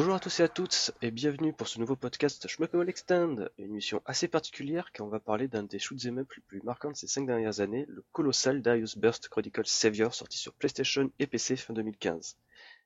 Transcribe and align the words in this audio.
Bonjour 0.00 0.14
à 0.14 0.18
tous 0.18 0.40
et 0.40 0.44
à 0.44 0.48
toutes 0.48 0.92
et 1.02 1.10
bienvenue 1.10 1.52
pour 1.52 1.68
ce 1.68 1.78
nouveau 1.78 1.94
podcast 1.94 2.48
Shmuckable 2.48 2.88
Extend, 2.88 3.36
une 3.58 3.66
émission 3.66 4.00
assez 4.06 4.28
particulière 4.28 4.92
car 4.92 5.06
on 5.06 5.10
va 5.10 5.20
parler 5.20 5.46
d'un 5.46 5.62
des 5.62 5.78
shoots 5.78 6.06
up 6.06 6.32
les 6.34 6.42
plus 6.48 6.62
marquants 6.62 6.90
de 6.90 6.96
ces 6.96 7.06
5 7.06 7.26
dernières 7.26 7.60
années, 7.60 7.84
le 7.86 8.02
colossal 8.10 8.62
Darius 8.62 8.96
Burst 8.96 9.28
Chronicle 9.28 9.66
Savior 9.66 10.14
sorti 10.14 10.38
sur 10.38 10.54
PlayStation 10.54 11.10
et 11.18 11.26
PC 11.26 11.54
fin 11.56 11.74
2015. 11.74 12.38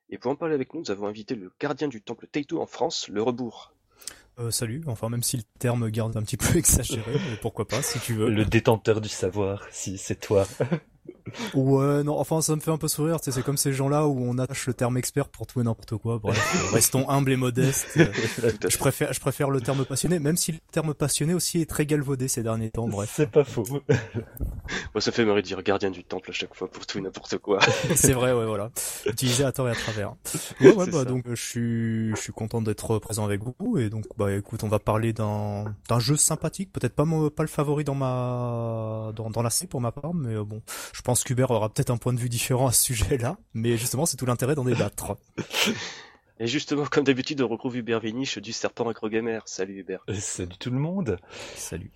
Et 0.09 0.17
pour 0.17 0.29
en 0.29 0.35
parler 0.35 0.55
avec 0.55 0.73
nous, 0.73 0.81
nous 0.81 0.91
avons 0.91 1.07
invité 1.07 1.35
le 1.35 1.53
gardien 1.57 1.87
du 1.87 2.01
temple 2.01 2.27
Taito 2.27 2.59
en 2.59 2.65
France, 2.65 3.07
le 3.07 3.21
rebours. 3.21 3.73
Euh, 4.37 4.51
salut, 4.51 4.83
enfin 4.85 5.07
même 5.07 5.23
si 5.23 5.37
le 5.37 5.43
terme 5.57 5.89
garde 5.89 6.17
un 6.17 6.21
petit 6.21 6.35
peu 6.35 6.53
exagéré, 6.57 7.13
mais 7.13 7.37
pourquoi 7.41 7.65
pas 7.65 7.81
si 7.81 7.97
tu 7.99 8.13
veux. 8.15 8.29
Le 8.29 8.43
détenteur 8.43 8.99
du 8.99 9.07
savoir, 9.07 9.65
si 9.71 9.97
c'est 9.97 10.19
toi. 10.19 10.45
Ouais, 11.53 12.03
non, 12.03 12.19
enfin 12.19 12.41
ça 12.41 12.55
me 12.55 12.61
fait 12.61 12.71
un 12.71 12.77
peu 12.77 12.87
sourire, 12.87 13.17
c'est 13.21 13.43
comme 13.43 13.57
ces 13.57 13.73
gens-là 13.73 14.05
où 14.07 14.23
on 14.23 14.37
attache 14.37 14.67
le 14.67 14.73
terme 14.73 14.97
expert 14.97 15.27
pour 15.27 15.47
tout 15.47 15.59
et 15.59 15.63
n'importe 15.63 15.97
quoi. 15.97 16.19
Bref, 16.19 16.69
restons 16.73 17.09
humbles 17.09 17.31
et 17.31 17.35
modestes. 17.35 17.87
je 17.95 18.77
préfère, 18.77 19.11
je 19.11 19.19
préfère 19.19 19.49
le 19.49 19.59
terme 19.61 19.85
passionné, 19.85 20.19
même 20.19 20.37
si 20.37 20.51
le 20.51 20.59
terme 20.71 20.93
passionné 20.93 21.33
aussi 21.33 21.61
est 21.61 21.69
très 21.69 21.85
galvaudé 21.85 22.27
ces 22.27 22.43
derniers 22.43 22.69
temps. 22.69 22.87
Bref, 22.87 23.11
c'est 23.15 23.29
pas 23.29 23.43
faux. 23.43 23.65
Moi, 24.93 25.01
ça 25.01 25.11
fait 25.11 25.25
marrer 25.25 25.41
de 25.41 25.47
dire 25.47 25.61
gardien 25.63 25.89
du 25.89 26.03
temple 26.03 26.29
à 26.29 26.33
chaque 26.33 26.55
fois 26.55 26.69
pour 26.69 26.85
tout 26.85 26.99
et 26.99 27.01
n'importe 27.01 27.37
quoi. 27.39 27.59
c'est 27.95 28.13
vrai, 28.13 28.31
ouais, 28.33 28.45
voilà. 28.45 28.71
Utilisé 29.05 29.43
à 29.43 29.51
tort 29.51 29.67
et 29.67 29.71
à 29.71 29.75
travers. 29.75 30.13
Ouais, 30.61 30.73
ouais, 30.73 30.89
bah 30.91 31.05
donc 31.05 31.23
je 31.27 31.35
suis, 31.35 32.09
je 32.11 32.21
suis 32.21 32.33
content 32.33 32.61
d'être 32.61 32.99
présent 32.99 33.25
avec 33.25 33.41
vous 33.43 33.77
et 33.77 33.89
donc 33.89 34.05
bah 34.17 34.31
écoute, 34.31 34.63
on 34.63 34.67
va 34.67 34.79
parler 34.79 35.13
d'un, 35.13 35.75
d'un 35.89 35.99
jeu 35.99 36.15
sympathique, 36.15 36.71
peut-être 36.71 36.93
pas 36.93 37.05
pas 37.35 37.43
le 37.43 37.49
favori 37.49 37.83
dans 37.83 37.95
ma, 37.95 39.11
dans, 39.15 39.29
dans 39.29 39.41
la 39.41 39.49
série 39.49 39.67
pour 39.67 39.79
ma 39.81 39.91
part, 39.91 40.13
mais 40.13 40.35
bon, 40.35 40.61
je 40.95 41.01
pense 41.01 41.25
qu'Hubert 41.25 41.51
aura 41.51 41.67
peut-être 41.67 41.89
un 41.89 41.97
point 41.97 42.13
de 42.13 42.19
vue 42.19 42.29
différent 42.29 42.67
à 42.67 42.71
ce 42.71 42.81
sujet-là, 42.83 43.37
mais 43.53 43.75
justement, 43.75 44.05
c'est 44.05 44.15
tout 44.15 44.25
l'intérêt 44.25 44.55
d'en 44.55 44.63
débattre. 44.63 45.17
Et 46.39 46.47
justement, 46.47 46.85
comme 46.85 47.03
d'habitude, 47.03 47.41
on 47.41 47.49
retrouve 47.49 47.75
Hubert 47.77 47.99
Viniche 47.99 48.37
du 48.37 48.53
Serpent 48.53 48.89
Gamer. 49.03 49.41
Salut 49.45 49.79
Hubert. 49.79 50.03
Euh, 50.09 50.13
salut 50.15 50.57
tout 50.57 50.71
le 50.71 50.79
monde. 50.79 51.17
Salut. 51.55 51.91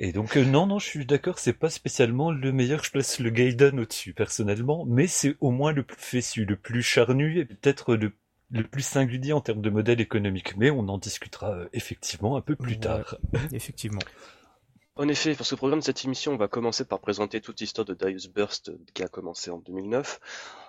Et 0.00 0.12
donc, 0.12 0.36
euh, 0.36 0.44
non, 0.44 0.66
non, 0.66 0.80
je 0.80 0.86
suis 0.86 1.06
d'accord, 1.06 1.38
c'est 1.38 1.52
pas 1.52 1.70
spécialement 1.70 2.32
le 2.32 2.52
meilleur, 2.52 2.82
je 2.82 2.90
place 2.90 3.20
le 3.20 3.30
Gaiden 3.30 3.78
au-dessus, 3.78 4.14
personnellement, 4.14 4.84
mais 4.84 5.06
c'est 5.06 5.36
au 5.40 5.52
moins 5.52 5.72
le 5.72 5.84
plus 5.84 6.00
fessu, 6.00 6.44
le 6.44 6.56
plus 6.56 6.82
charnu, 6.82 7.38
et 7.38 7.44
peut-être 7.44 7.94
le, 7.94 8.12
plus 8.64 8.82
singulier 8.82 9.32
en 9.32 9.40
termes 9.40 9.62
de 9.62 9.70
modèle 9.70 10.00
économique. 10.00 10.56
Mais 10.56 10.70
on 10.70 10.88
en 10.88 10.98
discutera 10.98 11.52
euh, 11.52 11.68
effectivement 11.72 12.36
un 12.36 12.40
peu 12.40 12.56
plus 12.56 12.80
tard. 12.80 13.16
Effectivement. 13.52 14.02
En 14.96 15.08
effet, 15.08 15.34
pour 15.34 15.44
ce 15.44 15.56
programme 15.56 15.80
de 15.80 15.84
cette 15.84 16.04
émission, 16.04 16.34
on 16.34 16.36
va 16.36 16.46
commencer 16.46 16.84
par 16.84 17.00
présenter 17.00 17.40
toute 17.40 17.60
l'histoire 17.60 17.84
de 17.84 17.94
Darius 17.94 18.28
Burst 18.28 18.70
qui 18.94 19.02
a 19.02 19.08
commencé 19.08 19.50
en 19.50 19.58
2009. 19.58 20.20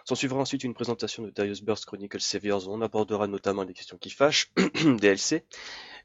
S'en 0.03 0.15
suivra 0.15 0.39
ensuite 0.39 0.63
une 0.63 0.73
présentation 0.73 1.21
de 1.21 1.29
Darius 1.29 1.61
Burst 1.61 1.85
Chronicle 1.85 2.19
Saviors 2.19 2.67
où 2.67 2.73
on 2.73 2.81
abordera 2.81 3.27
notamment 3.27 3.61
les 3.61 3.75
questions 3.75 3.99
qui 3.99 4.09
fâchent, 4.09 4.51
DLC, 4.99 5.45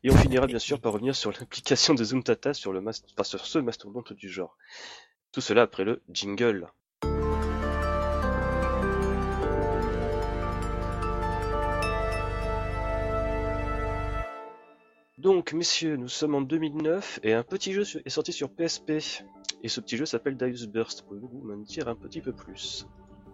et 0.02 0.10
on 0.10 0.16
finira 0.18 0.46
bien 0.46 0.58
sûr 0.58 0.82
par 0.82 0.92
revenir 0.92 1.16
sur 1.16 1.32
l'implication 1.40 1.94
de 1.94 2.04
Zumtata 2.04 2.52
sur, 2.52 2.74
le 2.74 2.84
sur 3.22 3.46
ce 3.46 3.58
mastodonte 3.58 4.12
du 4.12 4.28
genre. 4.28 4.54
Tout 5.32 5.40
cela 5.40 5.62
après 5.62 5.84
le 5.84 6.02
jingle. 6.10 6.70
Donc, 15.20 15.52
messieurs, 15.52 15.98
nous 15.98 16.08
sommes 16.08 16.34
en 16.34 16.40
2009 16.40 17.20
et 17.24 17.34
un 17.34 17.42
petit 17.42 17.74
jeu 17.74 17.82
est 18.06 18.08
sorti 18.08 18.32
sur 18.32 18.48
PSP. 18.48 18.92
Et 19.62 19.68
ce 19.68 19.82
petit 19.82 19.98
jeu 19.98 20.06
s'appelle 20.06 20.38
Darius 20.38 20.66
Burst. 20.66 21.02
Pouvez-vous 21.02 21.42
m'en 21.44 21.58
dire 21.58 21.88
un 21.88 21.94
petit 21.94 22.22
peu 22.22 22.32
plus? 22.32 22.86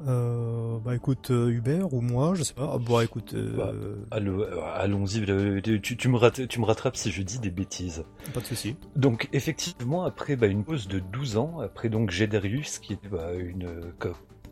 Euh, 0.05 0.79
bah 0.81 0.95
écoute 0.95 1.31
euh, 1.31 1.49
Hubert 1.49 1.95
ou 1.95 2.03
moi 2.03 2.35
je 2.35 2.43
sais 2.43 2.53
pas 2.53 2.71
ah, 2.75 2.77
bon 2.77 3.01
écoute 3.01 3.33
euh... 3.33 3.97
bah, 4.11 4.75
allons-y 4.75 5.25
tu, 5.63 5.81
tu, 5.81 6.09
me 6.11 6.47
tu 6.47 6.61
me 6.61 6.67
rattrapes 6.67 6.99
si 6.99 7.11
je 7.11 7.23
dis 7.23 7.39
des 7.39 7.49
bêtises 7.49 8.05
pas 8.35 8.41
de 8.41 8.45
souci 8.45 8.77
donc 8.95 9.31
effectivement 9.33 10.05
après 10.05 10.37
bah, 10.37 10.49
une 10.49 10.65
pause 10.65 10.87
de 10.87 10.99
12 10.99 11.39
ans 11.39 11.61
après 11.61 11.89
donc 11.89 12.11
Gedarius 12.11 12.79
qui 12.79 12.93
est 12.93 13.09
bah, 13.09 13.33
une 13.39 13.95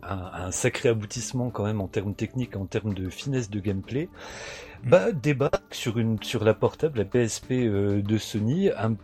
un, 0.08 0.50
sacré 0.50 0.88
aboutissement 0.88 1.50
quand 1.50 1.64
même 1.64 1.80
en 1.80 1.88
termes 1.88 2.14
techniques, 2.14 2.56
en 2.56 2.66
termes 2.66 2.94
de 2.94 3.08
finesse 3.08 3.50
de 3.50 3.60
gameplay, 3.60 4.08
mm. 4.84 4.90
bah 4.90 5.12
débarque 5.12 5.74
sur 5.74 5.98
une 5.98 6.22
sur 6.22 6.44
la 6.44 6.54
portable, 6.54 6.98
la 6.98 7.04
PSP 7.04 7.52
euh, 7.52 8.02
de 8.02 8.18
Sony, 8.18 8.70
un, 8.70 8.96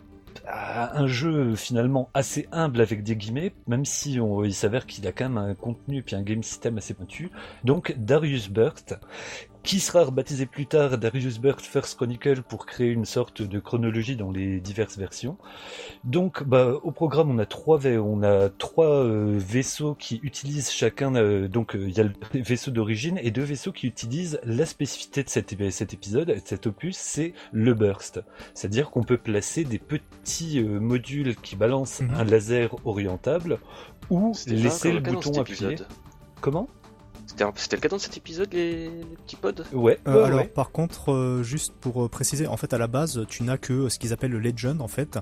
un 0.47 1.07
jeu 1.07 1.55
finalement 1.55 2.09
assez 2.13 2.47
humble 2.51 2.81
avec 2.81 3.03
des 3.03 3.15
guillemets, 3.15 3.53
même 3.67 3.85
si 3.85 4.19
on, 4.19 4.43
il 4.43 4.53
s'avère 4.53 4.85
qu'il 4.85 5.05
a 5.07 5.11
quand 5.11 5.29
même 5.29 5.37
un 5.37 5.53
contenu 5.55 5.97
et 5.97 6.01
puis 6.01 6.15
un 6.15 6.21
game 6.21 6.43
system 6.43 6.77
assez 6.77 6.93
pointu. 6.93 7.31
Donc 7.63 7.93
Darius 7.97 8.49
Burst, 8.49 8.99
qui 9.63 9.79
sera 9.79 10.05
rebaptisé 10.05 10.45
plus 10.45 10.65
tard 10.65 10.97
Darius 10.97 11.39
Burst 11.39 11.65
First 11.65 11.95
Chronicle 11.95 12.41
pour 12.41 12.65
créer 12.65 12.89
une 12.89 13.05
sorte 13.05 13.41
de 13.41 13.59
chronologie 13.59 14.15
dans 14.15 14.31
les 14.31 14.59
diverses 14.59 14.97
versions. 14.97 15.37
Donc, 16.03 16.43
bah, 16.43 16.73
au 16.83 16.91
programme, 16.91 17.29
on 17.29 17.37
a 17.37 17.45
trois, 17.45 17.85
on 17.85 18.23
a 18.23 18.49
trois 18.49 19.03
euh, 19.03 19.37
vaisseaux 19.37 19.93
qui 19.93 20.19
utilisent 20.23 20.71
chacun, 20.71 21.15
euh, 21.15 21.47
donc 21.47 21.75
euh, 21.75 21.87
il 21.87 21.95
y 21.95 21.99
a 21.99 22.03
le 22.03 22.13
vaisseau 22.41 22.71
d'origine 22.71 23.19
et 23.21 23.31
deux 23.31 23.43
vaisseaux 23.43 23.71
qui 23.71 23.87
utilisent 23.87 24.39
la 24.43 24.65
spécificité 24.65 25.23
de 25.23 25.29
cet, 25.29 25.55
cet 25.71 25.93
épisode, 25.93 26.27
de 26.29 26.41
cet 26.43 26.67
opus, 26.67 26.97
c'est 26.97 27.33
le 27.51 27.73
burst. 27.73 28.21
C'est-à-dire 28.53 28.89
qu'on 28.89 29.03
peut 29.03 29.17
placer 29.17 29.63
des 29.63 29.79
petits 29.79 30.61
modules 30.63 31.35
qui 31.35 31.55
balancent 31.55 32.01
mhm. 32.01 32.13
un 32.15 32.23
laser 32.23 32.75
orientable 32.85 33.59
ou 34.09 34.33
laisser 34.47 34.91
le 34.91 34.99
bouton 34.99 35.39
appuyé. 35.39 35.75
Comment? 36.41 36.67
C'était 37.55 37.75
le 37.75 37.81
cas 37.81 37.89
dans 37.89 37.99
cet 37.99 38.17
épisode, 38.17 38.53
les, 38.53 38.89
petits 39.25 39.35
pods? 39.35 39.63
Ouais. 39.73 39.99
Euh, 40.07 40.25
alors, 40.25 40.47
par 40.47 40.71
contre, 40.71 41.11
euh, 41.11 41.43
juste 41.43 41.73
pour 41.79 42.05
euh, 42.05 42.09
préciser, 42.09 42.47
en 42.47 42.57
fait, 42.57 42.73
à 42.73 42.77
la 42.77 42.87
base, 42.87 43.25
tu 43.29 43.43
n'as 43.43 43.57
que 43.57 43.89
ce 43.89 43.99
qu'ils 43.99 44.13
appellent 44.13 44.31
le 44.31 44.39
Legend, 44.39 44.81
en 44.81 44.87
fait, 44.87 45.19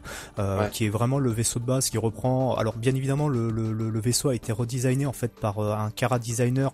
qui 0.72 0.86
est 0.86 0.90
vraiment 0.90 1.20
le 1.20 1.32
vaisseau 1.32 1.60
de 1.60 1.66
base 1.66 1.90
qui 1.90 1.98
reprend. 1.98 2.56
Alors, 2.56 2.76
bien 2.78 2.96
évidemment, 2.96 3.28
le, 3.28 3.50
le, 3.50 3.72
le 3.72 4.00
vaisseau 4.00 4.30
a 4.30 4.36
été 4.36 4.52
redesigné 4.52 5.06
en 5.06 5.14
fait 5.14 5.34
par 5.34 5.60
un 5.60 5.92
Kara 5.92 6.20
designer 6.20 6.72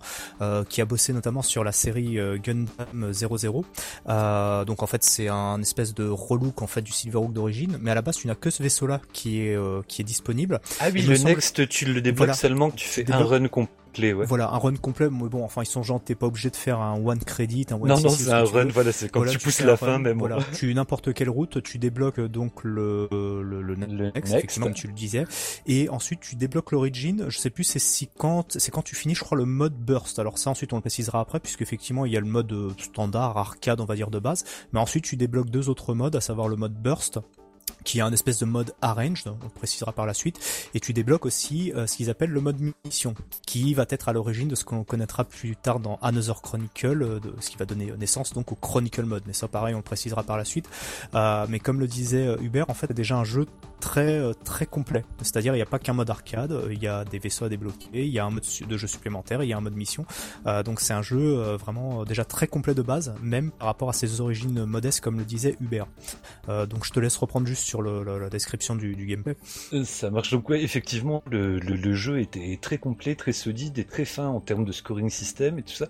qui 0.70 0.82
a 0.82 0.86
bossé 0.86 1.14
notamment 1.14 1.42
sur 1.42 1.64
la 1.64 1.72
série 1.72 2.18
Gundam 2.44 3.12
00. 3.12 3.66
donc, 4.66 4.84
en 4.84 4.88
fait, 4.88 5.04
c'est 5.04 5.28
un 5.28 5.62
espèce 5.62 5.94
de 5.94 6.08
relook 6.08 6.62
en 6.62 6.68
fait 6.68 6.82
du 6.82 6.92
Silverhawk 6.92 7.34
d'origine, 7.34 7.78
mais 7.82 7.92
à 7.92 7.96
la 7.96 8.02
base, 8.02 8.18
tu 8.18 8.28
n'as 8.28 8.36
que 8.36 8.50
ce 8.50 8.64
vaisseau-là 8.64 9.02
qui 9.14 9.42
est 9.42 9.58
qui 9.88 10.02
est 10.02 10.06
disponible. 10.06 10.60
Ah 10.80 10.88
oui, 10.94 11.02
le 11.02 11.18
Next, 11.18 11.68
tu 11.68 11.86
le 11.86 12.02
débloques 12.02 12.36
seulement 12.36 12.70
que 12.70 12.76
tu 12.76 12.88
fais 12.88 13.10
un 13.12 13.24
run 13.24 13.48
complet 13.48 13.85
voilà, 14.28 14.50
un 14.52 14.58
run 14.58 14.76
complet, 14.76 15.10
mais 15.10 15.30
bon, 15.30 15.44
enfin, 15.44 15.62
ils 15.64 15.68
sont 15.68 15.84
gens, 15.84 16.00
t'es 16.00 16.16
pas 16.16 16.28
obligé 16.28 16.50
de 16.50 16.56
faire 16.56 16.80
un 16.80 16.96
one 17.04 17.20
credit, 17.20 17.68
un 17.72 17.76
one 17.76 17.90
Non, 17.90 18.00
non, 18.00 18.10
c'est 18.10 18.32
un 18.32 18.44
run, 18.44 18.68
voilà, 18.68 18.92
c'est 18.92 19.10
quand 19.10 19.26
tu, 19.26 19.38
pousses 19.38 19.62
la 19.62 19.78
fin, 19.78 20.00
même. 20.00 20.20
Voilà, 20.20 20.38
tu 20.54 20.74
n'importe 20.74 21.14
quelle 21.14 21.30
route, 21.30 21.62
tu 21.64 21.78
débloques 21.78 22.20
donc 22.20 22.64
le, 22.64 23.08
le, 23.12 23.62
le, 23.62 23.76
next, 23.76 24.34
effectivement, 24.34 24.68
comme 24.68 24.76
tu 24.76 24.88
le 24.88 24.94
disais. 24.94 25.26
Et 25.68 25.90
ensuite, 25.90 26.20
tu 26.20 26.36
débloques 26.36 26.72
l'origine. 26.72 27.26
Je 27.30 27.38
sais 27.38 27.50
plus, 27.50 27.64
c'est 27.64 27.80
si 27.80 28.08
quand, 28.08 28.58
c'est 28.58 28.72
quand 28.72 28.84
tu 28.84 28.96
finis, 28.96 29.16
je 29.16 29.24
crois, 29.24 29.38
le 29.38 29.46
mode 29.46 29.74
burst. 29.74 30.20
Alors 30.20 30.38
ça, 30.38 30.50
ensuite, 30.50 30.74
on 30.74 30.78
le 30.78 30.82
précisera 30.82 31.20
après, 31.20 31.40
puisque 31.40 31.62
effectivement, 31.62 32.06
il 32.06 32.14
y 32.14 32.18
a 32.18 32.20
le 32.20 32.28
mode 32.28 32.52
euh, 32.52 32.70
standard, 32.78 33.38
arcade, 33.38 33.80
on 33.82 33.86
va 33.86 33.96
dire, 33.96 34.10
de 34.10 34.20
base. 34.20 34.44
Mais 34.74 34.80
ensuite, 34.80 35.04
tu 35.04 35.16
débloques 35.16 35.50
deux 35.50 35.70
autres 35.70 35.94
modes, 35.94 36.16
à 36.16 36.22
savoir 36.22 36.48
le 36.48 36.56
mode 36.56 36.74
burst 36.74 37.20
qui 37.86 38.00
est 38.00 38.02
un 38.02 38.12
espèce 38.12 38.40
de 38.40 38.46
mode 38.46 38.74
arranged, 38.82 39.28
on 39.28 39.38
le 39.42 39.50
précisera 39.50 39.94
par 39.94 40.06
la 40.06 40.14
suite, 40.14 40.40
et 40.74 40.80
tu 40.82 40.92
débloques 40.92 41.26
aussi 41.26 41.72
euh, 41.74 41.88
ce 41.88 41.96
qu'ils 41.96 42.10
appellent 42.10 42.32
le 42.32 42.42
mode 42.42 42.60
mission, 42.84 43.14
qui 43.46 43.74
va 43.74 43.86
être 43.90 44.10
à 44.10 44.14
l'origine 44.14 44.50
de 44.50 44.56
ce 44.56 44.66
qu'on 44.66 44.84
connaîtra 44.84 45.24
plus 45.24 45.56
tard 45.56 45.80
dans 45.80 45.98
Another 46.02 46.42
Chronicle, 46.42 47.04
euh, 47.04 47.20
de 47.20 47.34
ce 47.40 47.50
qui 47.50 47.58
va 47.58 47.66
donner 47.66 47.94
naissance 47.98 48.34
donc 48.34 48.52
au 48.52 48.56
Chronicle 48.56 49.04
mode, 49.04 49.24
mais 49.28 49.34
ça 49.34 49.48
pareil 49.48 49.76
on 49.76 49.78
le 49.78 49.84
précisera 49.84 50.24
par 50.24 50.36
la 50.36 50.44
suite. 50.44 50.68
Euh, 51.14 51.46
mais 51.48 51.60
comme 51.60 51.80
le 51.80 51.88
disait 51.88 52.36
Hubert, 52.42 52.70
en 52.70 52.74
fait 52.74 52.92
déjà 52.92 53.16
un 53.16 53.24
jeu 53.24 53.46
très 53.80 54.34
très 54.44 54.66
complet, 54.66 55.06
c'est-à-dire 55.22 55.54
il 55.54 55.58
n'y 55.58 55.62
a 55.62 55.68
pas 55.68 55.78
qu'un 55.78 55.94
mode 55.94 56.10
arcade, 56.10 56.60
il 56.72 56.82
y 56.82 56.88
a 56.88 57.06
des 57.06 57.20
vaisseaux 57.20 57.46
à 57.46 57.50
débloquer, 57.50 57.88
il 57.94 58.08
y 58.08 58.18
a 58.18 58.26
un 58.26 58.32
mode 58.32 58.46
de 58.68 58.78
jeu 58.78 58.88
supplémentaire, 58.88 59.44
il 59.44 59.50
y 59.50 59.54
a 59.54 59.58
un 59.58 59.62
mode 59.62 59.76
mission, 59.76 60.06
donc 60.64 60.80
c'est 60.80 60.94
un 60.94 61.04
jeu 61.04 61.36
vraiment 61.56 62.04
déjà 62.04 62.26
très 62.26 62.48
complet 62.48 62.74
de 62.74 62.82
base, 62.82 63.14
même 63.22 63.52
par 63.52 63.68
rapport 63.68 63.90
à 63.90 63.94
ses 63.94 64.22
origines 64.22 64.66
modestes 64.66 65.02
comme 65.02 65.20
le 65.20 65.26
disait 65.26 65.56
Hubert. 65.62 65.88
donc 66.48 66.86
je 66.86 66.92
te 66.92 67.00
laisse 67.00 67.18
reprendre 67.18 67.46
juste 67.46 67.64
sur 67.64 67.75
la, 67.82 68.30
description 68.30 68.76
du, 68.76 68.96
gameplay. 69.06 69.36
Euh, 69.74 69.84
ça 69.84 70.10
marche 70.10 70.32
donc 70.32 70.50
ouais, 70.50 70.62
effectivement, 70.62 71.24
le, 71.30 71.60
jeu 71.94 72.20
était 72.20 72.58
très 72.62 72.78
complet, 72.78 73.16
très 73.16 73.32
solide 73.32 73.78
et 73.78 73.86
très 73.86 74.06
fin 74.06 74.28
en 74.28 74.40
termes 74.40 74.66
de 74.66 74.72
scoring 74.72 75.10
system 75.10 75.60
et 75.60 75.64
tout 75.64 75.74
ça. 75.74 75.88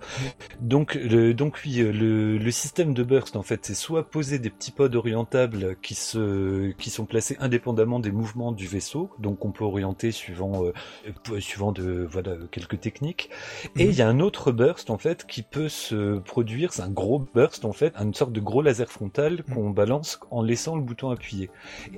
Donc, 0.59 0.95
le, 0.95 1.33
donc 1.33 1.59
oui, 1.65 1.79
euh, 1.79 1.91
le, 1.91 2.51
système 2.51 2.93
de 2.93 3.03
burst 3.03 3.35
en 3.35 3.43
fait, 3.43 3.65
c'est 3.65 3.75
soit 3.75 4.09
poser 4.09 4.39
des 4.39 4.49
petits 4.49 4.71
pods 4.71 4.95
orientables 4.95 5.75
qui 5.81 5.95
se, 5.95 6.71
qui 6.73 6.89
sont 6.89 7.05
placés 7.05 7.35
indépendamment 7.39 7.99
des 7.99 8.11
mouvements 8.11 8.51
du 8.51 8.67
vaisseau, 8.67 9.11
donc 9.19 9.43
on 9.45 9.51
peut 9.51 9.63
orienter 9.63 10.11
suivant, 10.11 10.63
euh, 10.65 11.39
suivant 11.39 11.71
de 11.71 12.07
voilà 12.09 12.35
quelques 12.51 12.79
techniques. 12.79 13.29
Et 13.75 13.85
il 13.85 13.93
y 13.93 14.01
a 14.01 14.07
un 14.07 14.19
autre 14.19 14.51
burst 14.51 14.89
en 14.89 14.97
fait 14.97 15.25
qui 15.25 15.41
peut 15.41 15.69
se 15.69 16.19
produire, 16.19 16.73
c'est 16.73 16.81
un 16.81 16.89
gros 16.89 17.25
burst 17.33 17.65
en 17.65 17.73
fait, 17.73 17.93
une 17.97 18.13
sorte 18.13 18.31
de 18.31 18.39
gros 18.39 18.61
laser 18.61 18.89
frontal 18.89 19.43
qu'on 19.43 19.69
balance 19.69 20.19
en 20.31 20.41
laissant 20.41 20.75
le 20.75 20.81
bouton 20.81 21.09
appuyé. 21.09 21.49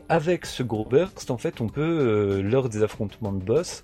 Avec 0.09 0.45
ce 0.45 0.63
gros 0.63 0.85
burst, 0.85 1.31
en 1.31 1.37
fait, 1.37 1.61
on 1.61 1.67
peut, 1.67 1.81
euh, 1.81 2.41
lors 2.41 2.69
des 2.69 2.83
affrontements 2.83 3.31
de 3.31 3.43
boss, 3.43 3.83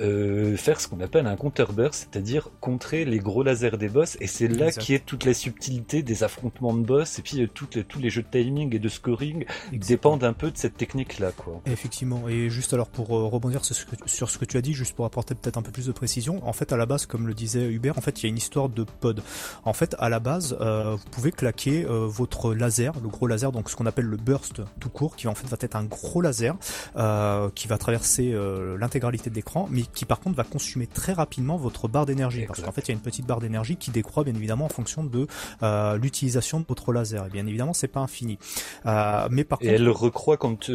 euh, 0.00 0.56
faire 0.56 0.80
ce 0.80 0.88
qu'on 0.88 1.00
appelle 1.00 1.26
un 1.26 1.36
counter 1.36 1.66
burst, 1.72 2.08
c'est-à-dire 2.10 2.50
contrer 2.60 3.04
les 3.04 3.18
gros 3.18 3.42
lasers 3.42 3.76
des 3.78 3.88
boss, 3.88 4.16
et 4.20 4.26
c'est 4.26 4.48
là 4.48 4.70
qui 4.70 4.94
est 4.94 5.04
toute 5.04 5.24
la 5.24 5.34
subtilité 5.34 6.02
des 6.02 6.22
affrontements 6.22 6.74
de 6.74 6.84
boss, 6.84 7.18
et 7.18 7.22
puis 7.22 7.42
euh, 7.42 7.48
toutes 7.52 7.74
les, 7.74 7.84
tous 7.84 7.98
les 7.98 8.10
jeux 8.10 8.22
de 8.22 8.28
timing 8.30 8.74
et 8.74 8.78
de 8.78 8.88
scoring 8.88 9.44
dépendent 9.72 10.24
un 10.24 10.32
peu 10.32 10.50
de 10.50 10.56
cette 10.56 10.76
technique-là, 10.76 11.32
quoi. 11.32 11.60
Effectivement, 11.66 12.28
et 12.28 12.50
juste 12.50 12.72
alors 12.72 12.88
pour 12.88 13.08
rebondir 13.08 13.64
sur 13.64 13.74
ce, 13.74 13.84
que, 13.84 13.96
sur 14.06 14.30
ce 14.30 14.38
que 14.38 14.44
tu 14.44 14.56
as 14.56 14.62
dit, 14.62 14.74
juste 14.74 14.94
pour 14.94 15.04
apporter 15.04 15.34
peut-être 15.34 15.58
un 15.58 15.62
peu 15.62 15.72
plus 15.72 15.86
de 15.86 15.92
précision, 15.92 16.46
en 16.46 16.52
fait, 16.52 16.72
à 16.72 16.76
la 16.76 16.86
base, 16.86 17.06
comme 17.06 17.26
le 17.26 17.34
disait 17.34 17.66
Hubert, 17.70 17.98
en 17.98 18.00
fait, 18.00 18.22
il 18.22 18.24
y 18.24 18.26
a 18.26 18.30
une 18.30 18.38
histoire 18.38 18.68
de 18.68 18.84
pod. 18.84 19.22
En 19.64 19.72
fait, 19.72 19.94
à 19.98 20.08
la 20.08 20.20
base, 20.20 20.56
vous 20.60 21.10
pouvez 21.10 21.32
claquer 21.32 21.84
votre 21.86 22.54
laser, 22.54 22.92
le 23.02 23.08
gros 23.08 23.26
laser, 23.26 23.52
donc 23.52 23.70
ce 23.70 23.76
qu'on 23.76 23.86
appelle 23.86 24.06
le 24.06 24.16
burst 24.16 24.62
tout 24.78 24.90
court, 24.90 25.16
qui 25.16 25.28
en 25.30 25.34
fait 25.34 25.46
va 25.46 25.56
être 25.60 25.76
un 25.76 25.84
gros 25.84 26.20
laser 26.20 26.56
euh, 26.96 27.50
qui 27.54 27.68
va 27.68 27.78
traverser 27.78 28.32
euh, 28.32 28.76
l'intégralité 28.78 29.30
de 29.30 29.34
l'écran, 29.34 29.68
mais 29.70 29.82
qui 29.82 30.04
par 30.04 30.20
contre 30.20 30.36
va 30.36 30.44
consumer 30.44 30.86
très 30.86 31.12
rapidement 31.12 31.56
votre 31.56 31.88
barre 31.88 32.06
d'énergie, 32.06 32.46
parce 32.46 32.60
qu'en 32.60 32.72
fait 32.72 32.82
il 32.82 32.88
y 32.88 32.90
a 32.92 32.94
une 32.94 33.00
petite 33.00 33.26
barre 33.26 33.40
d'énergie 33.40 33.76
qui 33.76 33.90
décroît 33.90 34.24
bien 34.24 34.34
évidemment 34.34 34.66
en 34.66 34.70
fonction 34.70 35.04
de 35.04 35.26
euh, 35.62 35.96
l'utilisation 35.96 36.60
de 36.60 36.64
votre 36.68 36.92
laser. 36.92 37.26
Et 37.26 37.30
bien 37.30 37.46
évidemment 37.46 37.72
c'est 37.72 37.88
pas 37.88 38.00
infini, 38.00 38.38
mais 38.84 39.44
par 39.44 39.58
et 39.60 39.68
elle 39.68 39.88
recroît 39.88 40.36
quand 40.36 40.70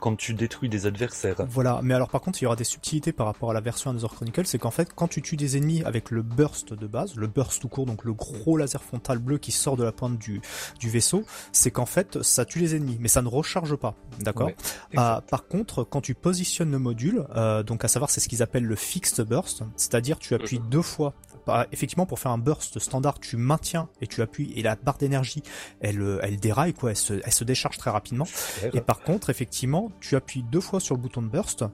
quand 0.00 0.16
tu 0.16 0.34
détruis 0.34 0.68
des 0.68 0.86
adversaires. 0.86 1.36
Voilà, 1.48 1.80
mais 1.82 1.94
alors 1.94 2.08
par 2.08 2.20
contre 2.20 2.40
il 2.40 2.44
y 2.44 2.46
aura 2.46 2.56
des 2.56 2.64
subtilités 2.64 3.12
par 3.12 3.26
rapport 3.26 3.50
à 3.50 3.54
la 3.54 3.60
version 3.60 3.90
Another 3.90 4.10
Chronicle, 4.10 4.46
c'est 4.46 4.58
qu'en 4.58 4.70
fait 4.70 4.92
quand 4.94 5.08
tu 5.08 5.22
tues 5.22 5.36
des 5.36 5.56
ennemis 5.56 5.82
avec 5.84 6.10
le 6.10 6.22
burst 6.22 6.74
de 6.74 6.86
base, 6.86 7.14
le 7.16 7.26
burst 7.26 7.60
tout 7.60 7.68
court, 7.68 7.86
donc 7.86 8.04
le 8.04 8.12
gros 8.12 8.56
laser 8.56 8.82
frontal 8.82 9.18
bleu 9.18 9.38
qui 9.38 9.52
sort 9.52 9.76
de 9.76 9.84
la 9.84 9.92
pointe 9.92 10.18
du 10.18 10.40
du 10.78 10.88
vaisseau, 10.88 11.24
c'est 11.52 11.70
qu'en 11.70 11.86
fait 11.86 12.22
ça 12.22 12.44
tue 12.44 12.58
les 12.58 12.74
ennemis, 12.76 12.98
mais 13.00 13.08
ça 13.08 13.22
ne 13.22 13.28
recharge 13.28 13.76
pas, 13.78 13.94
d'accord 14.20 14.50
euh, 14.96 15.20
Par 15.20 15.46
contre, 15.46 15.84
quand 15.84 16.00
tu 16.00 16.14
positionnes 16.14 16.70
le 16.70 16.78
module, 16.78 17.24
euh, 17.34 17.62
donc 17.62 17.84
à 17.84 17.88
savoir 17.88 18.10
c'est 18.10 18.20
ce 18.20 18.28
qu'ils 18.28 18.42
appellent 18.42 18.66
le 18.66 18.76
fixed 18.76 19.22
burst, 19.22 19.62
c'est-à-dire 19.76 20.18
tu 20.18 20.34
appuies 20.34 20.60
mhm. 20.60 20.68
deux 20.68 20.82
fois. 20.82 21.14
Bah, 21.46 21.66
effectivement, 21.72 22.04
pour 22.04 22.18
faire 22.18 22.32
un 22.32 22.38
burst 22.38 22.78
standard, 22.78 23.20
tu 23.20 23.38
maintiens 23.38 23.88
et 24.02 24.06
tu 24.06 24.20
appuies 24.20 24.52
et 24.54 24.62
la 24.62 24.76
barre 24.76 24.98
d'énergie, 24.98 25.42
elle, 25.80 26.02
euh, 26.02 26.20
elle 26.22 26.38
déraille 26.38 26.74
quoi, 26.74 26.90
elle 26.90 26.96
se, 26.96 27.14
elle 27.24 27.32
se 27.32 27.44
décharge 27.44 27.78
très 27.78 27.90
rapidement. 27.90 28.26
Et 28.74 28.80
par 28.80 29.00
contre, 29.00 29.30
effectivement, 29.30 29.90
tu 30.00 30.16
appuies 30.16 30.42
deux 30.42 30.60
fois 30.60 30.80
sur 30.80 30.94
le 30.94 31.00
bouton 31.00 31.22
de 31.22 31.28
burst 31.28 31.64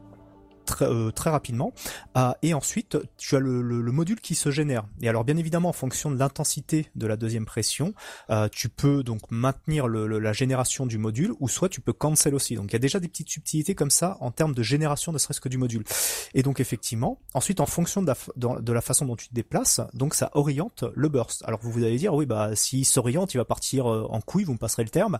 très, 0.64 0.86
euh, 0.86 1.10
très 1.10 1.30
rapidement. 1.30 1.72
Ah, 2.14 2.36
et 2.42 2.54
ensuite, 2.54 2.98
tu 3.16 3.36
as 3.36 3.40
le, 3.40 3.62
le, 3.62 3.92
module 3.92 4.20
qui 4.20 4.34
se 4.34 4.50
génère. 4.50 4.84
Et 5.00 5.08
alors, 5.08 5.24
bien 5.24 5.36
évidemment, 5.36 5.68
en 5.68 5.74
fonction 5.74 6.10
de 6.10 6.18
l'intensité 6.18 6.90
de 6.96 7.06
la 7.06 7.16
deuxième 7.16 7.44
pression, 7.44 7.94
euh, 8.30 8.48
tu 8.50 8.68
peux 8.68 9.02
donc 9.02 9.20
maintenir 9.30 9.86
le, 9.86 10.06
la 10.18 10.32
génération 10.32 10.86
du 10.86 10.98
module, 10.98 11.32
ou 11.40 11.48
soit 11.48 11.68
tu 11.68 11.80
peux 11.80 11.92
cancel 11.92 12.34
aussi. 12.34 12.56
Donc, 12.56 12.70
il 12.70 12.72
y 12.72 12.76
a 12.76 12.80
déjà 12.80 13.00
des 13.00 13.08
petites 13.08 13.30
subtilités 13.30 13.74
comme 13.74 13.90
ça 13.90 14.16
en 14.20 14.30
termes 14.30 14.54
de 14.54 14.62
génération, 14.62 15.12
ne 15.12 15.18
serait-ce 15.18 15.40
que 15.40 15.48
du 15.48 15.58
module. 15.58 15.84
Et 16.34 16.42
donc, 16.42 16.60
effectivement, 16.60 17.20
ensuite, 17.34 17.60
en 17.60 17.66
fonction 17.66 18.02
de 18.02 18.06
la, 18.06 18.16
de 18.36 18.72
la 18.72 18.80
façon 18.80 19.04
dont 19.06 19.16
tu 19.16 19.28
te 19.28 19.34
déplaces, 19.34 19.80
donc 19.92 20.14
ça 20.14 20.30
oriente 20.34 20.84
le 20.94 21.08
burst. 21.08 21.42
Alors, 21.46 21.60
vous, 21.62 21.70
vous 21.70 21.84
allez 21.84 21.98
dire, 21.98 22.14
oui, 22.14 22.26
bah, 22.26 22.56
s'il 22.56 22.84
s'oriente, 22.84 23.34
il 23.34 23.38
va 23.38 23.44
partir 23.44 23.90
euh, 23.90 24.06
en 24.10 24.20
couille, 24.20 24.44
vous 24.44 24.54
me 24.54 24.58
passerez 24.58 24.84
le 24.84 24.90
terme. 24.90 25.18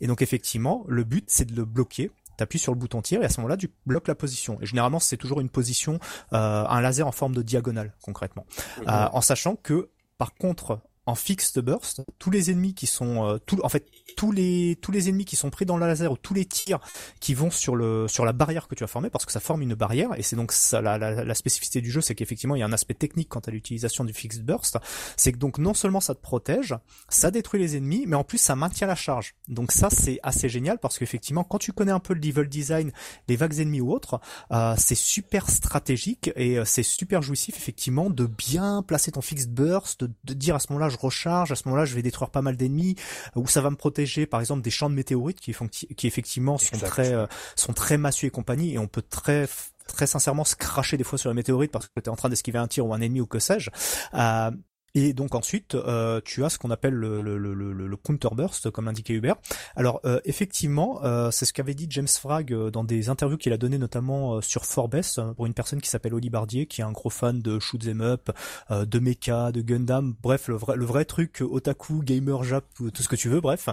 Et 0.00 0.06
donc, 0.06 0.22
effectivement, 0.22 0.84
le 0.88 1.04
but, 1.04 1.24
c'est 1.28 1.44
de 1.44 1.56
le 1.56 1.64
bloquer 1.64 2.10
appuies 2.42 2.58
sur 2.58 2.72
le 2.72 2.78
bouton 2.78 3.02
tir 3.02 3.22
et 3.22 3.24
à 3.24 3.28
ce 3.28 3.40
moment-là 3.40 3.56
tu 3.56 3.70
bloques 3.86 4.08
la 4.08 4.14
position. 4.14 4.58
Et 4.60 4.66
généralement 4.66 4.98
c'est 4.98 5.16
toujours 5.16 5.40
une 5.40 5.50
position, 5.50 5.98
euh, 6.32 6.64
un 6.66 6.80
laser 6.80 7.06
en 7.06 7.12
forme 7.12 7.34
de 7.34 7.42
diagonale 7.42 7.94
concrètement, 8.02 8.46
euh, 8.86 9.08
en 9.12 9.20
sachant 9.20 9.56
que 9.56 9.90
par 10.18 10.34
contre 10.34 10.80
en 11.06 11.14
fixed 11.14 11.58
burst, 11.62 12.02
tous 12.18 12.30
les 12.30 12.50
ennemis 12.50 12.74
qui 12.74 12.86
sont, 12.86 13.24
euh, 13.24 13.38
tout, 13.38 13.60
en 13.62 13.68
fait, 13.68 13.86
tous 14.16 14.32
les 14.32 14.76
tous 14.80 14.90
les 14.90 15.08
ennemis 15.08 15.24
qui 15.24 15.36
sont 15.36 15.50
pris 15.50 15.66
dans 15.66 15.76
le 15.76 15.86
laser 15.86 16.10
ou 16.10 16.16
tous 16.16 16.34
les 16.34 16.46
tirs 16.46 16.80
qui 17.20 17.34
vont 17.34 17.50
sur 17.50 17.76
le 17.76 18.08
sur 18.08 18.24
la 18.24 18.32
barrière 18.32 18.66
que 18.66 18.74
tu 18.74 18.82
as 18.82 18.86
formée, 18.86 19.10
parce 19.10 19.24
que 19.24 19.32
ça 19.32 19.40
forme 19.40 19.62
une 19.62 19.74
barrière 19.74 20.10
et 20.18 20.22
c'est 20.22 20.36
donc 20.36 20.52
ça 20.52 20.80
la, 20.80 20.98
la, 20.98 21.24
la 21.24 21.34
spécificité 21.34 21.80
du 21.80 21.90
jeu, 21.90 22.00
c'est 22.00 22.14
qu'effectivement 22.14 22.56
il 22.56 22.60
y 22.60 22.62
a 22.62 22.66
un 22.66 22.72
aspect 22.72 22.94
technique 22.94 23.28
quant 23.28 23.40
à 23.40 23.50
l'utilisation 23.50 24.04
du 24.04 24.12
fixed 24.12 24.44
burst, 24.44 24.78
c'est 25.16 25.32
que 25.32 25.38
donc 25.38 25.58
non 25.58 25.74
seulement 25.74 26.00
ça 26.00 26.14
te 26.14 26.20
protège, 26.20 26.74
ça 27.08 27.30
détruit 27.30 27.60
les 27.60 27.76
ennemis, 27.76 28.04
mais 28.06 28.16
en 28.16 28.24
plus 28.24 28.38
ça 28.38 28.56
maintient 28.56 28.86
la 28.86 28.94
charge. 28.94 29.34
Donc 29.48 29.70
ça 29.70 29.88
c'est 29.90 30.18
assez 30.22 30.48
génial 30.48 30.78
parce 30.78 30.98
qu'effectivement 30.98 31.44
quand 31.44 31.58
tu 31.58 31.72
connais 31.72 31.92
un 31.92 32.00
peu 32.00 32.14
le 32.14 32.20
level 32.20 32.48
design, 32.48 32.92
les 33.28 33.36
vagues 33.36 33.58
ennemis 33.60 33.80
ou 33.80 33.92
autres, 33.92 34.20
euh, 34.52 34.74
c'est 34.78 34.94
super 34.94 35.50
stratégique 35.50 36.30
et 36.36 36.58
euh, 36.58 36.64
c'est 36.64 36.82
super 36.82 37.22
jouissif 37.22 37.56
effectivement 37.56 38.10
de 38.10 38.26
bien 38.26 38.82
placer 38.82 39.12
ton 39.12 39.20
fixed 39.20 39.52
burst, 39.52 40.04
de 40.04 40.34
dire 40.34 40.54
à 40.54 40.58
ce 40.58 40.72
moment-là 40.72 40.88
recharge, 40.96 41.52
à 41.52 41.56
ce 41.56 41.62
moment-là, 41.66 41.84
je 41.84 41.94
vais 41.94 42.02
détruire 42.02 42.30
pas 42.30 42.42
mal 42.42 42.56
d'ennemis, 42.56 42.96
euh, 43.36 43.40
ou 43.40 43.46
ça 43.46 43.60
va 43.60 43.70
me 43.70 43.76
protéger, 43.76 44.26
par 44.26 44.40
exemple, 44.40 44.62
des 44.62 44.70
champs 44.70 44.90
de 44.90 44.94
météorites 44.94 45.40
qui, 45.40 45.54
qui 45.94 46.06
effectivement 46.06 46.58
sont 46.58 46.78
très, 46.78 47.12
euh, 47.12 47.26
sont 47.54 47.72
très 47.72 47.98
massue 47.98 48.26
et 48.26 48.30
compagnie, 48.30 48.74
et 48.74 48.78
on 48.78 48.88
peut 48.88 49.02
très 49.02 49.48
très 49.86 50.06
sincèrement 50.06 50.44
se 50.44 50.56
cracher 50.56 50.96
des 50.96 51.04
fois 51.04 51.16
sur 51.16 51.30
la 51.30 51.34
météorite 51.34 51.70
parce 51.70 51.86
que 51.86 52.00
tu 52.00 52.06
es 52.06 52.08
en 52.08 52.16
train 52.16 52.28
d'esquiver 52.28 52.58
un 52.58 52.66
tir 52.66 52.84
ou 52.86 52.92
un 52.92 53.00
ennemi 53.00 53.20
ou 53.20 53.26
que 53.26 53.38
sais-je. 53.38 53.70
Euh, 54.14 54.50
et 54.96 55.12
donc 55.12 55.34
ensuite, 55.34 55.74
euh, 55.74 56.22
tu 56.24 56.42
as 56.42 56.48
ce 56.48 56.58
qu'on 56.58 56.70
appelle 56.70 56.94
le, 56.94 57.20
le, 57.20 57.36
le, 57.36 57.52
le, 57.52 57.96
counter 57.96 58.30
burst, 58.34 58.70
comme 58.70 58.88
indiqué 58.88 59.12
Hubert. 59.12 59.36
Alors 59.76 60.00
euh, 60.06 60.20
effectivement, 60.24 61.04
euh, 61.04 61.30
c'est 61.30 61.44
ce 61.44 61.52
qu'avait 61.52 61.74
dit 61.74 61.86
James 61.90 62.08
Frag 62.08 62.54
dans 62.70 62.82
des 62.82 63.10
interviews 63.10 63.36
qu'il 63.36 63.52
a 63.52 63.58
donné 63.58 63.76
notamment 63.76 64.40
sur 64.40 64.64
Forbes 64.64 65.02
pour 65.36 65.44
une 65.44 65.52
personne 65.52 65.82
qui 65.82 65.90
s'appelle 65.90 66.14
Oli 66.14 66.30
Bardier, 66.30 66.66
qui 66.66 66.80
est 66.80 66.84
un 66.84 66.92
gros 66.92 67.10
fan 67.10 67.42
de 67.42 67.58
shoot 67.58 67.86
'em 67.86 68.00
up, 68.00 68.30
de 68.70 68.98
mecha, 68.98 69.52
de 69.52 69.60
Gundam, 69.60 70.14
bref 70.22 70.48
le 70.48 70.56
vrai, 70.56 70.76
le 70.76 70.86
vrai 70.86 71.04
truc 71.04 71.42
otaku, 71.46 72.02
gamer, 72.02 72.42
jap, 72.42 72.64
tout 72.76 73.02
ce 73.02 73.08
que 73.08 73.16
tu 73.16 73.28
veux, 73.28 73.42
bref. 73.42 73.68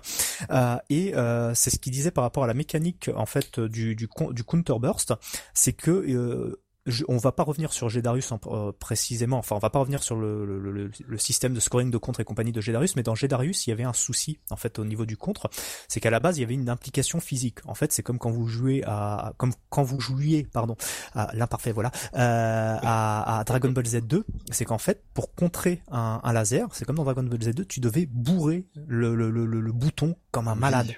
et 0.89 1.13
c'est 1.53 1.69
ce 1.69 1.79
qu'il 1.79 1.93
disait 1.93 2.11
par 2.11 2.25
rapport 2.25 2.43
à 2.43 2.47
la 2.47 2.53
mécanique 2.53 3.09
en 3.15 3.25
fait 3.25 3.61
du 3.61 3.95
du, 3.95 4.09
du 4.31 4.43
counter 4.43 4.77
burst, 4.77 5.13
c'est 5.53 5.73
que 5.73 6.57
je, 6.85 7.03
on 7.07 7.17
va 7.17 7.31
pas 7.31 7.43
revenir 7.43 7.71
sur 7.71 7.89
Gedarius 7.89 8.31
en, 8.31 8.39
euh, 8.47 8.71
précisément, 8.77 9.37
enfin 9.37 9.55
on 9.55 9.59
va 9.59 9.69
pas 9.69 9.79
revenir 9.79 10.03
sur 10.03 10.15
le, 10.15 10.45
le, 10.45 10.91
le, 11.05 11.17
système 11.17 11.53
de 11.53 11.59
scoring 11.59 11.89
de 11.89 11.97
contre 11.97 12.19
et 12.19 12.25
compagnie 12.25 12.51
de 12.51 12.61
Gedarius, 12.61 12.95
mais 12.95 13.03
dans 13.03 13.15
Gedarius 13.15 13.65
il 13.65 13.69
y 13.69 13.73
avait 13.73 13.83
un 13.83 13.93
souci 13.93 14.39
en 14.49 14.55
fait 14.55 14.79
au 14.79 14.85
niveau 14.85 15.05
du 15.05 15.15
contre, 15.15 15.49
c'est 15.87 15.99
qu'à 15.99 16.09
la 16.09 16.19
base 16.19 16.37
il 16.37 16.41
y 16.41 16.43
avait 16.43 16.53
une 16.55 16.69
implication 16.69 17.19
physique. 17.19 17.59
En 17.65 17.75
fait 17.75 17.93
c'est 17.93 18.03
comme 18.03 18.19
quand 18.19 18.31
vous 18.31 18.47
jouez 18.47 18.83
à, 18.85 19.33
comme 19.37 19.53
quand 19.69 19.83
vous 19.83 19.99
jouiez, 19.99 20.43
pardon, 20.51 20.75
à 21.13 21.29
l'imparfait 21.33 21.71
voilà, 21.71 21.91
euh, 22.15 22.77
à, 22.81 23.39
à, 23.39 23.43
Dragon 23.45 23.69
Ball 23.69 23.85
Z2, 23.85 24.23
c'est 24.51 24.65
qu'en 24.65 24.77
fait 24.77 25.03
pour 25.13 25.33
contrer 25.33 25.81
un, 25.89 26.19
un 26.23 26.33
laser, 26.33 26.67
c'est 26.73 26.85
comme 26.85 26.97
dans 26.97 27.05
Dragon 27.05 27.23
Ball 27.23 27.39
Z2, 27.39 27.65
tu 27.65 27.79
devais 27.79 28.05
bourrer 28.05 28.67
le, 28.87 29.15
le, 29.15 29.29
le, 29.29 29.45
le 29.45 29.71
bouton 29.71 30.15
comme 30.31 30.47
un 30.47 30.55
malade. 30.55 30.93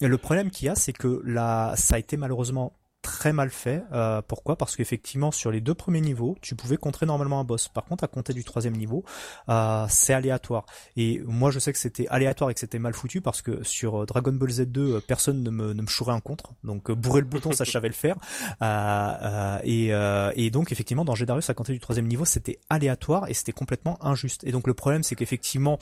et 0.00 0.08
le 0.08 0.18
problème 0.18 0.50
qu'il 0.50 0.66
y 0.66 0.68
a, 0.68 0.74
c'est 0.74 0.92
que 0.92 1.22
là, 1.24 1.74
ça 1.76 1.96
a 1.96 1.98
été 1.98 2.16
malheureusement 2.16 2.72
très 3.02 3.32
mal 3.32 3.50
fait. 3.50 3.82
Euh, 3.92 4.22
pourquoi? 4.26 4.56
Parce 4.56 4.76
qu'effectivement, 4.76 5.30
sur 5.30 5.50
les 5.50 5.60
deux 5.60 5.74
premiers 5.74 6.00
niveaux, 6.00 6.36
tu 6.40 6.54
pouvais 6.54 6.76
contrer 6.76 7.04
normalement 7.04 7.40
un 7.40 7.44
boss. 7.44 7.68
Par 7.68 7.84
contre, 7.84 8.04
à 8.04 8.08
compter 8.08 8.32
du 8.32 8.44
troisième 8.44 8.76
niveau, 8.76 9.04
euh, 9.48 9.84
c'est 9.88 10.14
aléatoire. 10.14 10.64
Et 10.96 11.20
moi, 11.26 11.50
je 11.50 11.58
sais 11.58 11.72
que 11.72 11.78
c'était 11.78 12.06
aléatoire 12.08 12.50
et 12.50 12.54
que 12.54 12.60
c'était 12.60 12.78
mal 12.78 12.94
foutu 12.94 13.20
parce 13.20 13.42
que 13.42 13.62
sur 13.64 14.02
euh, 14.02 14.06
Dragon 14.06 14.32
Ball 14.32 14.50
Z2, 14.50 15.00
personne 15.00 15.42
ne 15.42 15.50
me, 15.50 15.72
ne 15.72 15.82
me 15.82 15.86
chourait 15.86 16.14
un 16.14 16.20
contre. 16.20 16.54
Donc 16.64 16.90
bourrer 16.92 17.20
le 17.20 17.26
bouton, 17.26 17.52
ça 17.52 17.64
je 17.64 17.70
savais 17.72 17.88
le 17.88 17.94
faire. 17.94 18.16
et, 19.64 19.88
et 19.88 20.50
donc 20.50 20.72
effectivement, 20.72 21.04
dans 21.04 21.14
Gedarius, 21.14 21.50
à 21.50 21.54
compter 21.54 21.72
du 21.72 21.80
troisième 21.80 22.06
niveau, 22.06 22.24
c'était 22.24 22.60
aléatoire 22.70 23.28
et 23.28 23.34
c'était 23.34 23.52
complètement 23.52 24.02
injuste. 24.04 24.44
Et 24.44 24.52
donc 24.52 24.66
le 24.66 24.74
problème, 24.74 25.02
c'est 25.02 25.16
qu'effectivement, 25.16 25.78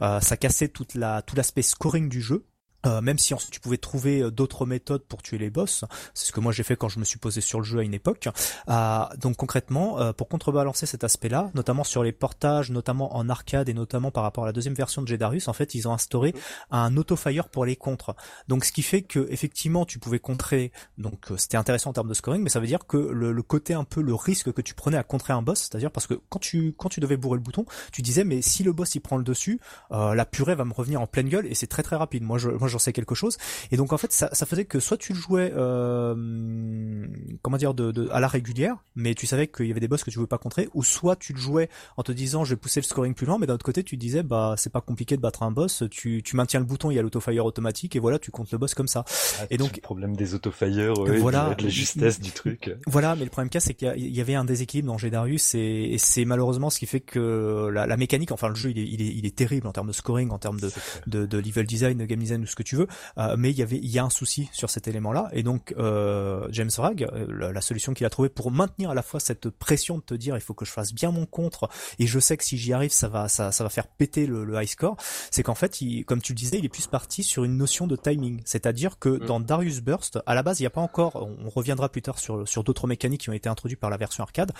ça 0.00 0.36
cassait 0.36 0.68
toute 0.68 0.94
la 0.94 1.22
tout 1.22 1.34
l'aspect 1.34 1.62
scoring 1.62 2.08
du 2.08 2.20
jeu 2.20 2.44
euh, 2.86 3.00
même 3.00 3.18
si 3.18 3.34
tu 3.50 3.60
pouvais 3.60 3.76
trouver 3.76 4.20
euh, 4.20 4.30
d'autres 4.30 4.64
méthodes 4.64 5.02
pour 5.02 5.22
tuer 5.22 5.38
les 5.38 5.50
boss, 5.50 5.84
c'est 6.14 6.26
ce 6.26 6.32
que 6.32 6.38
moi 6.38 6.52
j'ai 6.52 6.62
fait 6.62 6.76
quand 6.76 6.88
je 6.88 7.00
me 7.00 7.04
suis 7.04 7.18
posé 7.18 7.40
sur 7.40 7.58
le 7.58 7.64
jeu 7.64 7.80
à 7.80 7.82
une 7.82 7.94
époque. 7.94 8.28
Euh, 8.68 9.04
donc 9.20 9.36
concrètement, 9.36 10.00
euh, 10.00 10.12
pour 10.12 10.28
contrebalancer 10.28 10.86
cet 10.86 11.02
aspect-là, 11.02 11.50
notamment 11.54 11.82
sur 11.82 12.04
les 12.04 12.12
portages, 12.12 12.70
notamment 12.70 13.16
en 13.16 13.28
arcade 13.28 13.68
et 13.68 13.74
notamment 13.74 14.10
par 14.12 14.22
rapport 14.22 14.44
à 14.44 14.46
la 14.46 14.52
deuxième 14.52 14.74
version 14.74 15.02
de 15.02 15.08
Jedarius, 15.08 15.48
en 15.48 15.52
fait, 15.52 15.74
ils 15.74 15.88
ont 15.88 15.92
instauré 15.92 16.34
un 16.70 16.96
auto-fire 16.96 17.48
pour 17.48 17.64
les 17.64 17.74
contres. 17.74 18.14
Donc 18.46 18.64
ce 18.64 18.70
qui 18.70 18.82
fait 18.82 19.02
que 19.02 19.26
effectivement, 19.30 19.84
tu 19.84 19.98
pouvais 19.98 20.20
contrer. 20.20 20.70
Donc 20.98 21.26
c'était 21.36 21.56
intéressant 21.56 21.90
en 21.90 21.94
termes 21.94 22.08
de 22.08 22.14
scoring, 22.14 22.42
mais 22.42 22.50
ça 22.50 22.60
veut 22.60 22.66
dire 22.66 22.86
que 22.86 22.96
le, 22.96 23.32
le, 23.32 23.42
côté 23.42 23.74
un 23.74 23.84
peu 23.84 24.02
le 24.02 24.14
risque 24.14 24.52
que 24.52 24.60
tu 24.60 24.74
prenais 24.74 24.96
à 24.96 25.02
contrer 25.02 25.32
un 25.32 25.42
boss, 25.42 25.60
c'est-à-dire 25.60 25.90
parce 25.90 26.06
que 26.06 26.14
quand 26.28 26.38
tu 26.38 26.74
quand 26.76 26.88
tu 26.88 27.00
devais 27.00 27.16
bourrer 27.16 27.36
le 27.36 27.42
bouton, 27.42 27.64
tu 27.92 28.02
disais 28.02 28.24
mais 28.24 28.42
si 28.42 28.62
le 28.62 28.72
boss 28.72 28.94
il 28.94 29.00
prend 29.00 29.16
le 29.16 29.24
dessus, 29.24 29.58
la 29.90 30.24
purée 30.26 30.54
va 30.54 30.64
me 30.64 30.72
revenir 30.72 31.00
en 31.00 31.06
pleine 31.06 31.28
gueule 31.28 31.46
et 31.46 31.54
c'est 31.54 31.66
très 31.66 31.82
très 31.82 31.96
rapide. 31.96 32.22
Moi 32.22 32.38
je 32.38 32.50
j'en 32.68 32.78
sais 32.78 32.92
quelque 32.92 33.14
chose. 33.14 33.38
Et 33.70 33.76
donc 33.76 33.92
en 33.92 33.98
fait, 33.98 34.12
ça, 34.12 34.28
ça 34.32 34.46
faisait 34.46 34.64
que 34.64 34.80
soit 34.80 34.96
tu 34.96 35.12
le 35.12 35.18
jouais, 35.18 35.52
euh, 35.56 37.06
comment 37.42 37.56
dire, 37.56 37.74
de, 37.74 37.92
de, 37.92 38.08
à 38.10 38.20
la 38.20 38.28
régulière, 38.28 38.76
mais 38.94 39.14
tu 39.14 39.26
savais 39.26 39.46
qu'il 39.46 39.66
y 39.66 39.70
avait 39.70 39.80
des 39.80 39.88
boss 39.88 40.04
que 40.04 40.10
tu 40.10 40.16
pouvais 40.16 40.26
pas 40.26 40.38
contrer, 40.38 40.68
ou 40.74 40.82
soit 40.82 41.16
tu 41.16 41.32
le 41.32 41.38
jouais 41.38 41.68
en 41.96 42.02
te 42.02 42.12
disant 42.12 42.44
je 42.44 42.50
vais 42.50 42.56
pousser 42.56 42.80
le 42.80 42.84
scoring 42.84 43.14
plus 43.14 43.26
loin, 43.26 43.38
mais 43.38 43.46
d'un 43.46 43.54
autre 43.54 43.64
côté 43.64 43.82
tu 43.82 43.96
disais 43.96 44.22
bah 44.22 44.54
c'est 44.56 44.72
pas 44.72 44.80
compliqué 44.80 45.16
de 45.16 45.22
battre 45.22 45.42
un 45.42 45.50
boss, 45.50 45.84
tu, 45.90 46.22
tu 46.22 46.36
maintiens 46.36 46.60
le 46.60 46.66
bouton, 46.66 46.90
il 46.90 46.94
y 46.94 46.98
a 46.98 47.02
l'autofire 47.02 47.44
automatique 47.44 47.96
et 47.96 47.98
voilà 47.98 48.18
tu 48.18 48.30
comptes 48.30 48.50
le 48.52 48.58
boss 48.58 48.74
comme 48.74 48.88
ça. 48.88 49.04
Ah, 49.40 49.46
et 49.50 49.56
donc 49.56 49.76
le 49.76 49.82
problème 49.82 50.16
des 50.16 50.34
autofire, 50.34 50.94
voilà, 50.94 51.54
de 51.54 51.64
la 51.64 51.68
justesse 51.68 52.20
du 52.20 52.30
truc. 52.30 52.76
Voilà, 52.86 53.16
mais 53.16 53.24
le 53.24 53.30
problème 53.30 53.50
cas 53.50 53.60
c'est 53.60 53.74
qu'il 53.74 53.88
y, 53.96 54.20
avait 54.20 54.34
un 54.34 54.44
déséquilibre 54.44 54.88
dans 54.88 54.98
Gedarius 54.98 55.54
et, 55.54 55.58
et 55.92 55.98
c'est 55.98 56.24
malheureusement 56.24 56.70
ce 56.70 56.78
qui 56.78 56.86
fait 56.86 57.00
que 57.00 57.70
la, 57.72 57.86
la, 57.86 57.96
mécanique, 57.96 58.32
enfin 58.32 58.48
le 58.48 58.54
jeu 58.54 58.70
il 58.70 58.78
est, 58.78 58.88
il 58.88 59.02
est, 59.02 59.14
il 59.14 59.26
est 59.26 59.34
terrible 59.34 59.66
en 59.66 59.72
termes 59.72 59.88
de 59.88 59.92
scoring, 59.92 60.30
en 60.30 60.38
termes 60.38 60.60
de, 60.60 60.70
de, 61.06 61.26
de, 61.26 61.38
level 61.38 61.66
design, 61.66 61.98
de 61.98 62.04
game 62.04 62.18
design 62.18 62.46
ce 62.46 62.56
que 62.58 62.62
tu 62.64 62.76
veux, 62.76 62.88
euh, 63.18 63.36
mais 63.38 63.50
il 63.50 63.56
y 63.56 63.62
avait 63.62 63.78
il 63.78 63.88
y 63.88 63.98
a 63.98 64.04
un 64.04 64.10
souci 64.10 64.50
sur 64.52 64.68
cet 64.68 64.88
élément-là 64.88 65.28
et 65.32 65.42
donc 65.42 65.74
euh, 65.78 66.46
James 66.50 66.70
Ragg, 66.76 67.04
euh, 67.04 67.52
la, 67.52 67.60
solution 67.60 67.94
qu'il 67.94 68.04
a 68.04 68.10
trouvée 68.10 68.28
pour 68.28 68.50
maintenir 68.50 68.90
à 68.90 68.94
la 68.94 69.02
fois 69.02 69.20
cette 69.20 69.48
pression 69.48 69.98
de 69.98 70.02
te 70.02 70.14
dire 70.14 70.36
il 70.36 70.40
faut 70.40 70.54
que 70.54 70.64
je 70.64 70.72
fasse 70.72 70.92
bien 70.92 71.12
mon 71.12 71.24
contre 71.24 71.68
et 71.98 72.06
je 72.06 72.18
sais 72.18 72.36
que 72.36 72.44
si 72.44 72.58
j'y 72.58 72.72
arrive 72.72 72.90
ça 72.90 73.08
va 73.08 73.28
ça, 73.28 73.52
ça 73.52 73.62
va 73.62 73.70
faire 73.70 73.86
péter 73.86 74.26
le, 74.26 74.44
le 74.44 74.60
high 74.60 74.68
score, 74.68 74.96
c'est 75.30 75.42
qu'en 75.42 75.54
fait 75.54 75.80
il, 75.80 76.04
comme 76.04 76.20
tu 76.20 76.32
le 76.32 76.36
disais 76.36 76.58
il 76.58 76.64
est 76.64 76.68
plus 76.68 76.88
parti 76.88 77.22
sur 77.22 77.44
une 77.44 77.56
notion 77.56 77.86
de 77.86 77.94
timing, 77.94 78.42
c'est-à-dire 78.44 78.98
que 78.98 79.08
mm. 79.08 79.26
dans 79.26 79.40
Darius 79.40 79.80
Burst 79.80 80.18
à 80.26 80.34
la 80.34 80.42
base 80.42 80.58
il 80.58 80.64
n'y 80.64 80.68
a 80.68 80.70
pas 80.70 80.80
encore, 80.80 81.14
on 81.16 81.48
reviendra 81.48 81.88
plus 81.88 82.02
tard 82.02 82.18
sur 82.18 82.46
sur 82.48 82.64
d'autres 82.64 82.88
mécaniques 82.88 83.22
qui 83.22 83.30
ont 83.30 83.34
été 83.34 83.48
introduites 83.48 83.80
par 83.80 83.90
la 83.90 83.96
version 83.96 84.24
arcade, 84.24 84.52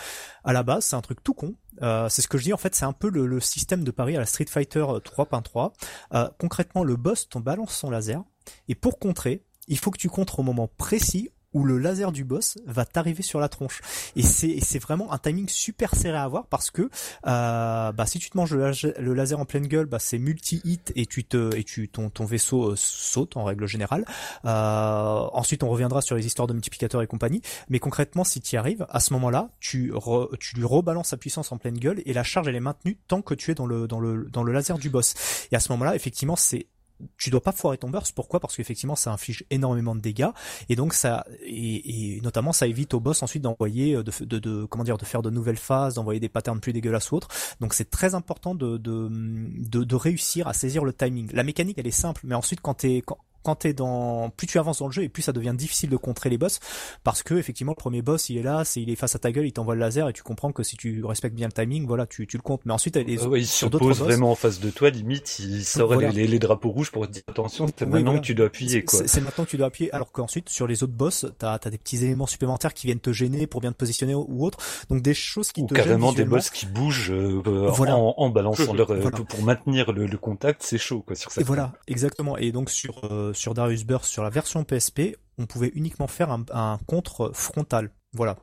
à 0.44 0.52
la 0.52 0.62
base 0.62 0.84
c'est 0.84 0.96
un 0.96 1.00
truc 1.00 1.22
tout 1.24 1.34
con, 1.34 1.54
euh, 1.82 2.08
c'est 2.08 2.22
ce 2.22 2.28
que 2.28 2.38
je 2.38 2.44
dis 2.44 2.52
en 2.52 2.56
fait 2.56 2.74
c'est 2.74 2.84
un 2.84 2.92
peu 2.92 3.08
le, 3.08 3.26
le, 3.26 3.40
système 3.40 3.84
de 3.84 3.90
pari 3.90 4.16
à 4.16 4.20
la 4.20 4.26
Street 4.26 4.46
Fighter 4.48 4.80
3.3. 4.80 5.72
Euh, 6.14 6.28
concrètement 6.38 6.84
le 6.84 6.96
boss 6.96 7.28
ton 7.28 7.40
balance 7.40 7.74
son 7.74 7.90
laser 7.90 8.22
et 8.68 8.74
pour 8.74 8.98
contrer 8.98 9.44
il 9.68 9.78
faut 9.78 9.90
que 9.90 9.98
tu 9.98 10.08
contres 10.08 10.40
au 10.40 10.42
moment 10.42 10.68
précis 10.78 11.30
où 11.58 11.64
le 11.64 11.78
laser 11.78 12.12
du 12.12 12.24
boss 12.24 12.56
va 12.66 12.84
t'arriver 12.84 13.22
sur 13.22 13.40
la 13.40 13.48
tronche. 13.48 13.80
Et 14.14 14.22
c'est 14.22 14.78
vraiment 14.78 15.12
un 15.12 15.18
timing 15.18 15.48
super 15.48 15.94
serré 15.94 16.16
à 16.16 16.22
avoir 16.22 16.46
parce 16.46 16.70
que 16.70 16.82
euh, 17.26 17.92
bah 17.92 18.06
si 18.06 18.20
tu 18.20 18.30
te 18.30 18.36
manges 18.36 18.54
le, 18.54 19.14
laser 19.14 19.40
en 19.40 19.44
pleine 19.44 19.66
gueule, 19.66 19.86
bah 19.86 19.98
c'est 19.98 20.18
multi 20.18 20.60
hit 20.64 20.92
et 20.94 21.06
tu 21.06 21.24
te 21.24 21.54
et 21.56 21.64
tu 21.64 21.88
ton 21.88 22.10
ton 22.10 22.24
vaisseau 22.24 22.70
euh, 22.70 22.74
saute 22.76 23.36
en 23.36 23.44
règle 23.44 23.66
générale. 23.66 24.04
Euh, 24.44 25.28
ensuite 25.32 25.64
on 25.64 25.68
reviendra 25.68 26.00
sur 26.00 26.14
les 26.14 26.26
histoires 26.26 26.46
de 26.46 26.52
multiplicateurs 26.52 27.02
et 27.02 27.08
compagnie, 27.08 27.42
mais 27.68 27.80
concrètement 27.80 28.22
si 28.22 28.40
tu 28.40 28.56
arrives, 28.56 28.86
à 28.88 29.00
ce 29.00 29.12
moment-là, 29.14 29.50
tu 29.58 29.92
tu 30.38 30.56
lui 30.56 30.64
rebalances 30.64 31.08
sa 31.08 31.16
puissance 31.16 31.50
en 31.50 31.58
pleine 31.58 31.78
gueule 31.78 32.02
et 32.06 32.12
la 32.12 32.22
charge 32.22 32.46
elle 32.46 32.56
est 32.56 32.60
maintenue 32.60 32.98
tant 33.08 33.20
que 33.20 33.34
tu 33.34 33.50
es 33.50 33.54
dans 33.54 33.66
le 33.66 33.88
dans 33.88 33.98
le 33.98 34.28
dans 34.30 34.44
le 34.44 34.52
laser 34.52 34.78
du 34.78 34.90
boss. 34.90 35.14
Et 35.50 35.56
à 35.56 35.60
ce 35.60 35.72
moment-là, 35.72 35.96
effectivement, 35.96 36.36
c'est 36.36 36.68
tu 37.16 37.30
dois 37.30 37.42
pas 37.42 37.52
foirer 37.52 37.78
ton 37.78 37.90
burst. 37.90 38.14
Pourquoi? 38.14 38.40
Parce 38.40 38.56
qu'effectivement, 38.56 38.96
ça 38.96 39.12
inflige 39.12 39.44
énormément 39.50 39.94
de 39.94 40.00
dégâts 40.00 40.30
et 40.68 40.76
donc 40.76 40.94
ça 40.94 41.24
et, 41.44 42.20
notamment 42.22 42.52
ça 42.52 42.66
évite 42.66 42.94
au 42.94 43.00
boss 43.00 43.22
ensuite 43.22 43.42
d'envoyer 43.42 43.94
euh, 43.96 44.02
de, 44.02 44.38
de, 44.38 44.64
comment 44.64 44.84
dire 44.84 44.98
de 44.98 45.04
faire 45.04 45.22
de 45.22 45.30
nouvelles 45.30 45.58
phases, 45.58 45.94
d'envoyer 45.94 46.20
des 46.20 46.28
patterns 46.28 46.60
plus 46.60 46.72
dégueulasses 46.72 47.10
ou 47.12 47.16
autres. 47.16 47.28
Donc 47.60 47.74
c'est 47.74 47.90
très 47.90 48.14
important 48.14 48.54
de, 48.54 48.76
de 48.76 49.08
de, 49.08 49.96
réussir 49.96 50.46
à 50.48 50.52
saisir 50.52 50.84
le 50.84 50.92
timing. 50.92 51.30
La 51.32 51.42
mécanique 51.42 51.78
elle 51.78 51.86
est 51.86 51.90
simple, 51.90 52.20
mais 52.24 52.34
ensuite 52.34 52.60
quand 52.60 52.74
t'es 52.74 53.02
quand, 53.04 53.18
quand 53.42 53.56
t'es 53.56 53.72
dans, 53.72 54.30
plus 54.30 54.46
tu 54.46 54.58
avances 54.58 54.80
dans 54.80 54.86
le 54.86 54.92
jeu 54.92 55.02
et 55.02 55.08
plus 55.08 55.22
ça 55.22 55.32
devient 55.32 55.54
difficile 55.56 55.90
de 55.90 55.96
contrer 55.96 56.30
les 56.30 56.38
boss 56.38 56.60
parce 57.04 57.22
que 57.22 57.34
effectivement 57.34 57.72
le 57.72 57.80
premier 57.80 58.02
boss 58.02 58.28
il 58.30 58.38
est 58.38 58.42
là, 58.42 58.64
c'est 58.64 58.82
il 58.82 58.90
est 58.90 58.96
face 58.96 59.14
à 59.14 59.18
ta 59.18 59.32
gueule, 59.32 59.46
il 59.46 59.52
t'envoie 59.52 59.74
le 59.74 59.80
laser 59.80 60.08
et 60.08 60.12
tu 60.12 60.22
comprends 60.22 60.52
que 60.52 60.62
si 60.62 60.76
tu 60.76 61.04
respectes 61.04 61.34
bien 61.34 61.48
le 61.48 61.52
timing, 61.52 61.86
voilà, 61.86 62.06
tu, 62.06 62.26
tu 62.26 62.36
le 62.36 62.42
comptes. 62.42 62.62
Mais 62.64 62.72
ensuite 62.72 62.96
les, 62.96 63.14
il 63.14 63.46
se 63.46 63.66
pose 63.66 63.98
vraiment 63.98 64.32
en 64.32 64.34
face 64.34 64.60
de 64.60 64.70
toi, 64.70 64.90
limite 64.90 65.38
il 65.38 65.64
sort 65.64 65.94
les, 65.96 66.26
les, 66.26 66.38
drapeaux 66.38 66.70
rouges 66.70 66.90
pour 66.90 67.06
te 67.06 67.12
dire 67.12 67.22
attention, 67.28 67.66
c'est 67.76 67.86
maintenant 67.86 68.18
que 68.18 68.24
tu 68.24 68.34
dois 68.34 68.46
appuyer 68.46 68.84
quoi. 68.84 69.00
C'est 69.06 69.20
maintenant 69.20 69.44
que 69.44 69.50
tu 69.50 69.56
dois 69.56 69.68
appuyer, 69.68 69.92
alors 69.92 70.12
qu'ensuite 70.12 70.48
sur 70.48 70.66
les 70.66 70.82
autres 70.82 70.92
boss 70.92 71.26
t'as 71.38 71.58
as 71.62 71.70
des 71.70 71.78
petits 71.78 72.04
éléments 72.04 72.26
supplémentaires 72.26 72.74
qui 72.74 72.86
viennent 72.86 73.00
te 73.00 73.12
gêner 73.12 73.46
pour 73.46 73.60
bien 73.60 73.72
te 73.72 73.76
positionner 73.76 74.14
ou 74.14 74.44
autre, 74.44 74.58
donc 74.88 75.02
des 75.02 75.14
choses 75.14 75.52
qui 75.52 75.62
ou 75.62 75.66
te 75.66 75.74
carrément 75.74 76.12
des 76.12 76.24
boss 76.24 76.50
qui 76.50 76.66
bougent 76.66 77.12
euh, 77.12 77.42
en, 77.68 78.14
en, 78.16 78.28
balançant 78.30 78.72
leur 78.74 78.90
euh, 78.90 79.10
pour 79.10 79.42
maintenir 79.42 79.92
le, 79.92 80.06
le 80.06 80.18
contact, 80.18 80.62
c'est 80.62 80.78
chaud 80.78 81.02
quoi 81.06 81.16
sur 81.16 81.30
ça. 81.30 81.40
Et 81.40 81.44
voilà, 81.44 81.72
exactement. 81.86 82.36
Et 82.36 82.52
donc 82.52 82.70
sur 82.70 83.04
euh, 83.04 83.27
sur 83.32 83.54
Darius 83.54 83.84
Burst 83.84 84.10
sur 84.10 84.22
la 84.22 84.30
version 84.30 84.64
PSP, 84.64 85.16
on 85.38 85.46
pouvait 85.46 85.70
uniquement 85.74 86.06
faire 86.06 86.30
un, 86.30 86.78
contre 86.86 87.30
frontal. 87.34 87.90
Voilà, 88.12 88.38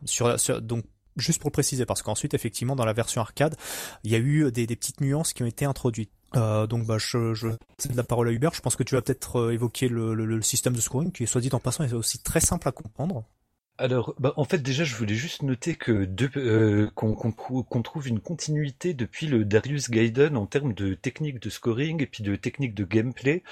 donc 0.61 0.85
juste 1.17 1.41
pour 1.41 1.49
le 1.49 1.53
préciser, 1.53 1.85
parce 1.85 2.01
qu'ensuite, 2.01 2.33
effectivement, 2.33 2.75
dans 2.75 2.85
la 2.85 2.93
version 2.93 3.21
arcade, 3.21 3.55
il 4.03 4.11
y 4.11 4.15
a 4.15 4.19
eu 4.19 4.51
des, 4.51 4.67
petites 4.67 5.01
nuances 5.01 5.33
qui 5.33 5.43
ont 5.43 5.47
été 5.47 5.65
introduites. 5.65 6.11
Euh, 6.35 6.67
donc 6.67 6.85
bah 6.85 6.97
je, 6.97 7.33
je 7.33 7.47
la 7.93 8.03
parole 8.03 8.27
à 8.27 8.31
Hubert. 8.31 8.53
Je 8.53 8.61
pense 8.61 8.75
que 8.75 8.83
tu 8.83 8.95
vas 8.95 9.01
peut-être 9.01 9.37
euh, 9.39 9.53
évoquer 9.53 9.87
le, 9.87 10.13
le, 10.13 10.41
système 10.41 10.73
de 10.73 10.81
scoring 10.81 11.11
qui 11.11 11.25
soit 11.27 11.39
dit 11.39 11.49
en 11.53 11.59
passant 11.59 11.85
est 11.85 11.93
aussi 11.93 12.19
très 12.19 12.41
simple 12.41 12.67
à 12.67 12.73
comprendre. 12.73 13.23
Alors, 13.77 14.15
bah, 14.19 14.31
en 14.37 14.45
fait, 14.45 14.59
déjà, 14.59 14.85
je 14.85 14.95
voulais 14.95 15.15
juste 15.15 15.43
noter 15.43 15.75
que 15.75 16.07
euh, 16.37 16.89
qu'on 16.95 17.81
trouve 17.81 18.07
une 18.07 18.21
continuité 18.21 18.93
depuis 18.93 19.27
le 19.27 19.43
Darius 19.43 19.89
Gaiden 19.89 20.37
en 20.37 20.45
termes 20.45 20.73
de 20.73 20.93
technique 20.93 21.41
de 21.41 21.49
scoring 21.49 22.01
et 22.01 22.05
puis 22.05 22.23
de 22.23 22.37
technique 22.37 22.73
de 22.73 22.85
gameplay. 22.85 23.43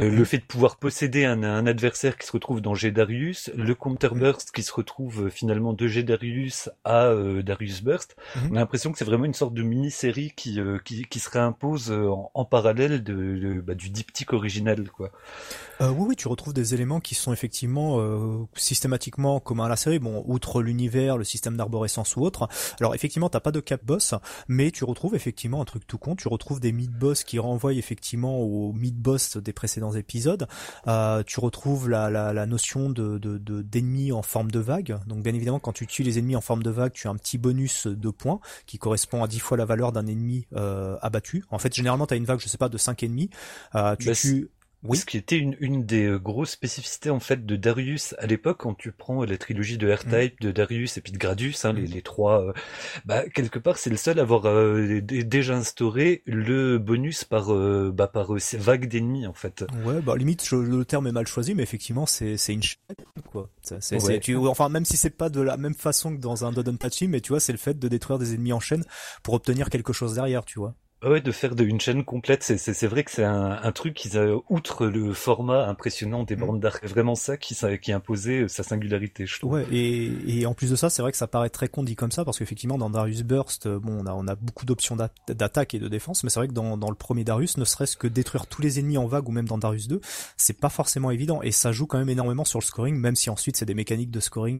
Euh, 0.00 0.10
le 0.10 0.24
fait 0.24 0.38
de 0.38 0.44
pouvoir 0.44 0.76
posséder 0.76 1.26
un, 1.26 1.66
adversaire 1.66 2.16
qui 2.16 2.26
se 2.26 2.32
retrouve 2.32 2.62
dans 2.62 2.74
G 2.74 2.90
Darius, 2.90 3.50
le 3.54 3.74
counter 3.74 4.08
burst 4.12 4.52
qui 4.52 4.62
se 4.62 4.72
retrouve 4.72 5.26
euh, 5.26 5.30
finalement 5.30 5.74
de 5.74 5.86
G 5.86 6.02
Darius 6.02 6.70
à 6.84 7.12
Darius 7.44 7.82
Burst. 7.82 8.16
Mhm. 8.36 8.48
On 8.50 8.56
a 8.56 8.60
l'impression 8.60 8.90
que 8.90 8.96
c'est 8.96 9.04
vraiment 9.04 9.26
une 9.26 9.34
sorte 9.34 9.52
de 9.52 9.62
mini-série 9.62 10.32
qui, 10.34 10.58
qui, 10.84 11.18
se 11.18 11.28
réimpose 11.28 11.92
en, 11.92 12.44
parallèle 12.46 13.02
de, 13.02 13.60
bah, 13.60 13.74
du 13.74 13.90
diptyque 13.90 14.32
original, 14.32 14.88
quoi. 14.90 15.10
oui, 15.80 16.06
oui, 16.08 16.16
tu 16.16 16.28
retrouves 16.28 16.54
des 16.54 16.72
éléments 16.74 17.00
qui 17.00 17.14
sont 17.14 17.32
effectivement 17.32 18.48
systématiquement 18.54 19.40
comme 19.40 19.57
à 19.64 19.68
la 19.68 19.76
série. 19.76 19.98
Bon, 19.98 20.24
outre 20.26 20.62
l'univers, 20.62 21.16
le 21.16 21.24
système 21.24 21.56
d'arborescence 21.56 22.16
ou 22.16 22.22
autre. 22.22 22.48
Alors 22.80 22.94
effectivement, 22.94 23.28
t'as 23.28 23.40
pas 23.40 23.52
de 23.52 23.60
cap 23.60 23.84
boss, 23.84 24.14
mais 24.48 24.70
tu 24.70 24.84
retrouves 24.84 25.14
effectivement 25.14 25.60
un 25.60 25.64
truc 25.64 25.86
tout 25.86 25.98
con. 25.98 26.16
Tu 26.16 26.28
retrouves 26.28 26.60
des 26.60 26.72
mid 26.72 26.90
boss 26.90 27.24
qui 27.24 27.38
renvoient 27.38 27.72
effectivement 27.72 28.38
au 28.38 28.72
mid 28.72 28.96
boss 28.96 29.36
des 29.36 29.52
précédents 29.52 29.92
épisodes. 29.92 30.46
Euh, 30.86 31.22
tu 31.26 31.40
retrouves 31.40 31.88
la, 31.88 32.10
la, 32.10 32.32
la 32.32 32.46
notion 32.46 32.90
de 32.90 33.18
d'ennemis 33.18 34.12
en 34.12 34.22
forme 34.22 34.50
de 34.50 34.58
vague. 34.58 34.98
Donc 35.06 35.22
bien 35.22 35.34
évidemment, 35.34 35.60
quand 35.60 35.72
tu 35.72 35.86
tues 35.86 36.02
les 36.02 36.18
ennemis 36.18 36.36
en 36.36 36.40
forme 36.40 36.62
de 36.62 36.70
vague, 36.70 36.92
tu 36.92 37.08
as 37.08 37.10
un 37.10 37.16
petit 37.16 37.38
bonus 37.38 37.86
de 37.86 38.10
points 38.10 38.40
qui 38.66 38.78
correspond 38.78 39.22
à 39.22 39.28
10 39.28 39.40
fois 39.40 39.56
la 39.56 39.64
valeur 39.64 39.92
d'un 39.92 40.06
ennemi 40.06 40.46
euh, 40.54 40.96
abattu. 41.02 41.44
En 41.50 41.58
fait, 41.58 41.74
généralement, 41.74 42.06
tu 42.06 42.14
as 42.14 42.16
une 42.16 42.24
vague, 42.24 42.40
je 42.40 42.48
sais 42.48 42.58
pas, 42.58 42.68
de 42.68 42.78
5 42.78 43.02
ennemis. 43.02 43.30
Euh, 43.74 43.96
tu 43.96 44.06
bah, 44.06 44.14
tues 44.14 44.50
oui. 44.84 44.96
Ce 44.96 45.04
qui 45.04 45.16
était 45.16 45.38
une, 45.38 45.56
une 45.58 45.84
des 45.84 46.04
euh, 46.04 46.18
grosses 46.18 46.50
spécificités 46.50 47.10
en 47.10 47.18
fait 47.18 47.44
de 47.44 47.56
Darius 47.56 48.14
à 48.18 48.26
l'époque, 48.26 48.58
quand 48.60 48.74
tu 48.74 48.92
prends 48.92 49.24
la 49.24 49.36
trilogie 49.36 49.76
de 49.76 49.90
R-Type, 49.90 50.40
mm. 50.40 50.44
de 50.44 50.52
Darius 50.52 50.96
et 50.96 51.00
puis 51.00 51.10
de 51.10 51.18
Gradius, 51.18 51.64
hein, 51.64 51.72
les, 51.72 51.82
mm. 51.82 51.92
les, 51.92 52.02
trois, 52.02 52.44
euh, 52.44 52.52
bah 53.04 53.28
quelque 53.28 53.58
part 53.58 53.76
c'est 53.76 53.90
le 53.90 53.96
seul 53.96 54.20
à 54.20 54.22
avoir 54.22 54.46
euh, 54.46 55.00
déjà 55.00 55.56
instauré 55.56 56.22
le 56.26 56.78
bonus 56.78 57.24
par 57.24 57.48
bah 57.92 58.06
par 58.06 58.32
vague 58.54 58.88
d'ennemis 58.88 59.26
en 59.26 59.32
fait. 59.32 59.64
Ouais, 59.84 60.00
bah 60.00 60.16
limite 60.16 60.48
le 60.52 60.84
terme 60.84 61.08
est 61.08 61.12
mal 61.12 61.26
choisi, 61.26 61.54
mais 61.54 61.64
effectivement 61.64 62.06
c'est 62.06 62.36
c'est 62.36 62.52
une 62.52 62.62
chaîne 62.62 62.78
quoi. 63.32 63.50
C'est, 63.62 64.20
tu, 64.20 64.36
enfin 64.36 64.68
même 64.68 64.84
si 64.84 64.96
c'est 64.96 65.10
pas 65.10 65.28
de 65.28 65.40
la 65.40 65.56
même 65.56 65.74
façon 65.74 66.14
que 66.14 66.20
dans 66.20 66.44
un 66.44 66.52
Dodonpachi, 66.52 67.08
mais 67.08 67.20
tu 67.20 67.30
vois 67.30 67.40
c'est 67.40 67.52
le 67.52 67.58
fait 67.58 67.78
de 67.78 67.88
détruire 67.88 68.18
des 68.18 68.34
ennemis 68.34 68.52
en 68.52 68.60
chaîne 68.60 68.84
pour 69.22 69.34
obtenir 69.34 69.70
quelque 69.70 69.92
chose 69.92 70.14
derrière, 70.14 70.44
tu 70.44 70.60
vois. 70.60 70.74
Ouais, 71.04 71.20
de 71.20 71.30
faire 71.30 71.54
de, 71.54 71.62
une 71.62 71.80
chaîne 71.80 72.04
complète, 72.04 72.42
c'est, 72.42 72.58
c'est, 72.58 72.86
vrai 72.88 73.04
que 73.04 73.12
c'est 73.12 73.22
un, 73.22 73.60
un 73.62 73.72
truc 73.72 73.94
qui, 73.94 74.10
outre 74.48 74.86
le 74.86 75.12
format 75.12 75.68
impressionnant 75.68 76.24
des 76.24 76.34
mm. 76.34 76.40
bandes 76.40 76.60
d'arc, 76.60 76.84
vraiment 76.86 77.14
ça 77.14 77.36
qui, 77.36 77.56
qui 77.80 77.92
imposait 77.92 78.40
euh, 78.40 78.48
sa 78.48 78.64
singularité, 78.64 79.24
je 79.24 79.38
trouve. 79.38 79.52
Ouais, 79.52 79.66
et, 79.70 80.40
et 80.40 80.46
en 80.46 80.54
plus 80.54 80.70
de 80.72 80.76
ça, 80.76 80.90
c'est 80.90 81.00
vrai 81.00 81.12
que 81.12 81.18
ça 81.18 81.28
paraît 81.28 81.50
très 81.50 81.68
con 81.68 81.84
dit 81.84 81.94
comme 81.94 82.10
ça, 82.10 82.24
parce 82.24 82.40
qu'effectivement, 82.40 82.78
dans 82.78 82.90
Darius 82.90 83.22
Burst, 83.22 83.66
euh, 83.66 83.78
bon, 83.78 84.02
on 84.02 84.06
a, 84.06 84.12
on 84.12 84.26
a 84.26 84.34
beaucoup 84.34 84.66
d'options 84.66 84.96
d'attaque 84.96 85.74
et 85.74 85.78
de 85.78 85.86
défense, 85.86 86.24
mais 86.24 86.30
c'est 86.30 86.40
vrai 86.40 86.48
que 86.48 86.52
dans, 86.52 86.76
dans 86.76 86.90
le 86.90 86.96
premier 86.96 87.22
Darius, 87.22 87.58
ne 87.58 87.64
serait-ce 87.64 87.96
que 87.96 88.08
détruire 88.08 88.48
tous 88.48 88.60
les 88.60 88.80
ennemis 88.80 88.98
en 88.98 89.06
vague 89.06 89.28
ou 89.28 89.32
même 89.32 89.46
dans 89.46 89.58
Darius 89.58 89.86
2, 89.86 90.00
c'est 90.36 90.58
pas 90.58 90.68
forcément 90.68 91.12
évident, 91.12 91.42
et 91.42 91.52
ça 91.52 91.70
joue 91.70 91.86
quand 91.86 91.98
même 91.98 92.08
énormément 92.08 92.44
sur 92.44 92.58
le 92.58 92.64
scoring, 92.64 92.96
même 92.96 93.14
si 93.14 93.30
ensuite 93.30 93.56
c'est 93.56 93.66
des 93.66 93.74
mécaniques 93.74 94.10
de 94.10 94.20
scoring 94.20 94.58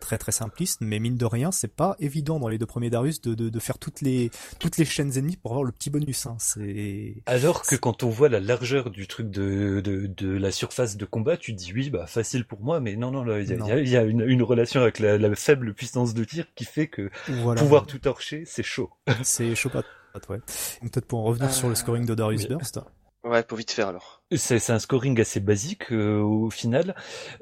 très 0.00 0.18
très 0.18 0.32
simplistes, 0.32 0.82
mais 0.82 0.98
mine 0.98 1.16
de 1.16 1.24
rien, 1.24 1.50
c'est 1.50 1.74
pas 1.74 1.96
évident 1.98 2.38
dans 2.38 2.48
les 2.48 2.58
deux 2.58 2.66
premiers 2.66 2.90
Darius 2.90 3.22
de, 3.22 3.34
de, 3.34 3.48
de 3.48 3.58
faire 3.58 3.78
toutes 3.78 4.02
les, 4.02 4.30
toutes 4.58 4.76
les 4.76 4.84
chaînes 4.84 5.16
ennemies 5.16 5.38
pour 5.38 5.52
avoir 5.52 5.64
le 5.64 5.72
petit 5.78 5.90
bonus. 5.90 6.26
Hein. 6.26 6.36
C'est 6.38 7.14
alors 7.26 7.62
que 7.62 7.76
quand 7.76 8.02
on 8.02 8.08
voit 8.08 8.28
la 8.28 8.40
largeur 8.40 8.90
du 8.90 9.06
truc 9.06 9.30
de, 9.30 9.80
de, 9.80 10.06
de, 10.06 10.36
la 10.36 10.50
surface 10.50 10.96
de 10.96 11.04
combat, 11.04 11.36
tu 11.36 11.52
dis 11.52 11.72
oui, 11.72 11.90
bah 11.90 12.06
facile 12.06 12.44
pour 12.44 12.60
moi, 12.60 12.80
mais 12.80 12.96
non, 12.96 13.10
non, 13.10 13.24
il 13.38 13.88
y 13.88 13.96
a, 13.96 14.02
une, 14.02 14.20
une, 14.20 14.42
relation 14.42 14.80
avec 14.80 14.98
la, 14.98 15.18
la, 15.18 15.34
faible 15.34 15.74
puissance 15.74 16.14
de 16.14 16.24
tir 16.24 16.46
qui 16.54 16.64
fait 16.64 16.88
que 16.88 17.10
pouvoir 17.56 17.86
tout 17.86 17.98
torcher, 17.98 18.42
c'est 18.46 18.62
chaud. 18.62 18.90
c'est 19.22 19.54
chaud 19.54 19.70
pas 19.70 19.82
ouais. 20.28 20.38
Peut-être 20.80 21.06
pour 21.06 21.20
en 21.20 21.24
revenir 21.24 21.52
sur 21.52 21.68
le 21.68 21.74
scoring 21.74 22.04
de 22.06 22.14
Darius 22.14 22.48
Burst. 22.48 22.80
Ouais, 23.24 23.42
pour 23.42 23.58
vite 23.58 23.72
faire 23.72 23.88
alors. 23.88 24.22
C'est 24.36 24.70
un 24.70 24.78
scoring 24.78 25.20
assez 25.20 25.40
basique 25.40 25.90
euh, 25.90 26.20
au 26.20 26.50
final. 26.50 26.94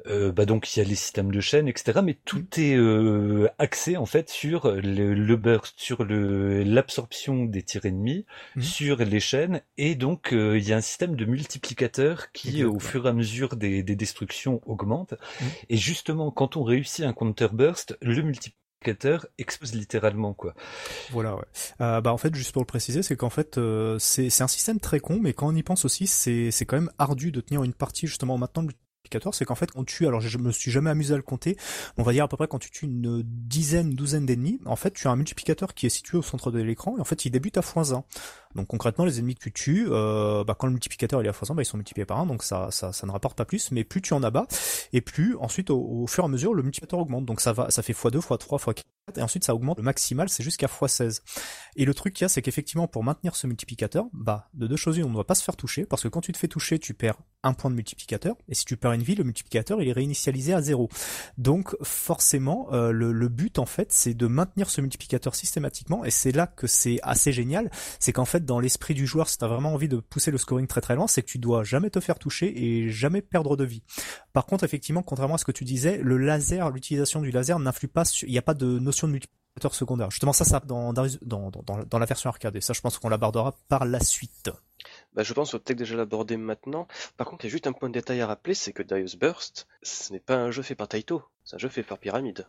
Euh, 0.06 0.33
bah 0.33 0.47
donc 0.47 0.75
il 0.75 0.78
y 0.78 0.83
a 0.83 0.88
les 0.88 0.95
systèmes 0.95 1.30
de 1.30 1.40
chaîne, 1.40 1.68
etc. 1.68 2.00
Mais 2.02 2.18
tout 2.25 2.38
mm. 2.38 2.61
est 2.61 2.76
euh, 2.76 3.49
axé 3.59 3.99
en 3.99 4.06
fait 4.06 4.30
sur 4.30 4.71
le, 4.71 5.37
burst, 5.37 5.75
sur 5.78 6.04
le 6.04 6.62
l'absorption 6.62 7.45
des 7.45 7.62
tirs 7.62 7.85
ennemis, 7.85 8.25
mm. 8.54 8.62
sur 8.62 8.97
les 8.99 9.21
chaînes, 9.21 9.61
et 9.76 9.97
donc 9.97 10.28
il 10.33 10.66
y 10.66 10.73
a 10.73 10.76
un 10.76 10.80
système 10.80 11.14
de 11.14 11.25
multiplicateur 11.26 12.33
qui, 12.33 12.64
au 12.64 12.78
fur 12.78 13.06
et 13.06 13.11
à 13.11 13.12
mesure 13.12 13.56
des, 13.56 13.83
des 13.83 13.97
destructions, 13.97 14.62
augmente. 14.64 15.12
Mm. 15.12 15.45
Et 15.68 15.76
justement, 15.76 16.30
quand 16.30 16.56
on 16.56 16.62
réussit 16.62 17.04
un 17.04 17.12
counter 17.12 17.49
burst, 17.52 17.99
le 18.00 18.23
multiplicateur 18.23 18.65
expose 19.38 19.74
littéralement 19.74 20.34
quoi. 20.34 20.54
Voilà 21.10 21.36
ouais. 21.36 21.44
Euh, 21.80 22.00
bah 22.00 22.12
en 22.12 22.18
fait 22.18 22.34
juste 22.34 22.52
pour 22.52 22.62
le 22.62 22.66
préciser 22.66 23.02
c'est 23.02 23.16
qu'en 23.16 23.30
fait 23.30 23.58
euh, 23.58 23.98
c'est 23.98 24.42
un 24.42 24.48
système 24.48 24.80
très 24.80 25.00
con 25.00 25.18
mais 25.20 25.32
quand 25.32 25.48
on 25.48 25.54
y 25.54 25.62
pense 25.62 25.84
aussi 25.84 26.06
c'est 26.06 26.50
c'est 26.50 26.66
quand 26.66 26.76
même 26.76 26.90
ardu 26.98 27.32
de 27.32 27.40
tenir 27.40 27.62
une 27.62 27.74
partie 27.74 28.06
justement 28.06 28.34
en 28.34 28.38
maintenant 28.38 28.62
le 28.62 28.72
c'est 29.32 29.44
qu'en 29.44 29.54
fait 29.54 29.70
quand 29.70 29.84
tu 29.84 30.06
alors 30.06 30.20
je 30.20 30.38
me 30.38 30.50
suis 30.50 30.70
jamais 30.70 30.90
amusé 30.90 31.14
à 31.14 31.16
le 31.16 31.22
compter, 31.22 31.56
on 31.96 32.02
va 32.02 32.12
dire 32.12 32.24
à 32.24 32.28
peu 32.28 32.36
près 32.36 32.48
quand 32.48 32.58
tu 32.58 32.70
tues 32.70 32.86
une 32.86 33.22
dizaine, 33.24 33.90
douzaine 33.90 34.26
d'ennemis, 34.26 34.60
en 34.66 34.76
fait 34.76 34.92
tu 34.92 35.08
as 35.08 35.10
un 35.10 35.16
multiplicateur 35.16 35.74
qui 35.74 35.86
est 35.86 35.90
situé 35.90 36.18
au 36.18 36.22
centre 36.22 36.50
de 36.50 36.60
l'écran 36.60 36.96
et 36.98 37.00
en 37.00 37.04
fait 37.04 37.24
il 37.24 37.30
débute 37.30 37.56
à 37.56 37.60
x1. 37.60 38.02
Donc 38.56 38.68
concrètement, 38.68 39.04
les 39.04 39.18
ennemis 39.18 39.34
que 39.34 39.40
tu 39.40 39.52
tues, 39.52 39.86
euh, 39.90 40.42
bah, 40.42 40.56
quand 40.58 40.66
le 40.66 40.72
multiplicateur 40.72 41.22
est 41.22 41.28
à 41.28 41.30
x100, 41.30 41.54
bah, 41.54 41.62
ils 41.62 41.66
sont 41.66 41.76
multipliés 41.76 42.06
par 42.06 42.18
1, 42.18 42.26
donc 42.26 42.42
ça, 42.42 42.70
ça, 42.70 42.90
ne 43.04 43.10
rapporte 43.12 43.36
pas 43.36 43.44
plus, 43.44 43.70
mais 43.70 43.84
plus 43.84 44.00
tu 44.00 44.14
en 44.14 44.22
abats, 44.22 44.46
et 44.92 45.02
plus 45.02 45.36
ensuite 45.36 45.70
au, 45.70 46.06
fur 46.08 46.25
et 46.25 46.26
à 46.26 46.28
mesure 46.28 46.54
le 46.54 46.62
multiplicateur 46.62 46.98
augmente. 46.98 47.26
Donc 47.26 47.40
ça 47.40 47.52
va, 47.52 47.70
ça 47.70 47.82
fait 47.82 47.92
x2, 47.92 48.18
x3, 48.18 48.58
x4, 48.58 48.82
et 49.16 49.22
ensuite 49.22 49.44
ça 49.44 49.54
augmente. 49.54 49.76
Le 49.76 49.84
maximal 49.84 50.28
c'est 50.30 50.42
jusqu'à 50.42 50.66
x16. 50.66 51.20
Et 51.76 51.84
le 51.84 51.92
truc 51.92 52.14
qu'il 52.14 52.25
y 52.25 52.26
a, 52.26 52.28
c'est 52.28 52.40
qu'effectivement 52.40 52.88
pour 52.88 53.04
maintenir 53.04 53.36
ce 53.36 53.46
multiplicateur, 53.46 54.06
bah 54.14 54.48
de 54.54 54.66
deux 54.66 54.76
choses 54.76 54.98
on 54.98 55.08
ne 55.10 55.14
doit 55.14 55.26
pas 55.26 55.34
se 55.34 55.44
faire 55.44 55.56
toucher, 55.56 55.84
parce 55.84 56.02
que 56.02 56.08
quand 56.08 56.22
tu 56.22 56.32
te 56.32 56.38
fais 56.38 56.48
toucher, 56.48 56.78
tu 56.78 56.94
perds 56.94 57.18
un 57.42 57.52
point 57.52 57.70
de 57.70 57.76
multiplicateur, 57.76 58.36
et 58.48 58.54
si 58.54 58.64
tu 58.64 58.78
perds 58.78 58.92
une 58.92 59.02
vie, 59.02 59.14
le 59.14 59.25
multiplicateur 59.25 59.82
il 59.82 59.88
est 59.88 59.92
réinitialisé 59.92 60.54
à 60.54 60.62
0. 60.62 60.88
Donc 61.36 61.76
forcément, 61.82 62.72
euh, 62.72 62.90
le 62.90 63.28
but 63.28 63.58
en 63.58 63.66
fait, 63.66 63.92
c'est 63.92 64.14
de 64.14 64.26
maintenir 64.26 64.70
ce 64.70 64.80
multiplicateur 64.80 65.34
systématiquement, 65.34 66.04
et 66.06 66.10
c'est 66.10 66.32
là 66.32 66.46
que 66.46 66.66
c'est 66.66 66.98
assez 67.02 67.32
génial, 67.32 67.70
c'est 68.00 68.12
qu'en 68.12 68.25
fait 68.25 68.45
dans 68.46 68.60
l'esprit 68.60 68.94
du 68.94 69.06
joueur, 69.06 69.28
si 69.28 69.36
t'as 69.36 69.48
vraiment 69.48 69.74
envie 69.74 69.88
de 69.88 69.98
pousser 69.98 70.30
le 70.30 70.38
scoring 70.38 70.66
très 70.66 70.80
très 70.80 70.94
loin, 70.94 71.06
c'est 71.06 71.22
que 71.22 71.28
tu 71.28 71.38
dois 71.38 71.64
jamais 71.64 71.90
te 71.90 72.00
faire 72.00 72.18
toucher 72.18 72.52
et 72.56 72.88
jamais 72.88 73.20
perdre 73.20 73.56
de 73.56 73.64
vie. 73.64 73.82
Par 74.32 74.46
contre, 74.46 74.64
effectivement, 74.64 75.02
contrairement 75.02 75.34
à 75.34 75.38
ce 75.38 75.44
que 75.44 75.52
tu 75.52 75.64
disais, 75.64 75.98
le 76.02 76.16
laser, 76.16 76.70
l'utilisation 76.70 77.20
du 77.20 77.30
laser 77.30 77.58
n'influe 77.58 77.88
pas 77.88 78.04
il 78.22 78.30
n'y 78.30 78.38
a 78.38 78.42
pas 78.42 78.54
de 78.54 78.78
notion 78.78 79.06
de 79.06 79.12
multiplicateur 79.12 79.74
secondaire. 79.74 80.10
Justement, 80.10 80.32
ça, 80.32 80.44
ça 80.44 80.60
dans, 80.60 80.92
la 80.92 82.06
version 82.06 82.30
arcade. 82.30 82.56
Et 82.56 82.60
ça, 82.60 82.72
je 82.72 82.80
pense 82.80 82.98
qu'on 82.98 83.08
l'abordera 83.08 83.54
par 83.68 83.84
la 83.84 84.00
suite. 84.00 84.50
Bah, 85.14 85.22
je 85.22 85.32
pense 85.32 85.52
qu'on 85.52 85.58
peut-être 85.58 85.78
déjà 85.78 85.96
l'aborder 85.96 86.36
maintenant. 86.36 86.86
Par 87.16 87.26
contre, 87.26 87.44
il 87.44 87.48
y 87.48 87.50
a 87.50 87.52
juste 87.52 87.66
un 87.66 87.72
point 87.72 87.88
de 87.88 87.94
détail 87.94 88.20
à 88.20 88.26
rappeler, 88.26 88.54
c'est 88.54 88.72
que 88.72 88.82
Darius 88.82 89.16
Burst, 89.16 89.66
ce 89.82 90.12
n'est 90.12 90.20
pas 90.20 90.36
un 90.36 90.50
jeu 90.50 90.62
fait 90.62 90.74
par 90.74 90.88
Taito, 90.88 91.22
c'est 91.44 91.56
un 91.56 91.58
jeu 91.58 91.68
fait 91.68 91.82
par 91.82 91.98
Pyramid. 91.98 92.46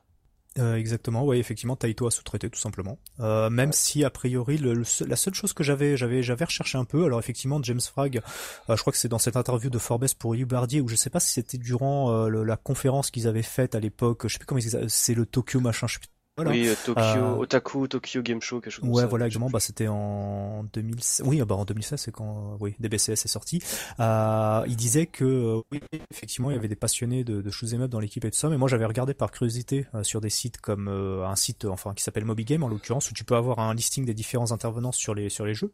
Euh, 0.57 0.75
exactement, 0.75 1.23
oui, 1.23 1.37
effectivement, 1.37 1.75
Taito 1.75 2.07
a 2.07 2.11
sous-traité 2.11 2.49
tout 2.49 2.59
simplement. 2.59 2.97
Euh, 3.19 3.49
même 3.49 3.71
si 3.71 4.03
a 4.03 4.09
priori, 4.09 4.57
le, 4.57 4.83
la 5.05 5.15
seule 5.15 5.33
chose 5.33 5.53
que 5.53 5.63
j'avais, 5.63 5.97
j'avais, 5.97 6.23
j'avais 6.23 6.45
recherché 6.45 6.77
un 6.77 6.85
peu. 6.85 7.05
Alors 7.05 7.19
effectivement, 7.19 7.61
James 7.61 7.81
Frag, 7.81 8.21
euh, 8.69 8.75
je 8.75 8.81
crois 8.81 8.91
que 8.91 8.97
c'est 8.97 9.07
dans 9.07 9.19
cette 9.19 9.35
interview 9.37 9.69
de 9.69 9.77
Forbes 9.77 10.07
pour 10.17 10.35
Bardier, 10.47 10.81
ou 10.81 10.87
je 10.87 10.95
sais 10.95 11.09
pas 11.09 11.19
si 11.19 11.33
c'était 11.33 11.57
durant 11.57 12.11
euh, 12.11 12.43
la 12.43 12.57
conférence 12.57 13.11
qu'ils 13.11 13.27
avaient 13.27 13.43
faite 13.43 13.75
à 13.75 13.79
l'époque. 13.79 14.27
Je 14.27 14.33
sais 14.33 14.39
plus 14.39 14.45
comment 14.45 14.61
c'est 14.87 15.13
le 15.13 15.25
Tokyo 15.25 15.59
machin, 15.59 15.87
je 15.87 15.93
sais 15.93 15.99
plus 15.99 16.16
oui, 16.45 16.67
euh, 16.67 16.75
Tokyo, 16.85 17.01
euh, 17.01 17.37
Otaku, 17.37 17.87
Tokyo 17.87 18.21
Game 18.21 18.41
Show, 18.41 18.59
quelque 18.59 18.73
chose 18.73 18.87
Ouais, 18.87 19.05
voilà, 19.05 19.25
exactement. 19.25 19.49
Bah, 19.49 19.59
c'était 19.59 19.87
en 19.87 20.63
2016. 20.73 21.25
Oui, 21.27 21.41
bah, 21.41 21.55
en 21.55 21.65
2016, 21.65 21.99
c'est 21.99 22.11
quand, 22.11 22.57
oui, 22.59 22.75
DBCS 22.79 23.13
est 23.13 23.27
sorti. 23.27 23.61
Euh, 23.99 24.63
il 24.67 24.75
disait 24.75 25.07
que, 25.07 25.61
oui, 25.71 25.79
effectivement, 26.11 26.51
il 26.51 26.55
y 26.55 26.57
avait 26.57 26.67
des 26.67 26.75
passionnés 26.75 27.23
de, 27.23 27.41
de 27.41 27.49
shoot'em 27.49 27.81
up 27.81 27.89
dans 27.89 27.99
l'équipe 27.99 28.23
et 28.25 28.31
tout 28.31 28.37
ça, 28.37 28.49
mais 28.49 28.57
moi, 28.57 28.67
j'avais 28.67 28.85
regardé 28.85 29.13
par 29.13 29.31
curiosité 29.31 29.85
sur 30.03 30.21
des 30.21 30.29
sites 30.29 30.59
comme 30.61 30.87
un 30.87 31.35
site, 31.35 31.65
enfin, 31.65 31.93
qui 31.93 32.03
s'appelle 32.03 32.25
MobiGame, 32.25 32.63
en 32.63 32.67
l'occurrence, 32.67 33.09
où 33.09 33.13
tu 33.13 33.23
peux 33.23 33.35
avoir 33.35 33.59
un 33.59 33.73
listing 33.73 34.05
des 34.05 34.13
différents 34.13 34.51
intervenants 34.51 34.91
sur 34.91 35.15
les, 35.15 35.29
sur 35.29 35.45
les 35.45 35.53
jeux 35.53 35.71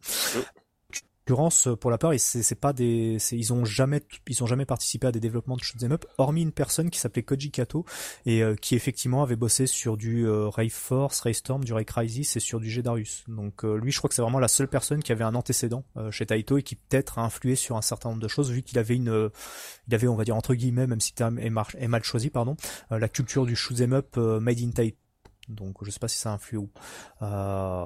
l'occurrence, 1.26 1.68
pour 1.80 1.90
la 1.90 1.98
part, 1.98 2.12
ils 2.14 3.52
ont 3.52 3.64
jamais, 3.64 4.00
participé 4.66 5.06
à 5.06 5.12
des 5.12 5.20
développements 5.20 5.56
de 5.56 5.62
shoot'em 5.62 5.92
up, 5.92 6.04
hormis 6.18 6.42
une 6.42 6.52
personne 6.52 6.90
qui 6.90 6.98
s'appelait 6.98 7.22
Koji 7.22 7.50
Kato 7.50 7.84
et 8.26 8.42
euh, 8.42 8.54
qui 8.54 8.74
effectivement 8.74 9.22
avait 9.22 9.36
bossé 9.36 9.66
sur 9.66 9.96
du 9.96 10.26
euh, 10.26 10.48
Ray 10.48 10.68
Force, 10.68 11.20
Ray 11.20 11.34
Storm, 11.34 11.64
du 11.64 11.72
Ray 11.72 11.84
Crisis 11.84 12.36
et 12.36 12.40
sur 12.40 12.60
du 12.60 12.70
Gedarius. 12.70 13.24
Donc 13.28 13.64
euh, 13.64 13.76
lui, 13.76 13.90
je 13.90 13.98
crois 13.98 14.08
que 14.08 14.14
c'est 14.14 14.22
vraiment 14.22 14.38
la 14.38 14.48
seule 14.48 14.68
personne 14.68 15.02
qui 15.02 15.12
avait 15.12 15.24
un 15.24 15.34
antécédent 15.34 15.84
chez 16.10 16.26
Taito 16.26 16.58
et 16.58 16.62
qui 16.62 16.76
peut-être 16.76 17.18
a 17.18 17.22
influé 17.22 17.56
sur 17.56 17.76
un 17.76 17.82
certain 17.82 18.10
nombre 18.10 18.22
de 18.22 18.28
choses 18.28 18.50
vu 18.50 18.62
qu'il 18.62 18.78
avait 18.78 18.96
une, 18.96 19.30
il 19.88 19.94
avait, 19.94 20.08
on 20.08 20.16
va 20.16 20.24
dire 20.24 20.36
entre 20.36 20.54
guillemets, 20.54 20.86
même 20.86 21.00
si 21.00 21.14
le 21.18 21.40
est, 21.40 21.88
mal 21.88 22.04
choisi, 22.04 22.30
pardon, 22.30 22.56
la 22.90 23.08
culture 23.08 23.46
du 23.46 23.56
shoot'em 23.56 23.94
up 23.94 24.16
made 24.16 24.60
in 24.60 24.70
Taito 24.70 25.03
donc 25.48 25.84
je 25.84 25.90
sais 25.90 25.98
pas 25.98 26.08
si 26.08 26.18
ça 26.18 26.32
influe 26.32 26.58
ou. 26.58 26.70
Euh, 27.22 27.84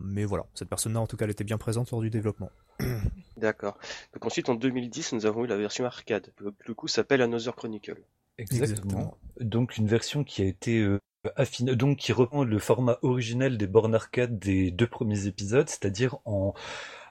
mais 0.00 0.24
voilà, 0.24 0.46
cette 0.54 0.68
personne-là 0.68 1.00
en 1.00 1.06
tout 1.06 1.16
cas 1.16 1.24
elle 1.24 1.30
était 1.30 1.44
bien 1.44 1.58
présente 1.58 1.90
lors 1.90 2.00
du 2.00 2.10
développement. 2.10 2.50
D'accord. 3.36 3.78
Donc 4.12 4.24
ensuite 4.26 4.48
en 4.48 4.54
2010 4.54 5.14
nous 5.14 5.26
avons 5.26 5.44
eu 5.44 5.46
la 5.46 5.56
version 5.56 5.84
arcade. 5.84 6.32
Le 6.38 6.74
coup 6.74 6.88
s'appelle 6.88 7.22
Another 7.22 7.54
Chronicle. 7.54 8.02
Exactement. 8.38 9.16
Donc 9.40 9.76
une 9.76 9.86
version 9.86 10.24
qui 10.24 10.42
a 10.42 10.44
été 10.46 10.80
euh, 10.80 11.00
affinée, 11.36 11.76
donc 11.76 11.98
qui 11.98 12.12
reprend 12.12 12.44
le 12.44 12.58
format 12.58 12.98
originel 13.02 13.58
des 13.58 13.66
bornes 13.66 13.94
arcade 13.94 14.38
des 14.38 14.70
deux 14.70 14.88
premiers 14.88 15.26
épisodes, 15.26 15.68
c'est-à-dire 15.68 16.18
en 16.24 16.54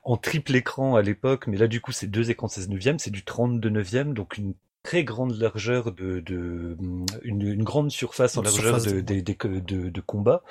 en 0.06 0.18
triple 0.18 0.54
écran 0.56 0.96
à 0.96 1.02
l'époque, 1.02 1.48
mais 1.48 1.56
là 1.58 1.68
du 1.68 1.80
coup 1.80 1.94
c'est 1.94 2.08
deux 2.08 2.30
écrans 2.30 2.50
16 2.50 2.70
neuvième, 2.70 3.00
c'est 3.00 3.10
du 3.10 3.24
32 3.24 3.70
neuvième, 3.70 4.14
donc 4.14 4.38
une 4.38 4.54
très 4.84 5.06
grande 5.06 5.40
largeur 5.40 5.94
de, 5.94 6.20
de 6.20 6.76
une, 7.24 7.64
grande 7.64 7.90
surface 7.90 8.38
en 8.38 8.42
largeur 8.42 8.82
de, 8.82 9.00
de, 9.00 9.22
de, 9.22 9.90
de, 9.90 10.02
combat 10.02 10.44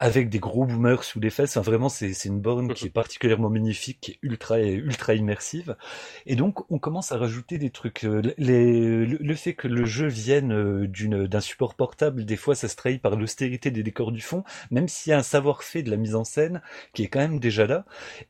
avec 0.00 0.28
des 0.30 0.40
gros 0.40 0.66
boomers 0.66 1.04
sous 1.04 1.20
les 1.20 1.30
fesses. 1.30 1.56
Enfin, 1.56 1.70
vraiment, 1.70 1.88
c'est, 1.88 2.12
c'est 2.12 2.28
une 2.28 2.40
borne 2.40 2.74
qui 2.74 2.86
est 2.86 2.90
particulièrement 2.90 3.48
magnifique, 3.48 3.98
qui 4.00 4.10
est 4.12 4.18
ultra 4.22 4.58
ultra 4.60 5.14
immersive. 5.14 5.76
Et 6.26 6.34
donc, 6.34 6.68
on 6.72 6.80
commence 6.80 7.12
à 7.12 7.18
rajouter 7.18 7.58
des 7.58 7.70
trucs. 7.70 8.04
Euh, 8.04 8.20
les, 8.36 9.06
le, 9.06 9.34
fait 9.36 9.54
que 9.54 9.68
le 9.68 9.84
jeu 9.84 10.08
vienne 10.08 10.52
euh, 10.52 10.88
d'une 10.88 11.28
d'un 11.28 11.40
support 11.40 11.76
portable, 11.76 12.24
des 12.24 12.36
fois, 12.36 12.56
ça 12.56 12.66
se 12.66 12.74
trahit 12.74 13.00
par 13.00 13.14
l'austérité 13.14 13.70
des 13.70 13.84
décors 13.84 14.10
du 14.10 14.20
fond, 14.20 14.42
même 14.72 14.88
s'il 14.88 15.10
y 15.10 15.14
a 15.14 15.18
un 15.18 15.22
savoir-fait 15.22 15.84
de 15.84 15.90
la 15.90 15.96
mise 15.96 16.16
en 16.16 16.24
scène 16.24 16.62
qui 16.94 17.04
est 17.04 17.08
quand 17.08 17.20
même 17.20 17.38
déjà 17.38 17.66
là. 17.66 17.84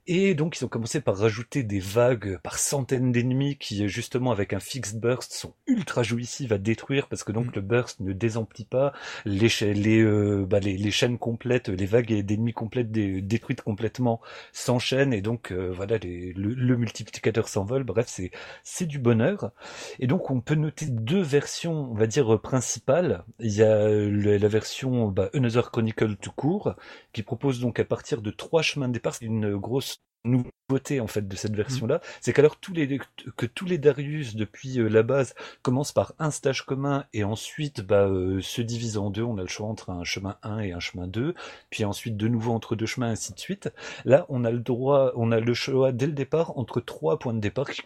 Et 0.07 0.35
donc, 0.35 0.61
ils 0.61 0.65
ont 0.67 0.69
commencé 0.69 1.01
par 1.01 1.17
rajouter 1.17 1.63
des 1.63 1.81
vagues 1.81 2.39
par 2.43 2.59
centaines 2.59 3.13
d'ennemis 3.13 3.57
qui, 3.57 3.89
justement, 3.89 4.31
avec 4.31 4.53
un 4.53 4.61
fixed 4.61 5.01
burst 5.01 5.38
sont 5.39 5.55
ultra 5.67 6.03
jouissives 6.03 6.53
à 6.53 6.59
détruire 6.59 7.09
parce 7.09 7.25
que 7.25 7.33
donc 7.33 7.47
mm. 7.47 7.53
le 7.55 7.61
burst 7.61 8.01
ne 8.01 8.13
désemplit 8.13 8.65
pas 8.65 8.93
les 9.25 9.49
les, 9.75 10.01
euh, 10.01 10.47
bah, 10.47 10.61
les, 10.61 10.77
les 10.77 10.91
chaînes 10.91 11.19
complètes, 11.19 11.69
les 11.69 11.87
vagues 11.87 12.13
d'ennemis 12.23 12.53
complètes 12.53 12.91
détruites 12.91 13.63
complètement 13.63 14.21
s'enchaînent 14.53 15.13
et 15.13 15.23
donc 15.23 15.53
euh, 15.53 15.71
voilà 15.73 15.99
les, 15.99 16.33
le, 16.35 16.77
multiplicateur 16.77 17.49
s'envole. 17.49 17.85
Bref, 17.85 18.07
c'est 18.09 18.31
c'est 18.63 18.87
du 18.87 18.99
bonheur. 18.99 19.53
Et 19.99 20.07
donc 20.07 20.31
on 20.31 20.41
peut 20.41 20.55
noter 20.55 20.87
deux 20.87 21.23
versions, 21.23 21.91
on 21.91 21.95
va 21.95 22.07
dire 22.07 22.41
principales. 22.41 23.25
Il 23.41 23.53
y 23.53 23.63
a 23.63 23.89
la 23.89 24.49
version 24.49 25.09
bah, 25.09 25.31
Another 25.35 25.71
Chronicle 25.71 26.17
tout 26.17 26.33
court 26.33 26.75
qui 27.13 27.23
propose 27.23 27.61
donc 27.61 27.81
à 27.81 27.85
partir 27.85 28.23
de 28.23 28.31
trois 28.31 28.63
chemins 28.63 28.89
de 28.89 28.95
départ, 28.95 29.15
c'est 29.15 29.25
une 29.27 29.57
grosse 29.57 30.03
nouveauté 30.25 31.01
en 31.01 31.07
fait 31.07 31.27
de 31.27 31.37
cette 31.37 31.57
mm. 31.57 31.99
c'est 32.21 32.33
qu'alors 32.33 32.57
tous 32.57 32.75
les 32.75 33.01
que 33.37 33.47
tous 33.47 33.65
les 33.65 33.79
Darius 33.79 34.37
depuis 34.37 34.79
euh, 34.79 34.89
la 34.89 35.03
base 35.03 35.35
commencent 35.63 35.93
par 35.93 36.13
un 36.19 36.31
stage 36.31 36.67
commun 36.67 37.05
et 37.13 37.25
ensuite 37.25 37.81
bah, 37.81 38.07
euh, 38.07 38.41
se 38.41 38.61
divisent 38.61 38.99
en 38.99 39.11
deux. 39.11 39.23
On 39.23 39.39
a 39.39 39.43
le 39.43 39.49
choix 39.49 39.67
entre 39.67 39.91
un 39.91 40.05
chemin 40.05 40.37
1 40.43 40.61
et 40.61 40.73
un 40.73 40.81
chemin 40.81 41.07
2, 41.07 41.35
puis 41.71 41.85
ensuite 41.85 42.17
de 42.17 42.29
nouveau 42.29 42.53
entre 42.53 42.77
deux 42.77 42.87
chemins, 42.87 43.11
ainsi 43.11 43.33
de 43.33 43.39
suite. 43.39 43.71
Là, 44.05 44.27
on 44.29 44.45
a 44.45 44.51
le 44.51 44.59
droit, 44.59 45.13
on 45.17 45.33
a 45.33 45.41
le 45.41 45.55
choix 45.55 45.93
dès 45.93 46.07
le 46.07 46.13
départ 46.13 46.59
entre 46.59 46.81
trois 46.81 47.19
points 47.19 47.35
de 47.35 47.41
départ 47.41 47.71
qui, 47.71 47.83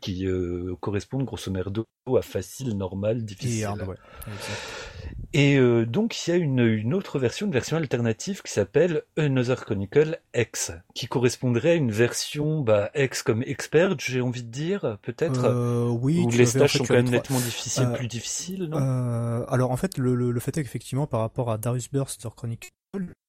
qui 0.00 0.26
euh, 0.26 0.74
correspondent 0.80 1.24
grosso 1.24 1.50
merdo 1.50 1.86
à 2.16 2.22
facile, 2.22 2.76
normal, 2.76 3.24
difficile. 3.24 3.68
Et, 5.32 5.60
donc 5.86 6.26
il 6.26 6.30
y 6.30 6.32
a 6.32 6.36
une, 6.36 6.58
une 6.58 6.92
autre 6.92 7.20
version, 7.20 7.46
une 7.46 7.52
version 7.52 7.76
alternative 7.76 8.42
qui 8.42 8.52
s'appelle 8.52 9.02
Another 9.16 9.64
Chronicle 9.64 10.20
X, 10.34 10.72
qui 10.94 11.06
à 11.56 11.74
une 11.74 11.90
version 11.90 12.60
bah, 12.60 12.90
ex 12.94 13.22
comme 13.22 13.42
expert, 13.42 13.94
j'ai 13.98 14.20
envie 14.20 14.42
de 14.42 14.50
dire, 14.50 14.98
peut-être. 15.02 15.44
Euh, 15.44 15.88
oui. 15.88 16.22
Où 16.24 16.30
les 16.30 16.46
stages 16.46 16.74
sont 16.74 16.84
quand 16.84 16.94
même 16.94 17.08
nettement 17.08 17.38
difficiles, 17.38 17.84
euh, 17.84 17.96
plus 17.96 18.08
difficiles. 18.08 18.64
Non 18.64 18.78
euh, 18.78 19.44
alors 19.48 19.70
en 19.70 19.76
fait, 19.76 19.98
le, 19.98 20.14
le, 20.14 20.30
le 20.30 20.40
fait 20.40 20.56
est 20.56 20.62
qu'effectivement, 20.62 21.06
par 21.06 21.20
rapport 21.20 21.50
à 21.50 21.58
Darius 21.58 21.90
Burst 21.90 22.26
Chronicle, 22.34 22.68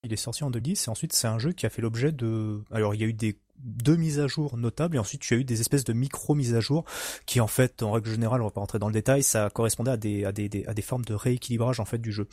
il 0.03 0.13
est 0.13 0.17
sorti 0.17 0.43
en 0.43 0.49
2010 0.49 0.87
et 0.87 0.89
ensuite 0.89 1.13
c'est 1.13 1.27
un 1.27 1.39
jeu 1.39 1.51
qui 1.51 1.65
a 1.65 1.69
fait 1.69 1.81
l'objet 1.81 2.11
de. 2.11 2.61
Alors 2.71 2.95
il 2.95 3.01
y 3.01 3.03
a 3.03 3.07
eu 3.07 3.13
des 3.13 3.37
deux 3.63 3.95
mises 3.95 4.19
à 4.19 4.27
jour 4.27 4.57
notables 4.57 4.95
et 4.95 4.99
ensuite 4.99 5.21
tu 5.21 5.33
as 5.33 5.37
eu 5.37 5.43
des 5.43 5.61
espèces 5.61 5.83
de 5.83 5.93
micro 5.93 6.35
mises 6.35 6.55
à 6.55 6.59
jour 6.59 6.85
qui 7.25 7.39
en 7.39 7.47
fait 7.47 7.83
en 7.83 7.91
règle 7.91 8.09
générale 8.09 8.41
on 8.41 8.45
va 8.45 8.51
pas 8.51 8.61
rentrer 8.61 8.79
dans 8.79 8.87
le 8.87 8.93
détail 8.93 9.23
ça 9.23 9.49
correspondait 9.49 9.91
à 9.91 9.97
des 9.97 10.25
à 10.25 10.31
des, 10.31 10.65
à 10.67 10.73
des 10.73 10.81
formes 10.81 11.05
de 11.05 11.13
rééquilibrage 11.13 11.79
en 11.79 11.85
fait 11.85 11.99
du 11.99 12.11
jeu. 12.11 12.27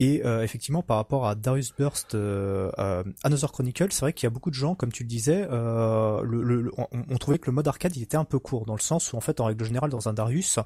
Et 0.00 0.24
euh, 0.24 0.42
effectivement 0.42 0.82
par 0.82 0.96
rapport 0.96 1.26
à 1.26 1.34
Darius 1.34 1.74
Burst 1.76 2.14
euh, 2.14 2.70
euh, 2.78 3.04
Another 3.22 3.52
Chronicle 3.52 3.88
c'est 3.90 4.00
vrai 4.00 4.12
qu'il 4.12 4.26
y 4.26 4.28
a 4.28 4.30
beaucoup 4.30 4.50
de 4.50 4.54
gens 4.54 4.74
comme 4.74 4.92
tu 4.92 5.02
le 5.02 5.08
disais 5.08 5.46
le, 5.50 6.42
le, 6.42 6.70
on, 6.76 7.18
trouvait 7.18 7.38
que 7.38 7.46
le 7.46 7.52
mode 7.52 7.68
arcade 7.68 7.96
il 7.96 8.02
était 8.02 8.16
un 8.16 8.24
peu 8.24 8.38
court 8.38 8.66
dans 8.66 8.74
le 8.74 8.80
sens 8.80 9.12
où 9.12 9.16
en 9.16 9.20
fait 9.20 9.40
en 9.40 9.46
règle 9.46 9.64
générale 9.64 9.90
dans 9.90 10.08
un 10.08 10.12
Darius 10.12 10.58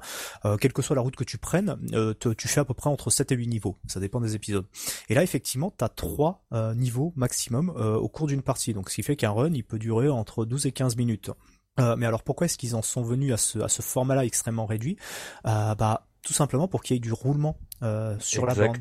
quelle 0.59 0.73
que 0.73 0.81
soit 0.81 0.95
la 0.95 1.01
route 1.01 1.15
que 1.15 1.23
tu 1.23 1.37
prennes 1.37 1.77
tu 2.19 2.47
fais 2.47 2.59
à 2.59 2.65
peu 2.65 2.73
près 2.73 2.89
entre 2.89 3.09
7 3.09 3.31
et 3.31 3.35
8 3.35 3.47
niveaux. 3.47 3.77
Ça 3.87 3.99
dépend 3.99 4.19
des 4.19 4.35
épisodes. 4.35 4.65
Et 5.09 5.13
là 5.13 5.23
effectivement 5.23 5.73
tu 5.77 5.83
as 5.83 5.89
3 5.89 6.45
niveaux 6.75 7.13
maximum 7.15 7.69
au 7.69 8.07
cours 8.07 8.27
d'une 8.27 8.41
partie. 8.41 8.73
Donc 8.73 8.89
ce 8.89 8.95
qui 8.95 9.03
fait 9.03 9.15
qu'un 9.15 9.31
run 9.31 9.53
il 9.53 9.63
peut 9.63 9.79
durer 9.79 10.06
entre 10.09 10.45
12 10.45 10.65
et 10.65 10.71
15 10.71 10.95
minutes. 10.95 11.31
Euh, 11.79 11.95
mais 11.95 12.05
alors 12.05 12.23
pourquoi 12.23 12.45
est-ce 12.45 12.57
qu'ils 12.57 12.75
en 12.75 12.81
sont 12.81 13.03
venus 13.03 13.33
à 13.33 13.37
ce, 13.37 13.81
format-là 13.81 14.25
extrêmement 14.25 14.65
réduit? 14.65 14.97
Euh, 15.45 15.75
Bah 15.75 16.07
tout 16.23 16.33
simplement 16.33 16.67
pour 16.67 16.83
qu'il 16.83 16.95
y 16.95 16.97
ait 16.97 16.99
du 16.99 17.13
roulement 17.13 17.57
euh, 17.83 18.15
sur 18.19 18.45
la 18.45 18.55
borne. 18.55 18.77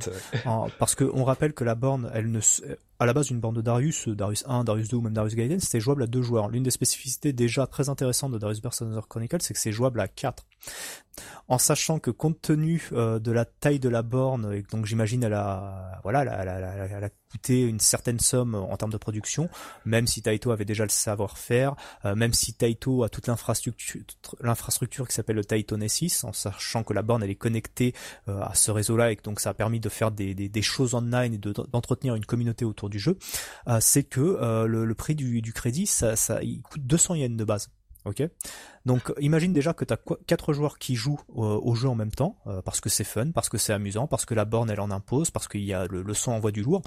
parce 0.78 0.94
que 0.94 1.04
on 1.04 1.24
rappelle 1.24 1.52
que 1.52 1.64
la 1.64 1.74
borne, 1.74 2.10
elle 2.14 2.30
ne, 2.30 2.40
à 2.98 3.06
la 3.06 3.12
base 3.12 3.30
une 3.30 3.40
borne 3.40 3.54
de 3.54 3.60
Darius, 3.60 4.08
Darius 4.08 4.44
1, 4.46 4.64
Darius 4.64 4.88
2 4.88 4.96
ou 4.96 5.00
même 5.00 5.12
Darius 5.12 5.34
Gaiden, 5.34 5.60
c'était 5.60 5.80
jouable 5.80 6.02
à 6.02 6.06
deux 6.06 6.22
joueurs. 6.22 6.48
L'une 6.48 6.62
des 6.62 6.70
spécificités 6.70 7.32
déjà 7.32 7.66
très 7.66 7.88
intéressantes 7.88 8.32
de 8.32 8.38
Darius 8.38 8.60
Burst 8.60 8.84
Chronicle, 9.08 9.38
c'est 9.40 9.54
que 9.54 9.60
c'est 9.60 9.72
jouable 9.72 10.00
à 10.00 10.08
4 10.08 10.46
en 11.48 11.58
sachant 11.58 11.98
que 11.98 12.10
compte 12.10 12.40
tenu 12.40 12.88
euh, 12.92 13.18
de 13.18 13.30
la 13.30 13.44
taille 13.44 13.78
de 13.78 13.88
la 13.88 14.02
borne, 14.02 14.52
et 14.52 14.62
donc 14.70 14.86
j'imagine 14.86 15.22
elle 15.22 15.34
a, 15.34 16.00
voilà, 16.02 16.22
elle 16.22 17.04
a, 17.04 17.10
coûté 17.30 17.62
une 17.62 17.80
certaine 17.80 18.20
somme 18.20 18.54
en 18.54 18.76
termes 18.76 18.92
de 18.92 18.96
production, 18.98 19.48
même 19.84 20.06
si 20.06 20.22
Taito 20.22 20.52
avait 20.52 20.64
déjà 20.64 20.84
le 20.84 20.90
savoir-faire, 20.90 21.74
euh, 22.04 22.14
même 22.14 22.32
si 22.32 22.54
Taito 22.54 23.02
a 23.02 23.08
toute 23.08 23.26
l'infrastructure, 23.26 24.00
l'infrastructure 24.40 25.08
qui 25.08 25.14
s'appelle 25.14 25.36
le 25.36 25.44
Taito 25.44 25.76
Nessis, 25.76 26.20
en 26.22 26.32
sachant 26.32 26.84
que 26.84 26.92
la 26.92 27.02
borne 27.02 27.22
elle 27.22 27.30
est 27.30 27.34
connectée 27.34 27.94
euh, 28.28 28.40
à 28.42 28.54
ce 28.54 28.70
donc 29.22 29.40
ça 29.40 29.50
a 29.50 29.54
permis 29.54 29.80
de 29.80 29.88
faire 29.88 30.10
des, 30.10 30.34
des, 30.34 30.48
des 30.48 30.62
choses 30.62 30.94
online 30.94 31.34
et 31.34 31.38
d'entretenir 31.38 32.14
une 32.14 32.24
communauté 32.24 32.64
autour 32.64 32.90
du 32.90 32.98
jeu, 32.98 33.18
c'est 33.80 34.04
que 34.04 34.66
le, 34.66 34.94
prix 34.94 35.14
du, 35.14 35.42
du 35.42 35.52
crédit, 35.52 35.86
ça, 35.86 36.16
ça, 36.16 36.42
il 36.42 36.62
coûte 36.62 36.82
200 36.86 37.14
yens 37.16 37.36
de 37.36 37.44
base. 37.44 37.70
Ok. 38.06 38.22
Donc 38.86 39.12
imagine 39.18 39.52
déjà 39.52 39.74
que 39.74 39.84
tu 39.84 39.92
as 39.92 39.98
quatre 40.28 40.52
joueurs 40.52 40.78
qui 40.78 40.94
jouent 40.94 41.18
au 41.34 41.74
jeu 41.74 41.88
en 41.88 41.96
même 41.96 42.12
temps, 42.12 42.36
euh, 42.46 42.62
parce 42.62 42.80
que 42.80 42.88
c'est 42.88 43.02
fun, 43.02 43.32
parce 43.32 43.48
que 43.48 43.58
c'est 43.58 43.72
amusant, 43.72 44.06
parce 44.06 44.24
que 44.24 44.32
la 44.32 44.44
borne 44.44 44.70
elle 44.70 44.80
en 44.80 44.92
impose, 44.92 45.32
parce 45.32 45.48
qu'il 45.48 45.64
y 45.64 45.74
a 45.74 45.86
le, 45.86 46.14
son 46.14 46.30
envoie 46.30 46.52
du 46.52 46.62
lourd, 46.62 46.82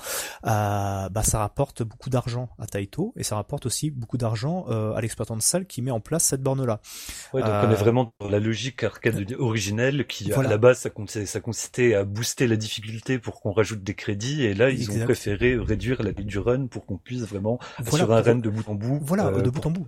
euh, 0.46 1.10
bah 1.10 1.24
ça 1.24 1.40
rapporte 1.40 1.84
beaucoup 1.84 2.10
d'argent 2.10 2.50
à 2.58 2.68
Taito 2.68 3.14
et 3.18 3.24
ça 3.24 3.36
rapporte 3.36 3.66
aussi 3.66 3.92
beaucoup 3.92 4.18
d'argent 4.18 4.66
euh, 4.70 4.94
à 4.94 5.02
l'exploitant 5.02 5.36
de 5.36 5.42
salle 5.42 5.66
qui 5.66 5.82
met 5.82 5.92
en 5.92 6.00
place 6.00 6.24
cette 6.24 6.42
borne 6.42 6.66
là. 6.66 6.80
Ouais, 7.34 7.42
donc 7.42 7.52
on 7.52 7.70
est 7.70 7.76
vraiment 7.76 8.14
dans 8.22 8.30
la 8.30 8.40
logique 8.40 8.82
arcade 8.86 9.36
originelle 9.38 10.08
qui 10.08 10.32
à 10.32 10.42
la 10.42 10.58
base 10.58 10.80
ça, 10.80 10.90
ça 11.26 11.40
consistait 11.42 11.96
à 11.96 12.06
booster 12.06 12.48
la 12.48 12.56
difficulté 12.56 13.20
pour 13.20 13.42
qu'on 13.42 13.52
rajoute 13.52 13.84
des 13.84 13.94
crédits 13.94 14.46
et 14.46 14.54
là 14.54 14.70
ils 14.70 14.90
ont 14.90 15.04
préféré 15.04 15.58
réduire 15.58 16.02
la 16.02 16.12
vie 16.12 16.24
du 16.24 16.40
run 16.40 16.68
pour 16.68 16.86
qu'on 16.86 16.98
puisse 16.98 17.24
vraiment 17.24 17.60
sur 17.92 18.10
un 18.10 18.22
run 18.22 18.36
de 18.36 18.50
bout 18.50 18.70
en 18.70 18.76
bout. 18.76 19.00
Voilà, 19.02 19.32
de 19.32 19.50
bout 19.50 19.66
en 19.66 19.72
bout 19.72 19.88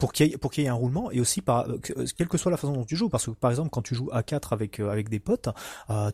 pour 0.00 0.12
qu'il 0.12 0.26
y 0.26 0.32
ait 0.32 0.36
pour 0.36 0.50
qu'il 0.50 0.64
y 0.64 0.66
ait 0.66 0.70
un 0.70 0.74
roulement 0.74 1.10
et 1.12 1.20
aussi 1.20 1.42
par 1.42 1.68
euh, 1.68 1.78
euh, 1.96 2.06
quelle 2.16 2.26
que 2.26 2.38
soit 2.38 2.50
la 2.50 2.56
façon 2.56 2.72
dont 2.72 2.84
tu 2.84 2.96
joues. 2.96 3.08
Parce 3.08 3.26
que 3.26 3.30
par 3.30 3.50
exemple 3.50 3.68
quand 3.70 3.82
tu 3.82 3.94
joues 3.94 4.08
à 4.12 4.24
4 4.24 4.52
avec 4.52 4.80
euh, 4.80 4.90
avec 4.90 5.08
des 5.08 5.20
potes 5.20 5.48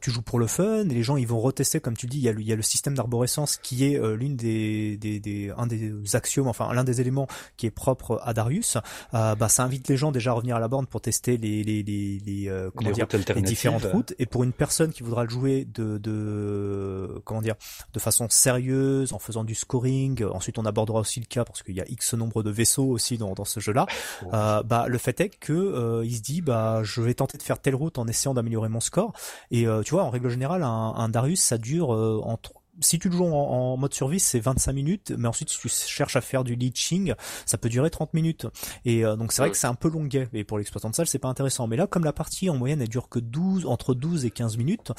tu 0.02 0.10
joues 0.10 0.22
pour 0.22 0.38
le 0.38 0.46
fun 0.46 0.88
et 0.88 0.94
les 0.94 1.02
gens 1.02 1.16
ils 1.16 1.26
vont 1.26 1.40
retester 1.40 1.80
comme 1.80 1.96
tu 1.96 2.06
dis 2.06 2.18
il 2.18 2.24
y 2.24 2.28
a 2.28 2.32
le, 2.32 2.40
il 2.40 2.46
y 2.46 2.52
a 2.52 2.56
le 2.56 2.62
système 2.62 2.94
d'arborescence 2.94 3.56
qui 3.56 3.84
est 3.84 4.00
l'une 4.16 4.36
des, 4.36 4.96
des, 4.96 5.20
des 5.20 5.52
un 5.56 5.66
des 5.66 6.16
axiomes 6.16 6.48
enfin 6.48 6.72
l'un 6.74 6.82
des 6.82 7.00
éléments 7.00 7.28
qui 7.56 7.66
est 7.66 7.70
propre 7.70 8.20
à 8.24 8.34
Darius. 8.34 8.76
Bah 9.12 9.48
ça 9.48 9.62
invite 9.62 9.86
les 9.88 9.96
gens 9.96 10.10
déjà 10.10 10.30
à 10.30 10.34
revenir 10.34 10.56
à 10.56 10.60
la 10.60 10.66
borne 10.68 10.86
pour 10.86 11.00
tester 11.00 11.36
les 11.36 11.62
les 11.62 11.84
les, 11.84 12.18
les 12.26 12.68
comment 12.74 12.90
dire 12.90 13.06
les 13.34 13.42
différentes 13.42 13.84
routes. 13.84 14.14
Et 14.18 14.26
pour 14.26 14.42
une 14.42 14.52
personne 14.52 14.92
qui 14.92 15.04
voudra 15.04 15.22
le 15.22 15.30
jouer 15.30 15.64
de 15.72 15.98
de 15.98 17.20
comment 17.24 17.42
dire 17.42 17.54
de 17.92 18.00
façon 18.00 18.26
sérieuse 18.28 19.12
en 19.12 19.18
faisant 19.20 19.44
du 19.44 19.54
scoring 19.54 20.24
ensuite 20.24 20.58
on 20.58 20.64
abordera 20.64 21.00
aussi 21.00 21.20
le 21.20 21.26
cas 21.26 21.44
parce 21.44 21.62
qu'il 21.62 21.76
y 21.76 21.80
a 21.80 21.88
X 21.88 22.14
nombre 22.14 22.42
de 22.42 22.50
vaisseaux 22.50 22.88
aussi 22.88 23.18
dans 23.18 23.34
dans 23.34 23.44
ce 23.44 23.60
jeu 23.60 23.72
là, 23.76 23.86
euh, 24.34 24.62
bah 24.64 24.86
le 24.88 24.98
fait 24.98 25.20
est 25.20 25.28
que 25.28 25.52
euh, 25.52 26.04
il 26.04 26.16
se 26.16 26.22
dit 26.22 26.42
bah 26.42 26.80
je 26.82 27.00
vais 27.00 27.14
tenter 27.14 27.38
de 27.38 27.42
faire 27.42 27.60
telle 27.60 27.76
route 27.76 27.98
en 27.98 28.08
essayant 28.08 28.34
d'améliorer 28.34 28.68
mon 28.68 28.80
score. 28.80 29.12
Et 29.52 29.66
euh, 29.66 29.82
tu 29.82 29.92
vois 29.92 30.02
en 30.02 30.10
règle 30.10 30.28
générale 30.28 30.64
un, 30.64 30.94
un 30.96 31.08
Darius 31.08 31.40
ça 31.40 31.58
dure 31.58 31.90
entre 31.90 32.52
si 32.80 32.98
tu 32.98 33.08
le 33.08 33.16
joues 33.16 33.26
en, 33.26 33.76
mode 33.76 33.94
survie, 33.94 34.20
c'est 34.20 34.40
25 34.40 34.72
minutes, 34.72 35.12
mais 35.16 35.28
ensuite 35.28 35.50
si 35.50 35.58
tu 35.58 35.68
cherches 35.68 36.16
à 36.16 36.20
faire 36.20 36.44
du 36.44 36.54
leeching, 36.54 37.14
ça 37.44 37.58
peut 37.58 37.68
durer 37.68 37.90
30 37.90 38.14
minutes. 38.14 38.46
Et 38.84 39.04
euh, 39.04 39.16
donc 39.16 39.32
c'est 39.32 39.42
vrai 39.42 39.50
que 39.50 39.56
c'est 39.56 39.66
un 39.66 39.74
peu 39.74 39.88
longuet, 39.88 40.28
et 40.32 40.44
pour 40.44 40.58
l'exploitant 40.58 40.90
de 40.90 40.94
salle, 40.94 41.06
c'est 41.06 41.18
pas 41.18 41.28
intéressant. 41.28 41.66
Mais 41.66 41.76
là, 41.76 41.86
comme 41.86 42.04
la 42.04 42.12
partie 42.12 42.50
en 42.50 42.56
moyenne 42.56 42.82
elle 42.82 42.88
dure 42.88 43.08
que 43.08 43.18
12, 43.18 43.66
entre 43.66 43.94
12 43.94 44.24
et 44.24 44.30
15 44.30 44.56
minutes, 44.56 44.92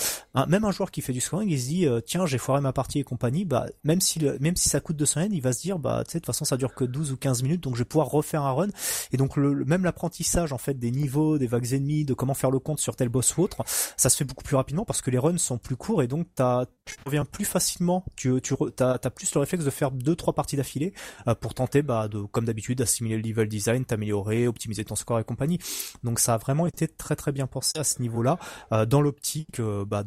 même 0.48 0.66
un 0.66 0.72
joueur 0.72 0.92
qui 0.92 1.02
fait 1.02 1.14
du 1.14 1.22
scoring, 1.22 1.50
il 1.50 1.60
se 1.60 1.68
dit 1.68 1.86
euh, 1.86 2.02
tiens 2.02 2.26
j'ai 2.26 2.38
foiré 2.38 2.62
ma 2.62 2.74
partie 2.74 3.00
et 3.00 3.04
compagnie, 3.04 3.46
bah 3.46 3.66
même 3.84 4.02
si 4.02 4.20
même 4.40 4.56
si 4.56 4.70
ça 4.70 4.80
coûte 4.80 4.96
200 4.96 5.22
yens, 5.22 5.34
il 5.34 5.42
va 5.42 5.54
se 5.54 5.62
dire 5.62 5.80
bah 5.80 6.04
tu 6.06 6.12
sais 6.12 6.18
de 6.18 6.22
toute 6.22 6.28
façon 6.28 6.46
ça 6.46 6.58
dure 6.58 6.74
que 6.74 6.86
12 6.86 7.12
ou 7.12 7.18
15 7.18 7.44
minutes, 7.44 7.62
donc 7.62 7.76
je 7.76 7.80
vais 7.80 7.86
pouvoir 7.86 8.08
refaire 8.08 8.44
un 8.44 8.52
run. 8.52 8.70
Et 9.12 9.18
donc 9.18 9.36
le, 9.38 9.66
même 9.66 9.84
l'apprentissage 9.84 10.54
en 10.54 10.58
fait 10.58 10.80
des 10.80 10.92
niveaux, 10.92 11.38
des 11.38 11.48
vagues 11.48 11.74
ennemies, 11.74 12.06
de 12.06 12.14
comment 12.14 12.34
faire 12.34 12.52
le 12.52 12.60
compte 12.60 12.80
sur 12.80 12.96
tel 12.96 13.10
boss 13.10 13.38
ou 13.38 13.42
autre, 13.42 13.64
ça 13.98 14.10
se 14.10 14.18
fait 14.18 14.26
beaucoup 14.26 14.44
plus 14.44 14.56
rapidement 14.56 14.86
parce 14.86 15.02
que 15.02 15.12
les 15.12 15.18
runs 15.18 15.38
sont 15.38 15.58
plus 15.58 15.76
courts 15.76 16.02
et 16.02 16.08
donc 16.08 16.28
t'as, 16.36 16.66
tu 16.86 16.96
reviens 17.06 17.26
plus 17.26 17.46
facilement 17.46 17.67
tu, 18.16 18.42
tu 18.42 18.56
as, 18.80 18.98
plus 19.10 19.34
le 19.34 19.40
réflexe 19.40 19.64
de 19.64 19.70
faire 19.70 19.92
deux 19.92 20.16
trois 20.16 20.34
parties 20.34 20.56
d'affilée 20.56 20.94
euh, 21.28 21.36
pour 21.36 21.54
tenter, 21.54 21.82
bah, 21.82 22.10
comme 22.32 22.46
d'habitude, 22.46 22.78
d'assimiler 22.80 23.18
le 23.18 23.28
level 23.28 23.48
design, 23.48 23.86
t'améliorer, 23.86 24.48
optimiser 24.48 24.86
ton 24.86 24.96
score 24.96 25.20
et 25.20 25.24
compagnie. 25.24 25.60
Donc 26.04 26.20
ça 26.20 26.34
a 26.34 26.38
vraiment 26.38 26.68
été 26.68 26.88
très 26.88 27.16
très 27.16 27.32
bien 27.32 27.48
pensé 27.48 27.78
à 27.78 27.84
ce 27.84 28.02
niveau-là, 28.02 28.38
euh, 28.72 28.86
dans 28.86 29.02
l'optique 29.02 29.60
euh, 29.60 29.86
bah, 29.86 30.04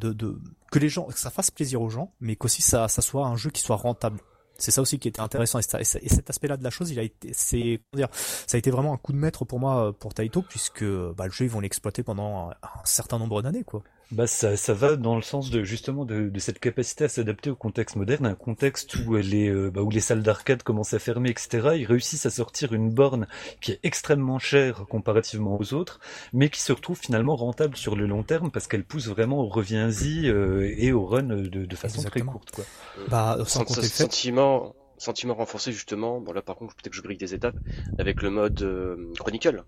que 0.70 0.78
les 0.78 0.88
gens, 0.88 1.04
que 1.04 1.18
ça 1.18 1.30
fasse 1.30 1.50
plaisir 1.50 1.82
aux 1.82 1.90
gens, 1.90 2.12
mais 2.20 2.36
qu'aussi 2.36 2.62
ça, 2.62 2.88
ça 2.88 3.02
soit 3.02 3.26
un 3.26 3.36
jeu 3.36 3.50
qui 3.50 3.62
soit 3.62 3.76
rentable. 3.76 4.20
C'est 4.58 4.72
ça 4.72 4.82
aussi 4.82 4.98
qui 4.98 5.08
était 5.08 5.20
intéressant 5.20 5.58
et, 5.58 5.84
cet 5.84 6.28
aspect-là 6.28 6.58
de 6.58 6.64
la 6.64 6.68
chose, 6.68 6.92
ça 7.32 7.56
a 7.56 8.56
été 8.58 8.70
vraiment 8.70 8.92
un 8.92 8.98
coup 8.98 9.12
de 9.12 9.16
maître 9.16 9.46
pour 9.46 9.58
moi 9.58 9.94
pour 9.98 10.12
Taito 10.12 10.42
puisque 10.42 10.84
bah, 10.84 11.24
le 11.24 11.32
jeu 11.32 11.46
ils 11.46 11.50
vont 11.50 11.60
l'exploiter 11.60 12.02
pendant 12.02 12.50
un, 12.50 12.54
un 12.62 12.84
certain 12.84 13.18
nombre 13.18 13.40
d'années 13.40 13.64
quoi. 13.64 13.82
Bah 14.12 14.26
ça, 14.26 14.56
ça 14.56 14.74
va 14.74 14.96
dans 14.96 15.14
le 15.14 15.22
sens 15.22 15.50
de 15.50 15.62
justement 15.62 16.04
de, 16.04 16.28
de 16.28 16.38
cette 16.40 16.58
capacité 16.58 17.04
à 17.04 17.08
s'adapter 17.08 17.48
au 17.48 17.54
contexte 17.54 17.94
moderne, 17.94 18.26
un 18.26 18.34
contexte 18.34 18.96
où 18.96 19.14
les 19.14 19.48
euh, 19.48 19.70
bah, 19.70 19.82
où 19.82 19.90
les 19.90 20.00
salles 20.00 20.24
d'arcade 20.24 20.64
commencent 20.64 20.94
à 20.94 20.98
fermer, 20.98 21.30
etc. 21.30 21.70
Ils 21.76 21.86
réussissent 21.86 22.26
à 22.26 22.30
sortir 22.30 22.72
une 22.72 22.90
borne 22.90 23.28
qui 23.60 23.70
est 23.70 23.80
extrêmement 23.84 24.40
chère 24.40 24.84
comparativement 24.88 25.56
aux 25.60 25.74
autres, 25.74 26.00
mais 26.32 26.48
qui 26.48 26.60
se 26.60 26.72
retrouve 26.72 26.98
finalement 26.98 27.36
rentable 27.36 27.76
sur 27.76 27.94
le 27.94 28.06
long 28.06 28.24
terme 28.24 28.50
parce 28.50 28.66
qu'elle 28.66 28.84
pousse 28.84 29.06
vraiment 29.06 29.38
au 29.38 29.48
reviens-y 29.48 30.28
euh, 30.28 30.74
et 30.76 30.92
au 30.92 31.06
run 31.06 31.22
de, 31.22 31.46
de 31.46 31.76
façon 31.76 32.02
très 32.02 32.20
courte. 32.20 32.50
Quoi. 32.50 32.64
Bah, 33.08 33.38
sans 33.46 33.64
sentiment 33.64 34.74
sentiment 34.98 35.34
renforcé 35.34 35.70
justement. 35.70 36.20
Bon 36.20 36.32
là 36.32 36.42
par 36.42 36.56
contre 36.56 36.74
peut-être 36.74 36.90
que 36.90 36.96
je 36.96 37.02
brille 37.02 37.16
des 37.16 37.32
étapes 37.32 37.56
avec 37.98 38.22
le 38.22 38.30
mode 38.30 38.60
euh, 38.62 39.12
Chronicle. 39.16 39.64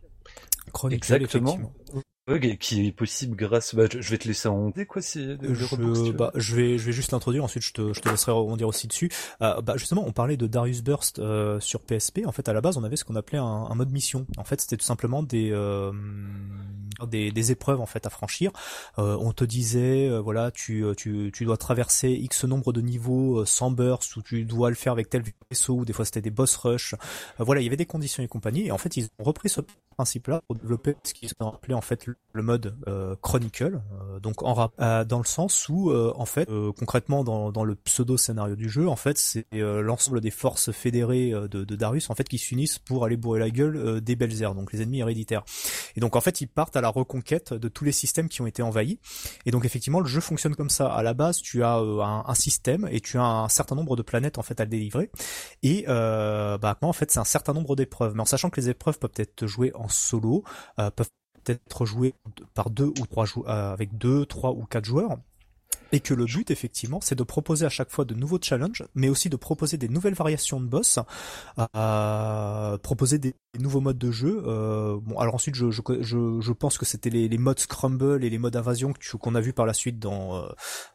Chronicle 0.73 1.15
Exactement 1.15 1.59
qui 2.61 2.87
est 2.87 2.93
possible 2.93 3.37
grâce. 3.37 3.75
Bah, 3.75 3.85
je 3.91 4.09
vais 4.11 4.19
te 4.19 4.29
laisser 4.29 4.49
en 4.49 4.71
quoi 4.89 5.03
c'est. 5.03 5.37
Je, 5.43 6.13
bah, 6.13 6.31
je 6.35 6.55
vais, 6.55 6.79
je 6.79 6.87
vais 6.87 6.93
juste 6.93 7.13
l'introduire. 7.13 7.45
Ensuite, 7.45 7.65
je 7.65 7.73
te, 7.73 7.93
je 7.93 8.01
te 8.01 8.09
laisserai 8.09 8.33
rebondir 8.33 8.69
aussi 8.69 8.87
dessus. 8.87 9.11
Euh, 9.43 9.61
bah, 9.61 9.75
justement, 9.77 10.05
on 10.07 10.13
parlait 10.13 10.37
de 10.37 10.47
Darius 10.47 10.83
Burst 10.83 11.19
euh, 11.19 11.59
sur 11.61 11.81
PSP. 11.81 12.21
En 12.27 12.33
fait, 12.33 12.49
à 12.49 12.53
la 12.53 12.61
base, 12.61 12.77
on 12.77 12.85
avait 12.85 12.97
ce 12.97 13.05
qu'on 13.05 13.17
appelait 13.17 13.39
un, 13.39 13.45
un, 13.45 13.75
mode 13.75 13.91
mission. 13.91 14.27
En 14.37 14.45
fait, 14.45 14.61
c'était 14.61 14.77
tout 14.77 14.85
simplement 14.85 15.23
des, 15.23 15.51
euh, 15.53 15.93
des, 17.07 17.33
des, 17.33 17.51
épreuves 17.51 17.81
en 17.81 17.87
fait 17.87 18.07
à 18.07 18.11
franchir. 18.11 18.53
Euh, 18.99 19.17
on 19.21 19.33
te 19.33 19.45
disait, 19.45 20.09
euh, 20.09 20.21
voilà, 20.21 20.51
tu, 20.53 20.85
tu, 20.97 21.31
tu 21.35 21.45
dois 21.45 21.57
traverser 21.57 22.11
X 22.11 22.45
nombre 22.45 22.73
de 22.73 22.81
niveaux 22.81 23.45
sans 23.45 23.71
burst, 23.71 24.17
ou 24.17 24.23
tu 24.23 24.45
dois 24.45 24.69
le 24.69 24.77
faire 24.77 24.93
avec 24.93 25.11
tel 25.11 25.23
vaisseau, 25.51 25.75
ou 25.75 25.85
des 25.85 25.93
fois 25.93 26.05
c'était 26.05 26.21
des 26.21 26.31
boss 26.31 26.55
rush. 26.57 26.95
voilà, 27.39 27.61
il 27.61 27.65
y 27.65 27.67
avait 27.67 27.77
des 27.77 27.87
conditions 27.87 28.23
et 28.23 28.29
compagnie. 28.29 28.67
Et 28.67 28.71
en 28.71 28.79
fait, 28.79 28.97
ils 28.97 29.09
ont 29.19 29.25
repris 29.25 29.49
ce 29.49 29.61
principe-là 29.97 30.43
pour 30.47 30.57
développer 30.57 30.95
ce 31.03 31.15
qu'ils 31.15 31.31
ont 31.41 31.49
appelé 31.49 31.75
en 31.75 31.81
fait 31.81 32.07
le 32.33 32.42
mode 32.42 32.77
euh, 32.88 33.14
Chronicle, 33.20 33.83
euh, 33.92 34.18
donc 34.18 34.42
en 34.42 34.70
euh, 34.81 35.05
dans 35.05 35.18
le 35.18 35.25
sens 35.25 35.68
où 35.68 35.92
en 35.92 36.27
fait 36.27 36.48
concrètement 36.77 37.25
dans, 37.25 37.53
dans 37.53 37.64
le 37.64 37.75
pseudo 37.75 38.16
scénario 38.16 38.57
du 38.57 38.68
jeu, 38.68 38.88
en 38.88 38.96
fait 38.96 39.18
c'est 39.18 39.46
l'ensemble 39.53 40.20
des 40.20 40.31
forces 40.31 40.72
fédérées 40.72 41.31
de, 41.31 41.64
de, 41.64 41.77
Darius 41.77 42.11
en 42.11 42.14
fait 42.14 42.29
qui 42.29 42.38
s'unissent 42.38 42.79
pour 42.79 43.05
aller 43.05 43.16
bourrer 43.16 43.40
la 43.40 43.51
gueule 43.51 44.01
des 44.01 44.16
Belzers, 44.16 44.55
donc 44.55 44.72
les 44.72 44.83
ennemis 44.83 45.01
héréditaires. 45.01 45.44
Et 45.96 46.01
donc 46.01 46.16
en 46.16 46.20
fait 46.20 46.40
ils 46.40 46.46
partent 46.46 46.77
à 46.77 46.81
la 46.81 46.88
reconquête 46.88 47.53
de 47.53 47.68
tous 47.68 47.85
les 47.85 47.92
systèmes 47.92 48.29
qui 48.29 48.40
ont 48.40 48.46
été 48.46 48.62
envahis. 48.62 48.98
Et 49.46 49.51
donc 49.51 49.64
effectivement 49.64 50.01
le 50.01 50.07
jeu 50.07 50.20
fonctionne 50.20 50.55
comme 50.55 50.70
ça. 50.70 50.87
À 50.87 51.03
la 51.03 51.14
base 51.14 51.40
tu 51.40 51.62
as 51.62 51.75
un, 51.75 52.25
un, 52.27 52.35
système 52.35 52.88
et 52.90 53.01
tu 53.01 53.18
as 53.18 53.25
un 53.25 53.48
certain 53.48 53.75
nombre 53.75 53.96
de 53.96 54.03
planètes 54.03 54.38
en 54.38 54.42
fait 54.42 54.61
à 54.61 54.66
délivrer. 54.66 55.11
Et 55.62 55.85
bah 55.87 56.79
en 56.81 56.92
fait 56.92 57.11
c'est 57.11 57.20
un 57.20 57.25
certain 57.25 57.53
nombre 57.53 57.77
d'épreuves, 57.77 58.14
mais 58.14 58.22
en 58.22 58.27
sachant 58.27 58.51
que 58.51 58.61
les 58.61 58.68
épreuves 58.68 58.98
peuvent 58.98 59.11
être 59.16 59.46
jouées 59.46 59.72
en 59.75 59.88
solo, 59.88 60.44
peuvent 60.77 61.11
être 61.47 61.87
joué 61.87 62.15
par 62.55 62.71
deux 62.71 62.93
ou 63.01 63.07
trois 63.07 63.25
joueurs, 63.25 63.49
avec 63.49 63.97
deux, 63.97 64.27
trois 64.27 64.51
ou 64.51 64.65
quatre 64.65 64.85
joueurs. 64.85 65.19
Et 65.93 66.01
que 66.01 66.15
le 66.15 66.25
but, 66.25 66.51
effectivement, 66.51 67.01
c'est 67.01 67.15
de 67.15 67.23
proposer 67.23 67.67
à 67.67 67.69
chaque 67.69 67.91
fois 67.91 68.05
de 68.05 68.15
nouveaux 68.15 68.39
challenges, 68.41 68.85
mais 68.95 69.09
aussi 69.09 69.29
de 69.29 69.37
proposer 69.37 69.77
des 69.77 69.89
nouvelles 69.89 70.15
variations 70.15 70.61
de 70.61 70.67
boss, 70.67 70.99
à 71.57 72.79
proposer 72.83 73.19
des 73.19 73.35
nouveaux 73.59 73.81
modes 73.81 73.99
de 73.99 74.11
jeu. 74.11 74.43
Euh, 74.47 74.99
bon, 75.01 75.19
alors 75.19 75.35
ensuite, 75.35 75.55
je, 75.55 75.71
je, 75.71 75.83
je, 76.01 76.41
je 76.41 76.53
pense 76.53 76.79
que 76.79 76.85
c'était 76.85 77.11
les, 77.11 77.29
les, 77.29 77.39
modes 77.39 77.59
Scramble 77.59 78.25
et 78.25 78.31
les 78.31 78.39
modes 78.39 78.57
Invasion 78.57 78.93
qu'on 79.21 79.35
a 79.35 79.41
vu 79.41 79.53
par 79.53 79.67
la 79.67 79.75
suite 79.75 79.99
dans 79.99 80.37
euh, 80.37 80.49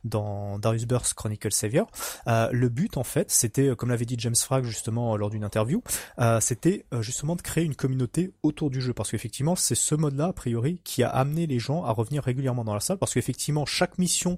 dans 0.04 0.60
Darius 0.60 0.86
Burst 0.86 1.14
Chronicle 1.14 1.52
Savior. 1.52 1.88
Euh, 2.28 2.50
le 2.52 2.70
but, 2.70 2.98
en 2.98 3.04
fait, 3.04 3.32
c'était, 3.32 3.76
comme 3.76 3.90
l'avait 3.90 4.06
dit 4.06 4.16
James 4.20 4.36
Frag 4.36 4.64
justement 4.64 5.16
lors 5.18 5.30
d'une 5.30 5.44
interview, 5.44 5.82
euh, 6.20 6.40
c'était 6.40 6.86
euh, 6.94 7.02
justement 7.02 7.36
de 7.36 7.42
créer 7.42 7.64
une 7.64 7.76
communauté 7.76 8.32
autour 8.44 8.70
du 8.70 8.82
jeu, 8.82 8.94
parce 8.94 9.12
qu'effectivement, 9.12 9.56
c'est 9.56 9.76
ce 9.76 9.96
mode-là, 9.96 10.28
a 10.28 10.34
priori, 10.34 10.82
qui 10.84 11.04
a 11.04 11.10
amené 11.10 11.48
les 11.48 11.60
gens 11.60 11.84
à 11.84 11.92
revenir 11.92 12.24
régulièrement 12.24 12.64
dans 12.64 12.74
la 12.74 12.80
salle, 12.80 12.98
parce 12.98 13.14
qu'effectivement, 13.14 13.66
chaque 13.66 13.98
mission, 13.98 14.38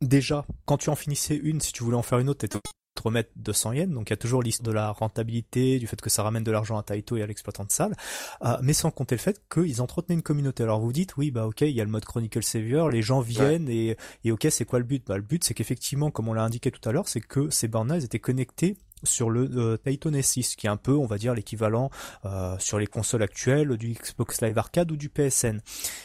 déjà, 0.00 0.46
quand 0.64 0.78
tu 0.78 0.90
en 0.90 0.96
finissais 0.96 1.36
une, 1.36 1.60
si 1.60 1.72
tu 1.72 1.84
voulais 1.84 1.96
en 1.96 2.02
faire 2.02 2.18
une 2.18 2.28
autre, 2.28 2.40
t'étais 2.40 2.58
te 2.94 3.02
remettre 3.02 3.30
200 3.36 3.72
yens, 3.72 3.94
donc 3.94 4.10
il 4.10 4.12
y 4.12 4.14
a 4.14 4.18
toujours 4.18 4.42
l'histoire 4.42 4.68
de 4.68 4.72
la 4.72 4.90
rentabilité, 4.90 5.78
du 5.78 5.86
fait 5.86 6.00
que 6.00 6.10
ça 6.10 6.22
ramène 6.22 6.44
de 6.44 6.50
l'argent 6.50 6.76
à 6.76 6.82
Taito 6.82 7.16
et 7.16 7.22
à 7.22 7.26
l'exploitant 7.26 7.64
de 7.64 7.72
salle, 7.72 7.96
euh, 8.44 8.56
mais 8.62 8.74
sans 8.74 8.90
compter 8.90 9.14
le 9.14 9.20
fait 9.20 9.42
qu'ils 9.52 9.80
entretenaient 9.80 10.14
une 10.14 10.22
communauté. 10.22 10.62
Alors 10.62 10.80
vous 10.80 10.92
dites, 10.92 11.16
oui, 11.16 11.30
bah 11.30 11.46
ok, 11.46 11.62
il 11.62 11.70
y 11.70 11.80
a 11.80 11.84
le 11.84 11.90
mode 11.90 12.04
Chronicle 12.04 12.42
Savior, 12.42 12.90
les 12.90 13.02
gens 13.02 13.20
viennent 13.20 13.68
et, 13.68 13.96
et 14.24 14.32
ok, 14.32 14.46
c'est 14.50 14.64
quoi 14.64 14.78
le 14.78 14.84
but? 14.84 15.06
Bah 15.06 15.16
le 15.16 15.22
but 15.22 15.42
c'est 15.42 15.54
qu'effectivement, 15.54 16.10
comme 16.10 16.28
on 16.28 16.34
l'a 16.34 16.44
indiqué 16.44 16.70
tout 16.70 16.86
à 16.88 16.92
l'heure, 16.92 17.08
c'est 17.08 17.20
que 17.20 17.50
ces 17.50 17.68
bornes 17.68 17.94
étaient 17.94 18.18
connectés 18.18 18.76
sur 19.02 19.30
le 19.30 19.48
euh, 19.56 19.76
Titan 19.76 20.10
S6, 20.10 20.56
qui 20.56 20.66
est 20.66 20.70
un 20.70 20.76
peu, 20.76 20.92
on 20.92 21.06
va 21.06 21.18
dire, 21.18 21.34
l'équivalent 21.34 21.90
euh, 22.24 22.56
sur 22.58 22.78
les 22.78 22.86
consoles 22.86 23.22
actuelles 23.22 23.76
du 23.76 23.92
Xbox 23.92 24.40
Live 24.40 24.58
Arcade 24.58 24.90
ou 24.92 24.96
du 24.96 25.08
PSN. 25.08 25.60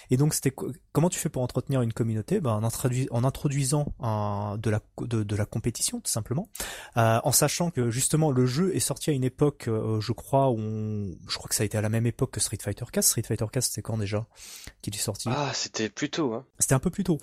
Et 0.09 0.17
donc, 0.17 0.33
c'était 0.33 0.53
comment 0.91 1.09
tu 1.09 1.19
fais 1.19 1.29
pour 1.29 1.41
entretenir 1.41 1.81
une 1.81 1.93
communauté? 1.93 2.39
Ben, 2.39 2.51
en, 2.51 3.23
introduisant 3.23 3.93
de, 4.57 4.69
la, 4.69 4.81
de, 5.01 5.35
la 5.35 5.45
compétition, 5.45 5.99
tout 5.99 6.11
simplement, 6.11 6.49
euh, 6.97 7.19
en 7.23 7.31
sachant 7.31 7.71
que 7.71 7.91
justement 7.91 8.31
le 8.31 8.45
jeu 8.45 8.75
est 8.75 8.79
sorti 8.79 9.09
à 9.09 9.13
une 9.13 9.23
époque, 9.23 9.69
je 9.99 10.11
crois, 10.11 10.49
où 10.49 10.57
je 11.27 11.37
crois 11.37 11.49
que 11.49 11.55
ça 11.55 11.63
a 11.63 11.65
été 11.65 11.77
à 11.77 11.81
la 11.81 11.89
même 11.89 12.05
époque 12.05 12.31
que 12.31 12.39
Street 12.39 12.57
Fighter 12.61 12.85
4. 12.91 13.03
Street 13.03 13.23
Fighter 13.23 13.45
4, 13.51 13.63
c'était 13.63 13.81
quand 13.81 13.97
déjà 13.97 14.25
qu'il 14.81 14.95
est 14.95 14.99
sorti? 14.99 15.29
Ah, 15.31 15.51
c'était 15.53 15.89
plus 15.89 16.09
tôt. 16.09 16.33
Hein. 16.33 16.45
C'était 16.59 16.73
un 16.73 16.79
peu 16.79 16.89
plus 16.89 17.03
tôt. 17.03 17.17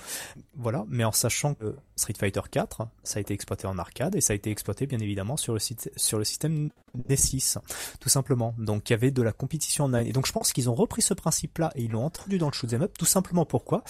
Voilà, 0.56 0.84
mais 0.88 1.04
en 1.04 1.12
sachant 1.12 1.54
que 1.54 1.76
Street 1.96 2.14
Fighter 2.18 2.42
4, 2.50 2.86
ça 3.02 3.18
a 3.18 3.20
été 3.20 3.34
exploité 3.34 3.66
en 3.66 3.78
arcade 3.78 4.14
et 4.14 4.20
ça 4.20 4.32
a 4.32 4.36
été 4.36 4.50
exploité 4.50 4.86
bien 4.86 4.98
évidemment 4.98 5.36
sur 5.36 5.52
le 5.52 5.58
sur 5.96 6.18
le 6.18 6.24
système 6.24 6.70
D6, 7.08 7.58
tout 8.00 8.08
simplement. 8.08 8.54
Donc 8.58 8.90
il 8.90 8.92
y 8.92 8.94
avait 8.94 9.10
de 9.10 9.22
la 9.22 9.32
compétition 9.32 9.84
online. 9.84 10.06
Et 10.06 10.12
donc 10.12 10.26
je 10.26 10.32
pense 10.32 10.52
qu'ils 10.52 10.70
ont 10.70 10.74
repris 10.74 11.02
ce 11.02 11.14
principe-là 11.14 11.72
et 11.74 11.82
ils 11.82 11.90
l'ont 11.90 12.06
introduit 12.06 12.38
dans 12.38 12.48
le 12.48 12.52
shoot'em 12.52 12.82
up, 12.82 12.94
tout 12.98 13.04
simplement 13.04 13.44
pourquoi? 13.44 13.82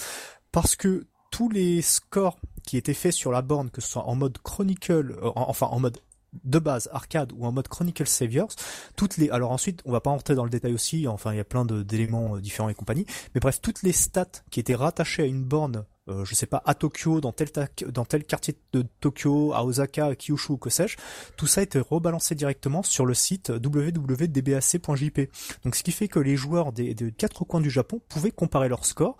Parce 0.52 0.76
que 0.76 1.06
tous 1.30 1.48
les 1.48 1.82
scores 1.82 2.38
qui 2.64 2.76
étaient 2.76 2.94
faits 2.94 3.12
sur 3.12 3.32
la 3.32 3.42
borne, 3.42 3.70
que 3.70 3.80
ce 3.80 3.88
soit 3.88 4.06
en 4.06 4.14
mode 4.14 4.38
Chronicle, 4.38 5.16
euh, 5.20 5.30
enfin 5.34 5.66
en 5.66 5.80
mode 5.80 5.98
de 6.44 6.58
base 6.58 6.88
arcade 6.92 7.32
ou 7.36 7.46
en 7.46 7.52
mode 7.52 7.68
Chronicle 7.68 8.06
Saviors, 8.06 8.50
toutes 8.96 9.16
les 9.16 9.30
alors 9.30 9.50
ensuite 9.50 9.82
on 9.84 9.92
va 9.92 10.00
pas 10.00 10.10
rentrer 10.10 10.34
dans 10.34 10.44
le 10.44 10.50
détail 10.50 10.74
aussi, 10.74 11.06
enfin 11.08 11.32
il 11.32 11.36
y 11.36 11.40
a 11.40 11.44
plein 11.44 11.64
d'éléments 11.64 12.36
euh, 12.36 12.40
différents 12.40 12.68
et 12.68 12.74
compagnie, 12.74 13.06
mais 13.34 13.40
bref 13.40 13.60
toutes 13.60 13.82
les 13.82 13.92
stats 13.92 14.42
qui 14.50 14.60
étaient 14.60 14.74
rattachées 14.74 15.22
à 15.22 15.26
une 15.26 15.44
borne 15.44 15.84
euh, 16.08 16.24
je 16.24 16.34
sais 16.34 16.46
pas, 16.46 16.62
à 16.66 16.74
Tokyo, 16.74 17.20
dans 17.20 17.32
tel, 17.32 17.50
quartier 18.24 18.56
de 18.72 18.84
Tokyo, 19.00 19.52
à 19.54 19.64
Osaka, 19.64 20.06
à 20.06 20.14
Kyushu, 20.14 20.58
que 20.58 20.68
sais-je, 20.68 20.98
tout 21.36 21.46
ça 21.46 21.62
été 21.62 21.78
rebalancé 21.78 22.34
directement 22.34 22.82
sur 22.82 23.06
le 23.06 23.14
site 23.14 23.50
www.dbac.jp. 23.50 25.30
Donc 25.64 25.76
ce 25.76 25.82
qui 25.82 25.92
fait 25.92 26.08
que 26.08 26.18
les 26.18 26.36
joueurs 26.36 26.72
des, 26.72 26.94
des 26.94 27.10
quatre 27.10 27.44
coins 27.44 27.60
du 27.60 27.70
Japon 27.70 28.00
pouvaient 28.08 28.30
comparer 28.30 28.68
leurs 28.68 28.84
scores 28.84 29.16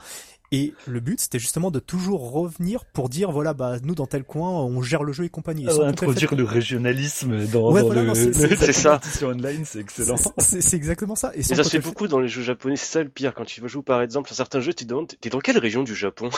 et 0.55 0.73
le 0.87 1.01
but, 1.01 1.19
c'était 1.19 1.40
justement 1.40 1.73
de 1.73 1.81
toujours 1.81 2.31
revenir 2.31 2.85
pour 2.85 3.09
dire 3.09 3.33
voilà, 3.33 3.55
bah 3.55 3.79
nous 3.83 3.97
dans 3.97 4.07
tel 4.07 4.23
coin, 4.23 4.51
on 4.51 4.83
gère 4.83 5.03
le 5.03 5.12
jeu 5.12 5.25
et 5.25 5.29
compagnie. 5.29 5.67
Ah, 5.69 5.85
introduire 5.85 6.33
le 6.37 6.45
régionalisme 6.45 7.47
dans, 7.47 7.73
ouais, 7.73 7.81
dans 7.81 7.87
voilà, 7.88 8.05
le, 8.05 8.14
c'est 8.14 8.73
ça. 8.73 9.01
online, 9.23 9.64
c'est 9.64 9.81
excellent. 9.81 10.14
C'est 10.38 10.77
exactement 10.77 11.17
ça. 11.17 11.33
Et, 11.35 11.43
ça 11.43 11.64
se 11.64 11.69
fait 11.71 11.81
beaucoup 11.81 12.07
dans 12.07 12.21
les 12.21 12.29
jeux 12.29 12.43
japonais. 12.43 12.77
C'est 12.77 12.87
ça 12.87 13.03
le 13.03 13.09
pire 13.09 13.35
quand 13.35 13.45
tu 13.45 13.61
vas 13.62 13.67
jouer 13.67 13.83
par 13.83 14.01
exemple 14.01 14.31
à 14.31 14.37
certains 14.37 14.61
jeux, 14.61 14.73
tu 14.73 14.85
te 14.85 14.90
demandes 14.90 15.09
t'es 15.21 15.29
dans 15.29 15.40
quelle 15.40 15.59
région 15.59 15.83
du 15.83 15.97
Japon? 15.97 16.31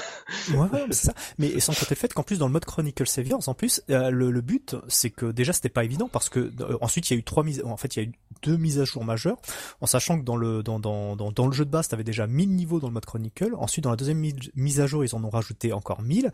Ouais, 0.55 0.66
c'est 0.92 1.07
ça. 1.07 1.14
Mais 1.38 1.61
sans 1.61 1.74
compter 1.74 1.90
le 1.90 1.96
fait 1.96 2.14
qu'en 2.14 2.22
plus 2.22 2.38
dans 2.38 2.46
le 2.46 2.52
mode 2.52 2.64
Chronicle 2.64 3.07
Saviors, 3.07 3.46
en 3.48 3.55
plus 3.55 3.83
euh, 3.90 4.11
le, 4.11 4.31
le, 4.31 4.40
but, 4.40 4.76
c'est 4.88 5.11
que 5.11 5.26
déjà 5.26 5.52
c'était 5.52 5.68
pas 5.68 5.85
évident 5.85 6.09
parce 6.11 6.31
que 6.31 6.40
euh, 6.61 6.79
ensuite 6.81 7.11
il 7.11 7.14
y 7.14 7.16
a 7.16 7.18
eu 7.18 7.22
trois 7.22 7.44
mises, 7.44 7.62
en 7.66 7.76
fait 7.76 7.96
il 7.96 8.02
y 8.02 8.07
a 8.07 8.09
eu 8.09 8.12
deux 8.42 8.57
mises 8.57 8.79
à 8.81 8.85
jour 8.85 9.05
majeures, 9.05 9.38
en 9.81 9.87
sachant 9.87 10.18
que 10.18 10.24
dans 10.24 10.37
le 10.37 10.62
dans 10.62 10.79
dans 10.79 11.16
dans, 11.16 11.33
dans 11.33 11.46
le 11.46 11.52
jeu 11.52 11.64
de 11.64 11.70
base 11.70 11.88
t'avais 11.88 12.05
déjà 12.05 12.26
1000 12.26 12.55
niveaux 12.55 12.81
dans 12.81 12.88
le 12.88 12.94
mode 12.94 13.05
Chronicle. 13.05 13.52
Ensuite 13.59 13.85
dans 13.85 13.90
la 13.90 13.96
deuxième 13.96 14.06
mise 14.14 14.81
à 14.81 14.87
jour, 14.87 15.05
ils 15.05 15.14
en 15.14 15.23
ont 15.25 15.31
rajouté 15.31 15.73
encore 15.73 16.03
1000. 16.03 16.33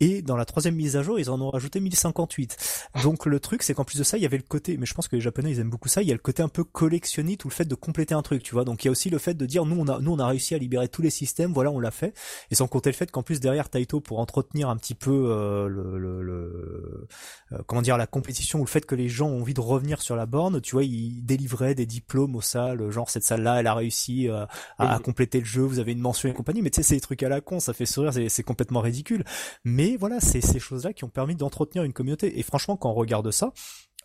Et 0.00 0.22
dans 0.22 0.36
la 0.36 0.44
troisième 0.44 0.74
mise 0.74 0.96
à 0.96 1.02
jour, 1.02 1.18
ils 1.18 1.30
en 1.30 1.40
ont 1.40 1.50
rajouté 1.50 1.80
1058. 1.80 2.56
Donc 3.02 3.26
le 3.26 3.40
truc, 3.40 3.62
c'est 3.62 3.74
qu'en 3.74 3.84
plus 3.84 3.98
de 3.98 4.04
ça, 4.04 4.16
il 4.16 4.22
y 4.22 4.26
avait 4.26 4.36
le 4.36 4.42
côté, 4.42 4.76
mais 4.76 4.86
je 4.86 4.94
pense 4.94 5.08
que 5.08 5.16
les 5.16 5.22
Japonais, 5.22 5.50
ils 5.50 5.60
aiment 5.60 5.70
beaucoup 5.70 5.88
ça, 5.88 6.02
il 6.02 6.08
y 6.08 6.10
a 6.10 6.14
le 6.14 6.20
côté 6.20 6.42
un 6.42 6.48
peu 6.48 6.64
collectionniste 6.64 7.44
ou 7.44 7.48
le 7.48 7.54
fait 7.54 7.64
de 7.64 7.74
compléter 7.74 8.14
un 8.14 8.22
truc, 8.22 8.42
tu 8.42 8.54
vois. 8.54 8.64
Donc 8.64 8.84
il 8.84 8.86
y 8.86 8.88
a 8.88 8.90
aussi 8.90 9.10
le 9.10 9.18
fait 9.18 9.34
de 9.34 9.46
dire, 9.46 9.64
nous, 9.64 9.80
on 9.80 9.88
a, 9.88 9.98
nous, 10.00 10.12
on 10.12 10.18
a 10.18 10.26
réussi 10.26 10.54
à 10.54 10.58
libérer 10.58 10.88
tous 10.88 11.02
les 11.02 11.10
systèmes, 11.10 11.52
voilà, 11.52 11.70
on 11.70 11.80
l'a 11.80 11.90
fait. 11.90 12.14
Et 12.50 12.54
sans 12.54 12.68
compter 12.68 12.90
le 12.90 12.96
fait 12.96 13.10
qu'en 13.10 13.22
plus, 13.22 13.40
derrière 13.40 13.68
Taito, 13.68 14.00
pour 14.00 14.18
entretenir 14.18 14.68
un 14.68 14.76
petit 14.76 14.94
peu 14.94 15.10
euh, 15.10 15.68
le, 15.68 15.98
le, 15.98 16.22
le 16.22 17.08
euh, 17.52 17.58
comment 17.66 17.82
dire, 17.82 17.96
la 17.96 18.06
compétition 18.06 18.60
ou 18.60 18.64
le 18.64 18.68
fait 18.68 18.86
que 18.86 18.94
les 18.94 19.08
gens 19.08 19.28
ont 19.28 19.40
envie 19.40 19.54
de 19.54 19.60
revenir 19.60 20.02
sur 20.02 20.16
la 20.16 20.26
borne, 20.26 20.60
tu 20.60 20.72
vois, 20.72 20.84
ils 20.84 21.24
délivraient 21.24 21.74
des 21.74 21.86
diplômes 21.86 22.36
aux 22.36 22.40
salles, 22.40 22.90
genre 22.90 23.10
cette 23.10 23.24
salle-là, 23.24 23.60
elle 23.60 23.66
a 23.66 23.74
réussi 23.74 24.28
euh, 24.28 24.44
à, 24.78 24.94
à, 24.94 24.98
compléter 24.98 25.38
le 25.40 25.44
jeu, 25.44 25.62
vous 25.62 25.78
avez 25.78 25.92
une 25.92 26.00
mention 26.00 26.28
et 26.28 26.34
compagnie, 26.34 26.62
mais 26.62 26.70
tu 26.70 26.82
sais, 26.82 26.88
c'est 26.88 26.99
des 27.00 27.02
trucs 27.02 27.22
à 27.22 27.28
la 27.28 27.40
con, 27.40 27.60
ça 27.60 27.72
fait 27.72 27.86
sourire, 27.86 28.12
c'est 28.28 28.42
complètement 28.42 28.80
ridicule. 28.80 29.24
Mais 29.64 29.96
voilà, 29.96 30.20
c'est 30.20 30.40
ces 30.40 30.58
choses-là 30.58 30.92
qui 30.92 31.04
ont 31.04 31.08
permis 31.08 31.34
d'entretenir 31.34 31.84
une 31.84 31.92
communauté. 31.92 32.38
Et 32.38 32.42
franchement, 32.42 32.76
quand 32.76 32.90
on 32.90 32.94
regarde 32.94 33.30
ça, 33.30 33.52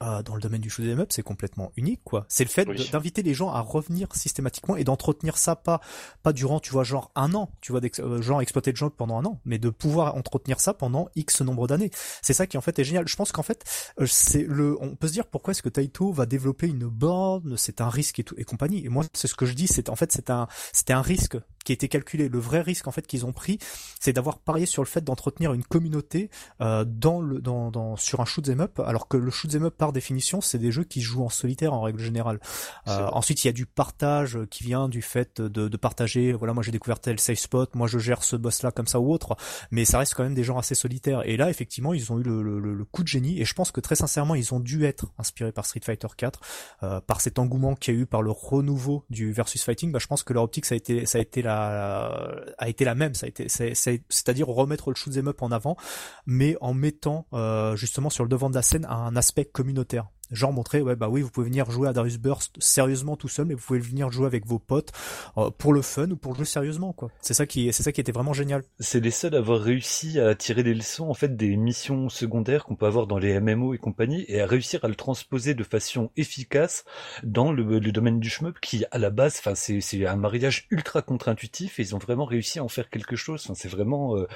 euh, 0.02 0.22
dans 0.24 0.36
le 0.36 0.42
domaine 0.42 0.62
du 0.62 0.70
shoot'em 0.70 1.00
up, 1.00 1.12
c'est 1.12 1.24
complètement 1.24 1.72
unique, 1.78 2.02
quoi. 2.04 2.26
C'est 2.28 2.44
le 2.44 2.50
fait 2.50 2.66
d'inviter 2.92 3.24
les 3.24 3.34
gens 3.34 3.52
à 3.52 3.62
revenir 3.62 4.14
systématiquement 4.14 4.76
et 4.76 4.84
d'entretenir 4.84 5.38
ça 5.38 5.56
pas, 5.56 5.80
pas 6.22 6.34
durant, 6.34 6.60
tu 6.60 6.72
vois, 6.72 6.84
genre 6.84 7.12
un 7.16 7.34
an, 7.34 7.52
tu 7.62 7.72
vois, 7.72 7.82
euh, 8.00 8.22
genre 8.22 8.42
exploiter 8.42 8.72
le 8.72 8.78
jeu 8.78 8.90
pendant 8.90 9.18
un 9.18 9.26
an, 9.26 9.40
mais 9.46 9.58
de 9.58 9.70
pouvoir 9.70 10.16
entretenir 10.16 10.60
ça 10.60 10.74
pendant 10.74 11.08
X 11.16 11.42
nombre 11.42 11.68
d'années. 11.68 11.92
C'est 12.22 12.34
ça 12.34 12.46
qui 12.46 12.58
en 12.58 12.62
fait 12.62 12.78
est 12.78 12.84
génial. 12.84 13.08
Je 13.08 13.16
pense 13.16 13.32
qu'en 13.32 13.44
fait, 13.44 13.64
euh, 14.02 14.06
c'est 14.06 14.44
le, 14.44 14.78
on 14.82 14.96
peut 14.96 15.08
se 15.08 15.14
dire 15.14 15.28
pourquoi 15.28 15.52
est-ce 15.52 15.64
que 15.64 15.70
Taito 15.70 16.12
va 16.12 16.26
développer 16.26 16.68
une 16.68 16.88
borne, 16.88 17.56
c'est 17.58 17.80
un 17.80 17.90
risque 17.90 18.20
et 18.20 18.24
tout 18.24 18.36
et 18.38 18.44
compagnie. 18.44 18.86
Et 18.86 18.90
moi, 18.90 19.06
c'est 19.14 19.28
ce 19.28 19.36
que 19.36 19.46
je 19.46 19.54
dis, 19.54 19.68
c'est 19.68 19.90
en 19.90 19.96
fait, 19.96 20.12
c'est 20.12 20.30
un, 20.30 20.48
c'était 20.74 20.94
un 20.94 21.02
risque 21.02 21.38
qui 21.64 21.72
a 21.72 21.76
été 21.76 21.88
calculé. 21.88 22.30
Le 22.30 22.40
vrai 22.40 22.62
risque 22.62 22.88
en 22.88 22.92
fait 22.92 23.06
qu'ils 23.08 23.26
ont 23.26 23.34
pris, 23.34 23.60
c'est 24.00 24.14
d'avoir 24.14 24.40
parié 24.40 24.66
sur 24.66 24.84
le 24.84 24.88
fait 24.88 25.04
d'entretenir 25.04 25.54
une 25.54 25.64
communauté 25.64 26.30
euh, 26.62 26.86
dans 26.86 27.20
le 27.22 27.42
dans, 27.42 27.72
dans 27.72 27.96
sur 27.98 28.20
un 28.20 28.26
shoot'em 28.26 28.62
up, 28.62 28.80
alors 28.80 29.08
que 29.08 29.18
le 29.18 29.32
shoot'em 29.32 29.66
up 29.66 29.76
par 29.86 29.94
définition 29.94 30.42
c'est 30.42 30.58
des 30.58 30.72
jeux 30.72 30.84
qui 30.84 31.00
se 31.00 31.06
jouent 31.06 31.26
en 31.26 31.30
solitaire 31.30 31.74
en 31.74 31.82
règle 31.82 32.00
générale. 32.00 32.40
Euh, 32.88 33.08
ensuite 33.12 33.44
il 33.44 33.48
y 33.48 33.50
a 33.50 33.54
du 33.54 33.68
partage 33.68 34.40
qui 34.50 34.64
vient 34.64 34.90
du 34.90 35.04
fait 35.04 35.40
de, 35.40 35.68
de 35.68 35.78
partager. 35.78 36.34
Voilà 36.34 36.54
moi 36.54 36.64
j'ai 36.64 36.72
découvert 36.72 37.00
tel 37.00 37.20
safe 37.20 37.38
spot, 37.38 37.76
moi 37.76 37.86
je 37.86 38.00
gère 38.00 38.24
ce 38.24 38.36
boss 38.36 38.64
là 38.64 38.72
comme 38.72 38.88
ça 38.88 39.00
ou 39.00 39.14
autre, 39.14 39.38
mais 39.70 39.86
ça 39.86 40.00
reste 40.00 40.16
quand 40.16 40.24
même 40.24 40.34
des 40.34 40.44
gens 40.44 40.58
assez 40.58 40.74
solitaires. 40.74 41.22
Et 41.26 41.38
là 41.38 41.52
effectivement 41.52 41.94
ils 41.94 42.12
ont 42.12 42.20
eu 42.20 42.24
le, 42.24 42.42
le, 42.42 42.60
le 42.60 42.86
coup 42.86 43.04
de 43.04 43.08
génie 43.08 43.40
et 43.40 43.46
je 43.46 43.54
pense 43.54 43.72
que 43.72 43.80
très 43.80 43.96
sincèrement 43.96 44.34
ils 44.34 44.56
ont 44.56 44.60
dû 44.60 44.86
être 44.86 45.06
inspirés 45.20 45.52
par 45.52 45.68
Street 45.68 45.82
Fighter 45.84 46.08
4, 46.18 46.40
euh, 46.82 47.02
par 47.02 47.22
cet 47.22 47.38
engouement 47.38 47.76
qu'il 47.76 47.94
y 47.94 47.98
a 47.98 48.00
eu 48.02 48.06
par 48.08 48.24
le 48.24 48.32
renouveau 48.32 49.06
du 49.12 49.32
versus 49.32 49.64
fighting. 49.64 49.92
Bah 49.92 50.00
je 50.00 50.08
pense 50.08 50.24
que 50.24 50.34
leur 50.34 50.42
optique 50.42 50.66
ça 50.66 50.74
a 50.74 50.78
été 50.78 51.06
ça 51.06 51.20
a 51.20 51.22
été 51.22 51.44
la 51.44 52.32
a 52.58 52.70
été 52.70 52.86
la 52.86 52.96
même. 52.96 53.14
Ça 53.14 53.28
a 53.28 53.30
été, 53.30 53.48
c'est-à-dire 53.50 54.48
remettre 54.48 54.90
le 54.90 54.96
shoot'em 54.96 55.28
up 55.28 55.44
en 55.44 55.52
avant, 55.52 55.78
mais 56.26 56.58
en 56.60 56.74
mettant 56.74 57.28
euh, 57.34 57.76
justement 57.76 58.10
sur 58.10 58.24
le 58.24 58.30
devant 58.30 58.50
de 58.50 58.56
la 58.56 58.64
scène 58.64 58.86
un 58.90 59.16
aspect 59.16 59.46
communautaire 59.46 59.75
Notaire 59.76 60.10
genre 60.32 60.54
montrer 60.54 60.82
ouais 60.82 60.96
bah 60.96 61.10
oui 61.10 61.22
vous 61.22 61.30
pouvez 61.30 61.48
venir 61.48 61.70
jouer 61.70 61.88
à 61.88 61.94
Darius 61.94 62.18
Burst 62.18 62.56
sérieusement 62.60 63.16
tout 63.16 63.28
seul 63.28 63.46
mais 63.46 63.54
vous 63.54 63.62
pouvez 63.62 63.80
venir 63.80 64.12
jouer 64.12 64.26
avec 64.26 64.46
vos 64.46 64.60
potes 64.60 64.92
euh, 65.38 65.50
pour 65.52 65.74
le 65.74 65.82
fun 65.82 66.10
ou 66.10 66.16
pour 66.16 66.36
jouer 66.36 66.46
sérieusement 66.46 66.94
quoi. 66.94 67.10
C'est 67.22 67.34
ça 67.34 67.46
qui 67.46 67.72
c'est 67.74 67.84
ça 67.84 67.92
qui 67.92 68.02
était 68.02 68.12
vraiment 68.12 68.34
génial. 68.34 68.64
C'est 68.80 69.00
les 69.00 69.12
seuls 69.12 69.36
à 69.36 69.40
avoir 69.40 69.62
réussi 69.62 70.20
à 70.20 70.36
tirer 70.36 70.64
des 70.64 70.74
leçons 70.74 71.10
en 71.10 71.14
fait 71.14 71.36
des 71.36 71.56
missions 71.56 72.10
secondaires 72.10 72.66
qu'on 72.66 72.76
peut 72.76 72.86
avoir 72.86 73.08
dans 73.08 73.18
les 73.18 73.40
MMO 73.40 73.74
et 73.74 73.78
compagnie 73.78 74.26
et 74.28 74.42
à 74.42 74.46
réussir 74.46 74.84
à 74.84 74.88
le 74.88 74.96
transposer 74.96 75.54
de 75.54 75.64
façon 75.64 76.12
efficace 76.18 76.86
dans 77.24 77.52
le, 77.52 77.80
domaine 77.92 78.20
du 78.20 78.30
shmup 78.30 78.60
qui 78.60 78.86
à 78.92 78.98
la 78.98 79.10
base 79.10 79.38
enfin 79.40 79.56
c'est 79.56 79.82
c'est 79.82 80.06
un 80.06 80.16
mariage 80.16 80.68
ultra 80.72 81.02
contre-intuitif 81.02 81.80
et 81.80 81.84
ils 81.84 81.96
ont 81.96 82.00
vraiment 82.00 82.26
réussi 82.26 82.60
à 82.60 82.64
en 82.64 82.68
faire 82.68 82.90
quelque 82.90 83.16
chose. 83.16 83.42
Enfin, 83.46 83.54
c'est 83.56 83.70
vraiment 83.70 84.18
euh, 84.18 84.28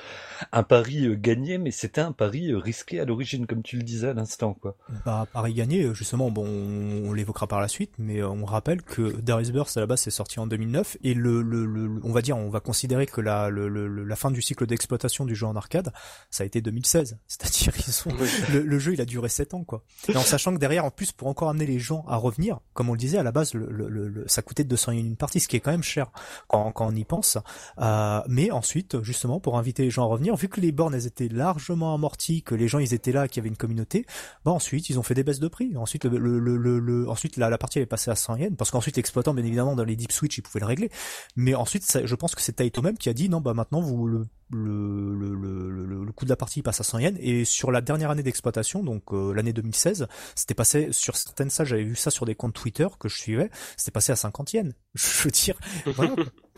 un 0.52 0.64
pari 0.64 1.06
euh, 1.06 1.16
gagné 1.16 1.58
mais 1.58 1.72
c'était 1.72 2.02
un 2.02 2.12
pari 2.12 2.54
risqué 2.54 3.00
à 3.00 3.06
l'origine 3.06 3.48
comme 3.48 3.64
tu 3.64 3.78
le 3.78 3.84
disais 3.84 4.10
à 4.10 4.14
l'instant 4.14 4.54
quoi. 4.54 4.76
Bah 5.06 5.28
pari 5.32 5.54
gagné 5.54 5.79
Et 5.80 5.94
justement, 5.94 6.32
bon, 6.32 6.46
on, 6.46 7.14
l'évoquera 7.14 7.48
par 7.48 7.62
la 7.62 7.68
suite, 7.68 7.94
mais 7.98 8.24
on 8.24 8.46
rappelle 8.46 8.82
que 8.82 9.20
Darius 9.22 9.52
Burst 9.52 9.78
à 9.78 9.80
la 9.80 9.88
base 9.88 10.02
c'est 10.02 10.12
sorti 10.12 10.40
en 10.40 10.48
2009 10.48 10.98
et 11.04 11.14
le, 11.14 11.42
le, 11.42 11.66
le, 11.66 12.00
on 12.04 12.12
va 12.12 12.22
dire, 12.22 12.38
on 12.38 12.50
va 12.50 12.60
considérer 12.60 13.06
que 13.06 13.22
la, 13.22 13.50
le, 13.50 13.68
la 13.70 14.16
fin 14.16 14.32
du 14.32 14.42
cycle 14.42 14.66
d'exploitation 14.66 15.26
du 15.26 15.36
jeu 15.36 15.46
en 15.46 15.56
arcade, 15.56 15.92
ça 16.30 16.44
a 16.44 16.46
été 16.46 16.62
2016. 16.62 17.18
C'est-à-dire 17.28 17.74
sont, 17.92 18.12
le, 18.54 18.80
jeu 18.80 18.94
il 18.94 19.02
a 19.02 19.06
duré 19.06 19.30
7 19.30 19.54
ans 19.54 19.64
quoi. 19.64 19.84
Et 20.08 20.16
en 20.16 20.22
sachant 20.22 20.54
que 20.54 20.60
derrière, 20.60 20.86
en 20.86 20.92
plus, 20.92 21.12
pour 21.12 21.28
encore 21.28 21.50
amener 21.50 21.66
les 21.66 21.80
gens 21.80 22.06
à 22.08 22.16
revenir, 22.16 22.60
comme 22.74 22.90
on 22.90 22.94
le 22.94 23.00
disait 23.00 23.18
à 23.18 23.24
la 23.24 23.32
base, 23.32 23.54
le, 23.54 24.24
ça 24.28 24.42
coûtait 24.42 24.64
200 24.64 24.94
yens 24.94 25.08
une 25.08 25.16
partie, 25.16 25.40
ce 25.40 25.48
qui 25.48 25.56
est 25.56 25.60
quand 25.60 25.72
même 25.72 25.84
cher 25.84 26.12
quand, 26.48 26.72
quand 26.72 26.88
on 26.88 26.96
y 26.96 27.04
pense. 27.04 27.38
Euh, 27.80 28.22
mais 28.28 28.52
ensuite, 28.52 29.02
justement, 29.04 29.40
pour 29.40 29.58
inviter 29.58 29.84
les 29.84 29.90
gens 29.90 30.04
à 30.04 30.08
revenir, 30.08 30.36
vu 30.36 30.50
que 30.50 30.60
les 30.62 30.72
bornes 30.72 30.94
elles 30.94 31.08
étaient 31.08 31.30
largement 31.30 31.94
amorties, 31.94 32.44
que 32.44 32.56
les 32.56 32.68
gens 32.68 32.80
ils 32.80 32.94
étaient 32.94 33.12
là, 33.12 33.28
qu'il 33.28 33.38
y 33.38 33.40
avait 33.42 33.50
une 33.50 33.58
communauté, 33.58 34.06
bah 34.46 34.52
ensuite 34.52 34.90
ils 34.90 35.00
ont 35.00 35.04
fait 35.04 35.14
des 35.14 35.24
baisses 35.24 35.40
de 35.40 35.48
prix. 35.48 35.69
Ensuite, 35.76 36.06
le, 36.06 36.40
le, 36.40 36.58
le, 36.80 37.10
ensuite 37.10 37.38
la, 37.38 37.50
la 37.50 37.58
partie 37.58 37.80
est 37.80 37.86
passée 37.86 38.12
à 38.12 38.16
100 38.16 38.36
yens, 38.38 38.56
parce 38.58 38.72
qu'ensuite 38.72 38.98
l'exploitant, 38.98 39.34
bien 39.34 39.46
évidemment, 39.46 39.76
dans 39.76 39.84
les 39.84 39.96
deep 39.96 40.12
switch, 40.12 40.38
il 40.38 40.42
pouvait 40.42 40.60
le 40.60 40.66
régler. 40.66 40.90
Mais 41.36 41.56
ensuite, 41.56 42.00
je 42.04 42.16
pense 42.16 42.36
que 42.36 42.42
c'est 42.42 42.54
Taito 42.54 42.82
même 42.82 42.98
qui 42.98 43.10
a 43.10 43.14
dit 43.14 43.30
non, 43.30 43.42
bah 43.42 43.54
maintenant 43.54 43.82
vous 43.82 44.08
le 44.08 44.26
le, 44.52 45.16
le, 45.16 45.36
le, 45.36 46.04
le, 46.06 46.12
coût 46.12 46.26
de 46.26 46.30
la 46.30 46.36
partie 46.36 46.62
passe 46.62 46.80
à 46.80 46.84
100 46.84 47.00
yens 47.00 47.18
et 47.20 47.46
sur 47.46 47.72
la 47.72 47.82
dernière 47.82 48.10
année 48.10 48.24
d'exploitation, 48.24 48.84
donc 48.84 49.04
euh, 49.12 49.32
l'année 49.34 49.54
2016, 49.54 50.08
c'était 50.36 50.56
passé 50.56 50.90
sur 50.92 51.16
certaines 51.16 51.50
salles, 51.50 51.68
j'avais 51.68 51.84
vu 51.84 51.96
ça 51.96 52.10
sur 52.10 52.26
des 52.26 52.36
comptes 52.36 52.56
Twitter 52.56 52.88
que 53.00 53.08
je 53.08 53.18
suivais, 53.18 53.52
c'était 53.78 53.92
passé 53.92 54.12
à 54.12 54.16
50 54.16 54.54
yens. 54.54 54.74
Je 54.96 55.24
veux 55.24 55.32
dire. 55.32 55.56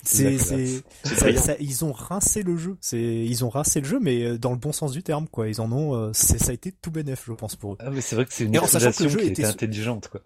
C'est, 0.04 0.38
c'est, 0.38 0.84
ils 1.60 1.86
ont 1.86 1.92
rincé 1.92 2.44
le 2.44 2.58
jeu. 2.58 2.78
C'est, 2.82 3.02
ils 3.02 3.46
ont 3.46 3.50
rincé 3.50 3.82
le 3.82 3.88
jeu, 3.88 4.00
mais 4.02 4.24
euh, 4.24 4.38
dans 4.38 4.52
le 4.52 4.58
bon 4.58 4.72
sens 4.72 4.92
du 4.92 5.04
terme, 5.04 5.28
quoi. 5.28 5.48
Ils 5.48 5.62
en 5.62 5.72
ont, 5.72 5.96
euh, 5.96 6.12
c'est, 6.14 6.38
ça 6.38 6.52
a 6.52 6.54
été 6.54 6.72
tout 6.72 6.92
bénéf, 6.92 7.24
je 7.28 7.34
pense 7.34 7.56
pour 7.56 7.74
eux. 7.74 7.78
Ah, 7.80 7.90
mais 7.92 8.02
c'est 8.02 8.16
vrai 8.16 8.26
que 8.26 8.34
c'est 8.34 8.46
une 8.46 8.56
utilisation 8.56 9.08
qui 9.08 9.28
était 9.28 9.46
intelligente, 9.46 10.08
quoi. 10.08 10.22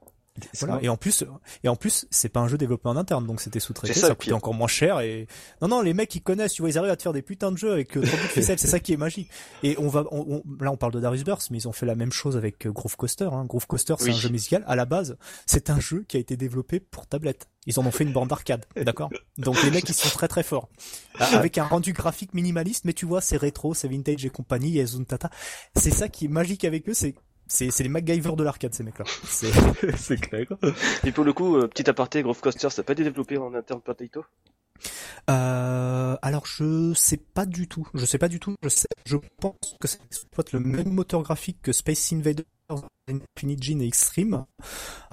Voilà. 0.60 0.80
Et 0.82 0.90
en 0.90 0.98
plus, 0.98 1.24
et 1.64 1.70
en 1.70 1.76
plus, 1.76 2.08
c'est 2.12 2.30
pas 2.30 2.42
un 2.42 2.48
jeu 2.48 2.58
développé 2.58 2.90
en 2.90 2.98
interne, 2.98 3.26
donc 3.26 3.40
c'était 3.40 3.62
sous-traité, 3.62 3.94
ça, 3.94 4.08
ça 4.08 4.16
coûtait 4.16 4.34
encore 4.34 4.54
moins 4.54 4.68
cher. 4.68 5.00
Et 5.00 5.28
non, 5.62 5.70
non, 5.70 5.82
les 5.82 5.94
mecs 5.94 6.14
ils 6.14 6.22
connaissent, 6.22 6.54
tu 6.54 6.62
vois, 6.62 6.70
ils 6.70 6.78
arrivent 6.78 6.92
à 6.92 6.98
te 6.98 7.04
faire 7.04 7.14
des 7.14 7.22
putains 7.22 7.52
de 7.52 7.58
jeux 7.58 7.72
avec 7.72 7.96
euh, 7.96 8.02
trop 8.02 8.18
de 8.18 8.22
ficelles, 8.30 8.60
c'est 8.60 8.68
ça 8.68 8.80
qui 8.80 8.94
est 8.94 8.98
magique. 8.98 9.30
Et 9.64 9.78
on 9.80 9.88
va, 9.88 10.04
on, 10.12 10.44
là, 10.60 10.72
on 10.72 10.78
parle 10.78 10.92
de 10.92 11.00
Darius 11.00 11.24
Burst, 11.24 11.52
mais 11.52 11.60
ils 11.60 11.68
ont 11.68 11.72
fait 11.72 11.86
la 11.86 11.96
même 11.96 12.12
chose 12.12 12.36
avec 12.36 12.68
euh, 12.68 12.72
Groove 12.72 12.98
Coaster. 12.98 13.30
Hein. 13.32 13.46
Groove 13.46 13.68
Coaster, 13.68 13.96
c'est 13.98 14.12
un 14.12 14.14
jeu 14.14 14.30
musical. 14.30 14.64
À 14.68 14.76
la 14.76 14.86
base, 14.86 15.18
c'est 15.46 15.70
un 15.70 15.80
jeu 15.80 16.04
qui 16.08 16.18
a 16.18 16.20
été 16.20 16.36
développé 16.36 16.80
pour 16.80 17.08
tablette. 17.08 17.48
Ils 17.66 17.80
en 17.80 17.86
ont 17.86 17.92
fait 17.92 18.04
une 18.04 18.14
bande 18.14 18.30
d'arcade, 18.30 18.66
d'accord? 18.76 19.10
Donc 19.38 19.62
les 19.64 19.72
mecs 19.72 19.90
ils 19.90 19.96
sont 19.96 20.10
très 20.10 20.28
très 20.28 20.44
forts, 20.44 20.70
avec 21.20 21.58
un 21.58 21.64
rendu 21.64 21.94
graphique 21.94 22.34
minimaliste, 22.34 22.86
mais 22.86 22.94
tu 22.94 23.06
vois, 23.08 23.22
c'est 23.22 23.38
rétro, 23.38 23.74
c'est 23.74 23.88
vintage 23.88 24.24
et 24.24 24.30
compagnie, 24.30 24.80
a 24.80 24.86
Zuntata. 24.86 25.30
C'est 25.76 25.92
ça 25.92 26.08
qui 26.08 26.26
est 26.26 26.28
magique 26.28 26.64
avec 26.64 26.88
eux, 26.88 26.94
c'est 26.94 27.16
c'est 27.48 27.80
les 27.80 27.90
MacGyver 27.90 28.34
de 28.36 28.44
l'arcade 28.44 28.74
ces 28.74 28.84
mecs-là. 28.84 29.06
C'est 29.98 30.18
clair. 30.18 30.48
Et 31.04 31.12
pour 31.12 31.24
le 31.24 31.34
coup, 31.34 31.58
euh, 31.58 31.68
petit 31.68 31.90
aparté, 31.90 32.24
Grove 32.24 32.40
Coaster, 32.42 32.70
ça 32.70 32.82
n'a 32.82 32.86
pas 32.86 32.94
été 32.94 33.04
développé 33.04 33.38
en 33.38 33.54
interne 33.54 33.82
par 33.82 33.96
Taito? 33.96 34.26
Euh, 35.30 36.18
alors 36.22 36.46
je 36.46 36.94
sais 36.94 37.18
pas 37.18 37.46
du 37.46 37.68
tout, 37.68 37.88
je 37.94 38.06
sais 38.06 38.18
pas 38.18 38.28
du 38.28 38.40
tout, 38.40 38.56
je 38.62 38.70
sais, 38.70 38.88
je 39.06 39.18
pense 39.40 39.76
que 39.80 39.88
ça 39.88 39.98
exploite 40.06 40.52
le 40.52 40.60
même 40.60 40.90
moteur 40.90 41.24
graphique 41.24 41.62
que 41.64 41.72
Space 41.72 42.14
Invaders 42.14 42.46
Infinite 43.08 43.62
Gene 43.62 43.82
et 43.82 43.88
Extreme. 43.88 44.46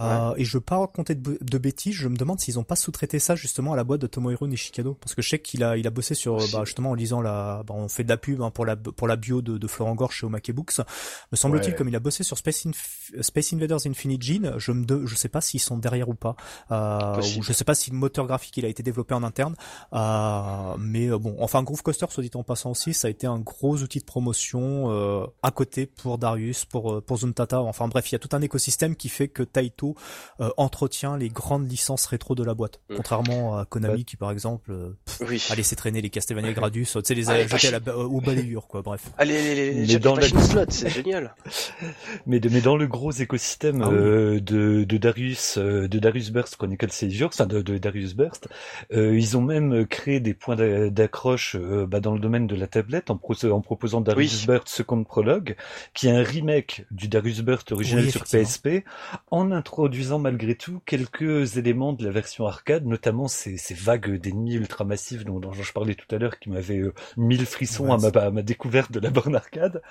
Euh, 0.00 0.34
et 0.36 0.44
je 0.44 0.56
veux 0.56 0.62
pas 0.62 0.78
raconter 0.78 1.14
de, 1.14 1.58
bêtises, 1.58 1.94
je 1.94 2.08
me 2.08 2.16
demande 2.16 2.40
s'ils 2.40 2.58
ont 2.58 2.64
pas 2.64 2.76
sous-traité 2.76 3.18
ça 3.18 3.36
justement 3.36 3.74
à 3.74 3.76
la 3.76 3.84
boîte 3.84 4.00
de 4.00 4.06
Tomohiro 4.06 4.46
Nishikado. 4.46 4.94
Parce 4.94 5.14
que 5.14 5.22
je 5.22 5.28
sais 5.28 5.38
qu'il 5.38 5.62
a, 5.62 5.76
il 5.76 5.86
a 5.86 5.90
bossé 5.90 6.14
sur, 6.14 6.38
bah, 6.52 6.62
justement 6.64 6.90
en 6.90 6.94
lisant 6.94 7.20
la, 7.20 7.62
bah, 7.66 7.74
on 7.76 7.88
fait 7.88 8.04
de 8.04 8.08
la 8.08 8.16
pub 8.16 8.40
hein, 8.40 8.50
pour 8.50 8.64
la 8.64 8.76
pour 8.76 9.06
la 9.06 9.16
bio 9.16 9.42
de, 9.42 9.58
de 9.58 9.66
Florent 9.66 9.94
Gorge 9.94 10.16
chez 10.16 10.26
Omake 10.26 10.52
Books. 10.52 10.78
Me 11.30 11.36
semble-t-il, 11.36 11.74
comme 11.74 11.88
il 11.88 11.96
a 11.96 12.00
bossé 12.00 12.22
sur 12.22 12.38
Space, 12.38 12.66
Space 13.20 13.52
Invaders 13.52 13.86
Infinite 13.86 14.22
Gene, 14.22 14.54
je 14.56 14.72
me 14.72 15.06
je 15.06 15.14
sais 15.14 15.28
pas 15.28 15.40
s'ils 15.40 15.60
sont 15.60 15.76
derrière 15.76 16.08
ou 16.08 16.14
pas. 16.14 16.36
Euh, 16.70 17.20
ou 17.38 17.42
je 17.42 17.52
sais 17.52 17.64
pas 17.64 17.74
si 17.74 17.90
le 17.90 17.96
moteur 17.96 18.26
graphique 18.26 18.56
il 18.56 18.64
a 18.64 18.68
été 18.68 18.82
développé 18.82 19.14
en 19.14 19.22
interne. 19.22 19.54
Euh, 19.92 20.76
mais 20.78 21.10
euh, 21.10 21.18
bon, 21.18 21.36
enfin 21.40 21.62
Groove 21.62 21.82
Coaster, 21.82 22.06
soit 22.08 22.22
dit 22.22 22.30
en 22.34 22.42
passant 22.42 22.70
aussi, 22.70 22.94
ça 22.94 23.08
a 23.08 23.10
été 23.10 23.26
un 23.26 23.38
gros 23.38 23.76
outil 23.82 23.98
de 23.98 24.04
promotion 24.04 24.90
euh, 24.90 25.26
à 25.42 25.50
côté 25.50 25.86
pour 25.86 26.18
Darius, 26.18 26.64
pour 26.64 27.02
pour 27.02 27.18
Enfin 27.52 27.88
bref, 27.88 28.10
il 28.10 28.14
y 28.14 28.16
a 28.16 28.18
tout 28.18 28.28
un 28.32 28.42
écosystème 28.42 28.96
qui 28.96 29.08
fait 29.08 29.28
que 29.28 29.42
Taito 29.42 29.94
euh, 30.40 30.50
entretient 30.56 31.16
les 31.16 31.28
grandes 31.28 31.70
licences 31.70 32.06
rétro 32.06 32.34
de 32.34 32.44
la 32.44 32.54
boîte. 32.54 32.80
Mm. 32.88 32.96
Contrairement 32.96 33.58
à 33.58 33.64
Konami 33.64 34.04
qui 34.04 34.16
par 34.16 34.30
exemple 34.30 34.72
euh, 34.72 34.96
oui. 35.28 35.44
a 35.50 35.54
laissé 35.54 35.76
traîner 35.76 36.00
les 36.00 36.10
Castlevania 36.10 36.52
Gradus, 36.52 36.86
tu 36.86 37.00
sais 37.04 37.14
les 37.14 37.30
a 37.30 37.46
jetés 37.46 37.68
à 37.68 37.78
la, 37.78 37.96
au 37.96 38.20
balayure 38.20 38.66
quoi, 38.66 38.82
bref. 38.82 39.10
Allez, 39.18 39.36
allez, 39.36 39.82
allez, 39.82 39.98
dans 39.98 40.16
le 40.16 40.22
slot, 40.26 40.66
c'est 40.68 40.90
génial. 40.90 41.34
mais, 42.26 42.40
de, 42.40 42.48
mais 42.48 42.60
dans 42.60 42.76
le 42.76 42.86
gros 42.86 43.12
écosystème 43.12 43.82
ah 43.82 43.90
euh, 43.90 44.40
de, 44.40 44.84
de 44.84 44.96
Darius 44.96 45.58
de 45.58 45.98
Darius 45.98 46.30
Burst 46.30 46.56
Chronicle 46.56 46.90
Saviors, 46.90 47.30
enfin 47.32 47.46
de, 47.46 47.62
de 47.62 47.78
Darius 47.78 48.14
Burst, 48.14 48.48
ils 48.92 49.36
ont 49.36 49.42
même 49.42 49.86
créé 49.86 50.20
des 50.20 50.34
points 50.34 50.56
d'accroche 50.90 51.56
bah, 51.56 52.00
dans 52.00 52.14
le 52.14 52.20
domaine 52.20 52.46
de 52.46 52.56
la 52.56 52.66
tablette 52.66 53.10
en, 53.10 53.14
en 53.14 53.60
proposant 53.60 54.00
Darius 54.00 54.46
Burst 54.46 54.68
Second 54.68 55.04
Prologue, 55.04 55.56
qui 55.94 56.08
est 56.08 56.10
un 56.10 56.22
remake 56.22 56.84
du 56.90 57.08
Darius 57.08 57.31
Burst 57.40 57.72
original 57.72 58.10
sur 58.10 58.24
PSP, 58.24 58.84
en 59.30 59.50
introduisant 59.50 60.18
malgré 60.18 60.54
tout 60.54 60.80
quelques 60.84 61.56
éléments 61.56 61.92
de 61.92 62.04
la 62.04 62.10
version 62.10 62.46
arcade, 62.46 62.86
notamment 62.86 63.28
ces, 63.28 63.56
ces 63.56 63.74
vagues 63.74 64.18
d'ennemis 64.18 64.54
ultra 64.54 64.84
massifs 64.84 65.24
dont, 65.24 65.40
dont, 65.40 65.52
je 65.52 65.72
parlais 65.72 65.94
tout 65.94 66.12
à 66.14 66.18
l'heure, 66.18 66.38
qui 66.38 66.50
m'avaient 66.50 66.78
euh, 66.78 66.94
mis 67.16 67.36
le 67.36 67.44
frisson 67.44 67.92
à, 67.92 67.98
ma, 67.98 68.08
à, 68.20 68.30
ma, 68.30 68.42
découverte 68.42 68.92
de 68.92 69.00
la 69.00 69.10
borne 69.10 69.34
arcade. 69.34 69.82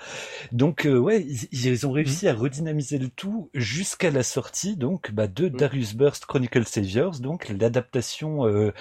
Donc 0.52 0.86
euh, 0.86 0.96
ouais, 0.96 1.22
ils, 1.22 1.48
ils, 1.52 1.86
ont 1.86 1.92
réussi 1.92 2.28
à 2.28 2.34
redynamiser 2.34 2.98
le 2.98 3.08
tout 3.08 3.50
jusqu'à 3.54 4.10
la 4.10 4.22
sortie 4.22 4.76
donc 4.76 5.12
bah, 5.12 5.26
de 5.26 5.46
mm. 5.46 5.56
Darius 5.56 5.94
Burst 5.94 6.26
Chronicle 6.26 6.66
Saviors, 6.66 7.18
donc 7.20 7.48
l'adaptation 7.48 8.46
euh, 8.46 8.72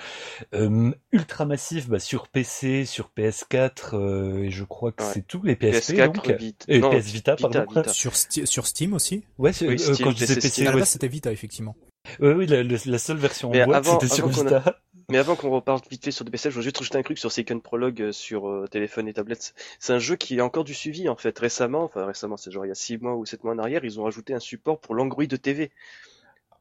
euh 0.53 0.91
ultra 1.11 1.45
massive 1.45 1.89
bah, 1.89 1.99
sur 1.99 2.27
PC, 2.27 2.85
sur 2.85 3.11
PS4 3.17 4.43
et 4.45 4.49
je 4.49 4.63
crois 4.63 4.91
que 4.91 5.03
c'est 5.03 5.25
tout 5.25 5.41
les 5.43 5.55
PSP 5.55 5.93
PS4, 5.93 6.13
donc 6.13 6.29
et 6.67 6.79
PS 6.79 7.11
Vita, 7.11 7.35
pardon. 7.35 7.65
Sur, 7.87 8.13
sur 8.15 8.47
Steam 8.65 8.93
aussi 8.93 9.23
Ouais, 9.37 9.51
oui, 9.61 9.81
euh, 9.81 9.95
quand 10.01 10.11
je 10.11 10.15
disais 10.15 10.35
PC, 10.35 10.67
à 10.67 10.73
la 10.73 10.85
c'était 10.85 11.07
Vita 11.07 11.31
effectivement. 11.31 11.75
Oui, 12.19 12.31
oui, 12.31 12.45
la, 12.47 12.63
la, 12.63 12.97
seule 12.97 13.17
version 13.17 13.51
en 13.51 13.65
boîte 13.65 13.85
c'était 13.85 14.07
sur 14.07 14.27
Vita. 14.27 14.63
Mais 15.09 15.17
avant 15.17 15.35
qu'on 15.35 15.49
reparte 15.49 15.89
vite 15.89 16.05
fait 16.05 16.11
sur 16.11 16.23
des 16.23 16.31
PC, 16.31 16.51
je 16.51 16.55
veux 16.55 16.61
juste 16.61 16.77
rajouter 16.77 16.97
un 16.97 17.03
truc 17.03 17.17
sur 17.17 17.31
Second 17.31 17.59
Prologue 17.59 18.01
euh, 18.01 18.11
sur 18.11 18.47
euh, 18.47 18.67
téléphone 18.67 19.09
et 19.09 19.13
tablette. 19.13 19.53
C'est 19.79 19.91
un 19.91 19.99
jeu 19.99 20.15
qui 20.15 20.39
a 20.39 20.45
encore 20.45 20.63
du 20.63 20.73
suivi 20.73 21.09
en 21.09 21.17
fait. 21.17 21.37
Récemment, 21.37 21.83
enfin 21.83 22.05
récemment, 22.05 22.37
c'est 22.37 22.49
genre 22.49 22.65
il 22.65 22.69
y 22.69 22.71
a 22.71 22.75
6 22.75 22.97
mois 22.99 23.15
ou 23.15 23.25
7 23.25 23.43
mois 23.43 23.53
en 23.53 23.57
arrière, 23.57 23.83
ils 23.83 23.99
ont 23.99 24.03
rajouté 24.03 24.33
un 24.33 24.39
support 24.39 24.79
pour 24.79 24.95
l'Android 24.95 25.25
de 25.25 25.35
TV. 25.35 25.71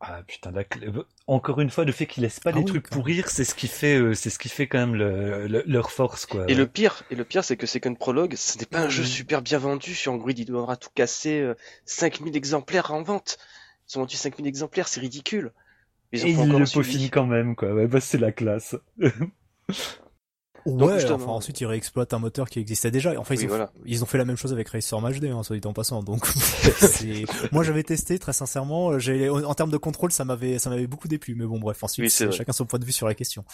Ah 0.02 0.22
putain, 0.26 0.50
encore 1.26 1.60
une 1.60 1.68
fois, 1.68 1.84
le 1.84 1.92
fait 1.92 2.06
qu'ils 2.06 2.22
laissent 2.22 2.40
pas 2.40 2.52
ah 2.54 2.58
les 2.58 2.64
trucs 2.64 2.88
pourrir, 2.88 3.28
c'est 3.28 3.44
ce 3.44 3.54
qui 3.54 3.68
fait, 3.68 3.98
euh, 3.98 4.14
c'est 4.14 4.30
ce 4.30 4.38
qui 4.38 4.48
fait 4.48 4.66
quand 4.66 4.78
même 4.78 4.94
le, 4.94 5.62
leur 5.66 5.90
force, 5.90 6.24
quoi. 6.24 6.46
Et 6.48 6.54
le 6.54 6.66
pire, 6.66 7.02
et 7.10 7.14
le 7.14 7.24
pire, 7.24 7.44
c'est 7.44 7.58
que 7.58 7.66
Second 7.66 7.94
Prologue, 7.94 8.34
ce 8.34 8.56
n'est 8.56 8.64
pas 8.64 8.80
un 8.80 8.88
jeu 8.88 9.04
super 9.04 9.42
bien 9.42 9.58
vendu 9.58 9.94
sur 9.94 10.12
Android. 10.12 10.30
Il 10.34 10.46
doit 10.46 10.76
tout 10.76 10.88
casser 10.94 11.40
euh, 11.40 11.54
5000 11.84 12.34
exemplaires 12.34 12.92
en 12.92 13.02
vente. 13.02 13.36
Ils 13.88 13.98
ont 13.98 14.00
vendu 14.02 14.16
5000 14.16 14.46
exemplaires, 14.46 14.88
c'est 14.88 15.00
ridicule. 15.00 15.52
Ils 16.12 16.24
ont 16.24 16.28
et 16.28 16.30
ils 16.30 16.48
le 16.48 16.72
peaufinent 16.72 17.10
quand 17.10 17.26
même, 17.26 17.54
quoi. 17.54 17.74
Ouais, 17.74 17.86
bah, 17.86 18.00
c'est 18.00 18.18
la 18.18 18.32
classe. 18.32 18.76
Ouais, 20.66 21.10
enfin 21.10 21.30
ensuite 21.30 21.60
ils 21.60 21.66
réexploitent 21.66 22.12
un 22.12 22.18
moteur 22.18 22.48
qui 22.48 22.58
existait 22.58 22.90
déjà. 22.90 23.18
Enfin 23.18 23.34
ils, 23.34 23.50
ont, 23.50 23.68
ils 23.86 24.02
ont 24.02 24.06
fait 24.06 24.18
la 24.18 24.24
même 24.24 24.36
chose 24.36 24.52
avec 24.52 24.68
Racer 24.68 25.00
HD, 25.00 25.26
hein, 25.26 25.42
soit 25.42 25.56
dit 25.56 25.66
en 25.66 25.72
passant. 25.72 26.02
Donc 26.02 26.26
moi 27.52 27.62
j'avais 27.62 27.82
testé 27.82 28.18
très 28.18 28.32
sincèrement. 28.32 28.98
J'ai 28.98 29.28
en 29.28 29.54
termes 29.54 29.70
de 29.70 29.76
contrôle 29.76 30.12
ça 30.12 30.24
m'avait 30.24 30.58
ça 30.58 30.70
m'avait 30.70 30.86
beaucoup 30.86 31.08
déplu. 31.08 31.34
Mais 31.34 31.46
bon 31.46 31.58
bref 31.58 31.82
ensuite 31.82 32.10
chacun 32.32 32.52
son 32.52 32.66
point 32.66 32.78
de 32.78 32.84
vue 32.84 32.92
sur 32.92 33.06
la 33.06 33.14
question. 33.14 33.44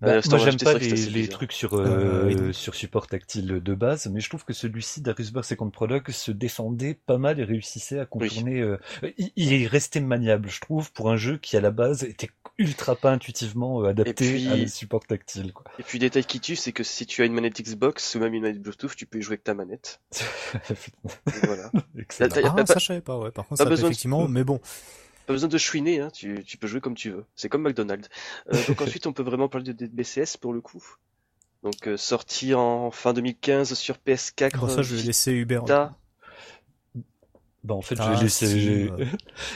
Bah, 0.00 0.20
moi 0.28 0.38
j'aime 0.38 0.56
pas 0.56 0.74
les, 0.74 1.28
trucs 1.28 1.52
sur 1.52 1.74
euh, 1.74 2.30
euh 2.30 2.52
sur 2.52 2.74
support 2.74 3.06
tactile 3.06 3.60
de 3.62 3.74
base, 3.74 4.06
mais 4.06 4.20
je 4.20 4.28
trouve 4.28 4.44
que 4.44 4.52
celui-ci 4.52 5.00
Darius 5.00 5.32
Burst 5.32 5.50
Second 5.50 5.70
Prologue 5.70 6.10
se 6.10 6.32
défendait 6.32 6.94
pas 7.06 7.18
mal 7.18 7.40
et 7.40 7.44
réussissait 7.44 7.98
à 7.98 8.06
contourner. 8.06 8.60
Euh, 8.60 8.78
il, 9.18 9.30
il, 9.36 9.52
est 9.52 9.66
resté 9.66 10.00
maniable, 10.00 10.48
je 10.48 10.60
trouve, 10.60 10.92
pour 10.92 11.10
un 11.10 11.16
jeu 11.16 11.38
qui 11.38 11.56
à 11.56 11.60
la 11.60 11.70
base 11.70 12.04
était 12.04 12.30
ultra 12.58 12.96
pas 12.96 13.10
intuitivement 13.10 13.82
euh, 13.82 13.88
adapté 13.88 14.48
à 14.48 14.56
le 14.56 14.66
support 14.66 15.06
tactile. 15.06 15.52
Quoi. 15.52 15.64
Et 15.78 15.82
puis 15.82 15.98
détail 15.98 16.21
qui 16.26 16.40
tue, 16.40 16.56
c'est 16.56 16.72
que 16.72 16.82
si 16.82 17.06
tu 17.06 17.22
as 17.22 17.24
une 17.24 17.32
manette 17.32 17.60
Xbox 17.60 18.14
ou 18.14 18.20
même 18.20 18.34
une 18.34 18.42
manette 18.42 18.60
Bluetooth, 18.60 18.94
tu 18.96 19.06
peux 19.06 19.18
y 19.18 19.22
jouer 19.22 19.34
avec 19.34 19.44
ta 19.44 19.54
manette. 19.54 20.00
voilà. 21.44 21.70
ah, 21.74 22.66
ça 22.66 22.78
je 22.78 22.84
savais 22.84 23.00
pas, 23.00 23.18
ouais. 23.18 23.30
Par 23.30 23.46
contre, 23.46 23.62
ça 23.62 23.72
effectivement, 23.72 24.28
mais 24.28 24.44
bon. 24.44 24.60
Pas 25.26 25.34
besoin 25.34 25.48
de 25.48 25.58
chouiner, 25.58 26.00
hein. 26.00 26.10
tu, 26.12 26.42
tu 26.44 26.58
peux 26.58 26.66
jouer 26.66 26.80
comme 26.80 26.94
tu 26.94 27.10
veux. 27.10 27.24
C'est 27.36 27.48
comme 27.48 27.62
McDonald's. 27.62 28.08
Euh, 28.52 28.66
donc 28.66 28.80
ensuite, 28.82 29.06
on 29.06 29.12
peut 29.12 29.22
vraiment 29.22 29.48
parler 29.48 29.72
de 29.72 29.86
BCS 29.86 30.36
pour 30.40 30.52
le 30.52 30.60
coup. 30.60 30.82
Donc 31.62 31.86
euh, 31.86 31.96
sorti 31.96 32.54
en 32.54 32.90
fin 32.90 33.12
2015 33.12 33.74
sur 33.74 33.96
PS4. 34.04 34.50
Pour 34.50 34.70
ça, 34.70 34.82
je 34.82 34.96
vais 34.96 35.02
laisser 35.02 35.32
Hubert. 35.32 35.64
Bah 37.64 37.74
en 37.74 37.80
fait, 37.80 37.94
ah, 38.00 38.14
je, 38.16 38.22
laissé, 38.24 38.90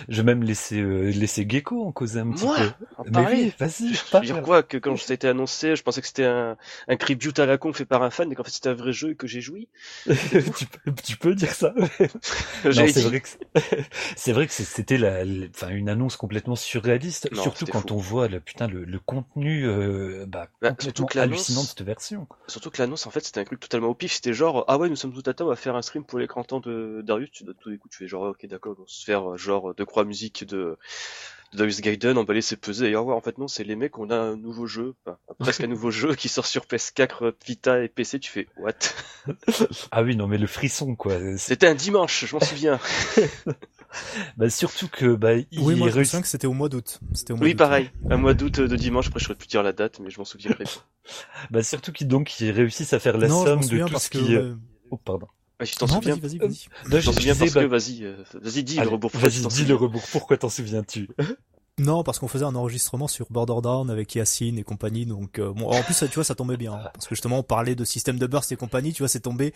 je, 0.09 0.23
même 0.23 0.45
laissé, 0.45 0.81
euh, 0.81 1.11
laisser 1.11 1.45
Gecko 1.49 1.85
en 1.85 1.91
causer 1.91 2.21
un 2.21 2.31
petit 2.31 2.45
Moi 2.45 2.57
peu. 2.57 3.11
Mais 3.11 3.27
oui, 3.27 3.53
vas-y. 3.59 3.95
Je 3.95 4.17
veux 4.17 4.21
dire 4.21 4.43
quoi 4.43 4.63
que 4.63 4.77
quand 4.77 4.97
ça 4.97 5.13
a 5.13 5.15
été 5.15 5.27
annoncé, 5.27 5.75
je 5.75 5.83
pensais 5.83 6.01
que 6.03 6.07
c'était 6.07 6.25
un, 6.25 6.57
un 6.87 6.97
tribute 6.97 7.37
à 7.41 7.47
la 7.47 7.59
con 7.59 7.73
fait 7.73 7.85
par 7.85 8.05
un 8.05 8.11
fan, 8.11 8.29
mais 8.29 8.37
qu'en 8.37 8.45
fait 8.45 8.53
c'était 8.53 8.69
un 8.69 8.75
vrai 8.75 8.93
jeu 8.93 9.11
et 9.11 9.17
que 9.17 9.27
j'ai 9.27 9.41
joui. 9.41 9.69
tu, 10.07 10.67
peux, 10.67 10.93
tu 11.05 11.17
peux 11.17 11.35
dire 11.35 11.51
ça. 11.51 11.75
c'est 12.63 13.03
vrai 13.03 13.21
que 13.21 13.29
c'est 14.15 14.33
vrai 14.33 14.47
que 14.47 14.53
c'était 14.53 14.99
la, 14.99 15.25
enfin 15.51 15.71
une 15.71 15.89
annonce 15.89 16.17
complètement 16.17 16.55
surréaliste, 16.55 17.35
surtout 17.35 17.67
quand 17.67 17.91
on 17.91 17.97
voit 17.97 18.29
le 18.29 18.39
putain 18.39 18.69
le, 18.69 18.85
le 18.85 18.99
contenu 19.01 19.67
euh, 19.67 20.27
bah, 20.29 20.47
bah 20.63 20.75
complètement 20.75 21.23
hallucinant 21.23 21.63
de 21.63 21.67
cette 21.67 21.83
version. 21.83 22.29
Surtout 22.47 22.71
que 22.71 22.81
l'annonce 22.81 23.09
en 23.09 23.11
fait 23.11 23.25
c'était 23.25 23.41
un 23.41 23.45
truc 23.45 23.59
totalement 23.59 23.89
au 23.89 23.95
pif, 23.95 24.13
c'était 24.13 24.33
genre 24.33 24.65
ah 24.69 24.79
ouais 24.79 24.89
nous 24.89 24.97
sommes 24.97 25.13
tout 25.13 25.29
à 25.29 25.35
temps 25.35 25.47
on 25.47 25.49
va 25.49 25.57
faire 25.57 25.75
un 25.75 25.83
stream 25.83 26.05
pour 26.05 26.21
l'écran 26.21 26.45
temps 26.45 26.61
de 26.61 27.03
Darius, 27.05 27.33
tu 27.33 27.43
donnes 27.43 27.57
tout 27.61 27.77
coups, 27.79 27.96
tu 27.97 28.05
fais 28.05 28.09
genre 28.09 28.25
ok 28.25 28.47
d'accord, 28.47 28.77
on 28.79 28.87
se 28.87 29.05
faire 29.05 29.33
euh, 29.33 29.37
genre 29.37 29.75
de 29.75 29.85
croix 29.85 30.05
musique 30.05 30.45
de, 30.45 30.77
de 31.53 31.59
Darius 31.59 31.81
Gaiden, 31.81 32.19
emballer 32.19 32.43
ses 32.43 32.57
pesées 32.57 32.91
et 32.91 32.95
voir 32.95 33.17
en 33.17 33.21
fait 33.23 33.39
non 33.39 33.49
c'est 33.49 33.65
les 33.65 33.77
mecs 33.77 33.99
on 33.99 34.11
a 34.11 34.17
un 34.17 34.37
nouveau 34.37 34.67
jeu, 34.67 34.95
presque 35.39 35.63
un 35.63 35.67
nouveau 35.67 35.91
jeu 36.03 36.15
qui 36.15 36.29
sort 36.29 36.45
sur 36.47 36.65
PS4, 36.65 37.33
Vita 37.47 37.83
et 37.83 37.89
PC, 37.89 38.21
tu 38.21 38.31
fais 38.31 38.49
what? 38.59 38.73
Ah 39.91 40.03
oui 40.03 40.15
non 40.15 40.27
mais 40.27 40.37
le 40.39 40.47
frisson 40.47 40.95
quoi. 40.95 41.15
C'était 41.39 41.67
un 41.67 41.75
dimanche, 41.75 42.27
je 42.27 42.35
m'en 42.35 42.41
souviens. 42.41 42.79
bah 44.37 44.51
surtout 44.51 44.89
que 44.89 45.15
bah 45.15 45.35
il 45.37 45.47
oui 45.61 45.75
moi 45.75 45.89
je 45.89 45.99
me 45.99 46.05
souviens 46.05 46.21
que 46.21 46.29
c'était 46.29 46.47
au 46.47 46.53
mois 46.53 46.69
d'août. 46.69 47.01
C'était 47.15 47.33
Oui 47.33 47.55
pareil, 47.55 47.91
un 48.11 48.19
mois 48.19 48.35
d'août 48.35 48.61
de 48.61 48.77
dimanche, 48.77 49.09
après 49.09 49.21
je 49.21 49.25
saurais 49.25 49.39
plus 49.39 49.49
dire 49.49 49.63
la 49.63 49.73
date 49.73 50.01
mais 50.01 50.11
je 50.11 50.19
m'en 50.19 50.27
souviendrai. 50.27 50.65
bah 51.51 51.63
surtout 51.63 51.93
qu'ils 51.93 52.09
donc 52.09 52.41
ils 52.41 52.51
réussissent 52.51 52.93
à 52.93 52.99
faire 52.99 53.17
la 53.17 53.29
somme 53.29 53.65
de 53.65 53.87
tout 53.87 53.99
ce 53.99 54.11
qui. 54.11 54.37
Oh 54.91 54.99
pardon. 54.99 55.29
Ah, 55.59 55.65
je 55.65 55.75
t'en 55.75 55.87
souviens. 55.87 56.17
Vas-y, 56.17 56.39
vas-y, 56.39 56.39
vas-y. 56.39 56.95
Euh, 56.95 57.01
je 57.01 57.07
t'en 57.07 57.13
souviens 57.13 57.35
parce 57.35 57.53
que 57.53 57.59
bah, 57.61 57.67
vas-y, 57.67 58.05
euh, 58.05 58.17
vas-y, 58.35 58.63
dis 58.63 58.77
le 58.77 58.89
rebours. 58.89 59.11
Vas-y, 59.15 59.47
dis 59.47 59.65
le 59.65 59.75
rebours. 59.75 60.03
Pourquoi 60.13 60.37
t'en 60.37 60.49
souviens-tu? 60.49 61.09
Non, 61.79 62.03
parce 62.03 62.19
qu'on 62.19 62.29
faisait 62.29 62.45
un 62.45 62.55
enregistrement 62.55 63.07
sur 63.07 63.27
Border 63.31 63.61
Down 63.63 63.91
avec 63.91 64.15
Yacine 64.15 64.59
et 64.59 64.63
compagnie, 64.63 65.05
donc 65.05 65.39
euh, 65.39 65.53
bon. 65.53 65.69
En 65.69 65.83
plus, 65.83 65.99
tu 65.99 66.15
vois, 66.15 66.25
ça 66.25 66.35
tombait 66.35 66.57
bien, 66.57 66.73
hein, 66.73 66.91
parce 66.95 67.07
que 67.07 67.15
justement, 67.15 67.41
on 67.41 67.43
parlait 67.43 67.75
de 67.75 67.85
système 67.85 68.19
de 68.19 68.27
burst 68.27 68.51
et 68.51 68.57
compagnie, 68.57 68.95
tu 68.95 69.03
vois, 69.03 69.09
c'est 69.09 69.21
tombé 69.21 69.53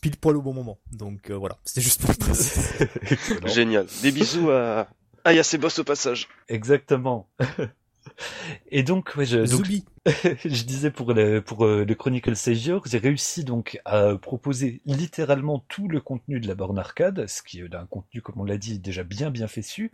pile 0.00 0.16
poil 0.16 0.36
au 0.36 0.42
bon 0.42 0.54
moment. 0.54 0.78
Donc 0.92 1.32
voilà, 1.32 1.58
c'était 1.64 1.80
juste 1.80 2.00
pour 2.00 2.10
le 2.10 3.48
Génial. 3.48 3.86
Des 4.02 4.12
bisous 4.12 4.50
à 4.50 4.88
à 5.24 5.58
Boss 5.58 5.78
au 5.78 5.84
passage. 5.84 6.28
Exactement. 6.48 7.28
Et 8.70 8.82
donc, 8.82 9.14
ouais, 9.16 9.24
je, 9.24 9.38
donc, 9.38 9.66
je 10.44 10.64
disais 10.64 10.90
pour 10.90 11.14
le, 11.14 11.40
pour 11.40 11.64
euh, 11.64 11.86
le 11.86 11.94
Chronicle 11.94 12.36
Savior, 12.36 12.82
j'ai 12.84 12.98
réussi 12.98 13.42
donc 13.42 13.80
à 13.86 14.16
proposer 14.16 14.82
littéralement 14.84 15.64
tout 15.68 15.88
le 15.88 15.98
contenu 15.98 16.40
de 16.40 16.46
la 16.46 16.54
borne 16.54 16.78
arcade, 16.78 17.26
ce 17.26 17.42
qui 17.42 17.60
est 17.60 17.74
un 17.74 17.86
contenu, 17.86 18.20
comme 18.20 18.38
on 18.38 18.44
l'a 18.44 18.58
dit, 18.58 18.78
déjà 18.78 19.02
bien 19.02 19.30
bien 19.30 19.48
fait 19.48 19.62
su, 19.62 19.92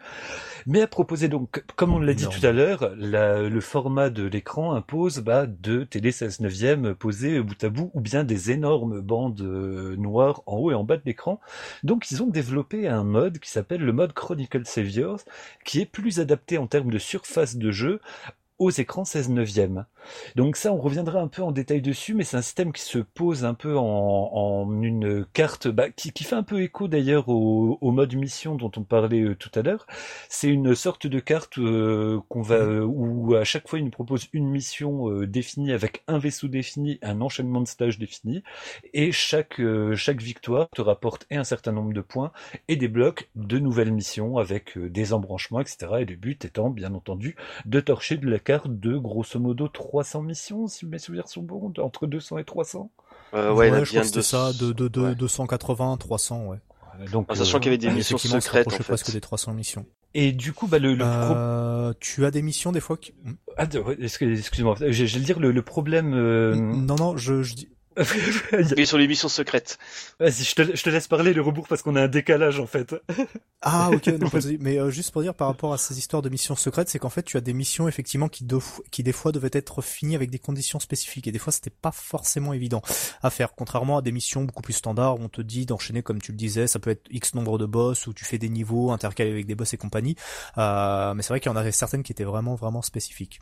mais 0.66 0.82
à 0.82 0.88
proposer 0.88 1.28
donc, 1.28 1.62
comme 1.76 1.94
on 1.94 2.00
l'a 2.00 2.14
dit 2.14 2.26
tout 2.26 2.44
à 2.44 2.50
l'heure, 2.50 2.92
le 2.96 3.60
format 3.60 4.10
de 4.10 4.24
l'écran 4.24 4.74
impose 4.74 5.20
bah, 5.20 5.46
deux 5.46 5.86
télé 5.86 6.10
16 6.10 6.40
neuvième 6.40 6.94
posées 6.96 7.40
bout 7.40 7.62
à 7.62 7.68
bout, 7.68 7.92
ou 7.94 8.00
bien 8.00 8.24
des 8.24 8.50
énormes 8.50 9.00
bandes 9.00 9.40
euh, 9.42 9.94
noires 9.96 10.42
en 10.46 10.56
haut 10.56 10.72
et 10.72 10.74
en 10.74 10.82
bas 10.82 10.96
de 10.96 11.02
l'écran. 11.04 11.40
Donc 11.84 12.10
ils 12.10 12.20
ont 12.20 12.26
développé 12.26 12.88
un 12.88 13.04
mode 13.04 13.38
qui 13.38 13.50
s'appelle 13.50 13.82
le 13.82 13.92
mode 13.92 14.12
Chronicle 14.12 14.66
Saviors, 14.66 15.20
qui 15.64 15.80
est 15.80 15.86
plus 15.86 16.18
adapté 16.18 16.58
en 16.58 16.66
termes 16.66 16.90
de 16.90 16.98
surface 16.98 17.56
de 17.56 17.70
jeu 17.70 18.00
aux 18.60 18.70
écrans 18.70 19.06
16 19.06 19.30
neuvième. 19.30 19.86
Donc 20.36 20.56
ça, 20.56 20.72
on 20.72 20.78
reviendra 20.78 21.20
un 21.20 21.28
peu 21.28 21.42
en 21.42 21.52
détail 21.52 21.82
dessus, 21.82 22.14
mais 22.14 22.24
c'est 22.24 22.36
un 22.36 22.42
système 22.42 22.72
qui 22.72 22.82
se 22.82 22.98
pose 22.98 23.44
un 23.44 23.54
peu 23.54 23.76
en, 23.76 24.68
une 24.82 25.24
carte, 25.32 25.68
bah, 25.68 25.90
qui, 25.90 26.12
fait 26.24 26.36
un 26.36 26.42
peu 26.42 26.62
écho 26.62 26.88
d'ailleurs 26.88 27.28
au, 27.28 27.90
mode 27.90 28.14
mission 28.14 28.54
dont 28.54 28.70
on 28.76 28.82
parlait 28.82 29.20
euh, 29.20 29.34
tout 29.34 29.50
à 29.54 29.62
l'heure. 29.62 29.86
C'est 30.28 30.48
une 30.48 30.74
sorte 30.74 31.06
de 31.06 31.20
carte 31.20 31.58
euh, 31.58 32.20
qu'on 32.28 32.42
va, 32.42 32.56
euh, 32.56 32.84
où 32.84 33.34
à 33.34 33.44
chaque 33.44 33.68
fois 33.68 33.78
il 33.78 33.84
nous 33.84 33.90
propose 33.90 34.28
une 34.32 34.48
mission 34.48 35.10
définie 35.22 35.72
avec 35.72 36.02
un 36.06 36.18
vaisseau 36.18 36.48
défini, 36.48 36.98
un 37.02 37.20
enchaînement 37.20 37.60
de 37.60 37.68
stages 37.68 37.98
défini, 37.98 38.42
et 38.92 39.12
chaque 39.12 39.60
chaque 39.94 40.22
victoire 40.22 40.68
te 40.70 40.82
rapporte 40.82 41.26
et 41.30 41.36
un 41.36 41.44
certain 41.44 41.72
nombre 41.72 41.92
de 41.92 42.00
points 42.00 42.32
et 42.68 42.76
débloque 42.76 43.28
de 43.34 43.58
nouvelles 43.58 43.92
missions 43.92 44.38
avec 44.38 44.78
des 44.78 45.12
embranchements, 45.12 45.60
etc. 45.60 45.92
Et 46.00 46.04
le 46.04 46.16
but 46.16 46.44
étant, 46.44 46.70
bien 46.70 46.94
entendu, 46.94 47.36
de 47.66 47.80
torcher 47.80 48.16
de 48.16 48.28
la 48.28 48.38
carte 48.38 48.68
de 48.68 48.96
grosso 48.96 49.38
modo 49.38 49.68
300 49.90 50.22
missions, 50.22 50.68
si 50.68 50.86
mes 50.86 51.00
souvenirs 51.00 51.26
sont 51.26 51.42
bons, 51.42 51.72
entre 51.78 52.06
200 52.06 52.38
et 52.38 52.44
300. 52.44 52.92
Euh, 53.34 53.52
ouais, 53.52 53.70
ouais 53.70 53.84
je 53.84 53.90
crois 53.90 54.08
que 54.08 54.20
ça, 54.20 54.52
de, 54.52 54.72
de, 54.72 54.86
de 54.86 55.14
280, 55.14 55.96
300, 55.96 56.46
ouais. 56.46 56.58
Donc, 57.10 57.30
en 57.30 57.34
sachant 57.34 57.58
qu'il 57.58 57.72
y 57.72 57.74
avait 57.74 57.78
des 57.78 57.88
euh, 57.88 57.94
missions 57.94 58.16
secrètes, 58.18 58.68
en 58.68 58.70
fait. 58.70 58.84
presque 58.84 59.10
des 59.10 59.20
300 59.20 59.52
missions. 59.52 59.86
Et 60.14 60.30
du 60.30 60.52
coup, 60.52 60.68
bah, 60.68 60.78
le, 60.78 60.94
le 60.94 61.04
euh, 61.04 61.92
tu 61.98 62.24
as 62.24 62.30
des 62.30 62.42
missions 62.42 62.70
des 62.70 62.80
fois 62.80 62.96
qui... 62.96 63.14
Ah, 63.56 63.66
excuse-moi, 63.98 64.76
je, 64.78 65.04
vais 65.04 65.24
dire 65.24 65.40
le, 65.40 65.50
le 65.50 65.62
problème. 65.62 66.14
Euh... 66.14 66.54
Non, 66.54 66.94
non, 66.94 67.16
je, 67.16 67.42
je 67.42 67.54
dis 67.54 67.68
Et 68.76 68.84
sur 68.84 68.98
les 68.98 69.08
missions 69.08 69.28
secrètes. 69.28 69.78
Vas-y, 70.20 70.44
je 70.44 70.54
te, 70.54 70.76
je 70.76 70.82
te 70.82 70.90
laisse 70.90 71.08
parler 71.08 71.32
le 71.32 71.42
rebours 71.42 71.66
parce 71.66 71.82
qu'on 71.82 71.96
a 71.96 72.02
un 72.02 72.08
décalage 72.08 72.60
en 72.60 72.66
fait. 72.66 72.94
ah 73.62 73.90
ok, 73.92 74.06
non, 74.06 74.28
mais 74.60 74.78
euh, 74.78 74.90
juste 74.90 75.10
pour 75.10 75.22
dire 75.22 75.34
par 75.34 75.48
rapport 75.48 75.72
à 75.72 75.78
ces 75.78 75.98
histoires 75.98 76.22
de 76.22 76.28
missions 76.28 76.54
secrètes, 76.54 76.88
c'est 76.88 77.00
qu'en 77.00 77.10
fait 77.10 77.24
tu 77.24 77.36
as 77.36 77.40
des 77.40 77.52
missions 77.52 77.88
effectivement 77.88 78.28
qui, 78.28 78.46
qui 78.90 79.02
des 79.02 79.12
fois 79.12 79.32
devaient 79.32 79.50
être 79.52 79.82
finies 79.82 80.14
avec 80.14 80.30
des 80.30 80.38
conditions 80.38 80.78
spécifiques 80.78 81.26
et 81.26 81.32
des 81.32 81.38
fois 81.38 81.52
c'était 81.52 81.70
pas 81.70 81.90
forcément 81.92 82.52
évident 82.52 82.80
à 83.22 83.30
faire. 83.30 83.54
Contrairement 83.54 83.98
à 83.98 84.02
des 84.02 84.12
missions 84.12 84.44
beaucoup 84.44 84.62
plus 84.62 84.74
standards, 84.74 85.18
où 85.18 85.24
on 85.24 85.28
te 85.28 85.42
dit 85.42 85.66
d'enchaîner 85.66 86.02
comme 86.02 86.20
tu 86.20 86.30
le 86.30 86.38
disais, 86.38 86.68
ça 86.68 86.78
peut 86.78 86.90
être 86.90 87.06
X 87.10 87.34
nombre 87.34 87.58
de 87.58 87.66
boss 87.66 88.06
ou 88.06 88.14
tu 88.14 88.24
fais 88.24 88.38
des 88.38 88.48
niveaux 88.48 88.92
intercalés 88.92 89.30
avec 89.30 89.46
des 89.46 89.56
boss 89.56 89.74
et 89.74 89.76
compagnie. 89.76 90.14
Euh, 90.58 91.12
mais 91.14 91.22
c'est 91.22 91.30
vrai 91.30 91.40
qu'il 91.40 91.50
y 91.50 91.54
en 91.54 91.58
avait 91.58 91.72
certaines 91.72 92.04
qui 92.04 92.12
étaient 92.12 92.24
vraiment 92.24 92.54
vraiment 92.54 92.82
spécifiques. 92.82 93.40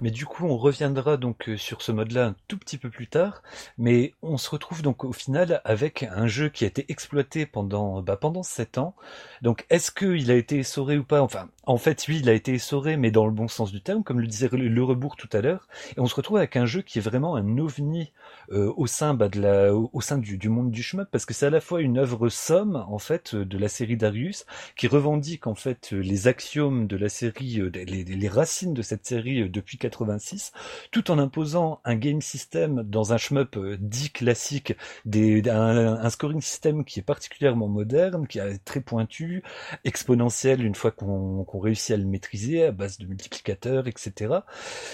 Mais 0.00 0.10
du 0.10 0.24
coup, 0.24 0.46
on 0.46 0.56
reviendra 0.56 1.16
donc 1.16 1.48
euh, 1.48 1.56
sur 1.56 1.82
ce 1.82 1.92
mode-là 1.92 2.26
un 2.26 2.36
tout 2.48 2.58
petit 2.58 2.78
peu 2.78 2.90
plus 2.90 3.08
tard. 3.08 3.39
Mais 3.78 4.14
on 4.22 4.36
se 4.38 4.50
retrouve 4.50 4.82
donc 4.82 5.04
au 5.04 5.12
final 5.12 5.60
avec 5.64 6.02
un 6.02 6.26
jeu 6.26 6.48
qui 6.48 6.64
a 6.64 6.68
été 6.68 6.84
exploité 6.88 7.46
pendant 7.46 8.02
bah, 8.02 8.16
pendant 8.16 8.42
sept 8.42 8.78
ans. 8.78 8.94
Donc, 9.42 9.66
est-ce 9.70 9.90
qu'il 9.90 10.30
a 10.30 10.34
été 10.34 10.58
essoré 10.58 10.98
ou 10.98 11.04
pas? 11.04 11.22
Enfin, 11.22 11.48
en 11.70 11.78
fait, 11.78 12.04
oui, 12.08 12.18
il 12.20 12.28
a 12.28 12.32
été 12.32 12.54
essoré, 12.54 12.96
mais 12.96 13.12
dans 13.12 13.26
le 13.26 13.32
bon 13.32 13.46
sens 13.46 13.70
du 13.70 13.80
terme, 13.80 14.02
comme 14.02 14.18
le 14.18 14.26
disait 14.26 14.48
le 14.50 14.82
rebours 14.82 15.14
tout 15.14 15.28
à 15.32 15.40
l'heure. 15.40 15.68
Et 15.96 16.00
on 16.00 16.06
se 16.06 16.16
retrouve 16.16 16.38
avec 16.38 16.56
un 16.56 16.66
jeu 16.66 16.82
qui 16.82 16.98
est 16.98 17.00
vraiment 17.00 17.36
un 17.36 17.58
ovni 17.58 18.10
euh, 18.50 18.72
au 18.76 18.88
sein 18.88 19.14
bah, 19.14 19.28
de 19.28 19.40
la, 19.40 19.72
au 19.72 20.00
sein 20.00 20.18
du, 20.18 20.36
du 20.36 20.48
monde 20.48 20.72
du 20.72 20.82
shmup, 20.82 21.08
parce 21.12 21.24
que 21.26 21.32
c'est 21.32 21.46
à 21.46 21.50
la 21.50 21.60
fois 21.60 21.80
une 21.80 21.96
œuvre 21.96 22.28
somme 22.28 22.84
en 22.88 22.98
fait 22.98 23.36
de 23.36 23.56
la 23.56 23.68
série 23.68 23.96
Darius, 23.96 24.46
qui 24.74 24.88
revendique 24.88 25.46
en 25.46 25.54
fait 25.54 25.92
les 25.92 26.26
axiomes 26.26 26.88
de 26.88 26.96
la 26.96 27.08
série, 27.08 27.60
euh, 27.60 27.70
les, 27.70 28.28
racines 28.28 28.74
de 28.74 28.82
cette 28.82 29.06
série 29.06 29.48
depuis 29.48 29.78
86, 29.78 30.50
tout 30.90 31.12
en 31.12 31.20
imposant 31.20 31.80
un 31.84 31.94
game 31.94 32.20
system 32.20 32.82
dans 32.82 33.12
un 33.12 33.16
shmup 33.16 33.56
euh, 33.56 33.76
dit 33.78 34.10
classique, 34.10 34.74
des, 35.04 35.48
un, 35.48 36.10
scoring 36.10 36.40
system 36.40 36.84
qui 36.84 36.98
est 36.98 37.04
particulièrement 37.04 37.68
moderne, 37.68 38.26
qui 38.26 38.40
est 38.40 38.64
très 38.64 38.80
pointu, 38.80 39.44
exponentiel 39.84 40.64
une 40.64 40.74
fois 40.74 40.90
qu'on 40.90 41.44
réussit 41.60 41.92
à 41.92 41.96
le 41.96 42.04
maîtriser 42.04 42.64
à 42.64 42.72
base 42.72 42.98
de 42.98 43.06
multiplicateurs, 43.06 43.86
etc. 43.86 44.34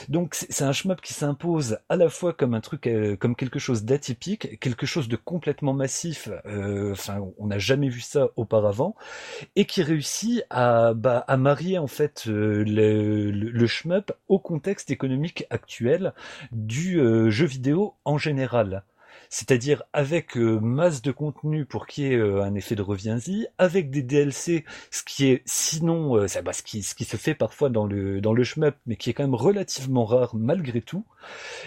Donc 0.09 0.35
c'est 0.35 0.65
un 0.65 0.73
shmup 0.73 1.01
qui 1.01 1.15
s'impose 1.15 1.79
à 1.89 1.97
la 1.97 2.09
fois 2.09 2.33
comme 2.33 2.55
un 2.55 2.61
truc, 2.61 2.87
euh, 2.87 3.17
comme 3.17 3.37
quelque 3.37 3.59
chose 3.59 3.85
d'atypique, 3.85 4.59
quelque 4.61 4.87
chose 4.87 5.09
de 5.09 5.17
complètement 5.17 5.73
massif. 5.73 6.29
Euh, 6.47 6.93
enfin, 6.93 7.21
on 7.39 7.47
n'a 7.47 7.59
jamais 7.59 7.89
vu 7.89 8.01
ça 8.01 8.29
auparavant, 8.37 8.95
et 9.55 9.65
qui 9.65 9.83
réussit 9.83 10.45
à, 10.51 10.95
bah, 10.95 11.25
marier 11.37 11.79
en 11.79 11.87
fait 11.87 12.27
le, 12.27 12.65
le, 12.65 13.31
le 13.31 13.67
shmup 13.67 14.13
au 14.29 14.39
contexte 14.39 14.91
économique 14.91 15.47
actuel 15.51 16.13
du 16.53 17.01
euh, 17.01 17.31
jeu 17.31 17.47
vidéo 17.47 17.95
en 18.05 18.19
général 18.19 18.83
c'est-à-dire 19.29 19.83
avec 19.93 20.37
euh, 20.37 20.59
masse 20.61 21.03
de 21.03 21.13
contenu 21.13 21.65
pour 21.65 21.87
qu'il 21.87 22.05
y 22.05 22.07
ait 22.09 22.17
euh, 22.17 22.43
un 22.43 22.55
effet 22.55 22.75
de 22.75 22.83
reviens-y, 22.83 23.47
avec 23.59 23.91
des 23.91 24.03
DLC, 24.03 24.65
ce 24.91 25.03
qui 25.03 25.27
est 25.27 25.43
sinon, 25.45 26.17
euh, 26.17 26.27
bah, 26.45 26.53
ce, 26.53 26.63
qui, 26.63 26.83
ce 26.83 26.95
qui 26.95 27.05
se 27.05 27.17
fait 27.17 27.35
parfois 27.35 27.69
dans 27.69 27.87
le, 27.87 28.21
dans 28.21 28.33
le 28.33 28.45
shmup, 28.45 28.77
mais 28.87 28.97
qui 28.97 29.11
est 29.11 29.13
quand 29.13 29.25
même 29.25 29.35
relativement 29.35 30.05
rare 30.05 30.35
malgré 30.35 30.81
tout. 30.81 31.05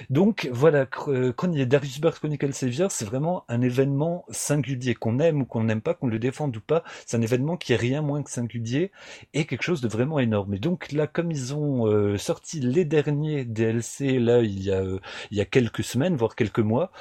Donc 0.10 0.50
voilà, 0.52 0.86
Darius 0.86 2.00
Burst 2.00 2.20
Chronicle 2.20 2.54
Savior, 2.54 2.92
c'est 2.92 3.06
vraiment 3.06 3.44
un 3.50 3.62
événement 3.62 4.26
singulier, 4.30 4.96
qu'on 4.96 5.20
aime 5.20 5.42
ou 5.42 5.46
qu'on 5.46 5.64
n'aime 5.64 5.82
pas, 5.82 5.94
qu'on 5.94 6.08
le 6.08 6.20
défende 6.20 6.56
ou 6.56 6.62
pas, 6.62 6.84
c'est 7.06 7.18
un 7.18 7.22
événement 7.22 7.58
qui 7.58 7.74
est 7.74 7.78
rien 7.78 8.02
moins 8.02 8.24
que 8.24 8.32
singulier 8.32 8.92
et 9.34 9.46
quelque 9.46 9.64
chose 9.64 9.82
de 9.82 9.88
vraiment 9.88 10.20
énorme. 10.20 10.54
Et 10.54 10.60
donc 10.60 10.92
là, 10.92 11.08
comme 11.08 11.32
ils 11.32 11.54
ont 11.54 12.18
sorti 12.18 12.60
les 12.62 12.86
derniers 12.86 13.44
DLC, 13.44 14.20
là, 14.20 14.42
il 14.42 14.64
y 14.64 14.72
a, 14.72 14.82
il 15.32 15.38
y 15.38 15.42
a 15.42 15.46
quelques 15.46 15.84
semaines, 15.84 16.16
voire 16.16 16.36
quelques 16.36 16.60
mois, 16.60 16.92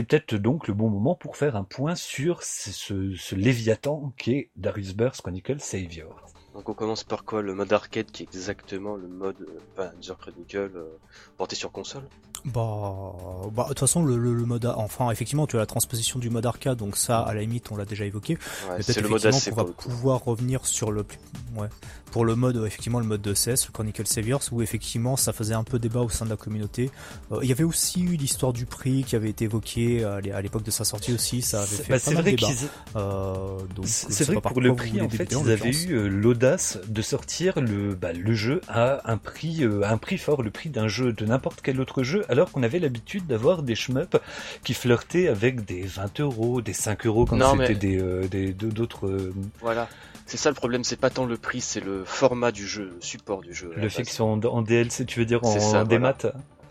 peut-être 0.00 0.34
donc 0.34 0.68
le 0.68 0.72
bon 0.74 0.88
moment 0.88 1.14
pour 1.14 1.36
faire 1.36 1.54
un 1.54 1.64
point 1.64 1.94
sur 1.94 2.42
ce, 2.42 3.14
ce 3.14 3.34
Léviathan 3.34 4.14
qui 4.16 4.32
est 4.32 4.50
Darius 4.56 4.94
Burst 4.94 5.20
Chronicle 5.20 5.60
Savior. 5.60 6.31
Donc 6.54 6.68
on 6.68 6.74
commence 6.74 7.04
par 7.04 7.24
quoi? 7.24 7.40
Le 7.42 7.54
mode 7.54 7.72
arcade 7.72 8.10
qui 8.10 8.22
est 8.22 8.26
exactement 8.26 8.96
le 8.96 9.08
mode 9.08 9.36
euh, 9.78 10.14
Chronicle 10.18 10.72
euh, 10.74 10.98
porté 11.36 11.56
sur 11.56 11.72
console? 11.72 12.02
Bah, 12.44 13.14
bah, 13.52 13.62
de 13.64 13.68
toute 13.68 13.78
façon, 13.78 14.02
le, 14.04 14.16
le, 14.16 14.44
mode, 14.44 14.66
enfin, 14.66 15.10
effectivement, 15.10 15.46
tu 15.46 15.56
as 15.56 15.60
la 15.60 15.66
transposition 15.66 16.18
du 16.18 16.28
mode 16.28 16.44
arcade, 16.44 16.76
donc 16.76 16.96
ça, 16.96 17.20
à 17.20 17.34
la 17.34 17.40
limite, 17.40 17.70
on 17.70 17.76
l'a 17.76 17.84
déjà 17.84 18.04
évoqué. 18.04 18.36
Ouais, 18.68 18.82
c'est 18.82 19.00
le 19.00 19.08
mode 19.08 19.24
AC 19.24 19.48
on 19.52 19.54
va 19.54 19.64
pouvoir 19.64 20.24
revenir 20.24 20.66
sur 20.66 20.90
le, 20.90 21.06
ouais, 21.56 21.68
pour 22.10 22.24
le 22.24 22.34
mode, 22.34 22.62
effectivement, 22.66 22.98
le 22.98 23.06
mode 23.06 23.22
de 23.22 23.32
CS, 23.32 23.66
le 23.66 23.72
Chronicle 23.72 24.06
Saviors, 24.06 24.42
où 24.50 24.60
effectivement, 24.60 25.16
ça 25.16 25.32
faisait 25.32 25.54
un 25.54 25.62
peu 25.62 25.78
débat 25.78 26.00
au 26.00 26.08
sein 26.08 26.24
de 26.24 26.30
la 26.30 26.36
communauté. 26.36 26.90
Euh, 27.30 27.38
il 27.42 27.48
y 27.48 27.52
avait 27.52 27.64
aussi 27.64 28.02
eu 28.02 28.16
l'histoire 28.16 28.52
du 28.52 28.66
prix 28.66 29.04
qui 29.04 29.14
avait 29.14 29.30
été 29.30 29.44
évoquée 29.44 30.04
euh, 30.04 30.20
à 30.34 30.42
l'époque 30.42 30.64
de 30.64 30.70
sa 30.72 30.84
sortie 30.84 31.14
aussi, 31.14 31.42
ça 31.42 31.62
avait 31.62 31.76
fait 31.76 31.92
bah, 31.92 32.00
pas 32.04 32.10
mal 32.10 32.24
de 32.24 32.30
débat. 32.30 32.48
Euh, 32.96 33.58
c'est 33.84 34.24
vrai 34.24 34.36
que 34.36 34.40
pour 34.40 34.60
le 34.60 34.74
prix, 34.74 35.00
en 35.00 35.08
fait, 35.08 35.30
ils 35.30 35.50
avaient 35.50 35.70
eu 35.70 36.08
l'audace 36.08 36.41
de 36.42 37.02
sortir 37.02 37.60
le, 37.60 37.94
bah, 37.94 38.12
le 38.12 38.34
jeu 38.34 38.60
à 38.68 39.10
un 39.10 39.16
prix, 39.16 39.64
un 39.84 39.98
prix 39.98 40.18
fort, 40.18 40.42
le 40.42 40.50
prix 40.50 40.70
d'un 40.70 40.88
jeu, 40.88 41.12
de 41.12 41.24
n'importe 41.24 41.60
quel 41.62 41.80
autre 41.80 42.02
jeu 42.02 42.24
alors 42.28 42.50
qu'on 42.50 42.62
avait 42.62 42.78
l'habitude 42.78 43.26
d'avoir 43.26 43.62
des 43.62 43.74
shmups 43.74 44.16
qui 44.64 44.74
flirtaient 44.74 45.28
avec 45.28 45.64
des 45.64 45.82
20 45.82 46.20
euros, 46.20 46.60
des 46.60 46.72
5 46.72 47.06
euros 47.06 47.26
quand 47.26 47.56
c'était 47.58 47.74
des, 47.74 48.00
euh, 48.00 48.26
des 48.28 48.52
d'autres. 48.52 49.06
Euh, 49.06 49.34
voilà. 49.60 49.88
C'est 50.26 50.36
ça 50.36 50.48
le 50.48 50.54
problème, 50.54 50.84
c'est 50.84 50.96
pas 50.96 51.10
tant 51.10 51.26
le 51.26 51.36
prix, 51.36 51.60
c'est 51.60 51.80
le 51.80 52.04
format 52.04 52.52
du 52.52 52.66
jeu, 52.66 52.92
le 52.94 53.00
support 53.00 53.42
du 53.42 53.52
jeu. 53.52 53.72
Le 53.76 53.88
fait 53.88 54.02
qu'ils 54.02 54.12
soient 54.12 54.26
en, 54.26 54.62
DLC, 54.62 55.04
tu 55.04 55.18
veux 55.18 55.26
dire 55.26 55.44
en, 55.44 55.84
démat 55.84 56.16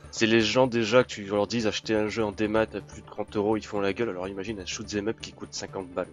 C'est 0.09 0.25
les 0.25 0.41
gens 0.41 0.67
déjà 0.67 1.03
que 1.03 1.09
tu 1.09 1.25
leur 1.25 1.47
dis 1.47 1.67
acheter 1.67 1.93
un 1.93 2.07
jeu 2.07 2.23
en 2.23 2.31
démat 2.31 2.61
à 2.61 2.81
plus 2.81 3.01
de 3.01 3.07
30 3.07 3.35
euros, 3.35 3.57
ils 3.57 3.65
font 3.65 3.79
la 3.79 3.93
gueule. 3.93 4.09
Alors 4.09 4.27
imagine 4.27 4.59
un 4.59 4.65
shoot 4.65 4.87
them 4.87 5.09
up 5.09 5.17
qui 5.21 5.33
coûte 5.33 5.49
50 5.51 5.89
balles 5.93 6.07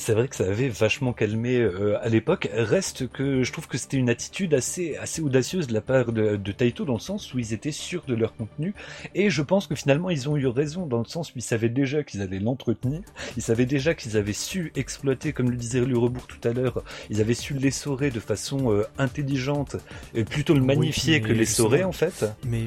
c'est 0.00 0.14
vrai 0.14 0.28
que 0.28 0.36
ça 0.36 0.44
avait 0.44 0.68
vachement 0.68 1.12
calmé 1.12 1.58
euh, 1.58 2.02
à 2.02 2.08
l'époque. 2.08 2.48
Reste 2.52 3.08
que 3.08 3.42
je 3.42 3.52
trouve 3.52 3.68
que 3.68 3.78
c'était 3.78 3.96
une 3.96 4.10
attitude 4.10 4.54
assez 4.54 4.96
assez 4.96 5.22
audacieuse 5.22 5.66
de 5.66 5.74
la 5.74 5.80
part 5.80 6.12
de, 6.12 6.36
de, 6.36 6.52
Taito 6.52 6.84
dans 6.84 6.94
le 6.94 7.00
sens 7.00 7.32
où 7.32 7.38
ils 7.38 7.52
étaient 7.52 7.70
sûrs 7.70 8.02
de 8.08 8.14
leur 8.14 8.34
contenu 8.34 8.74
et 9.14 9.30
je 9.30 9.42
pense 9.42 9.66
que 9.66 9.74
finalement 9.74 10.10
ils 10.10 10.28
ont 10.28 10.36
eu 10.36 10.46
raison 10.46 10.86
dans 10.86 10.98
le 10.98 11.04
sens 11.04 11.30
où 11.30 11.32
ils 11.36 11.42
savaient 11.42 11.68
déjà 11.68 12.02
qu'ils 12.02 12.22
allaient 12.22 12.40
l'entretenir, 12.40 13.00
ils 13.36 13.42
savaient 13.42 13.66
déjà 13.66 13.94
qu'ils 13.94 14.16
avaient 14.16 14.32
su 14.32 14.72
exploiter, 14.74 15.32
comme 15.32 15.50
le 15.50 15.56
disait 15.56 15.80
Rebourg 15.80 16.26
tout 16.26 16.48
à 16.48 16.52
l'heure, 16.52 16.82
ils 17.10 17.20
avaient 17.20 17.34
su 17.34 17.54
l'essorer 17.54 18.10
de 18.10 18.20
façon 18.20 18.72
euh, 18.72 18.84
intelligente 18.98 19.76
et 20.14 20.24
plutôt 20.24 20.54
le 20.54 20.62
magnifier 20.62 21.20
que 21.20 21.32
l'essorer 21.32 21.84
en 21.84 21.92
fait. 21.92 22.24
Mais 22.46 22.66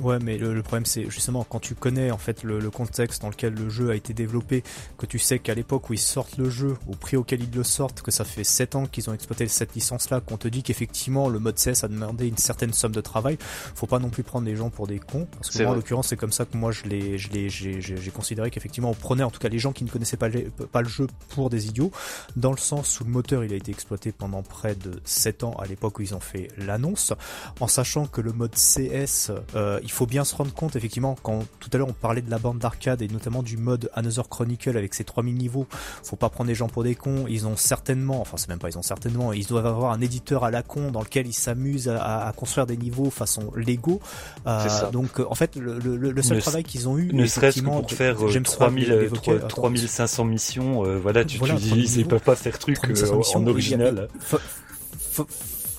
Ouais, 0.00 0.18
mais 0.18 0.38
le, 0.38 0.62
problème 0.62 0.86
c'est 0.86 1.08
justement 1.10 1.44
quand 1.44 1.60
tu 1.60 1.74
connais 1.74 2.10
en 2.10 2.18
fait 2.18 2.42
le, 2.44 2.70
contexte 2.70 3.22
dans 3.22 3.28
lequel 3.28 3.54
le 3.54 3.68
jeu 3.68 3.90
a 3.90 3.94
été 3.94 4.14
développé, 4.14 4.62
que 4.96 5.06
tu 5.06 5.18
sais 5.18 5.38
qu'à 5.38 5.54
l'époque 5.54 5.90
où 5.90 5.92
ils 5.92 5.98
sortent 5.98 6.38
le 6.38 6.48
jeu, 6.48 6.71
au 6.86 6.94
prix 6.94 7.16
auquel 7.16 7.42
ils 7.42 7.54
le 7.54 7.64
sortent, 7.64 8.02
que 8.02 8.10
ça 8.10 8.24
fait 8.24 8.44
7 8.44 8.76
ans 8.76 8.86
qu'ils 8.86 9.10
ont 9.10 9.14
exploité 9.14 9.48
cette 9.48 9.74
licence-là, 9.74 10.20
qu'on 10.20 10.36
te 10.36 10.48
dit 10.48 10.62
qu'effectivement 10.62 11.28
le 11.28 11.38
mode 11.38 11.56
CS 11.56 11.84
a 11.84 11.88
demandé 11.88 12.28
une 12.28 12.36
certaine 12.36 12.72
somme 12.72 12.92
de 12.92 13.00
travail, 13.00 13.38
faut 13.74 13.86
pas 13.86 13.98
non 13.98 14.10
plus 14.10 14.22
prendre 14.22 14.46
les 14.46 14.56
gens 14.56 14.70
pour 14.70 14.86
des 14.86 14.98
cons, 14.98 15.26
parce 15.32 15.50
que 15.50 15.62
moi 15.62 15.72
en 15.72 15.74
l'occurrence 15.74 16.08
c'est 16.08 16.16
comme 16.16 16.32
ça 16.32 16.44
que 16.44 16.56
moi 16.56 16.72
je 16.72 16.84
l'ai, 16.84 17.18
j'ai 17.18 18.10
considéré 18.12 18.50
qu'effectivement 18.50 18.90
on 18.90 18.94
prenait 18.94 19.24
en 19.24 19.30
tout 19.30 19.40
cas 19.40 19.48
les 19.48 19.58
gens 19.58 19.72
qui 19.72 19.84
ne 19.84 19.90
connaissaient 19.90 20.16
pas, 20.16 20.28
pas 20.70 20.82
le 20.82 20.88
jeu 20.88 21.06
pour 21.30 21.50
des 21.50 21.66
idiots, 21.66 21.90
dans 22.36 22.52
le 22.52 22.58
sens 22.58 23.00
où 23.00 23.04
le 23.04 23.10
moteur 23.10 23.44
il 23.44 23.52
a 23.52 23.56
été 23.56 23.70
exploité 23.70 24.12
pendant 24.12 24.42
près 24.42 24.74
de 24.74 25.00
7 25.04 25.44
ans 25.44 25.54
à 25.58 25.66
l'époque 25.66 25.98
où 25.98 26.02
ils 26.02 26.14
ont 26.14 26.20
fait 26.20 26.48
l'annonce, 26.58 27.12
en 27.60 27.66
sachant 27.66 28.06
que 28.06 28.20
le 28.20 28.32
mode 28.32 28.54
CS 28.54 29.30
euh, 29.54 29.80
il 29.82 29.90
faut 29.90 30.06
bien 30.06 30.24
se 30.24 30.34
rendre 30.34 30.52
compte 30.52 30.76
effectivement 30.76 31.16
quand 31.22 31.44
tout 31.60 31.70
à 31.72 31.78
l'heure 31.78 31.88
on 31.88 31.92
parlait 31.92 32.22
de 32.22 32.30
la 32.30 32.38
bande 32.38 32.58
d'arcade 32.58 33.02
et 33.02 33.08
notamment 33.08 33.42
du 33.42 33.56
mode 33.56 33.90
Another 33.94 34.28
Chronicle 34.28 34.76
avec 34.76 34.94
ses 34.94 35.04
3000 35.04 35.34
niveaux, 35.36 35.66
faut 36.02 36.16
pas 36.16 36.28
prendre 36.28 36.48
les 36.48 36.54
gens 36.54 36.61
pour 36.68 36.82
des 36.82 36.94
cons, 36.94 37.26
ils 37.28 37.46
ont 37.46 37.56
certainement, 37.56 38.20
enfin 38.20 38.36
c'est 38.36 38.48
même 38.48 38.58
pas 38.58 38.68
ils 38.68 38.78
ont 38.78 38.82
certainement, 38.82 39.32
ils 39.32 39.46
doivent 39.46 39.66
avoir 39.66 39.92
un 39.92 40.00
éditeur 40.00 40.44
à 40.44 40.50
la 40.50 40.62
con 40.62 40.90
dans 40.90 41.00
lequel 41.00 41.26
ils 41.26 41.32
s'amusent 41.32 41.88
à, 41.88 42.32
construire 42.36 42.66
des 42.66 42.76
niveaux 42.76 43.10
façon 43.10 43.50
Lego. 43.54 44.00
Euh, 44.46 44.90
donc 44.90 45.20
en 45.20 45.34
fait 45.34 45.56
le, 45.56 46.22
seul 46.22 46.40
travail 46.40 46.64
qu'ils 46.64 46.88
ont 46.88 46.98
eu, 46.98 47.12
ne 47.12 47.26
serait-ce 47.26 47.60
que 47.60 47.66
pour 47.66 47.90
faire 47.90 48.16
3000, 48.16 49.10
3500 49.48 50.24
missions, 50.24 50.84
euh, 50.84 50.98
voilà 50.98 51.24
tu, 51.24 51.38
tu 51.38 51.54
dis 51.54 51.98
ils 51.98 52.06
peuvent 52.06 52.20
pas 52.20 52.36
faire 52.36 52.58
truc 52.58 52.78
euh, 52.88 53.20
en 53.34 53.46
original 53.46 54.08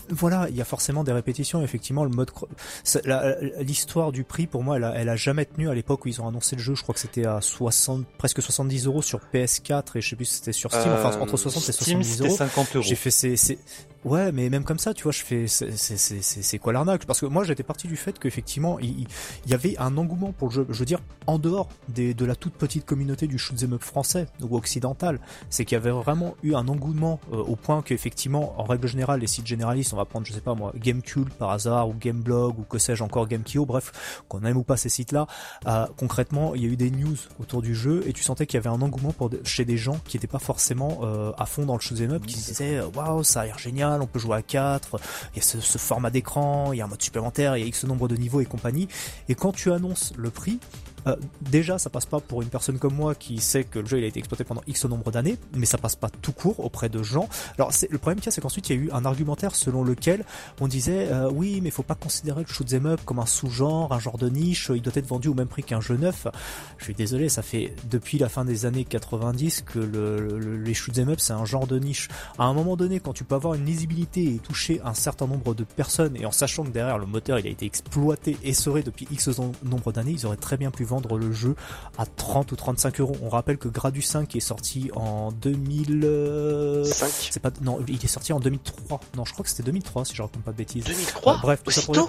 voilà, 0.10 0.48
il 0.50 0.56
y 0.56 0.62
a 0.62 0.66
forcément 0.66 1.04
des 1.04 1.12
répétitions. 1.12 1.62
Effectivement, 1.62 2.04
le 2.04 2.10
mode, 2.10 2.32
l'histoire 3.60 4.12
du 4.12 4.24
prix 4.24 4.48
pour 4.48 4.64
moi, 4.64 4.78
elle 4.78 4.84
a, 4.84 4.94
elle 4.96 5.10
a 5.10 5.16
jamais 5.16 5.46
tenu 5.46 5.70
à 5.70 5.74
l'époque 5.74 6.06
où 6.06 6.08
ils 6.08 6.22
ont 6.22 6.28
annoncé 6.28 6.56
le 6.56 6.62
jeu. 6.62 6.76
Je 6.76 6.84
crois 6.84 6.94
que 6.94 7.02
c'était 7.02 7.26
à 7.26 7.42
60, 7.42 8.06
presque 8.18 8.42
70 8.42 8.86
euros 8.88 9.02
sur 9.02 9.20
PS4 9.34 9.84
et 9.96 10.02
je 10.02 10.10
sais 10.10 10.16
plus 10.16 10.26
si 10.26 10.36
c'était 10.36 10.52
sur 10.52 10.72
Steam. 10.72 10.94
enfin, 10.94 11.18
entre 11.20 11.38
60 11.38 11.70
et 11.70 11.72
70 11.72 12.22
euros. 12.22 12.36
50 12.36 12.76
euros. 12.76 12.86
J'ai 12.86 12.96
fait 12.96 13.12
ces, 13.12 13.36
ces, 13.38 13.58
Ouais, 14.06 14.34
mais 14.34 14.50
même 14.50 14.66
comme 14.66 14.80
ça, 14.80 14.94
tu 14.94 15.04
vois, 15.04 15.14
je 15.14 15.24
fais, 15.24 15.48
c'est 15.48 16.60
quoi 16.60 16.74
l'arnaque? 16.74 17.06
Parce 17.06 17.22
que 17.22 17.26
moi, 17.26 17.46
j'étais 17.46 17.64
parti 17.64 17.88
du 17.88 17.96
fait 17.96 18.20
qu'effectivement, 18.20 18.78
il, 18.80 19.08
il, 19.46 19.52
y 19.52 19.54
avait 19.54 19.78
un 19.78 19.98
engouement 19.98 20.34
pour 20.34 20.50
le 20.50 20.54
jeu. 20.54 20.66
Je 20.70 20.78
veux 20.80 20.86
dire, 20.86 21.00
en 21.26 21.40
dehors 21.40 21.70
des, 21.88 22.14
de 22.14 22.26
la 22.26 22.36
toute 22.36 22.54
petite 22.54 22.86
communauté 22.86 23.28
du 23.28 23.38
shoot'em 23.38 23.74
up 23.74 23.82
français 23.82 24.28
ou 24.42 24.58
occidental, 24.58 25.20
c'est 25.50 25.64
qu'il 25.64 25.76
y 25.76 25.78
avait 25.78 25.92
vraiment 25.92 26.36
eu 26.44 26.54
un 26.54 26.68
engouement 26.68 27.22
euh, 27.32 27.38
au 27.38 27.56
point 27.56 27.82
qu'effectivement, 27.82 28.60
en 28.60 28.64
règle 28.64 28.88
générale, 28.88 29.22
les 29.22 29.28
sites 29.28 29.48
généralistes, 29.48 29.94
on 29.94 29.98
va 29.98 30.06
prendre, 30.06 30.26
je 30.26 30.34
sais 30.34 30.42
pas 30.42 30.54
moi, 30.54 30.74
Gamecube 30.76 31.30
par 31.30 31.52
hasard 31.52 31.88
ou 31.88 31.94
Gameblog 31.94 32.60
ou 32.60 32.64
que 32.64 32.80
sais-je 32.80 33.04
encore, 33.04 33.28
Gamekio, 33.28 33.66
bref, 33.66 34.24
qu'on 34.28 34.44
aime 34.44 34.58
ou 34.58 34.64
pas 34.64 34.76
ces 34.76 34.90
sites-là, 34.90 35.28
euh, 35.68 35.88
concrètement, 35.98 36.56
il 36.56 36.64
y 36.64 36.66
a 36.66 36.70
eu 36.70 36.76
des 36.76 36.92
news 36.92 37.16
autour 37.40 37.62
du 37.62 37.74
jeu 37.74 38.04
et 38.06 38.12
tu 38.12 38.24
sentais 38.24 38.48
qu'il 38.48 38.58
y 38.58 38.60
avait 38.60 38.76
un 38.76 38.82
engouement 38.82 39.14
pour 39.14 39.30
chez 39.46 39.64
des 39.64 39.78
gens 39.78 39.98
qui 40.06 40.18
n'étaient 40.18 40.28
pas 40.28 40.40
forcément 40.40 41.00
euh, 41.04 41.32
à 41.38 41.46
fond 41.46 41.66
dans 41.66 41.76
le 41.76 41.80
shoot'em 41.80 42.12
up, 42.12 42.26
qui 42.26 42.36
disaient 42.36 42.82
waouh, 42.82 43.24
ça 43.24 43.42
a 43.42 43.46
l'air 43.46 43.58
génial 43.58 43.93
on 44.02 44.08
peut 44.08 44.20
jouer 44.20 44.38
à 44.38 44.42
4, 44.42 45.00
il 45.34 45.38
y 45.38 45.40
a 45.40 45.44
ce, 45.44 45.78
format 45.78 46.10
d'écran, 46.10 46.74
il 46.74 46.78
y 46.78 46.82
a 46.82 46.86
un 46.86 46.88
mode 46.88 47.02
supplémentaire, 47.02 47.58
il 47.58 47.62
y 47.62 47.64
a 47.64 47.68
X 47.68 47.84
nombre 47.86 48.08
de 48.08 48.16
niveaux 48.16 48.42
et 48.42 48.46
compagnie. 48.46 48.88
Et 49.30 49.36
quand 49.36 49.52
tu 49.52 49.72
annonces 49.72 50.14
le 50.18 50.30
prix, 50.30 50.60
euh, 51.08 51.16
déjà, 51.42 51.78
ça 51.78 51.90
passe 51.90 52.06
pas 52.06 52.20
pour 52.20 52.42
une 52.42 52.50
personne 52.50 52.80
comme 52.80 52.96
moi 52.96 53.16
qui 53.16 53.40
sait 53.40 53.64
que 53.64 53.80
le 53.80 53.86
jeu 53.86 54.00
il 54.00 54.04
a 54.04 54.08
été 54.08 54.20
exploité 54.20 54.44
pendant 54.44 54.62
X 54.68 54.86
nombre 54.86 55.12
d'années, 55.12 55.38
mais 55.56 55.66
ça 55.66 55.78
passe 55.78 55.96
pas 55.96 56.10
tout 56.10 56.32
court 56.32 56.60
auprès 56.60 56.90
de 56.90 57.02
gens. 57.04 57.28
Alors, 57.58 57.72
le 57.90 57.98
problème 57.98 58.20
qu'il 58.20 58.28
y 58.28 58.30
a, 58.30 58.32
c'est 58.32 58.42
qu'ensuite 58.42 58.70
il 58.70 58.76
y 58.76 58.80
a 58.80 58.82
eu 58.82 58.92
un 58.92 59.06
argumentaire 59.06 59.56
selon 59.56 59.84
lequel 59.84 60.26
on 60.62 60.68
disait 60.68 61.08
euh, 61.12 61.30
oui, 61.32 61.62
mais 61.62 61.70
faut 61.72 61.84
pas 61.84 61.96
considérer 61.96 62.42
le 62.42 62.48
shoot'em 62.48 62.86
up 62.86 63.02
comme 63.06 63.20
un 63.20 63.26
sous-genre, 63.26 63.92
un 63.94 64.00
genre 64.00 64.18
de 64.18 64.30
niche. 64.30 64.72
Il 64.74 64.82
doit 64.82 64.94
être 64.96 65.08
vendu 65.08 65.28
au 65.28 65.34
même 65.34 65.48
prix 65.48 65.64
qu'un 65.64 65.82
jeu 65.82 65.98
neuf. 65.98 66.28
Je 66.78 66.86
suis 66.86 66.94
désolé, 66.94 67.30
ça 67.30 67.42
fait 67.42 67.76
depuis 67.90 68.18
la 68.18 68.30
fin 68.30 68.46
des 68.46 68.66
années 68.66 68.86
90 68.86 69.62
que 69.62 69.80
le, 69.80 70.40
le, 70.40 70.58
les 70.58 70.74
shoot'em 70.74 71.10
up 71.10 71.20
c'est 71.20 71.34
un 71.34 71.46
genre 71.46 71.68
de 71.68 71.80
niche. 71.80 72.08
À 72.38 72.46
un 72.46 72.54
moment 72.54 72.76
donné, 72.76 73.00
quand 73.00 73.14
tu 73.14 73.24
peux 73.24 73.36
avoir 73.36 73.54
une 73.54 73.66
lisibilité 73.66 74.36
et 74.36 74.40
toucher 74.40 74.82
un 74.84 74.94
certain 74.94 75.28
nombre 75.28 75.54
de 75.54 75.64
personnes, 75.64 76.16
et 76.16 76.26
en 76.26 76.32
sachant 76.32 76.64
que 76.64 76.70
derrière 76.70 76.98
le 76.98 77.06
moteur 77.06 77.40
il 77.40 77.48
a 77.48 77.50
été 77.50 77.66
exploité, 77.66 78.38
et 78.44 78.50
essoré 78.50 78.84
depuis 78.84 79.08
X 79.12 79.30
nombre 79.64 79.92
d'années, 79.92 80.12
ils 80.12 80.26
auraient 80.26 80.38
très 80.38 80.58
bien 80.58 80.72
pu 80.72 80.84
le 81.18 81.32
jeu 81.32 81.56
à 81.98 82.06
30 82.06 82.52
ou 82.52 82.56
35 82.56 83.00
euros. 83.00 83.16
On 83.22 83.30
rappelle 83.30 83.58
que 83.58 83.68
Gradus 83.68 84.02
5 84.02 84.36
est 84.36 84.40
sorti 84.40 84.90
en 84.96 85.32
2005. 85.32 87.08
C'est 87.32 87.40
pas 87.40 87.52
non, 87.62 87.80
il 87.88 88.04
est 88.04 88.08
sorti 88.08 88.34
en 88.34 88.40
2003. 88.40 89.00
Non, 89.16 89.26
je 89.26 89.34
crois 89.34 89.44
que 89.44 89.50
c'était 89.50 89.64
2003 89.64 90.06
si 90.06 90.16
je 90.16 90.22
raconte 90.22 90.44
pas 90.44 90.52
de 90.52 90.58
bêtises. 90.58 90.84
2003. 90.86 91.40
bref, 91.42 91.64
tout 91.64 91.72
ça 91.72 91.82
pour 91.82 91.94
dire 91.94 92.08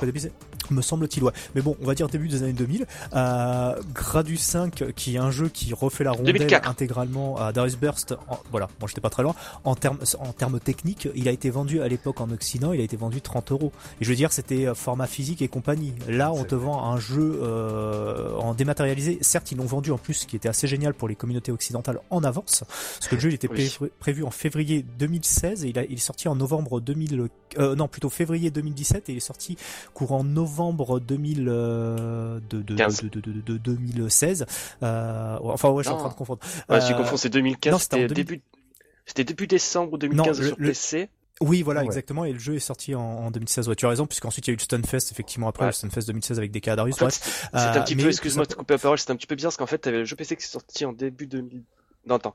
me 0.70 0.82
semble-t-il 0.82 1.22
ouais. 1.22 1.32
Mais 1.54 1.60
bon, 1.60 1.76
on 1.82 1.86
va 1.86 1.94
dire 1.94 2.08
début 2.08 2.28
des 2.28 2.42
années 2.42 2.52
2000. 2.52 2.86
Euh, 3.14 3.74
Gradus 3.92 4.38
5 4.38 4.92
qui 4.94 5.16
est 5.16 5.18
un 5.18 5.30
jeu 5.30 5.48
qui 5.48 5.74
refait 5.74 6.04
la 6.04 6.12
rondelle 6.12 6.60
intégralement 6.64 7.36
à 7.36 7.52
Darius 7.52 7.76
Burst. 7.76 8.14
voilà, 8.50 8.68
moi 8.80 8.88
j'étais 8.88 9.00
pas 9.00 9.10
très 9.10 9.22
loin. 9.22 9.34
En 9.64 9.74
termes 9.74 9.98
en 10.18 10.32
termes 10.32 10.60
techniques, 10.60 11.08
il 11.14 11.28
a 11.28 11.32
été 11.32 11.50
vendu 11.50 11.82
à 11.82 11.88
l'époque 11.88 12.20
en 12.20 12.30
Occident, 12.30 12.72
il 12.72 12.80
a 12.80 12.84
été 12.84 12.96
vendu 12.96 13.20
30 13.20 13.52
euros. 13.52 13.72
Et 14.00 14.04
je 14.04 14.10
veux 14.10 14.16
dire, 14.16 14.32
c'était 14.32 14.66
euh, 14.66 14.74
format 14.74 15.06
physique 15.06 15.42
et 15.42 15.48
compagnie. 15.48 15.94
Là, 16.08 16.32
on 16.32 16.44
te 16.44 16.54
vend 16.54 16.84
un 16.84 16.98
jeu 16.98 17.40
euh, 17.42 18.34
en 18.36 18.54
dématérialisé 18.74 19.18
Certes, 19.20 19.52
ils 19.52 19.58
l'ont 19.58 19.64
vendu 19.64 19.90
en 19.90 19.98
plus, 19.98 20.14
ce 20.14 20.26
qui 20.26 20.36
était 20.36 20.48
assez 20.48 20.66
génial 20.66 20.94
pour 20.94 21.08
les 21.08 21.14
communautés 21.14 21.52
occidentales 21.52 22.00
en 22.10 22.24
avance, 22.24 22.64
parce 22.66 23.08
que 23.08 23.14
le 23.14 23.20
jeu 23.20 23.30
il 23.30 23.34
était 23.34 23.48
prévu 23.48 24.24
en 24.24 24.30
février 24.30 24.84
2016 24.98 25.64
et 25.64 25.68
il, 25.68 25.78
a, 25.78 25.84
il 25.84 25.94
est 25.94 25.96
sorti 25.96 26.28
en 26.28 26.34
novembre 26.34 26.80
2000, 26.80 27.28
euh, 27.58 27.74
non 27.76 27.88
plutôt 27.88 28.10
février 28.10 28.50
2017 28.50 29.08
et 29.08 29.12
il 29.12 29.16
est 29.16 29.20
sorti 29.20 29.56
courant 29.92 30.24
novembre 30.24 31.00
2000, 31.00 31.46
euh, 31.48 32.40
de, 32.50 32.62
de, 32.62 32.74
de, 32.74 33.56
2016. 33.56 34.46
Euh, 34.82 35.38
enfin 35.42 35.70
ouais, 35.70 35.82
je 35.82 35.88
suis 35.88 35.94
en 35.94 35.98
train 35.98 36.08
de 36.08 36.14
confondre. 36.14 36.40
Ouais, 36.68 36.80
je 36.80 36.92
confonds, 36.94 37.16
c'est 37.16 37.30
2015. 37.30 37.80
C'était 37.80 38.06
début, 38.08 38.42
c'était 39.06 39.24
début 39.24 39.46
décembre 39.46 39.98
2015 39.98 40.46
sur 40.46 40.56
PC. 40.56 41.08
Oui, 41.40 41.62
voilà, 41.62 41.82
exactement. 41.82 42.24
Et 42.24 42.32
le 42.32 42.38
jeu 42.38 42.54
est 42.54 42.60
sorti 42.60 42.94
en, 42.94 43.30
2016. 43.30 43.68
Ouais, 43.68 43.74
tu 43.74 43.86
as 43.86 43.88
raison, 43.88 44.06
puisqu'ensuite 44.06 44.46
il 44.46 44.50
y 44.50 44.52
a 44.52 44.54
eu 44.54 44.56
le 44.56 44.62
Stunfest, 44.62 45.10
effectivement, 45.10 45.48
après 45.48 45.66
le 45.66 45.72
Stunfest 45.72 46.06
2016 46.06 46.38
avec 46.38 46.50
des 46.50 46.60
Darius. 46.60 47.00
En 47.02 47.10
c'est 47.10 47.52
un 47.52 47.82
petit 47.82 47.96
peu, 47.96 48.08
excuse-moi 48.08 48.44
de 48.44 48.50
te 48.50 48.56
couper 48.56 48.74
la 48.74 48.78
parole, 48.78 48.98
c'est 48.98 49.10
un 49.10 49.16
petit 49.16 49.26
peu 49.26 49.34
bizarre 49.34 49.50
parce 49.50 49.56
qu'en 49.56 49.66
fait, 49.66 49.78
t'avais 49.78 49.98
le 49.98 50.04
jeu 50.04 50.16
PC 50.16 50.36
qui 50.36 50.44
est 50.44 50.46
sorti 50.46 50.84
en 50.84 50.92
début 50.92 51.26
2000. 51.26 51.62
Non, 52.06 52.16
attends. 52.16 52.34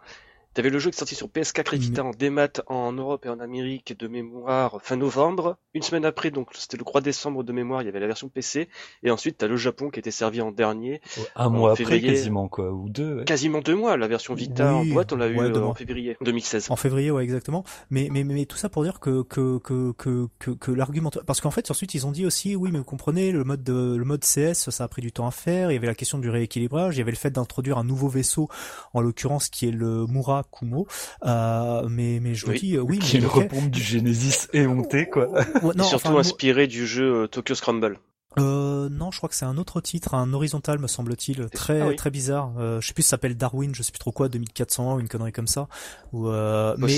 T'avais 0.55 0.71
le 0.71 0.79
jeu 0.79 0.89
qui 0.89 0.95
est 0.95 0.99
sorti 0.99 1.13
sur 1.13 1.27
PS4 1.27 1.75
et 1.75 1.77
Vita 1.77 2.03
en 2.03 2.09
démat 2.09 2.49
en 2.65 2.91
Europe 2.91 3.25
et 3.25 3.29
en 3.29 3.39
Amérique 3.39 3.97
de 3.97 4.07
mémoire 4.07 4.79
fin 4.81 4.95
novembre. 4.95 5.57
Une 5.75 5.83
semaine 5.83 6.05
après, 6.05 6.31
donc 6.31 6.49
c'était 6.55 6.75
le 6.77 6.83
3 6.83 7.01
décembre 7.01 7.43
de 7.43 7.53
mémoire, 7.53 7.83
il 7.83 7.85
y 7.85 7.87
avait 7.87 7.99
la 7.99 8.07
version 8.07 8.29
PC. 8.29 8.67
Et 9.03 9.11
ensuite, 9.11 9.37
t'as 9.37 9.47
le 9.47 9.57
Japon 9.57 9.91
qui 9.91 9.99
était 9.99 10.09
servi 10.09 10.41
en 10.41 10.51
dernier. 10.51 11.01
Un 11.35 11.49
mois 11.49 11.73
après, 11.73 12.01
quasiment 12.01 12.47
quoi, 12.47 12.71
ou 12.71 12.89
deux. 12.89 13.23
Quasiment 13.25 13.59
deux 13.59 13.75
mois. 13.75 13.95
La 13.95 14.07
version 14.07 14.33
Vita 14.33 14.73
en 14.73 14.85
boîte, 14.85 15.13
on 15.13 15.17
l'a 15.17 15.27
eu 15.27 15.39
euh, 15.39 15.61
en 15.61 15.75
février 15.75 16.17
2016. 16.21 16.71
En 16.71 16.75
février, 16.75 17.11
ouais, 17.11 17.23
exactement. 17.23 17.63
Mais 17.91 18.09
mais 18.11 18.23
mais, 18.23 18.45
tout 18.45 18.57
ça 18.57 18.69
pour 18.69 18.83
dire 18.83 18.99
que 18.99 19.21
que 19.23 19.59
que 19.59 19.91
que 19.93 20.27
que, 20.39 20.51
que 20.51 20.71
l'argument, 20.71 21.11
parce 21.27 21.41
qu'en 21.41 21.51
fait 21.51 21.69
ensuite 21.69 21.93
ils 21.93 22.07
ont 22.07 22.11
dit 22.11 22.25
aussi, 22.25 22.55
oui, 22.55 22.71
mais 22.71 22.79
vous 22.79 22.83
comprenez, 22.83 23.31
le 23.31 23.43
mode 23.43 23.63
de, 23.63 23.95
le 23.95 24.05
mode 24.05 24.23
CS, 24.23 24.71
ça 24.71 24.83
a 24.83 24.87
pris 24.87 25.03
du 25.03 25.11
temps 25.11 25.27
à 25.27 25.31
faire. 25.31 25.69
Il 25.69 25.75
y 25.75 25.77
avait 25.77 25.87
la 25.87 25.95
question 25.95 26.17
du 26.17 26.29
rééquilibrage, 26.29 26.95
il 26.95 26.99
y 26.99 27.01
avait 27.01 27.11
le 27.11 27.17
fait 27.17 27.29
d'introduire 27.29 27.77
un 27.77 27.83
nouveau 27.83 28.07
vaisseau, 28.07 28.49
en 28.93 29.01
l'occurrence 29.01 29.49
qui 29.49 29.67
est 29.67 29.71
le 29.71 30.07
Kumo. 30.43 30.87
Euh, 31.25 31.87
mais 31.89 32.19
mais 32.21 32.35
je 32.35 32.45
vous 32.45 32.53
dis, 32.53 32.75
euh, 32.75 32.81
oui, 32.81 32.99
qui 32.99 33.17
est 33.17 33.19
une 33.19 33.25
repompe 33.25 33.69
du 33.69 33.81
Genesis 33.81 34.47
éhonté 34.53 35.09
quoi. 35.09 35.27
non, 35.75 35.83
surtout 35.83 36.17
inspiré 36.17 36.67
du 36.67 36.85
jeu 36.85 37.23
euh, 37.23 37.27
Tokyo 37.27 37.55
Scramble. 37.55 37.99
Euh, 38.37 38.89
non, 38.89 39.09
je 39.11 39.17
crois 39.17 39.27
que 39.27 39.35
c'est 39.35 39.45
un 39.45 39.57
autre 39.57 39.81
titre, 39.81 40.13
un 40.13 40.33
horizontal 40.33 40.77
me 40.77 40.87
semble-t-il, 40.87 41.49
très 41.49 41.81
ah 41.81 41.93
très 41.95 42.11
bizarre. 42.11 42.53
Euh, 42.59 42.79
je 42.79 42.87
sais 42.87 42.93
plus, 42.93 43.01
ça 43.01 43.11
s'appelle 43.11 43.35
Darwin, 43.35 43.73
je 43.73 43.81
sais 43.81 43.91
plus 43.91 43.99
trop 43.99 44.11
quoi, 44.11 44.29
2400 44.29 44.95
ou 44.95 44.99
une 44.99 45.07
connerie 45.07 45.31
comme 45.31 45.47
ça. 45.47 45.67
Ou 46.13 46.27
euh, 46.27 46.75
mais 46.77 46.89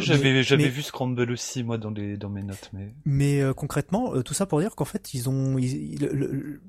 j'avais 0.00 0.42
j'avais 0.42 0.68
vu 0.68 0.82
Scramble 0.82 1.30
aussi 1.30 1.62
moi 1.62 1.78
dans 1.78 1.90
les 1.90 2.18
dans 2.18 2.28
mes 2.28 2.42
notes, 2.42 2.70
mais 2.74 2.92
mais 3.06 3.42
concrètement, 3.56 4.20
tout 4.22 4.34
ça 4.34 4.44
pour 4.44 4.60
dire 4.60 4.74
qu'en 4.76 4.84
fait 4.84 5.14
ils 5.14 5.30
ont 5.30 5.56
le, 5.56 6.60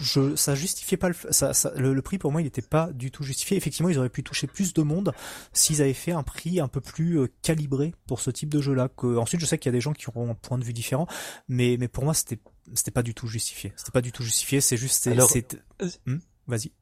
je, 0.00 0.36
ça 0.36 0.54
justifiait 0.54 0.96
pas 0.96 1.08
le, 1.08 1.14
ça, 1.30 1.54
ça, 1.54 1.72
le, 1.76 2.00
prix 2.02 2.18
pour 2.18 2.32
moi 2.32 2.40
il 2.40 2.44
n'était 2.44 2.62
pas 2.62 2.90
du 2.92 3.10
tout 3.10 3.22
justifié. 3.22 3.56
Effectivement, 3.56 3.88
ils 3.88 3.98
auraient 3.98 4.08
pu 4.08 4.22
toucher 4.22 4.46
plus 4.46 4.72
de 4.72 4.82
monde 4.82 5.12
s'ils 5.52 5.82
avaient 5.82 5.94
fait 5.94 6.12
un 6.12 6.22
prix 6.22 6.60
un 6.60 6.68
peu 6.68 6.80
plus 6.80 7.18
euh, 7.18 7.28
calibré 7.42 7.94
pour 8.06 8.20
ce 8.20 8.30
type 8.30 8.48
de 8.48 8.60
jeu-là. 8.60 8.88
Que 8.96 9.16
ensuite, 9.16 9.40
je 9.40 9.46
sais 9.46 9.58
qu'il 9.58 9.70
y 9.70 9.74
a 9.74 9.76
des 9.76 9.80
gens 9.80 9.92
qui 9.92 10.08
auront 10.08 10.30
un 10.30 10.34
point 10.34 10.58
de 10.58 10.64
vue 10.64 10.72
différent, 10.72 11.06
mais 11.48 11.76
mais 11.78 11.88
pour 11.88 12.04
moi 12.04 12.14
c'était 12.14 12.38
c'était 12.74 12.90
pas 12.90 13.02
du 13.02 13.14
tout 13.14 13.26
justifié. 13.26 13.72
C'était 13.76 13.92
pas 13.92 14.02
du 14.02 14.12
tout 14.12 14.22
justifié. 14.22 14.60
C'est 14.60 14.76
juste 14.76 15.02
c'est. 15.02 15.56
Hmm 16.06 16.18
Vas-y. 16.48 16.72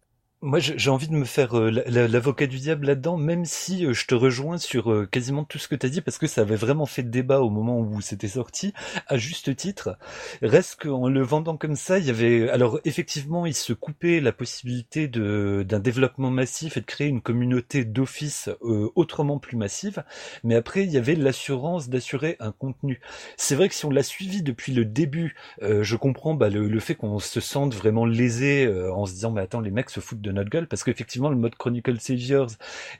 Moi, 0.42 0.58
j'ai 0.58 0.90
envie 0.90 1.08
de 1.08 1.14
me 1.14 1.24
faire 1.24 1.58
euh, 1.58 1.70
l'avocat 1.70 2.46
du 2.46 2.58
diable 2.58 2.88
là-dedans, 2.88 3.16
même 3.16 3.46
si 3.46 3.86
euh, 3.86 3.94
je 3.94 4.04
te 4.04 4.14
rejoins 4.14 4.58
sur 4.58 4.92
euh, 4.92 5.06
quasiment 5.06 5.44
tout 5.44 5.56
ce 5.56 5.66
que 5.66 5.74
tu 5.74 5.86
as 5.86 5.88
dit, 5.88 6.02
parce 6.02 6.18
que 6.18 6.26
ça 6.26 6.42
avait 6.42 6.56
vraiment 6.56 6.84
fait 6.84 7.02
débat 7.02 7.40
au 7.40 7.48
moment 7.48 7.80
où 7.80 8.02
c'était 8.02 8.28
sorti, 8.28 8.74
à 9.06 9.16
juste 9.16 9.56
titre. 9.56 9.96
Reste 10.42 10.82
qu'en 10.82 11.08
le 11.08 11.22
vendant 11.22 11.56
comme 11.56 11.74
ça, 11.74 11.98
il 11.98 12.04
y 12.04 12.10
avait... 12.10 12.50
Alors, 12.50 12.80
effectivement, 12.84 13.46
il 13.46 13.54
se 13.54 13.72
coupait 13.72 14.20
la 14.20 14.30
possibilité 14.30 15.08
d'un 15.08 15.80
développement 15.80 16.30
massif 16.30 16.76
et 16.76 16.80
de 16.80 16.86
créer 16.86 17.08
une 17.08 17.22
communauté 17.22 17.86
d'office 17.86 18.50
autrement 18.60 19.38
plus 19.38 19.56
massive, 19.56 20.04
mais 20.44 20.54
après, 20.54 20.84
il 20.84 20.90
y 20.90 20.98
avait 20.98 21.14
l'assurance 21.14 21.88
d'assurer 21.88 22.36
un 22.40 22.52
contenu. 22.52 23.00
C'est 23.38 23.54
vrai 23.54 23.70
que 23.70 23.74
si 23.74 23.86
on 23.86 23.90
l'a 23.90 24.02
suivi 24.02 24.42
depuis 24.42 24.72
le 24.72 24.84
début, 24.84 25.34
je 25.62 25.96
comprends 25.96 26.34
bah, 26.34 26.50
le, 26.50 26.68
le, 26.68 26.80
fait 26.80 26.94
qu'on 26.94 27.18
se 27.18 27.40
sente 27.40 27.74
vraiment 27.74 28.04
lésé 28.04 28.68
en 28.92 29.06
se 29.06 29.14
disant, 29.14 29.30
mais 29.30 29.40
attends, 29.40 29.60
les 29.60 29.70
mecs 29.70 29.88
se 29.90 30.00
foutent 30.00 30.25
notre 30.32 30.50
gueule 30.50 30.66
parce 30.66 30.84
qu'effectivement 30.84 31.28
le 31.28 31.36
mode 31.36 31.54
Chronicle 31.54 32.00
Saviors, 32.00 32.50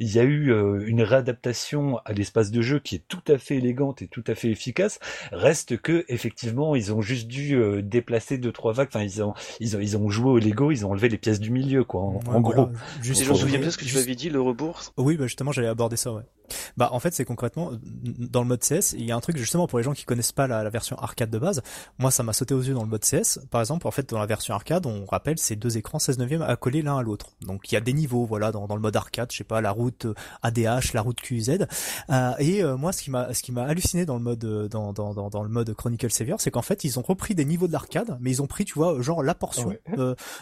il 0.00 0.12
y 0.12 0.18
a 0.18 0.22
eu 0.22 0.52
euh, 0.52 0.84
une 0.86 1.02
réadaptation 1.02 1.98
à 2.04 2.12
l'espace 2.12 2.50
de 2.50 2.62
jeu 2.62 2.78
qui 2.78 2.96
est 2.96 3.02
tout 3.08 3.22
à 3.28 3.38
fait 3.38 3.56
élégante 3.56 4.02
et 4.02 4.08
tout 4.08 4.24
à 4.26 4.34
fait 4.34 4.50
efficace. 4.50 4.98
Reste 5.32 5.76
que 5.78 6.04
effectivement 6.08 6.74
ils 6.74 6.92
ont 6.92 7.02
juste 7.02 7.28
dû 7.28 7.56
euh, 7.56 7.82
déplacer 7.82 8.38
deux 8.38 8.52
trois 8.52 8.72
vagues. 8.72 8.88
Enfin 8.88 9.02
ils 9.02 9.22
ont 9.22 9.34
ils 9.60 9.76
ont 9.76 9.80
ils 9.80 9.96
ont 9.96 10.08
joué 10.08 10.30
au 10.30 10.38
Lego, 10.38 10.70
ils 10.70 10.86
ont 10.86 10.90
enlevé 10.90 11.08
les 11.08 11.18
pièces 11.18 11.40
du 11.40 11.50
milieu 11.50 11.84
quoi. 11.84 12.02
En, 12.02 12.40
gros. 12.40 12.68
Juste, 13.02 13.24
je 13.24 13.30
me 13.30 13.34
souviens 13.34 13.58
bien 13.58 13.70
ce 13.70 13.78
que 13.78 13.84
tu 13.84 13.98
avais 13.98 14.14
dit 14.14 14.30
le 14.30 14.40
rebours. 14.40 14.80
Oui 14.96 15.16
bah 15.16 15.26
justement 15.26 15.52
j'allais 15.52 15.68
aborder 15.68 15.96
ça 15.96 16.12
ouais. 16.12 16.22
Bah 16.76 16.90
en 16.92 17.00
fait 17.00 17.14
c'est 17.14 17.24
concrètement 17.24 17.72
dans 17.82 18.42
le 18.42 18.48
mode 18.48 18.60
CS 18.60 18.92
il 18.92 19.04
y 19.04 19.12
a 19.12 19.16
un 19.16 19.20
truc 19.20 19.36
justement 19.36 19.66
pour 19.66 19.78
les 19.78 19.84
gens 19.84 19.92
qui 19.92 20.04
connaissent 20.04 20.32
pas 20.32 20.46
la, 20.46 20.68
version 20.70 20.96
arcade 20.98 21.30
de 21.30 21.38
base. 21.38 21.62
Moi 21.98 22.10
ça 22.10 22.22
m'a 22.22 22.32
sauté 22.32 22.54
aux 22.54 22.62
yeux 22.62 22.74
dans 22.74 22.82
le 22.82 22.88
mode 22.88 23.04
CS. 23.04 23.38
Par 23.50 23.60
exemple 23.60 23.86
en 23.86 23.90
fait 23.90 24.08
dans 24.10 24.18
la 24.18 24.26
version 24.26 24.54
arcade 24.54 24.86
on 24.86 25.04
rappelle 25.06 25.38
ces 25.38 25.56
deux 25.56 25.76
écrans 25.76 25.98
16 25.98 26.18
neuvième 26.18 26.42
accolés 26.42 26.82
l'un 26.82 26.98
à 26.98 27.02
l'autre. 27.02 27.30
Donc 27.42 27.70
il 27.70 27.74
y 27.74 27.78
a 27.78 27.80
des 27.80 27.92
niveaux 27.92 28.26
voilà 28.26 28.52
dans, 28.52 28.66
dans 28.66 28.76
le 28.76 28.82
mode 28.82 28.96
arcade 28.96 29.30
je 29.32 29.38
sais 29.38 29.44
pas 29.44 29.60
la 29.60 29.70
route 29.70 30.06
ADH 30.42 30.66
euh, 30.66 30.80
la 30.94 31.02
route 31.02 31.20
QZ. 31.20 31.66
Euh, 32.10 32.32
et 32.38 32.62
euh, 32.62 32.76
moi 32.76 32.92
ce 32.92 33.02
qui 33.02 33.10
m'a 33.10 33.32
ce 33.34 33.42
qui 33.42 33.52
m'a 33.52 33.64
halluciné 33.64 34.06
dans 34.06 34.16
le 34.16 34.22
mode 34.22 34.44
euh, 34.44 34.68
dans, 34.68 34.92
dans, 34.92 35.14
dans, 35.14 35.30
dans 35.30 35.42
le 35.42 35.48
mode 35.48 35.72
Chronicle 35.74 36.10
Savior 36.10 36.40
c'est 36.40 36.50
qu'en 36.50 36.62
fait 36.62 36.84
ils 36.84 36.98
ont 36.98 37.02
repris 37.02 37.34
des 37.34 37.44
niveaux 37.44 37.66
de 37.66 37.72
l'arcade 37.72 38.16
mais 38.20 38.30
ils 38.30 38.42
ont 38.42 38.46
pris 38.46 38.64
tu 38.64 38.74
vois 38.74 39.00
genre 39.02 39.22
la 39.22 39.34
portion 39.34 39.74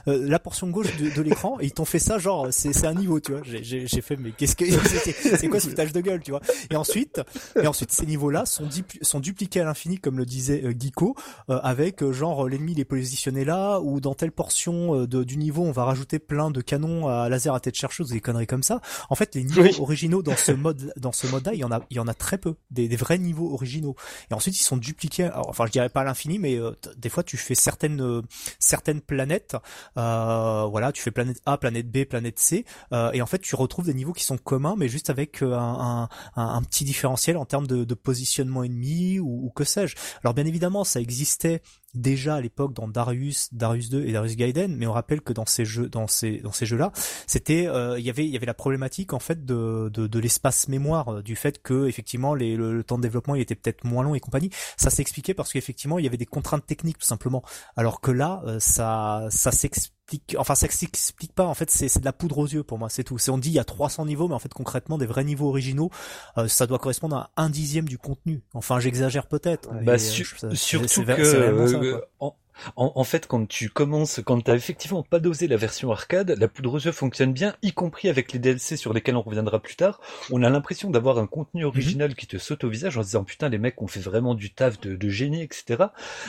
la 0.07 0.39
portion 0.39 0.69
gauche 0.69 0.97
de, 0.97 1.11
de 1.11 1.23
l'écran 1.23 1.59
et 1.61 1.67
ils 1.67 1.73
t'ont 1.73 1.85
fait 1.85 1.99
ça 1.99 2.19
genre 2.19 2.49
c'est 2.51 2.73
c'est 2.73 2.87
un 2.87 2.95
niveau 2.95 3.21
tu 3.21 3.33
vois. 3.33 3.43
J'ai 3.45 4.01
fait 4.01 4.17
mais 4.17 4.33
qu'est-ce 4.33 4.57
que 4.57 4.65
c'est 5.37 5.49
quoi 5.49 5.61
ce 5.61 5.69
foutage 5.69 5.93
de 5.95 6.01
gueule, 6.01 6.21
tu 6.21 6.31
vois. 6.31 6.41
Et 6.71 6.77
ensuite, 6.77 7.21
et 7.61 7.67
ensuite 7.67 7.93
ces 7.93 8.07
niveaux-là 8.07 8.47
sont, 8.47 8.69
sont 9.03 9.21
dupliqués 9.21 9.61
à 9.61 9.65
l'infini, 9.65 9.99
comme 9.99 10.19
le 10.19 10.27
disait 10.27 10.63
euh, 10.65 10.75
Geeko, 10.79 11.17
euh, 11.51 11.61
avec 11.63 12.03
euh, 12.03 12.13
genre 12.13 12.49
l'ennemi 12.49 12.73
il 12.73 12.81
est 12.81 12.85
positionné 12.85 13.45
là, 13.45 13.81
ou 13.81 14.01
dans 14.01 14.15
telle 14.15 14.33
portion 14.33 15.07
de, 15.07 15.25
du 15.25 15.37
niveau 15.37 15.63
on 15.63 15.73
va 15.73 15.85
rajouter 15.85 16.19
plein 16.19 16.51
de 16.51 16.61
canons 16.61 17.09
à 17.09 17.29
laser 17.29 17.55
à 17.55 17.61
tête 17.61 17.77
chercheuse, 17.77 18.11
des 18.11 18.21
conneries 18.21 18.47
comme 18.47 18.63
ça. 18.63 18.81
En 19.11 19.15
fait, 19.15 19.35
les 19.35 19.45
niveaux 19.45 19.83
originaux 19.83 20.23
dans 20.23 20.37
ce 20.37 20.53
mode, 20.53 20.93
dans 20.97 21.13
ce 21.13 21.27
mode-là, 21.27 21.55
il 21.55 21.61
y 21.61 21.65
en 21.65 21.73
a, 21.73 21.81
il 21.91 21.97
y 21.97 22.01
en 22.01 22.09
a 22.09 22.15
très 22.15 22.39
peu, 22.39 22.55
des, 22.71 22.89
des 22.89 22.97
vrais 22.97 23.19
niveaux 23.19 23.53
originaux. 23.53 23.95
Et 24.31 24.35
ensuite, 24.35 24.59
ils 24.59 24.63
sont 24.63 24.77
dupliqués. 24.77 25.31
enfin, 25.35 25.67
je 25.67 25.73
dirais 25.73 25.89
pas 25.89 26.01
à 26.01 26.05
l'infini, 26.05 26.39
mais 26.39 26.59
des 26.97 27.09
fois, 27.09 27.23
tu 27.23 27.37
fais 27.37 27.55
certaines, 27.55 28.23
certaines 28.59 29.01
planètes. 29.01 29.57
voilà, 29.95 30.93
tu 30.93 31.03
fais 31.03 31.11
planète 31.11 31.41
A, 31.47 31.57
planète 31.57 31.91
B, 31.91 32.05
planète 32.05 32.39
C, 32.39 32.65
et 33.13 33.23
en 33.23 33.27
fait, 33.27 33.39
tu 33.39 33.55
retrouves 33.55 33.87
des 33.87 33.95
niveaux 33.95 34.13
qui 34.13 34.25
sont 34.25 34.39
communs, 34.39 34.75
mais 34.77 34.89
juste 34.89 35.11
avec 35.11 35.43
un, 35.43 35.49
un, 35.85 36.63
petit 36.63 36.85
différentiel 36.85 37.37
en 37.37 37.45
termes 37.45 37.67
de, 37.67 37.95
positionnement 37.95 38.65
ennemi 38.65 39.19
ou, 39.21 39.51
que 39.55 39.65
sais-je. 39.65 39.97
Alors 40.23 40.35
bien 40.35 40.47
évidemment, 40.47 40.85
ça 40.85 41.01
existait 41.01 41.63
déjà 41.95 42.37
à 42.37 42.41
l'époque 42.41 42.75
dans 42.75 42.89
Darius, 42.89 43.53
Darius 43.53 43.91
2 43.91 44.05
et 44.07 44.13
Darius 44.13 44.37
Gaiden, 44.37 44.77
mais 44.77 44.87
on 44.87 44.93
rappelle 44.93 45.21
que 45.21 45.33
dans 45.33 45.47
ces 45.47 45.65
jeux, 45.65 45.89
dans 45.89 46.07
ces 46.07 46.39
dans 46.39 46.53
ces 46.53 46.67
jeux-là, 46.67 46.93
c'était, 47.27 47.67
euh, 47.67 47.99
il 47.99 48.05
y 48.05 48.11
avait 48.11 48.25
il 48.25 48.31
y 48.31 48.37
avait 48.37 48.47
la 48.47 48.55
problématique 48.55 49.13
en 49.13 49.19
fait 49.19 49.45
de 49.45 49.91
de, 49.93 50.07
de 50.07 50.19
l'espace 50.19 50.69
mémoire, 50.69 51.15
euh, 51.15 51.23
du 51.23 51.37
fait 51.37 51.63
que 51.63 51.87
effectivement 51.87 52.35
les, 52.35 52.57
le, 52.57 52.83
temps 52.85 52.97
de 52.97 53.03
développement 53.03 53.35
il 53.35 53.41
était 53.41 53.55
peut-être 53.55 53.85
moins 53.85 54.03
long 54.03 54.15
et 54.15 54.21
compagnie. 54.21 54.51
Ça 54.77 54.91
s'expliquait 54.91 55.35
parce 55.35 55.53
qu'effectivement 55.53 55.99
il 55.99 56.05
y 56.05 56.09
avait 56.09 56.17
des 56.17 56.27
contraintes 56.27 56.67
techniques 56.67 56.99
tout 56.99 57.07
simplement. 57.07 57.43
Alors 57.77 58.01
que 58.01 58.11
là, 58.11 58.43
euh, 58.47 58.59
ça 58.61 59.27
ça 59.31 59.53
s'explique 59.53 59.95
enfin 60.39 60.55
ça 60.55 60.69
s'explique 60.69 61.33
pas 61.33 61.47
en 61.47 61.55
fait 61.55 61.71
c'est 61.71 61.99
de 61.99 62.05
la 62.05 62.13
poudre 62.13 62.39
aux 62.39 62.47
yeux 62.47 62.63
pour 62.63 62.79
moi 62.79 62.91
c'est 62.91 63.05
tout 63.05 63.17
c'est 63.17 63.31
on 63.31 63.39
dit 63.39 63.49
il 63.49 63.55
y 63.55 63.59
a 63.59 63.65
300 63.65 64.05
niveaux 64.07 64.29
mais 64.29 64.35
en 64.35 64.39
fait 64.39 64.53
concrètement 64.53 64.99
des 64.99 65.07
vrais 65.07 65.25
niveaux 65.25 65.49
originaux 65.49 65.91
euh, 66.37 66.47
ça 66.47 66.67
doit 66.67 66.79
correspondre 66.79 67.17
à 67.17 67.31
un 67.37 67.49
dixième 67.49 67.89
du 67.89 67.97
contenu 67.97 68.43
enfin 68.53 68.81
j'exagère 68.81 69.27
peut-être 69.27 69.71
bah, 69.83 69.95
euh, 69.95 70.55
surtout 70.55 71.05
que 71.05 71.84
en, 71.93 72.33
fait, 73.05 73.27
quand 73.27 73.47
tu 73.47 73.69
commences, 73.71 74.21
quand 74.25 74.41
t'as 74.41 74.55
effectivement 74.55 75.03
pas 75.03 75.21
dosé 75.21 75.47
la 75.47 75.57
version 75.57 75.93
arcade, 75.93 76.35
la 76.39 76.49
poudre 76.49 76.75
aux 76.75 76.93
fonctionne 76.93 77.33
bien, 77.33 77.55
y 77.63 77.73
compris 77.73 78.09
avec 78.09 78.33
les 78.33 78.39
DLC 78.39 78.77
sur 78.77 78.93
lesquels 78.93 79.17
on 79.17 79.23
reviendra 79.23 79.61
plus 79.61 79.77
tard. 79.77 80.01
On 80.31 80.43
a 80.43 80.51
l'impression 80.51 80.91
d'avoir 80.91 81.19
un 81.19 81.27
contenu 81.27 81.63
mhm. 81.63 81.69
original 81.69 82.15
qui 82.15 82.27
te 82.27 82.39
saute 82.39 82.65
au 82.65 82.69
visage 82.69 82.97
en 82.97 83.03
se 83.03 83.09
disant 83.09 83.25
putain 83.25 83.49
les 83.49 83.59
mecs 83.59 83.81
ont 83.81 83.87
fait 83.87 84.01
vraiment 84.01 84.35
du 84.35 84.53
taf 84.53 84.81
de, 84.81 85.09
génie, 85.09 85.43
etc. 85.43 85.85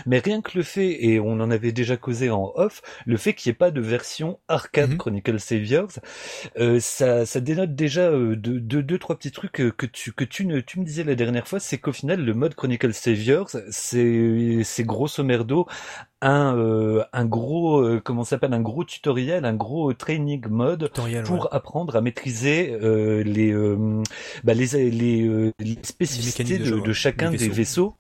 Mais 0.06 0.20
rien 0.20 0.42
que 0.42 0.58
le 0.58 0.64
fait, 0.64 1.06
et 1.06 1.20
on 1.20 1.40
en 1.40 1.50
avait 1.50 1.72
déjà 1.72 1.98
causé 1.98 2.30
en 2.30 2.52
off, 2.56 2.82
le 3.06 3.18
fait 3.18 3.34
qu'il 3.34 3.50
n'y 3.50 3.54
ait 3.54 3.58
pas 3.58 3.72
de 3.72 3.82
version 3.82 4.40
arcade 4.48 4.92
mhm. 4.92 4.98
Chronicle 4.98 5.40
Saviors, 5.40 5.92
euh, 6.58 6.80
ça, 6.80 7.26
ça 7.26 7.40
dénote 7.40 7.76
déjà 7.76 8.10
euh, 8.10 8.36
de, 8.36 8.60
deux 8.60 9.00
trois 9.00 9.18
petits 9.18 9.32
trucs 9.32 9.54
que, 9.54 9.70
que 9.70 9.86
tu 9.86 10.12
que 10.12 10.24
tu 10.24 10.46
ne 10.46 10.60
tu 10.60 10.80
me 10.80 10.86
disais 10.86 11.04
la 11.04 11.16
dernière 11.16 11.48
fois, 11.48 11.60
c'est 11.60 11.78
qu'au 11.78 11.94
final 11.94 12.24
le 12.24 12.34
mode 12.34 12.56
Chronicle 12.56 12.94
Saviors, 12.94 13.50
c'est 13.70 14.62
c'est 14.64 14.84
grosso 14.84 15.24
merdo 15.24 15.68
un, 16.22 16.56
euh, 16.58 17.04
un 17.14 17.26
gros 17.26 17.80
euh, 17.82 18.02
comment 18.04 18.24
s'appelle 18.24 18.54
un 18.54 18.62
gros 18.62 18.84
tutoriel, 18.84 19.46
un 19.46 19.54
gros 19.54 19.94
training 19.94 20.48
mode 20.48 20.92
pour 21.26 21.54
apprendre 21.54 21.96
à 21.96 22.02
maîtriser 22.02 22.72
euh, 22.82 23.24
les, 23.24 23.54
bah, 24.44 24.54
les, 24.54 24.90
les, 24.90 25.52
les 25.60 25.78
spécificités 25.84 26.58
de, 26.58 26.80
de, 26.80 26.94
chacun 26.94 27.32
des 27.32 27.50
vaisseaux 27.50 27.96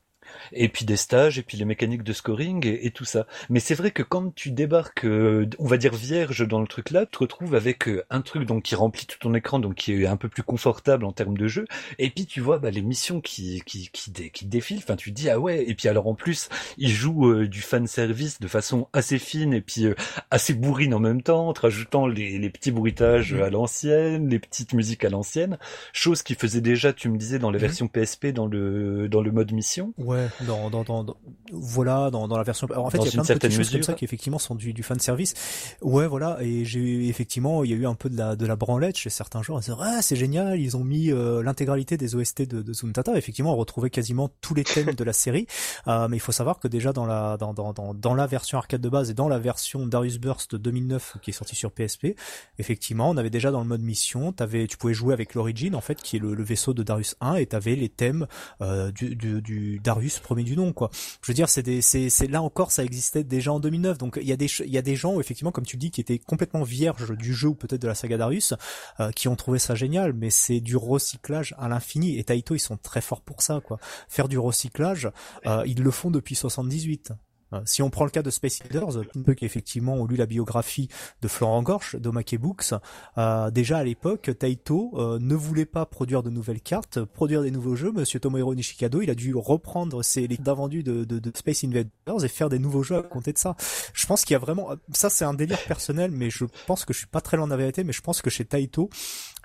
et 0.51 0.69
puis 0.69 0.85
des 0.85 0.95
stages, 0.95 1.39
et 1.39 1.43
puis 1.43 1.57
les 1.57 1.65
mécaniques 1.65 2.03
de 2.03 2.13
scoring 2.13 2.65
et, 2.65 2.91
tout 2.91 3.05
ça. 3.05 3.27
Mais 3.49 3.59
c'est 3.59 3.75
vrai 3.75 3.91
que 3.91 4.03
quand 4.03 4.33
tu 4.33 4.51
débarques, 4.51 5.05
euh, 5.05 5.49
on 5.59 5.67
va 5.67 5.77
dire 5.77 5.93
vierge 5.93 6.47
dans 6.47 6.61
le 6.61 6.67
truc 6.67 6.91
là, 6.91 7.05
tu 7.05 7.11
te 7.11 7.17
retrouves 7.19 7.55
avec 7.55 7.87
euh, 7.87 8.05
un 8.09 8.21
truc 8.21 8.45
donc 8.45 8.63
qui 8.63 8.75
remplit 8.75 9.05
tout 9.05 9.17
ton 9.19 9.33
écran, 9.33 9.59
donc 9.59 9.75
qui 9.75 9.93
est 9.93 10.05
un 10.05 10.17
peu 10.17 10.29
plus 10.29 10.43
confortable 10.43 11.03
en 11.03 11.11
termes 11.11 11.37
de 11.37 11.47
jeu, 11.47 11.65
et 11.99 12.09
puis 12.09 12.25
tu 12.25 12.41
vois 12.41 12.59
bah, 12.59 12.71
les 12.71 12.81
missions 12.81 13.21
qui 13.21 13.61
qui 13.65 13.89
qui, 13.91 14.11
qui 14.31 14.45
défilent. 14.45 14.77
Enfin, 14.77 14.95
tu 14.95 15.11
te 15.11 15.15
dis 15.15 15.29
ah 15.29 15.39
ouais, 15.39 15.65
et 15.67 15.75
puis 15.75 15.89
alors 15.89 16.07
en 16.07 16.15
plus 16.15 16.49
ils 16.77 16.91
jouent 16.91 17.31
euh, 17.31 17.47
du 17.47 17.61
fan 17.61 17.87
service 17.87 18.39
de 18.39 18.47
façon 18.47 18.87
assez 18.93 19.19
fine 19.19 19.53
et 19.53 19.61
puis 19.61 19.87
assez 20.31 20.53
bourrine 20.53 20.93
en 20.93 20.99
même 20.99 21.21
temps, 21.21 21.49
en 21.49 21.53
rajoutant 21.53 22.07
les, 22.07 22.37
les 22.37 22.49
petits 22.49 22.71
bruitages 22.71 23.33
mmh. 23.33 23.41
à 23.41 23.49
l'ancienne, 23.49 24.29
les 24.29 24.39
petites 24.39 24.73
musiques 24.73 25.03
à 25.03 25.09
l'ancienne, 25.09 25.57
chose 25.93 26.23
qui 26.23 26.35
faisait 26.35 26.61
déjà, 26.61 26.93
tu 26.93 27.09
me 27.09 27.17
disais 27.17 27.39
dans 27.39 27.51
les 27.51 27.57
mmh. 27.57 27.61
versions 27.61 27.87
PSP 27.87 28.27
dans 28.27 28.47
le 28.47 29.07
dans 29.09 29.21
le 29.21 29.31
mode 29.31 29.51
mission. 29.51 29.93
Ouais 29.97 30.27
Dans, 30.41 30.69
dans, 30.69 30.83
dans, 30.83 31.05
voilà, 31.51 32.09
dans, 32.11 32.27
dans 32.27 32.37
la 32.37 32.43
version. 32.43 32.67
en 32.75 32.89
fait, 32.89 32.97
il 32.97 33.05
y 33.05 33.07
a 33.07 33.11
plein 33.11 33.23
de 33.23 33.33
petites 33.39 33.51
choses 33.51 33.71
comme 33.71 33.83
ça 33.83 33.93
qui 33.93 34.05
effectivement 34.05 34.39
sont 34.39 34.55
du, 34.55 34.73
du 34.73 34.83
fan 34.83 34.99
service. 34.99 35.33
Ouais, 35.81 36.07
voilà, 36.07 36.37
et 36.41 36.65
j'ai 36.65 37.07
effectivement, 37.07 37.63
il 37.63 37.71
y 37.71 37.73
a 37.73 37.77
eu 37.77 37.85
un 37.85 37.95
peu 37.95 38.09
de 38.09 38.17
la 38.17 38.35
de 38.35 38.45
la 38.45 38.55
branlette 38.55 38.97
chez 38.97 39.09
certains 39.09 39.41
joueurs. 39.41 39.61
Ah, 39.79 40.01
c'est 40.01 40.15
génial, 40.15 40.59
ils 40.59 40.75
ont 40.75 40.83
mis 40.83 41.11
euh, 41.11 41.41
l'intégralité 41.43 41.97
des 41.97 42.15
OST 42.15 42.43
de, 42.43 42.61
de 42.61 42.73
Zuntata. 42.73 43.17
Effectivement, 43.17 43.53
on 43.53 43.57
retrouvait 43.57 43.89
quasiment 43.89 44.29
tous 44.41 44.53
les 44.53 44.63
thèmes 44.63 44.93
de 44.93 45.03
la 45.03 45.13
série. 45.13 45.47
Euh, 45.87 46.07
mais 46.07 46.17
il 46.17 46.21
faut 46.21 46.31
savoir 46.31 46.59
que 46.59 46.67
déjà 46.67 46.93
dans 46.93 47.05
la 47.05 47.37
dans, 47.37 47.53
dans, 47.53 47.73
dans, 47.73 47.93
dans 47.93 48.13
la 48.13 48.27
version 48.27 48.57
arcade 48.57 48.81
de 48.81 48.89
base 48.89 49.09
et 49.09 49.13
dans 49.13 49.27
la 49.27 49.39
version 49.39 49.85
Darius 49.87 50.19
Burst 50.19 50.55
2009 50.55 51.17
qui 51.21 51.29
est 51.29 51.33
sortie 51.33 51.55
sur 51.55 51.71
PSP, 51.71 52.15
effectivement, 52.59 53.09
on 53.09 53.17
avait 53.17 53.29
déjà 53.29 53.51
dans 53.51 53.61
le 53.61 53.67
mode 53.67 53.81
mission, 53.81 54.31
t'avais, 54.31 54.67
tu 54.67 54.77
pouvais 54.77 54.93
jouer 54.93 55.13
avec 55.13 55.33
l'origine 55.33 55.75
en 55.75 55.81
fait, 55.81 56.01
qui 56.01 56.17
est 56.17 56.19
le, 56.19 56.33
le 56.33 56.43
vaisseau 56.43 56.73
de 56.73 56.83
Darius 56.83 57.15
1, 57.21 57.35
et 57.35 57.45
t'avais 57.45 57.75
les 57.75 57.89
thèmes 57.89 58.27
euh, 58.61 58.91
du, 58.91 59.15
du, 59.15 59.41
du 59.41 59.79
Darius 59.79 60.19
premier 60.25 60.43
du 60.43 60.57
nom, 60.57 60.73
quoi. 60.73 60.89
Je 61.21 61.31
veux 61.31 61.33
dire, 61.33 61.49
c'est 61.49 61.81
c'est, 61.81 62.27
là 62.27 62.41
encore, 62.41 62.71
ça 62.71 62.83
existait 62.83 63.23
déjà 63.23 63.53
en 63.53 63.59
2009. 63.59 63.97
Donc 63.97 64.17
il 64.21 64.27
y 64.27 64.33
a 64.33 64.37
des, 64.37 64.47
il 64.59 64.71
y 64.71 64.77
a 64.77 64.81
des 64.81 64.95
gens 64.95 65.19
effectivement, 65.19 65.51
comme 65.51 65.65
tu 65.65 65.77
dis, 65.77 65.91
qui 65.91 66.01
étaient 66.01 66.19
complètement 66.19 66.63
vierges 66.63 67.15
du 67.15 67.33
jeu 67.33 67.49
ou 67.49 67.55
peut-être 67.55 67.81
de 67.81 67.87
la 67.87 67.95
saga 67.95 68.17
Darius, 68.17 68.53
euh, 68.99 69.11
qui 69.11 69.27
ont 69.27 69.35
trouvé 69.35 69.59
ça 69.59 69.75
génial. 69.75 70.13
Mais 70.13 70.29
c'est 70.29 70.59
du 70.59 70.75
recyclage 70.75 71.55
à 71.57 71.69
l'infini. 71.69 72.17
Et 72.17 72.23
Taito, 72.23 72.55
ils 72.55 72.59
sont 72.59 72.77
très 72.77 73.01
forts 73.01 73.21
pour 73.21 73.41
ça, 73.41 73.61
quoi. 73.61 73.77
Faire 74.09 74.27
du 74.27 74.37
recyclage, 74.39 75.09
euh, 75.45 75.63
ils 75.65 75.81
le 75.81 75.91
font 75.91 76.11
depuis 76.11 76.35
78. 76.35 77.13
Euh, 77.55 77.61
si 77.65 77.81
on 77.81 77.89
prend 77.89 78.05
le 78.05 78.11
cas 78.11 78.21
de 78.21 78.29
Space 78.29 78.59
Invaders, 78.61 79.01
peu 79.25 79.33
qui 79.33 79.45
effectivement 79.45 79.95
ont 79.95 80.05
lu 80.05 80.15
la 80.15 80.25
biographie 80.25 80.89
de 81.21 81.27
Florent 81.27 81.63
Gorch 81.63 81.95
d'Omake 81.95 82.37
Books, 82.37 82.73
euh, 83.17 83.51
déjà 83.51 83.77
à 83.77 83.83
l'époque, 83.83 84.31
Taito 84.37 84.93
euh, 84.95 85.19
ne 85.19 85.35
voulait 85.35 85.65
pas 85.65 85.85
produire 85.85 86.23
de 86.23 86.29
nouvelles 86.29 86.61
cartes, 86.61 87.03
produire 87.03 87.41
des 87.41 87.51
nouveaux 87.51 87.75
jeux. 87.75 87.91
Monsieur 87.91 88.19
Tomohiro 88.19 88.53
Nishikado, 88.55 89.01
il 89.01 89.09
a 89.09 89.15
dû 89.15 89.33
reprendre 89.35 90.03
ses 90.03 90.27
les 90.27 90.37
d'invendus 90.37 90.83
de, 90.83 91.03
de, 91.03 91.19
de, 91.19 91.31
Space 91.35 91.63
Invaders 91.63 92.23
et 92.23 92.27
faire 92.27 92.49
des 92.49 92.59
nouveaux 92.59 92.83
jeux 92.83 92.97
à 92.97 93.03
compter 93.03 93.33
de 93.33 93.37
ça. 93.37 93.55
Je 93.93 94.05
pense 94.05 94.25
qu'il 94.25 94.33
y 94.33 94.35
a 94.35 94.39
vraiment, 94.39 94.69
ça 94.91 95.09
c'est 95.09 95.25
un 95.25 95.33
délire 95.33 95.59
personnel, 95.67 96.11
mais 96.11 96.29
je 96.29 96.45
pense 96.67 96.85
que 96.85 96.93
je 96.93 96.99
suis 96.99 97.07
pas 97.07 97.21
très 97.21 97.37
loin 97.37 97.47
de 97.47 97.51
la 97.51 97.57
vérité, 97.57 97.83
mais 97.83 97.93
je 97.93 98.01
pense 98.01 98.21
que 98.21 98.29
chez 98.29 98.45
Taito, 98.45 98.89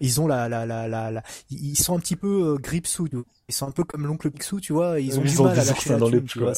ils 0.00 0.20
ont 0.20 0.26
la 0.26 0.48
la 0.48 0.66
la 0.66 0.88
la, 0.88 1.22
ils 1.50 1.76
sont 1.76 1.96
un 1.96 2.00
petit 2.00 2.16
peu 2.16 2.58
euh, 2.64 2.80
sous 2.84 3.08
ils 3.48 3.54
sont 3.54 3.66
un 3.66 3.72
peu 3.72 3.84
comme 3.84 4.06
l'oncle 4.06 4.30
Picsou, 4.30 4.60
tu 4.60 4.72
vois, 4.72 5.00
ils 5.00 5.18
ont 5.18 5.22
du 5.22 5.36
mal 5.38 5.58
à 5.58 5.64
lâcher 5.64 5.90
la 5.90 5.98
dans 5.98 6.10
thune, 6.10 6.24
tu 6.24 6.38
vois. 6.38 6.54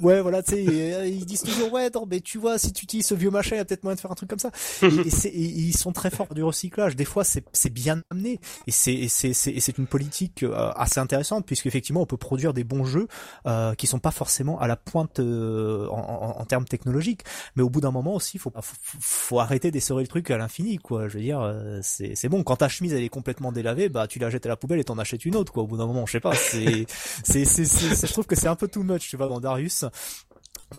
Ouais, 0.00 0.20
voilà, 0.20 0.42
tu 0.42 0.54
sais, 0.54 0.94
euh, 0.94 1.06
ils 1.06 1.26
disent 1.26 1.42
toujours 1.42 1.72
ouais, 1.72 1.90
non, 1.94 2.06
mais 2.10 2.20
tu 2.20 2.38
vois, 2.38 2.58
si 2.58 2.72
tu 2.72 2.84
utilises 2.84 3.06
ce 3.06 3.14
vieux 3.14 3.30
machin, 3.30 3.56
il 3.56 3.58
y 3.58 3.60
a 3.60 3.64
peut-être 3.64 3.84
moyen 3.84 3.96
de 3.96 4.00
faire 4.00 4.10
un 4.10 4.14
truc 4.14 4.30
comme 4.30 4.38
ça. 4.38 4.50
et, 4.82 5.10
c'est, 5.10 5.32
ils 5.32 5.76
sont 5.76 5.92
très 5.92 6.10
forts 6.10 6.34
du 6.34 6.42
recyclage. 6.42 6.96
Des 6.96 7.04
fois, 7.04 7.24
c'est, 7.24 7.70
bien 7.70 8.02
amené 8.10 8.40
et 8.66 8.70
c'est, 8.72 9.78
une 9.78 9.86
politique 9.86 10.42
euh, 10.42 10.72
assez 10.74 10.98
intéressante 10.98 11.46
puisque 11.46 11.66
effectivement, 11.66 12.00
on 12.00 12.06
peut 12.06 12.16
produire 12.16 12.52
des 12.52 12.64
bons 12.64 12.84
jeux 12.84 13.06
euh, 13.46 13.74
qui 13.74 13.86
sont 13.86 13.98
pas 13.98 14.10
forcément 14.10 14.58
à 14.58 14.66
la 14.66 14.76
pointe 14.76 15.20
euh, 15.20 15.86
en, 15.88 15.98
en, 15.98 16.40
en, 16.40 16.44
termes 16.44 16.64
technologiques, 16.64 17.22
mais 17.54 17.62
au 17.62 17.70
bout 17.70 17.80
d'un 17.80 17.92
moment 17.92 18.14
aussi, 18.14 18.38
faut, 18.38 18.52
faut, 18.60 18.76
faut 19.00 19.40
arrêter 19.40 19.70
d'essorer 19.70 20.02
le 20.02 20.08
truc 20.08 20.30
à 20.30 20.38
l'infini, 20.38 20.78
quoi. 20.78 21.08
Je 21.08 21.18
veux 21.18 21.24
dire, 21.24 21.60
c'est, 21.82 22.14
c'est 22.14 22.28
bon. 22.28 22.42
Quand 22.42 22.56
ta 22.56 22.68
chemise 22.68 22.92
elle 22.92 23.02
est 23.02 23.08
complètement 23.08 23.52
délavée, 23.52 23.88
bah 23.88 24.06
tu 24.06 24.18
la 24.18 24.30
jettes 24.30 24.46
à 24.46 24.48
la 24.48 24.56
poubelle 24.56 24.80
et 24.80 24.84
t'en 24.84 24.98
achètes 24.98 25.24
une 25.24 25.36
autre, 25.36 25.52
quoi. 25.52 25.62
Au 25.62 25.66
bout 25.66 25.76
d'un 25.76 25.86
moment, 25.86 26.06
je 26.06 26.12
sais 26.12 26.20
pas. 26.20 26.34
C'est, 26.34 26.86
c'est, 27.24 27.44
je 27.44 28.12
trouve 28.12 28.26
que 28.26 28.36
c'est 28.36 28.48
un 28.48 28.56
peu 28.56 28.68
too 28.68 28.82
much, 28.82 29.08
tu 29.08 29.16
vois, 29.16 29.28
dans 29.28 29.40
Darius 29.40 29.84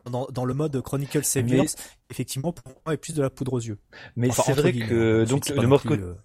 dans, 0.05 0.27
dans, 0.27 0.45
le 0.45 0.53
mode 0.53 0.81
Chronicle 0.81 1.23
Saviors, 1.23 1.65
effectivement, 2.09 2.53
pour 2.53 2.73
moi, 2.85 2.93
est 2.93 2.97
plus 2.97 3.13
de 3.13 3.21
la 3.21 3.29
poudre 3.29 3.53
aux 3.53 3.59
yeux. 3.59 3.77
Mais 4.15 4.31
c'est 4.31 4.53
vrai 4.53 4.73
que 4.73 5.25
donc 5.25 5.49
le 5.49 5.67
mode 5.67 5.81
euh, 5.87 6.15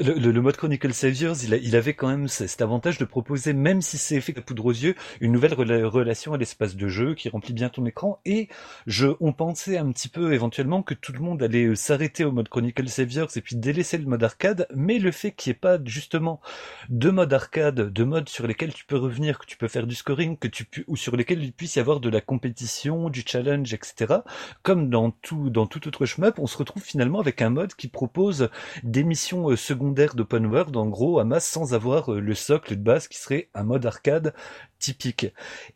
le, 0.00 0.30
le, 0.30 0.40
mode 0.40 0.56
Chronicle 0.56 0.94
Saviors, 0.94 1.36
il, 1.42 1.54
a, 1.54 1.56
il, 1.56 1.74
avait 1.74 1.94
quand 1.94 2.08
même 2.08 2.28
cet 2.28 2.62
avantage 2.62 2.98
de 2.98 3.04
proposer, 3.04 3.52
même 3.52 3.82
si 3.82 3.98
c'est 3.98 4.20
fait 4.20 4.36
à 4.38 4.42
poudre 4.42 4.66
aux 4.66 4.72
yeux, 4.72 4.94
une 5.20 5.32
nouvelle 5.32 5.54
relation 5.54 6.32
à 6.32 6.38
l'espace 6.38 6.76
de 6.76 6.88
jeu 6.88 7.14
qui 7.14 7.28
remplit 7.28 7.52
bien 7.52 7.68
ton 7.68 7.84
écran. 7.84 8.20
Et 8.24 8.48
je, 8.86 9.08
on 9.20 9.32
pensait 9.32 9.76
un 9.76 9.90
petit 9.90 10.08
peu 10.08 10.32
éventuellement 10.32 10.82
que 10.82 10.94
tout 10.94 11.12
le 11.12 11.18
monde 11.18 11.42
allait 11.42 11.64
euh, 11.64 11.74
s'arrêter 11.74 12.24
au 12.24 12.30
mode 12.30 12.48
Chronicle 12.48 12.88
Saviors 12.88 13.28
et 13.36 13.40
puis 13.40 13.56
délaisser 13.56 13.98
le 13.98 14.06
mode 14.06 14.22
arcade. 14.22 14.68
Mais 14.74 14.98
le 14.98 15.10
fait 15.10 15.32
qu'il 15.32 15.50
n'y 15.50 15.56
ait 15.56 15.60
pas 15.60 15.78
justement 15.84 16.40
de 16.88 17.10
mode 17.10 17.32
arcade, 17.32 17.92
de 17.92 18.04
modes 18.04 18.28
sur 18.28 18.46
lesquels 18.46 18.72
tu 18.72 18.84
peux 18.84 18.98
revenir, 18.98 19.38
que 19.38 19.46
tu 19.46 19.56
peux 19.56 19.68
faire 19.68 19.86
du 19.86 19.96
scoring, 19.96 20.36
que 20.36 20.48
tu 20.48 20.66
ou 20.86 20.96
sur 20.96 21.16
lesquels 21.16 21.42
il 21.42 21.52
puisse 21.52 21.76
y 21.76 21.80
avoir 21.80 21.98
de 21.98 22.08
la 22.08 22.20
compétition, 22.20 23.10
du 23.10 23.24
challenge, 23.26 23.74
etc. 23.74 24.18
Comme 24.62 24.90
dans 24.90 25.10
tout 25.10 25.50
dans 25.50 25.66
tout 25.66 25.88
autre 25.88 26.06
shmup, 26.06 26.38
on 26.38 26.46
se 26.46 26.56
retrouve 26.56 26.84
finalement 26.84 27.18
avec 27.18 27.42
un 27.42 27.50
mode 27.50 27.74
qui 27.74 27.88
propose 27.88 28.48
des 28.84 29.02
missions 29.02 29.50
euh, 29.50 29.56
secondaires 29.56 29.87
d'open 29.94 30.46
world 30.46 30.76
en 30.76 30.86
gros 30.86 31.18
à 31.18 31.24
masse 31.24 31.46
sans 31.46 31.74
avoir 31.74 32.12
euh, 32.12 32.20
le 32.20 32.34
socle 32.34 32.76
de 32.76 32.82
base 32.82 33.08
qui 33.08 33.18
serait 33.18 33.50
un 33.54 33.64
mode 33.64 33.86
arcade 33.86 34.34
typique. 34.78 35.26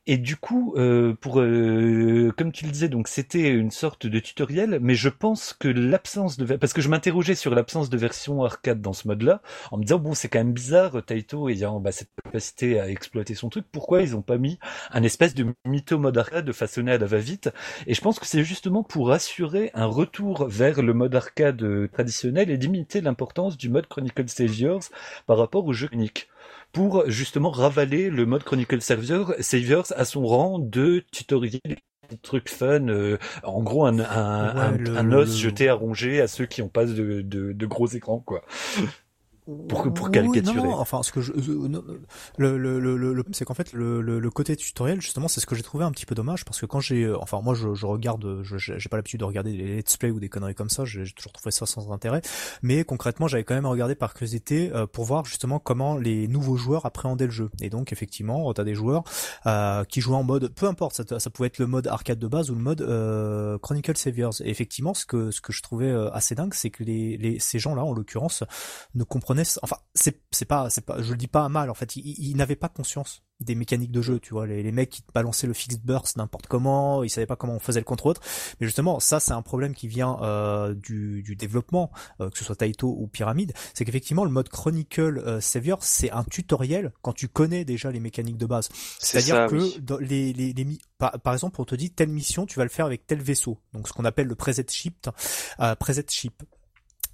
Et 0.07 0.17
du 0.17 0.37
coup, 0.37 0.75
euh, 0.77 1.15
pour 1.15 1.41
euh, 1.41 2.33
comme 2.37 2.53
tu 2.53 2.65
le 2.65 2.71
disais, 2.71 2.89
donc 2.89 3.09
c'était 3.09 3.51
une 3.51 3.71
sorte 3.71 4.07
de 4.07 4.19
tutoriel, 4.21 4.79
mais 4.81 4.95
je 4.95 5.09
pense 5.09 5.53
que 5.53 5.69
l'absence 5.69 6.37
de 6.37 6.57
parce 6.57 6.73
que 6.73 6.81
je 6.81 6.89
m'interrogeais 6.89 7.35
sur 7.35 7.55
l'absence 7.55 7.91
de 7.91 7.97
version 7.97 8.45
arcade 8.45 8.81
dans 8.81 8.93
ce 8.93 9.09
mode-là, 9.09 9.43
en 9.71 9.79
me 9.79 9.83
disant 9.83 9.99
bon 9.99 10.15
c'est 10.15 10.29
quand 10.29 10.39
même 10.39 10.53
bizarre 10.53 11.05
Taito 11.05 11.49
ayant 11.49 11.81
bah, 11.81 11.93
cette 11.93 12.11
capacité 12.25 12.81
à 12.81 12.89
exploiter 12.89 13.35
son 13.35 13.49
truc, 13.49 13.67
pourquoi 13.73 14.03
ils 14.03 14.17
ont 14.17 14.23
pas 14.23 14.39
mis 14.39 14.59
un 14.91 15.03
espèce 15.03 15.35
de 15.35 15.47
mytho 15.65 15.99
mode 15.99 16.19
arcade 16.19 16.51
façonné 16.53 16.93
à 16.93 16.99
la 16.99 17.07
va-vite? 17.07 17.51
Et 17.87 17.95
je 17.95 18.01
pense 18.01 18.19
que 18.19 18.27
c'est 18.27 18.45
justement 18.45 18.83
pour 18.83 19.13
assurer 19.13 19.71
un 19.75 19.87
retour 19.87 20.47
vers 20.49 20.83
le 20.83 20.95
mode 20.95 21.15
arcade 21.15 21.63
euh, 21.63 21.89
traditionnel 21.89 22.51
et 22.51 22.57
limiter 22.57 23.01
l'importance 23.01 23.57
du 23.57 23.69
mode 23.69 23.87
Chronicle 23.89 24.29
Saviors 24.29 24.85
par 25.27 25.39
rapport 25.39 25.65
au 25.67 25.73
jeu 25.73 25.89
unique 25.93 26.29
pour 26.73 27.09
justement 27.09 27.51
ravaler 27.51 28.11
le 28.11 28.27
mode 28.27 28.45
Chronicle 28.45 28.81
Saviors, 28.81 29.33
à 29.97 30.05
son 30.05 30.27
rang 30.27 30.59
de 30.59 31.05
tutoriel 31.13 31.61
truc 32.23 32.51
fun, 32.51 32.89
euh, 32.89 33.17
en 33.43 33.63
gros 33.63 33.87
un, 33.87 33.99
un, 33.99 35.13
os 35.13 35.37
jeté 35.39 35.69
à 35.69 35.75
ronger 35.75 36.21
à 36.21 36.29
ceux 36.29 36.45
qui 36.47 36.61
ont 36.61 36.69
pas 36.69 36.85
de, 36.85 37.23
de, 37.23 37.53
de 37.53 37.67
gros 37.67 37.87
écrans 37.87 38.21
quoi 38.21 38.45
pour 39.69 39.93
pour 39.93 40.11
caricaturer. 40.13 40.57
non, 40.57 40.75
enfin 40.75 41.03
ce 41.03 41.11
que 41.11 41.21
je 41.21 41.33
le 41.33 42.57
le 42.57 42.79
le, 42.79 42.97
le 42.97 43.25
c'est 43.33 43.45
qu'en 43.45 43.55
fait 43.55 43.73
le, 43.73 44.01
le, 44.01 44.31
côté 44.31 44.55
tutoriel 44.55 45.01
justement 45.01 45.27
c'est 45.27 45.41
ce 45.41 45.47
que 45.47 45.57
j'ai 45.57 45.65
trouvé 45.65 45.85
un 45.85 45.91
petit 45.91 46.07
peu 46.07 46.15
dommage 46.15 46.45
parce 46.45 46.61
que 46.61 46.67
quand 46.67 46.79
j'ai 46.79 47.03
euh, 47.03 47.19
enfin 47.19 47.41
moi 47.43 47.55
je, 47.55 47.75
je 47.75 47.87
regarde 47.87 48.43
j'ai 48.45 48.89
pas 48.89 48.97
l'habitude 48.97 49.19
de 49.19 49.25
regarder 49.25 49.53
des 49.57 49.77
let's 49.79 49.97
play 49.97 50.11
ou 50.11 50.21
des 50.21 50.29
conneries 50.29 50.55
comme 50.55 50.71
ça 50.71 50.85
j'ai 50.85 51.05
toujours 51.13 51.33
trouvé 51.33 51.51
ça 51.51 51.67
sans 51.67 51.91
intérêt 51.91 52.23
mais 52.63 52.85
concrètement 52.85 53.27
j'avais 53.27 53.43
quand 53.43 53.57
même 53.57 53.67
regardé 53.67 53.97
par 53.97 54.15
curiosité 54.15 54.71
euh, 54.73 54.87
pour 54.87 55.05
voir 55.07 55.25
justement 55.25 55.59
comment 55.59 55.97
les 55.97 56.29
nouveaux 56.29 56.57
joueurs 56.57 56.87
appréhendaient 56.87 57.27
le 57.27 57.33
jeu 57.33 57.51
et 57.61 57.69
donc 57.69 57.93
effectivement 57.93 58.55
t'as 58.55 58.65
des 58.65 58.77
joueurs 58.77 59.03
euh, 59.47 59.83
qui 59.85 60.01
jouaient 60.01 60.17
en 60.17 60.23
mode 60.23 60.55
peu 60.55 60.67
importe 60.67 60.95
ça, 60.95 61.19
ça 61.19 61.31
pouvait 61.31 61.49
être 61.49 61.59
le 61.59 61.67
mode 61.67 61.89
arcade 61.89 62.21
de 62.21 62.29
base 62.29 62.49
ou 62.51 62.55
le 62.55 62.61
mode 62.61 62.83
euh, 62.83 63.59
Chronicle 63.59 63.97
Saviors 63.97 64.41
et 64.41 64.51
effectivement 64.51 64.95
ce 64.95 65.05
que 65.05 65.33
ce 65.33 65.41
que 65.41 65.53
je 65.53 65.63
trouvais 65.63 65.93
assez 66.13 66.37
dingue 66.37 66.55
c'est 66.55 66.71
que 66.71 66.85
les, 66.85 67.17
les 67.17 67.41
ces 67.41 67.59
gens 67.59 67.75
là 67.75 67.85
en 67.85 67.93
l'occurrence 67.93 68.45
ne 68.95 69.03
comprenaient 69.03 69.32
enfin 69.63 69.77
c'est 69.95 70.21
c'est 70.31 70.45
pas 70.45 70.71
c'est 70.71 70.85
pas 70.85 71.01
je 71.03 71.11
le 71.11 71.17
dis 71.17 71.29
pas 71.29 71.45
à 71.45 71.49
mal 71.49 71.71
en 71.71 71.75
fait 71.75 71.97
ils, 71.97 72.37
n'avaient 72.37 72.57
pas 72.57 72.69
conscience 72.69 73.23
des 73.41 73.55
mécaniques 73.55 73.91
de 73.91 74.03
jeu 74.03 74.21
tu 74.21 74.35
vois 74.35 74.47
les, 74.47 74.63
les 74.63 74.73
mecs 74.73 74.91
qui 74.91 75.03
te 75.03 75.13
balançaient 75.13 75.47
le 75.47 75.53
fixed 75.53 75.83
burst 75.85 76.17
n'importe 76.17 76.47
comment 76.47 77.03
ils 77.03 77.11
savaient 77.11 77.27
pas 77.27 77.37
comment 77.37 77.55
on 77.55 77.59
faisait 77.59 77.81
le 77.81 77.85
contre 77.85 78.07
autre 78.07 78.21
mais 78.61 78.67
justement 78.67 79.01
ça 79.01 79.21
c'est 79.21 79.33
un 79.33 79.43
problème 79.43 79.75
qui 79.75 79.89
vient 79.89 80.19
euh, 80.23 80.75
du, 80.75 81.23
du 81.23 81.37
développement 81.37 81.91
euh, 82.21 82.31
que 82.31 82.39
ce 82.39 82.45
soit 82.45 82.57
Taito 82.57 82.95
ou 82.99 83.07
Pyramide. 83.07 83.53
C'est 83.75 83.85
qu'effectivement 83.85 84.25
le 84.25 84.31
mode 84.31 84.49
Chronicle 84.49 85.19
euh, 85.19 85.41
Savior 85.41 85.79
c'est 85.83 86.11
un 86.11 86.25
tutoriel 86.25 86.93
quand 87.03 87.13
tu 87.13 87.29
connais 87.29 87.65
déjà 87.65 87.91
les 87.91 88.01
mécaniques 88.01 88.39
de 88.39 88.47
base. 88.47 88.69
C'est-à-dire 88.99 89.47
que 89.47 89.79
dans 89.81 89.99
les, 89.99 90.33
les, 90.33 90.53
les 90.53 90.79
par, 90.99 91.13
par, 91.21 91.33
exemple 91.33 91.61
on 91.61 91.65
te 91.65 91.75
dit 91.75 91.91
telle 91.91 92.09
mission 92.09 92.47
tu 92.47 92.59
vas 92.59 92.65
le 92.65 92.71
faire 92.71 92.87
avec 92.87 93.07
tel 93.07 93.21
vaisseau. 93.21 93.59
Donc 93.73 93.89
ce 93.89 93.93
qu'on 93.93 94.05
appelle 94.05 94.27
le 94.27 94.35
preset 94.35 94.67
ship 94.69 95.09
euh, 95.61 95.75
preset 95.75 96.07
ship 96.09 96.43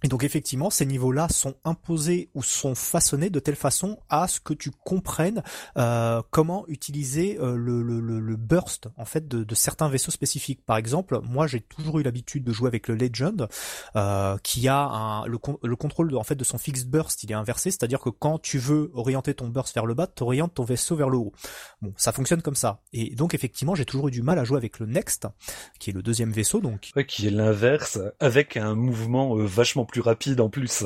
et 0.04 0.08
donc 0.08 0.22
effectivement, 0.22 0.70
ces 0.70 0.86
niveaux-là 0.86 1.28
sont 1.28 1.54
imposés 1.64 2.30
ou 2.34 2.42
sont 2.42 2.74
façonnés 2.74 3.30
de 3.30 3.40
telle 3.40 3.56
façon 3.56 3.98
à 4.08 4.28
ce 4.28 4.38
que 4.40 4.54
tu 4.54 4.70
comprennes 4.70 5.42
euh, 5.76 6.22
comment 6.30 6.64
utiliser 6.68 7.38
euh, 7.40 7.56
le, 7.56 7.82
le, 7.82 8.00
le, 8.00 8.36
burst 8.36 8.88
en 8.96 9.04
fait 9.04 9.26
de, 9.26 9.42
de, 9.42 9.54
certains 9.54 9.88
vaisseaux 9.88 10.12
spécifiques. 10.12 10.64
Par 10.64 10.76
exemple, 10.76 11.20
moi 11.24 11.46
j'ai 11.46 11.60
toujours 11.60 11.98
eu 11.98 12.02
l'habitude 12.02 12.44
de 12.44 12.52
jouer 12.52 12.68
avec 12.68 12.86
le 12.86 12.94
Legend, 12.94 13.48
euh, 13.96 14.36
qui 14.42 14.68
a 14.68 14.84
un, 14.84 15.26
le, 15.26 15.38
le 15.62 15.76
contrôle 15.76 16.10
de, 16.10 16.16
en 16.16 16.22
fait 16.22 16.36
de 16.36 16.44
son 16.44 16.58
fixed 16.58 16.88
burst, 16.88 17.24
il 17.24 17.32
est 17.32 17.34
inversé, 17.34 17.70
c'est-à-dire 17.70 18.00
que 18.00 18.10
quand 18.10 18.38
tu 18.38 18.58
veux 18.58 18.90
orienter 18.94 19.34
ton 19.34 19.48
burst 19.48 19.74
vers 19.74 19.86
le 19.86 19.94
bas, 19.94 20.06
tu 20.06 20.22
orientes 20.22 20.54
ton 20.54 20.64
vaisseau 20.64 20.94
vers 20.94 21.08
le 21.08 21.18
haut. 21.18 21.32
Bon, 21.82 21.92
ça 21.96 22.12
fonctionne 22.12 22.42
comme 22.42 22.54
ça. 22.54 22.80
Et 22.92 23.14
donc 23.14 23.34
effectivement, 23.34 23.74
j'ai 23.74 23.84
toujours 23.84 24.08
eu 24.08 24.12
du 24.12 24.22
mal 24.22 24.38
à 24.38 24.44
jouer 24.44 24.58
avec 24.58 24.78
le 24.78 24.86
Next, 24.86 25.26
qui 25.80 25.90
est 25.90 25.92
le 25.92 26.02
deuxième 26.02 26.30
vaisseau, 26.30 26.60
donc 26.60 26.90
ouais, 26.94 27.04
qui 27.04 27.26
est 27.26 27.30
l'inverse, 27.30 27.98
avec 28.20 28.56
un 28.56 28.74
mouvement 28.74 29.36
euh, 29.36 29.44
vachement 29.44 29.87
plus 29.88 30.00
rapide 30.00 30.40
en 30.40 30.48
plus. 30.48 30.84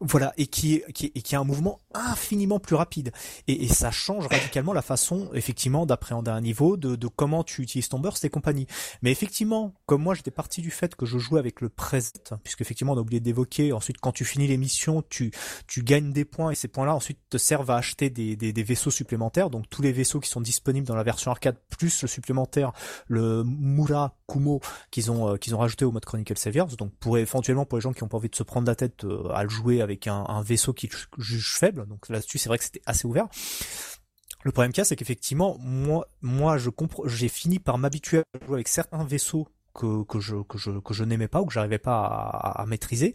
Voilà, 0.00 0.34
et 0.36 0.46
qui, 0.46 0.82
qui, 0.92 1.12
et 1.14 1.22
qui 1.22 1.34
a 1.34 1.40
un 1.40 1.44
mouvement 1.44 1.80
infiniment 1.94 2.58
plus 2.58 2.76
rapide. 2.76 3.12
Et, 3.48 3.64
et, 3.64 3.68
ça 3.68 3.90
change 3.90 4.26
radicalement 4.26 4.72
la 4.72 4.82
façon, 4.82 5.30
effectivement, 5.32 5.86
d'appréhender 5.86 6.30
un 6.30 6.40
niveau, 6.40 6.76
de, 6.76 6.96
de, 6.96 7.08
comment 7.08 7.44
tu 7.44 7.62
utilises 7.62 7.88
ton 7.88 7.98
burst 7.98 8.24
et 8.24 8.30
compagnie. 8.30 8.66
Mais 9.02 9.10
effectivement, 9.10 9.74
comme 9.86 10.02
moi, 10.02 10.14
j'étais 10.14 10.30
parti 10.30 10.60
du 10.60 10.70
fait 10.70 10.94
que 10.94 11.06
je 11.06 11.18
jouais 11.18 11.38
avec 11.38 11.60
le 11.60 11.68
preset, 11.68 12.12
puisque 12.42 12.60
effectivement, 12.60 12.92
on 12.92 12.96
a 12.96 13.00
oublié 13.00 13.20
d'évoquer, 13.20 13.72
ensuite, 13.72 13.98
quand 13.98 14.12
tu 14.12 14.24
finis 14.24 14.46
l'émission, 14.46 15.02
tu, 15.08 15.30
tu 15.66 15.82
gagnes 15.82 16.12
des 16.12 16.24
points 16.24 16.50
et 16.50 16.54
ces 16.54 16.68
points-là, 16.68 16.94
ensuite, 16.94 17.18
te 17.30 17.38
servent 17.38 17.70
à 17.70 17.76
acheter 17.76 18.10
des, 18.10 18.36
des, 18.36 18.52
des, 18.52 18.62
vaisseaux 18.62 18.90
supplémentaires. 18.90 19.50
Donc, 19.50 19.68
tous 19.70 19.82
les 19.82 19.92
vaisseaux 19.92 20.20
qui 20.20 20.28
sont 20.28 20.40
disponibles 20.40 20.86
dans 20.86 20.96
la 20.96 21.02
version 21.02 21.30
arcade, 21.30 21.56
plus 21.70 22.02
le 22.02 22.08
supplémentaire, 22.08 22.72
le 23.06 23.44
Mura 23.44 24.16
Kumo, 24.28 24.60
qu'ils 24.90 25.10
ont, 25.10 25.30
euh, 25.30 25.36
qu'ils 25.36 25.54
ont 25.54 25.58
rajouté 25.58 25.84
au 25.84 25.92
mode 25.92 26.04
Chronicle 26.04 26.36
Saviors. 26.36 26.68
Donc, 26.76 26.92
pour 26.98 27.18
éventuellement, 27.18 27.64
pour 27.64 27.78
les 27.78 27.82
gens 27.82 27.92
qui 27.92 28.02
ont 28.02 28.08
pas 28.08 28.16
envie 28.16 28.28
de 28.28 28.36
se 28.36 28.42
prendre 28.42 28.66
la 28.66 28.74
tête 28.74 29.04
euh, 29.04 29.28
à 29.28 29.42
le 29.42 29.48
jouer 29.48 29.80
avec 29.80 30.06
un, 30.06 30.24
un 30.28 30.42
vaisseau 30.42 30.72
qui 30.72 30.88
juge 31.18 31.56
faible, 31.58 31.83
donc 31.86 32.08
là-dessus, 32.08 32.38
c'est 32.38 32.48
vrai 32.48 32.58
que 32.58 32.64
c'était 32.64 32.82
assez 32.86 33.06
ouvert. 33.06 33.28
Le 34.42 34.52
problème 34.52 34.72
qu'il 34.72 34.80
y 34.80 34.82
a, 34.82 34.84
c'est 34.84 34.96
qu'effectivement, 34.96 35.56
moi, 35.58 36.06
moi, 36.20 36.58
je 36.58 36.70
j'ai 37.06 37.28
fini 37.28 37.58
par 37.58 37.78
m'habituer 37.78 38.18
à 38.18 38.44
jouer 38.44 38.54
avec 38.54 38.68
certains 38.68 39.04
vaisseaux 39.04 39.48
que, 39.74 40.04
je 40.20 41.04
n'aimais 41.04 41.28
pas 41.28 41.40
ou 41.40 41.46
que 41.46 41.52
j'arrivais 41.52 41.78
pas 41.78 42.04
à, 42.04 42.64
maîtriser 42.66 43.14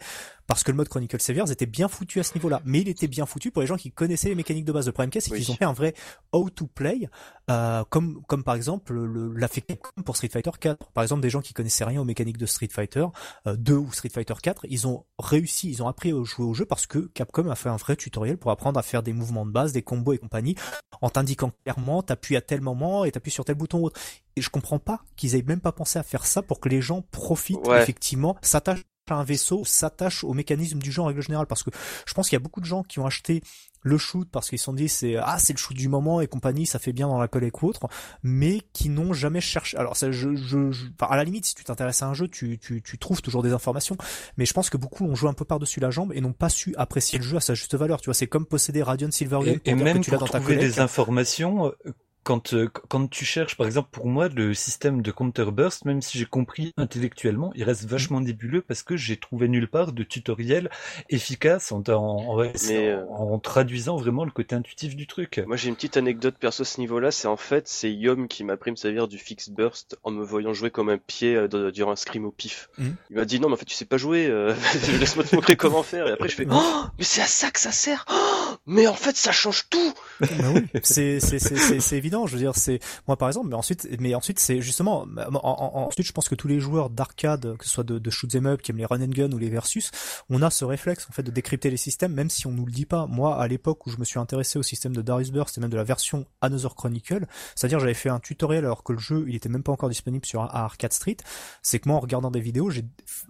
parce 0.50 0.64
que 0.64 0.72
le 0.72 0.78
mode 0.78 0.90
Chronicle 0.90 1.22
Saviors 1.22 1.52
était 1.52 1.68
bien 1.68 1.88
foutu 1.88 2.20
à 2.20 2.24
ce 2.24 2.34
niveau-là. 2.34 2.60
Mais 2.66 2.82
il 2.82 2.90
était 2.90 3.08
bien 3.08 3.28
foutu 3.28 3.52
pour 3.52 3.62
les 3.62 3.68
gens 3.68 3.78
qui 3.78 3.92
connaissaient 3.92 4.30
les 4.30 4.36
mécaniques 4.36 4.66
de 4.66 4.72
base. 4.72 4.88
Le 4.88 4.92
problème, 4.92 5.12
c'est 5.14 5.30
qu'ils 5.30 5.52
ont 5.52 5.56
fait 5.56 5.64
un 5.64 5.74
vrai 5.74 5.94
how 6.34 6.50
to 6.50 6.66
play, 6.66 7.08
euh, 7.52 7.84
comme 7.90 8.24
comme 8.28 8.44
par 8.44 8.56
exemple 8.56 8.96
l'a 9.36 9.48
fait 9.48 9.62
Capcom 9.62 10.02
pour 10.04 10.16
Street 10.18 10.30
Fighter 10.30 10.50
4. 10.60 10.92
Par 10.92 11.04
exemple, 11.04 11.22
des 11.22 11.30
gens 11.30 11.42
qui 11.42 11.54
connaissaient 11.54 11.84
rien 11.84 12.02
aux 12.02 12.06
mécaniques 12.06 12.40
de 12.40 12.48
Street 12.48 12.70
Fighter 12.72 13.06
euh, 13.46 13.56
2 13.58 13.76
ou 13.76 13.92
Street 13.92 14.10
Fighter 14.10 14.34
4, 14.42 14.66
ils 14.68 14.88
ont 14.88 15.06
réussi, 15.20 15.70
ils 15.70 15.84
ont 15.84 15.88
appris 15.88 16.10
à 16.10 16.24
jouer 16.24 16.46
au 16.48 16.56
jeu 16.56 16.66
parce 16.66 16.88
que 16.88 16.98
Capcom 17.14 17.48
a 17.48 17.56
fait 17.56 17.70
un 17.70 17.78
vrai 17.78 17.96
tutoriel 17.96 18.38
pour 18.38 18.50
apprendre 18.50 18.80
à 18.80 18.82
faire 18.82 19.04
des 19.04 19.14
mouvements 19.14 19.46
de 19.46 19.52
base, 19.52 19.72
des 19.72 19.84
combos 19.84 20.14
et 20.14 20.18
compagnie, 20.18 20.56
en 21.02 21.12
t'indiquant 21.12 21.52
clairement 21.64 22.02
t'appuies 22.02 22.38
à 22.38 22.42
tel 22.42 22.62
moment 22.62 23.06
et 23.06 23.12
t'appuies 23.12 23.30
sur 23.30 23.46
tel 23.46 23.54
bouton 23.54 23.82
ou 23.82 23.86
autre. 23.86 24.00
Et 24.36 24.42
je 24.42 24.50
comprends 24.50 24.80
pas 24.80 25.04
qu'ils 25.16 25.36
aient 25.36 25.44
même 25.44 25.62
pas 25.62 25.74
pensé 25.74 26.00
à 26.00 26.04
faire 26.04 26.26
ça 26.26 26.42
pour 26.42 26.60
que 26.60 26.70
les 26.70 26.82
gens 26.82 27.04
profitent 27.12 27.68
effectivement, 27.68 28.36
s'attachent 28.42 28.84
un 29.16 29.24
vaisseau 29.24 29.64
s'attache 29.66 30.24
au 30.24 30.34
mécanisme 30.34 30.80
du 30.80 30.92
jeu 30.92 31.02
en 31.02 31.06
règle 31.06 31.22
générale 31.22 31.48
parce 31.48 31.64
que 31.64 31.72
je 32.06 32.14
pense 32.14 32.30
qu'il 32.30 32.36
y 32.36 32.42
a 32.42 32.44
beaucoup 32.44 32.62
de 32.62 32.66
gens 32.66 32.84
qui 32.84 33.00
ont 33.00 33.06
acheté 33.06 33.42
le 33.82 33.98
shoot 33.98 34.28
parce 34.30 34.50
qu'ils 34.50 34.60
se 34.60 34.66
sont 34.66 34.74
dit 34.74 34.90
c'est 34.90 35.16
ah 35.16 35.38
c'est 35.40 35.54
le 35.54 35.58
shoot 35.58 35.76
du 35.76 35.88
moment 35.88 36.22
et 36.22 36.28
compagnie 36.28 36.66
ça 36.66 36.80
fait 36.80 36.92
bien 36.92 37.08
dans 37.08 37.20
la 37.20 37.28
collecte 37.28 37.62
ou 37.62 37.68
autre 37.68 37.88
mais 38.24 38.62
qui 38.74 38.90
n'ont 38.90 39.14
jamais 39.14 39.42
cherché. 39.42 39.78
Alors 39.78 39.96
ça 39.96 40.12
je, 40.12 40.36
je, 40.36 40.70
à 41.00 41.16
la 41.16 41.24
limite 41.24 41.46
si 41.46 41.56
tu 41.56 41.64
t'intéresses 41.64 42.02
à 42.02 42.08
un 42.08 42.14
jeu 42.14 42.28
tu, 42.28 42.60
tu, 42.60 42.82
tu 42.82 42.98
trouves 42.98 43.22
toujours 43.22 43.42
des 43.42 43.54
informations 43.54 43.96
mais 44.38 44.46
je 44.46 44.54
pense 44.54 44.70
que 44.70 44.78
beaucoup 44.78 45.06
ont 45.06 45.16
joué 45.16 45.30
un 45.30 45.34
peu 45.34 45.46
par 45.46 45.60
dessus 45.60 45.80
la 45.80 45.92
jambe 45.92 46.12
et 46.14 46.22
n'ont 46.22 46.34
pas 46.34 46.50
su 46.50 46.76
apprécier 46.78 47.20
le 47.20 47.24
jeu 47.24 47.38
à 47.38 47.42
sa 47.42 47.54
juste 47.54 47.76
valeur. 47.76 48.02
Tu 48.02 48.06
vois 48.06 48.14
c'est 48.14 48.28
comme 48.28 48.46
posséder 48.46 48.84
Radiant 48.84 49.12
Silvergate 49.12 49.62
et, 49.66 49.72
et 49.72 49.76
même 49.76 50.00
que 50.00 50.04
tu 50.04 50.12
pour 50.12 50.20
dans 50.20 50.26
trouver 50.26 50.58
des 50.58 50.80
informations 50.80 51.68
euh, 51.86 51.94
quand, 52.30 52.54
euh, 52.54 52.70
quand 52.90 53.10
tu 53.10 53.26
cherches, 53.26 53.58
par 53.58 53.66
exemple, 53.66 53.90
pour 53.92 54.06
moi, 54.06 54.30
le 54.30 54.54
système 54.54 55.02
de 55.02 55.10
counter 55.10 55.52
burst, 55.52 55.86
même 55.86 56.00
si 56.04 56.20
j'ai 56.20 56.28
compris 56.28 56.76
intellectuellement, 56.78 57.52
il 57.56 57.64
reste 57.64 57.86
vachement 57.86 58.22
nébuleux 58.22 58.62
parce 58.62 58.84
que 58.84 58.96
j'ai 58.96 59.18
trouvé 59.18 59.48
nulle 59.48 59.68
part 59.68 59.94
de 59.94 60.04
tutoriel 60.04 60.70
efficace 61.10 61.72
en, 61.72 61.82
en, 61.88 62.40
euh, 62.40 63.04
en, 63.10 63.40
traduisant 63.40 63.98
vraiment 63.98 64.26
le 64.26 64.30
côté 64.30 64.54
intuitif 64.54 64.96
du 64.96 65.08
truc. 65.08 65.42
Moi, 65.48 65.58
j'ai 65.58 65.70
une 65.70 65.76
petite 65.76 65.98
anecdote 65.98 66.36
perso 66.40 66.62
à 66.62 66.66
ce 66.66 66.80
niveau-là. 66.80 67.10
C'est 67.10 67.28
en 67.28 67.36
fait, 67.36 67.68
c'est 67.68 67.92
Yom 67.92 68.28
qui 68.28 68.44
m'a 68.44 68.58
pris 68.58 68.70
me 68.70 68.76
servir 68.76 69.08
du 69.08 69.18
fix 69.18 69.50
burst 69.50 69.98
en 70.04 70.12
me 70.12 70.24
voyant 70.24 70.54
jouer 70.54 70.70
comme 70.70 70.90
un 70.90 71.00
pied 71.00 71.36
euh, 71.36 71.72
durant 71.72 71.94
un 71.94 71.96
scrim 71.96 72.26
au 72.26 72.32
pif. 72.32 72.70
Mmh. 72.78 72.90
Il 73.10 73.16
m'a 73.16 73.26
dit 73.26 73.40
non, 73.40 73.48
mais 73.48 73.56
en 73.56 73.58
fait, 73.58 73.66
tu 73.66 73.74
sais 73.74 73.86
pas 73.86 73.98
jouer. 73.98 74.28
Laisse-moi 75.00 75.24
te 75.24 75.36
montrer 75.36 75.56
comment 75.56 75.82
faire. 75.82 76.08
Et 76.08 76.12
après, 76.12 76.30
je 76.30 76.36
fais 76.36 76.46
oh, 76.52 76.84
mais 77.00 77.04
c'est 77.04 77.22
à 77.22 77.26
ça 77.28 77.50
que 77.50 77.60
ça 77.60 77.72
sert. 77.72 78.06
Oh, 78.08 78.56
mais 78.68 78.86
en 78.86 78.94
fait, 78.94 79.16
ça 79.16 79.32
change 79.32 79.68
tout. 79.72 79.94
Bah 80.20 80.28
oui, 80.54 80.68
c'est 80.84 81.20
c'est 81.20 81.98
je 82.28 82.34
veux 82.34 82.40
dire, 82.40 82.56
c'est 82.56 82.80
moi 83.08 83.18
par 83.18 83.28
exemple, 83.28 83.50
mais 83.50 83.56
ensuite, 83.56 83.88
mais 84.00 84.16
ensuite 84.16 84.40
c'est 84.40 84.62
justement, 84.62 85.06
ensuite 85.44 86.06
je 86.06 86.12
pense 86.12 86.30
que 86.30 86.36
tous 86.36 86.48
les 86.48 86.60
joueurs 86.60 86.90
d'arcade, 86.90 87.58
que 87.58 87.66
ce 87.66 87.72
soit 87.72 87.84
de, 87.84 88.00
de 88.00 88.10
shoot 88.10 88.34
'em 88.36 88.46
up, 88.46 88.62
qui 88.62 88.72
aiment 88.72 88.78
les 88.78 88.86
run 88.86 89.02
and 89.02 89.08
gun 89.08 89.32
ou 89.32 89.38
les 89.38 89.50
versus, 89.50 89.92
on 90.30 90.42
a 90.42 90.50
ce 90.50 90.66
réflexe 90.66 91.08
en 91.10 91.14
fait 91.14 91.24
de 91.24 91.32
décrypter 91.32 91.70
les 91.70 91.78
systèmes, 91.78 92.14
même 92.14 92.30
si 92.30 92.48
on 92.48 92.52
nous 92.52 92.66
le 92.66 92.72
dit 92.72 92.86
pas. 92.86 93.08
Moi, 93.08 93.40
à 93.42 93.48
l'époque 93.48 93.86
où 93.88 93.90
je 93.90 93.98
me 93.98 94.06
suis 94.06 94.20
intéressé 94.20 94.60
au 94.60 94.64
système 94.64 94.96
de 94.96 95.02
Darius 95.02 95.32
Burst 95.32 95.58
et 95.58 95.62
même 95.62 95.70
de 95.70 95.78
la 95.78 95.84
version 95.84 96.26
Another 96.42 96.76
Chronicle, 96.76 97.26
c'est-à-dire 97.56 97.80
j'avais 97.80 97.94
fait 97.94 98.10
un 98.10 98.20
tutoriel 98.20 98.66
alors 98.66 98.84
que 98.84 98.94
le 98.94 99.00
jeu 99.00 99.26
il 99.28 99.36
était 99.36 99.50
même 99.50 99.64
pas 99.64 99.72
encore 99.72 99.90
disponible 99.90 100.26
sur 100.26 100.42
Arcade 100.42 100.94
Street, 100.94 101.18
c'est 101.62 101.80
que 101.80 101.90
moi 101.90 101.98
en 101.98 102.02
regardant 102.02 102.32
des 102.32 102.42
vidéos, 102.42 102.70
j'ai 102.70 102.86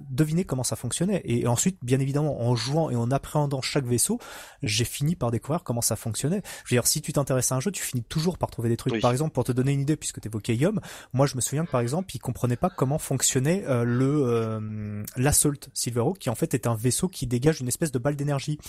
deviné 0.09 0.43
comment 0.45 0.63
ça 0.63 0.75
fonctionnait 0.75 1.21
et 1.23 1.47
ensuite, 1.47 1.77
bien 1.81 1.99
évidemment, 1.99 2.41
en 2.41 2.55
jouant 2.55 2.89
et 2.89 2.95
en 2.95 3.11
appréhendant 3.11 3.61
chaque 3.61 3.85
vaisseau, 3.85 4.19
j'ai 4.63 4.85
fini 4.85 5.15
par 5.15 5.31
découvrir 5.31 5.63
comment 5.63 5.81
ça 5.81 5.95
fonctionnait. 5.95 6.41
Je 6.65 6.73
veux 6.73 6.81
dire, 6.81 6.87
si 6.87 7.01
tu 7.01 7.13
t'intéresses 7.13 7.51
à 7.51 7.55
un 7.55 7.59
jeu, 7.59 7.71
tu 7.71 7.83
finis 7.83 8.03
toujours 8.03 8.37
par 8.37 8.49
trouver 8.49 8.68
des 8.69 8.77
trucs. 8.77 8.99
Par 9.01 9.11
exemple, 9.11 9.33
pour 9.33 9.43
te 9.43 9.51
donner 9.51 9.73
une 9.73 9.81
idée, 9.81 9.95
puisque 9.95 10.21
tu 10.21 10.27
évoquais 10.27 10.55
Yom, 10.55 10.79
moi 11.13 11.25
je 11.25 11.35
me 11.35 11.41
souviens 11.41 11.65
que 11.65 11.71
par 11.71 11.81
exemple, 11.81 12.15
il 12.15 12.19
comprenait 12.19 12.55
pas 12.55 12.69
comment 12.69 12.97
fonctionnait 12.97 13.65
euh, 13.67 13.83
le 13.83 14.23
euh, 14.25 15.03
l'Assault 15.17 15.53
Silverhawk, 15.73 16.19
qui 16.19 16.29
en 16.29 16.35
fait 16.35 16.53
est 16.53 16.67
un 16.67 16.75
vaisseau 16.75 17.07
qui 17.07 17.27
dégage 17.27 17.61
une 17.61 17.67
espèce 17.67 17.91
de 17.91 17.99
balle 17.99 18.15
d'énergie. 18.15 18.59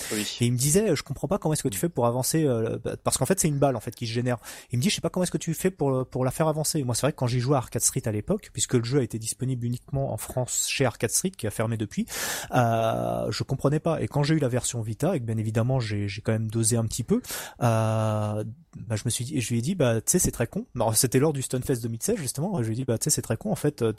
Et 0.41 0.47
il 0.47 0.53
me 0.53 0.59
disait, 0.59 0.95
je 0.95 1.03
comprends 1.03 1.29
pas 1.29 1.39
comment 1.39 1.53
est-ce 1.53 1.63
que 1.63 1.69
tu 1.69 1.79
fais 1.79 1.89
pour 1.89 2.07
avancer, 2.07 2.45
euh, 2.45 2.79
parce 3.05 3.19
qu'en 3.19 3.27
fait 3.27 3.39
c'est 3.41 3.49
une 3.49 3.59
balle 3.59 3.77
en 3.77 3.81
fait 3.81 3.95
qui 3.95 4.07
se 4.07 4.13
génère. 4.13 4.39
Il 4.73 4.79
me 4.79 4.83
dit, 4.83 4.91
je 4.91 4.97
sais 4.97 5.01
pas 5.01 5.11
comment 5.11 5.25
est-ce 5.25 5.31
que 5.31 5.39
tu 5.39 5.55
fais 5.55 5.71
pour 5.71 6.07
pour 6.07 6.25
la 6.25 6.31
faire 6.31 6.49
avancer. 6.49 6.83
moi 6.85 6.95
c'est 6.95 7.03
vrai 7.03 7.13
que 7.13 7.19
quand 7.19 7.27
j'ai 7.27 7.41
joué 7.41 7.55
à 7.55 7.59
Arcade 7.59 7.83
Street 7.83 8.03
à 8.07 8.13
l'époque, 8.13 8.51
puisque 8.53 8.75
le 8.75 8.85
jeu 8.85 9.01
a 9.01 9.03
été 9.03 9.19
disponible 9.19 9.65
uniquement 9.65 10.13
en 10.13 10.17
France 10.17 10.67
chez 10.69 10.85
Arcade 10.85 11.11
Street, 11.11 11.31
qui 11.31 11.47
a 11.47 11.51
fermé 11.51 11.77
depuis, 11.77 12.07
euh, 12.53 13.31
je 13.31 13.43
comprenais 13.43 13.81
pas. 13.81 14.01
Et 14.03 14.09
quand 14.09 14.23
j'ai 14.23 14.35
eu 14.35 14.39
la 14.39 14.49
version 14.49 14.81
Vita, 14.81 15.15
et 15.17 15.21
que 15.21 15.25
bien 15.25 15.39
évidemment 15.39 15.81
j'ai 15.81 16.09
j'ai 16.09 16.21
quand 16.23 16.33
même 16.33 16.51
dosé 16.51 16.77
un 16.77 16.85
petit 16.85 17.05
peu, 17.05 17.21
euh, 17.63 18.45
bah, 18.77 18.97
je 18.97 19.03
me 19.05 19.11
suis 19.11 19.25
dit, 19.25 19.41
je 19.41 19.49
lui 19.51 19.59
ai 19.59 19.63
dit, 19.63 19.75
bah, 19.75 20.01
tu 20.01 20.13
sais, 20.13 20.19
c'est 20.19 20.31
très 20.31 20.47
con. 20.47 20.65
C'était 20.95 21.19
lors 21.19 21.33
du 21.33 21.43
Stunfest 21.43 21.81
2016, 21.83 22.17
justement. 22.19 22.63
Je 22.63 22.69
lui 22.69 22.75
ai 22.75 22.77
dit, 22.77 22.85
bah, 22.85 22.99
tu 22.99 23.05
sais, 23.05 23.11
c'est 23.11 23.23
très 23.23 23.37
con. 23.37 23.51
En 23.51 23.57
fait, 23.57 23.83
euh, 23.83 23.93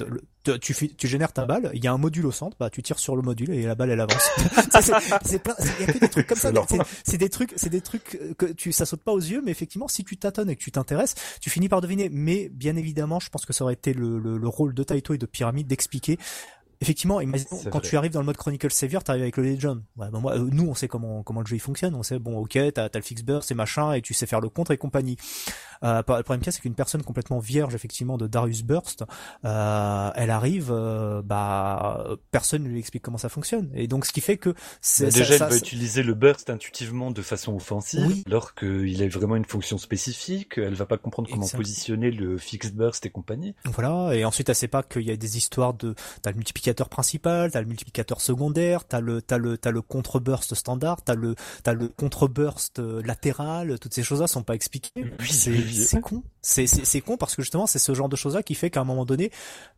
tu, 0.61 0.74
tu 0.74 1.07
génères 1.07 1.34
ta 1.34 1.45
balle, 1.45 1.72
il 1.74 1.84
y 1.84 1.88
a 1.88 1.93
un 1.93 1.97
module 1.97 2.26
au 2.26 2.32
centre, 2.32 2.55
bah, 2.59 2.69
tu 2.69 2.82
tires 2.82 2.99
sur 2.99 3.15
le 3.15 3.22
module 3.22 3.51
et 3.51 3.63
la 3.63 3.76
balle, 3.76 3.89
elle 3.91 3.99
avance. 3.99 4.30
c'est 5.26 5.39
plein, 5.39 5.55
il 5.80 5.86
y 5.86 5.89
a 5.89 5.93
que 5.93 5.99
des 5.99 6.09
trucs 6.09 6.28
comme 6.28 6.38
ça. 6.38 6.51
C'est 7.03 7.17
des 7.17 7.30
trucs, 7.30 7.53
c'est 7.57 7.69
des 7.69 7.82
trucs 7.82 8.19
que 8.38 8.45
tu, 8.45 8.72
ça 8.72 8.86
saute 8.86 9.01
pas 9.01 9.11
aux 9.11 9.19
yeux, 9.19 9.41
mais 9.43 9.51
effectivement, 9.51 9.88
si 9.88 10.03
tu 10.03 10.17
tâtonnes 10.17 10.49
et 10.49 10.55
que 10.55 10.61
tu 10.61 10.72
t'intéresses, 10.72 11.15
tu 11.41 11.49
finis 11.49 11.69
par 11.69 11.82
deviner. 11.82 12.09
Mais, 12.09 12.49
bien 12.49 12.76
évidemment, 12.76 13.19
je 13.19 13.30
pense 13.30 13.45
que 13.45 13.53
ça 13.53 13.63
aurait 13.63 13.74
été 13.74 13.93
le, 13.93 14.19
le, 14.19 14.38
le 14.38 14.47
rôle 14.47 14.74
de 14.74 14.84
Taito 14.84 15.13
et 15.13 15.17
de 15.17 15.26
Pyramide 15.26 15.67
d'expliquer 15.67 16.17
effectivement, 16.82 17.19
quand 17.71 17.79
tu 17.79 17.95
arrives 17.95 18.11
dans 18.11 18.19
le 18.19 18.25
mode 18.25 18.38
Chronicle 18.38 18.71
Savior, 18.71 19.03
t'arrives 19.03 19.21
avec 19.21 19.38
le 19.38 19.43
Legend. 19.43 19.84
Ouais, 19.97 20.09
ben 20.11 20.19
moi, 20.19 20.34
euh, 20.34 20.49
nous, 20.51 20.67
on 20.67 20.73
sait 20.73 20.88
comment 20.88 21.23
comment 21.23 21.41
le 21.41 21.45
jeu 21.45 21.55
il 21.55 21.59
fonctionne. 21.59 21.95
On 21.95 22.03
sait 22.03 22.19
bon, 22.19 22.38
ok, 22.38 22.57
t'as 22.73 22.86
as 22.86 22.89
le 22.93 23.01
fix 23.01 23.23
burst 23.23 23.51
et 23.51 23.55
machin, 23.55 23.93
et 23.93 24.01
tu 24.01 24.13
sais 24.13 24.25
faire 24.25 24.41
le 24.41 24.49
contre 24.49 24.71
et 24.71 24.77
compagnie. 24.77 25.17
Euh, 25.84 25.97
le 25.97 26.23
problème 26.23 26.41
c'est 26.43 26.61
qu'une 26.61 26.75
personne 26.75 27.01
complètement 27.01 27.39
vierge 27.39 27.73
effectivement 27.73 28.17
de 28.17 28.27
Darius 28.27 28.61
Burst, 28.63 29.03
euh, 29.45 30.11
elle 30.15 30.29
arrive, 30.29 30.69
euh, 30.71 31.23
bah 31.23 32.05
personne 32.29 32.63
ne 32.63 32.69
lui 32.69 32.79
explique 32.79 33.01
comment 33.01 33.17
ça 33.17 33.29
fonctionne. 33.29 33.71
Et 33.73 33.88
donc 33.88 34.05
ce 34.05 34.11
qui 34.11 34.21
fait 34.21 34.38
que 34.38 34.53
c'est 34.79 35.05
bah, 35.05 35.11
déjà 35.11 35.34
elle 35.36 35.39
va 35.39 35.57
utiliser 35.57 36.03
le 36.03 36.13
burst 36.13 36.49
intuitivement 36.49 37.09
de 37.09 37.21
façon 37.21 37.55
offensive, 37.55 38.23
alors 38.27 38.53
qu'il 38.53 39.01
a 39.01 39.07
vraiment 39.07 39.36
une 39.36 39.45
fonction 39.45 39.77
spécifique. 39.79 40.57
Elle 40.57 40.75
va 40.75 40.86
pas 40.86 40.97
comprendre 40.97 41.29
comment 41.32 41.47
positionner 41.47 42.11
le 42.11 42.38
fix 42.38 42.71
burst 42.71 43.05
et 43.05 43.09
compagnie. 43.09 43.55
Voilà. 43.65 44.15
Et 44.15 44.23
ensuite 44.23 44.49
elle 44.49 44.55
sait 44.55 44.67
pas 44.67 44.84
qu'il 44.84 45.03
y 45.03 45.11
a 45.11 45.17
des 45.17 45.38
histoires 45.38 45.73
de 45.73 45.95
t'as 46.21 46.32
le 46.32 46.38
multiplicateur 46.72 46.89
principal, 46.89 47.51
t'as 47.51 47.61
le 47.61 47.67
multiplicateur 47.67 48.22
secondaire, 48.22 48.86
t'as 48.86 49.01
le 49.01 49.22
t'as 49.22 49.38
le 49.38 49.57
t'as 49.57 49.72
le 49.72 49.82
contre 49.82 50.19
burst 50.19 50.55
standard, 50.55 51.01
t'as 51.03 51.15
le 51.15 51.36
t'as 51.63 51.74
le 51.74 51.88
contre 51.89 52.28
burst 52.28 52.80
latéral. 52.80 53.78
Toutes 53.80 53.93
ces 53.93 54.03
choses-là 54.03 54.28
sont 54.28 54.43
pas 54.43 54.55
expliquées. 54.55 54.91
Oui, 54.95 55.28
c'est 55.28 56.01
con. 56.01 56.24
C'est 56.41 56.67
c'est 56.67 57.01
con 57.01 57.17
parce 57.17 57.36
que 57.36 57.41
justement 57.41 57.67
c'est 57.67 57.80
ce 57.80 57.93
genre 57.93 58.09
de 58.09 58.15
choses 58.15 58.36
là 58.36 58.43
qui 58.43 58.55
fait 58.55 58.69
qu'à 58.69 58.82
un 58.82 58.84
moment 58.84 59.05
donné, 59.05 59.32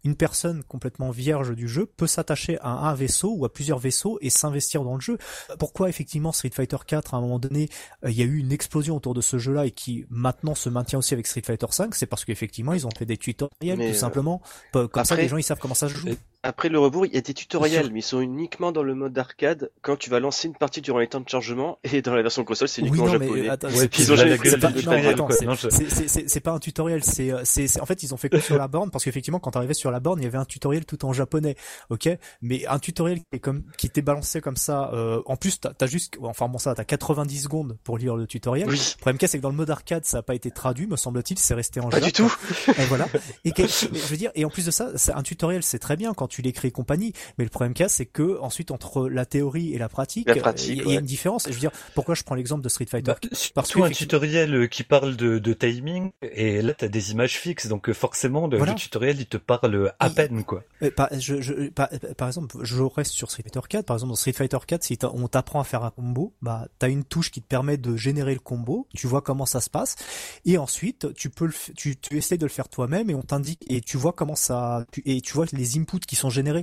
une 0.03 0.15
personne 0.15 0.63
complètement 0.63 1.11
vierge 1.11 1.55
du 1.55 1.67
jeu 1.67 1.85
peut 1.85 2.07
s'attacher 2.07 2.57
à 2.61 2.69
un 2.69 2.93
vaisseau 2.93 3.33
ou 3.35 3.45
à 3.45 3.51
plusieurs 3.51 3.79
vaisseaux 3.79 4.17
et 4.21 4.29
s'investir 4.29 4.83
dans 4.83 4.95
le 4.95 5.01
jeu. 5.01 5.17
Pourquoi 5.59 5.89
effectivement 5.89 6.31
Street 6.31 6.51
Fighter 6.53 6.77
4 6.85 7.13
à 7.13 7.17
un 7.17 7.21
moment 7.21 7.39
donné, 7.39 7.69
euh, 8.05 8.11
il 8.11 8.17
y 8.17 8.21
a 8.21 8.25
eu 8.25 8.37
une 8.37 8.51
explosion 8.51 8.95
autour 8.95 9.13
de 9.13 9.21
ce 9.21 9.37
jeu-là 9.37 9.65
et 9.65 9.71
qui 9.71 10.05
maintenant 10.09 10.55
se 10.55 10.69
maintient 10.69 10.99
aussi 10.99 11.13
avec 11.13 11.27
Street 11.27 11.43
Fighter 11.45 11.67
5, 11.69 11.95
c'est 11.95 12.05
parce 12.05 12.25
qu'effectivement 12.25 12.73
ils 12.73 12.85
ont 12.85 12.91
fait 12.97 13.05
des 13.05 13.17
tutoriels 13.17 13.77
tout 13.77 13.83
euh, 13.83 13.93
simplement. 13.93 14.41
Comme 14.71 15.05
ça 15.05 15.15
les 15.15 15.27
gens 15.27 15.37
ils 15.37 15.43
savent 15.43 15.59
comment 15.59 15.73
ça 15.73 15.89
se 15.89 15.95
joue. 15.95 16.09
Après 16.45 16.67
le 16.67 16.77
rebours, 16.83 17.05
il 17.05 17.13
y 17.13 17.17
a 17.17 17.21
des 17.21 17.33
tutoriels, 17.33 17.91
mais 17.91 17.99
ils 17.99 18.03
sont 18.03 18.21
uniquement 18.21 18.71
dans 18.71 18.83
le 18.83 18.95
mode 18.95 19.17
arcade 19.17 19.71
quand 19.81 19.97
tu 19.97 20.09
vas 20.09 20.19
lancer 20.19 20.47
une 20.47 20.55
partie 20.55 20.81
durant 20.81 20.99
les 20.99 21.07
temps 21.07 21.21
de 21.21 21.29
chargement 21.29 21.79
et 21.83 22.01
dans 22.01 22.15
la 22.15 22.21
version 22.21 22.43
console, 22.43 22.67
c'est 22.67 22.81
uniquement 22.81 23.05
oui, 23.05 23.13
non, 23.13 23.19
japonais. 23.19 23.49
Attends, 23.49 23.69
ouais, 23.69 23.89
ils 23.97 24.11
ont 24.11 24.15
jamais 24.15 24.37
c'est 26.27 26.39
pas 26.39 26.51
un 26.51 26.59
tutoriel, 26.59 27.03
c'est 27.03 27.31
c'est 27.43 27.79
en 27.79 27.85
fait 27.85 28.03
ils 28.03 28.13
ont 28.13 28.17
fait 28.17 28.29
que 28.29 28.39
sur 28.39 28.57
la 28.57 28.67
borne 28.67 28.91
parce 28.91 29.03
qu'effectivement 29.03 29.39
quand 29.39 29.51
t'arrivais 29.51 29.73
sur 29.73 29.91
la 29.91 29.99
borne, 29.99 30.19
il 30.19 30.23
y 30.23 30.27
avait 30.27 30.37
un 30.37 30.45
tutoriel 30.45 30.85
tout 30.85 31.05
en 31.05 31.13
japonais. 31.13 31.55
OK? 31.89 32.09
Mais 32.41 32.65
un 32.67 32.79
tutoriel 32.79 33.19
qui 33.19 33.25
est 33.33 33.39
comme 33.39 33.63
qui 33.77 33.89
t'est 33.89 34.01
balancé 34.01 34.41
comme 34.41 34.57
ça 34.57 34.91
euh, 34.93 35.21
en 35.25 35.35
plus 35.35 35.59
t'as 35.59 35.71
as 35.79 35.87
juste 35.87 36.17
enfin 36.21 36.47
bon 36.47 36.57
ça 36.57 36.75
t'as 36.75 36.83
90 36.83 37.43
secondes 37.43 37.77
pour 37.83 37.97
lire 37.97 38.15
le 38.15 38.27
tutoriel. 38.27 38.69
Oui. 38.69 38.75
Le 38.75 38.99
problème 38.99 39.17
c'est 39.21 39.37
que 39.37 39.43
dans 39.43 39.49
le 39.49 39.55
mode 39.55 39.69
arcade, 39.69 40.05
ça 40.05 40.19
a 40.19 40.21
pas 40.21 40.35
été 40.35 40.51
traduit, 40.51 40.87
me 40.87 40.95
semble-t-il, 40.95 41.39
c'est 41.39 41.53
resté 41.53 41.79
en 41.79 41.89
Pas 41.89 41.99
du 41.99 42.11
tout. 42.11 42.33
et 42.67 42.85
voilà. 42.85 43.07
Et 43.45 43.53
je 43.55 44.07
veux 44.07 44.17
dire 44.17 44.31
et 44.35 44.45
en 44.45 44.49
plus 44.49 44.65
de 44.65 44.71
ça, 44.71 44.89
un 45.15 45.23
tutoriel 45.23 45.63
c'est 45.63 45.79
très 45.79 45.95
bien 45.95 46.13
quand 46.13 46.27
tu 46.27 46.41
l'écris 46.41 46.71
compagnie. 46.73 47.13
Mais 47.37 47.45
le 47.45 47.49
problème 47.49 47.73
qu'il 47.73 47.83
y 47.83 47.85
a, 47.85 47.89
c'est 47.89 48.05
que 48.05 48.39
ensuite 48.39 48.71
entre 48.71 49.07
la 49.07 49.25
théorie 49.25 49.73
et 49.73 49.77
la 49.77 49.89
pratique, 49.89 50.27
il 50.29 50.91
y, 50.91 50.95
a 50.95 50.99
une 50.99 51.05
différence. 51.05 51.45
je 51.47 51.53
veux 51.53 51.59
dire, 51.59 51.71
pourquoi 51.95 52.15
je 52.15 52.23
prends 52.23 52.35
l'exemple 52.35 52.61
de 52.61 52.69
Street 52.69 52.85
Fighter 52.85 53.13
bah, 53.21 53.29
Parce 53.55 53.71
que 53.71 53.81
un 53.81 53.89
tutoriel 53.89 54.67
qui 54.69 54.83
parle 54.83 55.15
de, 55.15 55.39
de 55.39 55.53
timing 55.53 56.11
et 56.21 56.61
là 56.61 56.73
tu 56.73 56.85
as 56.85 56.87
des 56.89 57.11
images 57.11 57.37
fixes, 57.37 57.67
donc 57.67 57.91
forcément 57.93 58.47
le, 58.47 58.75
tutoriel 58.75 59.19
il 59.19 59.27
te 59.27 59.37
parle 59.37 59.93
à 59.99 60.09
peine 60.09 60.43
quoi. 60.43 60.63
Par, 60.95 61.09
je, 61.17 61.41
je, 61.41 61.69
par, 61.69 61.89
par, 62.17 62.27
exemple, 62.27 62.57
je 62.61 62.81
reste 62.83 63.11
sur 63.11 63.31
Street 63.31 63.43
Fighter 63.43 63.61
4. 63.67 63.85
Par 63.85 63.95
exemple, 63.95 64.11
dans 64.11 64.15
Street 64.15 64.33
Fighter 64.33 64.57
4, 64.65 64.83
si 64.83 64.97
on 65.01 65.27
t'apprend 65.27 65.59
à 65.61 65.63
faire 65.63 65.83
un 65.83 65.91
combo, 65.91 66.33
bah 66.41 66.67
t'as 66.79 66.89
une 66.89 67.03
touche 67.03 67.31
qui 67.31 67.41
te 67.41 67.47
permet 67.47 67.77
de 67.77 67.95
générer 67.95 68.33
le 68.33 68.39
combo. 68.39 68.87
Tu 68.93 69.07
vois 69.07 69.21
comment 69.21 69.45
ça 69.45 69.61
se 69.61 69.69
passe 69.69 69.95
et 70.45 70.57
ensuite 70.57 71.13
tu 71.13 71.29
peux 71.29 71.45
le, 71.45 71.53
tu, 71.75 71.95
tu 71.97 72.17
essayes 72.17 72.37
de 72.37 72.45
le 72.45 72.51
faire 72.51 72.69
toi-même 72.69 73.09
et 73.09 73.15
on 73.15 73.21
t'indique 73.21 73.63
et 73.69 73.81
tu 73.81 73.97
vois 73.97 74.13
comment 74.13 74.35
ça 74.35 74.85
et 75.05 75.21
tu 75.21 75.33
vois 75.33 75.45
les 75.51 75.77
inputs 75.77 75.99
qui 75.99 76.15
sont 76.15 76.29
générés. 76.29 76.62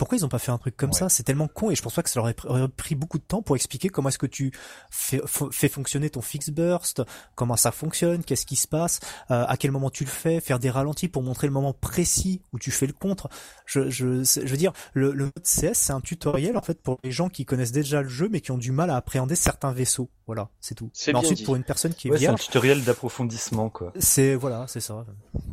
Pourquoi 0.00 0.16
ils 0.16 0.24
ont 0.24 0.30
pas 0.30 0.38
fait 0.38 0.50
un 0.50 0.56
truc 0.56 0.78
comme 0.78 0.94
ça? 0.94 1.10
C'est 1.10 1.24
tellement 1.24 1.46
con 1.46 1.70
et 1.70 1.74
je 1.74 1.82
pense 1.82 1.94
pas 1.94 2.02
que 2.02 2.08
ça 2.08 2.20
leur 2.20 2.32
aurait 2.46 2.68
pris 2.68 2.94
beaucoup 2.94 3.18
de 3.18 3.22
temps 3.22 3.42
pour 3.42 3.54
expliquer 3.54 3.90
comment 3.90 4.08
est-ce 4.08 4.18
que 4.18 4.24
tu 4.24 4.50
fais, 4.90 5.20
fais, 5.26 5.68
fonctionner 5.68 6.08
ton 6.08 6.22
fix 6.22 6.48
burst, 6.48 7.02
comment 7.34 7.56
ça 7.56 7.70
fonctionne, 7.70 8.24
qu'est-ce 8.24 8.46
qui 8.46 8.56
se 8.56 8.66
passe, 8.66 9.00
euh, 9.30 9.44
à 9.46 9.58
quel 9.58 9.72
moment 9.72 9.90
tu 9.90 10.04
le 10.04 10.10
fais, 10.10 10.40
faire 10.40 10.58
des 10.58 10.70
ralentis 10.70 11.08
pour 11.08 11.22
montrer 11.22 11.48
le 11.48 11.52
moment 11.52 11.74
précis 11.74 12.40
où 12.54 12.58
tu 12.58 12.70
fais 12.70 12.86
le 12.86 12.94
contre. 12.94 13.28
Je, 13.66 13.90
je, 13.90 14.24
je 14.24 14.40
veux 14.40 14.56
dire, 14.56 14.72
le, 14.94 15.12
le 15.12 15.24
mode 15.24 15.44
CS 15.44 15.74
c'est 15.74 15.92
un 15.92 16.00
tutoriel 16.00 16.56
en 16.56 16.62
fait 16.62 16.80
pour 16.80 16.98
les 17.04 17.10
gens 17.10 17.28
qui 17.28 17.44
connaissent 17.44 17.70
déjà 17.70 18.00
le 18.00 18.08
jeu 18.08 18.30
mais 18.32 18.40
qui 18.40 18.52
ont 18.52 18.58
du 18.58 18.72
mal 18.72 18.88
à 18.88 18.96
appréhender 18.96 19.36
certains 19.36 19.72
vaisseaux. 19.72 20.08
Voilà, 20.30 20.48
c'est 20.60 20.76
tout. 20.76 20.92
Mais 21.08 21.16
ensuite 21.16 21.44
pour 21.44 21.56
une 21.56 21.64
personne 21.64 21.92
qui 21.92 22.06
est 22.06 22.12
ouais, 22.12 22.18
c'est 22.18 22.28
un 22.28 22.36
tutoriel 22.36 22.84
d'approfondissement 22.84 23.68
quoi. 23.68 23.92
C'est 23.98 24.36
voilà, 24.36 24.66
c'est 24.68 24.78
ça. 24.78 25.04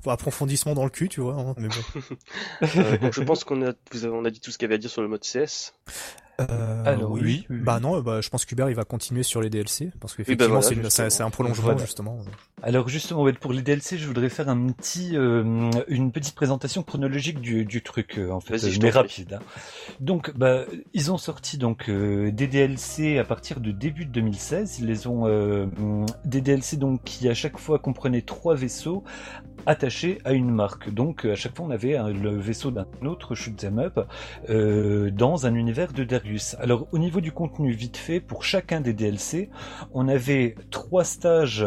Approfondissement 0.05 0.75
dans 0.75 0.83
le 0.83 0.91
cul, 0.91 1.09
tu 1.09 1.19
vois. 1.19 1.33
Hein, 1.33 1.55
mais 1.57 1.67
bon. 1.67 2.01
euh, 2.61 2.97
donc 2.99 3.11
je 3.11 3.23
pense 3.23 3.43
qu'on 3.43 3.67
a, 3.67 3.73
on 4.03 4.23
a 4.23 4.29
dit 4.29 4.39
tout 4.39 4.51
ce 4.51 4.59
qu'il 4.59 4.65
y 4.65 4.69
avait 4.69 4.75
à 4.75 4.77
dire 4.77 4.91
sur 4.91 5.01
le 5.01 5.07
mode 5.07 5.23
CS. 5.23 5.73
Euh, 6.39 6.83
Alors 6.85 7.11
oui. 7.11 7.45
Bah 7.49 7.79
non, 7.79 7.99
bah, 8.01 8.21
je 8.21 8.29
pense 8.29 8.45
qu'Hubert 8.45 8.69
il 8.69 8.75
va 8.75 8.83
continuer 8.83 9.23
sur 9.23 9.41
les 9.41 9.49
DLC 9.49 9.91
parce 9.99 10.15
qu'effectivement 10.15 10.59
bah 10.59 10.89
c'est 10.89 11.21
un 11.21 11.29
prolongement 11.31 11.77
justement. 11.77 12.19
Alors 12.61 12.89
justement 12.89 13.25
pour 13.33 13.53
les 13.53 13.63
DLC, 13.63 13.97
je 13.97 14.07
voudrais 14.07 14.29
faire 14.29 14.47
un 14.49 14.71
petit 14.71 15.17
euh, 15.17 15.69
une 15.87 16.11
petite 16.11 16.35
présentation 16.35 16.83
chronologique 16.83 17.41
du, 17.41 17.65
du 17.65 17.81
truc 17.81 18.19
euh, 18.19 18.29
en 18.29 18.39
fait, 18.39 18.61
mais 18.81 18.89
rapide. 18.91 19.33
Hein. 19.33 19.43
Donc 19.99 20.31
bah 20.35 20.65
ils 20.93 21.11
ont 21.11 21.17
sorti 21.17 21.57
donc 21.57 21.89
euh, 21.89 22.31
des 22.31 22.47
DLC 22.47 23.17
à 23.17 23.23
partir 23.23 23.59
de 23.59 23.71
début 23.71 24.05
de 24.05 24.11
2016. 24.11 24.79
Ils 24.79 24.85
les 24.85 25.07
ont 25.07 25.25
des 26.23 26.41
DLC 26.41 26.77
donc 26.77 27.03
qui 27.03 27.27
à 27.29 27.33
chaque 27.33 27.57
fois 27.57 27.79
comprenaient 27.79 28.21
trois 28.21 28.55
vaisseaux 28.55 29.03
attachés 29.65 30.19
à 30.25 30.33
une 30.33 30.49
marque. 30.49 30.93
Donc 30.93 31.25
à 31.25 31.35
chaque 31.35 31.55
fois 31.55 31.65
on 31.67 31.71
avait 31.71 31.97
le 32.13 32.37
vaisseau 32.37 32.71
d'un 32.71 32.87
autre 33.03 33.35
shoot 33.35 33.55
them 33.55 33.79
up 33.79 33.99
dans 34.47 35.45
un 35.45 35.55
univers 35.55 35.93
de 35.93 36.05
alors 36.59 36.87
au 36.91 36.97
niveau 36.97 37.21
du 37.21 37.31
contenu 37.31 37.71
vite 37.71 37.97
fait, 37.97 38.19
pour 38.19 38.43
chacun 38.43 38.81
des 38.81 38.93
DLC, 38.93 39.49
on 39.93 40.07
avait 40.07 40.55
trois 40.71 41.03
stages 41.03 41.65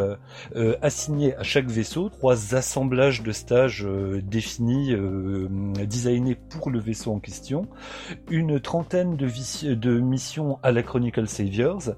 euh, 0.57 0.77
assignés 0.83 1.35
à 1.37 1.43
chaque 1.43 1.67
vaisseau, 1.67 2.09
trois 2.09 2.55
assemblages 2.55 3.23
de 3.23 3.33
stages 3.33 3.85
euh, 3.85 4.21
définis, 4.23 4.93
euh, 4.93 5.49
designés 5.87 6.35
pour 6.35 6.71
le 6.71 6.79
vaisseau 6.79 7.13
en 7.13 7.21
question, 7.21 7.69
une 8.31 8.61
trentaine 8.61 9.17
de, 9.17 10.01
missions 10.01 10.59
à 10.63 10.73
la 10.73 10.83
Chronicle 10.83 11.27
Saviors 11.27 11.95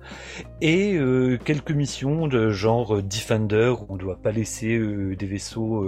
et 0.60 0.98
quelques 1.44 1.72
missions 1.72 2.26
de 2.26 2.50
genre 2.50 3.02
Defender, 3.02 3.74
on 3.88 3.94
ne 3.94 3.98
doit 3.98 4.16
pas 4.16 4.32
laisser 4.32 4.78
des 5.16 5.26
vaisseaux 5.26 5.84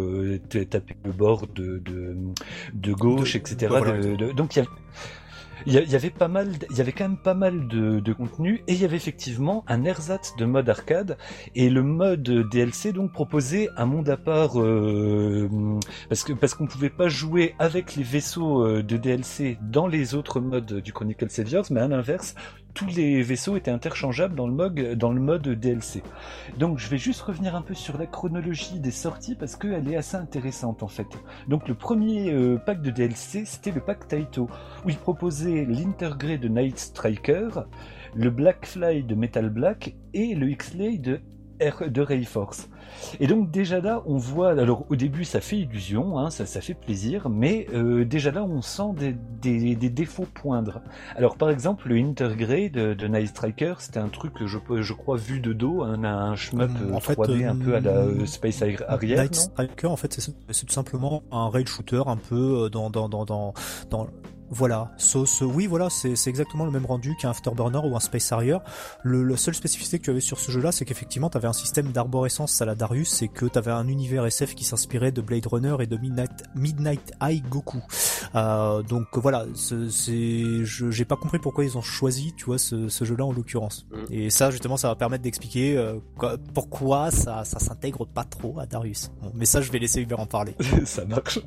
taper 0.68 0.96
le 1.04 1.12
bord 1.12 1.46
de, 1.48 1.82
de, 2.72 2.92
gauche, 2.92 3.36
etc. 3.36 3.74
donc 4.36 4.58
il 5.66 5.74
y 5.74 5.94
avait 5.94 6.10
pas 6.10 6.28
mal, 6.28 6.52
il 6.70 6.76
y 6.76 6.80
avait 6.80 6.92
quand 6.92 7.08
même 7.08 7.16
pas 7.16 7.34
mal 7.34 7.68
de, 7.68 8.00
de 8.00 8.12
contenu 8.12 8.62
et 8.66 8.74
il 8.74 8.80
y 8.80 8.84
avait 8.84 8.96
effectivement 8.96 9.64
un 9.66 9.84
ersatz 9.84 10.34
de 10.36 10.44
mode 10.44 10.68
arcade 10.68 11.16
et 11.54 11.70
le 11.70 11.82
mode 11.82 12.22
DLC 12.50 12.92
donc 12.92 13.12
proposait 13.12 13.68
un 13.76 13.86
monde 13.86 14.08
à 14.10 14.16
part 14.16 14.60
euh, 14.60 15.48
parce 16.08 16.22
que 16.22 16.32
parce 16.32 16.54
qu'on 16.54 16.66
pouvait 16.66 16.90
pas 16.90 17.08
jouer 17.08 17.54
avec 17.58 17.96
les 17.96 18.02
vaisseaux 18.02 18.64
euh, 18.64 18.82
de 18.82 18.96
DLC 18.96 19.58
dans 19.62 19.86
les 19.86 20.14
autres 20.14 20.40
modes 20.40 20.80
du 20.80 20.92
Chronicle 20.92 21.30
Saviors, 21.30 21.66
mais 21.70 21.80
à 21.80 21.88
l'inverse, 21.88 22.34
tous 22.74 22.86
les 22.86 23.22
vaisseaux 23.22 23.56
étaient 23.56 23.70
interchangeables 23.70 24.34
dans 24.34 24.46
le 24.46 25.20
mode, 25.20 25.48
DLC. 25.48 26.02
Donc 26.58 26.78
je 26.78 26.88
vais 26.88 26.98
juste 26.98 27.22
revenir 27.22 27.54
un 27.54 27.62
peu 27.62 27.74
sur 27.74 27.96
la 27.96 28.06
chronologie 28.06 28.80
des 28.80 28.90
sorties 28.90 29.36
parce 29.36 29.56
qu'elle 29.56 29.88
est 29.88 29.96
assez 29.96 30.16
intéressante 30.16 30.82
en 30.82 30.88
fait. 30.88 31.06
Donc 31.48 31.68
le 31.68 31.74
premier 31.74 32.32
euh, 32.32 32.56
pack 32.58 32.82
de 32.82 32.90
DLC 32.90 33.44
c'était 33.44 33.70
le 33.70 33.80
pack 33.80 34.08
Taito 34.08 34.48
où 34.84 34.90
il 34.90 34.96
proposait 34.96 35.64
l'Intergrade 35.64 36.40
de 36.40 36.48
Night 36.48 36.78
Striker, 36.78 37.48
le 38.14 38.30
Black 38.30 38.66
Fly 38.66 39.04
de 39.04 39.14
Metal 39.14 39.50
Black 39.50 39.94
et 40.12 40.34
le 40.34 40.50
X-Lay 40.50 40.98
de, 40.98 41.20
de 41.60 42.00
Rayforce. 42.00 42.68
Et 43.20 43.26
donc 43.26 43.50
déjà 43.50 43.80
là, 43.80 44.02
on 44.06 44.16
voit, 44.16 44.50
alors 44.50 44.84
au 44.88 44.96
début 44.96 45.24
ça 45.24 45.40
fait 45.40 45.58
illusion, 45.58 46.18
hein, 46.18 46.30
ça, 46.30 46.46
ça 46.46 46.60
fait 46.60 46.74
plaisir, 46.74 47.28
mais 47.28 47.66
euh, 47.74 48.04
déjà 48.04 48.30
là 48.30 48.44
on 48.44 48.62
sent 48.62 49.14
des, 49.40 49.74
des, 49.74 49.90
défauts 49.90 50.26
poindre. 50.32 50.80
Alors 51.16 51.36
par 51.36 51.50
exemple 51.50 51.88
le 51.88 51.96
Intergrade 51.96 52.72
de, 52.72 52.94
de 52.94 53.06
Night 53.06 53.28
Striker, 53.28 53.74
c'était 53.78 54.00
un 54.00 54.08
truc 54.08 54.34
que 54.34 54.46
je, 54.46 54.58
je 54.80 54.92
crois 54.92 55.16
vu 55.16 55.40
de 55.40 55.52
dos, 55.52 55.82
un, 55.82 56.04
un 56.04 56.36
shmup 56.36 56.70
en 56.92 56.98
3D 56.98 57.44
euh, 57.44 57.50
un 57.50 57.56
peu 57.56 57.74
à 57.74 57.80
la 57.80 57.90
euh, 57.90 58.26
Space 58.26 58.62
Harrier. 58.88 59.16
Night 59.16 59.34
Striker 59.34 59.86
en 59.86 59.96
fait 59.96 60.20
c'est 60.50 60.66
tout 60.66 60.72
simplement 60.72 61.22
un 61.30 61.48
rail 61.48 61.66
shooter 61.66 62.02
un 62.06 62.16
peu 62.16 62.68
dans, 62.70 62.90
dans, 62.90 63.08
dans, 63.08 63.24
dans, 63.24 63.54
dans 63.90 64.08
voilà, 64.50 64.92
sauce, 64.96 65.40
oui, 65.40 65.66
voilà, 65.66 65.88
c'est 65.90 66.28
exactement 66.28 66.64
le 66.64 66.70
même 66.70 66.86
rendu 66.86 67.16
qu'un 67.16 67.30
Afterburner 67.30 67.80
ou 67.84 67.96
un 67.96 68.00
Space 68.00 68.30
Harrier. 68.32 68.58
Le, 69.02 69.22
le 69.22 69.36
seule 69.36 69.54
spécificité 69.54 69.98
que 69.98 70.04
tu 70.04 70.10
avais 70.10 70.20
sur 70.20 70.38
ce 70.38 70.50
jeu-là, 70.50 70.72
c'est 70.72 70.84
qu'effectivement, 70.84 71.30
tu 71.30 71.36
avais 71.36 71.48
un 71.48 71.52
système 71.52 71.92
d'arborescence 71.92 72.60
à 72.62 72.64
la 72.64 72.74
Darius, 72.74 73.08
c'est 73.08 73.28
que 73.28 73.46
tu 73.46 73.58
avais 73.58 73.70
un 73.70 73.88
univers 73.88 74.24
SF 74.26 74.54
qui 74.54 74.64
s'inspirait 74.64 75.12
de 75.12 75.20
Blade 75.20 75.46
Runner 75.46 75.76
et 75.80 75.86
de 75.86 75.96
Midnight, 75.96 76.44
Midnight 76.54 77.12
Eye 77.20 77.40
Goku. 77.40 77.82
Euh, 78.34 78.82
donc 78.82 79.06
voilà, 79.14 79.46
c'est, 79.54 80.64
j'ai 80.64 81.04
pas 81.04 81.16
compris 81.16 81.38
pourquoi 81.38 81.64
ils 81.64 81.76
ont 81.76 81.82
choisi, 81.82 82.32
tu 82.36 82.46
vois, 82.46 82.58
ce, 82.58 82.88
ce 82.88 83.04
jeu-là 83.04 83.24
en 83.24 83.32
l'occurrence. 83.32 83.86
Mm. 83.90 84.12
Et 84.12 84.30
ça, 84.30 84.50
justement, 84.50 84.76
ça 84.76 84.88
va 84.88 84.94
permettre 84.94 85.24
d'expliquer 85.24 85.76
euh, 85.76 85.94
pourquoi 86.52 87.10
ça, 87.10 87.44
ça 87.44 87.58
s'intègre 87.58 88.06
pas 88.06 88.24
trop 88.24 88.58
à 88.60 88.66
Darius. 88.66 89.10
mais 89.34 89.46
ça, 89.46 89.60
je 89.60 89.70
vais 89.72 89.78
laisser 89.78 90.00
Hubert 90.00 90.20
en 90.20 90.26
parler. 90.26 90.54
ça 90.84 91.04
marche. 91.04 91.40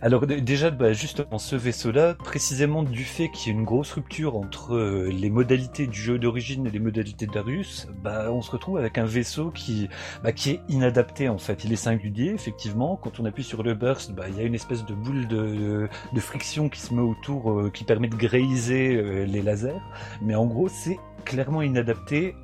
Alors 0.00 0.26
déjà, 0.26 0.70
bah, 0.70 0.92
justement, 0.92 1.38
ce 1.38 1.56
vaisseau-là, 1.56 2.14
précisément 2.14 2.51
précisément 2.52 2.82
du 2.82 3.04
fait 3.04 3.30
qu'il 3.30 3.50
y 3.50 3.56
a 3.56 3.58
une 3.58 3.64
grosse 3.64 3.92
rupture 3.92 4.36
entre 4.36 4.74
euh, 4.74 5.10
les 5.10 5.30
modalités 5.30 5.86
du 5.86 5.98
jeu 5.98 6.18
d'origine 6.18 6.66
et 6.66 6.70
les 6.70 6.80
modalités 6.80 7.26
Darius, 7.26 7.88
bah, 8.04 8.26
on 8.30 8.42
se 8.42 8.50
retrouve 8.50 8.76
avec 8.76 8.98
un 8.98 9.06
vaisseau 9.06 9.50
qui, 9.50 9.88
bah, 10.22 10.32
est 10.32 10.60
inadapté 10.68 11.30
en 11.30 11.38
fait. 11.38 11.64
Il 11.64 11.72
est 11.72 11.76
singulier, 11.76 12.28
effectivement. 12.28 12.96
Quand 12.96 13.20
on 13.20 13.24
appuie 13.24 13.42
sur 13.42 13.62
le 13.62 13.72
burst, 13.72 14.12
bah, 14.12 14.24
il 14.28 14.36
y 14.36 14.40
a 14.40 14.42
une 14.42 14.54
espèce 14.54 14.84
de 14.84 14.92
boule 14.92 15.26
de, 15.28 15.88
friction 16.18 16.68
qui 16.68 16.82
se 16.82 16.92
met 16.92 17.00
autour, 17.00 17.52
euh, 17.52 17.70
qui 17.70 17.84
permet 17.84 18.08
de 18.08 18.16
grayiser 18.16 18.96
euh, 18.96 19.24
les 19.24 19.40
lasers. 19.40 19.80
Mais 20.20 20.34
en 20.34 20.44
gros, 20.44 20.68
c'est 20.68 20.98
clairement 21.24 21.62
inadapté 21.62 22.34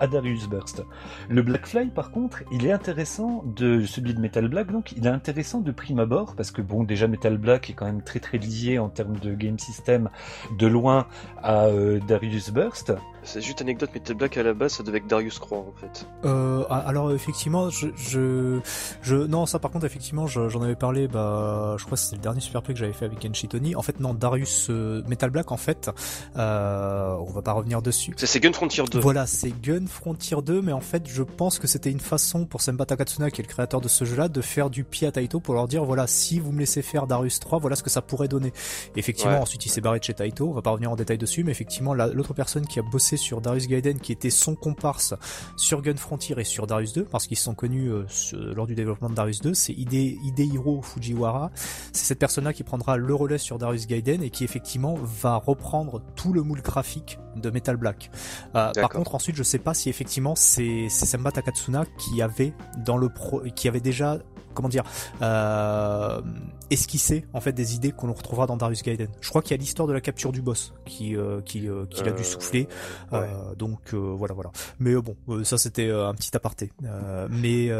à, 0.00 0.06
Darius 0.06 0.48
Burst. 0.48 0.84
Le 1.28 1.42
Blackfly, 1.42 1.90
par 1.90 2.10
contre, 2.10 2.42
il 2.52 2.66
est 2.66 2.72
intéressant 2.72 3.42
de 3.44 3.84
celui 3.84 4.14
de 4.14 4.20
Metal 4.20 4.46
Black, 4.48 4.70
donc 4.70 4.92
il 4.92 5.06
est 5.06 5.10
intéressant 5.10 5.60
de 5.60 5.72
prime 5.72 5.98
abord 5.98 6.34
parce 6.36 6.50
que 6.50 6.62
bon, 6.62 6.84
déjà 6.84 7.08
Metal 7.08 7.38
Black 7.38 7.70
est 7.70 7.72
quand 7.72 7.86
même 7.86 8.02
très 8.02 8.20
très 8.20 8.38
lié 8.38 8.78
en 8.78 8.88
termes 8.88 9.16
de 9.18 9.34
game 9.34 9.58
system 9.58 10.10
de 10.58 10.66
loin 10.66 11.06
à 11.42 11.66
euh, 11.66 12.00
Darius 12.06 12.50
Burst. 12.50 12.92
C'est 13.22 13.40
juste 13.40 13.60
anecdote, 13.60 13.90
Metal 13.92 14.16
Black 14.16 14.36
à 14.36 14.42
la 14.44 14.54
base, 14.54 14.74
ça 14.74 14.82
devait 14.84 14.98
être 14.98 15.08
Darius 15.08 15.38
Croix 15.40 15.58
en 15.58 15.72
fait. 15.72 16.06
Euh, 16.24 16.64
alors 16.68 17.10
effectivement, 17.12 17.70
je, 17.70 17.88
je, 17.96 18.60
je, 19.02 19.16
non, 19.16 19.46
ça 19.46 19.58
par 19.58 19.70
contre 19.72 19.86
effectivement, 19.86 20.26
j'en 20.26 20.62
avais 20.62 20.76
parlé, 20.76 21.08
bah, 21.08 21.74
je 21.78 21.84
crois 21.84 21.96
que 21.96 22.02
c'était 22.02 22.16
le 22.16 22.22
dernier 22.22 22.40
Super 22.40 22.62
Play 22.62 22.74
que 22.74 22.80
j'avais 22.80 22.92
fait 22.92 23.04
avec 23.04 23.18
Kenshi 23.18 23.48
Tony. 23.48 23.74
En 23.74 23.82
fait, 23.82 24.00
non, 24.00 24.14
Darius 24.14 24.68
euh, 24.70 25.02
Metal 25.08 25.30
Black, 25.30 25.52
en 25.52 25.56
fait, 25.56 25.90
euh, 26.36 27.16
on 27.20 27.32
va 27.32 27.42
pas 27.42 27.52
revenir 27.52 27.82
dessus. 27.82 28.14
C'est 28.18 28.40
Gun 28.40 28.52
Frontier 28.54 28.82
2. 28.90 28.98
Voilà, 28.98 29.26
c'est 29.26 29.52
Gun 29.62 29.86
Frontier 29.86 30.38
2, 30.42 30.62
mais 30.62 30.72
en 30.72 30.80
fait, 30.80 31.06
je 31.06 31.22
pense 31.22 31.58
que 31.58 31.66
c'était 31.66 31.90
une 31.90 32.00
façon 32.00 32.46
pour 32.46 32.62
Semba 32.62 32.86
Takatsuna, 32.86 33.30
qui 33.30 33.42
est 33.42 33.44
le 33.44 33.48
créateur 33.48 33.82
de 33.82 33.88
ce 33.88 34.06
jeu-là, 34.06 34.28
de 34.28 34.40
faire 34.40 34.70
du 34.70 34.84
pied 34.84 35.06
à 35.06 35.12
Taito 35.12 35.38
pour 35.38 35.52
leur 35.52 35.68
dire, 35.68 35.84
voilà, 35.84 36.06
si 36.06 36.40
vous 36.40 36.50
me 36.50 36.58
laissez 36.60 36.80
faire 36.80 37.06
Darius 37.06 37.40
3, 37.40 37.58
voilà 37.58 37.76
ce 37.76 37.82
que 37.82 37.90
ça 37.90 38.00
pourrait 38.00 38.28
donner. 38.28 38.54
effectivement, 38.96 39.42
ensuite 39.42 39.66
il 39.66 39.68
s'est 39.68 39.82
barré 39.82 39.98
de 39.98 40.04
chez 40.04 40.14
Taito, 40.14 40.48
on 40.48 40.54
va 40.54 40.62
pas 40.62 40.70
revenir 40.70 40.90
en 40.90 40.96
détail 40.96 41.18
dessus, 41.18 41.44
mais 41.44 41.52
effectivement, 41.52 41.92
l'autre 41.92 42.32
personne 42.32 42.66
qui 42.66 42.78
a 42.78 42.82
bossé 42.82 43.18
sur 43.18 43.42
Darius 43.42 43.66
Gaiden, 43.66 44.00
qui 44.00 44.12
était 44.12 44.30
son 44.30 44.54
comparse 44.54 45.12
sur 45.58 45.82
Gun 45.82 45.96
Frontier 45.96 46.34
et 46.38 46.44
sur 46.44 46.66
Darius 46.66 46.94
2, 46.94 47.04
parce 47.04 47.26
qu'ils 47.26 47.36
se 47.36 47.44
sont 47.44 47.54
connus 47.54 47.90
euh, 47.90 48.06
lors 48.54 48.66
du 48.66 48.74
développement 48.74 49.10
de 49.10 49.14
Darius 49.14 49.42
2, 49.42 49.52
c'est 49.52 49.74
Hide, 49.74 49.92
Hidehiro 49.92 50.80
Fujiwara. 50.80 51.50
C'est 51.92 52.06
cette 52.06 52.18
personne-là 52.18 52.54
qui 52.54 52.62
prendra 52.62 52.96
le 52.96 53.14
relais 53.14 53.38
sur 53.38 53.58
Darius 53.58 53.86
Gaiden 53.86 54.22
et 54.22 54.30
qui 54.30 54.44
effectivement 54.44 54.94
va 54.94 55.36
reprendre 55.36 56.00
tout 56.14 56.32
le 56.32 56.42
moule 56.42 56.62
graphique 56.62 57.18
de 57.36 57.50
Metal 57.50 57.76
Black. 57.76 58.05
Euh, 58.54 58.72
par 58.72 58.90
contre, 58.90 59.14
ensuite, 59.14 59.36
je 59.36 59.42
sais 59.42 59.58
pas 59.58 59.74
si 59.74 59.88
effectivement 59.88 60.34
c'est 60.34 60.88
Semba 60.88 61.30
Takatsuna 61.30 61.84
qui 61.98 62.22
avait 62.22 62.52
dans 62.84 62.96
le 62.96 63.08
pro, 63.08 63.42
qui 63.54 63.68
avait 63.68 63.80
déjà 63.80 64.18
comment 64.56 64.68
dire, 64.68 64.84
euh, 65.22 66.20
esquisser 66.70 67.24
en 67.32 67.40
fait 67.40 67.52
des 67.52 67.74
idées 67.74 67.92
qu'on 67.92 68.12
retrouvera 68.12 68.46
dans 68.46 68.56
Darius 68.56 68.82
Gaiden. 68.82 69.08
Je 69.20 69.28
crois 69.28 69.42
qu'il 69.42 69.52
y 69.52 69.54
a 69.54 69.56
l'histoire 69.58 69.88
de 69.88 69.92
la 69.92 70.00
capture 70.00 70.32
du 70.32 70.42
boss 70.42 70.74
qui 70.84 71.16
euh, 71.16 71.40
qui 71.42 71.68
euh, 71.68 71.86
qu'il 71.86 72.06
a 72.08 72.12
dû 72.12 72.24
souffler. 72.24 72.68
donc 73.56 73.94
voilà 73.94 74.34
voilà. 74.34 74.50
Mais 74.78 74.94
bon, 74.94 75.16
ça 75.44 75.58
c'était 75.58 75.90
un 75.90 76.14
petit 76.14 76.36
aparté. 76.36 76.70
mais 77.30 77.70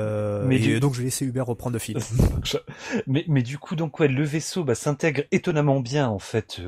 mais 0.46 0.80
donc 0.80 0.94
je 0.94 0.98
vais 0.98 1.04
laisser 1.04 1.24
Hubert 1.24 1.46
reprendre 1.46 1.74
le 1.74 1.80
fil. 1.80 1.98
mais 3.06 3.24
mais 3.28 3.42
du 3.42 3.58
coup 3.58 3.76
donc 3.76 3.98
ouais 4.00 4.08
le 4.08 4.24
vaisseau 4.24 4.64
bah, 4.64 4.74
s'intègre 4.74 5.22
étonnamment 5.32 5.80
bien 5.80 6.08
en 6.08 6.18
fait 6.18 6.60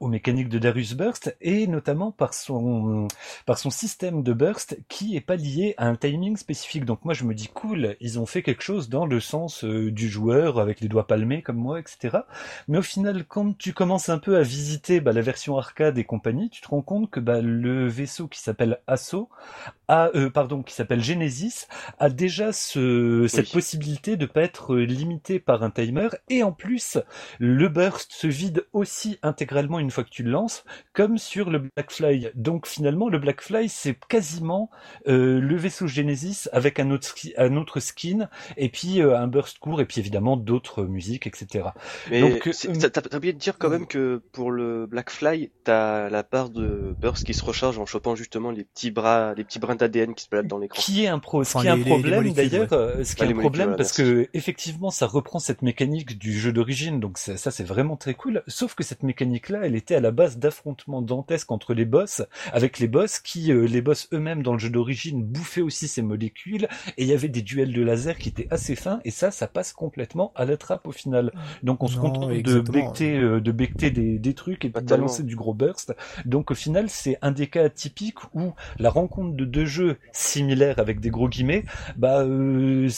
aux 0.00 0.08
mécaniques 0.08 0.48
de 0.48 0.58
Darius 0.58 0.94
Burst 0.94 1.36
et 1.40 1.66
notamment 1.66 2.12
par 2.12 2.34
son 2.34 3.08
par 3.46 3.58
son 3.58 3.70
système 3.70 4.22
de 4.22 4.32
burst 4.32 4.78
qui 4.88 5.16
est 5.16 5.20
pas 5.20 5.36
lié 5.36 5.74
à 5.76 5.86
un 5.86 5.96
timing 5.96 6.36
spécifique. 6.36 6.84
Donc 6.84 7.04
moi 7.04 7.14
je 7.14 7.24
me 7.24 7.34
dis 7.34 7.48
cool, 7.48 7.96
ils 8.00 8.18
ont 8.18 8.26
fait 8.26 8.42
quelque 8.42 8.62
chose 8.62 8.88
dans 8.88 9.06
le 9.06 9.20
sens 9.20 9.64
euh, 9.64 9.90
du 9.90 10.08
joueur 10.08 10.58
avec 10.58 10.80
les 10.80 10.88
doigts 10.88 11.06
palmés 11.06 11.42
comme 11.42 11.56
etc. 11.78 12.18
Mais 12.68 12.78
au 12.78 12.82
final, 12.82 13.24
quand 13.24 13.56
tu 13.56 13.72
commences 13.72 14.08
un 14.08 14.18
peu 14.18 14.36
à 14.36 14.42
visiter 14.42 15.00
bah, 15.00 15.12
la 15.12 15.20
version 15.20 15.56
arcade 15.56 15.98
et 15.98 16.04
compagnie, 16.04 16.50
tu 16.50 16.60
te 16.60 16.68
rends 16.68 16.82
compte 16.82 17.10
que 17.10 17.20
bah, 17.20 17.40
le 17.40 17.86
vaisseau 17.86 18.28
qui 18.28 18.40
s'appelle 18.40 18.80
Asso, 18.86 19.28
a, 19.90 20.10
euh, 20.14 20.30
pardon, 20.30 20.62
qui 20.62 20.72
s'appelle 20.72 21.02
Genesis, 21.02 21.66
a 21.98 22.08
déjà 22.10 22.52
ce, 22.52 23.26
cette 23.28 23.50
possibilité 23.50 24.16
de 24.16 24.24
pas 24.24 24.42
être 24.42 24.76
limité 24.76 25.40
par 25.40 25.64
un 25.64 25.70
timer 25.70 26.08
et 26.28 26.44
en 26.44 26.52
plus 26.52 26.96
le 27.40 27.68
burst 27.68 28.12
se 28.12 28.28
vide 28.28 28.64
aussi 28.72 29.18
intégralement 29.22 29.80
une 29.80 29.90
fois 29.90 30.04
que 30.04 30.10
tu 30.10 30.22
le 30.22 30.30
lances, 30.30 30.64
comme 30.92 31.18
sur 31.18 31.50
le 31.50 31.58
Blackfly. 31.58 32.28
Donc 32.36 32.68
finalement, 32.68 33.08
le 33.08 33.18
Blackfly 33.18 33.68
c'est 33.68 33.98
quasiment 34.08 34.70
euh, 35.08 35.40
le 35.40 35.56
vaisseau 35.56 35.88
Genesis 35.88 36.48
avec 36.52 36.78
un 36.78 36.92
autre, 36.92 37.12
un 37.36 37.56
autre 37.56 37.80
skin 37.80 38.28
et 38.56 38.68
puis 38.68 39.02
euh, 39.02 39.18
un 39.18 39.26
burst 39.26 39.58
court 39.58 39.80
et 39.80 39.86
puis 39.86 39.98
évidemment 39.98 40.36
d'autres 40.36 40.84
musiques, 40.84 41.26
etc. 41.26 41.70
Mais 42.10 42.20
Donc, 42.20 42.46
euh, 42.46 42.88
t'as 42.88 43.16
oublié 43.16 43.32
de 43.32 43.38
dire 43.38 43.58
quand 43.58 43.70
même 43.70 43.88
que 43.88 44.22
pour 44.30 44.52
le 44.52 44.86
Blackfly, 44.86 45.50
t'as 45.64 46.08
la 46.10 46.22
part 46.22 46.50
de 46.50 46.94
burst 47.00 47.26
qui 47.26 47.34
se 47.34 47.44
recharge 47.44 47.78
en 47.78 47.86
chopant 47.86 48.14
justement 48.14 48.52
les 48.52 48.62
petits 48.62 48.92
bras, 48.92 49.34
les 49.34 49.42
petits 49.42 49.58
brins 49.58 49.79
d'ADN 49.80 50.14
qui 50.14 50.24
se 50.24 50.30
baladent 50.30 50.46
dans 50.46 50.58
l'écran. 50.58 50.80
Qui 50.80 51.04
est 51.04 51.08
un 51.08 51.18
pro, 51.18 51.44
ce 51.44 51.58
qui 51.58 51.66
est 51.66 51.70
un 51.70 51.80
problème 51.80 52.32
d'ailleurs, 52.32 52.68
ce 52.70 53.14
qui 53.14 53.24
est 53.24 53.28
un 53.28 53.38
problème 53.38 53.76
parce 53.76 53.92
que 53.92 54.28
effectivement 54.34 54.90
ça 54.90 55.06
reprend 55.06 55.38
cette 55.38 55.62
mécanique 55.62 56.18
du 56.18 56.38
jeu 56.38 56.52
d'origine, 56.52 57.00
donc 57.00 57.18
ça, 57.18 57.36
ça 57.36 57.50
c'est 57.50 57.64
vraiment 57.64 57.96
très 57.96 58.14
cool. 58.14 58.42
Sauf 58.46 58.74
que 58.74 58.82
cette 58.82 59.02
mécanique-là, 59.02 59.60
elle 59.64 59.74
était 59.74 59.94
à 59.94 60.00
la 60.00 60.10
base 60.10 60.38
d'affrontements 60.38 61.02
dantesques 61.02 61.50
entre 61.50 61.74
les 61.74 61.84
boss, 61.84 62.22
avec 62.52 62.78
les 62.78 62.88
boss 62.88 63.18
qui, 63.18 63.52
euh, 63.52 63.66
les 63.66 63.80
boss 63.80 64.08
eux-mêmes 64.12 64.42
dans 64.42 64.52
le 64.52 64.58
jeu 64.58 64.70
d'origine 64.70 65.24
bouffaient 65.24 65.60
aussi 65.60 65.88
ces 65.88 66.02
molécules, 66.02 66.68
et 66.96 67.02
il 67.02 67.08
y 67.08 67.12
avait 67.12 67.28
des 67.28 67.42
duels 67.42 67.72
de 67.72 67.82
laser 67.82 68.18
qui 68.18 68.28
étaient 68.28 68.48
assez 68.50 68.76
fins, 68.76 69.00
et 69.04 69.10
ça, 69.10 69.30
ça 69.30 69.46
passe 69.46 69.72
complètement 69.72 70.32
à 70.34 70.44
la 70.44 70.56
trappe 70.56 70.86
au 70.86 70.92
final. 70.92 71.32
Donc 71.62 71.82
on 71.82 71.88
se 71.88 71.96
contente 71.96 72.30
de 72.30 72.60
becter, 72.60 73.16
euh, 73.16 73.40
de 73.40 73.52
becter 73.52 73.90
des, 73.90 74.18
des 74.18 74.34
trucs 74.34 74.64
et 74.64 74.68
de 74.68 74.80
balancer 74.80 75.22
du 75.22 75.36
gros 75.36 75.54
burst. 75.54 75.94
Donc 76.24 76.50
au 76.50 76.54
final, 76.54 76.88
c'est 76.88 77.18
un 77.22 77.32
des 77.32 77.46
cas 77.46 77.68
typiques 77.68 78.22
où 78.34 78.52
la 78.78 78.90
rencontre 78.90 79.36
de 79.36 79.44
deux 79.44 79.64
jeux 79.70 79.96
similaires 80.12 80.78
avec 80.78 81.00
des 81.00 81.08
gros 81.08 81.28
guillemets, 81.28 81.64
bah 81.96 82.20
euh, 82.20 82.90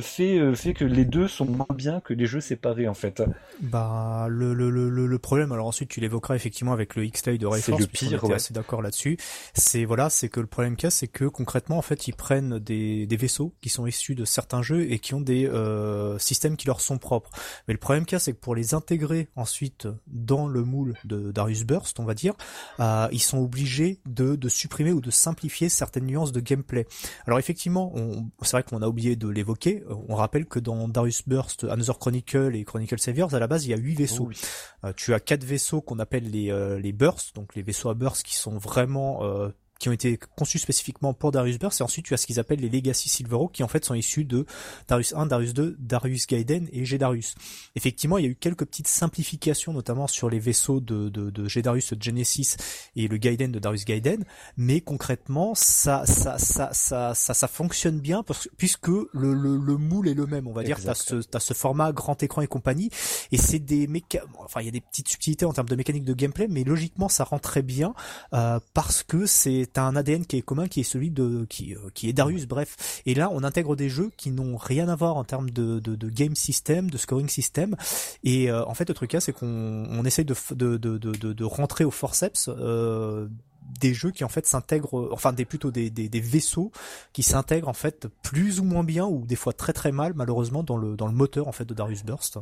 fait 0.00 0.54
fait 0.54 0.72
que 0.72 0.84
les 0.84 1.04
deux 1.04 1.28
sont 1.28 1.44
moins 1.44 1.66
bien 1.74 2.00
que 2.00 2.14
les 2.14 2.26
jeux 2.26 2.40
séparés 2.40 2.88
en 2.88 2.94
fait. 2.94 3.22
Bah 3.60 4.26
le 4.30 4.54
le 4.54 4.70
le, 4.70 4.88
le 4.88 5.18
problème, 5.18 5.52
alors 5.52 5.66
ensuite 5.66 5.90
tu 5.90 6.00
l'évoqueras 6.00 6.36
effectivement 6.36 6.72
avec 6.72 6.94
le 6.94 7.04
X-Lay 7.04 7.36
de 7.36 7.46
Rayforce, 7.46 7.78
c'est 7.78 7.86
le 7.86 8.18
pire, 8.18 8.32
assez 8.32 8.54
d'accord 8.54 8.80
là-dessus 8.80 9.18
c'est 9.54 9.84
voilà, 9.84 10.10
c'est 10.10 10.28
que 10.28 10.40
le 10.40 10.46
problème 10.46 10.76
qu'il 10.76 10.84
y 10.84 10.88
a, 10.88 10.90
c'est 10.90 11.08
que 11.08 11.24
concrètement, 11.24 11.78
en 11.78 11.82
fait, 11.82 12.08
ils 12.08 12.14
prennent 12.14 12.58
des, 12.58 13.06
des 13.06 13.16
vaisseaux 13.16 13.54
qui 13.60 13.68
sont 13.68 13.86
issus 13.86 14.14
de 14.14 14.24
certains 14.24 14.62
jeux 14.62 14.90
et 14.90 14.98
qui 14.98 15.14
ont 15.14 15.20
des 15.20 15.46
euh, 15.46 16.18
systèmes 16.18 16.56
qui 16.56 16.66
leur 16.66 16.80
sont 16.80 16.98
propres. 16.98 17.30
Mais 17.66 17.74
le 17.74 17.80
problème 17.80 18.04
qu'il 18.04 18.14
y 18.14 18.16
a, 18.16 18.20
c'est 18.20 18.32
que 18.32 18.38
pour 18.38 18.54
les 18.54 18.74
intégrer 18.74 19.28
ensuite 19.36 19.88
dans 20.06 20.46
le 20.46 20.62
moule 20.62 20.94
de 21.04 21.32
Darius 21.32 21.64
Burst, 21.64 21.98
on 22.00 22.04
va 22.04 22.14
dire, 22.14 22.34
euh, 22.80 23.08
ils 23.12 23.22
sont 23.22 23.38
obligés 23.38 24.00
de, 24.06 24.36
de 24.36 24.48
supprimer 24.48 24.92
ou 24.92 25.00
de 25.00 25.10
simplifier 25.10 25.68
certaines 25.68 26.06
nuances 26.06 26.19
de 26.26 26.40
gameplay. 26.40 26.86
Alors 27.26 27.38
effectivement, 27.38 27.92
c'est 28.42 28.52
vrai 28.52 28.62
qu'on 28.62 28.82
a 28.82 28.88
oublié 28.88 29.16
de 29.16 29.28
l'évoquer. 29.28 29.82
On 30.08 30.14
rappelle 30.14 30.46
que 30.46 30.58
dans 30.58 30.88
Darius 30.88 31.26
Burst, 31.26 31.64
Another 31.64 31.98
Chronicle 31.98 32.54
et 32.54 32.64
Chronicle 32.64 32.98
Saviors, 32.98 33.34
à 33.34 33.38
la 33.38 33.46
base, 33.46 33.66
il 33.66 33.70
y 33.70 33.74
a 33.74 33.76
huit 33.76 33.94
vaisseaux. 33.94 34.30
Oh 34.30 34.86
euh, 34.86 34.92
tu 34.96 35.14
as 35.14 35.20
quatre 35.20 35.44
vaisseaux 35.44 35.80
qu'on 35.80 35.98
appelle 35.98 36.30
les 36.30 36.50
les 36.80 36.92
bursts, 36.92 37.34
donc 37.34 37.54
les 37.54 37.62
vaisseaux 37.62 37.90
à 37.90 37.94
burst 37.94 38.22
qui 38.22 38.36
sont 38.36 38.58
vraiment 38.58 39.24
euh, 39.24 39.48
qui 39.80 39.88
ont 39.88 39.92
été 39.92 40.18
conçus 40.36 40.58
spécifiquement 40.58 41.14
pour 41.14 41.32
Darius 41.32 41.58
Burst, 41.58 41.80
et 41.80 41.82
ensuite 41.82 42.04
tu 42.04 42.14
as 42.14 42.18
ce 42.18 42.26
qu'ils 42.26 42.38
appellent 42.38 42.60
les 42.60 42.68
Legacy 42.68 43.08
Silver 43.08 43.46
qui 43.52 43.62
en 43.64 43.68
fait 43.68 43.84
sont 43.84 43.94
issus 43.94 44.24
de 44.24 44.46
Darius 44.86 45.14
1, 45.14 45.26
Darius 45.26 45.54
2, 45.54 45.76
Darius 45.80 46.26
Gaiden 46.26 46.68
et 46.70 46.84
Gedarius. 46.84 47.34
Effectivement, 47.74 48.18
il 48.18 48.24
y 48.24 48.28
a 48.28 48.30
eu 48.30 48.36
quelques 48.36 48.66
petites 48.66 48.88
simplifications, 48.88 49.72
notamment 49.72 50.06
sur 50.06 50.28
les 50.28 50.38
vaisseaux 50.38 50.80
de, 50.80 51.08
de, 51.08 51.30
de 51.30 51.48
Gedarius 51.48 51.94
Genesis 51.98 52.56
et 52.94 53.08
le 53.08 53.16
Gaiden 53.16 53.50
de 53.50 53.58
Darius 53.58 53.86
Gaiden, 53.86 54.24
mais 54.58 54.82
concrètement, 54.82 55.54
ça, 55.54 56.04
ça, 56.04 56.36
ça, 56.38 56.70
ça, 56.72 57.14
ça, 57.14 57.34
ça 57.34 57.48
fonctionne 57.48 58.00
bien 58.00 58.22
puisque 58.58 58.88
le, 58.88 59.08
le, 59.12 59.56
le 59.56 59.76
moule 59.78 60.08
est 60.08 60.14
le 60.14 60.26
même, 60.26 60.46
on 60.46 60.52
va 60.52 60.62
dire, 60.62 60.78
t'as 60.78 60.94
ce, 60.94 61.22
as 61.34 61.40
ce 61.40 61.54
format 61.54 61.92
grand 61.92 62.22
écran 62.22 62.42
et 62.42 62.46
compagnie, 62.46 62.90
et 63.32 63.38
c'est 63.38 63.58
des 63.58 63.86
méca... 63.86 64.20
enfin 64.38 64.60
il 64.60 64.66
y 64.66 64.68
a 64.68 64.72
des 64.72 64.82
petites 64.82 65.08
subtilités 65.08 65.46
en 65.46 65.54
termes 65.54 65.68
de 65.68 65.76
mécanique 65.76 66.04
de 66.04 66.12
gameplay, 66.12 66.48
mais 66.48 66.64
logiquement 66.64 67.08
ça 67.08 67.24
rend 67.24 67.38
très 67.38 67.62
bien 67.62 67.94
euh, 68.34 68.60
parce 68.74 69.02
que 69.02 69.24
c'est 69.24 69.69
t'as 69.72 69.82
un 69.82 69.96
ADN 69.96 70.24
qui 70.26 70.36
est 70.36 70.42
commun, 70.42 70.68
qui 70.68 70.80
est 70.80 70.84
celui 70.84 71.10
de 71.10 71.46
qui, 71.48 71.74
euh, 71.74 71.90
qui 71.94 72.08
est 72.08 72.12
Darius. 72.12 72.46
Bref, 72.46 73.02
et 73.06 73.14
là 73.14 73.30
on 73.32 73.44
intègre 73.44 73.76
des 73.76 73.88
jeux 73.88 74.10
qui 74.16 74.30
n'ont 74.30 74.56
rien 74.56 74.88
à 74.88 74.96
voir 74.96 75.16
en 75.16 75.24
termes 75.24 75.50
de, 75.50 75.78
de, 75.80 75.94
de 75.94 76.08
game 76.08 76.34
system, 76.34 76.90
de 76.90 76.98
scoring 76.98 77.28
system. 77.28 77.76
Et 78.24 78.50
euh, 78.50 78.64
en 78.66 78.74
fait, 78.74 78.88
le 78.88 78.94
truc 78.94 79.12
là, 79.12 79.20
c'est 79.20 79.32
qu'on 79.32 79.86
on 79.90 80.04
essaye 80.04 80.24
de, 80.24 80.34
de, 80.54 80.76
de, 80.76 80.98
de, 80.98 81.32
de 81.32 81.44
rentrer 81.44 81.84
au 81.84 81.90
forceps 81.90 82.48
euh, 82.48 83.28
des 83.80 83.94
jeux 83.94 84.10
qui 84.10 84.24
en 84.24 84.28
fait 84.28 84.46
s'intègrent, 84.46 85.08
enfin 85.12 85.32
des 85.32 85.44
plutôt 85.44 85.70
des, 85.70 85.90
des, 85.90 86.08
des 86.08 86.20
vaisseaux 86.20 86.72
qui 87.12 87.22
s'intègrent 87.22 87.68
en 87.68 87.74
fait 87.74 88.08
plus 88.22 88.60
ou 88.60 88.64
moins 88.64 88.84
bien 88.84 89.06
ou 89.06 89.26
des 89.26 89.36
fois 89.36 89.52
très 89.52 89.72
très 89.72 89.92
mal 89.92 90.12
malheureusement 90.14 90.62
dans 90.62 90.76
le 90.76 90.96
dans 90.96 91.06
le 91.06 91.12
moteur 91.12 91.48
en 91.48 91.52
fait 91.52 91.64
de 91.64 91.74
Darius 91.74 92.04
Burst. 92.04 92.38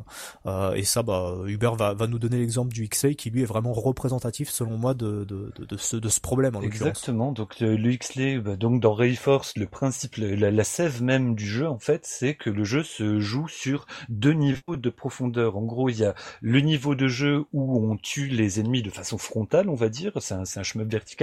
Euh, 0.46 0.74
et 0.74 0.84
ça, 0.84 1.02
bah 1.02 1.36
Hubert 1.46 1.74
va, 1.74 1.94
va 1.94 2.06
nous 2.06 2.18
donner 2.18 2.38
l'exemple 2.38 2.72
du 2.72 2.84
X-Ray 2.84 3.16
qui 3.16 3.30
lui 3.30 3.42
est 3.42 3.46
vraiment 3.46 3.72
représentatif 3.72 4.50
selon 4.50 4.78
moi 4.78 4.94
de, 4.94 5.24
de, 5.24 5.52
de, 5.58 5.76
ce, 5.76 5.96
de 5.96 6.08
ce 6.08 6.20
problème 6.20 6.56
en 6.56 6.62
Exactement. 6.62 7.32
Donc 7.32 7.60
le 7.60 7.92
X-Ray, 7.92 8.38
bah, 8.38 8.56
donc 8.56 8.80
dans 8.80 8.94
Rayforce, 8.94 9.56
le 9.56 9.66
principe, 9.66 10.16
la, 10.16 10.50
la 10.50 10.64
sève 10.64 11.02
même 11.02 11.34
du 11.34 11.46
jeu 11.46 11.68
en 11.68 11.78
fait, 11.78 12.06
c'est 12.06 12.34
que 12.34 12.50
le 12.50 12.64
jeu 12.64 12.82
se 12.82 13.18
joue 13.20 13.48
sur 13.48 13.86
deux 14.08 14.32
niveaux 14.32 14.76
de 14.76 14.90
profondeur. 14.90 15.56
En 15.56 15.62
gros, 15.62 15.88
il 15.88 15.98
y 15.98 16.04
a 16.04 16.14
le 16.40 16.60
niveau 16.60 16.94
de 16.94 17.08
jeu 17.08 17.44
où 17.52 17.90
on 17.90 17.96
tue 17.96 18.28
les 18.28 18.60
ennemis 18.60 18.82
de 18.82 18.90
façon 18.90 19.18
frontale, 19.18 19.68
on 19.68 19.74
va 19.74 19.88
dire, 19.88 20.12
c'est 20.20 20.34
un, 20.34 20.44
un 20.56 20.62
chemin 20.62 20.84
vertical 20.84 21.17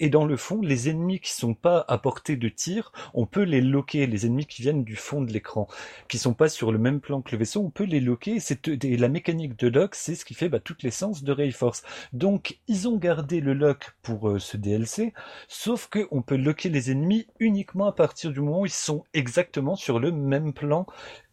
et 0.00 0.08
dans 0.08 0.24
le 0.24 0.36
fond, 0.36 0.60
les 0.60 0.88
ennemis 0.88 1.20
qui 1.20 1.32
sont 1.32 1.54
pas 1.54 1.84
à 1.88 1.98
portée 1.98 2.36
de 2.36 2.48
tir, 2.48 2.92
on 3.14 3.26
peut 3.26 3.42
les 3.42 3.60
loquer. 3.60 4.06
Les 4.06 4.26
ennemis 4.26 4.46
qui 4.46 4.62
viennent 4.62 4.84
du 4.84 4.96
fond 4.96 5.22
de 5.22 5.32
l'écran, 5.32 5.68
qui 6.08 6.18
sont 6.18 6.34
pas 6.34 6.48
sur 6.48 6.72
le 6.72 6.78
même 6.78 7.00
plan 7.00 7.22
que 7.22 7.32
le 7.32 7.38
vaisseau, 7.38 7.60
on 7.60 7.70
peut 7.70 7.84
les 7.84 8.00
loquer. 8.00 8.38
Et, 8.82 8.96
la 8.96 9.08
mécanique 9.08 9.58
de 9.58 9.68
lock, 9.68 9.94
c'est 9.94 10.14
ce 10.14 10.24
qui 10.24 10.34
fait 10.34 10.48
bah, 10.48 10.60
toute 10.60 10.82
l'essence 10.82 11.22
de 11.22 11.32
Rayforce. 11.32 11.82
Donc, 12.12 12.58
ils 12.68 12.88
ont 12.88 12.96
gardé 12.96 13.40
le 13.40 13.54
lock 13.54 13.92
pour 14.02 14.28
euh, 14.28 14.38
ce 14.38 14.56
DLC, 14.56 15.12
sauf 15.48 15.88
que 15.88 16.06
on 16.10 16.22
peut 16.22 16.36
loquer 16.36 16.68
les 16.68 16.90
ennemis 16.90 17.26
uniquement 17.40 17.86
à 17.86 17.92
partir 17.92 18.32
du 18.32 18.40
moment 18.40 18.60
où 18.60 18.66
ils 18.66 18.70
sont 18.70 19.04
exactement 19.14 19.76
sur 19.76 19.98
le 19.98 20.12
même 20.12 20.52
plan 20.52 20.86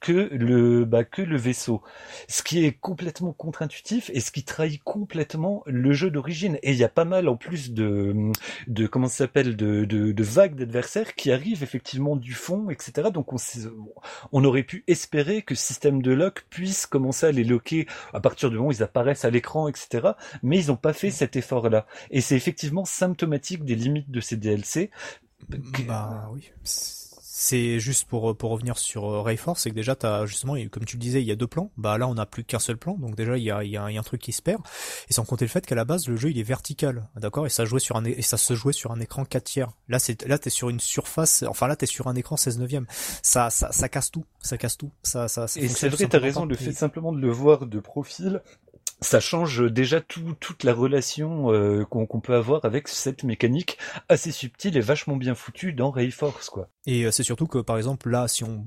que 0.04 0.28
le 0.34 0.84
bah, 0.84 1.06
que 1.06 1.22
le 1.22 1.38
vaisseau. 1.38 1.82
Ce 2.28 2.44
qui 2.44 2.66
est 2.66 2.74
complètement 2.74 3.32
contre-intuitif 3.32 4.12
et 4.14 4.20
ce 4.20 4.32
qui 4.32 4.44
trahit 4.44 4.84
complètement 4.84 5.64
le 5.66 5.94
jeu 5.94 6.12
d'origine. 6.12 6.60
Et 6.62 6.72
il 6.72 6.78
y 6.78 6.84
a 6.84 6.90
pas 6.90 7.06
mal 7.06 7.30
en 7.30 7.38
plus 7.38 7.72
de 7.72 8.14
de 8.68 8.86
comment 8.86 9.08
ça 9.08 9.20
s'appelle 9.20 9.56
de, 9.56 9.86
de, 9.86 10.12
de 10.12 10.24
vagues 10.24 10.56
d'adversaires 10.56 11.16
qui 11.16 11.32
arrivent 11.32 11.64
effectivement 11.64 12.18
du 12.18 12.34
fond, 12.34 12.70
etc. 12.70 13.10
Donc 13.14 13.32
on 13.32 13.38
on 14.34 14.44
aurait 14.44 14.64
pu 14.64 14.84
espérer 14.88 15.42
que 15.42 15.56
ce 15.56 15.66
système 15.66 16.02
de 16.02 16.12
lock 16.12 16.46
puisse 16.50 16.86
commencer 16.86 17.28
à 17.28 17.32
les 17.32 17.46
loquer 17.46 17.88
à 18.14 18.20
partir 18.20 18.50
du 18.50 18.58
moment 18.58 18.70
où 18.70 18.72
ils 18.74 18.84
apparaissent 18.84 19.24
à 19.24 19.30
l'écran, 19.30 19.70
etc. 19.70 20.10
Mais 20.44 20.60
ils 20.60 20.68
n'ont 20.68 20.76
pas 20.76 20.94
fait 20.94 21.12
cet 21.12 21.38
effort-là. 21.38 21.88
Et 22.12 22.20
c'est 22.20 22.36
effectivement 22.36 22.84
symptomatique 22.84 23.64
des 23.64 23.76
limites 23.76 24.12
de 24.12 24.20
ces 24.20 24.36
DLC. 24.36 24.92
Bah 25.88 26.30
oui 26.34 26.52
c'est 27.36 27.80
juste 27.80 28.08
pour 28.08 28.38
pour 28.38 28.52
revenir 28.52 28.78
sur 28.78 29.10
euh, 29.10 29.22
Rayforce, 29.24 29.64
c'est 29.64 29.72
que 29.72 29.76
déjà 29.76 29.96
t'as 29.96 30.28
justement, 30.28 30.54
comme 30.70 30.86
tu 30.86 30.98
le 30.98 31.02
disais, 31.02 31.20
il 31.20 31.28
y 31.28 31.32
a 31.32 31.36
deux 31.36 31.48
plans. 31.48 31.72
Bah 31.78 31.98
là, 31.98 32.08
on 32.08 32.14
n'a 32.14 32.28
plus 32.28 32.44
qu'un 32.44 32.60
seul 32.60 32.78
plan, 32.78 32.96
donc 32.96 33.16
déjà 33.16 33.40
il 33.40 33.44
y 33.44 33.50
a, 33.50 33.64
il 33.64 33.72
y, 33.72 33.76
a, 33.76 33.84
un 33.86 34.04
truc 34.04 34.22
qui 34.22 34.32
se 34.32 34.44
perd. 34.44 34.62
Et 35.10 35.14
sans 35.14 35.26
compter 35.26 35.44
le 35.46 35.50
fait 35.50 35.66
qu'à 35.66 35.74
la 35.74 35.84
base 35.84 36.08
le 36.08 36.16
jeu 36.16 36.30
il 36.30 36.38
est 36.38 36.44
vertical, 36.44 37.10
d'accord, 37.16 37.48
et 37.48 37.50
ça 37.50 37.66
jouait 37.66 37.80
sur 37.80 37.96
un 37.96 38.06
et 38.06 38.22
ça 38.22 38.38
se 38.38 38.54
jouait 38.54 38.72
sur 38.72 38.92
un 38.92 39.00
écran 39.00 39.26
4 39.26 39.44
tiers. 39.44 39.72
Là 39.90 39.98
c'est 39.98 40.28
là 40.28 40.38
t'es 40.38 40.52
sur 40.52 40.70
une 40.70 40.80
surface, 40.80 41.44
enfin 41.48 41.66
là 41.66 41.76
t'es 41.76 41.88
sur 41.88 42.06
un 42.06 42.16
écran 42.16 42.38
16 42.38 42.60
neuvième. 42.60 42.86
Ça 43.24 43.50
ça 43.50 43.72
ça 43.72 43.90
casse 43.90 44.12
tout, 44.12 44.26
ça 44.40 44.60
casse 44.60 44.78
tout. 44.78 44.92
Ça 45.02 45.28
ça. 45.28 45.46
et 45.56 45.70
c'est 45.70 45.90
vrai, 45.90 46.06
t'as 46.06 46.20
raison. 46.20 46.46
Le 46.46 46.56
fait 46.56 46.72
simplement 46.72 47.12
de 47.12 47.20
le 47.20 47.32
voir 47.32 47.66
de 47.66 47.80
profil, 47.80 48.44
ça 49.02 49.20
change 49.20 49.72
déjà 49.72 50.02
tout, 50.02 50.36
toute 50.40 50.64
la 50.64 50.74
relation 50.74 51.52
euh, 51.52 51.86
qu'on 51.86 52.20
peut 52.20 52.36
avoir 52.36 52.64
avec 52.66 52.88
cette 52.88 53.24
mécanique 53.24 53.78
assez 54.10 54.32
subtile 54.32 54.78
et 54.78 54.82
vachement 54.82 55.16
bien 55.16 55.36
foutue 55.36 55.74
dans 55.74 55.92
Rayforce 55.92 56.50
quoi. 56.50 56.70
Et 56.86 57.06
euh, 57.06 57.12
c'est 57.12 57.24
surtout 57.24 57.48
que 57.48 57.60
par 57.60 57.78
exemple 57.78 58.10
là 58.10 58.28
si 58.28 58.44
on 58.44 58.66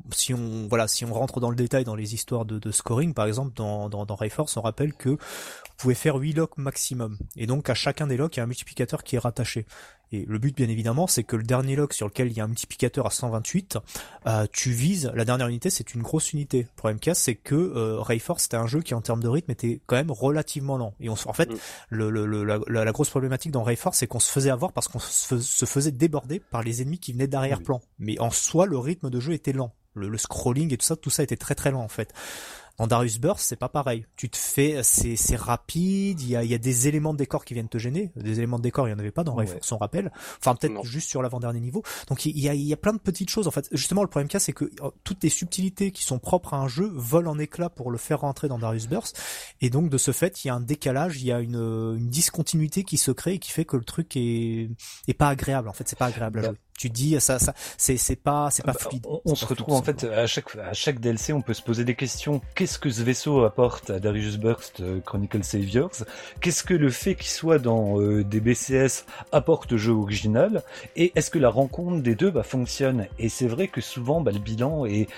voilà 0.69 0.89
si 0.89 1.05
on 1.05 1.13
rentre 1.13 1.41
dans 1.41 1.51
le 1.51 1.57
détail 1.57 1.85
dans 1.85 1.95
les 1.95 2.15
histoires 2.15 2.45
de, 2.45 2.59
de 2.59 2.71
scoring 2.71 3.15
par 3.15 3.27
exemple 3.27 3.53
dans 3.55 3.89
dans, 3.89 4.05
dans 4.05 4.15
Rayforce 4.15 4.57
on 4.57 4.63
rappelle 4.63 4.95
que 4.95 5.11
vous 5.11 5.77
pouvez 5.77 5.95
faire 5.95 6.17
8 6.17 6.35
locks 6.35 6.57
maximum 6.59 7.19
et 7.37 7.47
donc 7.47 7.71
à 7.71 7.75
chacun 7.75 8.07
des 8.07 8.17
locks 8.17 8.37
il 8.37 8.39
y 8.39 8.41
a 8.41 8.45
un 8.45 8.49
multiplicateur 8.49 9.03
qui 9.03 9.17
est 9.17 9.21
rattaché. 9.21 9.67
Et 10.13 10.25
le 10.25 10.39
but, 10.39 10.57
bien 10.57 10.69
évidemment, 10.69 11.07
c'est 11.07 11.25
que 11.25 11.35
le 11.35 11.43
dernier 11.43 11.75
lock 11.75 11.93
sur 11.93 12.07
lequel 12.07 12.29
il 12.29 12.37
y 12.37 12.41
a 12.41 12.45
un 12.45 12.49
multiplicateur 12.49 13.07
à 13.07 13.11
128, 13.11 13.79
euh, 14.27 14.47
tu 14.53 14.71
vises, 14.71 15.11
la 15.15 15.25
dernière 15.25 15.49
unité, 15.49 15.69
c'est 15.69 15.95
une 15.95 16.03
grosse 16.03 16.33
unité. 16.33 16.63
Le 16.63 16.77
problème 16.77 17.01
qu'il 17.01 17.15
c'est 17.17 17.35
que 17.35 17.55
euh, 17.55 18.01
Rayforce, 18.01 18.45
c'était 18.45 18.57
un 18.57 18.67
jeu 18.67 18.83
qui, 18.83 18.95
en 18.95 19.01
termes 19.01 19.23
de 19.23 19.29
rythme, 19.29 19.51
était 19.51 19.81
quand 19.87 19.97
même 19.97 20.13
relativement 20.13 20.77
lent. 20.77 20.95
Et 21.01 21.09
on, 21.09 21.15
en 21.15 21.33
fait, 21.33 21.51
mm. 21.51 21.57
le, 21.91 22.11
le, 22.11 22.45
la, 22.45 22.59
la, 22.69 22.93
grosse 22.93 23.11
problématique 23.11 23.51
dans 23.51 23.65
Rayforce, 23.65 23.99
c'est 23.99 24.07
qu'on 24.07 24.21
se 24.21 24.31
faisait 24.31 24.51
avoir 24.51 24.73
parce 24.73 24.87
qu'on 24.87 25.01
se, 25.01 25.65
faisait 25.67 25.91
déborder 25.91 26.39
par 26.39 26.63
les 26.63 26.83
ennemis 26.83 26.99
qui 26.99 27.13
venaient 27.13 27.27
d'arrière-plan. 27.27 27.81
Mais 27.99 28.19
en 28.21 28.31
soi, 28.31 28.67
le 28.67 28.79
rythme 28.79 29.11
de 29.11 29.19
jeu 29.19 29.33
était 29.33 29.53
lent. 29.53 29.75
Le, 29.95 30.09
le, 30.09 30.19
scrolling 30.19 30.73
et 30.73 30.77
tout 30.77 30.85
ça, 30.85 30.95
tout 30.95 31.11
ça 31.11 31.23
était 31.23 31.39
très 31.39 31.55
très 31.55 31.71
lent 31.71 31.83
en 31.83 31.89
fait. 31.89 32.13
En 32.79 32.87
Darius 32.87 33.19
Burst, 33.19 33.47
c'est 33.47 33.57
pas 33.57 33.69
pareil. 33.69 34.07
Tu 34.17 34.29
te 34.29 34.37
fais, 34.37 34.81
c'est, 34.83 35.17
c'est 35.17 35.37
rapide. 35.37 36.21
Il 36.21 36.29
y 36.29 36.37
a, 36.37 36.45
il 36.45 36.51
y 36.51 36.55
a 36.55 36.59
des 36.59 36.89
éléments 36.89 37.13
de 37.13 37.19
décor 37.19 37.45
qui 37.45 37.55
viennent 37.55 37.69
te 37.69 37.79
gêner. 37.79 38.13
Des 38.17 38.39
éléments 38.39 38.59
de 38.59 38.63
décor, 38.63 38.87
il 38.87 38.91
y 38.91 38.95
en 38.95 38.99
avait 38.99 39.11
pas 39.11 39.25
dans 39.25 39.35
ouais. 39.35 39.47
on 39.71 39.77
rappelle. 39.79 40.13
Enfin, 40.39 40.55
peut-être 40.55 40.85
juste 40.85 41.09
sur 41.09 41.23
l'avant-dernier 41.23 41.61
niveau. 41.61 41.83
Donc, 42.09 42.27
il 42.27 42.39
y 42.39 42.49
a, 42.49 42.55
il 42.55 42.63
y 42.63 42.73
a 42.73 42.77
plein 42.77 42.93
de 42.93 42.99
petites 42.99 43.31
choses. 43.31 43.47
En 43.47 43.51
fait, 43.51 43.69
justement, 43.73 44.03
le 44.03 44.09
problème 44.09 44.29
cas, 44.29 44.39
c'est 44.39 44.53
que 44.53 44.71
oh, 44.83 44.93
toutes 45.05 45.23
les 45.23 45.31
subtilités 45.31 45.91
qui 45.91 46.05
sont 46.05 46.19
propres 46.19 46.55
à 46.55 46.59
un 46.59 46.69
jeu 46.69 46.91
volent 46.95 47.33
en 47.33 47.39
éclats 47.39 47.71
pour 47.71 47.91
le 47.91 47.99
faire 47.99 48.21
rentrer 48.21 48.49
dans 48.49 48.59
Darius 48.59 48.89
Burst. 48.89 49.19
Et 49.61 49.71
donc, 49.71 49.89
de 49.89 49.99
ce 49.99 50.13
fait, 50.13 50.45
il 50.45 50.49
y 50.49 50.51
a 50.51 50.55
un 50.55 50.61
décalage, 50.61 51.21
il 51.23 51.27
y 51.27 51.33
a 51.33 51.41
une, 51.41 51.57
une 51.57 52.09
discontinuité 52.09 52.85
qui 52.85 52.99
se 52.99 53.11
crée 53.11 53.35
et 53.35 53.39
qui 53.39 53.53
fait 53.53 53.65
que 53.65 53.77
le 53.77 53.85
truc 53.85 54.17
est, 54.17 54.69
est 55.09 55.15
pas 55.15 55.29
agréable. 55.29 55.69
En 55.69 55.73
fait, 55.73 55.89
c'est 55.89 55.99
pas 55.99 56.07
agréable 56.07 56.41
à 56.41 56.43
bah, 56.43 56.49
jouer 56.49 56.59
tu 56.77 56.91
dis 56.91 57.19
ça 57.21 57.39
ça 57.39 57.55
c'est 57.77 57.97
c'est 57.97 58.17
pas 58.17 58.51
c'est 58.51 58.65
pas 58.65 58.73
bah, 58.73 58.79
fluide. 58.81 59.07
On, 59.25 59.35
se 59.35 59.47
retrouve 59.47 59.75
en 59.75 59.83
fait 59.83 60.05
à 60.05 60.27
chaque 60.27 60.55
à 60.57 60.73
chaque 60.73 61.01
DLC 61.01 61.33
on 61.33 61.43
peut 61.43 61.55
se 61.55 61.63
poser 61.63 61.85
des 61.85 61.95
questions. 61.95 62.41
Qu'est-ce 62.55 62.79
que 62.79 62.91
ce 62.91 63.03
vaisseau 63.03 63.45
apporte 63.45 63.91
à 63.91 64.01
Darius 64.01 64.37
Burst 64.37 64.81
euh, 64.81 65.01
Chronicle 65.01 65.45
Saviors? 65.45 66.05
Qu'est-ce 66.41 66.65
que 66.65 66.75
le 66.75 66.91
fait 66.91 67.15
qu'il 67.15 67.27
soit 67.27 67.59
dans 67.59 68.01
euh, 68.01 68.25
des 68.25 68.41
BCS 68.41 69.05
apporte 69.33 69.73
au 69.73 69.79
jeu 69.79 69.93
original? 69.93 70.63
Et 70.97 71.13
est-ce 71.15 71.31
que 71.31 71.39
la 71.39 71.49
rencontre 71.49 72.03
des 72.03 72.15
deux 72.15 72.31
bah, 72.31 72.43
fonctionne? 72.43 73.07
Et 73.19 73.29
c'est 73.29 73.47
vrai 73.47 73.69
que 73.69 73.81
souvent 73.81 74.21
bah, 74.21 74.33
le 74.33 74.39
bilan 74.39 74.87
est 74.87 75.09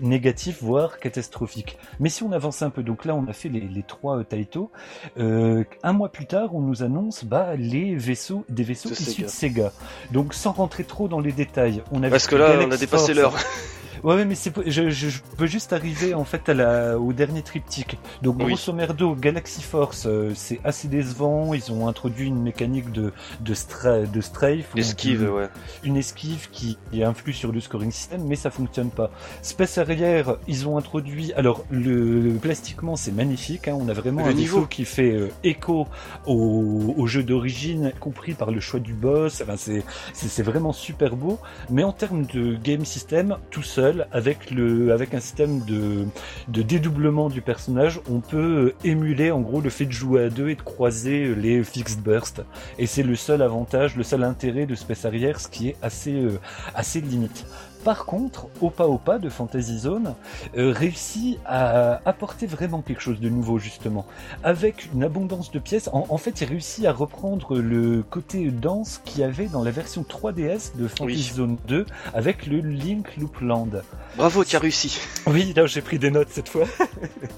négatif 0.00 0.62
voire 0.62 0.98
catastrophique. 0.98 1.78
Mais 2.00 2.08
si 2.08 2.22
on 2.22 2.32
avance 2.32 2.62
un 2.62 2.70
peu, 2.70 2.82
donc 2.82 3.04
là 3.04 3.14
on 3.14 3.26
a 3.26 3.32
fait 3.32 3.48
les, 3.48 3.60
les 3.60 3.82
trois 3.82 4.18
euh, 4.18 4.24
Taito. 4.24 4.70
Euh, 5.18 5.64
un 5.82 5.92
mois 5.92 6.10
plus 6.10 6.26
tard 6.26 6.54
on 6.54 6.60
nous 6.60 6.82
annonce 6.82 7.24
bah 7.24 7.56
les 7.56 7.94
vaisseaux 7.94 8.44
des 8.48 8.62
vaisseaux 8.62 8.90
issus 8.90 9.22
de 9.22 9.28
Sega. 9.28 9.72
Donc 10.12 10.34
sans 10.34 10.52
rentrer 10.52 10.84
trop 10.88 11.06
dans 11.06 11.20
les 11.20 11.30
détails. 11.30 11.82
On 11.92 12.02
a 12.02 12.10
Parce 12.10 12.26
que 12.26 12.34
là, 12.34 12.56
on 12.60 12.70
a 12.72 12.76
dépassé 12.76 13.14
l'heure. 13.14 13.34
Ouais, 14.02 14.24
mais 14.24 14.34
c'est 14.34 14.52
je, 14.66 14.90
je, 14.90 15.20
peux 15.36 15.46
juste 15.46 15.72
arriver 15.72 16.14
en 16.14 16.24
fait 16.24 16.48
à 16.48 16.54
la, 16.54 16.98
au 16.98 17.12
dernier 17.12 17.42
triptyque. 17.42 17.98
Donc 18.22 18.38
grosso 18.38 18.72
merdo, 18.72 19.14
Galaxy 19.14 19.62
Force, 19.62 20.06
euh, 20.06 20.32
c'est 20.34 20.60
assez 20.64 20.88
décevant. 20.88 21.54
Ils 21.54 21.72
ont 21.72 21.88
introduit 21.88 22.26
une 22.26 22.42
mécanique 22.42 22.92
de 22.92 23.12
de, 23.40 23.54
stra 23.54 24.00
de 24.00 24.20
strafe, 24.20 24.74
esquive, 24.76 25.22
une, 25.22 25.28
ouais. 25.28 25.48
une 25.84 25.96
esquive 25.96 26.48
qui, 26.50 26.78
influe 27.02 27.32
sur 27.32 27.52
le 27.52 27.60
scoring 27.60 27.90
system, 27.90 28.24
mais 28.26 28.36
ça 28.36 28.50
fonctionne 28.50 28.90
pas. 28.90 29.10
Space 29.42 29.78
arrière, 29.78 30.36
ils 30.46 30.68
ont 30.68 30.76
introduit. 30.76 31.32
Alors 31.34 31.64
le, 31.70 32.36
plastiquement, 32.40 32.96
c'est 32.96 33.12
magnifique. 33.12 33.68
Hein, 33.68 33.76
on 33.78 33.88
a 33.88 33.92
vraiment 33.92 34.26
un 34.26 34.32
niveau 34.32 34.66
qui 34.66 34.84
fait 34.84 35.12
euh, 35.12 35.30
écho 35.44 35.86
au, 36.26 36.94
au 36.96 37.06
jeu 37.06 37.22
d'origine, 37.22 37.92
compris 38.00 38.34
par 38.34 38.50
le 38.50 38.60
choix 38.60 38.80
du 38.80 38.94
boss. 38.94 39.40
Enfin, 39.42 39.56
c'est 39.56 39.84
c'est 40.12 40.42
vraiment 40.42 40.72
super 40.72 41.16
beau. 41.16 41.38
Mais 41.70 41.84
en 41.84 41.92
termes 41.92 42.26
de 42.26 42.54
game 42.54 42.84
system, 42.84 43.36
tout 43.50 43.62
seul 43.62 43.87
avec 44.12 44.50
le 44.50 44.92
avec 44.92 45.14
un 45.14 45.20
système 45.20 45.60
de 45.64 46.62
dédoublement 46.62 47.28
du 47.28 47.42
personnage, 47.42 48.00
on 48.10 48.20
peut 48.20 48.74
émuler 48.84 49.30
en 49.30 49.40
gros 49.40 49.60
le 49.60 49.70
fait 49.70 49.86
de 49.86 49.92
jouer 49.92 50.24
à 50.24 50.30
deux 50.30 50.50
et 50.50 50.54
de 50.54 50.62
croiser 50.62 51.34
les 51.34 51.62
fixed 51.64 52.00
bursts. 52.02 52.42
Et 52.78 52.86
c'est 52.86 53.02
le 53.02 53.16
seul 53.16 53.42
avantage, 53.42 53.96
le 53.96 54.02
seul 54.02 54.22
intérêt 54.24 54.66
de 54.66 54.74
Space 54.74 55.04
Harrier, 55.04 55.32
ce 55.38 55.48
qui 55.48 55.68
est 55.68 55.76
assez 55.82 56.14
euh, 56.14 56.38
assez 56.74 57.00
limite. 57.00 57.44
Par 57.84 58.04
contre, 58.04 58.46
Opa 58.60 58.84
Opa 58.84 59.18
de 59.18 59.28
Fantasy 59.28 59.78
Zone 59.78 60.14
euh, 60.56 60.72
réussit 60.72 61.38
à 61.46 62.00
apporter 62.04 62.46
vraiment 62.46 62.82
quelque 62.82 63.00
chose 63.00 63.20
de 63.20 63.28
nouveau 63.28 63.58
justement, 63.58 64.06
avec 64.42 64.88
une 64.92 65.04
abondance 65.04 65.50
de 65.50 65.58
pièces. 65.58 65.88
En, 65.92 66.18
fait, 66.18 66.40
il 66.40 66.48
réussit 66.48 66.84
à 66.86 66.92
reprendre 66.92 67.58
le 67.58 68.02
côté 68.02 68.50
danse 68.50 69.00
qu'il 69.04 69.20
y 69.20 69.24
avait 69.24 69.46
dans 69.46 69.62
la 69.62 69.70
version 69.70 70.02
3DS 70.02 70.76
de 70.76 70.88
Fantasy 70.88 71.32
Zone 71.34 71.56
2 71.66 71.86
avec 72.14 72.46
le 72.46 72.58
Link 72.58 73.16
Loopland. 73.16 73.82
Bravo, 74.16 74.44
tu 74.44 74.56
as 74.56 74.58
réussi. 74.58 74.98
Oui, 75.26 75.52
là 75.54 75.66
j'ai 75.66 75.80
pris 75.80 75.98
des 75.98 76.10
notes 76.10 76.28
cette 76.30 76.48
fois. 76.48 76.66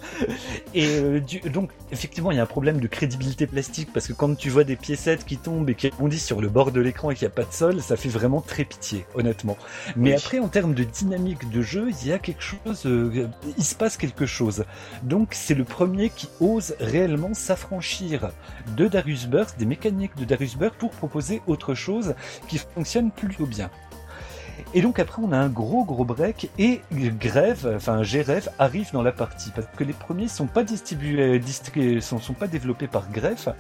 et 0.75 0.87
euh, 0.87 1.21
donc 1.53 1.71
effectivement, 1.93 2.31
il 2.31 2.37
y 2.37 2.41
a 2.41 2.43
un 2.43 2.47
problème 2.47 2.81
de 2.81 2.87
crédibilité 2.87 3.47
plastique 3.47 3.93
parce 3.93 4.07
que 4.07 4.13
quand 4.13 4.35
tu 4.37 4.49
vois 4.49 4.65
des 4.65 4.77
piécettes 4.77 5.25
qui 5.25 5.37
tombent 5.37 5.69
et 5.69 5.75
qui 5.75 5.89
rebondissent 5.89 6.27
sur 6.27 6.41
le 6.41 6.49
bord 6.49 6.73
de 6.73 6.81
l'écran 6.81 7.11
et 7.11 7.15
qu'il 7.15 7.27
n'y 7.27 7.33
a 7.33 7.35
pas 7.35 7.45
de 7.45 7.53
sol, 7.53 7.81
ça 7.83 7.97
fait 7.97 8.09
vraiment 8.09 8.41
très 8.41 8.65
pitié, 8.65 9.05
honnêtement. 9.15 9.57
Mais 9.97 10.15
après 10.15 10.30
en 10.39 10.49
termes 10.49 10.75
de 10.75 10.85
dynamique 10.85 11.51
de 11.51 11.63
jeu, 11.63 11.91
il 11.91 12.09
y 12.09 12.13
a 12.13 12.19
quelque 12.19 12.43
chose, 12.43 12.87
euh, 12.87 13.29
il 13.59 13.65
se 13.65 13.75
passe 13.75 13.97
quelque 13.97 14.27
chose. 14.27 14.65
Donc 15.03 15.31
c'est 15.33 15.55
le 15.55 15.65
premier 15.65 16.11
qui 16.11 16.29
ose 16.41 16.75
réellement 16.79 17.35
s'affranchir 17.35 18.31
de 18.77 18.87
Darius 18.87 19.27
Burst, 19.27 19.59
des 19.59 19.67
mécaniques 19.67 20.17
de 20.17 20.25
Darius 20.25 20.57
Burst 20.57 20.77
pour 20.77 20.91
proposer 20.91 21.43
autre 21.47 21.75
chose 21.75 22.15
qui 22.49 22.59
fonctionne 22.59 23.11
plutôt 23.11 23.47
bien. 23.47 23.71
Et 24.75 24.83
donc 24.83 24.99
après 24.99 25.21
on 25.23 25.33
a 25.33 25.39
un 25.39 25.49
gros 25.49 25.85
gros 25.85 26.05
break 26.05 26.51
et 26.59 26.81
Grève, 26.93 27.73
enfin 27.75 28.03
Grève 28.03 28.51
arrive 28.59 28.93
dans 28.93 29.03
la 29.03 29.13
partie 29.13 29.51
parce 29.51 29.67
que 29.77 29.85
les 29.85 29.93
premiers 29.93 30.29
sont 30.29 30.47
pas 30.47 30.63
distribués, 30.63 31.41
sont, 32.01 32.19
sont 32.19 32.35
pas 32.35 32.47
développés 32.47 32.87
par 32.87 33.11
Grève, 33.11 33.55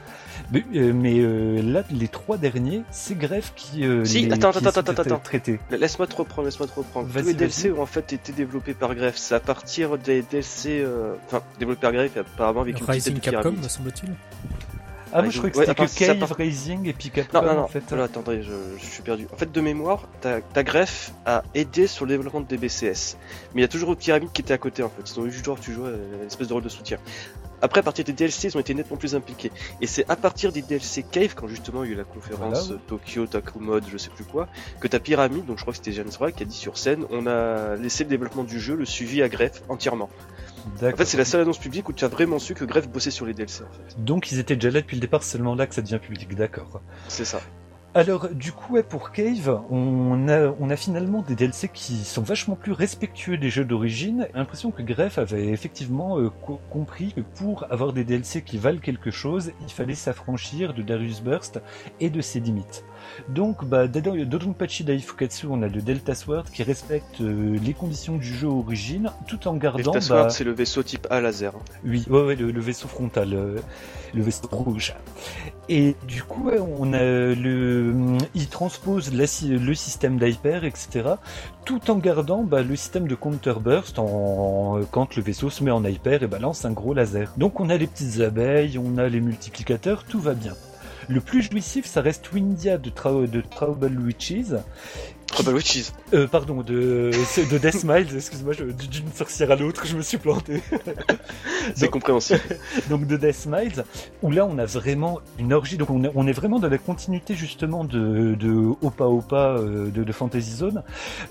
mais, 0.52 0.64
euh, 0.74 0.92
mais 0.92 1.18
euh, 1.18 1.62
là 1.62 1.84
les 1.90 2.08
trois 2.08 2.36
derniers 2.36 2.82
c'est 2.90 3.16
Grève 3.16 3.52
qui 3.54 3.84
euh, 3.84 4.04
si 4.04 4.26
les, 4.26 4.32
attends 4.32 4.50
attends 4.50 4.80
attends 4.80 5.02
attends 5.02 5.18
traité. 5.18 5.60
Laisse-moi 5.70 6.06
te 6.06 6.16
reprendre, 6.16 6.46
laisse-moi 6.46 6.68
te 6.68 6.74
reprendre. 6.74 7.08
Tous 7.12 7.26
les 7.26 7.34
DLC 7.34 7.70
ont 7.70 7.82
en 7.82 7.86
fait 7.86 8.12
été 8.12 8.32
développés 8.32 8.74
par 8.74 8.94
Grève. 8.94 9.14
C'est 9.16 9.34
à 9.34 9.40
partir 9.40 9.98
des 9.98 10.22
DLC, 10.22 10.84
enfin 11.26 11.42
développés 11.58 11.80
par 11.80 11.92
Grève 11.92 12.12
apparemment 12.16 12.62
avec 12.62 12.80
une 12.80 12.86
petite 12.86 13.20
Capcom 13.20 13.52
me 13.52 13.68
semble-t-il. 13.68 14.12
Ah, 15.12 15.22
moi 15.22 15.30
je 15.30 15.38
crois 15.38 15.50
que 15.50 15.56
c'était 15.56 15.74
que 15.74 16.18
Cave, 16.18 16.32
Raising 16.32 16.86
et 16.86 16.92
puis 16.92 17.10
Non, 17.34 17.42
non, 17.42 17.54
non, 17.54 17.60
en 17.62 17.68
fait. 17.68 17.82
Voilà, 17.88 18.04
attendez, 18.04 18.42
je, 18.42 18.52
je, 18.78 18.84
suis 18.84 19.02
perdu. 19.02 19.26
En 19.32 19.36
fait, 19.36 19.50
de 19.50 19.60
mémoire, 19.60 20.08
ta, 20.20 20.40
ta 20.40 20.62
greffe 20.62 21.12
a 21.26 21.42
aidé 21.54 21.86
sur 21.86 22.04
le 22.04 22.12
développement 22.12 22.40
de 22.40 22.46
DBCS. 22.46 23.16
Mais 23.54 23.60
il 23.60 23.62
y 23.62 23.64
a 23.64 23.68
toujours 23.68 23.90
une 23.90 23.96
pyramide 23.96 24.30
qui 24.32 24.42
était 24.42 24.54
à 24.54 24.58
côté 24.58 24.82
en 24.82 24.88
fait. 24.88 25.02
Ils 25.10 25.20
ont 25.20 25.26
eu 25.26 25.32
toujours, 25.32 25.58
tu 25.58 25.72
jouais 25.72 25.90
une 26.20 26.26
espèce 26.26 26.48
de 26.48 26.52
rôle 26.52 26.62
de 26.62 26.68
soutien. 26.68 26.98
Après, 27.62 27.80
à 27.80 27.82
partir 27.82 28.04
des 28.04 28.12
DLC, 28.12 28.48
ils 28.48 28.56
ont 28.56 28.60
été 28.60 28.74
nettement 28.74 28.96
plus 28.96 29.14
impliqués. 29.14 29.52
Et 29.80 29.86
c'est 29.86 30.08
à 30.08 30.16
partir 30.16 30.52
des 30.52 30.62
DLC 30.62 31.02
Cave, 31.02 31.34
quand 31.34 31.48
justement 31.48 31.84
il 31.84 31.88
y 31.88 31.90
a 31.90 31.94
eu 31.94 31.96
la 31.96 32.04
conférence 32.04 32.72
Tokyo, 32.86 33.26
Taku 33.26 33.60
Mode, 33.60 33.84
je 33.90 33.98
sais 33.98 34.10
plus 34.10 34.24
quoi, 34.24 34.48
que 34.80 34.88
ta 34.88 35.00
pyramide, 35.00 35.46
donc 35.46 35.58
je 35.58 35.62
crois 35.62 35.72
que 35.72 35.78
c'était 35.78 35.92
James 35.92 36.10
Roy 36.18 36.32
qui 36.32 36.42
a 36.42 36.46
dit 36.46 36.56
sur 36.56 36.78
scène, 36.78 37.04
on 37.10 37.26
a 37.26 37.76
laissé 37.76 38.04
le 38.04 38.10
développement 38.10 38.44
du 38.44 38.60
jeu, 38.60 38.76
le 38.76 38.84
suivi 38.84 39.22
à 39.22 39.28
greffe 39.28 39.62
entièrement. 39.68 40.10
En 40.82 40.96
fait, 40.96 41.04
c'est 41.04 41.16
la 41.16 41.24
seule 41.24 41.40
annonce 41.42 41.58
publique 41.58 41.88
où 41.88 41.92
tu 41.92 42.04
as 42.04 42.08
vraiment 42.08 42.38
su 42.38 42.54
que 42.54 42.64
Grefg 42.64 42.90
bossait 42.90 43.10
sur 43.10 43.26
les 43.26 43.34
DLC. 43.34 43.62
En 43.62 43.72
fait. 43.72 44.04
Donc, 44.04 44.30
ils 44.30 44.38
étaient 44.38 44.56
déjà 44.56 44.70
là 44.70 44.80
depuis 44.80 44.96
le 44.96 45.00
départ, 45.00 45.22
seulement 45.22 45.54
là 45.54 45.66
que 45.66 45.74
ça 45.74 45.82
devient 45.82 45.98
public, 45.98 46.34
d'accord. 46.34 46.80
C'est 47.08 47.24
ça. 47.24 47.40
Alors, 47.92 48.28
du 48.28 48.52
coup, 48.52 48.74
ouais, 48.74 48.84
pour 48.84 49.10
Cave, 49.10 49.62
on 49.68 50.28
a, 50.28 50.54
on 50.60 50.70
a 50.70 50.76
finalement 50.76 51.22
des 51.22 51.34
DLC 51.34 51.68
qui 51.68 52.04
sont 52.04 52.22
vachement 52.22 52.54
plus 52.54 52.70
respectueux 52.70 53.36
des 53.36 53.50
jeux 53.50 53.64
d'origine. 53.64 54.28
L'impression 54.32 54.70
que 54.70 54.80
Greff 54.82 55.18
avait 55.18 55.48
effectivement 55.48 56.20
euh, 56.20 56.30
compris 56.70 57.12
que 57.12 57.20
pour 57.20 57.66
avoir 57.68 57.92
des 57.92 58.04
DLC 58.04 58.42
qui 58.42 58.58
valent 58.58 58.78
quelque 58.78 59.10
chose, 59.10 59.50
il 59.60 59.72
fallait 59.72 59.96
s'affranchir 59.96 60.72
de 60.72 60.82
Darius 60.82 61.20
Burst 61.20 61.60
et 61.98 62.10
de 62.10 62.20
ses 62.20 62.38
limites. 62.38 62.84
Donc, 63.28 63.64
bah, 63.64 63.86
Dodonpachi 63.86 64.84
Daifukatsu, 64.84 65.46
on 65.50 65.62
a 65.62 65.68
le 65.68 65.80
Delta 65.80 66.14
Sword 66.14 66.44
qui 66.52 66.62
respecte 66.62 67.20
euh, 67.20 67.58
les 67.62 67.74
conditions 67.74 68.16
du 68.16 68.34
jeu 68.34 68.48
origine, 68.48 69.10
tout 69.26 69.48
en 69.48 69.54
gardant. 69.54 69.92
Delta 69.92 70.00
Sword, 70.00 70.24
bah, 70.24 70.30
c'est 70.30 70.44
le 70.44 70.52
vaisseau 70.52 70.82
type 70.82 71.06
A 71.10 71.20
laser. 71.20 71.52
Oui, 71.84 72.04
ouais, 72.08 72.22
ouais 72.22 72.36
le, 72.36 72.60
vaisseau 72.60 72.88
frontal, 72.88 73.34
euh, 73.34 73.58
le 74.14 74.22
vaisseau 74.22 74.48
rouge. 74.50 74.94
Et 75.68 75.94
du 76.08 76.22
coup, 76.22 76.50
on 76.50 76.92
a 76.92 77.02
le, 77.02 77.94
il 78.34 78.48
transpose 78.48 79.12
le 79.12 79.74
système 79.74 80.18
d'hyper, 80.18 80.64
etc., 80.64 81.10
tout 81.64 81.90
en 81.90 81.96
gardant 81.96 82.42
bah, 82.42 82.62
le 82.62 82.74
système 82.74 83.06
de 83.06 83.14
counter 83.14 83.54
burst 83.60 83.98
en, 83.98 84.80
quand 84.90 85.14
le 85.14 85.22
vaisseau 85.22 85.50
se 85.50 85.62
met 85.62 85.70
en 85.70 85.84
hyper 85.84 86.22
et 86.22 86.26
balance 86.26 86.64
un 86.64 86.72
gros 86.72 86.94
laser. 86.94 87.32
Donc, 87.36 87.60
on 87.60 87.70
a 87.70 87.76
les 87.76 87.86
petites 87.86 88.20
abeilles, 88.20 88.78
on 88.78 88.98
a 88.98 89.08
les 89.08 89.20
multiplicateurs, 89.20 90.04
tout 90.04 90.20
va 90.20 90.34
bien. 90.34 90.54
Le 91.10 91.20
plus 91.20 91.42
jouissif, 91.42 91.86
ça 91.86 92.02
reste 92.02 92.32
Windia 92.32 92.78
de, 92.78 92.88
de 93.26 93.40
Trouble 93.40 93.98
Witches, 93.98 94.54
Trouble 95.30 95.54
Witches. 95.54 95.92
Euh, 96.12 96.26
pardon, 96.26 96.62
de, 96.62 97.10
de 97.12 97.58
Death 97.58 97.78
Smiles, 97.78 98.08
excuse-moi, 98.16 98.54
d'une 98.54 99.12
sorcière 99.14 99.50
à 99.52 99.56
l'autre, 99.56 99.86
je 99.86 99.96
me 99.96 100.02
suis 100.02 100.18
planté. 100.18 100.62
C'est 101.74 101.88
compréhensible. 101.88 102.40
donc 102.90 103.06
de 103.06 103.16
Death 103.16 103.34
Smiles, 103.34 103.84
où 104.22 104.30
là 104.30 104.46
on 104.46 104.58
a 104.58 104.64
vraiment 104.64 105.20
une 105.38 105.52
orgie, 105.52 105.76
donc 105.76 105.90
on 105.90 106.04
est, 106.04 106.10
on 106.14 106.26
est 106.26 106.32
vraiment 106.32 106.58
dans 106.58 106.68
la 106.68 106.78
continuité 106.78 107.34
justement 107.34 107.84
de, 107.84 108.34
de 108.34 108.72
Opa 108.82 109.04
Opa 109.04 109.56
euh, 109.58 109.90
de, 109.90 110.04
de, 110.04 110.12
Fantasy 110.12 110.52
Zone. 110.52 110.82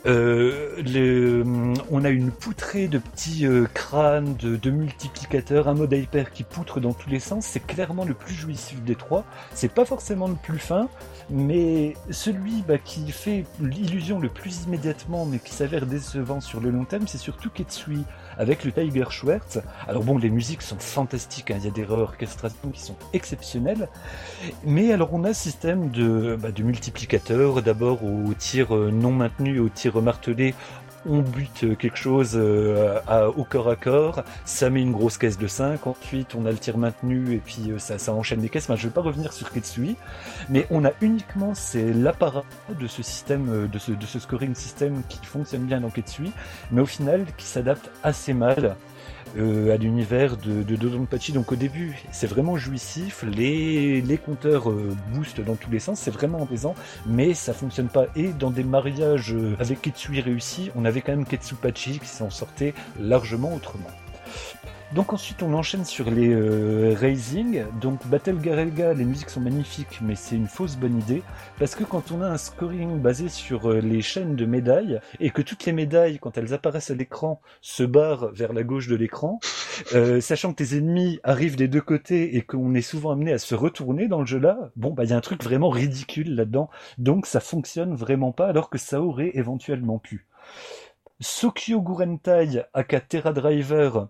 Euh, 0.06 0.82
le, 0.82 1.44
on 1.92 2.04
a 2.06 2.10
une 2.10 2.32
poutrée 2.32 2.88
de 2.88 3.00
petits 3.00 3.46
euh, 3.46 3.66
crânes, 3.74 4.36
de, 4.38 4.56
de, 4.56 4.72
multiplicateurs, 4.72 5.68
un 5.68 5.74
mode 5.74 5.94
hyper 5.94 6.32
qui 6.32 6.44
poutre 6.44 6.80
dans 6.80 6.94
tous 6.94 7.10
les 7.10 7.20
sens, 7.20 7.46
c'est 7.46 7.66
clairement 7.66 8.06
le 8.06 8.14
plus 8.14 8.34
jouissif 8.34 8.82
des 8.84 8.96
trois. 8.96 9.26
C'est 9.54 9.74
pas 9.74 9.86
forcément 9.86 10.28
le 10.28 10.36
plus 10.36 10.60
fin, 10.60 10.88
mais 11.30 11.94
celui 12.10 12.64
bah, 12.68 12.78
qui 12.78 13.12
fait 13.12 13.46
l'illusion 13.60 14.20
le 14.20 14.30
plus 14.30 14.64
immédiatement, 14.64 15.26
mais 15.26 15.40
qui 15.40 15.54
s'avère 15.54 15.86
décevant 15.86 16.42
sur 16.42 16.60
le 16.60 16.70
long 16.70 16.86
terme, 16.86 17.08
c'est 17.08 17.18
surtout 17.18 17.50
Ketsui 17.50 18.04
avec 18.38 18.64
le 18.64 18.72
Tiger 18.72 19.06
Schwartz. 19.10 19.60
Alors 19.88 20.04
bon, 20.04 20.18
les 20.18 20.30
musiques 20.30 20.62
sont 20.62 20.80
fantastiques, 20.80 21.52
hein. 21.52 21.58
il 21.60 21.66
y 21.66 21.68
a 21.68 21.72
des 21.72 21.90
orchestrations 21.90 22.70
qui 22.70 22.82
sont 22.82 22.96
exceptionnelles, 23.14 23.90
mais 24.66 24.92
alors 24.92 25.14
on 25.14 25.24
a 25.24 25.30
un 25.30 25.34
système 25.34 25.90
de, 25.90 26.38
bah, 26.40 26.52
de 26.52 26.64
multiplicateurs, 26.64 27.62
d'abord 27.62 28.04
au 28.04 28.34
tir 28.34 28.76
euh, 28.76 28.92
non 28.92 29.12
maintenu, 29.12 29.60
au 29.60 29.70
tir 29.70 30.02
martelé, 30.02 30.54
on 31.08 31.20
bute 31.22 31.78
quelque 31.78 31.98
chose 31.98 32.34
euh, 32.36 33.00
au 33.36 33.44
corps 33.44 33.70
à 33.70 33.76
corps, 33.76 34.24
ça 34.46 34.70
met 34.70 34.82
une 34.82 34.92
grosse 34.92 35.18
caisse 35.18 35.38
de 35.38 35.48
5, 35.48 35.88
ensuite 35.88 36.36
on 36.36 36.46
a 36.46 36.52
le 36.52 36.58
tir 36.58 36.78
maintenu 36.78 37.34
et 37.34 37.38
puis 37.38 37.72
euh, 37.72 37.80
ça, 37.80 37.98
ça 37.98 38.14
enchaîne 38.14 38.42
des 38.42 38.50
caisses. 38.50 38.66
Enfin, 38.66 38.76
je 38.76 38.88
vais 38.88 38.94
pas 38.94 39.02
revenir 39.02 39.34
sur 39.34 39.52
Ketsui, 39.52 39.96
mais 40.50 40.68
on 40.72 40.86
a 40.86 40.92
uniquement 41.02 41.54
c'est 41.54 41.94
l'apparat 41.94 42.44
de 42.80 42.88
ce 42.88 43.04
système, 43.04 43.50
euh, 43.50 43.68
de 43.68 43.80
ce, 43.80 43.92
de 43.92 44.06
ce 44.06 44.20
scoring 44.20 44.56
système 44.56 45.02
qui 45.08 45.26
fonctionne 45.26 45.64
bien 45.64 45.82
dans 45.82 45.90
Ketsui, 45.90 46.32
mais 46.72 46.82
au 46.82 46.86
final 46.86 47.26
qui 47.38 47.46
s'adapte 47.46 47.90
assez 48.04 48.34
mal 48.34 48.76
euh, 49.38 49.74
à 49.74 49.78
l'univers 49.78 50.38
de, 50.38 50.64
de 50.64 50.76
Dodonpachi. 50.76 51.32
Donc 51.32 51.52
au 51.52 51.56
début, 51.56 51.98
c'est 52.12 52.28
vraiment 52.28 52.58
jouissif, 52.58 53.24
les, 53.24 54.20
compteurs 54.26 54.70
euh, 54.70 54.96
boostent 55.14 55.42
dans 55.42 55.56
tous 55.56 55.70
les 55.72 55.80
sens, 55.80 56.00
c'est 56.00 56.12
vraiment 56.12 56.44
apaisant, 56.44 56.76
mais 57.06 57.34
ça 57.34 57.54
fonctionne 57.54 57.88
pas. 57.88 58.06
Et 58.16 58.30
dans 58.30 58.52
des 58.52 58.64
mariages 58.64 59.34
euh, 59.34 59.56
avec 59.60 59.82
Ketsui 59.82 60.22
réussis, 60.22 60.72
on 60.76 60.86
avait 60.86 61.02
quand 61.02 61.12
même 61.12 61.26
Ketsupachi 61.26 62.00
qui 62.00 62.08
s'en 62.08 62.30
sortait 62.30 62.74
largement 63.00 63.54
autrement. 63.54 63.90
Donc 64.96 65.14
ensuite 65.14 65.44
on 65.44 65.54
enchaîne 65.54 65.86
sur 65.86 66.10
les 66.10 66.30
euh, 66.30 66.96
Raising. 66.98 67.64
Donc 67.80 68.08
Battle 68.08 68.40
Garelga, 68.40 68.96
les 68.96 69.06
musiques 69.06 69.30
sont 69.30 69.40
magnifiques, 69.40 70.00
mais 70.02 70.16
c'est 70.16 70.36
une 70.36 70.48
fausse 70.48 70.78
bonne 70.78 70.98
idée. 70.98 71.22
Parce 71.60 71.76
que 71.76 71.84
quand 71.84 72.12
on 72.12 72.24
a 72.24 72.28
un 72.28 72.38
scoring 72.38 73.00
basé 73.00 73.30
sur 73.30 73.70
euh, 73.70 73.82
les 73.82 74.02
chaînes 74.02 74.36
de 74.36 74.46
médailles, 74.46 75.00
et 75.20 75.30
que 75.30 75.44
toutes 75.44 75.66
les 75.66 75.74
médailles, 75.74 76.18
quand 76.18 76.40
elles 76.40 76.56
apparaissent 76.56 76.90
à 76.90 76.96
l'écran, 76.96 77.40
se 77.62 77.84
barrent 77.84 78.32
vers 78.34 78.52
la 78.52 78.64
gauche 78.64 78.88
de 78.88 78.96
l'écran, 78.96 79.40
euh, 79.94 80.22
sachant 80.22 80.54
que 80.54 80.64
tes 80.64 80.76
ennemis 80.76 81.20
arrivent 81.24 81.56
des 81.56 81.68
deux 81.68 81.82
côtés 81.82 82.36
et 82.36 82.42
qu'on 82.42 82.74
est 82.74 82.82
souvent 82.82 83.12
amené 83.12 83.32
à 83.32 83.38
se 83.38 83.54
retourner 83.54 84.08
dans 84.08 84.22
le 84.22 84.26
jeu 84.26 84.40
là, 84.40 84.72
bon 84.76 84.92
bah 84.92 85.04
il 85.04 85.12
y 85.12 85.14
a 85.14 85.18
un 85.18 85.22
truc 85.22 85.44
vraiment 85.44 85.70
ridicule 85.70 86.34
là-dedans. 86.34 86.68
Donc 86.98 87.28
ça 87.28 87.42
fonctionne 87.42 87.94
vraiment 87.94 88.32
pas 88.32 88.48
alors 88.48 88.72
que 88.72 88.80
ça 88.80 89.02
aurait 89.02 89.32
éventuellement 89.36 90.00
pu. 90.00 90.26
Sokyo 91.22 91.82
Gurentai 91.82 92.64
aka 92.74 93.02
Terra 93.02 93.34
Driver, 93.34 94.08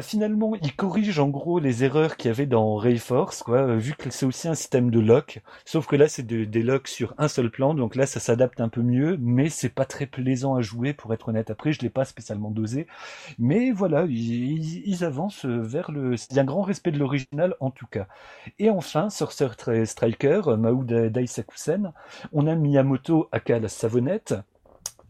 finalement, 0.00 0.54
il 0.54 0.74
corrige 0.74 1.18
en 1.18 1.28
gros 1.28 1.58
les 1.58 1.84
erreurs 1.84 2.16
qu'il 2.16 2.28
y 2.28 2.32
avait 2.32 2.46
dans 2.46 2.76
Rayforce, 2.76 3.42
quoi, 3.42 3.76
vu 3.76 3.92
que 3.92 4.08
c'est 4.08 4.24
aussi 4.24 4.48
un 4.48 4.54
système 4.54 4.90
de 4.90 5.00
lock. 5.00 5.42
Sauf 5.66 5.86
que 5.86 5.96
là, 5.96 6.08
c'est 6.08 6.26
des 6.26 6.62
locks 6.62 6.88
sur 6.88 7.14
un 7.18 7.28
seul 7.28 7.50
plan, 7.50 7.74
donc 7.74 7.94
là, 7.94 8.06
ça 8.06 8.20
s'adapte 8.20 8.62
un 8.62 8.70
peu 8.70 8.80
mieux, 8.80 9.18
mais 9.20 9.50
c'est 9.50 9.68
pas 9.68 9.84
très 9.84 10.06
plaisant 10.06 10.54
à 10.54 10.62
jouer, 10.62 10.94
pour 10.94 11.12
être 11.12 11.28
honnête. 11.28 11.50
Après, 11.50 11.72
je 11.72 11.82
l'ai 11.82 11.90
pas 11.90 12.06
spécialement 12.06 12.50
dosé, 12.50 12.86
mais 13.38 13.70
voilà, 13.70 14.06
ils, 14.08 15.04
avancent 15.04 15.44
vers 15.44 15.90
le. 15.90 16.14
Il 16.30 16.36
y 16.36 16.38
a 16.38 16.42
un 16.42 16.46
grand 16.46 16.62
respect 16.62 16.90
de 16.90 16.98
l'original, 16.98 17.54
en 17.60 17.70
tout 17.70 17.86
cas. 17.86 18.06
Et 18.58 18.70
enfin, 18.70 19.10
Sorcerer 19.10 19.84
Striker, 19.84 20.40
Maouda 20.58 21.10
Daisakusen, 21.10 21.92
on 22.32 22.46
a 22.46 22.54
Miyamoto 22.54 23.28
aka 23.30 23.58
la 23.58 23.68
savonnette 23.68 24.34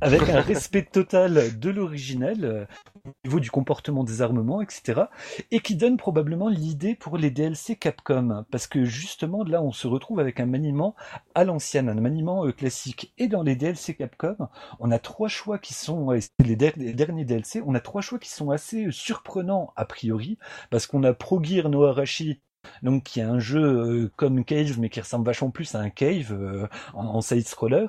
avec 0.01 0.29
un 0.29 0.41
respect 0.41 0.85
total 0.85 1.59
de 1.59 1.71
l'originel 1.71 2.45
euh, 2.45 2.65
au 3.05 3.11
niveau 3.25 3.41
du 3.41 3.51
comportement 3.51 4.05
des 4.05 4.23
armements, 4.23 4.63
etc. 4.63 5.03
Et 5.51 5.61
qui 5.61 5.77
donne 5.77 5.97
probablement 5.97 6.49
l'idée 6.49 6.95
pour 6.95 7.17
les 7.17 7.31
DLC 7.31 7.77
Capcom, 7.77 8.45
parce 8.51 8.67
que 8.67 8.85
justement 8.85 9.45
là 9.45 9.63
on 9.63 9.73
se 9.73 9.87
retrouve 9.87 10.21
avec 10.21 10.41
un 10.41 10.47
maniement 10.47 10.95
à 11.35 11.45
l'ancienne, 11.45 11.89
un 11.89 11.95
maniement 11.95 12.47
euh, 12.47 12.53
classique. 12.53 13.13
Et 13.19 13.29
dans 13.29 13.43
les 13.43 13.57
DLC 13.57 13.95
Capcom, 13.95 14.37
on 14.79 14.91
a 14.91 14.99
trois 14.99 15.29
choix 15.29 15.59
qui 15.59 15.75
sont 15.75 16.11
les, 16.45 16.57
derniers 16.57 17.25
DLC, 17.25 17.63
on 17.67 17.75
a 17.75 17.81
trois 17.81 18.01
choix 18.01 18.19
qui 18.19 18.31
sont 18.31 18.51
assez 18.51 18.91
surprenants 18.91 19.73
a 19.77 19.85
priori, 19.85 20.39
parce 20.71 20.87
qu'on 20.87 21.05
a 21.05 21.13
Pro 21.13 21.43
Gear 21.43 21.69
no 21.69 21.85
Arashi 21.85 22.41
donc 22.83 23.05
qui 23.05 23.21
est 23.21 23.25
un 23.25 23.39
jeu 23.39 23.63
euh, 23.63 24.11
comme 24.17 24.45
Cave 24.45 24.79
mais 24.79 24.89
qui 24.89 25.01
ressemble 25.01 25.27
vachement 25.27 25.51
plus 25.51 25.75
à 25.75 25.81
un 25.81 25.91
Cave 25.91 26.33
euh, 26.33 26.67
en, 26.95 27.21
side 27.21 27.47
scroller. 27.47 27.87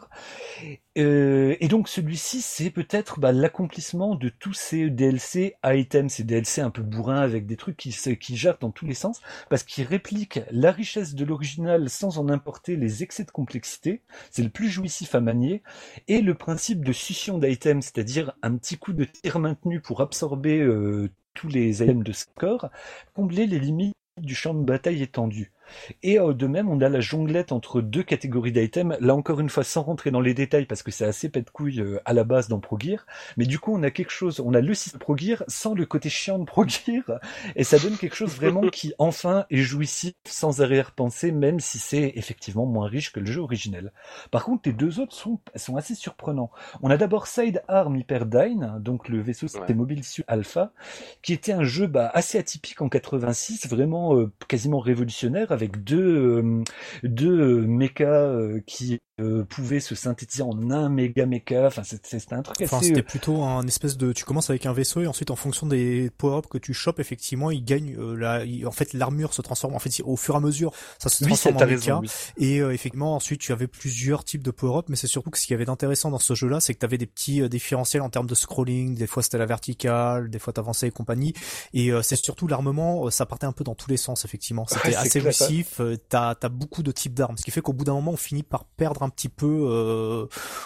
Euh, 0.98 1.56
et 1.60 1.68
donc 1.68 1.88
celui-ci 1.88 2.42
c'est 2.42 2.70
peut-être 2.70 3.20
bah, 3.20 3.32
l'accomplissement 3.32 4.16
de 4.16 4.30
tous 4.30 4.54
ces 4.54 4.90
DLC 4.90 5.56
items, 5.64 6.14
ces 6.14 6.24
DLC 6.24 6.62
un 6.62 6.70
peu 6.70 6.82
bourrins 6.82 7.22
avec 7.22 7.46
des 7.46 7.56
trucs 7.56 7.78
qui, 7.78 7.96
qui 8.18 8.36
gèrent 8.36 8.58
dans 8.60 8.72
tous 8.72 8.86
les 8.86 8.94
sens, 8.94 9.22
parce 9.50 9.64
qu'ils 9.64 9.86
répliquent 9.86 10.42
la 10.52 10.72
richesse 10.72 11.16
de 11.16 11.26
l'original 11.26 11.90
sans 11.90 12.18
en 12.18 12.28
importer 12.30 12.76
les 12.76 13.04
excès 13.04 13.24
de 13.24 13.32
complexité. 13.32 14.02
C'est 14.32 14.44
le 14.44 14.50
plus 14.50 14.70
jouissif 14.70 15.16
à 15.16 15.22
manier 15.22 15.64
et 16.08 16.22
le 16.22 16.36
principe 16.36 16.84
de 16.84 16.92
succion 16.92 17.38
d'items, 17.38 17.86
c'est-à-dire 17.86 18.34
un 18.42 18.58
petit 18.58 18.78
coup 18.78 18.94
de 18.94 19.06
tir 19.06 19.40
maintenu 19.40 19.80
pour 19.80 20.02
absorber 20.02 20.66
tous 21.34 21.48
les 21.48 21.82
items 21.82 22.04
de 22.04 22.12
score, 22.12 22.70
combler 23.14 23.48
les 23.48 23.60
limites 23.60 23.96
du 24.22 24.36
champ 24.36 24.54
de 24.54 24.64
bataille 24.64 25.02
étendu. 25.04 25.52
Et 26.04 26.20
euh, 26.20 26.34
de 26.34 26.48
même, 26.48 26.70
on 26.70 26.80
a 26.82 26.90
la 26.90 27.00
jonglette 27.00 27.52
entre 27.52 27.82
deux 27.82 28.04
catégories 28.04 28.52
d'items, 28.52 28.98
là 29.00 29.16
encore 29.16 29.40
une 29.40 29.50
fois 29.50 29.64
sans 29.64 29.84
rentrer 29.84 30.12
dans 30.12 30.22
les 30.22 30.34
détails 30.34 30.66
parce 30.66 30.84
que 30.84 30.92
c'est 30.92 31.06
assez 31.06 31.30
pète 31.30 31.52
couille 31.52 31.80
euh, 31.80 32.00
à 32.06 32.14
la 32.14 32.24
base 32.24 32.48
dans 32.48 32.60
Pro 32.60 32.78
Gear, 32.80 33.06
mais 33.38 33.46
du 33.46 33.60
coup 33.60 33.74
on 33.74 33.84
a 33.84 33.92
quelque 33.92 34.12
chose, 34.12 34.40
on 34.40 34.54
a 34.54 34.62
le 34.62 34.74
système 34.74 35.00
Pro 35.00 35.18
Gear 35.18 35.44
sans 35.48 35.74
le 35.74 35.86
côté 35.86 36.10
chiant 36.10 36.40
de 36.40 36.46
Pro 36.46 36.68
Gear, 36.68 37.20
et 37.56 37.64
ça 37.64 37.80
donne 37.80 37.98
quelque 37.98 38.16
chose 38.16 38.36
vraiment 38.36 38.62
qui 38.70 38.94
enfin 39.00 39.46
est 39.50 39.58
jouissif 39.58 40.14
sans 40.26 40.62
arrière-pensée, 40.62 41.32
même 41.32 41.60
si 41.60 41.80
c'est 41.80 42.14
effectivement 42.16 42.66
moins 42.66 42.88
riche 42.88 43.12
que 43.12 43.20
le 43.20 43.26
jeu 43.26 43.42
originel. 43.42 43.92
Par 44.32 44.44
contre, 44.44 44.64
les 44.66 44.74
deux 44.74 45.00
autres 45.00 45.16
sont, 45.16 45.40
sont 45.56 45.76
assez 45.76 45.96
surprenants. 45.96 46.52
On 46.82 46.90
a 46.90 46.98
d'abord 46.98 47.28
Side 47.28 47.64
Arm 47.68 47.96
Hyperdyne, 47.96 48.78
donc 48.80 49.10
le 49.10 49.22
vaisseau 49.22 49.48
c'était 49.48 49.74
Mobile 49.74 50.04
Suit 50.04 50.24
Alpha, 50.28 50.72
qui 51.22 51.34
était 51.34 51.54
un 51.54 51.64
jeu 51.64 51.88
bah, 51.88 52.10
assez 52.14 52.38
atypique 52.38 52.82
en 52.82 52.90
86, 52.90 53.68
vraiment 53.68 54.16
euh, 54.16 54.32
quasiment 54.48 54.80
révolutionnaire 54.80 55.52
avec 55.62 55.84
deux, 55.84 56.42
euh, 56.44 56.64
deux 57.04 57.62
mechas 57.68 58.06
euh, 58.06 58.62
qui 58.66 59.00
euh, 59.22 59.44
pouvait 59.44 59.80
se 59.80 59.96
synthétiser 59.96 60.44
en 60.44 60.72
un 60.72 60.90
méga 60.90 61.26
méca. 61.26 61.68
Enfin, 61.68 61.84
c'était 61.84 62.18
un 62.34 62.42
truc 62.42 62.58
enfin, 62.62 62.78
assez. 62.78 62.88
C'était 62.88 63.04
plutôt 63.04 63.44
un 63.44 63.66
espèce 63.68 63.98
de. 63.98 64.12
Tu 64.14 64.26
commences 64.26 64.50
avec 64.50 64.66
un 64.66 64.74
vaisseau 64.74 65.02
et 65.02 65.08
ensuite, 65.08 65.32
en 65.32 65.36
fonction 65.36 65.68
des 65.68 66.10
power-ups 66.18 66.48
que 66.50 66.58
tu 66.58 66.74
chopes, 66.74 67.00
effectivement, 67.00 67.52
il 67.52 67.64
gagne. 67.64 67.96
la... 68.16 68.44
En 68.66 68.72
fait, 68.72 68.94
l'armure 68.94 69.34
se 69.34 69.42
transforme. 69.42 69.76
En 69.76 69.80
fait, 69.80 70.02
au 70.04 70.16
fur 70.16 70.36
et 70.36 70.38
à 70.38 70.42
mesure, 70.42 70.74
ça 71.00 71.10
se 71.10 71.24
transforme 71.24 71.58
en 71.58 71.66
méca. 71.66 72.02
Et 72.38 72.58
effectivement, 72.58 73.16
ensuite, 73.16 73.42
tu 73.42 73.52
avais 73.52 73.68
plusieurs 73.68 74.24
types 74.24 74.44
de 74.44 74.52
power-ups, 74.52 74.90
mais 74.90 74.96
c'est 74.96 75.08
surtout 75.08 75.30
que 75.30 75.38
ce 75.38 75.46
qui 75.46 75.54
avait 75.54 75.66
d'intéressant 75.66 76.10
dans 76.10 76.20
ce 76.20 76.34
jeu-là, 76.34 76.60
c'est 76.60 76.74
que 76.74 76.80
tu 76.80 76.86
avais 76.86 76.98
des 76.98 77.06
petits 77.06 77.48
différentiels 77.50 78.02
en 78.02 78.10
termes 78.10 78.28
de 78.28 78.36
scrolling. 78.36 78.96
Des 78.96 79.08
fois, 79.08 79.24
c'était 79.24 79.38
la 79.38 79.46
verticale, 79.46 80.30
des 80.30 80.40
fois, 80.40 80.54
t'avançais 80.54 80.88
et 80.88 80.92
compagnie. 80.92 81.34
Et 81.74 81.92
c'est 82.02 82.16
surtout 82.16 82.48
l'armement, 82.48 83.10
ça 83.10 83.26
partait 83.26 83.46
un 83.46 83.52
peu 83.54 83.64
dans 83.64 83.76
tous 83.76 83.90
les 83.90 83.98
sens, 83.98 84.26
effectivement. 84.26 84.66
C'était 84.68 84.96
assez 84.96 85.20
jouissif. 85.20 85.80
T'as 86.10 86.36
as 86.42 86.50
beaucoup 86.50 86.84
de 86.84 86.92
types 86.92 87.14
d'armes, 87.14 87.38
ce 87.38 87.44
qui 87.44 87.52
fait 87.52 87.62
qu'au 87.62 87.74
bout 87.74 87.86
d'un 87.86 87.94
moment, 87.94 88.12
on 88.12 88.18
finit 88.18 88.44
par 88.44 88.66
perdre 88.66 89.04
un 89.04 89.10
petit 89.12 89.30
peu, 89.30 89.68
euh, 89.70 90.26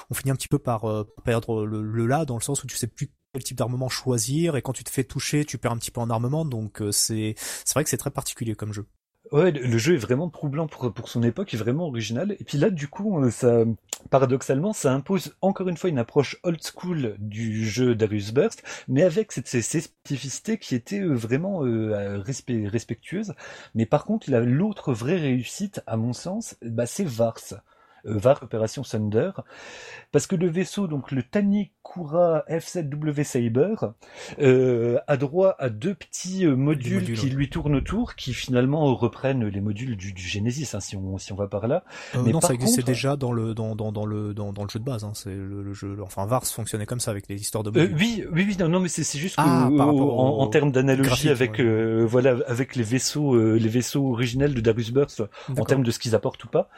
on 0.10 0.14
finit 0.14 0.32
un 0.32 0.36
petit 0.36 0.48
peu 0.48 0.60
par 0.60 0.86
euh, 0.86 1.04
perdre 1.24 1.66
le, 1.66 2.06
là 2.06 2.26
dans 2.26 2.36
le 2.36 2.42
sens 2.42 2.64
où 2.64 2.68
tu 2.68 2.78
sais 2.78 2.88
plus 2.88 3.12
quel 3.34 3.44
type 3.44 3.58
d'armement 3.58 3.90
choisir 3.90 4.56
et 4.56 4.62
quand 4.62 4.74
tu 4.74 4.84
te 4.84 4.90
fais 4.90 5.04
toucher, 5.04 5.44
tu 5.46 5.58
perds 5.58 5.74
un 5.74 5.78
petit 5.78 5.92
peu 5.92 6.00
en 6.02 6.10
armement. 6.10 6.46
Donc 6.46 6.82
euh, 6.82 6.92
c'est 6.92 7.36
c'est 7.38 7.74
vrai 7.74 7.84
que 7.84 7.90
c'est 7.90 7.98
très 7.98 8.12
particulier 8.12 8.56
comme 8.56 8.74
jeu. 8.74 8.86
Ouais, 9.32 9.52
le 9.52 9.78
jeu 9.80 9.96
est 9.96 9.98
vraiment 9.98 10.30
troublant 10.30 10.68
pour, 10.68 11.10
son 11.10 11.24
époque, 11.24 11.54
est 11.54 11.58
vraiment 11.58 11.88
original. 11.88 12.36
Et 12.40 12.44
puis 12.44 12.60
là, 12.60 12.70
du 12.70 12.88
coup, 12.88 13.20
ça, 13.32 13.66
paradoxalement, 14.12 14.72
ça 14.72 14.94
impose 14.94 15.36
encore 15.42 15.68
une 15.68 15.78
fois 15.78 15.90
une 15.90 15.98
approche 15.98 16.38
old 16.44 16.62
school 16.62 17.16
du 17.18 17.66
jeu 17.68 17.96
Darius 17.96 18.32
Burst, 18.32 18.64
mais 18.88 19.02
avec 19.02 19.32
cette, 19.32 19.48
ces, 19.48 19.62
spécificités 19.64 20.60
qui 20.60 20.76
étaient 20.76 21.02
vraiment 21.02 21.62
respectueuses. 21.62 23.34
Mais 23.74 23.88
par 23.88 24.06
contre, 24.06 24.30
l'autre 24.30 24.94
vraie 24.94 25.18
réussite, 25.18 25.82
à 25.88 25.98
mon 25.98 26.14
sens, 26.14 26.56
bah, 26.62 26.86
c'est 26.86 27.06
Vars. 27.06 27.64
Euh, 28.06 28.18
VAR 28.18 28.42
Opération 28.44 28.84
Thunder, 28.84 29.32
parce 30.12 30.28
que 30.28 30.36
le 30.36 30.48
vaisseau, 30.48 30.88
donc 30.88 31.12
le 31.12 31.24
Tani 31.24 31.72
Kura 31.86 32.44
F7W 32.50 33.24
Saber 33.24 33.76
euh, 34.40 34.98
a 35.08 35.18
droit 35.18 35.56
à 35.60 35.70
deux 35.70 35.94
petits 35.94 36.46
euh, 36.46 36.56
modules, 36.56 37.14
qui 37.14 37.30
lui 37.30 37.50
tournent 37.50 37.76
autour, 37.76 38.16
qui 38.16 38.34
finalement 38.34 38.94
reprennent 38.96 39.46
les 39.46 39.62
modules 39.62 39.96
du, 39.96 40.14
Genesis, 40.18 40.72
hein, 40.74 40.80
si 40.80 40.96
on 40.96 41.18
si 41.18 41.32
on 41.32 41.36
va 41.36 41.48
par 41.48 41.68
là. 41.68 41.84
Euh, 42.16 42.24
Mais 42.26 42.32
non, 42.32 42.42
ça 42.42 42.54
existait 42.54 42.82
déjà 42.82 43.16
dans 43.16 43.32
le 43.32 43.54
dans, 43.54 43.76
dans, 43.76 43.92
dans 43.92 44.06
le 44.06 44.34
dans, 44.34 44.52
dans, 44.52 44.64
le 44.64 44.70
jeu 44.70 44.80
de 44.80 44.84
base. 44.84 45.04
Hein, 45.04 45.12
c'est 45.14 45.34
le, 45.36 45.74
jeu. 45.74 45.98
Enfin, 46.02 46.26
Vars 46.26 46.46
fonctionnait 46.46 46.86
comme 46.86 47.00
ça 47.00 47.12
avec 47.12 47.28
les 47.30 47.40
histoires 47.40 47.64
de 47.64 47.70
modules. 47.70 47.96
oui, 47.98 48.26
oui, 48.32 48.46
oui, 48.48 48.58
non, 48.60 48.68
non 48.68 48.80
mais 48.80 48.90
c'est 48.90 49.20
juste 49.20 49.36
ah, 49.38 49.70
en, 49.70 50.48
termes 50.48 50.72
d'analogie 50.72 51.30
avec 51.30 51.62
voilà 51.62 52.38
avec 52.48 52.76
les 52.76 52.84
vaisseaux 52.84 53.56
les 53.56 53.70
vaisseaux 53.70 54.12
originels 54.12 54.54
de 54.54 54.62
Darius 54.62 54.92
Burst 54.92 55.24
en 55.56 55.66
termes 55.66 55.84
de 55.84 55.92
ce 55.92 56.00
qu'ils 56.00 56.16
apportent 56.16 56.44
ou 56.44 56.48
pas. 56.48 56.70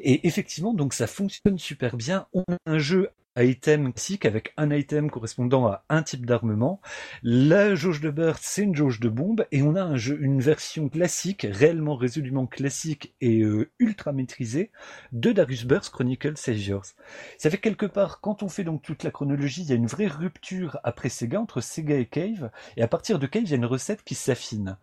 Et 0.00 0.26
effectivement, 0.26 0.74
donc 0.74 0.92
ça 0.92 1.06
fonctionne 1.06 1.58
super 1.58 1.96
bien. 1.96 2.26
On 2.34 2.44
a 2.50 2.56
un 2.66 2.78
jeu 2.78 3.10
item 3.36 3.92
classique 3.92 4.26
avec 4.26 4.52
un 4.56 4.70
item 4.70 5.10
correspondant 5.10 5.66
à 5.66 5.84
un 5.88 6.02
type 6.02 6.26
d'armement. 6.26 6.80
La 7.22 7.74
jauge 7.74 8.00
de 8.00 8.10
burst, 8.10 8.42
c'est 8.42 8.62
une 8.62 8.74
jauge 8.74 9.00
de 9.00 9.08
bombe 9.08 9.46
et 9.52 9.62
on 9.62 9.76
a 9.76 9.82
un 9.82 9.96
jeu, 9.96 10.18
une 10.20 10.40
version 10.40 10.88
classique, 10.88 11.46
réellement 11.50 11.96
résolument 11.96 12.46
classique 12.46 13.14
et 13.20 13.40
euh, 13.40 13.70
ultra 13.78 14.12
maîtrisée 14.12 14.70
de 15.12 15.32
Darius 15.32 15.64
Burst 15.64 15.90
Chronicle 15.92 16.36
Saviors. 16.36 16.86
Ça 17.38 17.50
fait 17.50 17.58
quelque 17.58 17.86
part, 17.86 18.20
quand 18.20 18.42
on 18.42 18.48
fait 18.48 18.64
donc 18.64 18.82
toute 18.82 19.04
la 19.04 19.10
chronologie, 19.10 19.62
il 19.62 19.68
y 19.68 19.72
a 19.72 19.76
une 19.76 19.86
vraie 19.86 20.06
rupture 20.06 20.78
après 20.82 21.08
Sega 21.08 21.40
entre 21.40 21.60
Sega 21.60 21.96
et 21.96 22.06
Cave 22.06 22.50
et 22.76 22.82
à 22.82 22.88
partir 22.88 23.18
de 23.18 23.26
Cave, 23.26 23.44
il 23.44 23.50
y 23.50 23.54
a 23.54 23.56
une 23.56 23.66
recette 23.66 24.02
qui 24.02 24.14
s'affine. 24.14 24.76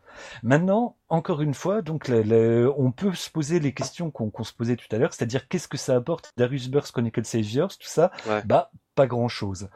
Maintenant, 0.44 0.96
encore 1.10 1.42
une 1.42 1.54
fois, 1.54 1.82
donc 1.82 2.10
on 2.10 2.92
peut 2.92 3.14
se 3.14 3.30
poser 3.30 3.60
les 3.60 3.74
questions 3.74 4.12
qu'on 4.12 4.44
se 4.44 4.54
posait 4.54 4.76
tout 4.76 4.88
à 4.92 4.98
l'heure, 4.98 5.14
c'est-à-dire 5.14 5.48
qu'est-ce 5.48 5.68
que 5.68 5.78
ça 5.78 5.96
apporte 5.96 6.32
Darius 6.38 6.70
Burst 6.70 6.92
Chronicle 6.92 7.24
Saviors, 7.26 7.70
tout 7.70 7.88
ça. 7.88 8.12
Bah, 8.46 8.72
pas 8.98 9.08
grand 9.08 9.28
chose. 9.28 9.70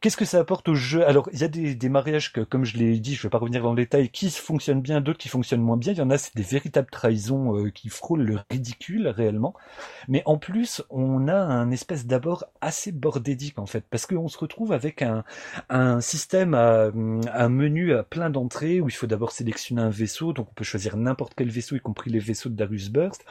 Qu'est-ce 0.00 0.18
que 0.18 0.26
ça 0.26 0.38
apporte 0.38 0.68
au 0.68 0.74
jeu? 0.74 1.04
Alors, 1.08 1.30
il 1.32 1.40
y 1.40 1.44
a 1.44 1.48
des, 1.48 1.88
mariages 1.88 2.34
que, 2.34 2.42
comme 2.42 2.66
je 2.66 2.76
l'ai 2.76 3.00
dit, 3.00 3.14
je 3.14 3.22
vais 3.22 3.30
pas 3.30 3.38
revenir 3.38 3.62
dans 3.62 3.72
le 3.72 3.82
détail, 3.82 4.10
qui 4.10 4.30
fonctionnent 4.30 4.82
bien, 4.82 5.00
d'autres 5.00 5.18
qui 5.18 5.30
fonctionnent 5.30 5.62
moins 5.62 5.78
bien. 5.78 5.92
Il 5.92 5.98
y 5.98 6.02
en 6.02 6.10
a, 6.10 6.18
c'est 6.18 6.36
des 6.36 6.42
véritables 6.42 6.90
trahisons 6.90 7.56
euh, 7.56 7.70
qui 7.70 7.88
frôlent 7.88 8.24
le 8.24 8.38
ridicule 8.50 9.08
réellement. 9.08 9.54
Mais 10.06 10.22
en 10.26 10.36
plus, 10.36 10.82
on 10.90 11.28
a 11.28 11.34
un 11.34 11.70
espèce 11.70 12.06
d'abord 12.06 12.44
assez 12.60 12.92
bordédique 12.92 13.58
en 13.58 13.64
fait, 13.64 13.84
parce 13.88 14.04
qu'on 14.04 14.28
se 14.28 14.36
retrouve 14.36 14.72
avec 14.72 15.00
un, 15.00 15.24
un 15.70 16.02
système 16.02 16.52
à 16.52 16.90
un 16.92 17.48
menu 17.48 17.94
à 17.94 18.02
plein 18.02 18.28
d'entrées 18.28 18.82
où 18.82 18.88
il 18.88 18.94
faut 18.94 19.06
d'abord 19.06 19.32
sélectionner 19.32 19.80
un 19.80 19.88
vaisseau, 19.88 20.34
donc 20.34 20.48
on 20.50 20.54
peut 20.54 20.64
choisir 20.64 20.98
n'importe 20.98 21.32
quel 21.34 21.48
vaisseau, 21.48 21.74
y 21.76 21.80
compris 21.80 22.10
les 22.10 22.18
vaisseaux 22.18 22.50
de 22.50 22.54
Darius 22.54 22.90
Burst. 22.90 23.24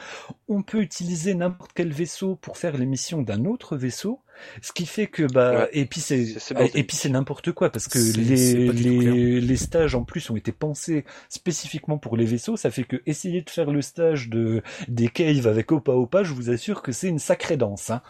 On 0.48 0.62
peut 0.62 0.80
utiliser 0.80 1.34
n'importe 1.34 1.70
quel 1.74 1.92
vaisseau 1.92 2.34
pour 2.34 2.56
faire 2.56 2.76
les 2.76 2.86
missions 2.86 3.22
d'un 3.22 3.44
autre 3.44 3.76
vaisseau. 3.76 4.20
Ce 4.62 4.72
qui 4.72 4.86
fait 4.86 5.06
que 5.06 5.22
bah 5.32 5.68
et 5.72 5.84
puis 5.84 6.00
c'est 6.00 6.36
et 6.74 6.84
puis 6.84 6.96
c'est 6.96 7.08
n'importe 7.08 7.52
quoi 7.52 7.70
parce 7.70 7.88
que 7.88 7.98
les 7.98 8.72
les, 8.72 9.40
les 9.40 9.56
stages 9.56 9.94
en 9.94 10.04
plus 10.04 10.30
ont 10.30 10.36
été 10.36 10.52
pensés 10.52 11.04
spécifiquement 11.28 11.98
pour 11.98 12.16
les 12.16 12.24
vaisseaux. 12.24 12.56
Ça 12.56 12.70
fait 12.70 12.84
que 12.84 13.02
essayer 13.06 13.42
de 13.42 13.50
faire 13.50 13.70
le 13.70 13.82
stage 13.82 14.28
de 14.28 14.62
des 14.88 15.08
caves 15.08 15.46
avec 15.46 15.72
Opa 15.72 15.92
Opa, 15.92 16.22
je 16.22 16.32
vous 16.32 16.50
assure 16.50 16.82
que 16.82 16.92
c'est 16.92 17.08
une 17.08 17.18
sacrée 17.18 17.56
danse. 17.56 17.90
Hein. 17.90 18.02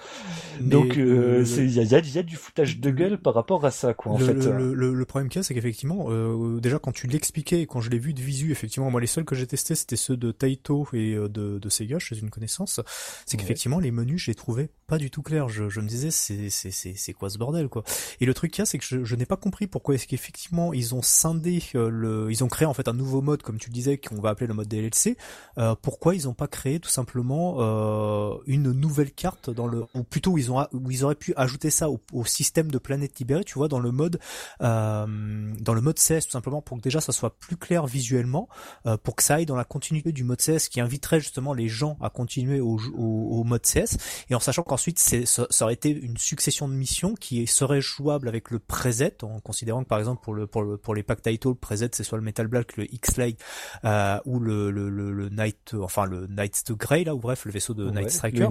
Donc 0.60 0.96
euh, 0.96 1.44
il 1.58 1.70
y, 1.70 1.80
a, 1.80 1.98
y, 1.98 2.18
a, 2.18 2.22
du 2.22 2.36
foutage 2.36 2.78
de 2.78 2.90
gueule 2.90 3.18
par 3.18 3.34
rapport 3.34 3.64
à 3.64 3.70
ça 3.70 3.94
quoi 3.94 4.12
en 4.12 4.18
le, 4.18 4.24
fait. 4.24 4.34
Le, 4.34 4.74
le, 4.74 5.04
problème 5.04 5.28
qu'il 5.28 5.38
y 5.38 5.40
a 5.40 5.42
c'est 5.42 5.54
qu'effectivement 5.54 6.06
euh, 6.08 6.60
déjà 6.60 6.78
quand 6.78 6.92
tu 6.92 7.06
l'expliquais 7.06 7.62
et 7.62 7.66
quand 7.66 7.80
je 7.80 7.90
l'ai 7.90 7.98
vu 7.98 8.14
de 8.14 8.20
visu 8.20 8.50
effectivement 8.50 8.90
moi 8.90 9.00
les 9.00 9.06
seuls 9.06 9.24
que 9.24 9.34
j'ai 9.34 9.46
testés 9.46 9.74
c'était 9.74 9.96
ceux 9.96 10.16
de 10.16 10.32
Taito 10.32 10.86
et 10.92 11.14
euh, 11.14 11.28
de, 11.28 11.58
de 11.58 11.68
Sega 11.68 11.98
chez 11.98 12.18
une 12.18 12.30
connaissance 12.30 12.80
c'est 13.26 13.36
qu'effectivement 13.36 13.78
les 13.78 13.90
menus 13.90 14.22
je 14.22 14.30
les 14.30 14.34
trouvais 14.34 14.70
pas 14.88 14.98
du 14.98 15.10
tout 15.10 15.22
clairs. 15.22 15.48
Je, 15.48 15.68
je 15.68 15.80
me 15.80 15.86
disais 15.86 16.10
c'est 16.10 17.12
quoi 17.12 17.30
ce 17.30 17.38
bordel 17.38 17.68
quoi? 17.68 17.84
Et 18.20 18.26
le 18.26 18.34
truc 18.34 18.50
qu'il 18.52 18.60
y 18.60 18.62
a 18.62 18.66
c'est 18.66 18.78
que 18.78 18.84
je, 18.84 19.04
je 19.04 19.14
n'ai 19.16 19.26
pas 19.26 19.36
compris 19.36 19.66
pourquoi 19.66 19.94
est-ce 19.94 20.06
qu'effectivement 20.06 20.72
ils 20.72 20.94
ont 20.94 21.02
scindé 21.02 21.62
euh, 21.74 21.90
le 21.90 22.30
ils 22.30 22.42
ont 22.42 22.48
créé 22.48 22.66
en 22.66 22.72
fait 22.72 22.88
un 22.88 22.94
nouveau 22.94 23.20
mode 23.20 23.42
comme 23.42 23.58
tu 23.58 23.68
disais 23.70 23.98
qu'on 23.98 24.20
va 24.20 24.30
appeler 24.30 24.46
le 24.46 24.54
mode 24.54 24.66
DLC. 24.66 25.16
Euh, 25.58 25.74
pourquoi 25.80 26.14
ils 26.14 26.26
ont 26.26 26.34
pas 26.34 26.48
créé 26.48 26.80
tout 26.80 26.88
simplement 26.88 27.56
euh, 27.58 28.34
une 28.46 28.72
nouvelle 28.72 29.12
carte 29.12 29.50
dans 29.50 29.66
le 29.66 29.84
ou 29.94 30.02
plutôt 30.04 30.38
ils 30.38 30.50
ont 30.50 30.66
où 30.72 30.90
ils 30.90 31.04
auraient 31.04 31.14
pu 31.14 31.34
ajouter 31.36 31.68
ça 31.70 31.90
au, 31.90 32.00
au, 32.12 32.24
système 32.24 32.70
de 32.70 32.78
planète 32.78 33.18
libérée, 33.18 33.44
tu 33.44 33.54
vois 33.54 33.68
dans 33.68 33.80
le 33.80 33.92
mode 33.92 34.18
euh, 34.62 35.52
dans 35.60 35.74
le 35.74 35.80
mode 35.82 35.98
CS 35.98 36.24
tout 36.24 36.30
simplement 36.30 36.62
pour 36.62 36.78
que 36.78 36.82
déjà 36.82 37.00
ça 37.02 37.12
soit 37.12 37.36
plus 37.38 37.56
clair 37.56 37.86
visuellement 37.86 38.48
euh, 38.86 38.96
pour 38.96 39.16
que 39.16 39.22
ça 39.22 39.34
aille 39.34 39.46
dans 39.46 39.56
la 39.56 39.64
continuité 39.64 40.12
du 40.12 40.24
mode 40.24 40.40
CS 40.40 40.68
qui 40.70 40.80
inviterait 40.80 41.20
justement 41.20 41.52
les 41.52 41.68
gens 41.68 41.98
à 42.00 42.08
continuer 42.08 42.60
au, 42.60 42.78
au, 42.96 43.40
au 43.40 43.44
mode 43.44 43.62
CS 43.62 43.98
et 44.30 44.34
en 44.34 44.40
sachant 44.40 44.62
qu'ensuite 44.78 44.98
ça, 44.98 45.46
ça 45.50 45.64
aurait 45.64 45.74
été 45.74 45.90
une 45.90 46.16
succession 46.16 46.68
de 46.68 46.74
missions 46.74 47.14
qui 47.14 47.46
serait 47.46 47.80
jouable 47.80 48.28
avec 48.28 48.50
le 48.50 48.58
preset, 48.60 49.24
en 49.24 49.40
considérant 49.40 49.82
que 49.82 49.88
par 49.88 49.98
exemple 49.98 50.22
pour 50.22 50.34
le 50.34 50.46
pour 50.46 50.62
le 50.62 50.76
pour 50.76 50.94
les 50.94 51.02
pack 51.02 51.22
title, 51.22 51.48
le 51.48 51.54
preset 51.54 51.90
c'est 51.92 52.04
soit 52.04 52.18
le 52.18 52.24
Metal 52.24 52.46
Black, 52.46 52.76
le 52.76 52.92
X-Light 52.94 53.40
euh, 53.84 54.18
ou 54.24 54.38
le, 54.38 54.70
le, 54.70 54.88
le, 54.88 55.28
Night, 55.30 55.74
enfin 55.80 56.06
le 56.06 56.26
Night 56.28 56.72
Grey 56.72 57.04
là, 57.04 57.14
ou 57.14 57.18
bref 57.18 57.44
le 57.44 57.50
vaisseau 57.50 57.74
de 57.74 57.90
Night 57.90 58.10
Striker. 58.10 58.48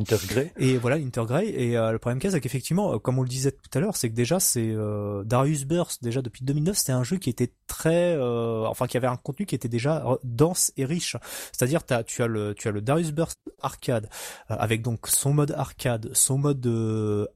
Et 0.57 0.77
voilà 0.77 0.97
l'Intergrey. 0.97 1.47
Et 1.47 1.77
euh, 1.77 1.91
le 1.91 1.99
problème 1.99 2.19
qu'il 2.19 2.29
y 2.29 2.31
a, 2.31 2.35
c'est 2.35 2.41
qu'effectivement, 2.41 2.93
euh, 2.93 2.99
comme 2.99 3.17
on 3.19 3.23
le 3.23 3.29
disait 3.29 3.51
tout 3.51 3.77
à 3.77 3.79
l'heure, 3.79 3.95
c'est 3.95 4.09
que 4.09 4.15
déjà 4.15 4.39
c'est 4.39 4.69
euh, 4.69 5.23
Darius 5.23 5.65
Burst 5.65 6.03
déjà 6.03 6.21
depuis 6.21 6.43
2009, 6.43 6.77
c'était 6.77 6.91
un 6.91 7.03
jeu 7.03 7.17
qui 7.17 7.29
était 7.29 7.53
très, 7.67 8.15
euh, 8.15 8.65
enfin 8.67 8.87
qui 8.87 8.97
avait 8.97 9.07
un 9.07 9.17
contenu 9.17 9.45
qui 9.45 9.55
était 9.55 9.69
déjà 9.69 10.05
dense 10.23 10.73
et 10.75 10.85
riche. 10.85 11.15
C'est-à-dire 11.53 11.81
tu 11.85 12.21
as 12.21 12.27
le 12.27 12.53
tu 12.53 12.67
as 12.67 12.71
le 12.71 12.81
Darius 12.81 13.11
Burst 13.11 13.39
arcade 13.61 14.09
avec 14.49 14.81
donc 14.81 15.07
son 15.07 15.33
mode 15.33 15.51
arcade, 15.51 16.11
son 16.18 16.38
mode 16.38 16.65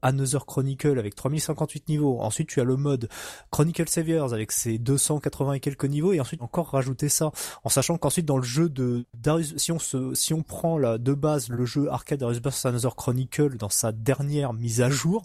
Another 0.02 0.46
Chronicle 0.46 0.98
avec 0.98 1.14
3058 1.14 1.88
niveaux. 1.88 2.20
Ensuite, 2.20 2.48
tu 2.48 2.60
as 2.60 2.64
le 2.64 2.76
mode 2.76 3.08
Chronicle 3.50 3.88
Saviors 3.88 4.34
avec 4.34 4.52
ses 4.52 4.78
280 4.78 5.54
et 5.54 5.60
quelques 5.60 5.84
niveaux 5.84 6.12
et 6.12 6.20
ensuite 6.20 6.42
encore 6.42 6.68
rajouter 6.68 7.08
ça 7.08 7.32
en 7.64 7.68
sachant 7.68 7.96
qu'ensuite 7.98 8.26
dans 8.26 8.36
le 8.36 8.42
jeu 8.42 8.68
de 8.68 9.06
Darius, 9.14 9.56
si 9.56 9.72
on 9.72 9.78
se, 9.78 10.14
si 10.14 10.34
on 10.34 10.42
prend 10.42 10.78
la, 10.78 10.98
de 10.98 11.14
base 11.14 11.48
le 11.48 11.64
jeu 11.64 11.90
arcade 11.90 12.20
Darius 12.20 12.40
Burst 12.40 12.64
Another 12.66 12.94
Chronicle 12.96 13.56
dans 13.56 13.68
sa 13.68 13.92
dernière 13.92 14.52
mise 14.52 14.80
à 14.80 14.90
jour, 14.90 15.24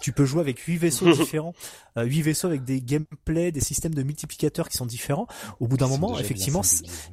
tu 0.00 0.12
peux 0.12 0.24
jouer 0.24 0.40
avec 0.40 0.58
8 0.60 0.76
vaisseaux 0.76 1.12
différents, 1.12 1.54
euh, 1.98 2.04
8 2.04 2.22
vaisseaux 2.22 2.48
avec 2.48 2.64
des 2.64 2.80
gameplays, 2.80 3.52
des 3.52 3.60
systèmes 3.60 3.94
de 3.94 4.02
multiplicateurs 4.02 4.68
qui 4.68 4.76
sont 4.76 4.86
différents. 4.86 5.26
Au 5.60 5.68
bout 5.68 5.76
d'un 5.76 5.88
moment, 5.88 6.18
effectivement, 6.18 6.62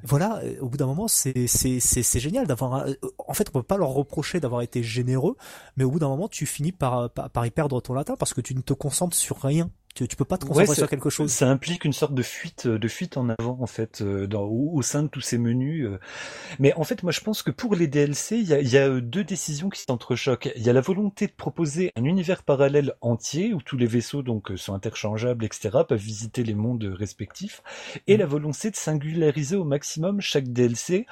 voilà, 0.04 0.42
euh, 0.44 0.60
au 0.62 0.70
bout 0.70 0.78
d'un 0.78 0.86
moment, 0.88 1.08
c'est, 1.08 1.48
c'est, 1.48 1.80
c'est, 1.80 2.04
c'est 2.04 2.20
génial 2.20 2.48
d'avoir, 2.48 2.88
euh, 2.88 2.94
en 3.28 3.34
fait, 3.34 3.50
on 3.50 3.52
peut 3.52 3.64
pas 3.64 3.78
leur 3.78 3.90
reprocher 3.90 4.40
d'avoir 4.40 4.62
été 4.62 4.84
généreux, 4.84 5.36
mais 5.78 5.81
au 5.84 5.92
bout 5.92 6.00
d'un 6.00 6.10
moment, 6.10 6.28
tu 6.28 6.46
finis 6.46 6.72
par, 6.72 7.10
par, 7.10 7.30
par 7.30 7.46
y 7.46 7.52
perdre 7.52 7.82
ton 7.82 7.94
latin 7.94 8.16
parce 8.18 8.34
que 8.34 8.42
tu 8.42 8.56
ne 8.56 8.62
te 8.62 8.74
concentres 8.74 9.16
sur 9.16 9.42
rien. 9.42 9.70
Tu, 9.94 10.08
tu 10.08 10.16
peux 10.16 10.26
pas 10.26 10.38
te 10.38 10.46
concentrer 10.46 10.76
sur 10.76 10.90
quelque 10.90 11.10
chose. 11.10 11.32
Ça 11.32 11.50
implique 11.50 11.84
une 11.84 11.94
sorte 11.94 12.14
de 12.14 12.24
fuite, 12.24 12.66
de 12.68 12.88
fuite 12.88 13.18
en 13.18 13.28
avant 13.30 13.58
en 13.60 13.68
fait, 13.68 14.02
euh, 14.02 14.26
dans, 14.26 14.44
au, 14.44 14.82
sein 14.82 15.04
de 15.04 15.08
tous 15.10 15.22
ces 15.22 15.38
menus. 15.38 15.86
Euh. 15.86 16.00
Mais 16.60 16.74
en 16.76 16.84
fait, 16.84 17.04
moi, 17.04 17.12
je 17.12 17.20
pense 17.20 17.44
que 17.44 17.52
pour 17.52 17.76
les 17.76 17.88
DLC, 17.88 18.38
il 18.38 18.48
y 18.48 18.54
a, 18.54 18.62
y 18.62 18.78
a, 18.78 18.88
euh, 18.88 19.02
deux 19.02 19.24
décisions 19.24 19.70
qui 19.70 19.82
s'entrechoquent. 19.82 20.50
Il 20.56 20.64
y 20.64 20.70
a 20.70 20.74
la 20.74 20.82
volonté 20.82 21.28
de 21.28 21.34
proposer 21.34 21.92
un 21.98 22.06
univers 22.06 22.44
parallèle 22.44 22.94
entier 23.02 23.54
où 23.54 23.62
tous 23.62 23.78
les 23.78 23.88
vaisseaux 23.88 24.24
donc 24.24 24.52
sont 24.56 24.74
interchangeables, 24.74 25.44
etc., 25.44 25.80
peuvent 25.88 26.00
visiter 26.00 26.44
les 26.44 26.56
mondes 26.56 26.84
respectifs, 26.84 27.62
et 28.08 28.16
mm. 28.16 28.20
la 28.20 28.26
volonté 28.26 28.72
de 28.72 28.76
singulariser 28.78 29.58
au 29.58 29.66
maximum 29.66 30.22
chaque 30.22 30.48
DLC 30.48 31.06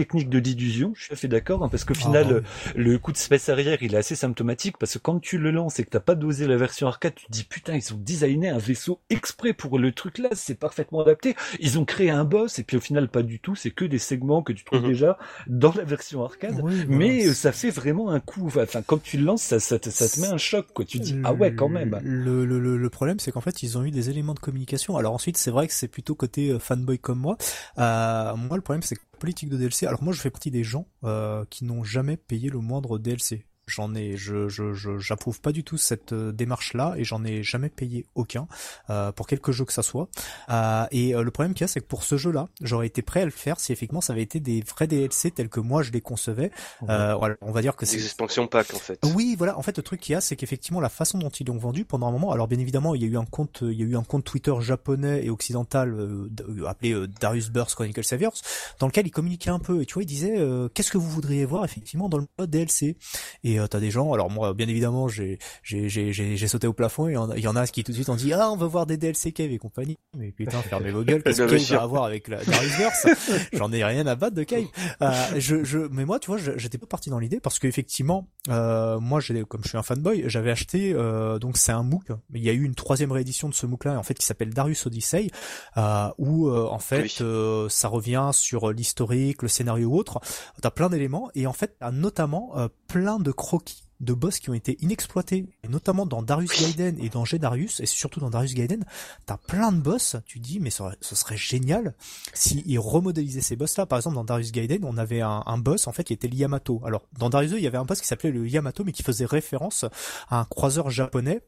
technique 0.00 0.30
de 0.30 0.40
diffusion, 0.40 0.92
je 0.96 1.04
suis 1.04 1.16
fait 1.16 1.28
d'accord, 1.28 1.62
hein, 1.62 1.68
parce 1.68 1.84
qu'au 1.84 1.92
ah, 1.96 2.00
final, 2.00 2.42
le 2.74 2.98
coup 2.98 3.12
de 3.12 3.18
space 3.18 3.50
arrière, 3.50 3.82
il 3.82 3.94
est 3.94 3.98
assez 3.98 4.14
symptomatique, 4.14 4.78
parce 4.78 4.94
que 4.94 4.98
quand 4.98 5.20
tu 5.20 5.36
le 5.36 5.50
lances 5.50 5.78
et 5.78 5.84
que 5.84 5.90
t'as 5.90 6.00
pas 6.00 6.14
dosé 6.14 6.46
la 6.46 6.56
version 6.56 6.86
arcade, 6.86 7.14
tu 7.14 7.26
te 7.26 7.32
dis 7.32 7.44
putain, 7.44 7.74
ils 7.74 7.92
ont 7.92 7.98
designé 7.98 8.48
un 8.48 8.56
vaisseau 8.56 9.00
exprès 9.10 9.52
pour 9.52 9.78
le 9.78 9.92
truc 9.92 10.16
là, 10.16 10.30
c'est 10.32 10.58
parfaitement 10.58 11.02
adapté. 11.02 11.36
Ils 11.58 11.78
ont 11.78 11.84
créé 11.84 12.08
un 12.08 12.24
boss, 12.24 12.58
et 12.58 12.62
puis 12.62 12.78
au 12.78 12.80
final, 12.80 13.08
pas 13.08 13.22
du 13.22 13.40
tout, 13.40 13.54
c'est 13.54 13.70
que 13.70 13.84
des 13.84 13.98
segments 13.98 14.42
que 14.42 14.54
tu 14.54 14.64
trouves 14.64 14.80
mhm. 14.80 14.88
déjà 14.88 15.18
dans 15.46 15.72
la 15.74 15.84
version 15.84 16.24
arcade, 16.24 16.62
mais 16.88 17.26
euh, 17.26 17.34
ça 17.34 17.52
fait 17.52 17.70
vraiment 17.70 18.10
un 18.10 18.20
coup, 18.20 18.46
enfin, 18.46 18.80
quand 18.86 19.02
tu 19.02 19.18
le 19.18 19.24
lances, 19.24 19.42
ça, 19.42 19.60
ça, 19.60 19.78
te, 19.78 19.90
ça 19.90 20.08
te 20.08 20.18
met 20.20 20.28
un 20.28 20.38
choc, 20.38 20.66
quoi. 20.72 20.84
Tu 20.86 20.98
dis, 20.98 21.16
ah 21.24 21.34
ouais, 21.34 21.54
quand 21.54 21.68
même. 21.68 22.00
Le, 22.02 22.44
le, 22.46 22.58
le, 22.58 22.78
le 22.78 22.90
problème, 22.90 23.18
c'est 23.18 23.32
qu'en 23.32 23.42
fait, 23.42 23.62
ils 23.62 23.76
ont 23.76 23.84
eu 23.84 23.90
des 23.90 24.08
éléments 24.08 24.34
de 24.34 24.38
communication. 24.38 24.96
Alors 24.96 25.12
ensuite, 25.12 25.36
c'est 25.36 25.50
vrai 25.50 25.66
que 25.66 25.74
c'est 25.74 25.88
plutôt 25.88 26.14
côté 26.14 26.50
euh, 26.50 26.58
fanboy 26.58 26.98
comme 26.98 27.18
moi. 27.18 27.36
Euh, 27.78 28.36
moi, 28.36 28.56
le 28.56 28.62
problème, 28.62 28.82
c'est 28.82 28.96
que 28.96 29.02
politique 29.20 29.50
de 29.50 29.56
DLC. 29.56 29.86
Alors 29.90 30.04
moi, 30.04 30.12
je 30.12 30.20
fais 30.20 30.30
partie 30.30 30.52
des 30.52 30.62
gens 30.62 30.86
euh, 31.02 31.44
qui 31.50 31.64
n'ont 31.64 31.82
jamais 31.82 32.16
payé 32.16 32.48
le 32.48 32.60
moindre 32.60 32.98
DLC. 33.00 33.44
J'en 33.70 33.94
ai, 33.94 34.16
je, 34.16 34.48
je, 34.48 34.98
j'approuve 34.98 35.40
pas 35.40 35.52
du 35.52 35.62
tout 35.62 35.76
cette 35.76 36.12
euh, 36.12 36.32
démarche-là 36.32 36.94
et 36.96 37.04
j'en 37.04 37.24
ai 37.24 37.44
jamais 37.44 37.68
payé 37.68 38.04
aucun 38.16 38.48
euh, 38.90 39.12
pour 39.12 39.28
quelque 39.28 39.52
jeu 39.52 39.64
que 39.64 39.72
ça 39.72 39.84
soit. 39.84 40.08
Euh, 40.48 40.86
et 40.90 41.12
le 41.12 41.30
problème 41.30 41.54
qu'il 41.54 41.62
y 41.62 41.64
a, 41.64 41.68
c'est 41.68 41.80
que 41.80 41.86
pour 41.86 42.02
ce 42.02 42.16
jeu-là, 42.16 42.48
j'aurais 42.60 42.88
été 42.88 43.00
prêt 43.02 43.22
à 43.22 43.24
le 43.24 43.30
faire 43.30 43.60
si 43.60 43.72
effectivement 43.72 44.00
ça 44.00 44.12
avait 44.12 44.22
été 44.22 44.40
des 44.40 44.60
vrais 44.62 44.88
DLC 44.88 45.30
tels 45.30 45.48
que 45.48 45.60
moi 45.60 45.82
je 45.82 45.92
les 45.92 46.00
concevais. 46.00 46.50
voilà, 46.80 47.36
on 47.40 47.52
va 47.52 47.62
dire 47.62 47.76
que 47.76 47.86
c'est 47.86 47.98
des 47.98 48.04
expansions 48.04 48.48
pack 48.48 48.74
en 48.74 48.78
fait. 48.78 48.98
Oui, 49.14 49.36
voilà. 49.38 49.56
En 49.56 49.62
fait, 49.62 49.76
le 49.76 49.82
truc 49.82 50.00
qu'il 50.00 50.14
y 50.14 50.16
a, 50.16 50.20
c'est 50.20 50.34
qu'effectivement 50.34 50.80
la 50.80 50.88
façon 50.88 51.18
dont 51.18 51.28
ils 51.28 51.46
l'ont 51.46 51.58
vendu 51.58 51.84
pendant 51.84 52.08
un 52.08 52.12
moment. 52.12 52.32
Alors 52.32 52.48
bien 52.48 52.58
évidemment, 52.58 52.96
il 52.96 53.02
y 53.02 53.04
a 53.04 53.08
eu 53.08 53.16
un 53.16 53.24
compte, 53.24 53.60
il 53.62 53.78
y 53.78 53.82
a 53.82 53.86
eu 53.86 53.96
un 53.96 54.02
compte 54.02 54.24
Twitter 54.24 54.54
japonais 54.60 55.24
et 55.24 55.30
occidental 55.30 56.28
appelé 56.66 57.06
Darius 57.20 57.50
Burst 57.50 57.76
Chronicle 57.76 58.02
Saviors, 58.02 58.34
dans 58.80 58.88
lequel 58.88 59.06
il 59.06 59.10
communiquait 59.12 59.50
un 59.50 59.60
peu 59.60 59.80
et 59.82 59.86
tu 59.86 59.94
vois, 59.94 60.02
il 60.02 60.06
disait 60.06 60.36
qu'est-ce 60.74 60.90
que 60.90 60.98
vous 60.98 61.10
voudriez 61.10 61.44
voir 61.44 61.64
effectivement 61.64 62.08
dans 62.08 62.18
le 62.18 62.26
mode 62.38 62.50
DLC 62.50 62.96
et 63.44 63.59
euh, 63.60 63.66
t'as 63.66 63.80
des 63.80 63.90
gens, 63.90 64.12
alors 64.12 64.30
moi 64.30 64.54
bien 64.54 64.68
évidemment 64.68 65.08
j'ai 65.08 65.38
j'ai 65.62 65.88
j'ai 65.88 66.12
j'ai 66.12 66.48
sauté 66.48 66.66
au 66.66 66.72
plafond 66.72 67.08
et 67.08 67.16
il 67.36 67.42
y, 67.42 67.48
en 67.48 67.56
a 67.56 67.66
qui 67.66 67.84
tout 67.84 67.92
de 67.92 67.96
suite 67.96 68.08
ont 68.08 68.16
dit 68.16 68.32
ah 68.32 68.50
on 68.50 68.56
veut 68.56 68.66
voir 68.66 68.86
des 68.86 68.96
DLC 68.96 69.32
Cave 69.32 69.52
et 69.52 69.58
compagnie. 69.58 69.98
Mais 70.16 70.32
putain 70.32 70.60
fermez 70.62 70.90
vos 70.90 71.02
gueules, 71.02 71.22
qu'est-ce 71.24 71.42
que 71.42 71.68
Cave 71.68 71.78
va 71.78 71.82
avoir 71.82 72.04
avec 72.04 72.28
la 72.28 72.42
Dariusverse 72.44 73.06
J'en 73.52 73.72
ai 73.72 73.84
rien 73.84 74.06
à 74.06 74.14
battre 74.14 74.36
de 74.36 74.42
Cave. 74.42 74.66
Euh, 75.02 75.10
je 75.38 75.64
je 75.64 75.78
mais 75.90 76.04
moi 76.04 76.18
tu 76.18 76.28
vois 76.28 76.38
j'étais 76.56 76.78
pas 76.78 76.86
parti 76.86 77.10
dans 77.10 77.18
l'idée 77.18 77.40
parce 77.40 77.58
qu'effectivement 77.58 78.28
euh, 78.48 78.98
moi 79.00 79.20
j'ai 79.20 79.44
comme 79.44 79.62
je 79.62 79.68
suis 79.68 79.78
un 79.78 79.82
fanboy 79.82 80.24
j'avais 80.26 80.50
acheté 80.50 80.92
euh, 80.94 81.38
donc 81.38 81.56
c'est 81.56 81.72
un 81.72 81.82
MOOC. 81.82 82.08
Il 82.34 82.42
y 82.42 82.50
a 82.50 82.52
eu 82.52 82.62
une 82.62 82.74
troisième 82.74 83.12
réédition 83.12 83.48
de 83.48 83.54
ce 83.54 83.66
MOOC 83.66 83.84
là 83.84 83.98
en 83.98 84.02
fait 84.02 84.14
qui 84.14 84.26
s'appelle 84.26 84.50
Darius 84.50 84.86
Odyssey 84.86 85.30
euh, 85.76 86.08
où 86.18 86.50
en 86.50 86.78
fait 86.78 87.22
ça 87.68 87.88
revient 87.88 88.30
sur 88.32 88.72
l'historique, 88.72 89.42
le 89.42 89.48
scénario 89.48 89.88
ou 89.88 89.96
autre. 89.96 90.20
T'as 90.60 90.70
plein 90.70 90.88
d'éléments 90.88 91.30
et 91.34 91.46
en 91.46 91.52
fait 91.52 91.76
t'as 91.78 91.90
notamment 91.90 92.54
plein 92.90 93.20
de 93.20 93.30
croquis 93.30 93.84
de 94.00 94.14
boss 94.14 94.38
qui 94.40 94.50
ont 94.50 94.54
été 94.54 94.76
inexploités, 94.80 95.46
et 95.62 95.68
notamment 95.68 96.06
dans 96.06 96.22
Darius 96.22 96.50
Gaiden 96.58 96.96
et 97.00 97.08
dans 97.08 97.24
Darius, 97.24 97.80
et 97.80 97.86
surtout 97.86 98.18
dans 98.18 98.30
Darius 98.30 98.54
Gaiden, 98.54 98.84
t'as 99.26 99.36
plein 99.36 99.72
de 99.72 99.80
boss, 99.80 100.16
tu 100.26 100.38
dis, 100.38 100.58
mais 100.58 100.70
ce 100.70 101.14
serait, 101.14 101.36
génial 101.36 101.94
s'ils 102.32 102.78
remodélisaient 102.78 103.42
ces 103.42 103.56
boss-là. 103.56 103.86
Par 103.86 103.98
exemple, 103.98 104.16
dans 104.16 104.24
Darius 104.24 104.52
Gaiden, 104.52 104.84
on 104.84 104.96
avait 104.96 105.20
un, 105.20 105.58
boss, 105.58 105.86
en 105.86 105.92
fait, 105.92 106.04
qui 106.04 106.14
était 106.14 106.28
le 106.28 106.34
Yamato. 106.34 106.80
Alors, 106.84 107.06
dans 107.18 107.30
Darius 107.30 107.52
2, 107.52 107.58
il 107.58 107.62
y 107.62 107.66
avait 107.66 107.78
un 107.78 107.84
boss 107.84 108.00
qui 108.00 108.06
s'appelait 108.06 108.32
le 108.32 108.48
Yamato, 108.48 108.84
mais 108.84 108.92
qui 108.92 109.02
faisait 109.02 109.26
référence 109.26 109.84
à 110.28 110.40
un 110.40 110.44
croiseur 110.44 110.90
japonais 110.90 111.42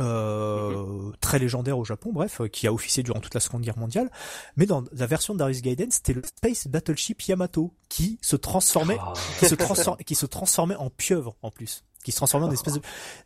euh, 0.00 1.12
très 1.20 1.38
légendaire 1.38 1.78
au 1.78 1.84
Japon, 1.84 2.10
bref, 2.12 2.40
qui 2.52 2.66
a 2.66 2.72
officié 2.72 3.02
durant 3.02 3.20
toute 3.20 3.34
la 3.34 3.40
Seconde 3.40 3.62
Guerre 3.62 3.78
mondiale. 3.78 4.10
Mais 4.56 4.66
dans 4.66 4.84
la 4.92 5.06
version 5.06 5.34
de 5.34 5.38
Darius 5.38 5.62
Gaiden, 5.62 5.90
c'était 5.90 6.12
le 6.12 6.22
Space 6.24 6.68
Battleship 6.68 7.22
Yamato 7.22 7.74
qui 7.88 8.18
se 8.22 8.36
transformait, 8.36 8.98
ah. 9.00 9.12
qui 9.38 9.46
se 9.46 9.54
transformait, 9.54 10.04
qui 10.04 10.14
se 10.14 10.26
transformait 10.26 10.76
en 10.76 10.90
pieuvre 10.90 11.36
en 11.42 11.50
plus 11.50 11.84
qui 12.04 12.12
se 12.12 12.16
transformait 12.16 12.46
en 12.46 12.52
espèce 12.52 12.74
de. 12.74 12.80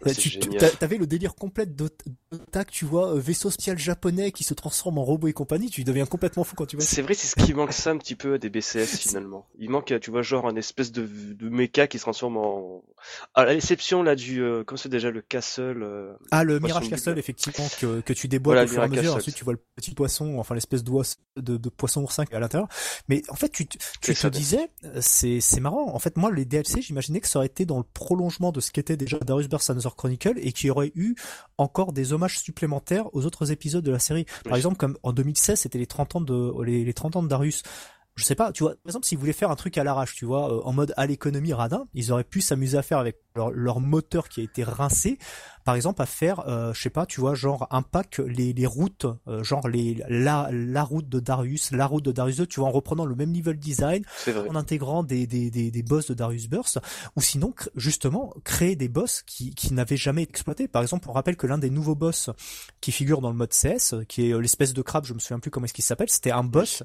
Euh, 0.06 0.12
tu 0.12 0.40
avais 0.80 0.98
le 0.98 1.06
délire 1.06 1.34
complet 1.34 1.66
d'Otak, 1.66 2.70
tu 2.70 2.84
vois, 2.84 3.14
euh, 3.14 3.18
vaisseau 3.18 3.51
spatial 3.51 3.78
japonais 3.78 4.32
qui 4.32 4.42
se 4.44 4.55
transforme 4.55 4.98
en 4.98 5.05
robot 5.05 5.28
et 5.28 5.32
compagnie, 5.32 5.70
tu 5.70 5.84
deviens 5.84 6.06
complètement 6.06 6.44
fou 6.44 6.56
quand 6.56 6.66
tu 6.66 6.76
vois. 6.76 6.84
C'est 6.84 7.02
vrai, 7.02 7.14
c'est 7.14 7.28
ce 7.28 7.36
qui 7.36 7.55
manque 7.55 7.72
ça 7.72 7.90
un 7.90 7.98
petit 7.98 8.16
peu 8.16 8.34
à 8.34 8.38
des 8.38 8.51
BCS 8.51 8.86
finalement. 8.98 9.46
Il 9.59 9.70
manque, 9.70 9.94
tu 10.01 10.10
vois, 10.10 10.22
genre 10.22 10.46
un 10.46 10.56
espèce 10.56 10.90
de, 10.92 11.06
de 11.06 11.48
méca 11.48 11.86
qui 11.86 11.98
se 11.98 12.02
transforme 12.02 12.36
en. 12.36 12.82
À 13.34 13.44
l'exception 13.44 14.02
là 14.02 14.16
du. 14.16 14.42
Euh, 14.42 14.64
comment 14.64 14.78
c'est 14.78 14.88
déjà 14.88 15.10
le 15.10 15.22
Castle. 15.22 16.16
ah, 16.30 16.44
le 16.44 16.59
Mirage 16.59 16.90
Castle, 16.90 17.18
effectivement, 17.18 17.68
que, 17.80 18.01
que 18.01 18.12
tu 18.12 18.28
déboîtes 18.28 18.64
au 18.64 18.72
fur 18.72 18.82
et 18.82 18.84
à 18.84 18.88
mesure. 18.88 19.14
Ensuite, 19.14 19.36
tu 19.36 19.44
vois 19.44 19.52
le 19.52 19.60
petit 19.76 19.92
poisson, 19.92 20.38
enfin 20.38 20.55
l'espèce 20.55 20.82
de, 20.82 21.02
de 21.36 21.68
poisson 21.68 22.02
oursin 22.02 22.24
à 22.32 22.40
l'intérieur. 22.40 22.68
Mais 23.09 23.22
en 23.28 23.36
fait, 23.36 23.51
tu, 23.51 23.66
tu 23.66 24.14
te 24.14 24.26
disais, 24.26 24.68
c'est 25.01 25.60
marrant. 25.60 25.94
En 25.94 25.98
fait, 26.01 26.16
moi, 26.16 26.32
les 26.32 26.44
DLC, 26.44 26.82
j'imaginais 26.82 27.20
que 27.20 27.28
ça 27.28 27.38
aurait 27.38 27.46
été 27.46 27.66
dans 27.66 27.78
le 27.78 27.84
prolongement 27.84 28.51
de 28.51 28.60
ce 28.65 28.73
qu'était 28.73 28.97
déjà 28.97 29.19
Darius 29.19 29.49
Burst 29.49 29.70
Another 29.70 29.95
Chronicle 29.97 30.35
et 30.36 30.53
qui 30.53 30.70
aurait 30.70 30.93
eu 30.95 31.15
encore 31.59 31.93
des 31.93 32.12
hommages 32.12 32.39
supplémentaires 32.39 33.15
aux 33.15 33.27
autres 33.27 33.51
épisodes 33.51 33.85
de 33.85 33.91
la 33.91 33.99
série. 33.99 34.27
Par 34.45 34.57
exemple, 34.57 34.77
comme 34.77 34.99
en 35.03 35.12
2016, 35.12 35.61
c'était 35.61 35.78
les 35.78 35.86
30 35.86 36.16
ans 36.16 36.20
de 36.20 36.62
les, 36.65 36.85
les 36.85 36.95
30 36.95 37.16
ans 37.16 37.23
de 37.23 37.28
Darius 37.28 37.62
je 38.16 38.24
sais 38.24 38.35
pas, 38.36 38.53
tu 38.53 38.62
vois, 38.62 38.74
par 38.77 38.91
exemple, 38.91 39.07
s'ils 39.07 39.19
voulaient 39.19 39.32
faire 39.32 39.51
un 39.51 39.57
truc 39.57 39.77
à 39.77 39.82
l'arrache, 39.82 40.15
tu 40.15 40.24
vois, 40.24 40.53
euh, 40.53 40.61
en 40.65 40.73
mode 40.73 40.95
à 40.97 41.07
l'économie 41.07 41.53
radin, 41.53 41.89
ils 41.95 42.12
auraient 42.12 42.23
pu 42.23 42.41
s'amuser 42.41 42.78
à 42.78 42.82
faire 42.82 42.99
avec 42.99 43.19
leur, 43.35 43.51
leur, 43.51 43.81
moteur 43.81 44.28
qui 44.28 44.40
a 44.40 44.44
été 44.44 44.62
rincé, 44.65 45.19
par 45.65 45.74
exemple 45.74 46.02
à 46.02 46.06
faire, 46.06 46.40
euh, 46.48 46.73
je 46.73 46.81
sais 46.81 46.90
pas, 46.90 47.06
tu 47.06 47.20
vois, 47.20 47.35
genre 47.35 47.66
un 47.70 47.82
pack 47.82 48.19
les, 48.19 48.52
les 48.52 48.66
routes, 48.66 49.06
euh, 49.28 49.43
genre 49.43 49.69
les 49.69 50.02
la, 50.09 50.48
la 50.52 50.85
route 50.85 51.09
de 51.09 51.20
Darius, 51.20 51.70
la 51.73 51.86
route 51.86 52.05
de 52.05 52.12
Darius 52.12 52.36
2, 52.36 52.47
tu 52.47 52.61
vois, 52.61 52.69
en 52.69 52.73
reprenant 52.73 53.05
le 53.05 53.15
même 53.15 53.32
level 53.32 53.56
design, 53.59 54.05
en 54.48 54.55
intégrant 54.55 55.02
des, 55.02 55.27
des, 55.27 55.51
des, 55.51 55.70
des, 55.70 55.82
boss 55.82 56.09
de 56.09 56.15
Darius 56.15 56.48
Burst, 56.48 56.78
ou 57.16 57.20
sinon 57.20 57.55
justement 57.77 58.35
créer 58.44 58.77
des 58.77 58.89
boss 58.89 59.23
qui, 59.23 59.55
qui 59.55 59.74
n'avaient 59.74 59.97
jamais 59.97 60.23
été 60.23 60.31
exploités. 60.31 60.69
Par 60.69 60.82
exemple, 60.82 61.09
on 61.09 61.12
rappelle 61.12 61.36
que 61.36 61.47
l'un 61.47 61.59
des 61.59 61.70
nouveaux 61.70 61.94
boss 61.94 62.31
qui 62.81 62.93
figure 62.93 63.20
dans 63.20 63.31
le 63.31 63.36
mode 63.36 63.51
CS, 63.51 63.94
qui 64.09 64.28
est 64.28 64.32
euh, 64.32 64.39
l'espèce 64.39 64.74
de 64.74 64.82
crabe, 64.82 65.06
je 65.06 65.15
me 65.15 65.19
souviens 65.19 65.39
plus 65.39 65.51
comment 65.51 65.65
est-ce 65.65 65.74
qu'il 65.74 65.85
s'appelle, 65.85 66.11
c'était 66.11 66.31
un 66.31 66.44
boss 66.44 66.82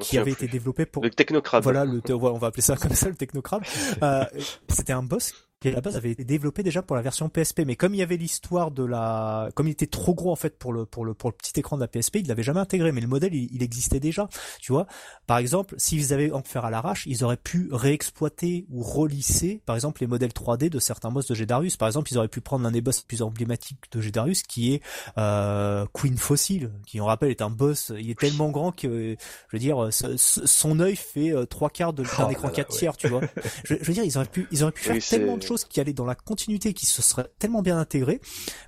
qui 0.00 0.18
avait 0.18 0.32
été 0.32 0.48
développé 0.48 0.86
pour 0.86 1.02
le 1.02 1.10
technocrabe. 1.10 1.62
Voilà, 1.62 1.84
le, 1.84 2.00
on 2.10 2.38
va 2.38 2.48
appeler 2.48 2.62
ça 2.62 2.76
comme 2.76 2.94
ça, 2.94 3.08
le 3.08 3.14
technocrabe. 3.14 3.62
euh, 4.02 4.24
c'était 4.68 4.92
un 4.92 5.02
boss 5.02 5.32
qui 5.62 5.68
à 5.68 5.72
la 5.72 5.80
base 5.80 5.96
avait 5.96 6.10
été 6.10 6.24
développé 6.24 6.62
déjà 6.62 6.82
pour 6.82 6.96
la 6.96 7.02
version 7.02 7.28
PSP, 7.28 7.62
mais 7.66 7.76
comme 7.76 7.94
il 7.94 7.98
y 7.98 8.02
avait 8.02 8.16
l'histoire 8.16 8.70
de 8.70 8.84
la, 8.84 9.48
comme 9.54 9.68
il 9.68 9.72
était 9.72 9.86
trop 9.86 10.14
gros 10.14 10.32
en 10.32 10.36
fait 10.36 10.58
pour 10.58 10.72
le 10.72 10.84
pour 10.84 11.04
le 11.04 11.14
pour 11.14 11.30
le 11.30 11.36
petit 11.36 11.58
écran 11.58 11.76
de 11.76 11.82
la 11.82 11.88
PSP, 11.88 12.16
il 12.16 12.28
l'avait 12.28 12.42
jamais 12.42 12.60
intégré, 12.60 12.92
mais 12.92 13.00
le 13.00 13.06
modèle 13.06 13.34
il, 13.34 13.62
existait 13.62 14.00
déjà, 14.00 14.28
tu 14.60 14.72
vois. 14.72 14.86
Par 15.26 15.38
exemple, 15.38 15.74
s'ils 15.78 16.12
avaient 16.12 16.32
en 16.32 16.42
faire 16.42 16.64
à 16.64 16.70
l'arrache, 16.70 17.04
ils 17.06 17.24
auraient 17.24 17.36
pu 17.36 17.68
réexploiter 17.70 18.66
ou 18.70 18.82
relisser, 18.82 19.62
par 19.64 19.76
exemple, 19.76 20.00
les 20.00 20.06
modèles 20.06 20.30
3D 20.30 20.68
de 20.68 20.78
certains 20.78 21.10
boss 21.10 21.28
de 21.28 21.34
Gedarius. 21.34 21.76
Par 21.76 21.86
exemple, 21.88 22.10
ils 22.10 22.18
auraient 22.18 22.28
pu 22.28 22.40
prendre 22.40 22.64
l'un 22.64 22.72
des 22.72 22.80
boss 22.80 22.98
les 22.98 23.06
plus 23.06 23.22
emblématiques 23.22 23.84
de 23.92 24.00
Gedarius, 24.00 24.42
qui 24.42 24.74
est 24.74 24.82
euh, 25.16 25.86
Queen 25.92 26.16
Fossil, 26.16 26.72
qui 26.86 27.00
on 27.00 27.06
rappelle 27.06 27.30
est 27.30 27.42
un 27.42 27.50
boss, 27.50 27.92
il 27.96 28.10
est 28.10 28.18
tellement 28.18 28.50
grand 28.50 28.72
que, 28.72 29.16
je 29.48 29.56
veux 29.56 29.60
dire, 29.60 29.88
son 29.92 30.80
œil 30.80 30.96
fait 30.96 31.32
euh, 31.32 31.46
trois 31.46 31.70
quarts 31.70 31.92
de 31.92 32.02
d'un 32.02 32.26
oh 32.28 32.30
écran 32.30 32.48
4 32.48 32.68
tiers, 32.68 32.96
tu 32.96 33.08
vois. 33.08 33.20
Je, 33.64 33.74
veux 33.74 33.92
dire, 33.92 34.04
ils 34.04 34.16
auraient 34.16 34.26
pu 34.26 34.46
ils 34.50 34.62
auraient 34.62 34.72
pu 34.72 34.82
faire 34.82 34.98
tellement 34.98 35.36
de 35.36 35.42
choses 35.42 35.51
qui 35.56 35.80
allait 35.80 35.92
dans 35.92 36.04
la 36.04 36.14
continuité, 36.14 36.74
qui 36.74 36.86
se 36.86 37.02
serait 37.02 37.28
tellement 37.38 37.62
bien 37.62 37.78
intégré. 37.78 38.20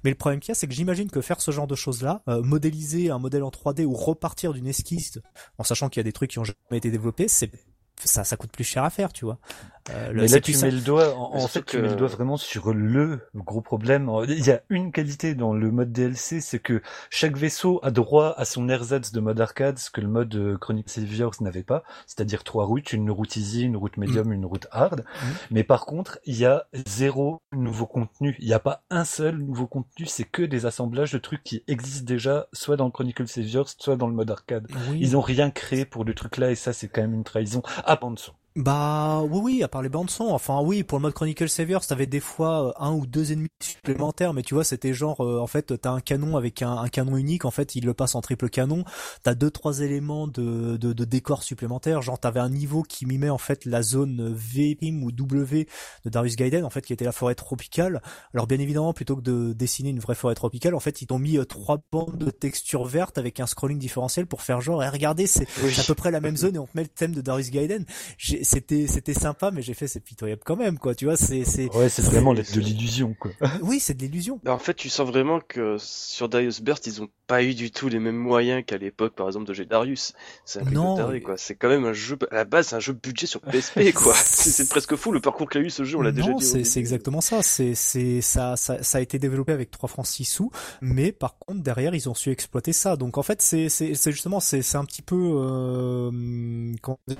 Mais 0.02 0.10
le 0.10 0.16
problème 0.16 0.40
qu'il 0.40 0.50
y 0.50 0.52
a, 0.52 0.54
c'est 0.54 0.66
que 0.66 0.74
j'imagine 0.74 1.10
que 1.10 1.20
faire 1.20 1.40
ce 1.40 1.50
genre 1.50 1.66
de 1.66 1.74
choses-là, 1.74 2.22
euh, 2.28 2.42
modéliser 2.42 3.10
un 3.10 3.18
modèle 3.18 3.42
en 3.42 3.50
3D 3.50 3.84
ou 3.84 3.94
repartir 3.94 4.52
d'une 4.52 4.66
esquisse, 4.66 5.18
en 5.58 5.64
sachant 5.64 5.88
qu'il 5.88 6.00
y 6.00 6.02
a 6.02 6.04
des 6.04 6.12
trucs 6.12 6.30
qui 6.30 6.38
ont 6.38 6.44
jamais 6.44 6.78
été 6.78 6.90
développés, 6.90 7.28
c'est 7.28 7.50
ça, 8.02 8.24
ça 8.24 8.36
coûte 8.36 8.50
plus 8.50 8.64
cher 8.64 8.84
à 8.84 8.90
faire, 8.90 9.12
tu 9.12 9.24
vois. 9.24 9.38
Euh, 9.90 10.12
mais 10.14 10.26
là, 10.28 10.40
tu 10.40 10.56
mets 10.56 10.70
le 10.70 10.80
doigt, 10.80 11.14
en, 11.16 11.46
fait, 11.46 11.64
tu 11.64 11.78
mets 11.78 11.88
le 11.88 11.96
doigt 11.96 12.08
vraiment 12.08 12.36
sur 12.36 12.72
le 12.72 13.20
gros 13.34 13.60
problème. 13.60 14.10
Il 14.28 14.44
y 14.44 14.50
a 14.50 14.62
une 14.70 14.92
qualité 14.92 15.34
dans 15.34 15.52
le 15.52 15.70
mode 15.70 15.92
DLC, 15.92 16.40
c'est 16.40 16.58
que 16.58 16.80
chaque 17.10 17.36
vaisseau 17.36 17.80
a 17.82 17.90
droit 17.90 18.34
à 18.36 18.44
son 18.44 18.68
ersatz 18.68 19.12
de 19.12 19.20
mode 19.20 19.40
arcade, 19.40 19.78
ce 19.78 19.90
que 19.90 20.00
le 20.00 20.08
mode 20.08 20.34
euh, 20.36 20.56
Chronic 20.56 20.88
Saviors 20.88 21.34
n'avait 21.40 21.62
pas, 21.62 21.84
c'est-à-dire 22.06 22.44
trois 22.44 22.64
routes, 22.64 22.92
une 22.92 23.10
route 23.10 23.36
easy, 23.36 23.62
une 23.62 23.76
route 23.76 23.96
medium, 23.98 24.28
mm. 24.28 24.32
une 24.32 24.46
route 24.46 24.66
hard. 24.70 25.00
Mm. 25.00 25.26
Mais 25.50 25.64
par 25.64 25.84
contre, 25.84 26.18
il 26.24 26.36
y 26.36 26.46
a 26.46 26.66
zéro 26.86 27.42
nouveau 27.52 27.86
contenu. 27.86 28.36
Il 28.38 28.46
n'y 28.46 28.54
a 28.54 28.60
pas 28.60 28.84
un 28.88 29.04
seul 29.04 29.36
nouveau 29.36 29.66
contenu, 29.66 30.06
c'est 30.06 30.24
que 30.24 30.42
des 30.42 30.64
assemblages 30.64 31.12
de 31.12 31.18
trucs 31.18 31.42
qui 31.42 31.62
existent 31.68 32.06
déjà, 32.06 32.46
soit 32.52 32.76
dans 32.76 32.90
Chronicle 32.90 33.28
Saviors, 33.28 33.68
soit 33.68 33.96
dans 33.96 34.08
le 34.08 34.14
mode 34.14 34.30
arcade. 34.30 34.66
Ils 34.94 35.16
ont 35.16 35.20
rien 35.20 35.50
créé 35.50 35.84
pour 35.84 36.04
le 36.04 36.14
truc 36.14 36.38
là, 36.38 36.50
et 36.50 36.54
ça, 36.54 36.72
c'est 36.72 36.88
quand 36.88 37.02
même 37.02 37.14
une 37.14 37.24
trahison. 37.24 37.62
Ah, 37.84 37.98
bah 38.56 39.22
oui 39.24 39.40
oui, 39.42 39.62
à 39.64 39.68
part 39.68 39.82
les 39.82 39.88
bandes 39.88 40.10
son, 40.10 40.26
enfin 40.26 40.60
oui, 40.62 40.84
pour 40.84 40.98
le 40.98 41.02
mode 41.02 41.12
Chronicle 41.12 41.48
Savior, 41.48 41.84
t'avais 41.84 42.06
des 42.06 42.20
fois 42.20 42.68
euh, 42.68 42.72
un 42.78 42.92
ou 42.92 43.04
deux 43.04 43.32
ennemis 43.32 43.48
supplémentaires, 43.60 44.32
mais 44.32 44.42
tu 44.42 44.54
vois, 44.54 44.62
c'était 44.62 44.94
genre 44.94 45.24
euh, 45.24 45.40
en 45.40 45.48
fait, 45.48 45.80
t'as 45.80 45.90
un 45.90 45.98
canon 46.00 46.36
avec 46.36 46.62
un, 46.62 46.86
canon 46.86 47.16
unique, 47.16 47.46
en 47.46 47.50
fait, 47.50 47.74
il 47.74 47.84
le 47.84 47.94
passe 47.94 48.14
en 48.14 48.20
triple 48.20 48.48
canon. 48.48 48.84
T'as 49.24 49.34
deux 49.34 49.50
trois 49.50 49.80
éléments 49.80 50.28
de, 50.28 50.76
de, 50.76 50.92
de 50.92 51.04
décor 51.04 51.42
supplémentaires, 51.42 52.00
genre 52.00 52.16
t'avais 52.16 52.38
un 52.38 52.48
niveau 52.48 52.84
qui 52.84 53.06
mimait 53.06 53.28
en 53.28 53.38
fait 53.38 53.64
la 53.64 53.82
zone 53.82 54.32
V 54.32 54.78
ou 55.02 55.10
W 55.10 55.66
de 56.04 56.10
Darius 56.10 56.36
Gaiden, 56.36 56.64
en 56.64 56.70
fait, 56.70 56.82
qui 56.82 56.92
était 56.92 57.04
la 57.04 57.10
forêt 57.10 57.34
tropicale. 57.34 58.02
Alors 58.34 58.46
bien 58.46 58.60
évidemment, 58.60 58.92
plutôt 58.92 59.16
que 59.16 59.22
de 59.22 59.52
dessiner 59.52 59.90
une 59.90 59.98
vraie 59.98 60.14
forêt 60.14 60.36
tropicale, 60.36 60.76
en 60.76 60.80
fait, 60.80 61.02
ils 61.02 61.08
t'ont 61.08 61.18
mis 61.18 61.38
euh, 61.38 61.44
trois 61.44 61.82
bandes 61.90 62.18
de 62.18 62.30
texture 62.30 62.84
verte 62.84 63.18
avec 63.18 63.40
un 63.40 63.46
scrolling 63.46 63.80
différentiel 63.80 64.26
pour 64.28 64.42
faire 64.42 64.60
genre, 64.60 64.84
et 64.84 64.86
eh, 64.86 64.90
regardez, 64.90 65.26
c'est 65.26 65.42
à 65.44 65.82
peu 65.84 65.96
près 65.96 66.12
la 66.12 66.20
même 66.20 66.36
zone 66.36 66.54
et 66.54 66.58
on 66.60 66.66
te 66.66 66.76
met 66.76 66.82
le 66.84 66.88
thème 66.88 67.14
de 67.14 67.20
Darius 67.20 67.50
Gaiden 67.50 67.84
c'était 68.44 68.86
c'était 68.86 69.14
sympa 69.14 69.50
mais 69.50 69.62
j'ai 69.62 69.74
fait 69.74 69.86
c'est 69.86 70.00
pitoyable 70.00 70.42
quand 70.44 70.56
même 70.56 70.78
quoi 70.78 70.94
tu 70.94 71.04
vois 71.06 71.16
c'est 71.16 71.44
c'est 71.44 71.74
ouais 71.74 71.88
c'est 71.88 72.02
vraiment 72.02 72.34
de 72.34 72.42
l'illusion 72.60 73.14
quoi. 73.18 73.30
Oui 73.62 73.80
c'est 73.80 73.94
de 73.94 74.02
l'illusion. 74.02 74.40
En 74.46 74.58
fait 74.58 74.74
tu 74.74 74.88
sens 74.88 75.08
vraiment 75.08 75.40
que 75.40 75.76
sur 75.78 76.28
Darius 76.28 76.60
Burst 76.60 76.86
ils 76.86 77.02
ont 77.02 77.08
pas 77.26 77.42
eu 77.42 77.54
du 77.54 77.70
tout 77.70 77.88
les 77.88 77.98
mêmes 77.98 78.16
moyens 78.16 78.62
qu'à 78.66 78.76
l'époque 78.76 79.14
par 79.14 79.26
exemple 79.26 79.46
de 79.46 79.54
G 79.54 79.64
Darius. 79.64 80.12
C'est 80.44 80.60
un 80.60 80.64
peu 80.64 81.20
quoi. 81.20 81.36
C'est 81.36 81.54
quand 81.54 81.68
même 81.68 81.84
un 81.84 81.92
jeu 81.92 82.18
à 82.30 82.36
la 82.36 82.44
base 82.44 82.68
c'est 82.68 82.76
un 82.76 82.80
jeu 82.80 82.92
budget 82.92 83.26
sur 83.26 83.40
PSP 83.40 83.92
quoi. 83.94 84.14
C'est 84.14 84.68
presque 84.68 84.96
fou 84.96 85.12
le 85.12 85.20
parcours 85.20 85.48
qu'a 85.48 85.60
eu 85.60 85.70
ce 85.70 85.84
jeu 85.84 85.98
on 85.98 86.02
l'a 86.02 86.12
déjà 86.12 86.32
dit 86.32 86.44
c'est 86.44 86.64
c'est 86.64 86.80
exactement 86.80 87.20
ça. 87.20 87.42
C'est 87.42 87.74
c'est 87.74 88.20
ça, 88.20 88.56
ça 88.56 88.82
ça 88.82 88.98
a 88.98 89.00
été 89.00 89.18
développé 89.18 89.52
avec 89.52 89.70
3 89.70 89.88
francs 89.88 90.06
6 90.06 90.24
sous 90.24 90.50
mais 90.80 91.12
par 91.12 91.38
contre 91.38 91.62
derrière 91.62 91.94
ils 91.94 92.08
ont 92.08 92.14
su 92.14 92.30
exploiter 92.30 92.72
ça. 92.72 92.96
Donc 92.96 93.18
en 93.18 93.22
fait 93.22 93.40
c'est 93.42 93.68
c'est 93.68 93.94
c'est 93.94 94.12
justement 94.12 94.40
c'est 94.40 94.62
c'est 94.62 94.76
un 94.76 94.84
petit 94.84 95.02
peu 95.02 95.16
euh, 95.16 96.10
comment 96.82 96.98
dire 97.06 97.18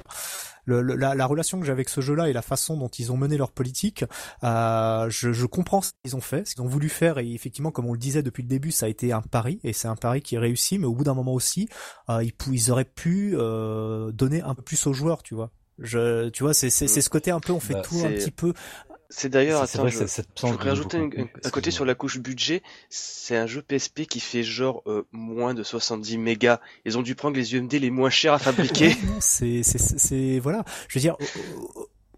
le, 0.65 0.83
la, 0.83 1.15
la, 1.15 1.27
relation 1.27 1.61
que 1.61 1.67
j'ai 1.67 1.73
avec 1.73 1.89
ce 1.89 2.01
jeu-là 2.01 2.29
et 2.29 2.33
la 2.33 2.43
façon 2.43 2.77
dont 2.77 2.89
ils 2.89 3.13
ont 3.13 3.17
mené 3.17 3.37
leur 3.37 3.51
politique, 3.51 4.05
euh, 4.43 5.09
je, 5.11 5.33
je, 5.33 5.47
comprends 5.47 5.83
ce 5.83 5.93
qu'ils 6.03 6.17
ont 6.17 6.21
fait, 6.21 6.47
ce 6.47 6.55
qu'ils 6.55 6.65
ont 6.65 6.69
voulu 6.69 6.89
faire. 6.89 7.19
Et 7.19 7.33
effectivement, 7.33 7.71
comme 7.71 7.87
on 7.87 7.93
le 7.93 7.99
disait 7.99 8.23
depuis 8.23 8.43
le 8.43 8.49
début, 8.49 8.71
ça 8.71 8.87
a 8.87 8.89
été 8.89 9.13
un 9.13 9.23
pari 9.23 9.61
et 9.65 9.73
c'est 9.73 9.89
un 9.89 9.97
pari 9.97 10.23
qui 10.23 10.37
est 10.37 10.39
réussi, 10.39 10.79
mais 10.79 10.87
au 10.87 10.95
bout 10.95 11.05
d'un 11.05 11.15
moment 11.15 11.35
aussi, 11.35 11.69
euh, 12.09 12.23
ils, 12.23 12.33
ils, 12.53 12.71
auraient 12.71 12.85
pu 12.85 13.35
euh, 13.37 14.11
donner 14.13 14.43
un 14.43 14.55
peu 14.55 14.63
plus 14.63 14.87
aux 14.87 14.93
joueurs, 14.93 15.23
tu 15.23 15.35
vois. 15.35 15.51
Je, 15.79 16.29
tu 16.29 16.45
vois, 16.45 16.55
c'est 16.55 16.71
c'est 16.71 16.87
ce 16.87 17.11
côté 17.11 17.33
un 17.33 17.41
peu, 17.41 17.53
on 17.53 17.59
fait 17.59 17.75
bah, 17.75 17.83
tout 17.83 17.97
un 18.05 18.11
petit 18.11 18.31
peu 18.31 18.53
c'est 19.11 19.29
d'ailleurs, 19.29 19.67
je, 19.67 19.73
je 19.73 20.47
voudrais 20.47 20.71
rajouter 20.71 20.99
un, 20.99 21.51
côté 21.51 21.71
sur 21.71 21.85
la 21.85 21.95
couche 21.95 22.19
budget. 22.19 22.63
C'est 22.91 23.37
un 23.37 23.47
jeu 23.47 23.63
PSP 23.63 24.07
qui 24.07 24.21
fait 24.21 24.43
genre 24.43 24.83
euh, 24.87 25.07
moins 25.13 25.55
de 25.55 25.63
70 25.63 26.19
mégas. 26.19 26.61
Ils 26.85 26.99
ont 26.99 27.03
dû 27.03 27.15
prendre 27.15 27.37
les 27.37 27.55
UMD 27.55 27.73
les 27.73 27.91
moins 27.91 28.11
chers 28.11 28.33
à 28.33 28.39
fabriquer. 28.39 28.97
c'est, 29.21 29.63
c'est, 29.63 29.79
c'est, 29.79 30.39
voilà. 30.39 30.65
Je 30.89 30.99
veux 30.99 31.03
dire, 31.03 31.17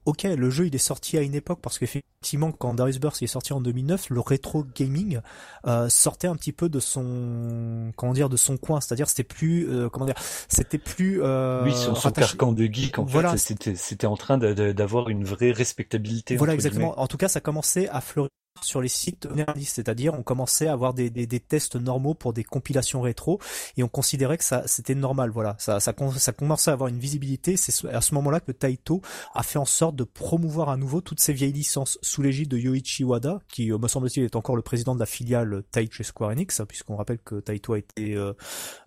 ok, 0.06 0.22
le 0.22 0.50
jeu 0.50 0.66
il 0.66 0.74
est 0.74 0.78
sorti 0.78 1.18
à 1.18 1.22
une 1.22 1.34
époque 1.34 1.58
parce 1.60 1.78
qu'effectivement 1.78 2.52
quand 2.52 2.74
Darius 2.74 2.98
Burst 2.98 3.22
est 3.22 3.26
sorti 3.26 3.52
en 3.52 3.60
2009, 3.60 4.10
le 4.10 4.20
rétro 4.20 4.64
gaming 4.74 5.20
euh, 5.66 5.88
sortait 5.88 6.28
un 6.28 6.36
petit 6.36 6.52
peu 6.52 6.68
de 6.68 6.80
son 6.80 7.92
comment 7.96 8.12
dire 8.12 8.28
de 8.28 8.36
son 8.36 8.56
coin, 8.56 8.80
c'est-à-dire 8.80 9.08
c'était 9.08 9.24
plus 9.24 9.68
euh, 9.68 9.88
comment 9.88 10.06
dire, 10.06 10.14
c'était 10.48 10.78
plus 10.78 11.22
euh, 11.22 11.64
oui 11.64 11.74
son, 11.74 11.94
son 11.94 12.10
carcan 12.10 12.52
de 12.52 12.64
geek 12.64 12.98
en 12.98 13.04
voilà, 13.04 13.32
fait, 13.32 13.38
c'était 13.38 13.74
c'était 13.74 14.06
en 14.06 14.16
train 14.16 14.38
d'avoir 14.38 15.08
une 15.08 15.24
vraie 15.24 15.52
respectabilité. 15.52 16.36
Voilà 16.36 16.54
exactement. 16.54 16.98
En 16.98 17.06
tout 17.06 17.16
cas, 17.16 17.28
ça 17.28 17.40
commençait 17.40 17.88
à 17.88 18.00
fleurir 18.00 18.30
sur 18.62 18.80
les 18.80 18.88
sites 18.88 19.28
c'est-à-dire 19.64 20.14
on 20.14 20.22
commençait 20.22 20.66
à 20.66 20.72
avoir 20.72 20.94
des, 20.94 21.10
tests 21.40 21.76
normaux 21.76 22.14
pour 22.14 22.32
des 22.32 22.44
compilations 22.44 23.00
rétro 23.00 23.40
et 23.76 23.82
on 23.82 23.88
considérait 23.88 24.38
que 24.38 24.44
ça 24.44 24.62
c'était 24.66 24.94
normal 24.94 25.30
voilà. 25.30 25.56
Ça, 25.58 25.80
ça 25.80 25.92
ça 26.16 26.32
commençait 26.32 26.70
à 26.70 26.74
avoir 26.74 26.88
une 26.88 26.98
visibilité 26.98 27.56
c'est 27.56 27.88
à 27.88 28.00
ce 28.00 28.14
moment-là 28.14 28.40
que 28.40 28.52
Taito 28.52 29.00
a 29.34 29.42
fait 29.42 29.58
en 29.58 29.64
sorte 29.64 29.96
de 29.96 30.04
promouvoir 30.04 30.68
à 30.68 30.76
nouveau 30.76 31.00
toutes 31.00 31.20
ces 31.20 31.32
vieilles 31.32 31.52
licences 31.52 31.98
sous 32.02 32.22
l'égide 32.22 32.48
de 32.48 32.58
Yoichi 32.58 33.04
Wada 33.04 33.40
qui 33.48 33.72
euh, 33.72 33.78
me 33.78 33.88
semble-t-il 33.88 34.24
est 34.24 34.36
encore 34.36 34.56
le 34.56 34.62
président 34.62 34.94
de 34.94 35.00
la 35.00 35.06
filiale 35.06 35.62
Taito 35.70 35.92
chez 35.92 36.04
Square 36.04 36.30
Enix 36.30 36.62
puisqu'on 36.68 36.96
rappelle 36.96 37.18
que 37.18 37.36
Taito 37.36 37.74
a 37.74 37.78
été 37.78 38.14
euh, 38.14 38.32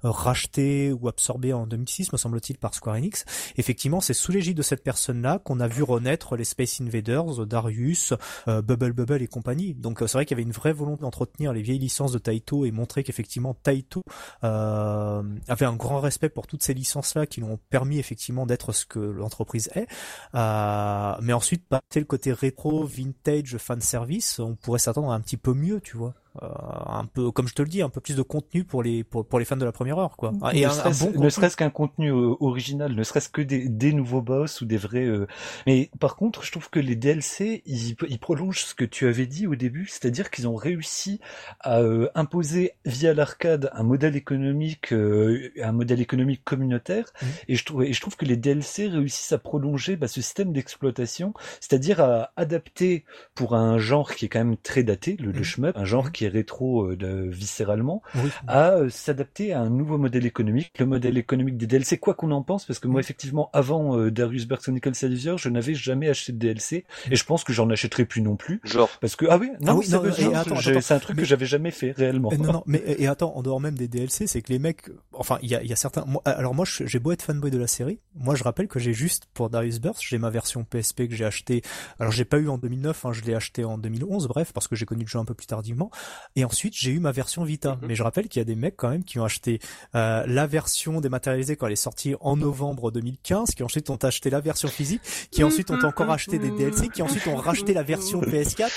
racheté 0.04 0.92
ou 0.92 1.08
absorbé 1.08 1.54
en 1.54 1.68
2006 1.68 2.12
me 2.12 2.18
semble-t-il 2.18 2.58
par 2.58 2.74
Square 2.74 2.96
Enix. 2.96 3.26
Effectivement 3.58 4.02
c'est 4.02 4.14
sous 4.14 4.32
l'égide 4.32 4.58
de 4.58 4.62
cette 4.62 4.84
personne-là 4.84 5.40
qu'on 5.40 5.60
a 5.60 5.68
vu 5.68 5.84
renaître 5.84 6.36
les 6.36 6.44
Space 6.44 6.82
Invaders 6.82 7.46
Darius 7.46 8.14
euh, 8.48 8.62
Bubble 8.62 8.94
Bubble 8.94 9.22
et 9.22 9.28
compagnie 9.28 9.59
donc 9.76 10.02
euh, 10.02 10.08
c'est 10.08 10.18
vrai 10.18 10.26
qu'il 10.26 10.36
y 10.36 10.40
avait 10.40 10.48
une 10.48 10.54
vraie 10.54 10.74
volonté 10.74 11.02
d'entretenir 11.02 11.54
les 11.54 11.62
vieilles 11.62 11.80
licences 11.80 12.12
de 12.12 12.20
Taito 12.20 12.66
et 12.66 12.72
montrer 12.72 13.04
qu'effectivement 13.04 13.54
Taito 13.54 14.04
euh, 14.44 15.24
avait 15.48 15.66
un 15.66 15.76
grand 15.76 16.00
respect 16.00 16.30
pour 16.30 16.48
toutes 16.48 16.64
ces 16.64 16.74
licences-là 16.74 17.26
qui 17.26 17.42
lui 17.42 17.50
ont 17.50 17.60
permis 17.70 18.00
effectivement 18.00 18.46
d'être 18.46 18.72
ce 18.72 18.86
que 18.86 19.00
l'entreprise 19.00 19.70
est. 19.76 19.88
Euh, 20.36 21.16
mais 21.22 21.34
ensuite, 21.34 21.64
bah, 21.70 21.82
le 21.96 22.04
côté 22.04 22.32
rétro, 22.32 22.86
vintage, 22.86 23.58
fan 23.58 23.82
service, 23.82 24.40
on 24.40 24.56
pourrait 24.56 24.80
s'attendre 24.80 25.12
à 25.12 25.16
un 25.16 25.22
petit 25.22 25.38
peu 25.38 25.54
mieux, 25.54 25.82
tu 25.82 25.98
vois. 25.98 26.14
Euh, 26.44 26.48
un 26.86 27.06
peu 27.06 27.32
comme 27.32 27.48
je 27.48 27.56
te 27.56 27.64
le 27.64 27.68
dis 27.68 27.82
un 27.82 27.90
peu 27.90 28.02
plus 28.02 28.16
de 28.16 28.22
contenu 28.22 28.64
pour 28.64 28.84
les 28.84 29.04
pour, 29.04 29.26
pour 29.26 29.40
les 29.40 29.46
fans 29.46 29.58
de 29.58 29.66
la 29.66 29.72
première 29.72 29.98
heure 29.98 30.16
quoi 30.16 30.32
et 30.54 30.64
ne 30.64 31.30
serait-ce 31.30 31.58
qu'un 31.58 31.72
contenu 31.72 32.12
euh, 32.12 32.36
original 32.40 32.94
ne 32.94 33.02
serait-ce 33.02 33.30
que 33.30 33.42
des, 33.42 33.68
des 33.68 33.94
nouveaux 33.94 34.22
boss 34.22 34.62
ou 34.62 34.66
des 34.66 34.78
vrais 34.78 35.06
euh, 35.06 35.26
mais 35.66 35.90
par 36.00 36.16
contre 36.16 36.44
je 36.44 36.52
trouve 36.52 36.70
que 36.70 36.80
les 36.80 36.96
DLC 36.96 37.64
ils, 37.66 37.96
ils 38.08 38.20
prolongent 38.20 38.64
ce 38.64 38.76
que 38.76 38.86
tu 38.86 39.08
avais 39.08 39.26
dit 39.26 39.48
au 39.48 39.56
début 39.56 39.88
c'est-à-dire 39.88 40.30
qu'ils 40.30 40.48
ont 40.48 40.56
réussi 40.56 41.20
à 41.62 41.82
imposer 42.14 42.74
via 42.86 43.16
l'arcade 43.16 43.72
un 43.74 43.84
modèle 43.84 44.16
économique 44.16 44.92
un 44.92 45.72
modèle 45.72 46.00
économique 46.00 46.44
communautaire 46.44 47.12
mmh. 47.22 47.26
et 47.48 47.56
je 47.56 47.66
trouve 47.66 47.84
et 47.84 47.92
je 47.92 48.02
trouve 48.02 48.18
que 48.18 48.26
les 48.26 48.38
DLC 48.38 48.88
réussissent 48.88 49.32
à 49.32 49.40
prolonger 49.40 49.96
bah, 49.96 50.08
ce 50.08 50.22
système 50.22 50.54
d'exploitation 50.54 51.34
c'est-à-dire 51.60 52.02
à 52.02 52.32
adapter 52.36 53.04
pour 53.34 53.56
un 53.56 53.80
genre 53.80 54.14
qui 54.14 54.26
est 54.26 54.30
quand 54.30 54.46
même 54.46 54.58
très 54.58 54.84
daté 54.84 55.18
le, 55.20 55.32
le 55.32 55.40
mmh. 55.40 55.44
shmup 55.44 55.76
un 55.76 55.86
genre 55.86 56.06
mmh. 56.06 56.19
Qui 56.20 56.26
est 56.26 56.28
rétro 56.30 56.84
euh, 56.84 56.98
de, 56.98 57.30
viscéralement, 57.30 58.02
à 58.46 58.72
euh, 58.72 58.90
s'adapter 58.90 59.54
à 59.54 59.62
un 59.62 59.70
nouveau 59.70 59.98
modèle 59.98 60.26
économique, 60.26 60.74
le 60.78 60.86
modèle 60.86 61.18
économique 61.18 61.56
des 61.56 61.66
DLC, 61.66 61.98
quoi 61.98 62.14
qu'on 62.14 62.32
en 62.32 62.42
pense, 62.42 62.66
parce 62.66 62.80
que 62.80 62.90
moi, 62.90 63.00
effectivement, 63.00 63.50
avant 63.54 63.98
euh, 63.98 64.12
Darius 64.12 64.46
Burst 64.46 64.64
Chronicle 64.64 64.94
Savior, 64.96 65.38
je 65.38 65.48
n'avais 65.48 65.76
jamais 65.76 66.10
acheté 66.10 66.34
de 66.34 66.38
DLC, 66.38 66.84
et 67.10 67.16
je 67.16 67.24
pense 67.24 67.46
que 67.46 67.54
j'en 67.54 67.70
achèterai 67.70 68.04
plus 68.04 68.22
non 68.22 68.36
plus. 68.36 68.60
Genre. 68.66 68.90
Parce 69.00 69.16
que, 69.16 69.28
ah 69.30 69.38
oui, 69.38 69.50
non, 69.62 69.80
ah 69.80 70.44
c'est 70.62 70.92
un 70.92 71.00
truc 71.00 71.16
que 71.16 71.24
j'avais 71.24 71.46
jamais 71.46 71.72
fait, 71.72 71.94
réellement. 71.96 72.34
Non, 72.38 72.52
non, 72.52 72.64
mais, 72.66 72.84
et 72.86 73.08
attends, 73.08 73.34
en 73.38 73.42
dehors 73.42 73.62
même 73.62 73.76
des 73.76 73.88
DLC, 73.88 74.28
c'est 74.28 74.42
que 74.42 74.52
les 74.52 74.60
mecs, 74.60 74.90
enfin, 75.14 75.40
il 75.42 75.50
y 75.50 75.56
a, 75.56 75.64
y 75.64 75.72
a 75.72 75.78
certains, 75.78 76.04
alors 76.26 76.54
moi, 76.54 76.66
j'ai 76.68 77.00
beau 77.00 77.14
être 77.14 77.24
fanboy 77.24 77.50
de 77.50 77.58
la 77.58 77.68
série, 77.68 78.00
moi, 78.14 78.36
je 78.36 78.44
rappelle 78.44 78.68
que 78.68 78.80
j'ai 78.80 78.94
juste, 78.94 79.28
pour 79.34 79.50
Darius 79.50 79.80
Burst, 79.80 80.02
j'ai 80.06 80.18
ma 80.18 80.30
version 80.30 80.66
PSP 80.66 81.08
que 81.08 81.16
j'ai 81.16 81.24
acheté, 81.24 81.62
alors 81.98 82.12
j'ai 82.12 82.26
pas 82.26 82.40
eu 82.40 82.50
en 82.50 82.58
2009, 82.58 83.06
hein, 83.06 83.14
je 83.14 83.22
l'ai 83.22 83.36
acheté 83.36 83.64
en 83.64 83.78
2011, 83.78 84.28
bref, 84.28 84.52
parce 84.52 84.68
que 84.68 84.76
j'ai 84.76 84.86
connu 84.86 85.04
le 85.04 85.08
jeu 85.08 85.18
un 85.18 85.26
peu 85.26 85.34
plus 85.34 85.48
tardivement, 85.48 85.90
et 86.36 86.46
ensuite, 86.46 86.74
j'ai 86.76 86.92
eu 86.92 87.00
ma 87.00 87.12
version 87.12 87.44
Vita. 87.44 87.76
Mhm. 87.76 87.88
Mais 87.88 87.96
je 87.96 88.04
rappelle 88.04 88.28
qu'il 88.28 88.40
y 88.40 88.42
a 88.42 88.46
des 88.46 88.56
mecs 88.56 88.76
quand 88.78 88.90
même 88.90 89.04
qui 89.04 89.20
ont 89.20 89.26
acheté 89.26 89.60
euh, 89.96 90.24
la 90.28 90.48
version 90.48 91.02
dématérialisée 91.02 91.56
quand 91.56 91.68
elle 91.68 91.74
est 91.74 91.76
sortie 91.76 92.16
en 92.22 92.38
novembre 92.38 92.92
2015, 92.92 93.52
qui 93.56 93.64
ensuite 93.64 93.90
ont 93.90 93.98
acheté 93.98 94.30
la 94.30 94.40
version 94.40 94.68
physique, 94.68 95.02
qui 95.32 95.44
ensuite 95.44 95.72
ont 95.72 95.80
encore 95.84 96.12
acheté 96.12 96.40
des 96.40 96.52
DLC, 96.52 96.90
qui 96.90 97.02
ensuite 97.02 97.28
ont 97.28 97.36
racheté 97.36 97.74
la 97.74 97.84
version 97.84 98.22
PS4. 98.22 98.70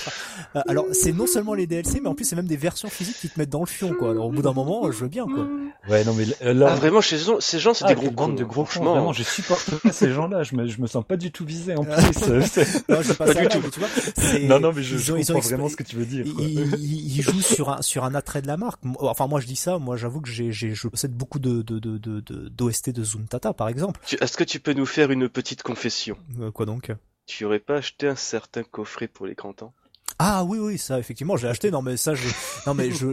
Euh, 0.56 0.60
alors, 0.68 0.86
c'est 0.92 1.12
non 1.12 1.26
seulement 1.26 1.54
les 1.54 1.66
DLC, 1.66 2.00
mais 2.02 2.08
en 2.08 2.14
plus 2.14 2.24
c'est 2.24 2.36
même 2.36 2.46
des 2.46 2.56
versions 2.56 2.88
physiques 2.88 3.18
qui 3.20 3.28
te 3.28 3.38
mettent 3.38 3.50
dans 3.50 3.60
le 3.60 3.66
fion, 3.66 3.94
quoi. 3.94 4.10
Alors, 4.10 4.26
au 4.26 4.30
bout 4.30 4.42
d'un 4.42 4.52
moment, 4.52 4.90
je 4.90 4.98
veux 4.98 5.08
bien, 5.08 5.26
quoi. 5.26 5.46
Ouais, 5.88 6.04
non, 6.04 6.14
mais 6.14 6.24
là... 6.52 6.68
Ah, 6.70 6.74
vraiment, 6.74 7.00
chez 7.00 7.16
eux, 7.16 7.36
ces 7.40 7.58
gens, 7.58 7.74
c'est 7.74 7.86
des 7.86 7.92
ah, 7.92 7.94
gros 7.94 8.10
bandes 8.10 8.36
de 8.36 8.44
gros 8.44 8.64
franchement. 8.64 8.92
Vraiment, 8.92 9.12
je 9.12 9.22
supporte 9.22 9.70
pas 9.82 9.92
ces 9.92 10.12
gens-là. 10.12 10.42
Je 10.42 10.54
me, 10.54 10.66
je 10.66 10.80
me 10.80 10.86
sens 10.86 11.04
pas 11.04 11.16
du 11.16 11.32
tout 11.32 11.44
visé 11.44 11.74
en 11.76 11.84
plus. 11.84 11.92
non, 12.88 13.02
je 13.02 13.12
pas, 13.12 13.26
pas 13.26 13.34
du 13.34 13.48
tout. 13.48 13.62
tu 13.70 13.80
vois, 13.80 14.38
non, 14.40 14.60
non, 14.60 14.72
mais 14.74 14.82
je, 14.82 14.96
je 14.96 15.12
comprends 15.12 15.40
vraiment 15.40 15.68
ce 15.68 15.76
que 15.76 15.82
tu 15.82 15.96
veux 15.96 16.06
dire. 16.06 16.24
Ils, 16.38 17.16
ils 17.16 17.21
jouent 17.22 17.40
sur 17.40 17.70
un, 17.70 17.82
sur 17.82 18.04
un 18.04 18.14
attrait 18.14 18.42
de 18.42 18.46
la 18.46 18.56
marque. 18.56 18.82
Enfin, 18.98 19.26
moi, 19.26 19.40
je 19.40 19.46
dis 19.46 19.56
ça. 19.56 19.78
Moi, 19.78 19.96
j'avoue 19.96 20.20
que 20.20 20.28
j'ai, 20.28 20.52
je 20.52 20.88
possède 20.88 21.12
beaucoup 21.14 21.38
de, 21.38 21.62
de, 21.62 21.78
de, 21.78 21.98
de, 21.98 22.20
d'OST 22.48 22.90
de 22.90 23.04
Zuntata, 23.04 23.52
par 23.52 23.68
exemple. 23.68 24.00
Est-ce 24.20 24.36
que 24.36 24.44
tu 24.44 24.60
peux 24.60 24.74
nous 24.74 24.86
faire 24.86 25.10
une 25.10 25.28
petite 25.28 25.62
confession? 25.62 26.16
Euh, 26.40 26.50
Quoi 26.50 26.66
donc? 26.66 26.92
Tu 27.26 27.44
aurais 27.44 27.60
pas 27.60 27.76
acheté 27.76 28.08
un 28.08 28.16
certain 28.16 28.64
coffret 28.64 29.08
pour 29.08 29.26
l'écran 29.26 29.52
temps 29.52 29.72
ah 30.24 30.44
oui 30.44 30.58
oui 30.60 30.78
ça 30.78 31.00
effectivement 31.00 31.36
j'ai 31.36 31.48
acheté. 31.48 31.72
Non 31.72 31.82
mais 31.82 31.96
ça 31.96 32.14
je 32.14 32.28
non 32.68 32.74
mais 32.74 32.92
je 32.92 33.08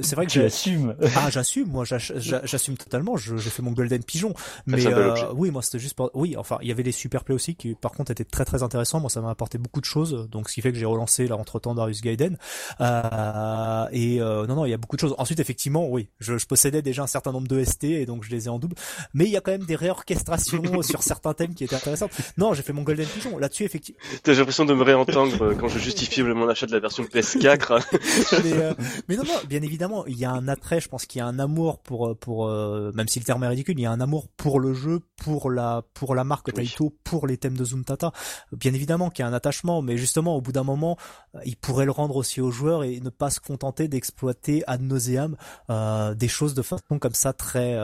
c'est 0.00 0.16
vrai 0.16 0.24
que 0.24 0.32
j'assume 0.32 0.96
ah 1.14 1.28
j'assume 1.28 1.68
moi 1.68 1.84
j'assume 1.84 2.78
totalement. 2.78 3.18
J'ai 3.18 3.50
fait 3.50 3.60
mon 3.60 3.72
golden 3.72 4.02
pigeon. 4.02 4.32
Mais 4.66 4.86
euh, 4.86 5.14
oui 5.34 5.50
moi 5.50 5.60
c'était 5.60 5.78
juste 5.78 5.94
pour 5.94 6.10
oui 6.14 6.36
enfin 6.38 6.56
il 6.62 6.68
y 6.68 6.72
avait 6.72 6.82
les 6.82 6.92
super 6.92 7.24
plays 7.24 7.34
aussi 7.34 7.54
qui 7.54 7.74
par 7.74 7.92
contre 7.92 8.12
étaient 8.12 8.24
très 8.24 8.46
très 8.46 8.62
intéressants. 8.62 8.98
Moi 8.98 9.10
ça 9.10 9.20
m'a 9.20 9.28
apporté 9.28 9.58
beaucoup 9.58 9.82
de 9.82 9.84
choses. 9.84 10.26
Donc 10.30 10.48
ce 10.48 10.54
qui 10.54 10.62
fait 10.62 10.72
que 10.72 10.78
j'ai 10.78 10.86
relancé 10.86 11.26
là 11.26 11.36
entre 11.36 11.58
temps 11.58 11.74
Darius 11.74 12.00
Gaiden. 12.00 12.38
Euh, 12.80 13.86
et 13.92 14.22
euh, 14.22 14.46
non 14.46 14.54
non 14.54 14.64
il 14.64 14.70
y 14.70 14.74
a 14.74 14.78
beaucoup 14.78 14.96
de 14.96 15.00
choses. 15.02 15.14
Ensuite 15.18 15.40
effectivement 15.40 15.86
oui 15.86 16.08
je, 16.18 16.38
je 16.38 16.46
possédais 16.46 16.80
déjà 16.80 17.02
un 17.02 17.06
certain 17.06 17.32
nombre 17.32 17.48
de 17.48 17.62
ST 17.62 17.84
et 17.84 18.06
donc 18.06 18.24
je 18.24 18.30
les 18.30 18.46
ai 18.46 18.48
en 18.48 18.58
double. 18.58 18.76
Mais 19.12 19.26
il 19.26 19.30
y 19.30 19.36
a 19.36 19.42
quand 19.42 19.52
même 19.52 19.66
des 19.66 19.76
réorchestrations 19.76 20.62
sur 20.80 21.02
certains 21.02 21.34
thèmes 21.34 21.54
qui 21.54 21.64
étaient 21.64 21.76
intéressants. 21.76 22.08
Non 22.38 22.54
j'ai 22.54 22.62
fait 22.62 22.72
mon 22.72 22.84
golden 22.84 23.06
pigeon. 23.06 23.36
Là-dessus 23.36 23.64
effectivement 23.64 24.00
j'ai 24.24 24.34
l'impression 24.34 24.64
de 24.64 24.72
me 24.72 24.82
réentendre 24.82 25.54
quand 25.60 25.68
je 25.68 25.78
justifie 25.78 26.22
mon 26.22 26.53
achat 26.54 26.66
de 26.66 26.72
la 26.72 26.80
version 26.80 27.04
PS4. 27.04 27.82
Euh, 28.44 28.74
mais, 29.08 29.16
non, 29.16 29.24
non, 29.24 29.34
bien 29.48 29.62
évidemment, 29.62 30.06
il 30.06 30.18
y 30.18 30.24
a 30.24 30.30
un 30.30 30.48
attrait, 30.48 30.80
je 30.80 30.88
pense 30.88 31.06
qu'il 31.06 31.18
y 31.18 31.22
a 31.22 31.26
un 31.26 31.38
amour 31.38 31.78
pour, 31.78 32.08
euh, 32.08 32.14
pour 32.14 32.46
euh, 32.46 32.92
même 32.94 33.08
si 33.08 33.18
le 33.18 33.24
terme 33.24 33.42
est 33.42 33.48
ridicule, 33.48 33.78
il 33.78 33.82
y 33.82 33.86
a 33.86 33.90
un 33.90 34.00
amour 34.00 34.28
pour 34.36 34.60
le 34.60 34.74
jeu, 34.74 35.00
pour 35.16 35.50
la, 35.50 35.82
pour 35.94 36.14
la 36.14 36.24
marque 36.24 36.52
Taito, 36.52 36.94
pour 37.04 37.26
les 37.26 37.36
thèmes 37.36 37.56
de 37.56 37.64
Zuntata. 37.64 38.12
Bien 38.52 38.72
évidemment 38.74 39.10
qu'il 39.10 39.24
y 39.24 39.26
a 39.26 39.28
un 39.28 39.32
attachement, 39.32 39.82
mais 39.82 39.96
justement, 39.96 40.36
au 40.36 40.40
bout 40.40 40.52
d'un 40.52 40.62
moment, 40.62 40.96
il 41.44 41.56
pourrait 41.56 41.84
le 41.84 41.90
rendre 41.90 42.16
aussi 42.16 42.40
aux 42.40 42.50
joueurs 42.50 42.84
et 42.84 43.00
ne 43.00 43.10
pas 43.10 43.30
se 43.30 43.40
contenter 43.40 43.88
d'exploiter 43.88 44.62
ad 44.66 44.82
nauseam 44.82 45.36
des 45.68 46.28
choses 46.28 46.54
de 46.54 46.62
façon 46.62 46.98
comme 46.98 47.14
ça 47.14 47.32
très 47.32 47.76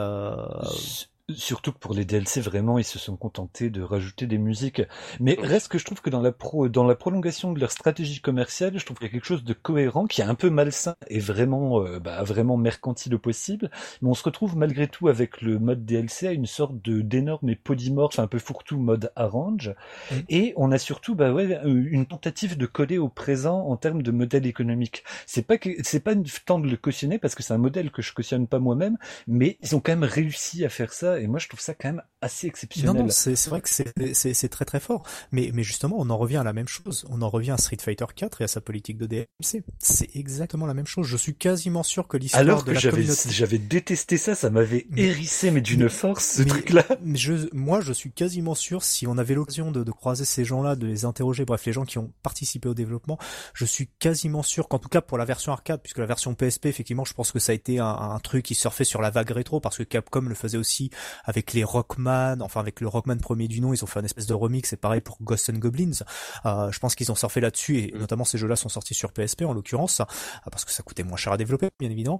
Surtout 1.29 1.71
que 1.71 1.77
pour 1.77 1.93
les 1.93 2.05
DLC, 2.05 2.41
vraiment, 2.41 2.77
ils 2.77 2.83
se 2.83 2.99
sont 2.99 3.15
contentés 3.15 3.69
de 3.69 3.81
rajouter 3.81 4.27
des 4.27 4.37
musiques. 4.37 4.81
Mais 5.19 5.37
reste 5.41 5.69
que 5.69 5.77
je 5.77 5.85
trouve 5.85 6.01
que 6.01 6.09
dans 6.09 6.21
la, 6.21 6.31
pro, 6.31 6.69
dans 6.69 6.85
la 6.85 6.95
prolongation 6.95 7.53
de 7.53 7.59
leur 7.59 7.71
stratégie 7.71 8.21
commerciale, 8.21 8.77
je 8.77 8.85
trouve 8.85 8.97
qu'il 8.97 9.07
y 9.07 9.09
a 9.09 9.13
quelque 9.13 9.25
chose 9.25 9.43
de 9.43 9.53
cohérent, 9.53 10.07
qui 10.07 10.21
est 10.21 10.25
un 10.25 10.35
peu 10.35 10.49
malsain 10.49 10.95
et 11.07 11.19
vraiment, 11.19 11.81
euh, 11.81 11.99
bah, 11.99 12.23
vraiment 12.23 12.57
mercantile 12.57 13.15
au 13.15 13.19
possible. 13.19 13.69
Mais 14.01 14.09
on 14.09 14.13
se 14.13 14.23
retrouve 14.23 14.57
malgré 14.57 14.87
tout 14.87 15.07
avec 15.07 15.41
le 15.41 15.59
mode 15.59 15.85
DLC 15.85 16.27
à 16.27 16.31
une 16.31 16.45
sorte 16.45 16.81
de 16.81 17.01
d'énorme 17.01 17.49
et 17.49 17.55
polymorphe, 17.55 18.19
un 18.19 18.27
peu 18.27 18.39
fourre-tout 18.39 18.77
mode 18.77 19.11
arrange. 19.15 19.73
Mm. 20.11 20.15
Et 20.29 20.53
on 20.57 20.71
a 20.71 20.77
surtout, 20.77 21.15
bah 21.15 21.31
ouais, 21.31 21.59
une 21.65 22.05
tentative 22.05 22.57
de 22.57 22.65
coller 22.65 22.97
au 22.97 23.09
présent 23.09 23.67
en 23.67 23.77
termes 23.77 24.01
de 24.01 24.11
modèle 24.11 24.45
économique. 24.45 25.03
C'est 25.25 25.45
pas 25.45 25.57
que, 25.57 25.69
c'est 25.83 26.01
pas 26.01 26.13
une 26.13 26.23
temps 26.45 26.59
de 26.59 26.67
le 26.67 26.77
cautionner 26.77 27.19
parce 27.19 27.35
que 27.35 27.43
c'est 27.43 27.53
un 27.53 27.57
modèle 27.57 27.91
que 27.91 28.01
je 28.01 28.13
cautionne 28.13 28.47
pas 28.47 28.59
moi-même, 28.59 28.97
mais 29.27 29.57
ils 29.61 29.75
ont 29.75 29.79
quand 29.79 29.91
même 29.91 30.03
réussi 30.03 30.65
à 30.65 30.69
faire 30.69 30.93
ça 30.93 31.19
et 31.21 31.27
moi 31.27 31.39
je 31.39 31.47
trouve 31.47 31.59
ça 31.59 31.73
quand 31.73 31.89
même 31.89 32.01
assez 32.21 32.47
exceptionnel. 32.47 32.93
Non, 32.93 33.03
non, 33.03 33.09
c'est 33.09 33.49
vrai 33.49 33.61
que 33.61 33.69
c'est 33.69 34.49
très 34.49 34.65
très 34.65 34.79
fort. 34.79 35.03
Mais, 35.31 35.51
mais 35.53 35.63
justement, 35.63 35.95
on 35.99 36.09
en 36.09 36.17
revient 36.17 36.37
à 36.37 36.43
la 36.43 36.53
même 36.53 36.67
chose. 36.67 37.05
On 37.09 37.21
en 37.21 37.29
revient 37.29 37.51
à 37.51 37.57
Street 37.57 37.77
Fighter 37.79 38.05
4 38.15 38.41
et 38.41 38.43
à 38.43 38.47
sa 38.47 38.61
politique 38.61 38.97
de 38.97 39.05
DLC. 39.05 39.63
C'est 39.79 40.15
exactement 40.15 40.65
la 40.65 40.73
même 40.73 40.85
chose. 40.85 41.07
Je 41.07 41.17
suis 41.17 41.35
quasiment 41.35 41.83
sûr 41.83 42.07
que 42.07 42.17
l'histoire 42.17 42.41
Alors 42.41 42.65
que 42.65 42.71
communauté... 42.71 43.29
j'avais 43.29 43.57
détesté 43.57 44.17
ça, 44.17 44.35
ça 44.35 44.49
m'avait 44.49 44.87
hérissé, 44.95 45.51
mais 45.51 45.61
d'une 45.61 45.89
force, 45.89 46.25
ce 46.25 46.43
truc-là. 46.43 46.85
Je, 47.13 47.49
moi, 47.53 47.81
je 47.81 47.93
suis 47.93 48.11
quasiment 48.11 48.55
sûr, 48.55 48.83
si 48.83 49.07
on 49.07 49.17
avait 49.17 49.33
l'occasion 49.33 49.71
de, 49.71 49.83
de, 49.83 49.91
croiser 49.91 50.25
ces 50.25 50.45
gens-là, 50.45 50.75
de 50.75 50.85
les 50.87 51.05
interroger, 51.05 51.45
bref, 51.45 51.65
les 51.65 51.73
gens 51.73 51.85
qui 51.85 51.97
ont 51.97 52.11
participé 52.23 52.69
au 52.69 52.73
développement, 52.73 53.17
je 53.53 53.65
suis 53.65 53.89
quasiment 53.99 54.43
sûr 54.43 54.67
qu'en 54.67 54.79
tout 54.79 54.89
cas 54.89 55.01
pour 55.01 55.17
la 55.17 55.25
version 55.25 55.51
arcade, 55.51 55.81
puisque 55.81 55.97
la 55.97 56.05
version 56.05 56.33
PSP, 56.33 56.67
effectivement, 56.67 57.05
je 57.05 57.13
pense 57.13 57.31
que 57.31 57.39
ça 57.39 57.51
a 57.51 57.55
été 57.55 57.79
un, 57.79 57.85
un 57.85 58.19
truc 58.19 58.45
qui 58.45 58.55
surfait 58.55 58.83
sur 58.83 59.01
la 59.01 59.09
vague 59.09 59.31
rétro, 59.31 59.59
parce 59.59 59.77
que 59.77 59.83
Capcom 59.83 60.21
le 60.21 60.35
faisait 60.35 60.57
aussi 60.57 60.91
avec 61.25 61.53
les 61.53 61.63
Rockman, 61.63 62.37
enfin 62.41 62.59
avec 62.59 62.81
le 62.81 62.87
Rockman 62.87 63.17
premier 63.17 63.47
du 63.47 63.61
nom, 63.61 63.73
ils 63.73 63.83
ont 63.83 63.87
fait 63.87 63.99
une 63.99 64.05
espèce 64.05 64.27
de 64.27 64.33
remix. 64.33 64.71
Et 64.73 64.77
pareil 64.77 65.01
pour 65.01 65.17
Ghosts 65.21 65.49
and 65.49 65.59
Goblins. 65.59 66.03
je 66.45 66.79
pense 66.79 66.95
qu'ils 66.95 67.11
ont 67.11 67.15
surfé 67.15 67.41
là-dessus 67.41 67.79
et 67.79 67.91
mm. 67.93 67.99
notamment 67.99 68.23
ces 68.23 68.37
jeux-là 68.37 68.55
sont 68.55 68.69
sortis 68.69 68.93
sur 68.93 69.11
PSP 69.11 69.43
en 69.43 69.53
l'occurrence 69.53 70.01
parce 70.49 70.65
que 70.65 70.71
ça 70.71 70.83
coûtait 70.83 71.03
moins 71.03 71.17
cher 71.17 71.33
à 71.33 71.37
développer, 71.37 71.69
bien 71.79 71.89
évidemment. 71.89 72.19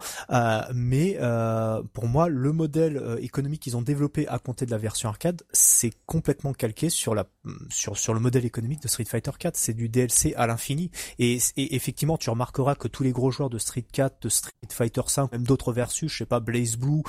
mais 0.74 1.18
pour 1.94 2.08
moi, 2.08 2.28
le 2.30 2.52
modèle 2.52 3.18
économique 3.22 3.62
qu'ils 3.62 3.78
ont 3.78 3.82
développé 3.82 4.28
à 4.28 4.40
compter 4.40 4.66
de 4.66 4.72
la 4.72 4.78
version 4.78 5.10
arcade, 5.10 5.42
c'est 5.52 5.92
complètement 6.06 6.54
calqué 6.54 6.90
sur 6.90 7.16
la 7.16 7.26
sur 7.70 7.98
sur 7.98 8.14
le 8.14 8.20
modèle 8.20 8.46
économique 8.46 8.82
de 8.82 8.88
Street 8.88 9.06
Fighter 9.06 9.32
4. 9.38 9.56
C'est 9.56 9.74
du 9.74 9.90
DLC 9.90 10.34
à 10.36 10.48
l'infini. 10.48 10.92
Et, 11.20 11.40
effectivement, 11.58 12.18
tu 12.18 12.30
remarqueras 12.30 12.76
que 12.76 12.88
tous 12.88 13.04
les 13.04 13.12
gros 13.12 13.32
joueurs 13.32 13.50
de 13.50 13.58
Street 13.58 13.86
4, 13.92 14.24
de 14.24 14.30
Street 14.30 14.52
Fighter 14.70 15.02
5, 15.06 15.32
même 15.32 15.44
d'autres 15.44 15.74
versus, 15.74 16.12
je 16.12 16.18
sais 16.20 16.26
pas, 16.26 16.40
Blaze 16.40 16.78
Blue 16.78 17.04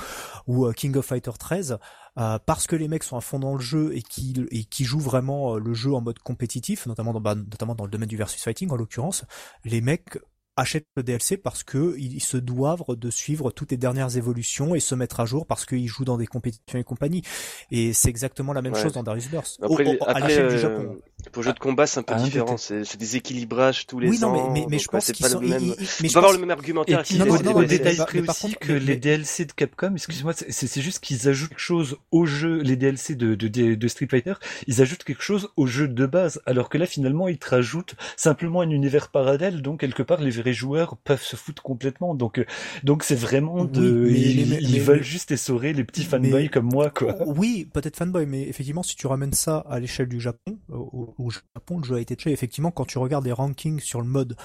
ou 0.47 0.65
euh, 0.65 0.73
King 0.73 0.95
of 0.97 1.05
Fighter 1.05 1.31
13, 1.37 1.62
euh, 1.71 2.37
parce 2.45 2.67
que 2.67 2.75
les 2.75 2.87
mecs 2.87 3.03
sont 3.03 3.17
à 3.17 3.21
fond 3.21 3.39
dans 3.39 3.53
le 3.53 3.61
jeu 3.61 3.95
et 3.95 4.01
qui 4.01 4.33
et 4.51 4.65
qui 4.65 4.83
jouent 4.83 4.99
vraiment 4.99 5.55
euh, 5.55 5.59
le 5.59 5.73
jeu 5.73 5.93
en 5.93 6.01
mode 6.01 6.19
compétitif, 6.19 6.85
notamment 6.85 7.13
dans 7.13 7.21
bah, 7.21 7.35
notamment 7.35 7.75
dans 7.75 7.85
le 7.85 7.91
domaine 7.91 8.09
du 8.09 8.17
versus 8.17 8.41
fighting 8.43 8.69
en 8.69 8.75
l'occurrence, 8.75 9.25
les 9.65 9.81
mecs 9.81 10.17
achètent 10.55 10.87
le 10.95 11.03
DLC 11.03 11.37
parce 11.37 11.63
que 11.63 11.95
ils 11.97 12.21
se 12.21 12.37
doivent 12.37 12.83
de 12.89 13.09
suivre 13.09 13.51
toutes 13.51 13.71
les 13.71 13.77
dernières 13.77 14.17
évolutions 14.17 14.75
et 14.75 14.79
se 14.79 14.93
mettre 14.95 15.19
à 15.19 15.25
jour 15.25 15.47
parce 15.47 15.65
qu'ils 15.65 15.87
jouent 15.87 16.05
dans 16.05 16.17
des 16.17 16.27
compétitions 16.27 16.77
et 16.77 16.83
compagnie. 16.83 17.23
Et 17.71 17.93
c'est 17.93 18.09
exactement 18.09 18.53
la 18.53 18.61
même 18.61 18.75
chose 18.75 18.93
dans 18.93 19.03
Darius 19.03 19.29
Burst. 19.29 19.59
Après, 19.63 19.97
à 20.05 20.27
l'échelle 20.27 20.49
du 20.49 20.59
Japon. 20.59 20.99
Pour 21.31 21.41
le 21.41 21.47
jeu 21.47 21.53
de 21.53 21.59
combat, 21.59 21.87
c'est 21.87 21.99
un 21.99 22.03
peu 22.03 22.13
ah, 22.15 22.21
différent. 22.21 22.57
C'est 22.57 22.97
des 22.97 23.15
équilibrages 23.15 23.87
tous 23.87 23.99
les 23.99 24.09
oui, 24.09 24.23
ans. 24.23 24.33
Non, 24.33 24.51
mais, 24.51 24.65
mais, 24.69 24.79
je 24.79 24.87
pense 24.87 25.11
qu'ils 25.11 25.25
sont. 25.25 25.39
Même... 25.39 25.73
mais 26.01 26.09
je 26.09 26.17
avoir 26.17 26.33
le 26.33 26.39
même 26.39 26.51
argumentaire. 26.51 27.03
Et 27.09 27.17
non, 27.17 27.25
non, 27.25 27.55
au 27.55 27.63
détail 27.63 27.97
près 27.97 28.21
aussi 28.27 28.55
que 28.55 28.73
les 28.73 28.97
DLC 28.97 29.45
de 29.45 29.51
Capcom, 29.51 29.93
excuse-moi, 29.95 30.33
c'est 30.33 30.81
juste 30.81 30.99
qu'ils 30.99 31.29
ajoutent 31.29 31.49
quelque 31.49 31.59
chose 31.59 31.97
au 32.11 32.25
jeu, 32.25 32.61
les 32.61 32.75
DLC 32.75 33.15
de, 33.15 33.35
de, 33.35 33.47
de, 33.47 33.87
Street 33.87 34.07
Fighter, 34.09 34.33
ils 34.67 34.81
ajoutent 34.81 35.03
quelque 35.03 35.23
chose 35.23 35.49
au 35.57 35.67
jeu 35.67 35.87
de 35.87 36.05
base, 36.05 36.41
alors 36.45 36.69
que 36.69 36.77
là, 36.77 36.85
finalement, 36.85 37.27
ils 37.27 37.37
te 37.37 37.49
rajoutent 37.49 37.95
simplement 38.17 38.61
un 38.61 38.69
univers 38.69 39.09
parallèle, 39.09 39.61
donc 39.61 39.81
quelque 39.81 40.03
part, 40.03 40.21
les 40.21 40.31
vrais 40.31 40.53
joueurs 40.53 40.97
peuvent 40.97 41.21
se 41.21 41.35
foutre 41.35 41.61
complètement. 41.61 42.15
Donc, 42.15 42.39
euh, 42.39 42.45
donc 42.83 43.03
c'est 43.03 43.15
vraiment 43.15 43.65
de, 43.65 44.07
ils, 44.09 44.81
veulent 44.81 45.03
juste 45.03 45.31
essorer 45.31 45.73
les 45.73 45.83
petits 45.83 46.03
fanboys 46.03 46.49
comme 46.49 46.69
moi, 46.69 46.89
quoi. 46.89 47.15
Oui, 47.25 47.67
peut-être 47.71 47.97
fanboy, 47.97 48.25
mais 48.25 48.47
effectivement, 48.47 48.83
si 48.83 48.95
tu 48.95 49.07
ramènes 49.07 49.33
ça 49.33 49.65
à 49.69 49.79
l'échelle 49.79 50.07
du 50.07 50.19
Japon, 50.19 50.57
au 50.69 51.12
Japon, 51.29 51.79
le 51.79 51.83
jeu 51.83 51.95
a 51.95 51.99
été 51.99 52.15
tué. 52.15 52.31
Effectivement, 52.31 52.71
quand 52.71 52.85
tu 52.85 52.97
regardes 52.97 53.25
les 53.25 53.31
rankings 53.31 53.79
sur 53.79 54.01
le 54.01 54.07
mode 54.07 54.35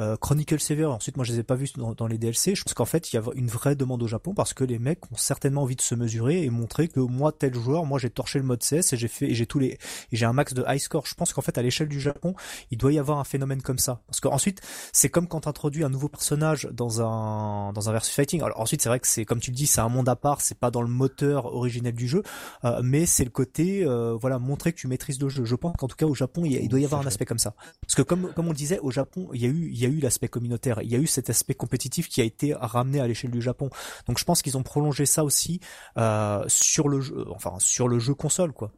euh, 0.00 0.16
Chronicle 0.16 0.60
Savior, 0.60 0.94
ensuite 0.94 1.16
moi 1.16 1.24
je 1.24 1.32
les 1.32 1.40
ai 1.40 1.42
pas 1.42 1.56
vus 1.56 1.72
dans, 1.76 2.06
les 2.06 2.18
DLC, 2.18 2.54
je 2.54 2.62
pense 2.62 2.74
qu'en 2.74 2.84
fait 2.84 3.12
il 3.12 3.16
y 3.16 3.18
a 3.18 3.22
une 3.34 3.48
vraie 3.48 3.74
demande 3.74 4.02
au 4.02 4.06
Japon 4.06 4.32
parce 4.34 4.54
que 4.54 4.64
les 4.64 4.78
mecs 4.78 5.04
ont 5.12 5.16
certainement 5.16 5.62
envie 5.62 5.76
de 5.76 5.80
se 5.80 5.94
mesurer 5.94 6.44
et 6.44 6.50
montrer 6.50 6.88
que 6.88 7.00
moi 7.00 7.32
tel 7.32 7.54
joueur, 7.54 7.84
moi 7.84 7.98
j'ai 7.98 8.10
torché 8.10 8.38
le 8.38 8.44
mode 8.44 8.62
CS 8.62 8.92
et 8.92 8.96
j'ai 8.96 9.08
fait 9.08 9.34
j'ai 9.34 9.46
tous 9.46 9.58
les 9.58 9.78
j'ai 10.12 10.26
un 10.26 10.32
max 10.32 10.54
de 10.54 10.64
high 10.66 10.78
score. 10.78 11.06
Je 11.06 11.14
pense 11.14 11.32
qu'en 11.32 11.42
fait 11.42 11.58
à 11.58 11.62
l'échelle 11.62 11.88
du 11.88 12.00
Japon, 12.00 12.34
il 12.70 12.78
doit 12.78 12.92
y 12.92 12.98
avoir 12.98 13.18
un 13.18 13.24
phénomène 13.24 13.62
comme 13.62 13.78
ça 13.78 14.02
parce 14.06 14.20
qu'ensuite 14.20 14.60
c'est 14.92 15.08
comme 15.08 15.26
quand 15.26 15.40
tu 15.40 15.48
introduis 15.48 15.84
un 15.84 15.88
nouveau 15.88 16.08
personnage 16.08 16.68
dans 16.72 17.02
un 17.02 17.72
dans 17.72 17.88
un 17.88 17.92
versus 17.92 18.14
fighting. 18.14 18.42
Alors 18.42 18.60
ensuite 18.60 18.82
c'est 18.82 18.88
vrai 18.88 19.00
que 19.00 19.08
c'est 19.08 19.24
comme 19.24 19.40
tu 19.40 19.50
le 19.50 19.56
dis, 19.56 19.66
c'est 19.66 19.80
un 19.80 19.88
monde 19.88 20.08
à 20.08 20.16
part, 20.16 20.40
c'est 20.40 20.58
pas 20.58 20.70
dans 20.70 20.82
le 20.82 20.88
moteur 20.88 21.46
originel 21.46 21.94
du 21.94 22.06
jeu, 22.06 22.22
euh, 22.64 22.80
mais 22.84 23.06
c'est 23.06 23.24
le 23.24 23.30
côté 23.30 23.84
euh, 23.84 24.16
voilà 24.20 24.38
montrer 24.38 24.72
que 24.72 24.78
tu 24.78 24.86
maîtrises 24.86 25.20
le 25.20 25.28
jeu. 25.28 25.44
Je 25.44 25.56
pense 25.56 25.76
qu'en 25.76 25.88
tout 25.88 25.96
cas 25.96 26.06
au 26.06 26.14
Japon 26.14 26.44
il, 26.44 26.52
il 26.52 26.68
doit 26.68 26.80
y 26.80 26.84
avoir 26.84 27.00
un 27.00 27.06
aspect 27.06 27.24
comme 27.24 27.38
ça 27.38 27.54
parce 27.80 27.94
que 27.94 28.02
comme 28.02 28.32
comme 28.32 28.46
on 28.46 28.52
le 28.52 28.56
disait 28.56 28.78
au 28.80 28.90
Japon 28.90 29.28
il 29.32 29.42
y 29.42 29.46
a 29.46 29.48
eu 29.48 29.70
il 29.70 29.78
y 29.78 29.86
a 29.86 29.87
eu 29.88 30.00
l'aspect 30.00 30.28
communautaire. 30.28 30.80
Il 30.82 30.90
y 30.90 30.96
a 30.96 30.98
eu 30.98 31.06
cet 31.06 31.30
aspect 31.30 31.54
compétitif 31.54 32.08
qui 32.08 32.20
a 32.20 32.24
été 32.24 32.54
ramené 32.54 33.00
à 33.00 33.06
l'échelle 33.06 33.30
du 33.30 33.42
Japon. 33.42 33.70
Donc 34.06 34.18
je 34.18 34.24
pense 34.24 34.42
qu'ils 34.42 34.56
ont 34.56 34.62
prolongé 34.62 35.06
ça 35.06 35.24
aussi 35.24 35.60
euh, 35.96 36.44
sur 36.48 36.88
le 36.88 37.00
jeu, 37.00 37.24
enfin 37.30 37.58
sur 37.58 37.88
le 37.88 37.98
jeu 37.98 38.14
console 38.14 38.52
quoi. 38.52 38.72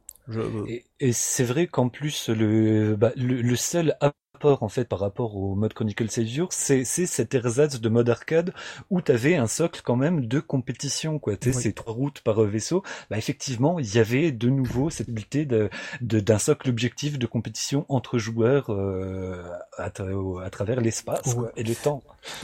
Et, 0.99 1.11
c'est 1.11 1.43
vrai 1.43 1.67
qu'en 1.67 1.89
plus 1.89 2.29
le, 2.29 2.95
bah, 2.95 3.11
le 3.17 3.55
seul 3.55 3.97
en 4.45 4.69
fait 4.69 4.85
par 4.85 4.99
rapport 4.99 5.35
au 5.35 5.55
mode 5.55 5.73
Chronicle 5.73 6.09
Savior, 6.09 6.47
c'est 6.51 6.83
cet 6.85 7.33
ersatz 7.33 7.79
de 7.79 7.89
mode 7.89 8.09
arcade 8.09 8.53
où 8.89 9.01
tu 9.01 9.11
avais 9.11 9.35
un 9.35 9.47
socle 9.47 9.81
quand 9.83 9.95
même 9.95 10.25
de 10.25 10.39
compétition 10.39 11.19
quoi. 11.19 11.35
Tu 11.37 11.53
ces 11.53 11.73
trois 11.73 11.93
routes 11.93 12.21
par 12.21 12.41
vaisseau. 12.43 12.83
Bah 13.09 13.17
effectivement, 13.17 13.79
il 13.79 13.93
y 13.93 13.99
avait 13.99 14.31
de 14.31 14.49
nouveau 14.49 14.89
cette 14.89 15.09
habilité 15.09 15.45
de 15.45 15.69
d'un 16.01 16.39
socle 16.39 16.69
objectif 16.69 17.19
de 17.19 17.25
compétition 17.25 17.85
entre 17.89 18.17
joueurs 18.17 18.67
euh, 18.69 19.43
à, 19.77 19.89
travers 19.89 20.81
l'espace 20.81 21.35
et 21.55 21.63
le 21.63 21.75
temps. 21.75 22.03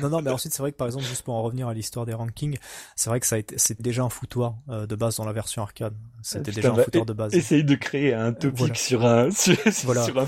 non 0.00 0.08
non, 0.08 0.22
mais 0.22 0.30
ensuite 0.30 0.54
c'est 0.54 0.62
vrai 0.62 0.72
que 0.72 0.76
par 0.76 0.86
exemple 0.86 1.04
juste 1.04 1.22
pour 1.22 1.34
en 1.34 1.42
revenir 1.42 1.68
à 1.68 1.74
l'histoire 1.74 2.06
des 2.06 2.14
rankings, 2.14 2.58
c'est 2.96 3.10
vrai 3.10 3.20
que 3.20 3.26
ça 3.26 3.36
a 3.36 3.38
été 3.38 3.58
c'était 3.58 3.82
déjà 3.82 4.02
un 4.02 4.08
foutoir 4.08 4.54
euh, 4.68 4.86
de 4.86 4.96
base 4.96 5.16
dans 5.16 5.24
la 5.24 5.32
version 5.32 5.62
arcade. 5.62 5.94
C'était 6.22 6.52
déjà 6.52 6.70
un 6.70 6.74
bah, 6.74 6.84
foutoir 6.84 7.04
de 7.04 7.12
base. 7.12 7.34
Essaye 7.34 7.64
de 7.64 7.74
créer 7.74 8.14
un 8.14 8.32
topic 8.32 8.76
sur 8.76 9.04
un 9.04 9.30
sur, 9.30 9.56
sur 9.72 10.18
un 10.18 10.26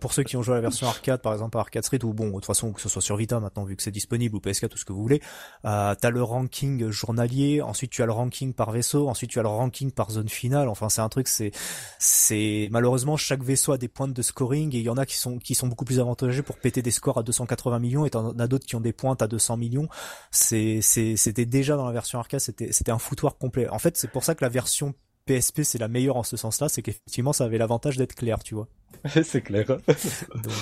pour 0.00 0.12
ceux 0.12 0.22
qui 0.22 0.36
ont 0.36 0.42
joué 0.42 0.54
à 0.54 0.56
la 0.56 0.62
version 0.62 0.86
arcade, 0.86 1.20
par 1.22 1.32
exemple 1.32 1.56
à 1.58 1.60
Arcade 1.60 1.84
Street, 1.84 2.04
ou 2.04 2.12
bon, 2.12 2.28
de 2.28 2.32
toute 2.32 2.46
façon 2.46 2.72
que 2.72 2.80
ce 2.80 2.88
soit 2.88 3.02
sur 3.02 3.16
Vita 3.16 3.40
maintenant 3.40 3.64
vu 3.64 3.76
que 3.76 3.82
c'est 3.82 3.90
disponible 3.90 4.36
ou 4.36 4.38
PS4 4.40 4.68
tout 4.68 4.78
ce 4.78 4.84
que 4.84 4.92
vous 4.92 5.02
voulez, 5.02 5.20
euh, 5.64 5.94
t'as 6.00 6.10
le 6.10 6.22
ranking 6.22 6.90
journalier, 6.90 7.62
ensuite 7.62 7.90
tu 7.90 8.02
as 8.02 8.06
le 8.06 8.12
ranking 8.12 8.52
par 8.52 8.70
vaisseau, 8.70 9.08
ensuite 9.08 9.30
tu 9.30 9.38
as 9.38 9.42
le 9.42 9.48
ranking 9.48 9.90
par 9.90 10.10
zone 10.10 10.28
finale. 10.28 10.68
Enfin, 10.68 10.88
c'est 10.88 11.00
un 11.00 11.08
truc, 11.08 11.28
c'est, 11.28 11.52
c'est 11.98 12.68
malheureusement 12.70 13.16
chaque 13.16 13.42
vaisseau 13.42 13.72
a 13.72 13.78
des 13.78 13.88
points 13.88 14.08
de 14.08 14.22
scoring 14.22 14.74
et 14.74 14.78
il 14.78 14.84
y 14.84 14.90
en 14.90 14.96
a 14.96 15.06
qui 15.06 15.16
sont 15.16 15.38
qui 15.38 15.54
sont 15.54 15.66
beaucoup 15.66 15.84
plus 15.84 16.00
avantageux 16.00 16.42
pour 16.42 16.58
péter 16.58 16.82
des 16.82 16.90
scores 16.90 17.18
à 17.18 17.22
280 17.22 17.78
millions 17.78 18.06
et 18.06 18.10
t'en 18.10 18.36
as 18.38 18.46
d'autres 18.46 18.66
qui 18.66 18.76
ont 18.76 18.80
des 18.80 18.92
pointes 18.92 19.22
à 19.22 19.26
200 19.26 19.56
millions. 19.56 19.88
C'est, 20.30 20.80
c'est, 20.82 21.16
c'était 21.16 21.46
déjà 21.46 21.76
dans 21.76 21.86
la 21.86 21.92
version 21.92 22.18
arcade, 22.18 22.40
c'était, 22.40 22.72
c'était 22.72 22.92
un 22.92 22.98
foutoir 22.98 23.36
complet. 23.38 23.68
En 23.68 23.78
fait, 23.78 23.96
c'est 23.96 24.10
pour 24.10 24.24
ça 24.24 24.34
que 24.34 24.44
la 24.44 24.50
version 24.50 24.94
PSP 25.26 25.62
c'est 25.62 25.78
la 25.78 25.88
meilleure 25.88 26.16
en 26.16 26.22
ce 26.22 26.36
sens-là, 26.36 26.68
c'est 26.68 26.82
qu'effectivement 26.82 27.32
ça 27.32 27.44
avait 27.44 27.58
l'avantage 27.58 27.96
d'être 27.96 28.14
clair, 28.14 28.42
tu 28.42 28.54
vois. 28.54 28.68
c'est 29.22 29.42
clair. 29.42 29.66
Donc... 29.66 30.52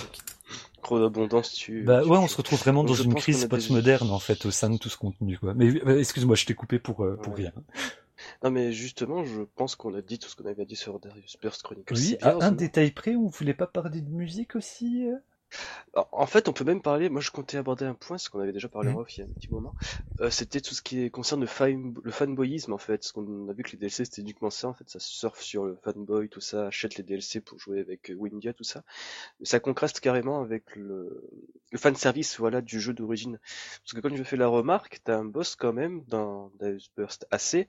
Trop 0.82 1.01
d'abondance, 1.01 1.53
tu. 1.53 1.82
Bah 1.82 2.05
ouais, 2.05 2.19
on 2.19 2.28
se 2.28 2.36
retrouve 2.36 2.59
vraiment 2.59 2.85
dans 2.85 2.95
une 2.95 3.15
crise 3.15 3.47
postmoderne 3.47 4.11
en 4.11 4.19
fait 4.19 4.45
au 4.45 4.51
sein 4.51 4.69
de 4.69 4.77
tout 4.77 4.91
ce 4.91 4.99
contenu 4.99 5.39
quoi. 5.39 5.55
Mais 5.55 5.69
euh, 5.86 5.99
excuse-moi, 5.99 6.36
je 6.36 6.45
t'ai 6.45 6.55
coupé 6.55 6.78
pour 6.78 7.05
euh, 7.05 7.16
pour 7.16 7.35
rien. 7.35 7.53
Non 8.43 8.51
mais 8.51 8.73
justement, 8.73 9.24
je 9.24 9.43
pense 9.57 9.77
qu'on 9.77 9.95
a 9.95 10.03
dit 10.03 10.19
tout 10.19 10.28
ce 10.28 10.36
qu'on 10.36 10.47
avait 10.47 10.66
dit 10.66 10.77
sur 10.77 11.01
Darius 11.01 11.36
Burst 11.41 11.62
Chronicles. 11.62 11.95
Oui, 11.95 12.16
un 12.23 12.53
détail 12.53 12.91
près, 12.91 13.16
on 13.16 13.28
voulait 13.28 13.55
pas 13.55 13.66
parler 13.66 14.01
de 14.01 14.11
musique 14.11 14.57
aussi 14.57 15.07
euh? 15.07 15.16
En 15.94 16.26
fait, 16.26 16.48
on 16.48 16.52
peut 16.52 16.64
même 16.64 16.82
parler. 16.82 17.09
Moi, 17.09 17.20
je 17.20 17.31
comptais 17.31 17.56
aborder 17.56 17.85
un 17.85 17.94
point, 17.94 18.18
ce 18.18 18.28
qu'on 18.31 18.40
avait 18.40 18.52
déjà 18.52 18.68
parlé 18.68 18.90
en 18.90 18.94
mmh. 18.94 18.98
off 18.98 19.16
il 19.16 19.20
y 19.20 19.22
a 19.22 19.26
un 19.26 19.32
petit 19.32 19.51
moment. 19.51 19.74
Euh, 20.20 20.31
c'était 20.31 20.60
tout 20.60 20.74
ce 20.74 20.82
qui 20.82 21.10
concerne 21.10 21.40
le, 21.40 21.93
le 22.02 22.10
fanboyisme, 22.10 22.72
en 22.72 22.78
fait. 22.78 22.98
Parce 22.98 23.12
qu'on 23.12 23.48
a 23.48 23.52
vu 23.52 23.62
que 23.62 23.72
les 23.72 23.78
DLC 23.78 24.05
c'était 24.05 24.22
uniquement 24.22 24.51
ça, 24.51 24.68
en 24.68 24.74
fait. 24.74 24.89
Ça 24.89 24.98
surfe 24.98 25.40
sur 25.40 25.64
le 25.64 25.76
fanboy, 25.82 26.28
tout 26.28 26.40
ça, 26.40 26.66
achète 26.66 26.97
les 26.97 27.05
DLC 27.05 27.40
pour 27.40 27.59
jouer 27.59 27.81
avec 27.81 28.10
euh, 28.10 28.14
Windia, 28.14 28.52
tout 28.52 28.64
ça. 28.64 28.82
ça 29.43 29.60
contraste 29.60 30.01
carrément 30.01 30.40
avec 30.40 30.74
le, 30.76 31.28
le 31.70 31.78
fan 31.78 31.94
service, 31.94 32.39
voilà, 32.39 32.60
du 32.60 32.81
jeu 32.81 32.93
d'origine. 32.93 33.39
Parce 33.85 33.93
que 33.94 34.01
quand 34.01 34.14
je 34.14 34.22
fais 34.22 34.36
la 34.36 34.48
remarque, 34.48 35.01
t'as 35.05 35.18
un 35.18 35.24
boss 35.24 35.56
quand 35.56 35.72
même 35.72 36.02
dans 36.09 36.51
Deus 36.60 36.90
Burst 36.97 37.26
AC 37.31 37.68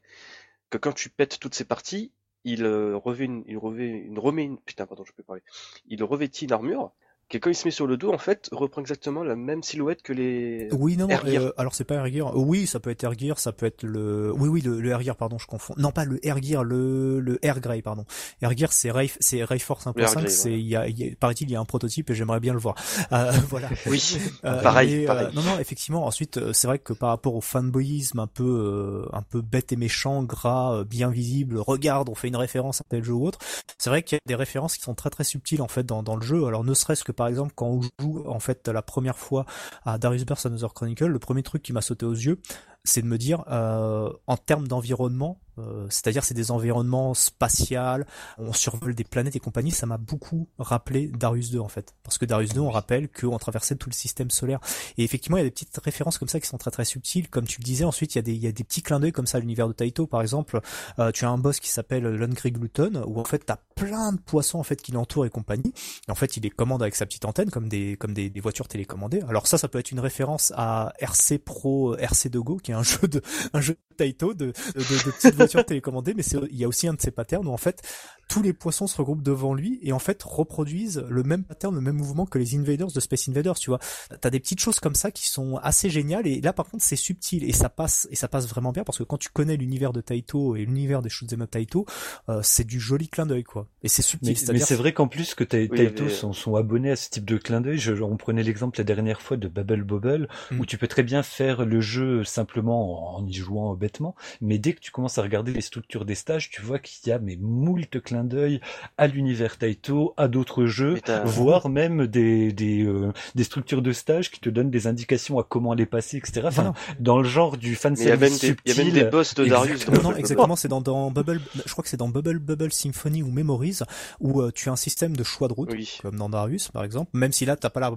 que 0.70 0.78
quand 0.78 0.94
tu 0.94 1.10
pètes 1.10 1.40
toutes 1.40 1.56
ces 1.56 1.66
parties, 1.66 2.12
il 2.44 2.64
euh, 2.64 2.96
revêt 2.96 3.26
une, 3.26 3.44
il 3.48 3.58
revêt 3.58 3.90
une, 3.90 4.20
remet 4.20 4.44
une, 4.44 4.58
putain, 4.60 4.86
pardon, 4.86 5.04
je 5.04 5.14
peux 5.14 5.24
parler. 5.24 5.42
Il 5.88 6.04
revêtit 6.04 6.46
une 6.46 6.54
armure 6.54 6.94
qui 7.28 7.40
quand 7.40 7.50
il 7.50 7.56
se 7.56 7.68
met 7.68 7.72
sur 7.72 7.88
le 7.88 7.98
dos, 7.98 8.14
en 8.14 8.20
fait, 8.20 8.50
reprend 8.52 8.82
exactement 8.82 9.24
la 9.24 9.36
même 9.36 9.64
silhouette 9.64 10.04
que 10.04 10.14
les. 10.14 10.70
Oui, 10.72 10.96
non, 10.96 11.08
non. 11.08 11.18
Euh, 11.26 11.52
alors 11.58 11.74
c'est 11.74 11.84
pas 11.84 11.96
Air 11.96 12.36
Oui, 12.36 12.68
ça 12.68 12.80
peut 12.80 12.92
être 12.92 13.04
Air 13.04 13.40
ça 13.40 13.52
peut 13.52 13.66
être 13.66 13.84
le. 13.84 14.32
Oui, 14.38 14.48
oui, 14.48 14.62
le, 14.62 14.80
le 14.80 14.90
Air 14.92 15.16
pardon, 15.16 15.40
je 15.40 15.48
confonds. 15.48 15.74
Non, 15.78 15.92
pas 15.92 16.06
le 16.06 16.24
Air 16.26 16.38
le 16.64 17.20
le 17.20 17.44
Air 17.44 17.62
Grey, 17.62 17.82
pardon. 17.82 18.06
Air 18.42 18.54
c'est 18.72 18.92
Ray, 18.92 19.12
c'est 19.20 19.44
Ray 19.44 19.60
Force 19.60 19.88
1.5. 19.88 20.28
C'est 20.28 20.54
il 20.54 20.68
y 20.68 20.76
a, 20.76 20.86
paraît-il, 21.20 21.50
il 21.50 21.54
y 21.54 21.56
a 21.56 21.60
un 21.60 21.66
prototype 21.66 22.12
et 22.12 22.14
j'aimerais 22.14 22.40
bien 22.40 22.54
le 22.54 22.60
voir. 22.60 22.76
Euh, 23.12 23.32
voilà. 23.50 23.70
Oui. 23.88 24.18
Euh, 24.44 24.62
pareil, 24.62 25.06
pareil. 25.06 25.30
non, 25.34 25.42
non, 25.42 25.58
effectivement. 25.60 26.06
Ensuite, 26.06 26.54
c'est 26.54 26.68
vrai 26.68 26.78
que 26.78 26.94
par 26.94 27.10
rapport 27.10 27.34
au 27.34 27.42
fanboyisme 27.42 28.20
un 28.20 28.28
peu, 28.28 29.08
un 29.12 29.24
peu 29.24 29.42
bête 29.42 29.72
et 29.72 29.78
méchant, 29.78 30.22
gras, 30.22 30.84
bien 30.84 31.10
visible. 31.10 31.58
Regarde, 31.58 32.08
on 32.10 32.16
fait 32.16 32.28
une 32.28 32.36
référence 32.36 32.82
à 32.82 32.84
tel 32.88 33.04
jeu 33.04 33.14
ou 33.14 33.26
autre. 33.26 33.40
C'est 33.80 33.90
vrai 33.90 34.04
qu'il 34.04 34.18
y 34.18 34.20
a 34.20 34.28
des 34.28 34.36
références 34.36 34.78
qui 34.78 34.84
sont 34.84 34.94
très 34.94 35.10
très 35.10 35.24
subtiles 35.24 35.64
en 35.64 35.68
fait 35.68 35.84
dans 35.84 36.04
dans 36.04 36.16
le 36.16 36.22
jeu. 36.22 36.46
Alors 36.46 36.64
ne 36.64 36.74
serait-ce 36.74 37.04
que 37.04 37.15
par 37.16 37.28
exemple 37.28 37.54
quand 37.56 37.68
on 37.68 37.82
joue 38.00 38.24
en 38.28 38.40
fait 38.40 38.68
la 38.68 38.82
première 38.82 39.18
fois 39.18 39.46
à 39.86 39.98
Darius 39.98 40.26
Burst 40.26 40.46
Another 40.46 40.74
Chronicle, 40.74 41.06
le 41.06 41.20
premier 41.20 41.44
truc 41.44 41.64
qui 41.64 41.74
m'a 41.74 41.82
sauté 41.82 42.06
aux 42.06 42.14
yeux, 42.14 42.40
c'est 42.84 43.02
de 43.02 43.08
me 43.08 43.18
dire 43.18 43.44
euh, 43.50 44.12
en 44.28 44.38
termes 44.38 44.68
d'environnement, 44.68 45.40
Euh, 45.58 45.88
c'est-à-dire 45.90 46.24
c'est 46.24 46.34
des 46.34 46.52
environnements 46.52 47.14
spatials, 47.14 48.06
on 48.38 48.54
survole 48.54 48.96
des 48.96 49.04
planètes 49.04 49.36
et 49.36 49.40
compagnie. 49.40 49.72
Ça 49.72 49.86
m'a 49.86 49.98
beaucoup 49.98 50.48
rappelé 50.60 51.08
Darius 51.08 51.52
2 51.52 51.60
en 51.60 51.68
fait, 51.68 51.96
parce 52.04 52.18
que 52.18 52.26
Darius 52.26 52.54
2, 52.54 52.60
on 52.60 52.70
rappelle 52.70 53.10
qu'on 53.10 53.38
traversait 53.38 53.76
tout 53.76 53.90
le 53.90 53.96
système 53.96 54.30
solaire. 54.30 54.60
Et 54.98 55.04
effectivement, 55.04 55.38
il 55.38 55.42
y 55.42 55.46
a 55.46 55.46
des 55.46 55.52
petites 55.52 55.78
références 55.78 56.18
comme 56.18 56.28
ça 56.28 56.40
qui 56.40 56.48
sont 56.48 56.58
très 56.58 56.72
très 56.72 56.86
subtiles, 56.86 57.30
comme 57.30 57.46
tu 57.46 57.60
le 57.60 57.66
disais. 57.66 57.86
Ensuite, 57.86 58.16
il 58.16 58.18
y 58.18 58.20
a 58.20 58.24
des, 58.24 58.34
il 58.34 58.42
y 58.42 58.48
a 58.48 58.52
des 58.52 58.64
petits 58.64 58.82
clins 58.82 59.00
d'œil 59.00 59.12
comme 59.12 59.28
ça 59.28 59.38
à 59.38 59.42
l'univers 59.42 59.68
de 59.68 59.74
Taito, 59.74 60.08
par 60.08 60.22
exemple. 60.22 60.60
Euh, 61.00 61.12
tu 61.12 61.26
as 61.26 61.30
un 61.30 61.38
boss 61.38 61.60
qui 61.60 61.70
s'appelle 61.70 62.04
Lungry 62.04 62.52
Gluton, 62.52 63.04
où 63.08 63.20
en 63.20 63.26
fait 63.26 63.40
t'as 63.46 63.58
plein 63.76 64.14
de 64.14 64.20
poissons 64.20 64.60
en 64.60 64.64
fait 64.64 64.82
qui 64.82 64.92
l'entourent 64.92 65.26
et 65.26 65.30
compagnie. 65.30 65.74
Et 66.08 66.12
en 66.12 66.16
fait, 66.16 66.38
il 66.38 66.44
les 66.44 66.50
commande 66.50 66.82
avec 66.82 66.96
sa 66.96 67.06
petite 67.06 67.26
antenne, 67.26 67.50
comme 67.50 67.70
des 67.70 67.98
comme 67.98 68.14
des, 68.14 68.30
des 68.30 68.40
voitures 68.40 68.68
télécommandées. 68.68 69.22
Alors 69.28 69.48
ça, 69.48 69.58
ça 69.58 69.68
peut 69.68 69.80
être 69.80 69.92
une 69.92 70.00
référence 70.00 70.54
à 70.56 70.94
RC 71.00 71.40
Pro 71.40 71.96
RC2 71.98 72.38
Go, 72.40 72.58
qui 72.58 72.72
est 72.72 72.76
un 72.76 72.84
jeu 72.84 73.08
de 73.08 73.22
un 73.54 73.62
jeu 73.62 73.74
de 73.74 73.96
Taito 73.96 74.34
de, 74.34 74.54
de, 74.76 75.45
voitures 75.46 75.66
télécommandées, 75.66 76.14
mais 76.14 76.24
il 76.52 76.58
y 76.58 76.64
a 76.64 76.68
aussi 76.68 76.88
un 76.88 76.94
de 76.94 77.02
ces 77.02 77.12
patterns 77.12 77.48
où 77.48 77.52
en 77.52 77.58
fait 77.58 77.82
tous 78.28 78.42
les 78.42 78.54
poissons 78.54 78.88
se 78.88 78.98
regroupent 78.98 79.22
devant 79.22 79.54
lui 79.54 79.80
et 79.84 79.92
en 79.94 80.00
fait 80.00 80.22
reproduisent 80.24 81.06
le 81.08 81.24
même 81.24 81.44
pattern, 81.44 81.74
le 81.74 81.82
même 81.82 81.96
mouvement 81.96 82.26
que 82.26 82.38
les 82.38 82.56
Invaders 82.56 82.92
de 82.92 83.00
Space 83.00 83.30
Invaders, 83.30 83.56
tu 83.56 83.70
vois. 83.70 83.80
T'as 84.22 84.30
des 84.30 84.40
petites 84.40 84.60
choses 84.60 84.80
comme 84.80 84.96
ça 84.96 85.12
qui 85.12 85.28
sont 85.28 85.58
assez 85.58 85.90
géniales 85.90 86.28
et 86.28 86.42
là 86.42 86.54
par 86.54 86.66
contre 86.66 86.84
c'est 86.84 86.96
subtil 86.96 87.44
et 87.44 87.54
ça 87.54 87.70
passe 87.70 88.08
et 88.12 88.16
ça 88.16 88.28
passe 88.28 88.48
vraiment 88.48 88.72
bien 88.72 88.84
parce 88.84 88.98
que 88.98 89.04
quand 89.04 89.18
tu 89.18 89.30
connais 89.30 89.58
l'univers 89.58 89.94
de 89.94 90.02
Taito 90.02 90.56
et 90.56 90.66
l'univers 90.66 91.02
des 91.02 91.10
shoot'em 91.10 91.42
up 91.42 91.52
Taito, 91.52 91.86
euh, 92.30 92.40
c'est 92.44 92.66
du 92.66 92.80
joli 92.80 93.08
clin 93.08 93.26
d'œil 93.26 93.44
quoi. 93.44 93.68
Et 93.84 93.88
c'est 93.88 94.02
subtil. 94.02 94.36
Mais, 94.52 94.60
c'est 94.60 94.76
vrai 94.76 94.94
qu'en 94.94 95.08
plus 95.08 95.36
que 95.36 95.44
Taito 95.44 96.10
sont, 96.10 96.34
sont, 96.34 96.56
abonnés 96.56 96.92
à 96.92 96.96
ce 96.96 97.10
type 97.10 97.26
de 97.26 97.38
clin 97.38 97.62
d'œil. 97.62 97.80
On 98.02 98.18
prenait 98.18 98.44
l'exemple 98.44 98.80
la 98.80 98.84
dernière 98.84 99.22
fois 99.22 99.38
de 99.38 99.48
Bubble 99.48 99.84
Bobble 99.84 100.28
où 100.52 100.56
mm. 100.56 100.66
tu 100.66 100.78
peux 100.78 100.88
très 100.88 101.04
bien 101.04 101.24
faire 101.24 101.66
le 101.66 101.82
jeu 101.82 102.24
simplement 102.24 103.16
en 103.16 103.26
y 103.26 103.34
jouant 103.34 103.74
bêtement, 103.76 104.16
mais 104.42 104.58
dès 104.58 104.74
que 104.74 104.80
tu 104.80 104.92
commences 104.92 105.18
à 105.18 105.22
regarder 105.22 105.35
les 105.44 105.62
structures 105.62 106.06
des 106.06 106.16
stages, 106.16 106.50
tu 106.50 106.62
vois 106.62 106.80
qu'il 106.80 107.10
y 107.10 107.12
a 107.12 107.20
mais 107.20 107.38
moult 107.40 108.02
clins 108.02 108.24
d'œil 108.24 108.62
à 108.98 109.08
l'univers 109.08 109.58
Taito, 109.58 110.14
à 110.18 110.28
d'autres 110.28 110.66
jeux, 110.66 111.00
voire 111.24 111.70
même 111.70 112.08
des 112.08 112.52
des, 112.52 112.84
euh, 112.84 113.12
des 113.36 113.44
structures 113.44 113.82
de 113.82 113.92
stage 113.92 114.32
qui 114.32 114.40
te 114.40 114.50
donnent 114.50 114.70
des 114.70 114.88
indications 114.88 115.40
à 115.40 115.44
comment 115.44 115.72
aller 115.72 115.86
passer, 115.86 116.18
etc. 116.18 116.42
Enfin, 116.46 116.74
dans 117.00 117.18
le 117.18 117.28
genre 117.28 117.58
du 117.58 117.76
fan 117.76 117.96
service 117.96 118.44
Il 118.44 118.56
y 118.66 118.72
a 118.72 118.84
même 118.84 118.94
des 118.94 119.04
boss 119.06 119.34
de 119.36 119.46
Darius. 119.46 119.88
Non, 119.88 120.16
exactement, 120.16 120.56
c'est 120.56 120.68
dans, 120.68 120.82
dans 120.82 121.12
Bubble, 121.12 121.42
je 121.66 121.72
crois 121.72 121.84
que 121.84 121.90
c'est 121.90 121.98
dans 121.98 122.10
Bubble 122.10 122.40
Bubble 122.40 122.72
Symphony 122.72 123.24
ou 123.24 123.32
Memories 123.32 123.80
où 124.20 124.42
euh, 124.42 124.52
tu 124.54 124.70
as 124.70 124.72
un 124.72 124.78
système 124.78 125.16
de 125.16 125.24
choix 125.24 125.48
de 125.48 125.54
route, 125.54 125.72
comme 126.02 126.18
dans 126.18 126.30
Darius 126.30 126.70
par 126.70 126.84
exemple. 126.84 127.12
Même 127.14 127.32
si 127.32 127.46
là 127.46 127.56
t'as 127.56 127.70
pas 127.70 127.80
la 127.80 127.92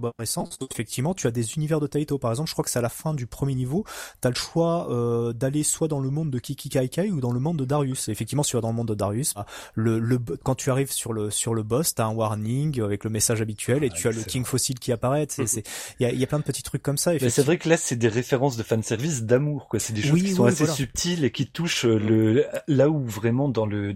effectivement, 0.70 1.14
tu 1.14 1.26
as 1.26 1.30
des 1.30 1.54
univers 1.54 1.80
de 1.80 1.86
Taito. 1.86 2.18
Par 2.18 2.30
exemple, 2.30 2.48
je 2.48 2.54
crois 2.54 2.64
que 2.64 2.70
c'est 2.70 2.78
à 2.78 2.82
la 2.82 2.88
fin 2.88 3.14
du 3.14 3.26
premier 3.26 3.54
niveau, 3.54 3.84
t'as 4.20 4.28
le 4.30 4.34
choix 4.34 4.90
euh, 4.90 5.32
d'aller 5.32 5.62
soit 5.62 5.88
dans 5.88 6.00
le 6.00 6.10
monde 6.10 6.30
de 6.30 6.38
Kiki 6.38 6.68
Kai 6.68 7.10
ou 7.10 7.20
dans 7.20 7.27
le 7.32 7.40
monde 7.40 7.58
de 7.58 7.64
Darius. 7.64 8.08
Et 8.08 8.12
effectivement, 8.12 8.42
si 8.42 8.50
tu 8.50 8.56
vas 8.56 8.60
dans 8.60 8.70
le 8.70 8.74
monde 8.74 8.88
de 8.88 8.94
Darius, 8.94 9.34
bah, 9.34 9.46
le, 9.74 9.98
le, 9.98 10.18
quand 10.18 10.54
tu 10.54 10.70
arrives 10.70 10.92
sur 10.92 11.12
le 11.12 11.30
sur 11.30 11.54
le 11.54 11.62
boss, 11.62 11.94
t'as 11.94 12.04
un 12.04 12.12
warning 12.12 12.80
avec 12.80 13.04
le 13.04 13.10
message 13.10 13.40
habituel 13.40 13.84
et 13.84 13.90
tu 13.90 14.08
as 14.08 14.12
le 14.12 14.22
King 14.22 14.44
Fossil 14.44 14.78
qui 14.78 14.92
apparaît. 14.92 15.26
C'est 15.28 15.42
mhm. 15.42 15.62
il 16.00 16.02
y 16.02 16.06
a, 16.06 16.12
y 16.12 16.24
a 16.24 16.26
plein 16.26 16.38
de 16.38 16.44
petits 16.44 16.62
trucs 16.62 16.82
comme 16.82 16.98
ça. 16.98 17.12
Mais 17.20 17.30
c'est 17.30 17.42
vrai 17.42 17.58
que 17.58 17.68
là, 17.68 17.76
c'est 17.76 17.96
des 17.96 18.08
références 18.08 18.56
de 18.56 18.62
fanservice 18.62 19.22
d'amour, 19.22 19.68
quoi. 19.68 19.78
C'est 19.78 19.92
des 19.92 20.02
choses 20.02 20.22
qui 20.22 20.32
sont 20.32 20.44
assez 20.44 20.66
subtiles 20.66 21.24
et 21.24 21.30
qui 21.30 21.46
touchent 21.46 21.84
euh, 21.84 21.98
le 21.98 22.46
là 22.66 22.88
où 22.88 23.06
vraiment 23.06 23.48
dans 23.48 23.66
le, 23.66 23.94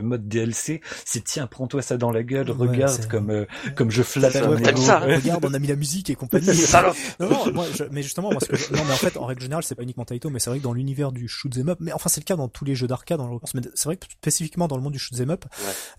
mode 0.00 0.28
DLC, 0.28 0.80
c'est 1.04 1.24
tiens, 1.24 1.46
prends-toi 1.46 1.82
ça 1.82 1.96
dans 1.96 2.10
la 2.10 2.22
gueule, 2.22 2.50
regarde 2.50 3.06
comme 3.08 3.30
euh, 3.30 3.46
comme 3.76 3.90
je 3.90 4.02
flatte 4.02 4.32
ça. 4.32 5.00
Regarde, 5.00 5.44
on 5.44 5.54
a 5.54 5.58
mis 5.58 5.68
la 5.68 5.76
musique 5.76 6.10
et 6.10 6.14
compagnie. 6.14 6.46
non, 7.20 7.28
non, 7.28 7.52
moi, 7.52 7.66
mais 7.90 8.02
justement, 8.02 8.30
parce 8.30 8.46
que 8.46 8.74
non, 8.74 8.84
mais 8.86 8.92
en 8.92 8.96
fait, 8.96 9.16
en 9.16 9.26
règle 9.26 9.42
générale, 9.42 9.64
c'est 9.64 9.74
pas 9.74 9.82
uniquement 9.82 10.04
Taito, 10.04 10.30
mais 10.30 10.38
c'est 10.38 10.50
vrai 10.50 10.58
que 10.58 10.64
dans 10.64 10.72
l'univers 10.72 11.12
du 11.12 11.28
shoot 11.28 11.52
'em 11.56 11.68
up, 11.68 11.78
mais 11.80 11.92
enfin 11.92 12.08
c'est 12.08 12.20
le 12.20 12.24
cas 12.24 12.36
dans 12.36 12.48
tous 12.48 12.64
les 12.64 12.71
jeux 12.74 12.86
d'arcade, 12.86 13.20
mais 13.54 13.62
c'est 13.74 13.84
vrai 13.84 13.96
que 13.96 14.06
spécifiquement 14.06 14.68
dans 14.68 14.76
le 14.76 14.82
monde 14.82 14.92
du 14.92 14.98
shoot 14.98 15.18
'em 15.20 15.30
up, 15.30 15.44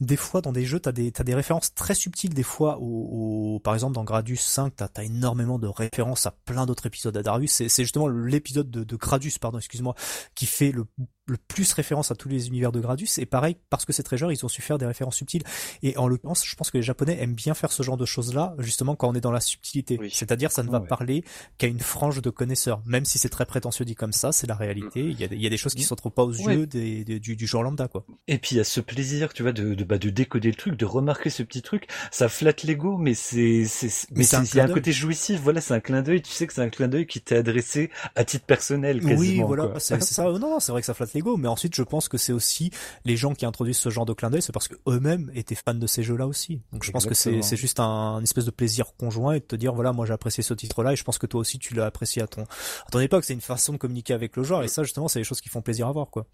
des 0.02 0.18
fois 0.18 0.42
dans 0.42 0.52
des 0.52 0.66
jeux, 0.66 0.80
t'as 0.80 0.92
des 0.92 1.12
t'as 1.12 1.24
des 1.24 1.36
références 1.36 1.74
très 1.74 1.96
subtiles, 1.96 2.34
des 2.34 2.44
fois, 2.44 2.78
au, 2.80 3.60
par 3.64 3.74
exemple 3.74 3.94
dans 3.96 4.04
Gradius 4.04 4.42
5, 4.42 4.76
t'as 4.76 4.88
as 4.96 5.04
énormément 5.04 5.60
de 5.60 5.68
références 5.68 6.26
à 6.26 6.32
plein 6.46 6.66
d'autres 6.66 6.86
épisodes 6.86 7.16
à 7.16 7.24
Darius. 7.24 7.52
C'est 7.52 7.84
justement 7.84 8.08
l'épisode 8.08 8.70
de, 8.70 8.84
de 8.84 8.96
Gradius, 8.96 9.38
pardon, 9.38 9.58
excuse-moi, 9.58 9.96
qui 10.36 10.46
fait 10.46 10.72
le 10.72 10.86
le 11.26 11.38
plus 11.38 11.72
référence 11.74 12.12
à 12.12 12.16
tous 12.16 12.28
les 12.28 12.48
univers 12.48 12.72
de 12.72 12.82
Gradus. 12.82 13.08
Et 13.18 13.26
pareil 13.26 13.56
parce 13.70 13.86
que 13.86 13.94
c'est 13.94 14.04
très 14.04 14.18
genre 14.18 14.32
ils 14.32 14.46
ont 14.46 14.50
su 14.50 14.62
faire 14.62 14.78
des 14.78 14.86
références 14.86 15.16
subtiles. 15.16 15.44
Et 15.82 15.96
en 15.98 16.08
l'occurrence 16.08 16.46
je 16.46 16.56
pense 16.56 16.70
que 16.70 16.78
les 16.78 16.84
japonais 16.84 17.18
aiment 17.22 17.34
bien 17.34 17.54
faire 17.54 17.72
ce 17.72 17.82
genre 17.82 17.96
de 17.96 18.06
choses 18.06 18.34
là 18.34 18.54
justement 18.60 18.96
quand 18.96 19.08
on 19.10 19.14
est 19.14 19.22
dans 19.22 19.32
la 19.32 19.40
subtilité. 19.40 20.00
C'est-à-dire 20.12 20.52
ça 20.52 20.64
ne 20.64 20.70
va 20.70 20.82
parler 20.82 21.24
qu'à 21.58 21.68
une 21.68 21.80
frange 21.80 22.22
de 22.22 22.30
connaisseurs. 22.30 22.82
Même 22.86 23.06
si 23.06 23.20
c'est 23.20 23.30
très 23.30 23.46
prétentieux 23.46 23.86
dit 23.86 23.96
comme 23.96 24.12
ça 24.12 24.34
c'est 24.34 24.48
la 24.48 24.56
réalité. 24.56 25.00
Il 25.00 25.20
y, 25.20 25.24
a, 25.24 25.28
il 25.32 25.42
y 25.42 25.48
a 25.48 25.50
des 25.50 25.58
choses 25.58 25.74
qui 25.74 25.84
sont 25.84 25.96
trop 25.96 26.10
pas 26.10 26.24
aux 26.24 26.34
yeux 26.34 26.68
des, 26.68 27.06
du, 27.06 27.38
du 27.38 27.48
genre 27.48 27.64
lambda 27.64 27.88
quoi. 27.88 28.06
Et 28.28 28.38
puis 28.38 28.56
il 28.56 28.58
y 28.58 28.62
a 28.62 28.66
ce 28.66 28.82
plaisir 28.82 29.34
tu 29.34 29.44
vois 29.44 29.54
de, 29.54 29.76
de, 29.76 29.84
bah, 29.86 29.98
de 29.98 30.10
décoder 30.10 30.50
le 30.50 30.56
truc 30.58 30.76
de 30.76 30.86
remarquer 30.86 31.30
ce 31.30 31.44
petit 31.44 31.62
truc. 31.62 31.88
Ça 32.12 32.28
flatte 32.28 32.64
l'ego 32.64 32.98
mais 32.98 33.14
c'est 33.14 33.64
mais 34.12 34.24
c'est 34.24 34.54
il 34.54 34.58
y 34.58 34.60
a 34.60 34.66
un 34.66 34.68
côté 34.68 34.92
jouissif. 34.92 35.40
Voilà 35.40 35.62
c'est 35.62 35.74
un 35.74 35.80
clin 35.80 36.02
d'œil. 36.02 36.22
Tu 36.22 36.32
sais 36.34 36.48
que 36.48 36.54
c'est 36.54 36.62
un 36.62 36.70
clin 36.70 36.90
d'œil 36.90 37.08
qui 37.08 37.22
t'est 37.22 37.38
adressé 37.38 37.92
à 38.16 38.26
titre 38.26 38.46
personnel 38.46 39.00
quasiment, 39.00 39.20
oui 39.20 39.42
voilà 39.46 39.80
c'est 39.80 40.04
ça. 40.04 40.30
Non 40.34 40.60
c'est 40.60 40.74
vrai 40.74 40.82
que 40.82 40.86
ça 40.86 40.94
flatte 40.94 41.13
Lego, 41.14 41.38
mais 41.38 41.48
ensuite 41.48 41.76
je 41.76 41.84
pense 41.84 42.08
que 42.08 42.18
c'est 42.18 42.34
aussi 42.34 42.72
les 43.06 43.16
gens 43.18 43.34
qui 43.34 43.46
introduisent 43.46 43.78
ce 43.78 43.90
genre 43.90 44.06
de 44.06 44.14
clin 44.14 44.30
d'œil, 44.30 44.42
c'est 44.42 44.52
parce 44.52 44.68
que 44.68 44.76
eux-mêmes 44.88 45.32
étaient 45.34 45.56
fans 45.56 45.74
de 45.74 45.88
ces 45.88 46.04
jeux-là 46.04 46.28
aussi. 46.28 46.62
Donc 46.72 46.84
je 46.84 46.92
pense 46.92 47.06
que 47.06 47.14
c'est 47.14 47.42
c'est 47.42 47.58
juste 47.58 47.80
un, 47.80 48.22
espèce 48.22 48.46
de 48.46 48.52
plaisir 48.52 48.96
conjoint 48.98 49.34
et 49.34 49.40
de 49.40 49.46
te 49.46 49.56
dire 49.56 49.74
voilà 49.74 49.94
moi 49.94 50.06
j'ai 50.06 50.14
apprécié 50.14 50.44
ce 50.44 50.54
titre-là 50.54 50.94
et 50.94 50.96
je 50.96 51.04
pense 51.04 51.18
que 51.18 51.28
toi 51.28 51.42
aussi 51.42 51.60
tu 51.60 51.74
l'as 51.74 51.86
apprécié 51.86 52.22
à 52.22 52.28
ton 52.28 52.44
à 52.44 52.92
ton 52.92 53.00
époque. 53.00 53.24
C'est 53.24 53.34
une 53.34 53.42
façon 53.42 53.74
de 53.74 53.78
communiquer 53.78 54.14
avec 54.14 54.36
le 54.36 54.44
joueur 54.44 54.64
et 54.64 54.68
ça 54.68 54.84
justement 54.84 55.08
c'est 55.08 55.20
des 55.20 55.26
choses 55.26 55.42
qui 55.42 55.50
font 55.50 55.62
plaisir 55.62 55.88
à 55.88 55.92
voir 55.92 56.10
quoi. 56.10 56.26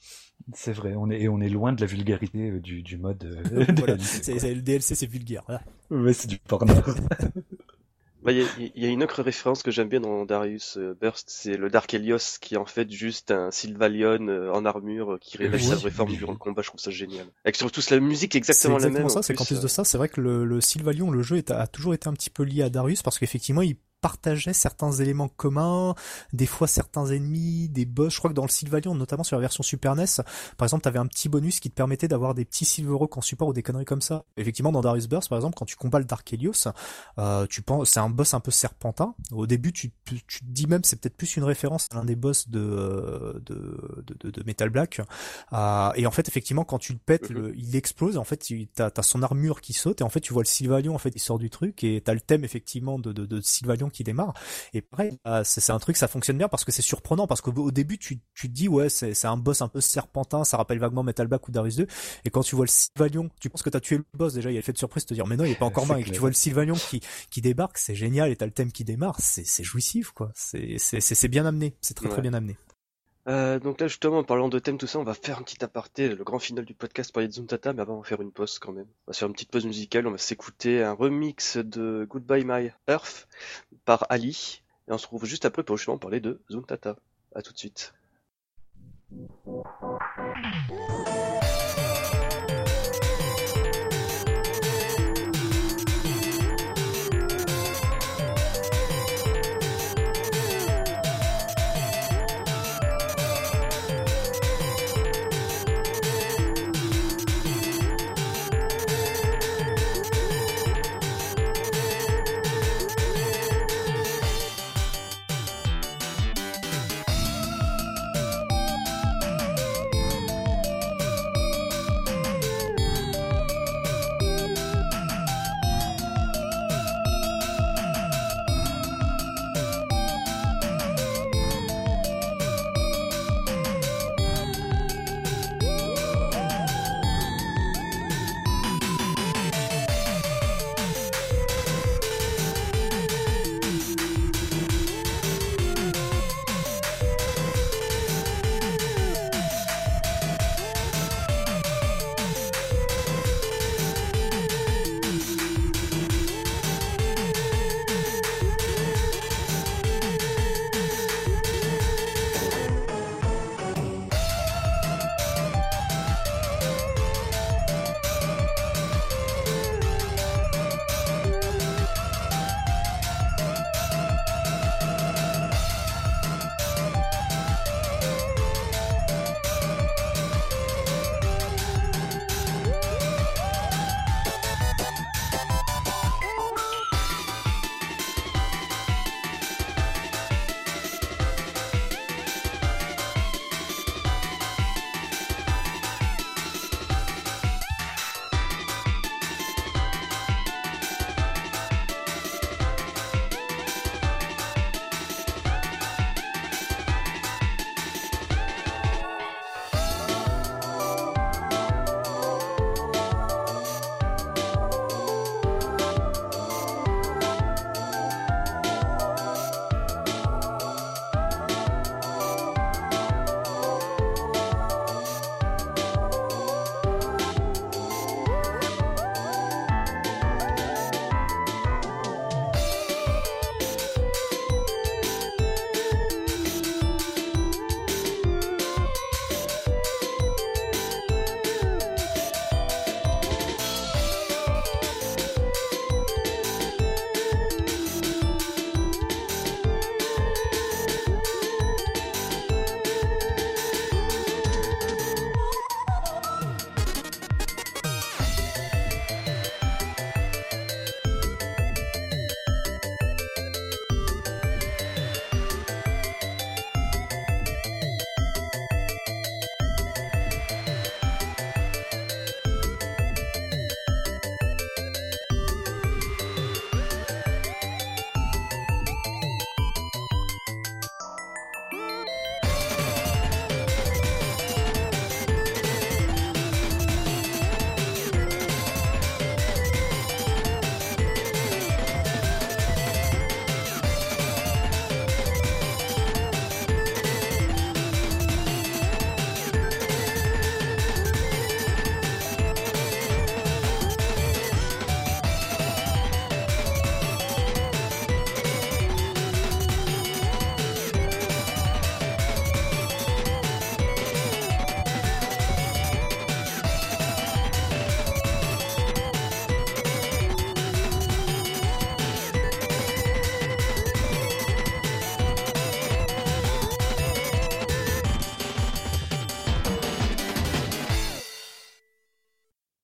C'est 0.53 0.73
vrai, 0.73 0.93
on 0.95 1.09
est 1.09 1.21
et 1.21 1.29
on 1.29 1.41
est 1.41 1.49
loin 1.49 1.73
de 1.73 1.81
la 1.81 1.87
vulgarité 1.87 2.49
euh, 2.49 2.59
du, 2.59 2.81
du 2.81 2.97
mode. 2.97 3.23
Euh, 3.23 3.65
voilà, 3.77 3.97
c'est, 3.99 4.33
le 4.53 4.61
DLC 4.61 4.95
c'est 4.95 5.05
vulgaire. 5.05 5.43
Ouais, 5.89 6.13
c'est 6.13 6.27
du 6.27 6.37
porno. 6.37 6.73
Bah, 8.21 8.33
il 8.33 8.71
y, 8.75 8.85
a 8.85 8.89
une 8.89 9.01
autre 9.01 9.23
référence 9.23 9.63
que 9.63 9.71
j'aime 9.71 9.87
bien 9.87 10.01
dans 10.01 10.25
Darius 10.25 10.77
euh, 10.77 10.93
Burst, 10.99 11.27
c'est 11.29 11.55
le 11.55 11.69
Dark 11.69 11.93
Helios 11.93 12.37
qui 12.41 12.55
est 12.55 12.57
en 12.57 12.65
fait 12.65 12.91
juste 12.91 13.31
un 13.31 13.49
Sylvalion 13.49 14.27
euh, 14.27 14.51
en 14.51 14.65
armure 14.65 15.13
euh, 15.13 15.17
qui 15.21 15.37
révèle 15.37 15.61
sa 15.61 15.75
vraie 15.75 15.89
forme 15.89 16.13
durant 16.13 16.33
le 16.33 16.37
combat. 16.37 16.61
Je 16.61 16.67
trouve 16.67 16.81
ça 16.81 16.91
génial. 16.91 17.27
Avec 17.45 17.55
surtout 17.55 17.81
la 17.89 17.99
musique 18.01 18.35
exactement, 18.35 18.77
la 18.77 18.89
même. 18.89 19.07
ça, 19.07 19.21
c'est 19.21 19.33
qu'en 19.33 19.45
plus 19.45 19.61
de 19.61 19.67
ça, 19.67 19.85
c'est 19.85 19.97
vrai 19.97 20.09
que 20.09 20.19
le, 20.19 20.43
le 20.43 20.59
Sylvalion, 20.59 21.11
le 21.11 21.21
jeu 21.21 21.41
a 21.47 21.67
toujours 21.67 21.93
été 21.93 22.09
un 22.09 22.13
petit 22.13 22.29
peu 22.29 22.43
lié 22.43 22.63
à 22.63 22.69
Darius 22.69 23.01
parce 23.03 23.17
qu'effectivement 23.19 23.61
il 23.61 23.77
partageait 24.01 24.53
certains 24.53 24.91
éléments 24.91 25.27
communs, 25.27 25.95
des 26.33 26.45
fois 26.45 26.67
certains 26.67 27.07
ennemis, 27.07 27.69
des 27.69 27.85
boss. 27.85 28.13
Je 28.13 28.19
crois 28.19 28.29
que 28.29 28.35
dans 28.35 28.43
le 28.43 28.49
Sylvalion, 28.49 28.95
notamment 28.95 29.23
sur 29.23 29.35
la 29.35 29.41
version 29.41 29.63
Super 29.63 29.95
NES, 29.95 30.05
par 30.57 30.65
exemple, 30.65 30.83
t'avais 30.83 30.99
un 30.99 31.07
petit 31.07 31.29
bonus 31.29 31.59
qui 31.59 31.69
te 31.69 31.75
permettait 31.75 32.07
d'avoir 32.07 32.33
des 32.33 32.45
petits 32.45 32.65
Silver 32.65 32.97
en 33.11 33.21
support 33.21 33.49
ou 33.49 33.53
des 33.53 33.63
conneries 33.63 33.85
comme 33.85 34.01
ça. 34.01 34.25
Effectivement, 34.37 34.71
dans 34.71 34.81
Darius 34.81 35.07
Burst, 35.07 35.29
par 35.29 35.37
exemple, 35.37 35.55
quand 35.57 35.65
tu 35.65 35.75
combats 35.75 35.99
le 35.99 36.05
Dark 36.05 36.31
Helios, 36.31 36.67
euh, 37.17 37.45
tu 37.47 37.61
penses, 37.61 37.89
c'est 37.89 37.99
un 37.99 38.09
boss 38.09 38.33
un 38.33 38.39
peu 38.39 38.51
serpentin. 38.51 39.15
Au 39.31 39.47
début, 39.47 39.73
tu, 39.73 39.91
tu, 40.05 40.21
te 40.21 40.45
dis 40.45 40.67
même, 40.67 40.83
c'est 40.83 40.99
peut-être 40.99 41.17
plus 41.17 41.37
une 41.37 41.43
référence 41.43 41.87
à 41.91 41.95
l'un 41.95 42.05
des 42.05 42.15
boss 42.15 42.49
de, 42.49 43.41
de, 43.45 44.03
de, 44.19 44.29
de, 44.31 44.43
Metal 44.45 44.69
Black. 44.69 45.01
Euh, 45.53 45.91
et 45.95 46.05
en 46.05 46.11
fait, 46.11 46.27
effectivement, 46.27 46.63
quand 46.63 46.79
tu 46.79 46.93
le 46.93 46.99
pètes, 46.99 47.29
le, 47.29 47.53
il 47.57 47.75
explose. 47.75 48.17
En 48.17 48.23
fait, 48.23 48.45
t'as 48.73 48.89
as 48.95 49.03
son 49.03 49.23
armure 49.23 49.61
qui 49.61 49.73
saute 49.73 50.01
et 50.01 50.03
en 50.03 50.09
fait, 50.09 50.21
tu 50.21 50.33
vois 50.33 50.43
le 50.43 50.47
Sylvalion, 50.47 50.95
en 50.95 50.99
fait, 50.99 51.11
il 51.15 51.19
sort 51.19 51.39
du 51.39 51.49
truc 51.49 51.83
et 51.83 52.01
t'as 52.01 52.13
le 52.13 52.21
thème 52.21 52.43
effectivement 52.43 52.99
de, 52.99 53.11
de, 53.11 53.25
de 53.25 53.41
Sylvalion 53.41 53.88
qui 53.89 54.03
démarre. 54.03 54.33
Et 54.73 54.81
pareil, 54.81 55.17
bah, 55.23 55.43
c'est 55.43 55.71
un 55.71 55.79
truc, 55.79 55.97
ça 55.97 56.07
fonctionne 56.07 56.37
bien 56.37 56.47
parce 56.47 56.65
que 56.65 56.71
c'est 56.71 56.81
surprenant, 56.81 57.27
parce 57.27 57.41
qu'au 57.41 57.71
début, 57.71 57.97
tu, 57.97 58.19
tu 58.33 58.47
te 58.47 58.53
dis, 58.53 58.67
ouais, 58.67 58.89
c'est 58.89 59.25
un 59.25 59.37
boss 59.37 59.61
un 59.61 59.67
peu 59.67 59.81
serpentin, 59.81 60.43
ça 60.43 60.57
rappelle 60.57 60.79
vaguement 60.79 61.03
Metal 61.03 61.27
Back 61.27 61.47
ou 61.47 61.51
Darius 61.51 61.75
2. 61.77 61.87
Et 62.25 62.29
quand 62.29 62.43
tu 62.43 62.55
vois 62.55 62.65
le 62.65 62.69
Sylvanion, 62.69 63.29
tu 63.39 63.49
penses 63.49 63.63
que 63.63 63.69
t'as 63.69 63.79
tué 63.79 63.97
le 63.97 64.05
boss 64.13 64.33
déjà, 64.33 64.49
il 64.49 64.53
y 64.53 64.57
a 64.57 64.59
le 64.59 64.65
fait 64.65 64.73
de 64.73 64.77
surprise 64.77 65.03
de 65.03 65.09
te 65.09 65.13
dire, 65.13 65.27
mais 65.27 65.37
non, 65.37 65.43
il 65.43 65.51
est 65.51 65.59
pas 65.59 65.65
encore 65.65 65.85
mort. 65.85 65.97
Et 65.97 66.03
que 66.03 66.09
tu 66.09 66.19
vois 66.19 66.29
le 66.29 66.35
Sylvanion 66.35 66.75
qui, 66.75 67.01
qui 67.29 67.41
débarque, 67.41 67.77
c'est 67.77 67.95
génial, 67.95 68.31
et 68.31 68.35
t'as 68.35 68.45
le 68.45 68.51
thème 68.51 68.71
qui 68.71 68.83
démarre, 68.83 69.17
c'est 69.19 69.63
jouissif, 69.63 70.11
quoi. 70.11 70.31
C'est 70.35 71.27
bien 71.27 71.45
amené, 71.45 71.75
c'est 71.81 71.93
très 71.93 72.09
très 72.09 72.21
bien 72.21 72.33
amené. 72.33 72.57
Euh, 73.29 73.59
donc 73.59 73.79
là 73.79 73.87
justement 73.87 74.19
en 74.19 74.23
parlant 74.23 74.49
de 74.49 74.57
thème 74.57 74.79
tout 74.79 74.87
ça, 74.87 74.97
on 74.97 75.03
va 75.03 75.13
faire 75.13 75.37
un 75.37 75.43
petit 75.43 75.63
aparté, 75.63 76.09
le 76.09 76.23
grand 76.23 76.39
final 76.39 76.65
du 76.65 76.73
podcast 76.73 77.11
pour 77.11 77.21
les 77.21 77.29
Zuntata, 77.29 77.73
mais 77.73 77.81
avant 77.81 77.95
on 77.95 77.99
va 77.99 78.03
faire 78.03 78.21
une 78.21 78.31
pause 78.31 78.57
quand 78.57 78.71
même. 78.71 78.87
On 79.05 79.11
va 79.11 79.13
faire 79.13 79.27
une 79.27 79.35
petite 79.35 79.51
pause 79.51 79.67
musicale, 79.67 80.07
on 80.07 80.11
va 80.11 80.17
s'écouter 80.17 80.83
un 80.83 80.93
remix 80.93 81.57
de 81.57 82.07
Goodbye 82.09 82.43
My 82.43 82.71
Earth 82.87 83.27
par 83.85 84.07
Ali, 84.09 84.63
et 84.87 84.93
on 84.93 84.97
se 84.97 85.05
retrouve 85.05 85.25
juste 85.25 85.45
après 85.45 85.61
pour 85.61 85.77
justement 85.77 85.99
parler 85.99 86.21
de 86.21 86.41
Zuntata. 86.49 86.95
A 87.35 87.43
tout 87.43 87.53
de 87.53 87.59
suite. 87.59 87.93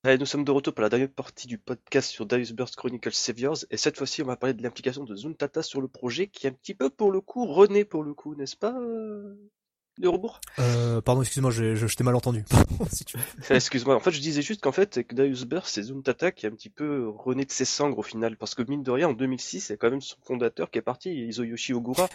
Allez, 0.06 0.20
nous 0.20 0.28
sommes 0.28 0.44
de 0.44 0.52
retour 0.52 0.76
pour 0.76 0.84
la 0.84 0.90
dernière 0.90 1.10
partie 1.10 1.48
du 1.48 1.58
podcast 1.58 2.12
sur 2.12 2.28
Darius 2.28 2.52
Burst 2.52 2.76
Chronicles 2.76 3.12
Saviors, 3.12 3.58
et 3.72 3.78
cette 3.78 3.98
fois-ci 3.98 4.22
on 4.22 4.28
va 4.28 4.38
parler 4.38 4.54
de 4.54 4.62
l'implication 4.62 5.04
de 5.04 5.16
Zuntata 5.16 5.64
sur 5.64 5.82
le 5.82 5.88
projet, 5.88 6.28
qui 6.28 6.46
est 6.46 6.52
un 6.52 6.54
petit 6.54 6.76
peu 6.76 6.92
pour 6.92 7.12
le 7.12 7.22
coup 7.22 7.48
rené 7.48 7.86
pour 7.86 8.04
le 8.04 8.14
coup, 8.14 8.36
n'est-ce 8.36 8.56
pas? 8.56 8.80
De 10.00 10.08
rebours? 10.08 10.42
Euh, 10.60 11.02
Pardon, 11.02 11.22
excuse-moi, 11.22 11.52
je, 11.52 11.76
je, 11.76 11.96
t'ai 11.96 12.04
mal 12.04 12.16
entendu. 12.16 12.44
si 12.92 13.06
tu 13.06 13.18
Excuse-moi, 13.50 13.96
en 13.96 14.00
fait 14.00 14.12
je 14.12 14.20
disais 14.20 14.42
juste 14.42 14.62
qu'en 14.62 14.72
fait 14.72 15.04
que 15.04 15.16
Darius 15.16 15.46
Burst 15.46 15.74
c'est 15.76 15.84
Zuntata 15.84 16.32
qui 16.32 16.46
est 16.46 16.50
un 16.50 16.54
petit 16.54 16.70
peu 16.70 17.08
rené 17.10 17.46
de 17.46 17.52
ses 17.52 17.66
cendres 17.66 17.98
au 17.98 18.04
final, 18.04 18.38
parce 18.38 18.56
que 18.56 18.64
mine 18.68 18.84
de 18.84 18.92
rien 18.92 19.10
en 19.10 19.14
2006 19.14 19.62
c'est 19.62 19.78
quand 19.78 19.90
même 19.90 20.02
son 20.02 20.18
fondateur 20.24 20.70
qui 20.70 20.80
est 20.80 20.82
parti, 20.82 21.10
Izoyoshi 21.28 21.74
Ogura, 21.74 22.10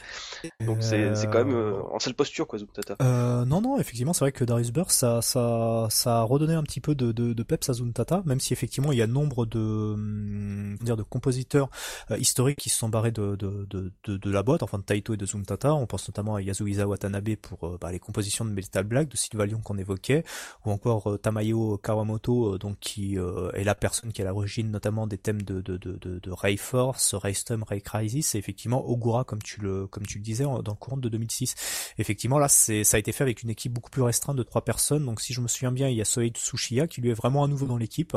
donc 0.60 0.78
c'est 0.82 1.12
quand 1.30 1.44
même 1.44 1.54
euh, 1.54 1.80
en 1.92 1.98
sale 1.98 2.14
posture 2.14 2.46
quoi 2.46 2.58
Zuntata. 2.58 2.96
Euh, 3.02 3.44
non 3.44 3.60
non, 3.60 3.78
effectivement 3.78 4.12
c'est 4.12 4.24
vrai 4.24 4.32
que 4.32 4.44
Darius 4.44 4.72
Burst 4.72 4.98
ça, 4.98 5.22
ça, 5.22 5.86
ça 5.90 6.18
a 6.18 6.22
redonné 6.22 6.54
un 6.54 6.62
petit 6.62 6.80
peu 6.80 6.94
de, 6.94 7.12
de, 7.12 7.32
de 7.32 7.42
peps 7.42 7.68
à 7.68 7.72
Zuntata, 7.74 8.22
même 8.26 8.40
si 8.40 8.52
effectivement 8.52 8.92
il 8.92 8.98
y 8.98 9.02
a 9.02 9.06
nombre 9.06 9.46
de, 9.46 9.58
hum, 9.58 10.76
dire, 10.80 10.96
de 10.96 11.02
compositeurs 11.02 11.70
euh, 12.10 12.18
historiques 12.18 12.58
qui 12.58 12.70
se 12.70 12.78
sont 12.78 12.88
barrés 12.88 13.12
de, 13.12 13.36
de, 13.36 13.66
de, 13.70 14.16
de, 14.16 14.30
la 14.30 14.42
boîte, 14.42 14.62
enfin 14.62 14.78
de 14.78 14.82
Taito 14.82 15.14
et 15.14 15.16
de 15.16 15.26
Zuntata, 15.26 15.74
on 15.74 15.86
pense 15.86 16.08
notamment 16.08 16.36
à 16.36 16.42
Yasuhisa 16.42 16.86
Watanabe 16.86 17.36
pour 17.36 17.69
euh, 17.70 17.78
bah, 17.80 17.92
les 17.92 17.98
compositions 17.98 18.44
de 18.44 18.50
Metal 18.50 18.84
Black, 18.84 19.08
de 19.08 19.16
Sylvalion 19.16 19.60
qu'on 19.60 19.78
évoquait, 19.78 20.24
ou 20.64 20.70
encore 20.70 21.10
euh, 21.10 21.18
Tamayo 21.18 21.78
Kawamoto, 21.78 22.54
euh, 22.54 22.58
donc 22.58 22.78
qui 22.80 23.16
est 23.16 23.64
la 23.64 23.74
personne 23.74 24.12
qui 24.12 24.22
est 24.22 24.24
à 24.24 24.28
l'origine 24.28 24.70
notamment 24.70 25.06
des 25.06 25.18
thèmes 25.18 25.42
de, 25.42 25.60
de, 25.60 25.76
de, 25.76 25.96
de, 25.96 26.30
Ray 26.30 26.56
Force, 26.56 27.14
Ray 27.14 27.34
Stum, 27.34 27.62
Ray 27.62 27.82
Crisis, 27.82 28.34
et 28.34 28.38
effectivement 28.38 28.88
Ogura, 28.88 29.24
comme 29.24 29.42
tu 29.42 29.60
le, 29.60 29.86
comme 29.86 30.06
tu 30.06 30.18
le 30.18 30.24
disais, 30.24 30.44
dans 30.44 30.56
le 30.56 30.74
courant 30.74 30.96
de 30.96 31.08
2006. 31.08 31.94
Effectivement, 31.98 32.38
là, 32.38 32.48
c'est, 32.48 32.84
ça 32.84 32.96
a 32.96 33.00
été 33.00 33.12
fait 33.12 33.24
avec 33.24 33.42
une 33.42 33.50
équipe 33.50 33.72
beaucoup 33.72 33.90
plus 33.90 34.02
restreinte 34.02 34.36
de 34.36 34.42
trois 34.42 34.64
personnes, 34.64 35.04
donc 35.04 35.20
si 35.20 35.32
je 35.32 35.40
me 35.40 35.48
souviens 35.48 35.72
bien, 35.72 35.88
il 35.88 35.96
y 35.96 36.00
a 36.00 36.04
Soei 36.04 36.30
Tsushiya, 36.30 36.86
qui 36.86 37.00
lui 37.00 37.10
est 37.10 37.14
vraiment 37.14 37.44
à 37.44 37.48
nouveau 37.48 37.66
dans 37.66 37.76
l'équipe, 37.76 38.16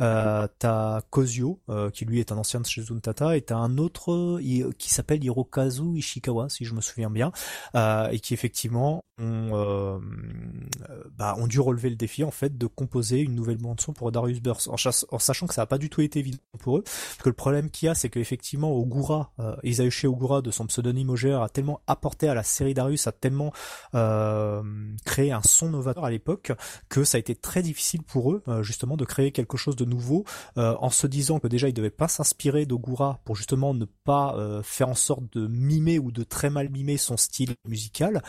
euh, 0.00 0.48
t'as 0.58 1.02
Kozio, 1.10 1.60
qui 1.92 2.04
lui 2.04 2.20
est 2.20 2.32
un 2.32 2.38
ancien 2.38 2.60
de 2.60 2.66
chez 2.66 2.82
Zuntata, 2.82 3.36
et 3.36 3.42
t'as 3.42 3.56
un 3.56 3.78
autre 3.78 4.40
qui 4.78 4.90
s'appelle 4.90 5.24
Hirokazu 5.24 5.96
Ishikawa, 5.96 6.48
si 6.48 6.64
je 6.64 6.74
me 6.74 6.80
souviens 6.80 7.10
bien, 7.10 7.32
et 7.74 8.20
qui 8.20 8.34
effectivement 8.34 8.83
ont, 8.84 9.02
euh, 9.18 9.98
bah, 11.16 11.36
ont 11.38 11.46
dû 11.46 11.60
relever 11.60 11.90
le 11.90 11.96
défi 11.96 12.24
en 12.24 12.30
fait 12.30 12.58
de 12.58 12.66
composer 12.66 13.20
une 13.20 13.34
nouvelle 13.34 13.58
bande 13.58 13.80
son 13.80 13.92
pour 13.92 14.10
Darius 14.10 14.40
Burst, 14.40 14.68
en, 14.68 15.18
sachant 15.18 15.46
que 15.46 15.54
ça 15.54 15.62
n'a 15.62 15.66
pas 15.66 15.78
du 15.78 15.88
tout 15.88 16.00
été 16.00 16.18
évident 16.18 16.38
pour 16.58 16.78
eux, 16.78 16.82
parce 16.82 17.22
que 17.22 17.28
le 17.28 17.34
problème 17.34 17.70
qu'il 17.70 17.86
y 17.86 17.88
a, 17.88 17.94
c'est 17.94 18.08
qu'effectivement 18.08 18.72
Ogura, 18.72 19.32
euh, 19.40 19.56
Ogura 20.04 20.42
de 20.42 20.50
son 20.50 20.66
pseudonyme 20.66 21.10
Ogère 21.10 21.42
a 21.42 21.48
tellement 21.48 21.80
apporté 21.86 22.28
à 22.28 22.34
la 22.34 22.42
série 22.42 22.74
Darius, 22.74 23.06
a 23.06 23.12
tellement 23.12 23.52
euh, 23.94 24.62
créé 25.04 25.32
un 25.32 25.42
son 25.42 25.70
novateur 25.70 26.04
à 26.04 26.10
l'époque 26.10 26.52
que 26.88 27.04
ça 27.04 27.16
a 27.16 27.20
été 27.20 27.34
très 27.34 27.62
difficile 27.62 28.02
pour 28.02 28.32
eux 28.32 28.42
euh, 28.48 28.62
justement 28.62 28.96
de 28.96 29.04
créer 29.04 29.32
quelque 29.32 29.56
chose 29.56 29.76
de 29.76 29.84
nouveau, 29.84 30.24
euh, 30.58 30.74
en 30.80 30.90
se 30.90 31.06
disant 31.06 31.38
que 31.38 31.48
déjà 31.48 31.68
ils 31.68 31.74
devaient 31.74 31.90
pas 31.90 32.08
s'inspirer 32.08 32.66
d'Ogura 32.66 33.20
pour 33.24 33.36
justement 33.36 33.74
ne 33.74 33.84
pas 34.04 34.36
faire 34.62 34.88
en 34.88 34.94
sorte 34.94 35.24
de 35.32 35.46
mimer 35.46 35.98
ou 35.98 36.10
de 36.10 36.22
très 36.24 36.50
mal 36.50 36.68
mimer 36.68 36.96
son 36.96 37.16
style 37.16 37.54
musical. 37.66 38.22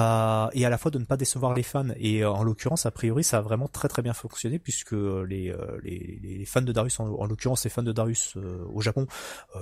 Euh, 0.00 0.48
et 0.52 0.64
à 0.64 0.70
la 0.70 0.78
fois 0.78 0.90
de 0.90 0.98
ne 0.98 1.04
pas 1.04 1.16
décevoir 1.16 1.54
les 1.54 1.62
fans. 1.62 1.86
Et 1.96 2.22
euh, 2.22 2.30
en 2.30 2.42
l'occurrence, 2.42 2.86
a 2.86 2.90
priori, 2.90 3.24
ça 3.24 3.38
a 3.38 3.40
vraiment 3.40 3.68
très 3.68 3.88
très 3.88 4.02
bien 4.02 4.12
fonctionné 4.12 4.58
puisque 4.58 4.94
euh, 4.94 5.24
les, 5.28 5.50
euh, 5.50 5.78
les, 5.82 6.18
les 6.22 6.44
fans 6.44 6.62
de 6.62 6.72
Darius, 6.72 6.98
en, 7.00 7.26
l'occurrence 7.26 7.64
les 7.64 7.70
fans 7.70 7.82
de 7.82 7.92
Darius 7.92 8.36
au 8.72 8.80
Japon, 8.80 9.06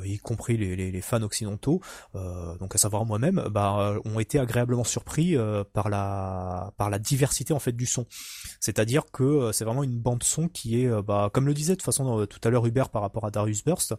y 0.05 0.19
compris 0.19 0.56
les, 0.56 0.77
les, 0.77 1.01
fans 1.01 1.23
occidentaux, 1.23 1.81
donc 2.15 2.74
à 2.74 2.78
savoir 2.78 3.05
moi-même, 3.05 3.44
bah, 3.51 3.97
ont 4.05 4.20
été 4.20 4.39
agréablement 4.39 4.85
surpris 4.85 5.36
par 5.73 5.89
la 5.89 6.73
par 6.77 6.90
la 6.90 6.98
diversité 6.98 7.52
en 7.52 7.59
fait 7.59 7.73
du 7.73 7.86
son. 7.86 8.06
C'est-à-dire 8.60 9.05
que 9.12 9.51
c'est 9.52 9.65
vraiment 9.65 9.85
une 9.85 9.98
bande 9.98 10.23
son 10.23 10.48
qui 10.48 10.82
est, 10.82 11.02
bah, 11.02 11.31
comme 11.32 11.47
le 11.47 11.55
disait 11.55 11.73
de 11.73 11.77
toute 11.78 11.85
façon 11.85 12.27
tout 12.27 12.40
à 12.44 12.51
l'heure 12.51 12.66
Hubert 12.66 12.90
par 12.90 13.02
rapport 13.02 13.24
à 13.24 13.31
Darius 13.31 13.65
Burst, 13.65 13.94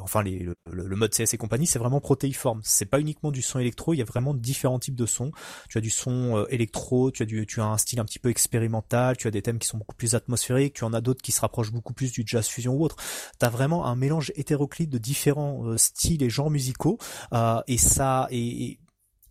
enfin 0.00 0.22
les, 0.22 0.38
le, 0.38 0.54
le, 0.70 0.96
mode 0.96 1.12
CS 1.12 1.34
et 1.34 1.38
compagnie, 1.38 1.66
c'est 1.66 1.78
vraiment 1.78 2.00
protéiforme. 2.00 2.60
C'est 2.64 2.86
pas 2.86 3.00
uniquement 3.00 3.30
du 3.30 3.42
son 3.42 3.58
électro, 3.58 3.94
il 3.94 3.98
y 3.98 4.02
a 4.02 4.06
vraiment 4.06 4.34
différents 4.34 4.78
types 4.78 4.96
de 4.96 5.06
sons. 5.06 5.32
Tu 5.68 5.78
as 5.78 5.80
du 5.80 5.90
son 5.90 6.38
euh, 6.38 6.46
électro, 6.50 7.10
tu 7.10 7.22
as 7.22 7.26
du, 7.26 7.46
tu 7.46 7.60
as 7.60 7.64
un 7.64 7.78
style 7.78 8.00
un 8.00 8.04
petit 8.04 8.18
peu 8.18 8.28
expérimental, 8.28 9.16
tu 9.16 9.26
as 9.26 9.30
des 9.30 9.42
thèmes 9.42 9.58
qui 9.58 9.68
sont 9.68 9.78
beaucoup 9.78 9.94
plus 9.94 10.14
atmosphériques, 10.14 10.74
tu 10.74 10.84
en 10.84 10.92
as 10.92 11.00
d'autres 11.00 11.22
qui 11.22 11.32
se 11.32 11.40
rapprochent 11.40 11.72
beaucoup 11.72 11.92
plus 11.92 12.12
du 12.12 12.22
jazz 12.26 12.46
fusion 12.46 12.74
ou 12.74 12.84
autre. 12.84 12.96
T'as 13.38 13.50
vraiment 13.50 13.86
un 13.86 13.96
mélange 13.96 14.32
hétéroclite 14.36 14.90
de 14.90 14.98
différents 14.98 15.66
euh, 15.66 15.76
styles 15.76 16.22
et 16.22 16.30
genres 16.30 16.50
musicaux, 16.50 16.98
euh, 17.32 17.60
et 17.66 17.78
ça, 17.78 18.28
et, 18.30 18.78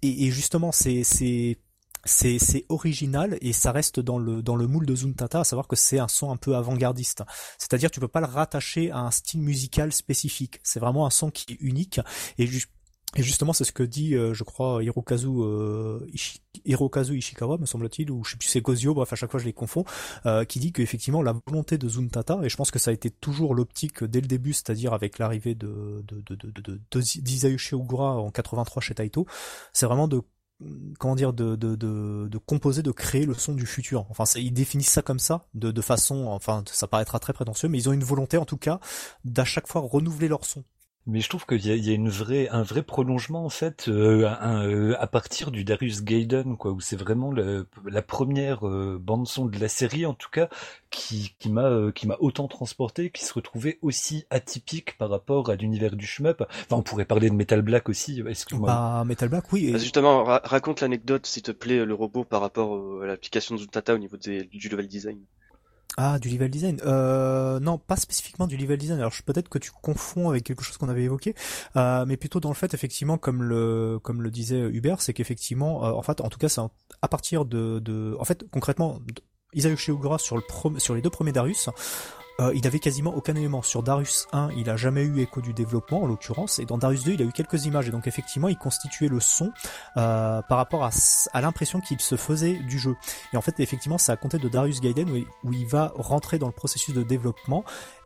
et, 0.02 0.28
et 0.28 0.32
justement, 0.32 0.72
c'est, 0.72 1.04
c'est 1.04 1.58
c'est 2.06 2.40
c'est 2.40 2.66
original 2.70 3.38
et 3.42 3.54
ça 3.54 3.72
reste 3.72 4.00
dans 4.00 4.18
le 4.18 4.42
dans 4.42 4.56
le 4.56 4.68
moule 4.68 4.86
de 4.86 4.96
Zuntata 4.96 5.42
à 5.42 5.44
savoir 5.44 5.68
que 5.68 5.76
c'est 5.76 6.00
un 6.00 6.08
son 6.08 6.32
un 6.32 6.38
peu 6.38 6.56
avant-gardiste 6.56 7.24
c'est-à-dire 7.58 7.92
tu 7.92 8.00
peux 8.00 8.08
pas 8.08 8.22
le 8.22 8.26
rattacher 8.26 8.92
à 8.92 9.00
un 9.00 9.12
style 9.12 9.42
musical 9.42 9.94
spécifique 9.94 10.60
c'est 10.64 10.80
vraiment 10.80 11.06
un 11.06 11.12
son 11.12 11.30
qui 11.30 11.54
est 11.54 11.58
unique 11.60 12.00
et 12.38 12.48
et 13.18 13.24
justement, 13.24 13.52
c'est 13.52 13.66
ce 13.66 13.74
que 13.74 13.84
dit, 13.84 14.16
euh, 14.16 14.34
je 14.34 14.44
crois, 14.44 14.82
Hirokazu, 14.84 15.28
euh, 15.28 16.00
Hirokazu 16.66 17.18
Ishikawa, 17.18 17.58
me 17.58 17.66
semble-t-il, 17.66 18.10
ou 18.10 18.24
je 18.24 18.32
sais 18.32 18.38
plus, 18.38 18.48
c'est 18.48 18.62
Kozio, 18.62 18.94
bref, 18.94 19.12
à 19.12 19.16
chaque 19.18 19.32
fois 19.32 19.40
je 19.40 19.46
les 19.46 19.54
confonds, 19.54 19.84
euh, 20.26 20.46
qui 20.46 20.60
dit 20.60 20.72
qu'effectivement, 20.72 21.22
la 21.22 21.36
volonté 21.46 21.78
de 21.78 21.90
Zuntata, 21.90 22.40
et 22.44 22.50
je 22.50 22.56
pense 22.56 22.72
que 22.72 22.80
ça 22.80 22.92
a 22.92 22.94
été 22.94 23.10
toujours 23.10 23.54
l'optique 23.54 24.04
dès 24.04 24.22
le 24.22 24.28
début, 24.28 24.54
c'est-à-dire 24.54 24.94
avec 24.94 25.20
l'arrivée 25.20 25.56
de, 25.56 26.04
de, 26.08 26.22
de, 26.22 26.36
de, 26.36 27.76
Ogura 27.76 28.18
en 28.18 28.32
83 28.32 28.82
chez 28.82 28.96
Taito, 28.96 29.26
c'est 29.74 29.86
vraiment 29.86 30.08
de 30.08 30.22
comment 31.00 31.16
dire 31.16 31.34
de, 31.34 32.38
composer, 32.46 32.84
de 32.84 32.92
créer 32.92 33.26
le 33.26 33.34
son 33.34 33.54
du 33.54 33.66
futur. 33.66 34.06
Enfin, 34.10 34.26
ils 34.36 34.54
définissent 34.54 34.92
ça 34.92 35.02
comme 35.02 35.20
ça, 35.20 35.48
de, 35.54 35.72
de 35.72 35.82
façon, 35.82 36.28
enfin, 36.28 36.64
ça 36.72 36.88
paraîtra 36.88 37.20
très 37.20 37.34
prétentieux, 37.34 37.68
mais 37.68 37.80
ils 37.80 37.90
ont 37.90 37.94
une 37.94 38.04
volonté 38.04 38.38
en 38.38 38.46
tout 38.46 38.58
cas 38.58 38.80
d'à 39.26 39.44
chaque 39.44 39.68
fois 39.68 39.82
renouveler 39.82 40.28
leur 40.28 40.46
son. 40.46 40.64
Mais 41.08 41.20
je 41.20 41.30
trouve 41.30 41.48
qu'il 41.48 41.66
y 41.66 41.72
a, 41.72 41.76
il 41.76 41.84
y 41.84 41.90
a 41.90 41.94
une 41.94 42.10
vraie, 42.10 42.48
un 42.50 42.62
vrai 42.62 42.84
prolongement 42.84 43.44
en 43.44 43.50
fait 43.50 43.88
euh, 43.88 44.30
euh, 44.44 44.96
à 45.00 45.08
partir 45.08 45.50
du 45.50 45.64
Darius 45.64 46.04
Gaiden, 46.04 46.58
quoi, 46.58 46.72
où 46.72 46.80
c'est 46.80 46.96
vraiment 46.96 47.32
la 47.32 48.02
première 48.04 48.68
euh, 48.68 49.00
bande 49.02 49.28
son 49.28 49.46
de 49.46 49.58
la 49.58 49.68
série, 49.68 50.06
en 50.06 50.14
tout 50.14 50.30
cas, 50.30 50.48
qui, 50.92 51.34
qui 51.40 51.50
m'a 51.50 51.92
qui 51.96 52.06
m'a 52.06 52.18
autant 52.20 52.48
transporté, 52.48 53.10
qui 53.10 53.26
se 53.26 53.34
retrouvait 53.34 53.80
aussi 53.82 54.26
atypique 54.30 54.96
par 55.00 55.10
rapport 55.10 55.50
à 55.50 55.56
l'univers 55.56 55.96
du 55.96 56.06
shmup. 56.06 56.42
Enfin, 56.42 56.78
on 56.78 56.84
pourrait 56.84 57.06
parler 57.06 57.32
de 57.32 57.36
Metal 57.36 57.64
Black 57.64 57.90
aussi. 57.90 58.22
Excuse-moi. 58.28 58.68
Bah, 58.68 59.04
Metal 59.04 59.28
Black, 59.28 59.52
oui. 59.52 59.72
Bah, 59.72 59.80
justement, 59.80 60.24
raconte 60.24 60.82
l'anecdote, 60.82 61.26
s'il 61.26 61.42
te 61.42 61.52
plaît, 61.52 61.84
le 61.84 61.94
robot 61.96 62.26
par 62.26 62.42
rapport 62.42 63.02
à 63.02 63.08
l'application 63.08 63.56
de 63.56 63.60
Zutata 63.60 63.96
au 63.96 63.98
niveau 63.98 64.18
des, 64.18 64.44
du 64.44 64.70
level 64.70 64.88
design. 64.88 65.20
Ah, 65.98 66.20
du 66.20 66.30
level 66.30 66.50
design. 66.50 66.80
Euh, 66.86 67.60
non, 67.60 67.78
pas 67.78 67.98
spécifiquement 67.98 68.48
du 68.48 68.56
level 68.56 68.78
design. 68.78 69.00
Alors 69.00 69.14
peut-être 69.26 69.50
que 69.50 69.60
tu 69.60 69.72
confonds 69.72 70.30
avec 70.30 70.44
quelque 70.44 70.64
chose 70.64 70.78
qu'on 70.78 70.90
avait 70.90 71.04
évoqué, 71.04 71.36
euh, 71.76 72.06
mais 72.08 72.16
plutôt 72.18 72.40
dans 72.40 72.50
le 72.50 72.56
fait, 72.56 72.74
effectivement, 72.74 73.18
comme 73.18 73.44
le 73.44 74.00
comme 74.02 74.22
le 74.22 74.32
disait 74.32 74.62
Hubert, 74.62 75.02
c'est 75.02 75.14
qu'effectivement, 75.14 75.86
euh, 75.86 75.92
en 75.92 76.02
fait, 76.02 76.22
en 76.22 76.30
tout 76.30 76.40
cas, 76.40 76.48
c'est 76.50 76.62
à 77.02 77.08
partir 77.08 77.46
de, 77.46 77.80
de, 77.80 78.16
en 78.20 78.24
fait, 78.24 78.46
concrètement, 78.52 79.00
Isayushi 79.54 79.92
Ogura 79.92 80.18
sur 80.18 80.38
le 80.38 80.80
sur 80.80 80.96
les 80.96 81.02
deux 81.02 81.10
premiers 81.10 81.34
Darius, 81.34 81.70
euh, 82.42 82.52
il 82.56 82.66
avait 82.66 82.80
quasiment 82.80 83.16
aucun 83.16 83.36
élément. 83.36 83.62
Sur 83.62 83.84
Darius 83.84 84.28
1, 84.34 84.50
il 84.58 84.70
a 84.70 84.76
jamais 84.76 85.04
eu 85.04 85.22
écho 85.22 85.42
du 85.42 85.54
développement, 85.54 86.04
en 86.04 86.08
l'occurrence, 86.08 86.60
et 86.60 86.66
dans 86.66 86.78
Darius 86.78 87.04
2, 87.04 87.14
il 87.14 87.22
a 87.22 87.26
eu 87.26 87.32
quelques 87.32 87.66
images, 87.66 87.88
et 87.88 87.92
donc 87.92 88.08
effectivement, 88.08 88.48
il 88.48 88.58
constituait 88.58 89.08
le 89.08 89.20
son 89.20 89.52
euh, 89.98 90.42
par 90.42 90.58
rapport 90.58 90.84
à, 90.84 91.42
l'impression 91.42 91.80
qu'il 91.80 92.00
se 92.00 92.16
faisait 92.16 92.56
du 92.56 92.80
jeu. 92.80 92.96
Et 93.34 93.38
en 93.38 93.42
fait, 93.42 93.60
effectivement, 93.60 93.98
ça 93.98 94.14
a 94.14 94.16
compté 94.16 94.40
de 94.40 94.50
Darius 94.50 94.82
Gaiden, 94.82 95.10
où 95.44 95.54
il 95.54 95.68
va 95.68 95.94
rentrer 95.96 96.40
dans 96.40 96.48
le 96.48 96.54
processus 96.54 96.96
de 96.96 97.04
développement, 97.04 97.64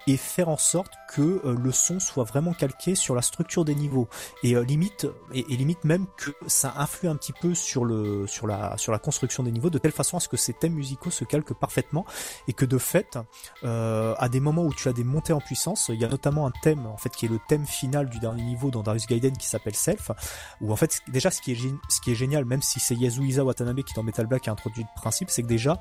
et 0.07 0.17
faire 0.17 0.49
en 0.49 0.57
sorte 0.57 0.91
que 1.09 1.41
euh, 1.45 1.55
le 1.55 1.71
son 1.71 1.99
soit 1.99 2.23
vraiment 2.23 2.53
calqué 2.53 2.95
sur 2.95 3.15
la 3.15 3.21
structure 3.21 3.65
des 3.65 3.75
niveaux. 3.75 4.07
Et 4.43 4.55
euh, 4.55 4.63
limite 4.63 5.07
et, 5.33 5.43
limite 5.43 5.83
même 5.83 6.05
que 6.17 6.31
ça 6.47 6.73
influe 6.77 7.07
un 7.07 7.15
petit 7.15 7.33
peu 7.33 7.55
sur 7.55 7.85
le 7.85 8.27
sur 8.27 8.47
la 8.47 8.77
sur 8.77 8.91
la 8.91 8.99
construction 8.99 9.43
des 9.43 9.51
niveaux 9.51 9.69
de 9.69 9.77
telle 9.77 9.91
façon 9.91 10.17
à 10.17 10.19
ce 10.19 10.27
que 10.27 10.37
ces 10.37 10.53
thèmes 10.53 10.73
musicaux 10.73 11.09
se 11.09 11.23
calquent 11.23 11.53
parfaitement 11.53 12.05
et 12.47 12.53
que 12.53 12.65
de 12.65 12.77
fait 12.77 13.17
euh, 13.63 14.13
à 14.17 14.29
des 14.29 14.39
moments 14.39 14.63
où 14.63 14.73
tu 14.73 14.87
as 14.87 14.93
des 14.93 15.03
montées 15.03 15.33
en 15.33 15.39
puissance 15.39 15.89
il 15.93 15.99
y 15.99 16.05
a 16.05 16.07
notamment 16.07 16.47
un 16.47 16.51
thème 16.61 16.85
en 16.85 16.97
fait 16.97 17.09
qui 17.09 17.25
est 17.25 17.29
le 17.29 17.39
thème 17.47 17.65
final 17.65 18.09
du 18.09 18.19
dernier 18.19 18.43
niveau 18.43 18.71
dans 18.71 18.83
Darius 18.83 19.07
Gaiden 19.07 19.35
qui 19.37 19.47
s'appelle 19.47 19.75
Self 19.75 20.11
où 20.61 20.71
en 20.71 20.75
fait 20.75 21.01
déjà 21.07 21.31
ce 21.31 21.41
qui 21.41 21.51
est 21.51 22.15
génial 22.15 22.45
même 22.45 22.61
si 22.61 22.79
c'est 22.79 22.95
Yasuhisa 22.95 23.43
Watanabe 23.43 23.81
qui 23.81 23.93
dans 23.93 24.03
Metal 24.03 24.25
Black 24.25 24.47
a 24.47 24.51
introduit 24.51 24.83
le 24.83 24.99
principe 25.01 25.29
c'est 25.29 25.43
que 25.43 25.47
déjà 25.47 25.79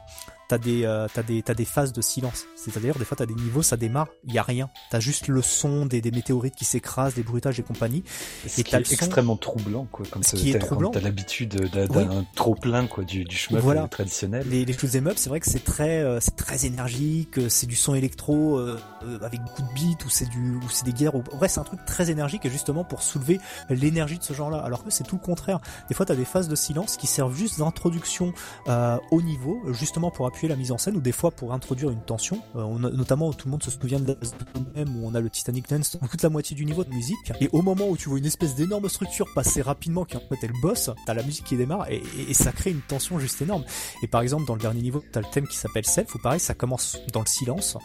t'as 0.48 0.58
des 0.58 0.84
euh, 0.84 1.06
t'as 1.12 1.22
des 1.22 1.42
t'as 1.42 1.54
des 1.54 1.64
phases 1.64 1.92
de 1.92 2.02
silence. 2.02 2.46
C'est-à-dire 2.56 2.96
des 2.98 3.04
fois 3.04 3.16
t'as 3.16 3.26
des 3.26 3.34
niveaux, 3.34 3.62
ça 3.62 3.76
démarre, 3.76 4.08
il 4.24 4.34
y 4.34 4.38
a 4.38 4.42
rien. 4.42 4.70
T'as 4.90 5.00
juste 5.00 5.28
le 5.28 5.42
son 5.42 5.86
des, 5.86 6.00
des 6.00 6.10
météorites 6.10 6.54
qui 6.54 6.64
s'écrasent, 6.64 7.14
des 7.14 7.22
bruitages 7.22 7.58
et 7.60 7.62
compagnie. 7.62 8.04
Ce 8.46 8.60
et 8.60 8.64
qui 8.64 8.74
est 8.74 8.92
extrêmement 8.92 9.36
troublant, 9.36 9.86
quoi. 9.90 10.06
Comme 10.10 10.22
ce 10.22 10.36
qui 10.36 10.50
est 10.50 10.58
troublant. 10.58 10.90
T'as 10.90 11.00
l'habitude 11.00 11.54
d'un 11.70 12.24
trop 12.34 12.54
plein, 12.54 12.86
quoi, 12.86 13.04
du, 13.04 13.24
du 13.24 13.36
chemin 13.36 13.60
voilà. 13.60 13.88
traditionnel. 13.88 14.46
Les, 14.48 14.64
les 14.64 14.72
shoot'em 14.72 15.06
up, 15.06 15.14
c'est 15.16 15.28
vrai 15.28 15.40
que 15.40 15.48
c'est 15.48 15.64
très 15.64 16.02
euh, 16.02 16.20
c'est 16.20 16.36
très 16.36 16.66
énergique, 16.66 17.38
c'est 17.48 17.66
du 17.66 17.76
son 17.76 17.94
électro 17.94 18.58
euh, 18.58 18.78
avec 19.22 19.40
beaucoup 19.42 19.62
de 19.62 19.74
beats 19.74 20.04
ou 20.04 20.10
c'est 20.10 20.28
du 20.28 20.56
ou 20.56 20.68
c'est 20.70 20.84
des 20.84 20.92
guerres. 20.92 21.14
Ou... 21.14 21.22
vrai 21.32 21.48
c'est 21.48 21.60
un 21.60 21.64
truc 21.64 21.84
très 21.84 22.10
énergique 22.10 22.44
et 22.44 22.50
justement 22.50 22.84
pour 22.84 23.02
soulever 23.02 23.40
l'énergie 23.70 24.18
de 24.18 24.24
ce 24.24 24.32
genre-là. 24.32 24.58
Alors 24.58 24.84
que 24.84 24.90
c'est 24.90 25.04
tout 25.04 25.16
le 25.16 25.24
contraire. 25.24 25.60
Des 25.88 25.94
fois 25.94 26.06
t'as 26.06 26.16
des 26.16 26.24
phases 26.24 26.48
de 26.48 26.54
silence 26.54 26.96
qui 26.96 27.06
servent 27.06 27.34
juste 27.34 27.58
d'introduction 27.58 28.32
au 28.66 29.22
niveau, 29.22 29.62
justement 29.72 30.10
pour 30.10 30.26
appuyer 30.34 30.48
la 30.48 30.56
mise 30.56 30.72
en 30.72 30.78
scène 30.78 30.96
ou 30.96 31.00
des 31.00 31.12
fois 31.12 31.30
pour 31.30 31.52
introduire 31.52 31.90
une 31.90 32.00
tension. 32.00 32.40
on 32.54 32.78
notamment, 32.78 33.32
tout 33.32 33.46
le 33.46 33.52
monde 33.52 33.62
se 33.62 33.70
souvient 33.70 34.00
de 34.00 34.16
la 34.54 34.60
même 34.74 34.96
où 34.96 35.06
on 35.06 35.14
a 35.14 35.20
le 35.20 35.30
Titanic 35.30 35.68
Dance, 35.68 35.96
coûte 36.10 36.22
la 36.22 36.28
moitié 36.28 36.56
du 36.56 36.64
niveau 36.64 36.82
de 36.82 36.90
musique. 36.90 37.32
Et 37.40 37.48
au 37.52 37.62
moment 37.62 37.88
où 37.88 37.96
tu 37.96 38.08
vois 38.08 38.18
une 38.18 38.26
espèce 38.26 38.56
d'énorme 38.56 38.88
structure 38.88 39.26
passer 39.34 39.62
rapidement, 39.62 40.04
qui 40.04 40.16
en 40.16 40.20
fait 40.20 40.44
est 40.44 40.48
le 40.48 40.60
boss, 40.60 40.90
t'as 41.06 41.14
la 41.14 41.22
musique 41.22 41.44
qui 41.44 41.56
démarre 41.56 41.86
et, 41.88 42.02
ça 42.34 42.50
crée 42.50 42.70
une 42.70 42.80
tension 42.80 43.20
juste 43.20 43.40
énorme. 43.42 43.64
Et 44.02 44.08
par 44.08 44.22
exemple, 44.22 44.44
dans 44.44 44.54
le 44.54 44.60
dernier 44.60 44.82
niveau, 44.82 45.04
t'as 45.12 45.20
le 45.20 45.26
thème 45.30 45.46
qui 45.46 45.56
s'appelle 45.56 45.86
Self, 45.86 46.12
où 46.14 46.18
pareil, 46.18 46.40
ça 46.40 46.54
commence 46.54 46.98
dans 47.12 47.20
le 47.20 47.26
silence. 47.26 47.76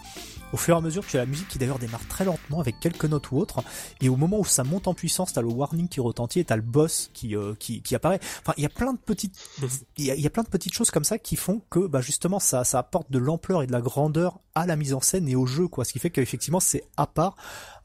Au 0.52 0.58
fur 0.58 0.76
et 0.76 0.78
à 0.78 0.82
mesure, 0.82 1.06
tu 1.06 1.18
as 1.18 1.22
la 1.22 1.26
musique 1.28 1.48
qui 1.48 1.60
d'ailleurs 1.60 1.78
démarre 1.78 2.06
très 2.08 2.26
lentement 2.26 2.60
avec 2.60 2.80
quelques 2.80 3.06
notes 3.06 3.32
ou 3.32 3.38
autres, 3.38 3.64
et 4.02 4.10
au 4.10 4.16
moment 4.16 4.40
où 4.40 4.46
ça 4.46 4.64
monte 4.64 4.88
en 4.88 4.94
puissance, 4.94 5.34
t'as 5.34 5.42
le 5.42 5.48
warning 5.48 5.88
qui 5.88 6.00
retentit 6.00 6.40
et 6.40 6.46
t'as 6.46 6.56
le 6.56 6.62
boss 6.64 7.12
qui, 7.14 7.36
euh, 7.36 7.54
qui, 7.60 7.82
qui 7.82 7.94
apparaît. 7.96 8.20
Enfin, 8.42 8.54
il 8.58 8.64
y 8.64 8.66
a 8.66 8.70
plein 8.70 8.94
de 8.94 8.98
petites, 8.98 9.36
il 9.98 10.06
y, 10.06 10.26
a, 10.26 10.30
plein 10.30 10.44
de 10.44 10.50
petites 10.50 10.74
choses 10.74 10.90
comme 10.90 11.04
ça 11.04 11.20
qui 11.20 11.36
font 11.36 11.62
que, 11.70 11.86
bah 11.86 12.02
justement, 12.02 12.40
ça, 12.40 12.64
ça 12.64 12.80
apporte 12.80 13.12
de 13.12 13.20
l'ampleur 13.20 13.62
et 13.62 13.68
de 13.68 13.72
la 13.72 13.82
grandeur 13.82 14.40
à 14.60 14.66
la 14.66 14.76
mise 14.76 14.94
en 14.94 15.02
scène 15.02 15.28
et 15.28 15.36
au 15.36 15.46
jeu, 15.46 15.68
quoi. 15.68 15.86
Ce 15.86 15.94
qui 15.94 16.00
fait 16.00 16.10
qu'effectivement, 16.10 16.60
c'est 16.60 16.84
à 16.98 17.08
part 17.08 17.36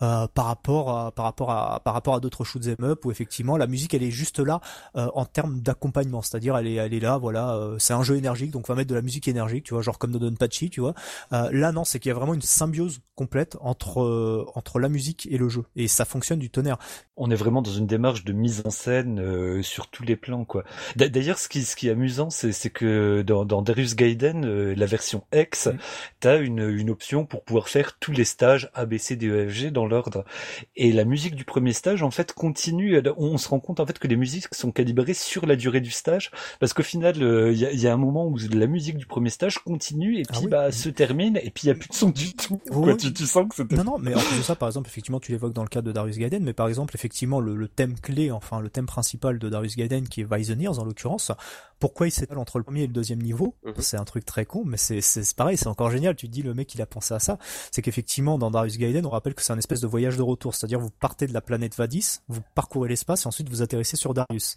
euh, 0.02 0.26
par 0.34 0.46
rapport 0.46 0.90
à, 0.90 1.12
par 1.12 1.24
rapport 1.24 1.51
à 1.51 1.80
par 1.84 1.94
rapport 1.94 2.14
à 2.14 2.20
d'autres 2.20 2.44
shoot'em 2.44 2.82
up 2.82 3.05
où 3.05 3.10
effectivement 3.10 3.56
la 3.56 3.66
musique 3.66 3.94
elle 3.94 4.02
est 4.02 4.10
juste 4.10 4.40
là 4.40 4.60
euh, 4.96 5.09
en 5.14 5.24
termes 5.24 5.60
d'accompagnement, 5.60 6.20
c'est-à-dire 6.20 6.56
elle 6.56 6.66
est 6.66 6.74
elle 6.74 6.94
est 6.94 7.01
là, 7.01 7.16
voilà, 7.16 7.55
euh, 7.55 7.78
c'est 7.78 7.94
un 7.94 8.02
jeu 8.02 8.16
énergique, 8.16 8.51
donc 8.51 8.68
on 8.68 8.72
va 8.72 8.76
mettre 8.76 8.90
de 8.90 8.94
la 8.94 9.02
musique 9.02 9.28
énergique, 9.28 9.64
tu 9.64 9.74
vois, 9.74 9.82
genre 9.82 9.98
comme 9.98 10.12
dans 10.12 10.34
Patchy, 10.34 10.70
tu 10.70 10.80
vois. 10.80 10.94
là 11.30 11.72
non, 11.72 11.84
c'est 11.84 12.01
qu'il 12.01 12.09
y 12.09 12.12
a 12.12 12.14
vraiment 12.14 12.34
une 12.34 12.42
symbiose 12.42 13.01
complète 13.14 13.56
entre 13.60 14.02
euh, 14.02 14.44
entre 14.55 14.78
la 14.78 14.88
musique 14.88 15.28
et 15.30 15.38
le 15.38 15.48
jeu 15.48 15.64
et 15.76 15.88
ça 15.88 16.05
fonctionne 16.05 16.38
du 16.38 16.51
tonnerre. 16.51 16.78
On 17.16 17.30
est 17.30 17.36
vraiment 17.36 17.62
dans 17.62 17.70
une 17.70 17.86
démarche 17.86 18.24
de 18.24 18.32
mise 18.32 18.62
en 18.64 18.70
scène 18.70 19.20
euh, 19.20 19.62
sur 19.62 19.88
tous 19.88 20.02
les 20.02 20.16
plans 20.16 20.44
quoi. 20.44 20.64
D'ailleurs 20.96 21.38
ce 21.38 21.48
qui 21.48 21.62
ce 21.62 21.76
qui 21.76 21.88
est 21.88 21.92
amusant 21.92 22.30
c'est 22.30 22.52
c'est 22.52 22.70
que 22.70 23.22
dans, 23.22 23.44
dans 23.44 23.62
Darius 23.62 23.94
Gaiden 23.94 24.44
euh, 24.44 24.74
la 24.76 24.86
version 24.86 25.24
X, 25.32 25.68
tu 25.72 25.78
t'as 26.20 26.40
une 26.40 26.63
une 26.70 26.90
option 26.90 27.26
pour 27.26 27.44
pouvoir 27.44 27.68
faire 27.68 27.98
tous 27.98 28.12
les 28.12 28.24
stages 28.24 28.70
A 28.74 28.86
B 28.86 28.98
C 28.98 29.16
D 29.16 29.28
E 29.28 29.48
F 29.48 29.52
G 29.52 29.70
dans 29.70 29.86
l'ordre. 29.86 30.24
Et 30.76 30.92
la 30.92 31.04
musique 31.04 31.34
du 31.34 31.44
premier 31.44 31.72
stage 31.72 32.02
en 32.02 32.10
fait 32.10 32.32
continue. 32.32 33.00
On 33.16 33.38
se 33.38 33.48
rend 33.48 33.60
compte 33.60 33.80
en 33.80 33.86
fait 33.86 33.98
que 33.98 34.08
les 34.08 34.16
musiques 34.16 34.52
sont 34.52 34.72
calibrées 34.72 35.14
sur 35.14 35.46
la 35.46 35.56
durée 35.56 35.80
du 35.80 35.90
stage. 35.90 36.30
Parce 36.60 36.72
qu'au 36.72 36.82
final 36.82 37.16
il 37.16 37.58
y 37.58 37.66
a, 37.66 37.72
y, 37.72 37.86
a, 37.86 37.92
un 37.92 37.96
moment 37.96 38.26
où 38.26 38.38
la 38.52 38.66
musique 38.66 38.96
du 38.96 39.06
premier 39.06 39.30
stage 39.30 39.58
continue 39.58 40.18
et 40.18 40.24
ah 40.28 40.38
puis 40.38 40.48
bah 40.48 40.72
se 40.72 40.88
termine 40.88 41.36
et 41.36 41.50
puis 41.50 41.64
il 41.64 41.66
y 41.68 41.70
a 41.70 41.74
plus 41.74 41.88
de 41.88 41.94
son 41.94 42.10
du 42.10 42.34
tout 42.34 42.60
tu, 42.96 43.26
sens 43.26 43.48
que 43.48 43.54
c'était... 43.54 43.76
Non, 43.76 43.84
non, 43.84 43.98
mais 43.98 44.14
en 44.14 44.20
plus 44.20 44.38
de 44.38 44.42
ça, 44.42 44.56
par 44.56 44.68
exemple, 44.68 44.88
effectivement, 44.88 45.20
tu 45.20 45.32
l'évoques 45.32 45.52
dans 45.52 45.62
le 45.62 45.68
cadre 45.68 45.86
de 45.86 45.92
Darius 45.92 46.18
Gaiden, 46.18 46.42
mais 46.42 46.52
par 46.52 46.68
exemple, 46.68 46.94
effectivement, 46.96 47.40
le, 47.40 47.68
thème 47.68 47.94
clé, 47.98 48.30
enfin, 48.30 48.60
le 48.60 48.70
thème 48.70 48.86
principal 48.86 49.38
de 49.38 49.48
Darius 49.48 49.76
Gaiden, 49.76 50.08
qui 50.08 50.22
est 50.22 50.24
Weiseners, 50.24 50.78
en 50.78 50.84
l'occurrence, 50.84 51.32
pourquoi 51.85 52.06
il 52.06 52.11
s'étale 52.11 52.39
entre 52.39 52.56
le 52.56 52.65
premier 52.65 52.85
et 52.85 52.86
le 52.86 52.94
deuxième 52.94 53.20
niveau 53.20 53.56
mhm. 53.62 53.74
C'est 53.81 53.98
un 53.98 54.06
truc 54.06 54.24
très 54.24 54.47
con, 54.47 54.62
mais 54.65 54.78
c'est, 54.78 55.02
pareil, 55.36 55.59
c'est 55.59 55.66
encore 55.66 55.90
génial. 55.90 56.16
Tu 56.16 56.28
te 56.28 56.32
dis, 56.32 56.40
le 56.40 56.55
mec, 56.55 56.74
il 56.74 56.81
a 56.81 56.86
pensé 56.86 57.12
à 57.12 57.19
ça. 57.19 57.36
C'est 57.70 57.82
qu'effectivement, 57.82 58.39
dans 58.39 58.51
Darius 58.51 58.78
Gaiden, 58.78 59.05
on 59.05 59.11
rappelle 59.11 59.35
que 59.35 59.43
c'est 59.43 59.52
un 59.52 59.59
espèce 59.59 59.82
de 59.82 59.86
voyage 59.86 60.16
de 60.16 60.23
retour. 60.23 60.55
C'est-à-dire, 60.55 60.81
vous 60.81 60.89
partez 60.89 61.27
de 61.27 61.35
la 61.35 61.43
planète 61.43 61.77
Vadis, 61.77 62.20
vous 62.28 62.40
parcourez 62.55 62.89
l'espace, 62.89 63.24
et 63.24 63.28
ensuite 63.28 63.51
vous 63.51 63.61
atterrissez 63.61 63.98
sur 63.98 64.15
Darius. 64.15 64.56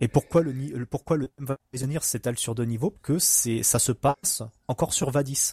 Et 0.00 0.08
pourquoi 0.08 0.40
le 0.40 0.86
pourquoi 0.86 1.18
le 1.18 1.28
Weiseners 1.74 1.98
s'étale 2.00 2.38
sur 2.38 2.54
deux 2.54 2.64
niveaux? 2.64 2.94
Que 3.02 3.18
c'est 3.18 3.62
ça 3.62 3.78
se 3.78 3.92
passe 3.92 4.42
encore 4.68 4.94
sur 4.94 5.10
Vadis. 5.10 5.52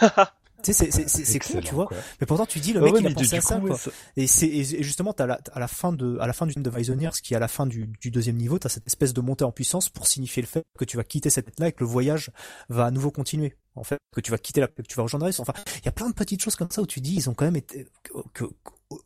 Tu 0.62 0.72
sais, 0.72 0.90
c'est 0.90 1.38
cool, 1.38 1.62
tu 1.62 1.74
vois. 1.74 1.88
Mais 2.20 2.26
pourtant, 2.26 2.46
tu 2.46 2.60
dis 2.60 2.72
le 2.72 2.80
mec 2.80 2.94
il 2.98 3.06
a 3.06 3.10
pensé 3.10 3.36
à 3.36 3.40
ça, 3.40 3.60
quoi. 3.60 3.78
Et 4.16 4.26
c'est 4.26 4.46
et 4.48 4.82
justement, 4.82 5.12
t'as 5.12 5.26
la, 5.26 5.40
à 5.52 5.60
la 5.60 5.68
fin 5.68 5.92
de 5.92 6.18
à 6.18 6.26
la 6.26 6.32
fin 6.32 6.46
du 6.46 6.52
film 6.52 6.62
de 6.62 6.70
Weiseners, 6.70 7.10
qui 7.22 7.34
est 7.34 7.36
à 7.36 7.40
la 7.40 7.48
fin 7.48 7.66
du, 7.66 7.90
du 8.00 8.10
deuxième 8.10 8.36
niveau, 8.36 8.58
t'as 8.58 8.68
cette 8.68 8.86
espèce 8.86 9.12
de 9.12 9.20
montée 9.20 9.44
en 9.44 9.52
puissance 9.52 9.88
pour 9.88 10.06
signifier 10.06 10.42
le 10.42 10.48
fait 10.48 10.64
que 10.78 10.84
tu 10.84 10.96
vas 10.96 11.04
quitter 11.04 11.30
cette 11.30 11.46
tête-là 11.46 11.68
et 11.68 11.72
que 11.72 11.80
le 11.80 11.86
voyage 11.86 12.30
va 12.68 12.86
à 12.86 12.90
nouveau 12.90 13.10
continuer. 13.10 13.56
En 13.74 13.84
fait, 13.84 13.98
que 14.14 14.22
tu 14.22 14.30
vas 14.30 14.38
quitter 14.38 14.62
la, 14.62 14.68
que 14.68 14.82
tu 14.82 14.96
vas 14.96 15.02
rejoindre 15.02 15.26
Enfin, 15.38 15.52
il 15.80 15.84
y 15.84 15.88
a 15.88 15.92
plein 15.92 16.08
de 16.08 16.14
petites 16.14 16.42
choses 16.42 16.56
comme 16.56 16.70
ça 16.70 16.80
où 16.80 16.86
tu 16.86 17.00
dis, 17.00 17.14
ils 17.14 17.28
ont 17.28 17.34
quand 17.34 17.44
même 17.44 17.56
été 17.56 17.86
que, 18.02 18.12
que 18.32 18.44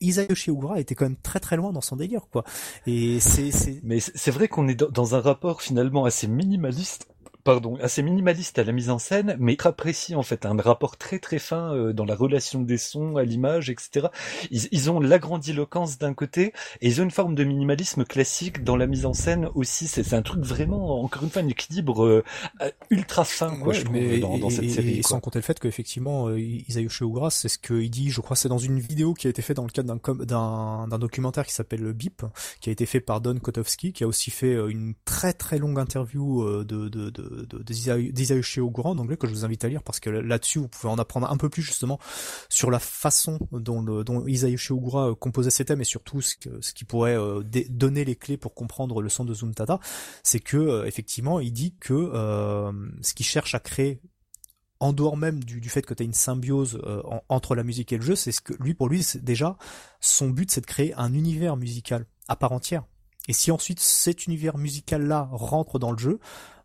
Isayoshi 0.00 0.50
Ogura 0.50 0.78
était 0.78 0.94
quand 0.94 1.06
même 1.06 1.16
très 1.16 1.40
très 1.40 1.56
loin 1.56 1.72
dans 1.72 1.80
son 1.80 1.96
délire, 1.96 2.28
quoi. 2.30 2.44
Et 2.86 3.18
c'est 3.20 3.50
mais 3.82 3.98
c'est 4.00 4.30
vrai 4.30 4.48
qu'on 4.48 4.68
est 4.68 4.74
dans 4.74 5.14
un 5.14 5.20
rapport 5.20 5.62
finalement 5.62 6.04
assez 6.04 6.28
minimaliste 6.28 7.08
pardon, 7.44 7.76
assez 7.80 8.02
minimaliste 8.02 8.58
à 8.58 8.64
la 8.64 8.72
mise 8.72 8.90
en 8.90 8.98
scène, 8.98 9.36
mais 9.38 9.56
très 9.56 9.72
précis 9.72 10.14
en 10.14 10.22
fait, 10.22 10.46
un 10.46 10.56
rapport 10.56 10.96
très 10.96 11.18
très 11.18 11.38
fin 11.38 11.74
euh, 11.74 11.92
dans 11.92 12.04
la 12.04 12.14
relation 12.14 12.62
des 12.62 12.78
sons 12.78 13.16
à 13.16 13.24
l'image, 13.24 13.70
etc. 13.70 14.08
Ils, 14.50 14.68
ils 14.72 14.90
ont 14.90 15.00
l'agrandiloquence 15.00 15.98
d'un 15.98 16.14
côté 16.14 16.52
et 16.80 16.88
ils 16.88 17.00
ont 17.00 17.04
une 17.04 17.10
forme 17.10 17.34
de 17.34 17.44
minimalisme 17.44 18.04
classique 18.04 18.64
dans 18.64 18.76
la 18.76 18.86
mise 18.86 19.06
en 19.06 19.12
scène 19.12 19.48
aussi. 19.54 19.86
C'est 19.86 20.12
un 20.14 20.22
truc 20.22 20.44
vraiment, 20.44 21.02
encore 21.02 21.22
une 21.22 21.30
fois, 21.30 21.42
un 21.42 21.48
équilibre 21.48 22.04
euh, 22.04 22.24
ultra 22.90 23.24
fin, 23.24 23.56
quoi, 23.56 23.72
je 23.72 23.82
trouve, 23.82 24.20
dans, 24.20 24.38
dans, 24.38 24.50
cette 24.50 24.70
série. 24.70 24.98
Et 24.98 25.02
sans 25.02 25.20
compter 25.20 25.38
le 25.38 25.44
fait 25.44 25.58
qu'effectivement, 25.58 26.28
euh, 26.28 27.00
Ogura, 27.00 27.30
c'est 27.30 27.48
ce 27.48 27.58
qu'il 27.58 27.90
dit, 27.90 28.10
je 28.10 28.20
crois, 28.20 28.36
c'est 28.36 28.48
dans 28.48 28.58
une 28.58 28.78
vidéo 28.78 29.14
qui 29.14 29.26
a 29.26 29.30
été 29.30 29.42
faite 29.42 29.56
dans 29.56 29.64
le 29.64 29.70
cadre 29.70 29.94
d'un 30.24 30.88
d'un 30.88 30.98
documentaire 30.98 31.46
qui 31.46 31.52
s'appelle 31.52 31.80
le 31.80 31.92
Bip, 31.92 32.22
qui 32.60 32.68
a 32.68 32.72
été 32.72 32.86
fait 32.86 33.00
par 33.00 33.20
Don 33.20 33.38
Kotowski, 33.38 33.92
qui 33.92 34.04
a 34.04 34.06
aussi 34.06 34.30
fait 34.30 34.54
une 34.68 34.94
très 35.04 35.32
très 35.32 35.58
longue 35.58 35.78
interview 35.78 36.64
de, 36.64 36.88
de, 36.88 37.10
de 37.10 37.29
d'Isayushi 37.30 38.60
Ogura 38.60 38.90
en 38.90 38.98
anglais 38.98 39.16
que 39.16 39.26
je 39.26 39.32
vous 39.32 39.44
invite 39.44 39.64
à 39.64 39.68
lire 39.68 39.82
parce 39.82 40.00
que 40.00 40.10
là-dessus 40.10 40.58
vous 40.58 40.68
pouvez 40.68 40.92
en 40.92 40.98
apprendre 40.98 41.30
un 41.30 41.36
peu 41.36 41.48
plus 41.48 41.62
justement 41.62 41.98
sur 42.48 42.70
la 42.70 42.78
façon 42.78 43.38
dont, 43.52 43.82
le, 43.82 44.04
dont 44.04 44.26
Isayushi 44.26 44.72
Ogura 44.72 45.10
euh, 45.10 45.14
composait 45.14 45.50
ses 45.50 45.64
thèmes 45.64 45.80
et 45.80 45.84
surtout 45.84 46.20
ce, 46.20 46.34
qui 46.36 46.84
pourrait 46.84 47.16
euh, 47.16 47.42
donner 47.68 48.04
les 48.04 48.16
clés 48.16 48.36
pour 48.36 48.54
comprendre 48.54 49.02
le 49.02 49.08
son 49.08 49.24
de 49.24 49.34
Zuntata, 49.34 49.80
c'est 50.22 50.40
que 50.40 50.56
euh, 50.56 50.86
effectivement 50.86 51.40
il 51.40 51.52
dit 51.52 51.74
que 51.78 52.10
ce 53.02 53.14
qu'il 53.14 53.26
cherche 53.26 53.54
à 53.54 53.60
créer 53.60 54.00
en 54.78 54.92
dehors 54.92 55.16
même 55.16 55.44
du, 55.44 55.68
fait 55.68 55.82
que 55.82 55.92
tu 55.92 56.02
as 56.02 56.06
une 56.06 56.14
symbiose 56.14 56.80
entre 57.28 57.54
la 57.54 57.62
musique 57.62 57.92
et 57.92 57.96
le 57.96 58.02
jeu, 58.02 58.16
c'est 58.16 58.32
ce 58.32 58.40
que 58.40 58.54
lui 58.60 58.74
pour 58.74 58.88
lui 58.88 59.06
déjà 59.22 59.56
son 60.00 60.30
but 60.30 60.50
c'est 60.50 60.62
de 60.62 60.66
créer 60.66 60.94
un 60.94 61.12
univers 61.12 61.56
musical 61.56 62.06
à 62.28 62.36
part 62.36 62.52
entière. 62.52 62.84
Et 63.28 63.32
si 63.32 63.50
ensuite 63.50 63.80
cet 63.80 64.26
univers 64.26 64.56
musical 64.56 65.06
là 65.06 65.28
rentre 65.30 65.78
dans 65.78 65.92
le 65.92 65.98
jeu, 65.98 66.18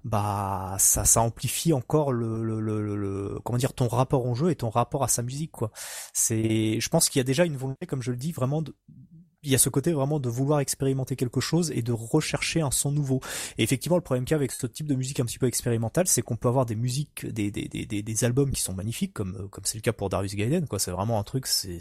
bah 0.05 0.75
ça 0.79 1.03
ça 1.03 1.21
amplifie 1.21 1.73
encore 1.73 2.13
le, 2.13 2.43
le, 2.43 2.61
le, 2.61 2.95
le, 2.95 3.39
comment 3.43 3.57
dire 3.57 3.73
ton 3.73 3.87
rapport 3.87 4.25
au 4.27 4.35
jeu 4.35 4.51
et 4.51 4.55
ton 4.55 4.69
rapport 4.69 5.03
à 5.03 5.07
sa 5.09 5.23
musique 5.23 5.51
quoi. 5.51 5.71
C'est 6.13 6.79
je 6.79 6.89
pense 6.89 7.09
qu'il 7.09 7.19
y 7.19 7.21
a 7.21 7.25
déjà 7.25 7.43
une 7.45 7.57
volonté 7.57 7.87
comme 7.87 8.03
je 8.03 8.11
le 8.11 8.17
dis 8.17 8.31
vraiment 8.31 8.61
de, 8.61 8.75
il 9.45 9.51
y 9.51 9.55
a 9.55 9.57
ce 9.57 9.69
côté 9.69 9.91
vraiment 9.91 10.19
de 10.19 10.29
vouloir 10.29 10.59
expérimenter 10.59 11.15
quelque 11.15 11.39
chose 11.39 11.71
et 11.71 11.81
de 11.81 11.91
rechercher 11.91 12.61
un 12.61 12.71
son 12.71 12.91
nouveau. 12.91 13.21
Et 13.57 13.63
effectivement, 13.63 13.97
le 13.97 14.01
problème 14.01 14.25
qu'il 14.25 14.31
y 14.31 14.35
a 14.35 14.37
avec 14.37 14.51
ce 14.51 14.67
type 14.67 14.87
de 14.87 14.95
musique 14.95 15.19
un 15.19 15.25
petit 15.25 15.39
peu 15.39 15.47
expérimentale, 15.47 16.07
c'est 16.07 16.21
qu'on 16.21 16.35
peut 16.35 16.47
avoir 16.47 16.65
des 16.65 16.75
musiques, 16.75 17.25
des, 17.25 17.51
des, 17.51 17.67
des, 17.67 17.85
des, 17.85 18.23
albums 18.23 18.51
qui 18.51 18.61
sont 18.61 18.73
magnifiques, 18.73 19.13
comme 19.13 19.47
comme 19.49 19.63
c'est 19.65 19.77
le 19.77 19.81
cas 19.81 19.93
pour 19.93 20.09
Darius 20.09 20.35
Gaiden, 20.35 20.67
quoi. 20.67 20.79
C'est 20.79 20.91
vraiment 20.91 21.19
un 21.19 21.23
truc, 21.23 21.47
c'est 21.47 21.79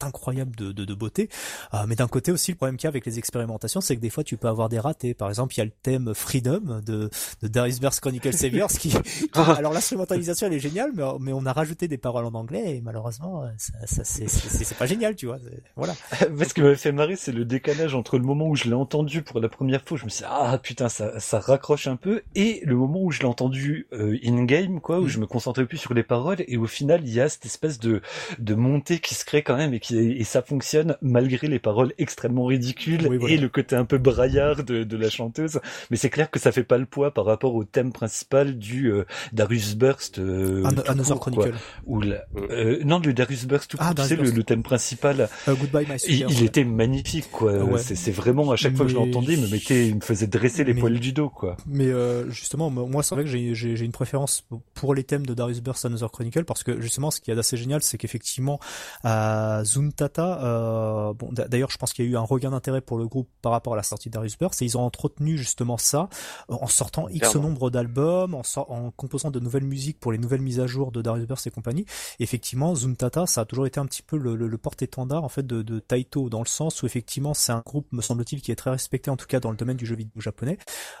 incroyable 0.00 0.54
de, 0.56 0.72
de, 0.72 0.84
de 0.84 0.94
beauté. 0.94 1.28
Euh, 1.74 1.84
mais 1.86 1.96
d'un 1.96 2.08
côté 2.08 2.32
aussi, 2.32 2.52
le 2.52 2.56
problème 2.56 2.76
qu'il 2.76 2.84
y 2.84 2.88
a 2.88 2.90
avec 2.90 3.06
les 3.06 3.18
expérimentations, 3.18 3.80
c'est 3.80 3.96
que 3.96 4.00
des 4.00 4.10
fois, 4.10 4.24
tu 4.24 4.36
peux 4.36 4.48
avoir 4.48 4.68
des 4.68 4.78
ratés. 4.78 5.14
Par 5.14 5.28
exemple, 5.28 5.54
il 5.54 5.58
y 5.58 5.60
a 5.62 5.64
le 5.64 5.72
thème 5.82 6.14
Freedom 6.14 6.80
de, 6.84 7.10
de 7.42 7.48
Darius 7.48 7.80
Burst 7.80 8.00
Chronicle 8.00 8.32
Saviors, 8.32 8.70
qui, 8.78 8.92
alors 9.34 9.72
l'instrumentalisation 9.72 10.46
elle 10.46 10.54
est 10.54 10.60
géniale, 10.60 10.92
mais, 10.94 11.04
mais 11.20 11.32
on 11.32 11.44
a 11.46 11.52
rajouté 11.52 11.88
des 11.88 11.98
paroles 11.98 12.24
en 12.24 12.34
anglais 12.34 12.76
et 12.76 12.80
malheureusement, 12.80 13.44
ça, 13.58 13.72
ça 13.86 14.04
c'est 14.04 14.78
pas 14.78 14.86
génial, 14.86 15.16
tu 15.16 15.26
vois. 15.26 15.38
Voilà. 15.76 15.94
Parce 16.38 16.52
que 16.52 16.74
fait 16.74 16.92
c'est 17.16 17.32
le 17.32 17.44
décalage 17.44 17.94
entre 17.94 18.18
le 18.18 18.24
moment 18.24 18.46
où 18.46 18.56
je 18.56 18.64
l'ai 18.64 18.74
entendu 18.74 19.22
pour 19.22 19.40
la 19.40 19.48
première 19.48 19.82
fois, 19.82 19.96
je 19.96 20.04
me 20.04 20.10
suis 20.10 20.22
dit, 20.22 20.30
ah 20.30 20.58
putain, 20.62 20.88
ça, 20.88 21.18
ça 21.18 21.40
raccroche 21.40 21.86
un 21.86 21.96
peu, 21.96 22.22
et 22.34 22.62
le 22.64 22.76
moment 22.76 23.00
où 23.02 23.10
je 23.10 23.20
l'ai 23.20 23.26
entendu 23.26 23.86
euh, 23.92 24.18
in-game, 24.24 24.80
quoi, 24.80 25.00
où 25.00 25.04
mm. 25.04 25.08
je 25.08 25.18
me 25.18 25.26
concentrais 25.26 25.66
plus 25.66 25.78
sur 25.78 25.94
les 25.94 26.02
paroles, 26.02 26.44
et 26.46 26.56
au 26.56 26.66
final, 26.66 27.00
il 27.04 27.12
y 27.12 27.20
a 27.20 27.28
cette 27.28 27.46
espèce 27.46 27.78
de, 27.78 28.02
de 28.38 28.54
montée 28.54 28.98
qui 28.98 29.14
se 29.14 29.24
crée 29.24 29.42
quand 29.42 29.56
même, 29.56 29.74
et, 29.74 29.80
qui, 29.80 29.98
et 29.98 30.24
ça 30.24 30.42
fonctionne 30.42 30.96
malgré 31.02 31.48
les 31.48 31.58
paroles 31.58 31.92
extrêmement 31.98 32.44
ridicules, 32.44 33.06
et 33.28 33.36
le 33.36 33.48
côté 33.48 33.76
un 33.76 33.84
peu 33.84 33.98
braillard 33.98 34.62
de, 34.64 34.84
de 34.84 34.96
la 34.96 35.10
chanteuse, 35.10 35.60
mais 35.90 35.96
c'est 35.96 36.10
clair 36.10 36.30
que 36.30 36.38
ça 36.38 36.52
fait 36.52 36.64
pas 36.64 36.78
le 36.78 36.86
poids 36.86 37.12
par 37.12 37.24
rapport 37.24 37.54
au 37.54 37.64
thème 37.64 37.92
principal 37.92 38.58
du 38.58 38.92
euh, 38.92 39.04
Darius 39.32 39.74
Burst. 39.74 40.18
Euh, 40.18 40.64
Another 40.86 41.18
Chronicle. 41.18 41.54
Ou 41.86 42.02
euh, 42.02 42.78
non, 42.84 42.98
le 42.98 43.12
Darius 43.12 43.46
Burst, 43.46 43.70
tout 43.70 43.76
ah, 43.80 43.92
tu 43.94 44.02
sais, 44.02 44.16
le, 44.16 44.42
thème 44.42 44.62
principal. 44.62 45.28
Uh, 45.46 45.52
goodbye, 45.52 45.86
my 45.86 45.96
il, 46.08 46.44
était 46.44 46.64
magnifique 46.64 46.89
magnifique 46.90 47.30
quoi. 47.30 47.52
C'est 47.78 48.10
vraiment 48.10 48.50
à 48.50 48.56
chaque 48.56 48.76
fois 48.76 48.86
que 48.86 48.92
je 48.92 48.96
l'entendais, 48.96 49.34
il 49.34 49.40
me 49.40 49.48
mettait, 49.48 49.88
il 49.88 49.96
me 49.96 50.00
faisait 50.00 50.26
dresser 50.26 50.64
les 50.64 50.74
poils 50.74 50.98
du 50.98 51.12
dos 51.12 51.28
quoi. 51.28 51.56
Mais 51.66 51.86
euh, 51.86 52.28
justement, 52.30 52.70
moi 52.70 53.02
c'est 53.02 53.14
vrai 53.14 53.24
que 53.24 53.30
j'ai 53.30 53.84
une 53.84 53.92
préférence 53.92 54.44
pour 54.74 54.94
les 54.94 55.04
thèmes 55.04 55.26
de 55.26 55.34
Darius 55.34 55.60
Burst 55.60 55.84
Another 55.84 56.10
Chronicle 56.10 56.44
parce 56.44 56.62
que 56.62 56.80
justement 56.80 57.10
ce 57.10 57.20
qui 57.20 57.30
est 57.30 57.38
assez 57.38 57.56
génial, 57.56 57.82
c'est 57.82 57.98
qu'effectivement 57.98 58.58
à 59.04 59.62
Zuntata, 59.64 60.44
euh, 60.44 61.12
bon 61.14 61.30
d'ailleurs 61.32 61.70
je 61.70 61.78
pense 61.78 61.92
qu'il 61.92 62.04
y 62.04 62.08
a 62.08 62.10
eu 62.10 62.16
un 62.16 62.20
regain 62.20 62.50
d'intérêt 62.50 62.80
pour 62.80 62.98
le 62.98 63.06
groupe 63.06 63.28
par 63.42 63.52
rapport 63.52 63.74
à 63.74 63.76
la 63.76 63.82
sortie 63.82 64.08
de 64.08 64.14
Darius 64.14 64.38
Burst 64.38 64.60
et 64.62 64.64
ils 64.64 64.76
ont 64.76 64.82
entretenu 64.82 65.38
justement 65.38 65.78
ça 65.78 66.08
en 66.48 66.66
sortant 66.66 67.08
X 67.08 67.36
nombre 67.36 67.70
d'albums, 67.70 68.34
en, 68.34 68.42
en 68.56 68.90
composant 68.90 69.30
de 69.30 69.40
nouvelles 69.40 69.64
musiques 69.64 69.98
pour 69.98 70.12
les 70.12 70.18
nouvelles 70.18 70.42
mises 70.42 70.60
à 70.60 70.66
jour 70.66 70.92
de 70.92 71.02
Darius 71.02 71.26
Burst 71.26 71.46
et 71.46 71.50
compagnie. 71.50 71.86
effectivement, 72.18 72.74
Zuntata, 72.74 73.26
ça 73.26 73.42
a 73.42 73.44
toujours 73.44 73.66
été 73.66 73.80
un 73.80 73.86
petit 73.86 74.02
peu 74.02 74.16
le, 74.16 74.34
le, 74.34 74.58
porte-étendard 74.58 75.24
en 75.24 75.28
fait 75.28 75.46
de, 75.46 75.62
de 75.62 75.78
Taito 75.78 76.28
dans 76.28 76.40
le 76.40 76.46
sens 76.46 76.79
sens 76.80 76.82
où 76.82 76.86
effectivement 76.86 77.34
c'est 77.34 77.52
un 77.52 77.62
groupe, 77.64 77.86
me 77.92 78.02
semble-t-il, 78.02 78.42
qui 78.42 78.52
est 78.52 78.56
très 78.56 78.70
respecté 78.70 79.10
en 79.10 79.16
tout 79.16 79.26
cas 79.26 79.40
dans 79.40 79.50
le 79.50 79.56
domaine 79.56 79.76
du 79.76 79.86
jeu 79.86 79.96
vidéo 79.96 80.20
japonais. 80.20 80.58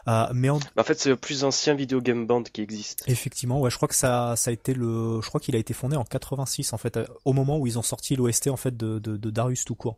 Euh, 0.08 0.26
mais 0.32 0.50
en... 0.50 0.58
en 0.76 0.84
fait, 0.84 0.98
c'est 0.98 1.08
le 1.08 1.16
plus 1.16 1.44
ancien 1.44 1.74
video 1.74 2.00
game 2.00 2.26
band 2.26 2.42
qui 2.42 2.62
existe. 2.62 3.04
Effectivement, 3.06 3.60
ouais, 3.60 3.70
je 3.70 3.76
crois 3.76 3.88
que 3.88 3.94
ça, 3.94 4.34
ça 4.36 4.50
a 4.50 4.52
été 4.52 4.74
le, 4.74 5.20
je 5.20 5.28
crois 5.28 5.40
qu'il 5.40 5.54
a 5.56 5.58
été 5.58 5.74
fondé 5.74 5.96
en 5.96 6.04
86 6.04 6.72
en 6.72 6.78
fait, 6.78 6.96
euh, 6.96 7.06
au 7.24 7.32
moment 7.32 7.58
où 7.58 7.66
ils 7.66 7.78
ont 7.78 7.82
sorti 7.82 8.16
l'OST 8.16 8.48
en 8.48 8.56
fait 8.56 8.76
de, 8.76 8.98
de, 8.98 9.16
de, 9.16 9.30
Darius 9.30 9.64
tout 9.64 9.74
court. 9.74 9.96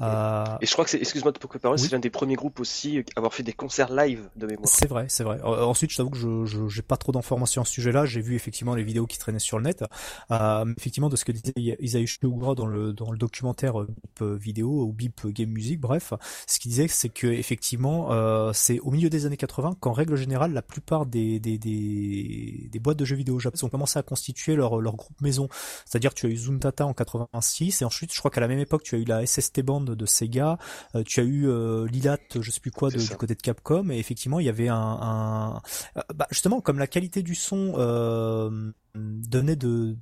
Euh... 0.00 0.44
Et 0.60 0.66
je 0.66 0.72
crois 0.72 0.84
que 0.84 0.90
c'est, 0.90 0.98
excuse-moi 0.98 1.32
de 1.32 1.38
te 1.38 1.46
couper 1.46 1.62
c'est 1.76 1.92
l'un 1.92 1.98
des 1.98 2.10
premiers 2.10 2.34
groupes 2.34 2.60
aussi 2.60 2.98
à 2.98 3.02
avoir 3.16 3.32
fait 3.32 3.42
des 3.42 3.52
concerts 3.52 3.92
live 3.92 4.28
de 4.36 4.46
mémoire. 4.46 4.68
C'est 4.68 4.88
vrai, 4.88 5.06
c'est 5.08 5.24
vrai. 5.24 5.38
Euh, 5.42 5.64
ensuite, 5.64 5.90
je 5.90 5.96
t'avoue 5.96 6.10
que 6.10 6.18
je, 6.18 6.44
je 6.44 6.68
j'ai 6.68 6.82
pas 6.82 6.96
trop 6.96 7.12
d'informations 7.12 7.62
à 7.62 7.64
ce 7.64 7.72
sujet-là. 7.72 8.04
J'ai 8.04 8.20
vu 8.20 8.34
effectivement 8.34 8.74
les 8.74 8.82
vidéos 8.82 9.06
qui 9.06 9.18
traînaient 9.18 9.38
sur 9.38 9.58
le 9.58 9.64
net. 9.64 9.84
Euh, 10.30 10.64
effectivement, 10.76 11.08
de 11.08 11.16
ce 11.16 11.24
que 11.24 11.32
disait 11.32 11.76
Isaïe 11.80 12.06
Ogura 12.22 12.54
dans 12.54 12.66
le 12.66 12.92
dans 12.92 13.10
le 13.10 13.18
documentaire 13.18 13.74
vidéo 14.20 14.84
ou 14.84 14.92
BIP 14.92 15.11
game 15.26 15.50
music, 15.50 15.80
bref, 15.80 16.12
ce 16.46 16.58
qu'il 16.58 16.70
disait, 16.70 16.88
c'est 16.88 17.08
que 17.08 17.26
effectivement, 17.26 18.12
euh, 18.12 18.52
c'est 18.52 18.78
au 18.80 18.90
milieu 18.90 19.10
des 19.10 19.26
années 19.26 19.36
80 19.36 19.76
qu'en 19.80 19.92
règle 19.92 20.16
générale, 20.16 20.52
la 20.52 20.62
plupart 20.62 21.06
des 21.06 21.40
des, 21.40 21.58
des, 21.58 22.68
des 22.70 22.78
boîtes 22.78 22.98
de 22.98 23.04
jeux 23.04 23.16
vidéo 23.16 23.38
japonaises 23.38 23.64
ont 23.64 23.68
commencé 23.68 23.98
à 23.98 24.02
constituer 24.02 24.56
leur 24.56 24.80
leur 24.80 24.96
groupe 24.96 25.20
maison. 25.20 25.48
C'est-à-dire, 25.84 26.14
tu 26.14 26.26
as 26.26 26.28
eu 26.28 26.36
Zuntata 26.36 26.86
en 26.86 26.94
86 26.94 27.82
et 27.82 27.84
ensuite, 27.84 28.12
je 28.12 28.18
crois 28.18 28.30
qu'à 28.30 28.40
la 28.40 28.48
même 28.48 28.58
époque, 28.58 28.82
tu 28.82 28.94
as 28.94 28.98
eu 28.98 29.04
la 29.04 29.24
SST 29.26 29.62
Band 29.62 29.80
de 29.80 30.06
Sega, 30.06 30.58
euh, 30.94 31.02
tu 31.04 31.20
as 31.20 31.24
eu 31.24 31.48
euh, 31.48 31.86
Lilat, 31.86 32.18
je 32.38 32.50
sais 32.50 32.60
plus 32.60 32.70
quoi, 32.70 32.90
de, 32.90 32.98
du 32.98 33.16
côté 33.16 33.34
de 33.34 33.42
Capcom, 33.42 33.90
et 33.90 33.98
effectivement, 33.98 34.40
il 34.40 34.46
y 34.46 34.48
avait 34.48 34.68
un, 34.68 34.76
un... 34.76 35.62
Euh, 35.96 36.02
bah, 36.14 36.26
justement, 36.30 36.60
comme 36.60 36.78
la 36.78 36.86
qualité 36.86 37.22
du 37.22 37.34
son 37.34 37.72
donnait 38.94 39.56
de 39.56 39.96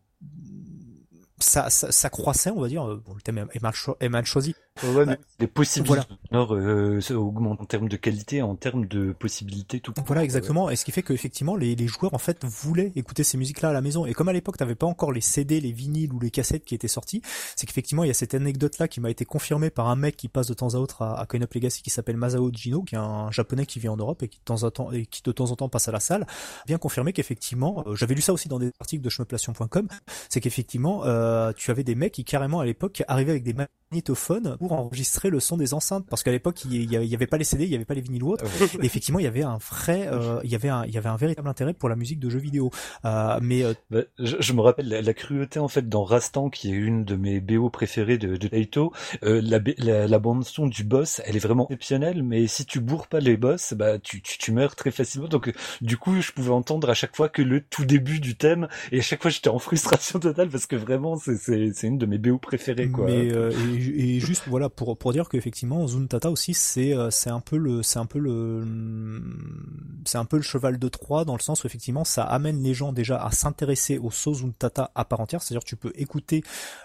ça, 1.38 1.70
ça, 1.70 1.90
ça, 1.90 2.10
croissait, 2.10 2.50
on 2.50 2.60
va 2.60 2.68
dire. 2.68 2.84
Bon, 2.84 3.14
le 3.14 3.22
thème 3.22 3.38
est 3.38 3.62
mal, 3.62 3.72
est 4.00 4.08
mal 4.08 4.26
choisi. 4.26 4.54
Ouais, 4.84 5.06
mais 5.06 5.18
les 5.38 5.46
possibilités 5.46 6.00
voilà. 6.30 6.46
euh, 6.52 7.00
augmentent 7.14 7.60
en 7.60 7.64
termes 7.64 7.88
de 7.88 7.96
qualité, 7.96 8.42
en 8.42 8.54
termes 8.56 8.86
de 8.86 9.12
possibilités, 9.12 9.80
tout. 9.80 9.92
Voilà, 10.06 10.24
exactement. 10.24 10.70
Et 10.70 10.76
ce 10.76 10.84
qui 10.84 10.92
fait 10.92 11.02
qu'effectivement, 11.02 11.56
les, 11.56 11.74
les 11.74 11.86
joueurs 11.86 12.14
en 12.14 12.18
fait 12.18 12.44
voulaient 12.44 12.92
écouter 12.96 13.24
ces 13.24 13.36
musiques-là 13.38 13.70
à 13.70 13.72
la 13.72 13.80
maison. 13.80 14.06
Et 14.06 14.12
comme 14.12 14.28
à 14.28 14.32
l'époque, 14.32 14.56
t'avais 14.56 14.74
pas 14.74 14.86
encore 14.86 15.12
les 15.12 15.20
CD, 15.20 15.60
les 15.60 15.72
vinyles 15.72 16.12
ou 16.12 16.20
les 16.20 16.30
cassettes 16.30 16.64
qui 16.64 16.74
étaient 16.74 16.88
sortis, 16.88 17.22
c'est 17.56 17.66
qu'effectivement, 17.66 18.04
il 18.04 18.08
y 18.08 18.10
a 18.10 18.14
cette 18.14 18.34
anecdote-là 18.34 18.88
qui 18.88 19.00
m'a 19.00 19.10
été 19.10 19.24
confirmée 19.24 19.70
par 19.70 19.88
un 19.88 19.96
mec 19.96 20.16
qui 20.16 20.28
passe 20.28 20.46
de 20.46 20.54
temps 20.54 20.74
à 20.74 20.78
autre 20.78 21.02
à, 21.02 21.20
à 21.20 21.26
Coin 21.26 21.42
Up 21.42 21.52
Legacy, 21.54 21.82
qui 21.82 21.90
s'appelle 21.90 22.16
Masao 22.16 22.50
Jino, 22.52 22.82
qui 22.82 22.94
est 22.94 22.98
un 22.98 23.30
japonais 23.30 23.66
qui 23.66 23.78
vit 23.78 23.88
en 23.88 23.96
Europe 23.96 24.22
et 24.22 24.28
qui 24.28 24.38
de 24.38 24.44
temps 24.44 24.62
en 24.62 24.70
temps 24.70 24.92
et 24.92 25.06
qui 25.06 25.22
de 25.22 25.32
temps 25.32 25.50
en 25.50 25.56
temps 25.56 25.68
passe 25.68 25.88
à 25.88 25.92
la 25.92 26.00
salle. 26.00 26.26
Bien 26.66 26.78
confirmé 26.78 27.12
qu'effectivement, 27.12 27.84
euh, 27.86 27.94
j'avais 27.94 28.14
lu 28.14 28.20
ça 28.20 28.32
aussi 28.32 28.48
dans 28.48 28.58
des 28.58 28.72
articles 28.80 29.02
de 29.02 29.10
chemeplation.com, 29.10 29.88
c'est 30.28 30.40
qu'effectivement, 30.40 31.02
euh, 31.04 31.52
tu 31.56 31.70
avais 31.70 31.84
des 31.84 31.94
mecs 31.94 32.12
qui 32.12 32.24
carrément 32.24 32.60
à 32.60 32.64
l'époque 32.64 33.02
arrivaient 33.08 33.32
avec 33.32 33.42
des 33.42 33.54
magnétophones 33.92 34.56
pour 34.58 34.69
enregistrer 34.78 35.30
le 35.30 35.40
son 35.40 35.56
des 35.56 35.74
enceintes 35.74 36.06
parce 36.08 36.22
qu'à 36.22 36.30
l'époque 36.30 36.64
il 36.64 36.92
y, 36.92 37.14
avait 37.14 37.26
pas 37.26 37.38
les 37.38 37.44
CD, 37.44 37.64
il 37.64 37.70
y 37.70 37.74
avait 37.74 37.84
pas 37.84 37.94
les 37.94 38.00
vinyles 38.00 38.22
ou 38.22 38.32
autres. 38.32 38.44
et 38.80 38.84
effectivement, 38.84 39.18
il 39.18 39.24
y 39.24 39.28
avait 39.28 39.42
un 39.42 39.58
vrai, 39.58 40.08
euh, 40.10 40.40
il 40.44 40.50
y 40.50 40.54
avait 40.54 40.68
un, 40.68 40.84
il 40.84 40.92
y 40.92 40.98
avait 40.98 41.08
un 41.08 41.16
véritable 41.16 41.48
intérêt 41.48 41.74
pour 41.74 41.88
la 41.88 41.96
musique 41.96 42.18
de 42.18 42.28
jeux 42.28 42.38
vidéo. 42.38 42.70
Euh, 43.04 43.38
mais 43.42 43.62
euh, 43.62 43.74
bah, 43.90 44.02
je, 44.18 44.52
me 44.52 44.60
rappelle 44.60 44.88
la, 44.88 45.14
cruauté 45.14 45.58
en 45.58 45.68
fait 45.68 45.88
dans 45.88 46.04
Rastan 46.04 46.50
qui 46.50 46.70
est 46.70 46.76
une 46.76 47.04
de 47.04 47.16
mes 47.16 47.40
BO 47.40 47.70
préférées 47.70 48.18
de, 48.18 48.36
de 48.36 48.48
Taito. 48.48 48.92
la, 49.22 49.60
la, 49.78 50.18
bande 50.18 50.44
son 50.44 50.66
du 50.66 50.84
boss, 50.84 51.20
elle 51.24 51.36
est 51.36 51.40
vraiment 51.40 51.64
exceptionnelle, 51.64 52.22
mais 52.22 52.46
si 52.46 52.66
tu 52.66 52.80
bourres 52.80 53.06
pas 53.06 53.20
les 53.20 53.36
boss, 53.36 53.74
bah 53.74 53.98
tu, 53.98 54.22
tu, 54.22 54.38
tu 54.38 54.52
meurs 54.52 54.76
très 54.76 54.90
facilement. 54.90 55.28
Donc 55.28 55.52
du 55.80 55.96
coup, 55.96 56.20
je 56.20 56.32
pouvais 56.32 56.50
entendre 56.50 56.90
à 56.90 56.94
chaque 56.94 57.16
fois 57.16 57.28
que 57.28 57.42
le 57.42 57.60
tout 57.60 57.84
début 57.84 58.20
du 58.20 58.36
thème 58.36 58.68
et 58.92 58.98
à 58.98 59.02
chaque 59.02 59.22
fois 59.22 59.30
j'étais 59.30 59.48
en 59.48 59.58
frustration 59.58 60.18
totale 60.18 60.48
parce 60.48 60.66
que 60.66 60.76
vraiment 60.76 61.16
c'est 61.16 61.36
c'est 61.36 61.86
une 61.86 61.98
de 61.98 62.06
mes 62.06 62.18
BO 62.18 62.38
préférées 62.38 62.88
quoi. 62.88 63.06
Mais 63.06 63.28
et, 63.28 64.20
juste 64.20 64.44
voilà 64.46 64.59
pour 64.68 64.98
pour 64.98 65.12
dire 65.12 65.28
qu'effectivement 65.28 65.86
Zuntata 65.86 66.30
aussi 66.30 66.54
c'est 66.54 66.94
euh, 66.94 67.10
c'est 67.10 67.30
un 67.30 67.40
peu 67.40 67.56
le 67.56 67.82
c'est 67.82 67.98
un 67.98 68.06
peu 68.06 68.18
le 68.18 68.64
c'est 70.04 70.18
un 70.18 70.24
peu 70.24 70.36
le 70.36 70.42
cheval 70.42 70.78
de 70.78 70.88
Troie 70.88 71.24
dans 71.24 71.34
le 71.34 71.40
sens 71.40 71.64
où 71.64 71.66
effectivement 71.66 72.04
ça 72.04 72.24
amène 72.24 72.62
les 72.62 72.74
gens 72.74 72.92
déjà 72.92 73.22
à 73.22 73.30
s'intéresser 73.30 73.98
au 73.98 74.10
So 74.10 74.34
Zuntata 74.34 74.90
à 74.94 75.04
part 75.04 75.20
entière, 75.20 75.42
c'est-à-dire 75.42 75.64
tu 75.64 75.76
peux 75.76 75.92
écouter 75.94 76.42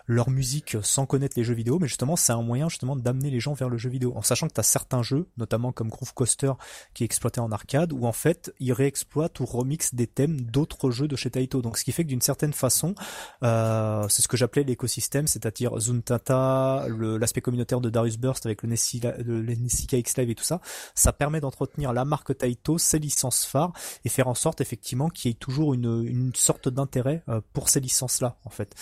leur 0.07 0.29
musique 0.29 0.77
sans 0.81 1.05
connaître 1.05 1.37
les 1.37 1.43
jeux 1.43 1.53
vidéo, 1.53 1.79
mais 1.79 1.87
justement 1.87 2.15
c'est 2.15 2.33
un 2.33 2.41
moyen 2.41 2.69
justement 2.69 2.95
d'amener 2.95 3.29
les 3.29 3.39
gens 3.39 3.53
vers 3.53 3.69
le 3.69 3.77
jeu 3.77 3.89
vidéo 3.89 4.13
en 4.15 4.21
sachant 4.21 4.47
que 4.47 4.53
tu 4.53 4.59
as 4.59 4.63
certains 4.63 5.03
jeux, 5.03 5.27
notamment 5.37 5.71
comme 5.71 5.89
Groove 5.89 6.13
Coaster 6.13 6.53
qui 6.93 7.03
est 7.03 7.05
exploité 7.05 7.39
en 7.39 7.51
arcade 7.51 7.93
où 7.93 8.05
en 8.05 8.13
fait 8.13 8.53
ils 8.59 8.73
réexploitent 8.73 9.39
ou 9.39 9.45
remixent 9.45 9.95
des 9.95 10.07
thèmes 10.07 10.41
d'autres 10.41 10.91
jeux 10.91 11.07
de 11.07 11.15
chez 11.15 11.29
Taito. 11.29 11.61
Donc 11.61 11.77
ce 11.77 11.83
qui 11.83 11.91
fait 11.91 12.03
que 12.03 12.09
d'une 12.09 12.21
certaine 12.21 12.53
façon, 12.53 12.95
euh, 13.43 14.07
c'est 14.09 14.21
ce 14.21 14.27
que 14.27 14.37
j'appelais 14.37 14.63
l'écosystème, 14.63 15.27
c'est-à-dire 15.27 15.77
Zuntata, 15.79 16.85
l'aspect 16.89 17.41
de 17.55 17.89
Darius 17.89 18.17
Burst 18.17 18.45
avec 18.45 18.63
le 18.63 18.69
Nessie, 18.69 19.01
le 19.01 19.51
X 19.51 20.17
Live 20.17 20.29
et 20.29 20.35
tout 20.35 20.43
ça, 20.43 20.61
ça 20.93 21.13
permet 21.13 21.39
d'entretenir 21.39 21.93
la 21.93 22.05
marque 22.05 22.37
Taito, 22.37 22.77
ses 22.77 22.99
licences 22.99 23.45
phares 23.45 23.73
et 24.03 24.09
faire 24.09 24.27
en 24.27 24.35
sorte 24.35 24.61
effectivement 24.61 25.09
qu'il 25.09 25.31
y 25.31 25.33
ait 25.33 25.37
toujours 25.37 25.73
une, 25.73 26.05
une 26.05 26.33
sorte 26.35 26.69
d'intérêt 26.69 27.23
euh, 27.29 27.41
pour 27.53 27.69
ces 27.69 27.79
licences-là 27.79 28.37
en 28.45 28.49
fait. 28.49 28.75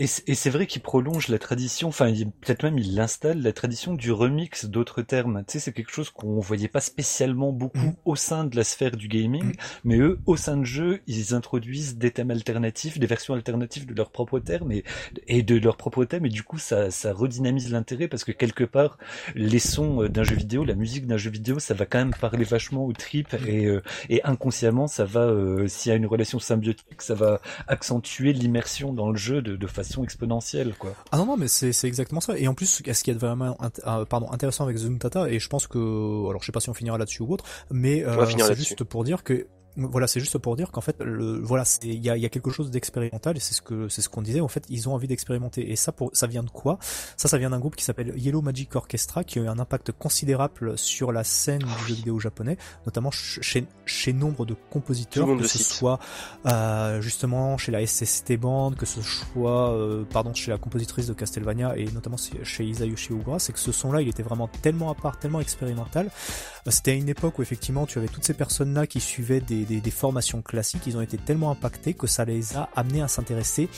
Et 0.00 0.06
c'est 0.06 0.48
vrai 0.48 0.66
qu'il 0.66 0.80
prolonge 0.80 1.28
la 1.28 1.38
tradition, 1.38 1.88
enfin 1.88 2.10
peut-être 2.40 2.62
même 2.62 2.78
il 2.78 2.94
l'installe, 2.94 3.42
la 3.42 3.52
tradition 3.52 3.92
du 3.92 4.12
remix 4.12 4.64
d'autres 4.64 5.02
termes. 5.02 5.44
Tu 5.46 5.52
sais, 5.52 5.58
c'est 5.58 5.72
quelque 5.74 5.92
chose 5.92 6.08
qu'on 6.08 6.40
voyait 6.40 6.68
pas 6.68 6.80
spécialement 6.80 7.52
beaucoup 7.52 7.78
mm. 7.78 7.96
au 8.06 8.16
sein 8.16 8.44
de 8.44 8.56
la 8.56 8.64
sphère 8.64 8.96
du 8.96 9.08
gaming, 9.08 9.44
mm. 9.44 9.54
mais 9.84 9.98
eux, 9.98 10.18
au 10.24 10.38
sein 10.38 10.56
de 10.56 10.64
jeu, 10.64 11.00
ils 11.06 11.34
introduisent 11.34 11.98
des 11.98 12.12
thèmes 12.12 12.30
alternatifs, 12.30 12.98
des 12.98 13.06
versions 13.06 13.34
alternatives 13.34 13.84
de 13.84 13.92
leurs 13.92 14.10
propres 14.10 14.38
termes 14.38 14.72
et, 14.72 14.84
et 15.26 15.42
de 15.42 15.58
leurs 15.58 15.76
propres 15.76 16.06
thèmes, 16.06 16.24
et 16.24 16.30
du 16.30 16.44
coup 16.44 16.56
ça, 16.56 16.90
ça 16.90 17.12
redynamise 17.12 17.70
l'intérêt 17.70 18.08
parce 18.08 18.24
que 18.24 18.32
quelque 18.32 18.64
part, 18.64 18.96
les 19.34 19.58
sons 19.58 20.08
d'un 20.08 20.24
jeu 20.24 20.34
vidéo, 20.34 20.64
la 20.64 20.76
musique 20.76 21.06
d'un 21.06 21.18
jeu 21.18 21.30
vidéo, 21.30 21.58
ça 21.58 21.74
va 21.74 21.84
quand 21.84 21.98
même 21.98 22.14
parler 22.18 22.44
vachement 22.44 22.86
aux 22.86 22.94
tripes 22.94 23.36
et, 23.46 23.66
euh, 23.66 23.82
et 24.08 24.24
inconsciemment, 24.24 24.86
ça 24.86 25.04
va, 25.04 25.26
euh, 25.26 25.68
s'il 25.68 25.90
y 25.90 25.92
a 25.92 25.96
une 25.96 26.06
relation 26.06 26.38
symbiotique, 26.38 27.02
ça 27.02 27.14
va 27.14 27.42
accentuer 27.68 28.32
l'immersion 28.32 28.94
dans 28.94 29.10
le 29.10 29.18
jeu 29.18 29.42
de, 29.42 29.56
de 29.56 29.66
façon 29.66 29.89
exponentielle 30.04 30.74
quoi. 30.78 30.94
Ah 31.12 31.18
non 31.18 31.26
non 31.26 31.36
mais 31.36 31.48
c'est 31.48 31.72
c'est 31.72 31.88
exactement 31.88 32.20
ça. 32.20 32.38
Et 32.38 32.48
en 32.48 32.54
plus 32.54 32.66
ce 32.66 33.02
qui 33.02 33.10
est 33.10 33.14
vraiment 33.14 33.56
euh, 33.86 34.04
pardon 34.04 34.30
intéressant 34.30 34.64
avec 34.64 34.76
Zoom 34.76 34.98
Tata? 34.98 35.28
Et 35.28 35.38
je 35.38 35.48
pense 35.48 35.66
que 35.66 35.78
alors 36.28 36.40
je 36.40 36.46
sais 36.46 36.52
pas 36.52 36.60
si 36.60 36.70
on 36.70 36.74
finira 36.74 36.98
là-dessus 36.98 37.22
ou 37.22 37.32
autre 37.32 37.44
mais 37.70 38.04
euh, 38.04 38.26
c'est 38.26 38.54
juste 38.54 38.84
pour 38.84 39.04
dire 39.04 39.22
que 39.22 39.46
voilà, 39.86 40.06
c'est 40.06 40.20
juste 40.20 40.38
pour 40.38 40.56
dire 40.56 40.70
qu'en 40.70 40.80
fait, 40.80 40.96
le, 41.00 41.38
voilà, 41.40 41.64
il 41.82 42.04
y 42.04 42.10
a, 42.10 42.16
y 42.16 42.26
a, 42.26 42.28
quelque 42.28 42.50
chose 42.50 42.70
d'expérimental 42.70 43.36
et 43.36 43.40
c'est 43.40 43.54
ce 43.54 43.62
que 43.62 43.88
c'est 43.88 44.02
ce 44.02 44.08
qu'on 44.08 44.22
disait. 44.22 44.40
En 44.40 44.48
fait, 44.48 44.64
ils 44.68 44.88
ont 44.88 44.94
envie 44.94 45.08
d'expérimenter 45.08 45.70
et 45.70 45.76
ça, 45.76 45.92
pour, 45.92 46.10
ça 46.12 46.26
vient 46.26 46.42
de 46.42 46.50
quoi? 46.50 46.78
Ça, 47.16 47.28
ça 47.28 47.38
vient 47.38 47.50
d'un 47.50 47.58
groupe 47.58 47.76
qui 47.76 47.84
s'appelle 47.84 48.12
Yellow 48.16 48.42
Magic 48.42 48.74
Orchestra 48.74 49.24
qui 49.24 49.38
a 49.38 49.42
eu 49.42 49.48
un 49.48 49.58
impact 49.58 49.92
considérable 49.92 50.76
sur 50.76 51.12
la 51.12 51.24
scène 51.24 51.60
du 51.60 51.88
jeu 51.88 51.94
vidéo 51.94 52.18
japonais, 52.18 52.56
notamment 52.86 53.10
chez 53.10 53.66
chez 53.86 54.12
nombre 54.12 54.46
de 54.46 54.54
compositeurs, 54.70 55.26
que 55.36 55.46
ce 55.46 55.58
soit 55.58 55.98
euh, 56.46 57.00
justement 57.00 57.58
chez 57.58 57.72
la 57.72 57.84
SST 57.84 58.36
Band, 58.36 58.72
que 58.72 58.86
ce 58.86 59.02
soit 59.02 59.72
euh, 59.72 60.04
pardon 60.10 60.32
chez 60.34 60.50
la 60.50 60.58
compositrice 60.58 61.06
de 61.06 61.12
Castlevania 61.12 61.76
et 61.76 61.86
notamment 61.90 62.16
chez 62.16 62.64
Isayoshi 62.64 63.12
Ugura, 63.12 63.38
c'est 63.38 63.52
que 63.52 63.58
ce 63.58 63.72
son-là, 63.72 64.00
il 64.02 64.08
était 64.08 64.22
vraiment 64.22 64.48
tellement 64.62 64.90
à 64.90 64.94
part, 64.94 65.18
tellement 65.18 65.40
expérimental. 65.40 66.10
Euh, 66.66 66.70
c'était 66.70 66.92
à 66.92 66.94
une 66.94 67.08
époque 67.08 67.38
où 67.38 67.42
effectivement 67.42 67.86
tu 67.86 67.98
avais 67.98 68.08
toutes 68.08 68.24
ces 68.24 68.34
personnes-là 68.34 68.86
qui 68.86 69.00
suivaient 69.00 69.40
des 69.40 69.64
des, 69.78 69.90
formations 69.90 70.42
classiques, 70.42 70.86
ils 70.86 70.96
ont 70.96 71.00
été 71.00 71.16
tellement 71.18 71.50
impactés 71.50 71.94
que 71.94 72.06
ça 72.06 72.24
les 72.24 72.56
a 72.56 72.68
amenés 72.74 73.02
à 73.02 73.08
s'intéresser 73.08 73.68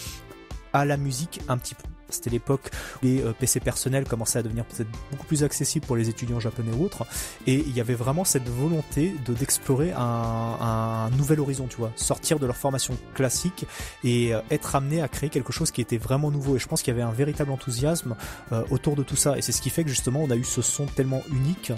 à 0.73 0.85
la 0.85 0.97
musique 0.97 1.40
un 1.48 1.59
petit 1.59 1.74
peu 1.74 1.85
c'était 2.14 2.30
l'époque 2.30 2.70
où 3.02 3.06
les 3.06 3.22
euh, 3.22 3.32
PC 3.32 3.60
personnels 3.60 4.05
commençaient 4.05 4.39
à 4.39 4.43
devenir 4.43 4.64
peut-être 4.64 4.89
beaucoup 5.10 5.26
plus 5.26 5.44
accessibles 5.44 5.86
pour 5.86 5.97
les 5.97 6.09
étudiants 6.09 6.40
japonais 6.40 6.72
ou 6.76 6.84
autres. 6.84 7.06
Et 7.47 7.55
il 7.55 7.76
y 7.76 7.80
avait 7.80 7.94
vraiment 7.94 8.24
cette 8.24 8.48
volonté 8.48 9.14
de 9.24 9.34
d'explorer 9.34 9.93
un, 9.97 11.10
nouvel 11.16 11.40
horizon, 11.40 11.66
tu 11.68 11.76
vois, 11.76 11.93
sortir 11.97 12.39
de 12.39 12.47
leur 12.47 12.56
formation 12.56 12.97
classique 13.14 13.66
et 14.05 14.34
euh, 14.34 14.40
être 14.51 14.76
amené 14.76 15.02
à 15.02 15.09
créer 15.09 15.30
quelque 15.30 15.52
chose 15.52 15.70
qui 15.70 15.80
était 15.80 15.97
vraiment 15.97 16.30
nouveau. 16.30 16.56
Et 16.56 16.59
je 16.59 16.68
pense 16.68 16.82
qu'il 16.82 16.93
y 16.93 16.94
avait 16.94 17.02
un 17.02 17.12
véritable 17.12 17.51
enthousiasme 17.51 18.14
euh, 18.52 18.62
autour 18.70 18.94
de 18.94 19.02
tout 19.02 19.16
ça. 19.16 19.36
Et 19.36 19.43
c'est 19.43 19.52
ce 19.52 19.60
qui 19.60 19.70
fait 19.70 19.84
que 19.84 19.90
justement 19.90 20.20
on 20.22 20.30
a 20.30 20.36
eu 20.36 20.44
ce 20.44 20.62
son 20.62 20.86
tellement 20.86 21.22
unique 21.30 21.72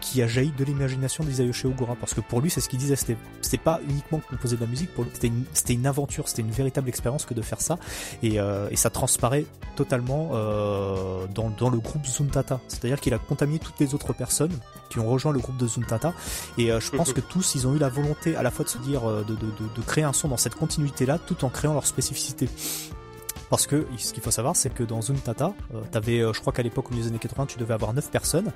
qui 0.00 0.22
a 0.22 0.26
jailli 0.26 0.52
de 0.56 0.64
l'imagination 0.64 1.24
d'Isayoshi 1.24 1.66
Ogura. 1.66 1.96
Parce 1.96 2.14
que 2.14 2.20
pour 2.20 2.40
lui, 2.40 2.50
c'est 2.50 2.60
ce 2.60 2.68
qu'il 2.68 2.78
disait, 2.78 2.96
c'était, 2.96 3.16
c'était 3.40 3.58
pas 3.58 3.80
uniquement 3.88 4.20
composer 4.20 4.56
de 4.56 4.60
la 4.60 4.66
musique, 4.66 4.92
pour 4.94 5.04
lui, 5.04 5.10
c'était 5.12 5.28
une, 5.28 5.44
une 5.68 5.86
aventure, 5.86 6.28
c'était 6.28 6.42
une 6.42 6.50
véritable 6.50 6.88
expérience 6.88 7.24
que 7.24 7.34
de 7.34 7.42
faire 7.42 7.60
ça. 7.60 7.78
Et, 8.22 8.36
et 8.70 8.76
ça 8.76 8.90
transparaît 8.90 9.46
totalement 9.76 10.30
euh, 10.32 11.26
dans, 11.34 11.70
le 11.70 11.78
groupe 11.78 12.06
Zuntata. 12.06 12.60
C'est-à-dire 12.68 13.00
qu'il 13.00 13.14
a 13.14 13.18
contaminé 13.18 13.58
toutes 13.58 13.78
les 13.78 13.94
autres 13.94 14.12
personnes 14.12 14.52
qui 14.90 14.98
ont 14.98 15.08
rejoint 15.08 15.32
le 15.32 15.38
groupe 15.38 15.56
de 15.56 15.66
Zuntata. 15.66 16.12
Et 16.58 16.70
euh, 16.70 16.80
je 16.80 16.90
pense 16.90 17.12
que 17.12 17.20
tous, 17.20 17.54
ils 17.54 17.66
ont 17.66 17.74
eu 17.74 17.78
la 17.78 17.88
volonté 17.88 18.36
à 18.36 18.42
la 18.42 18.50
fois 18.50 18.64
de 18.64 18.70
se 18.70 18.78
dire, 18.78 19.08
euh, 19.08 19.24
de, 19.24 19.82
créer 19.82 20.04
un 20.04 20.12
son 20.12 20.28
dans 20.28 20.36
cette 20.36 20.54
continuité-là, 20.54 21.18
tout 21.18 21.44
en 21.44 21.48
créant 21.48 21.74
leur 21.74 21.86
spécificité. 21.86 22.48
Parce 23.48 23.66
que 23.66 23.86
ce 23.98 24.12
qu'il 24.12 24.22
faut 24.22 24.30
savoir, 24.30 24.54
c'est 24.54 24.72
que 24.72 24.84
dans 24.84 25.02
Zuntata, 25.02 25.54
euh, 25.74 26.32
je 26.32 26.40
crois 26.40 26.52
qu'à 26.52 26.62
l'époque, 26.62 26.86
au 26.88 26.90
milieu 26.90 27.02
des 27.02 27.08
années 27.08 27.18
80, 27.18 27.46
tu 27.46 27.58
devais 27.58 27.74
avoir 27.74 27.92
9 27.94 28.10
personnes 28.10 28.52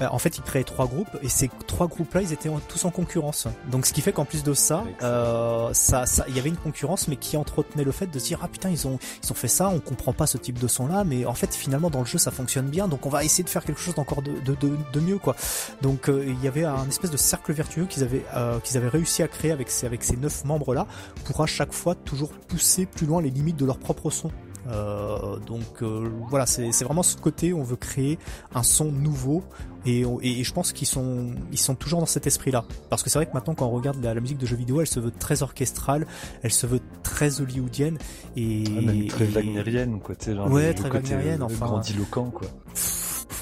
bah, 0.00 0.10
en 0.12 0.18
fait, 0.18 0.36
ils 0.38 0.42
créaient 0.42 0.64
trois 0.64 0.86
groupes 0.86 1.16
et 1.22 1.28
ces 1.28 1.50
trois 1.66 1.86
groupes-là, 1.86 2.22
ils 2.22 2.32
étaient 2.32 2.50
tous 2.68 2.84
en 2.84 2.90
concurrence. 2.90 3.48
Donc, 3.70 3.86
ce 3.86 3.92
qui 3.92 4.00
fait 4.00 4.12
qu'en 4.12 4.24
plus 4.24 4.42
de 4.42 4.54
ça, 4.54 4.84
euh, 5.02 5.70
ça, 5.72 6.06
ça, 6.06 6.24
il 6.28 6.36
y 6.36 6.38
avait 6.38 6.48
une 6.48 6.56
concurrence, 6.56 7.08
mais 7.08 7.16
qui 7.16 7.36
entretenait 7.36 7.84
le 7.84 7.92
fait 7.92 8.06
de 8.06 8.18
se 8.18 8.26
dire 8.26 8.40
ah 8.42 8.48
putain, 8.48 8.70
ils 8.70 8.86
ont, 8.86 8.98
ils 9.22 9.32
ont 9.32 9.34
fait 9.34 9.48
ça, 9.48 9.68
on 9.68 9.80
comprend 9.80 10.12
pas 10.12 10.26
ce 10.26 10.38
type 10.38 10.58
de 10.58 10.68
son-là, 10.68 11.04
mais 11.04 11.24
en 11.24 11.34
fait, 11.34 11.54
finalement, 11.54 11.90
dans 11.90 12.00
le 12.00 12.06
jeu, 12.06 12.18
ça 12.18 12.30
fonctionne 12.30 12.66
bien, 12.66 12.88
donc 12.88 13.06
on 13.06 13.10
va 13.10 13.24
essayer 13.24 13.44
de 13.44 13.48
faire 13.48 13.64
quelque 13.64 13.80
chose 13.80 13.94
d'encore 13.94 14.22
de, 14.22 14.32
de, 14.32 14.54
de, 14.54 14.76
de, 14.92 15.00
mieux, 15.00 15.18
quoi. 15.18 15.36
Donc, 15.82 16.08
euh, 16.08 16.24
il 16.26 16.42
y 16.44 16.48
avait 16.48 16.64
un 16.64 16.86
espèce 16.88 17.10
de 17.10 17.16
cercle 17.16 17.52
vertueux 17.52 17.86
qu'ils 17.86 18.02
avaient, 18.02 18.24
euh, 18.34 18.58
qu'ils 18.60 18.76
avaient 18.76 18.88
réussi 18.88 19.22
à 19.22 19.28
créer 19.28 19.50
avec 19.50 19.70
ces, 19.70 19.86
avec 19.86 20.04
ces 20.04 20.16
neuf 20.16 20.44
membres-là, 20.44 20.86
pour 21.24 21.40
à 21.40 21.46
chaque 21.46 21.72
fois 21.72 21.94
toujours 21.94 22.32
pousser 22.32 22.86
plus 22.86 23.06
loin 23.06 23.22
les 23.22 23.30
limites 23.30 23.56
de 23.56 23.64
leur 23.64 23.78
propre 23.78 24.10
son. 24.10 24.30
Euh, 24.68 25.38
donc 25.38 25.82
euh, 25.82 26.08
voilà, 26.28 26.46
c'est 26.46 26.84
vraiment 26.84 27.02
ce 27.02 27.16
côté, 27.16 27.52
on 27.52 27.62
veut 27.62 27.76
créer 27.76 28.18
un 28.54 28.62
son 28.62 28.90
nouveau 28.90 29.42
et, 29.84 30.04
et, 30.22 30.42
je 30.42 30.52
pense 30.52 30.72
qu'ils 30.72 30.88
sont 30.88 31.30
ils 31.52 31.58
sont 31.58 31.76
toujours 31.76 32.00
dans 32.00 32.06
cet 32.06 32.26
esprit-là. 32.26 32.64
Parce 32.90 33.02
que 33.02 33.10
c'est 33.10 33.18
vrai 33.18 33.26
que 33.26 33.32
maintenant 33.32 33.54
quand 33.54 33.66
on 33.66 33.70
regarde 33.70 34.02
la, 34.02 34.14
musique 34.14 34.38
de 34.38 34.46
jeux 34.46 34.56
vidéo, 34.56 34.80
elle 34.80 34.86
se 34.86 34.98
veut 34.98 35.12
très 35.12 35.42
orchestrale, 35.42 36.06
elle 36.42 36.52
se 36.52 36.66
veut 36.66 36.80
très 37.02 37.40
hollywoodienne 37.40 37.98
et 38.36 38.68
même 38.68 39.06
très 39.06 39.26
wagnerienne 39.26 40.00
quoi, 40.00 40.14
genre 40.26 40.50
ouais, 40.50 40.74
très 40.74 40.90
wagnerienne, 40.90 41.42
euh, 41.42 41.46
enfin 41.46 41.66
grandiloquent 41.66 42.30
quoi 42.30 42.48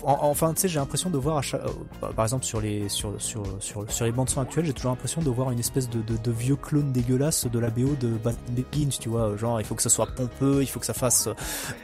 enfin, 0.05 0.53
tu 0.55 0.63
sais, 0.63 0.69
j'ai 0.69 0.79
l'impression 0.79 1.11
de 1.11 1.19
voir, 1.19 1.43
euh, 1.55 1.59
par 2.17 2.25
exemple 2.25 2.45
sur 2.45 2.61
les 2.61 2.89
sur 2.89 3.13
sur 3.19 3.43
sur, 3.61 3.91
sur 3.91 4.05
les 4.05 4.13
bandes 4.13 4.31
son 4.31 4.41
actuelles, 4.41 4.67
j'ai 4.67 4.73
toujours 4.73 4.91
l'impression 4.91 5.23
de 5.23 5.31
voir 5.31 5.51
une 5.51 5.59
espèce 5.59 5.89
de, 5.89 6.01
de, 6.03 6.17
de, 6.17 6.31
vieux 6.31 6.57
clone 6.57 6.93
dégueulasse 6.93 7.47
de 7.47 7.59
la 7.59 7.71
BO 7.71 7.95
de 8.01 8.09
Batman 8.09 8.65
Begins, 8.73 8.97
tu 9.01 9.09
vois, 9.09 9.37
genre 9.37 9.61
il 9.61 9.67
faut 9.67 9.75
que 9.75 9.83
ça 9.83 9.89
soit 9.89 10.07
pompeux, 10.07 10.63
il 10.63 10.67
faut 10.67 10.81
que 10.81 10.87
ça 10.87 10.95
fasse 10.95 11.29
euh, 11.29 11.35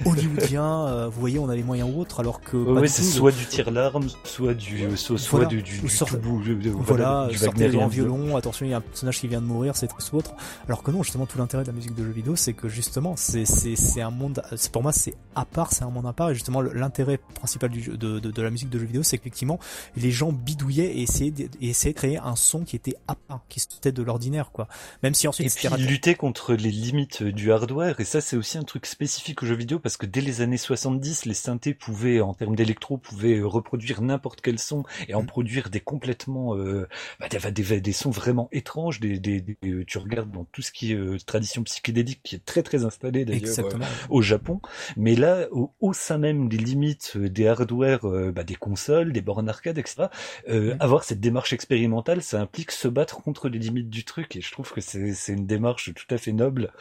hollywoodien. 0.07 0.87
Euh, 0.87 1.09
vous 1.09 1.21
voyez, 1.21 1.39
on 1.39 1.49
a 1.49 1.55
les 1.55 1.63
moyens 1.63 1.91
ou 1.95 2.01
autres, 2.01 2.21
alors 2.21 2.41
que 2.41 2.57
oui, 2.57 2.89
c'est 2.89 3.03
soit 3.03 3.33
du 3.33 3.47
tir 3.47 3.71
larme, 3.71 4.07
soit 4.25 4.55
du 4.55 4.97
soit, 4.97 5.19
soit 5.19 5.45
du, 5.47 5.63
du, 5.63 5.81
du, 5.81 6.71
voilà, 6.71 7.29
du 7.31 7.39
sortez 7.39 7.77
en 7.77 7.89
violon. 7.89 8.37
Attention, 8.37 8.67
il 8.67 8.71
y 8.71 8.75
a 8.75 8.79
un 8.79 8.83
personnage 8.83 9.21
qui 9.21 9.29
vient 9.29 9.41
de 9.41 9.47
mourir, 9.47 9.77
c'est 9.77 9.89
tout 9.89 10.17
autre. 10.17 10.33
Alors 10.67 10.83
que 10.83 10.91
non, 10.91 11.03
justement, 11.03 11.27
tout 11.27 11.39
l'intérêt 11.39 11.65
de 11.65 11.69
la 11.69 11.75
musique 11.75 11.95
de 11.95 12.03
jeux 12.03 12.11
vidéo, 12.11 12.37
c'est 12.37 12.53
que 12.53 12.69
justement, 12.69 13.15
c'est 13.17 13.45
c'est 13.45 13.77
c'est 13.77 14.01
un 14.01 14.11
monde, 14.11 14.43
pour 14.73 14.83
moi, 14.83 14.93
c'est 14.93 15.15
à 15.35 15.45
part, 15.45 15.73
c'est 15.73 15.85
un 15.85 15.91
monde 15.91 16.07
à 16.07 16.13
part, 16.13 16.31
et 16.31 16.35
justement 16.35 16.61
l'intérêt 16.61 17.19
principal 17.35 17.71
du 17.71 17.83
jeu 17.83 17.90
de, 17.97 18.19
de, 18.19 18.43
la 18.43 18.51
musique 18.51 18.71
de 18.71 18.79
jeux 18.79 18.87
vidéo, 18.87 19.03
c'est 19.03 19.19
qu'effectivement 19.19 19.59
les 19.97 20.11
gens 20.11 20.33
bidouillaient 20.33 20.97
et 20.97 21.03
essayaient 21.03 21.31
de, 21.31 21.49
essayaient 21.61 21.93
de 21.93 21.99
créer 21.99 22.19
un 22.19 22.37
son 22.37 22.65
qui 22.65 22.77
était 22.77 22.97
à 23.09 23.15
part, 23.15 23.45
qui 23.49 23.61
sortait 23.61 23.93
de 23.93 24.03
l'ordinaire, 24.03 24.51
quoi. 24.53 24.69
Même 25.03 25.15
si 25.15 25.29
ensuite 25.29 25.47
et 25.47 25.69
puis 25.69 25.83
lutter 25.83 26.15
contre 26.15 26.55
les 26.55 26.71
limites 26.71 27.23
du 27.23 27.53
hardware, 27.53 28.01
et 28.01 28.05
ça 28.05 28.21
c'est 28.21 28.37
aussi 28.37 28.59
un 28.59 28.63
truc 28.63 28.87
spécifique 28.87 29.43
aux 29.43 29.47
jeux 29.47 29.55
vidéo 29.55 29.79
parce 29.79 29.97
que 29.97 30.07
dès 30.07 30.21
les 30.21 30.41
années 30.41 30.57
70, 30.57 31.27
les 31.27 31.35
synthés 31.35 31.75
pouvaient, 31.75 32.21
en 32.21 32.35
termes 32.35 32.57
d'électro, 32.57 32.97
pouvaient 32.97 33.41
reproduire 33.41 34.03
n'importe 34.03 34.41
quel 34.41 34.59
son 34.59 34.85
et 35.09 35.15
en 35.15 35.23
mm. 35.23 35.27
produire 35.27 35.71
des 35.71 35.81
complètement, 35.81 36.57
euh, 36.57 36.89
bah, 37.19 37.29
des, 37.51 37.81
des, 37.81 37.93
sons 37.93 38.11
vraiment 38.11 38.49
étranges. 38.53 39.01
Des, 39.01 39.19
des, 39.19 39.45
tu 39.87 39.99
regardes 39.99 40.31
dans 40.31 40.45
tout 40.45 40.63
ce 40.63 40.73
qui 40.73 40.93
est 40.93 40.97
euh, 40.97 41.19
tradition 41.25 41.63
psychédélique 41.63 42.21
qui 42.23 42.37
est 42.37 42.45
très 42.45 42.63
très 42.63 42.85
installé 42.85 43.25
d'ailleurs 43.25 43.59
euh, 43.59 43.79
au 44.09 44.23
Japon, 44.23 44.61
mais 44.97 45.15
là 45.15 45.47
au, 45.51 45.73
au 45.81 45.93
sein 45.93 46.19
même 46.19 46.49
des 46.49 46.57
limites 46.57 47.17
des 47.17 47.47
hardware 47.47 47.80
euh, 47.85 48.33
bah, 48.33 48.45
des 48.45 48.55
consoles, 48.55 49.13
des 49.13 49.21
bornes 49.21 49.49
arcade, 49.49 49.79
etc. 49.79 50.05
Euh, 50.49 50.77
avoir 50.81 51.05
cette 51.05 51.21
démarche 51.21 51.53
expérimentale, 51.53 52.23
ça 52.23 52.41
implique 52.41 52.71
se 52.71 52.89
battre 52.89 53.23
contre 53.23 53.49
les 53.49 53.59
limites 53.59 53.91
du 53.91 54.05
truc, 54.05 54.37
et 54.37 54.41
je 54.41 54.53
trouve 54.53 54.73
que 54.73 54.81
c'est 54.81 55.33
une 55.33 55.47
démarche 55.47 55.93
tout 55.95 56.15
à 56.15 56.19
fait 56.19 56.33
noble 56.33 56.73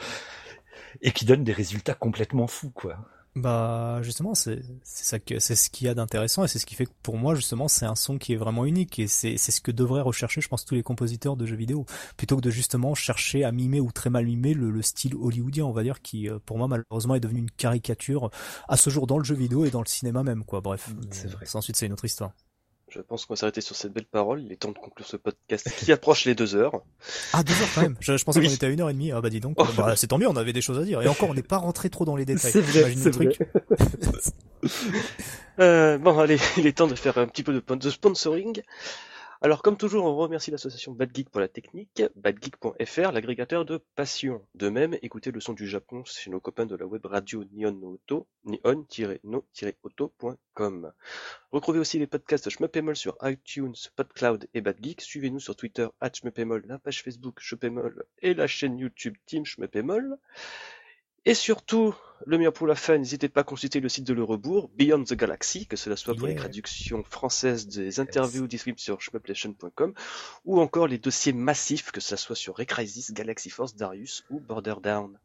et 1.01 1.11
qui 1.11 1.25
donne 1.25 1.43
des 1.43 1.53
résultats 1.53 1.93
complètement 1.93 2.47
fous, 2.47 2.71
quoi. 2.71 2.97
Bah 3.39 3.99
justement 4.01 4.35
c'est 4.35 4.61
c'est 4.83 5.05
ça 5.05 5.19
que 5.19 5.39
c'est 5.39 5.55
ce 5.55 5.69
qu'il 5.69 5.87
y 5.87 5.89
a 5.89 5.93
d'intéressant 5.93 6.43
et 6.43 6.47
c'est 6.47 6.59
ce 6.59 6.65
qui 6.65 6.75
fait 6.75 6.85
que 6.85 6.91
pour 7.01 7.17
moi 7.17 7.35
justement 7.35 7.67
c'est 7.67 7.85
un 7.85 7.95
son 7.95 8.17
qui 8.17 8.33
est 8.33 8.35
vraiment 8.35 8.65
unique 8.65 8.99
et 8.99 9.07
c'est 9.07 9.37
c'est 9.37 9.51
ce 9.51 9.61
que 9.61 9.71
devraient 9.71 10.01
rechercher 10.01 10.41
je 10.41 10.47
pense 10.47 10.65
tous 10.65 10.75
les 10.75 10.83
compositeurs 10.83 11.37
de 11.37 11.45
jeux 11.45 11.55
vidéo. 11.55 11.85
Plutôt 12.17 12.35
que 12.35 12.41
de 12.41 12.49
justement 12.49 12.95
chercher 12.95 13.43
à 13.43 13.51
mimer 13.51 13.79
ou 13.79 13.91
très 13.91 14.09
mal 14.09 14.25
mimer 14.25 14.53
le, 14.53 14.71
le 14.71 14.81
style 14.81 15.15
hollywoodien 15.15 15.65
on 15.65 15.71
va 15.71 15.83
dire 15.83 16.01
qui 16.01 16.29
euh, 16.29 16.39
pour 16.45 16.57
moi 16.57 16.67
malheureusement 16.67 17.15
est 17.15 17.19
devenu 17.19 17.39
une 17.39 17.51
caricature 17.51 18.29
à 18.67 18.77
ce 18.77 18.89
jour 18.89 19.07
dans 19.07 19.17
le 19.17 19.23
jeu 19.23 19.35
vidéo 19.35 19.65
et 19.65 19.69
dans 19.69 19.81
le 19.81 19.87
cinéma 19.87 20.23
même 20.23 20.43
quoi. 20.43 20.61
Bref. 20.61 20.89
C'est 21.11 21.29
vrai. 21.29 21.45
Ensuite 21.53 21.75
c'est 21.75 21.85
une 21.85 21.93
autre 21.93 22.05
histoire 22.05 22.31
je 22.89 23.01
pense 23.01 23.25
qu'on 23.25 23.33
va 23.33 23.37
s'arrêter 23.37 23.61
sur 23.61 23.75
cette 23.75 23.93
belle 23.93 24.05
parole. 24.05 24.41
Il 24.43 24.51
est 24.51 24.57
temps 24.57 24.71
de 24.71 24.77
conclure 24.77 25.07
ce 25.07 25.17
podcast 25.17 25.69
qui 25.77 25.91
approche 25.91 26.25
les 26.25 26.35
deux 26.35 26.55
heures. 26.55 26.81
Ah, 27.33 27.43
deux 27.43 27.53
heures 27.53 27.69
quand 27.75 27.81
même. 27.81 27.95
Je, 27.99 28.23
pensais 28.23 28.41
qu'on 28.41 28.49
était 28.49 28.65
à 28.65 28.69
une 28.69 28.81
heure 28.81 28.89
et 28.89 28.93
demie. 28.93 29.11
Ah 29.11 29.21
bah 29.21 29.29
dis 29.29 29.39
donc. 29.39 29.55
Oh. 29.59 29.65
Bah, 29.77 29.95
c'est 29.95 30.07
tant 30.07 30.17
mieux, 30.17 30.27
on 30.27 30.35
avait 30.35 30.53
des 30.53 30.61
choses 30.61 30.79
à 30.79 30.83
dire. 30.83 31.01
Et 31.01 31.07
encore, 31.07 31.29
on 31.29 31.33
n'est 31.33 31.41
pas 31.41 31.57
rentré 31.57 31.89
trop 31.89 32.05
dans 32.05 32.15
les 32.15 32.25
détails. 32.25 32.51
C'est 32.51 32.61
vrai, 32.61 32.93
c'est 32.95 33.15
vrai. 33.15 33.29
euh, 35.59 35.97
bon, 35.97 36.19
allez, 36.19 36.37
il 36.57 36.67
est 36.67 36.77
temps 36.77 36.87
de 36.87 36.95
faire 36.95 37.17
un 37.17 37.27
petit 37.27 37.43
peu 37.43 37.53
de 37.53 37.89
sponsoring. 37.89 38.61
Alors 39.41 39.61
comme 39.61 39.77
toujours, 39.77 40.03
on 40.03 40.17
remercie 40.17 40.51
l'association 40.51 40.91
Bad 40.91 41.15
Geek 41.15 41.29
pour 41.29 41.39
la 41.39 41.47
technique, 41.47 42.03
badgeek.fr, 42.17 43.13
l'agrégateur 43.13 43.63
de 43.63 43.79
passion. 43.95 44.45
De 44.53 44.67
même, 44.67 44.97
écoutez 45.01 45.31
le 45.31 45.39
son 45.39 45.53
du 45.53 45.65
Japon 45.65 46.03
chez 46.03 46.29
nos 46.29 46.41
copains 46.41 46.65
de 46.65 46.75
la 46.75 46.85
web 46.85 47.05
radio 47.05 47.45
Nihon 47.53 47.81
Auto, 47.81 48.27
nihon-no-auto.com. 48.43 50.91
Retrouvez 51.53 51.79
aussi 51.79 51.99
les 51.99 52.07
podcasts 52.07 52.43
de 52.43 52.49
Schmuppemol 52.49 52.97
sur 52.97 53.17
iTunes, 53.21 53.75
PodCloud 53.95 54.49
et 54.53 54.59
Bad 54.59 54.75
Geek. 54.81 54.99
Suivez-nous 54.99 55.39
sur 55.39 55.55
Twitter, 55.55 55.87
at 56.01 56.11
la 56.65 56.77
page 56.77 57.01
Facebook 57.01 57.39
Schmuppemol 57.39 58.03
et 58.21 58.33
la 58.33 58.47
chaîne 58.47 58.77
YouTube 58.77 59.15
Team 59.25 59.45
Schmuppemol. 59.45 60.17
Et 61.25 61.33
surtout, 61.33 61.95
le 62.25 62.37
meilleur 62.37 62.53
pour 62.53 62.67
la 62.67 62.75
fin, 62.75 62.97
n'hésitez 62.97 63.29
pas 63.29 63.41
à 63.41 63.43
consulter 63.43 63.79
le 63.79 63.89
site 63.89 64.05
de 64.05 64.13
Le 64.13 64.23
Rebours, 64.23 64.69
Beyond 64.75 65.03
the 65.03 65.13
Galaxy, 65.13 65.67
que 65.67 65.75
cela 65.75 65.95
soit 65.95 66.15
pour 66.15 66.27
les 66.27 66.35
traductions 66.35 67.03
françaises 67.03 67.67
des 67.67 67.99
interviews 67.99 68.47
disponibles 68.47 68.79
sur 68.79 69.01
shmuplation.com, 69.01 69.93
ou 70.45 70.59
encore 70.59 70.87
les 70.87 70.97
dossiers 70.97 71.33
massifs, 71.33 71.91
que 71.91 72.01
cela 72.01 72.17
soit 72.17 72.35
sur 72.35 72.55
Recrisis, 72.57 73.11
Galaxy 73.13 73.49
Force, 73.49 73.75
Darius 73.75 74.25
ou 74.29 74.39
Border 74.39 74.75
Down. 74.81 75.17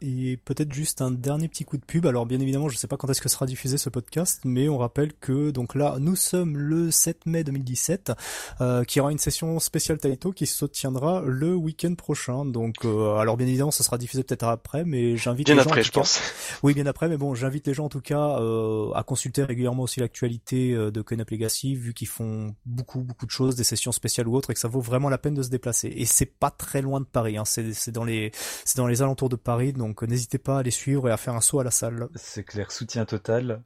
Et 0.00 0.36
peut-être 0.44 0.72
juste 0.72 1.00
un 1.00 1.10
dernier 1.10 1.48
petit 1.48 1.64
coup 1.64 1.76
de 1.76 1.84
pub. 1.84 2.06
Alors 2.06 2.26
bien 2.26 2.40
évidemment, 2.40 2.68
je 2.68 2.74
ne 2.74 2.78
sais 2.78 2.86
pas 2.86 2.96
quand 2.96 3.08
est-ce 3.08 3.20
que 3.20 3.28
sera 3.28 3.46
diffusé 3.46 3.78
ce 3.78 3.88
podcast, 3.88 4.42
mais 4.44 4.68
on 4.68 4.78
rappelle 4.78 5.12
que 5.14 5.50
donc 5.50 5.74
là, 5.74 5.96
nous 5.98 6.16
sommes 6.16 6.56
le 6.56 6.90
7 6.90 7.26
mai 7.26 7.44
2017, 7.44 8.12
euh, 8.60 8.84
qui 8.84 9.00
aura 9.00 9.12
une 9.12 9.18
session 9.18 9.58
spéciale 9.58 9.98
Taito 9.98 10.32
qui 10.32 10.46
se 10.46 10.64
tiendra 10.64 11.22
le 11.24 11.54
week-end 11.54 11.94
prochain. 11.94 12.44
Donc 12.44 12.84
euh, 12.84 13.16
alors 13.16 13.36
bien 13.36 13.46
évidemment, 13.46 13.70
ça 13.70 13.84
sera 13.84 13.98
diffusé 13.98 14.22
peut-être 14.22 14.44
après, 14.44 14.84
mais 14.84 15.16
j'invite 15.16 15.46
bien 15.46 15.56
les 15.56 15.62
après, 15.62 15.82
je 15.82 15.92
pense. 15.92 16.20
Oui, 16.62 16.74
bien 16.74 16.86
après, 16.86 17.08
mais 17.08 17.16
bon, 17.16 17.34
j'invite 17.34 17.66
les 17.66 17.74
gens 17.74 17.84
en 17.84 17.88
tout 17.88 18.00
cas 18.00 18.38
euh, 18.40 18.90
à 18.92 19.02
consulter 19.02 19.44
régulièrement 19.44 19.82
aussi 19.82 20.00
l'actualité 20.00 20.72
euh, 20.72 20.90
de 20.90 21.02
Coin 21.02 21.18
Legacy, 21.18 21.74
vu 21.74 21.94
qu'ils 21.94 22.08
font 22.08 22.54
beaucoup 22.64 23.00
beaucoup 23.00 23.26
de 23.26 23.30
choses, 23.30 23.56
des 23.56 23.64
sessions 23.64 23.92
spéciales 23.92 24.28
ou 24.28 24.36
autres, 24.36 24.50
et 24.50 24.54
que 24.54 24.60
ça 24.60 24.68
vaut 24.68 24.80
vraiment 24.80 25.08
la 25.08 25.18
peine 25.18 25.34
de 25.34 25.42
se 25.42 25.50
déplacer. 25.50 25.92
Et 25.94 26.04
c'est 26.04 26.26
pas 26.26 26.50
très 26.50 26.82
loin 26.82 27.00
de 27.00 27.06
Paris, 27.06 27.36
hein. 27.36 27.44
c'est 27.44 27.90
dans 27.90 28.04
les 28.04 28.32
c'est 28.64 28.76
dans 28.78 28.86
les 28.86 29.02
alentours 29.02 29.28
de 29.28 29.36
Paris. 29.36 29.72
Donc 29.72 29.85
donc 29.86 30.02
n'hésitez 30.02 30.38
pas 30.38 30.58
à 30.58 30.62
les 30.62 30.70
suivre 30.70 31.08
et 31.08 31.12
à 31.12 31.16
faire 31.16 31.34
un 31.34 31.40
saut 31.40 31.60
à 31.60 31.64
la 31.64 31.70
salle. 31.70 32.08
C'est 32.14 32.44
clair, 32.44 32.72
soutien 32.72 33.04
total. 33.04 33.62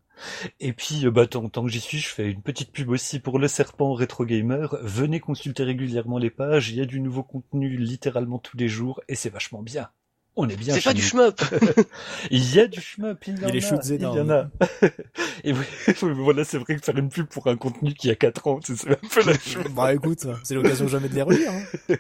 Et 0.60 0.72
puis, 0.72 1.06
euh, 1.06 1.10
bah, 1.10 1.26
tant, 1.26 1.48
que 1.48 1.68
j'y 1.68 1.80
suis, 1.80 1.98
je 1.98 2.08
fais 2.08 2.30
une 2.30 2.42
petite 2.42 2.72
pub 2.72 2.90
aussi 2.90 3.20
pour 3.20 3.38
le 3.38 3.48
Serpent 3.48 3.94
Retro 3.94 4.24
Gamer. 4.24 4.76
Venez 4.82 5.20
consulter 5.20 5.64
régulièrement 5.64 6.18
les 6.18 6.30
pages, 6.30 6.70
il 6.70 6.76
y 6.76 6.80
a 6.80 6.86
du 6.86 7.00
nouveau 7.00 7.22
contenu 7.22 7.76
littéralement 7.76 8.38
tous 8.38 8.56
les 8.56 8.68
jours, 8.68 9.00
et 9.08 9.14
c'est 9.14 9.30
vachement 9.30 9.62
bien. 9.62 9.90
On 10.36 10.48
est 10.48 10.56
bien. 10.56 10.74
C'est 10.74 10.84
pas 10.84 10.94
du 10.94 11.02
shmup. 11.02 11.40
il 12.30 12.54
y 12.54 12.60
a 12.60 12.66
du 12.66 12.80
shmup. 12.80 13.26
Il 13.26 13.38
y, 13.38 13.44
en 13.44 13.48
a, 13.48 13.52
il 13.52 14.02
y 14.02 14.06
en 14.06 14.30
a. 14.30 14.48
Et 15.44 15.52
voilà, 16.00 16.44
c'est 16.44 16.58
vrai 16.58 16.76
que 16.76 16.84
faire 16.84 16.96
une 16.96 17.08
pub 17.08 17.26
pour 17.26 17.46
un 17.48 17.56
contenu 17.56 17.94
qui 17.94 18.10
a 18.10 18.14
4 18.14 18.46
ans, 18.46 18.60
c'est 18.62 18.90
un 18.90 18.94
peu 18.94 19.24
la 19.24 19.38
chose. 19.38 19.64
bah 19.74 19.92
écoute, 19.92 20.26
c'est 20.44 20.54
l'occasion 20.54 20.88
jamais 20.88 21.08
de 21.08 21.14
les 21.14 21.22
relire. 21.22 21.50
Hein. 21.50 21.96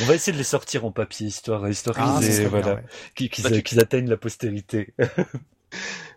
On 0.00 0.04
va 0.06 0.14
essayer 0.14 0.32
de 0.32 0.38
les 0.38 0.44
sortir 0.44 0.84
en 0.84 0.90
papier, 0.92 1.26
histoire, 1.26 1.68
histoire 1.68 1.96
ah, 1.98 2.20
voilà, 2.48 2.80
qu'ils 3.14 3.30
bah, 3.42 3.50
atteignent 3.82 4.08
la 4.08 4.16
postérité. 4.16 4.94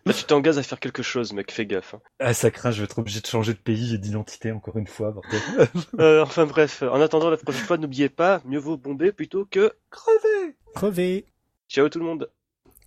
Là, 0.06 0.14
tu 0.14 0.23
t'engages 0.23 0.57
à 0.57 0.64
faire 0.64 0.80
quelque 0.80 1.02
chose, 1.02 1.34
mec, 1.34 1.52
fais 1.52 1.65
gaffe. 1.65 1.95
Hein. 1.95 2.02
Ah, 2.19 2.34
ça 2.34 2.52
craint, 2.52 2.69
je 2.69 2.80
vais 2.80 2.86
être 2.86 2.99
obligé 2.99 3.22
de 3.22 3.26
changer 3.26 3.53
de 3.53 3.60
pays 3.60 3.95
et 3.95 3.98
d'identité 3.98 4.52
encore 4.52 4.77
une 4.77 4.86
fois, 4.86 5.15
euh, 5.99 6.22
enfin 6.22 6.45
bref, 6.45 6.84
en 6.84 7.02
attendant 7.02 7.32
la 7.32 7.38
prochaine 7.38 7.65
fois, 7.65 7.77
n'oubliez 7.77 8.10
pas, 8.10 8.41
mieux 8.45 8.60
vaut 8.60 8.77
bomber 8.77 9.11
plutôt 9.11 9.45
que 9.45 9.73
crever. 9.90 10.56
Crever. 10.76 11.26
Ciao 11.68 11.90
tout 11.90 11.99
le 11.99 12.06
monde. 12.06 12.30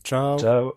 Ciao. 0.05 0.39
Ciao. 0.39 0.75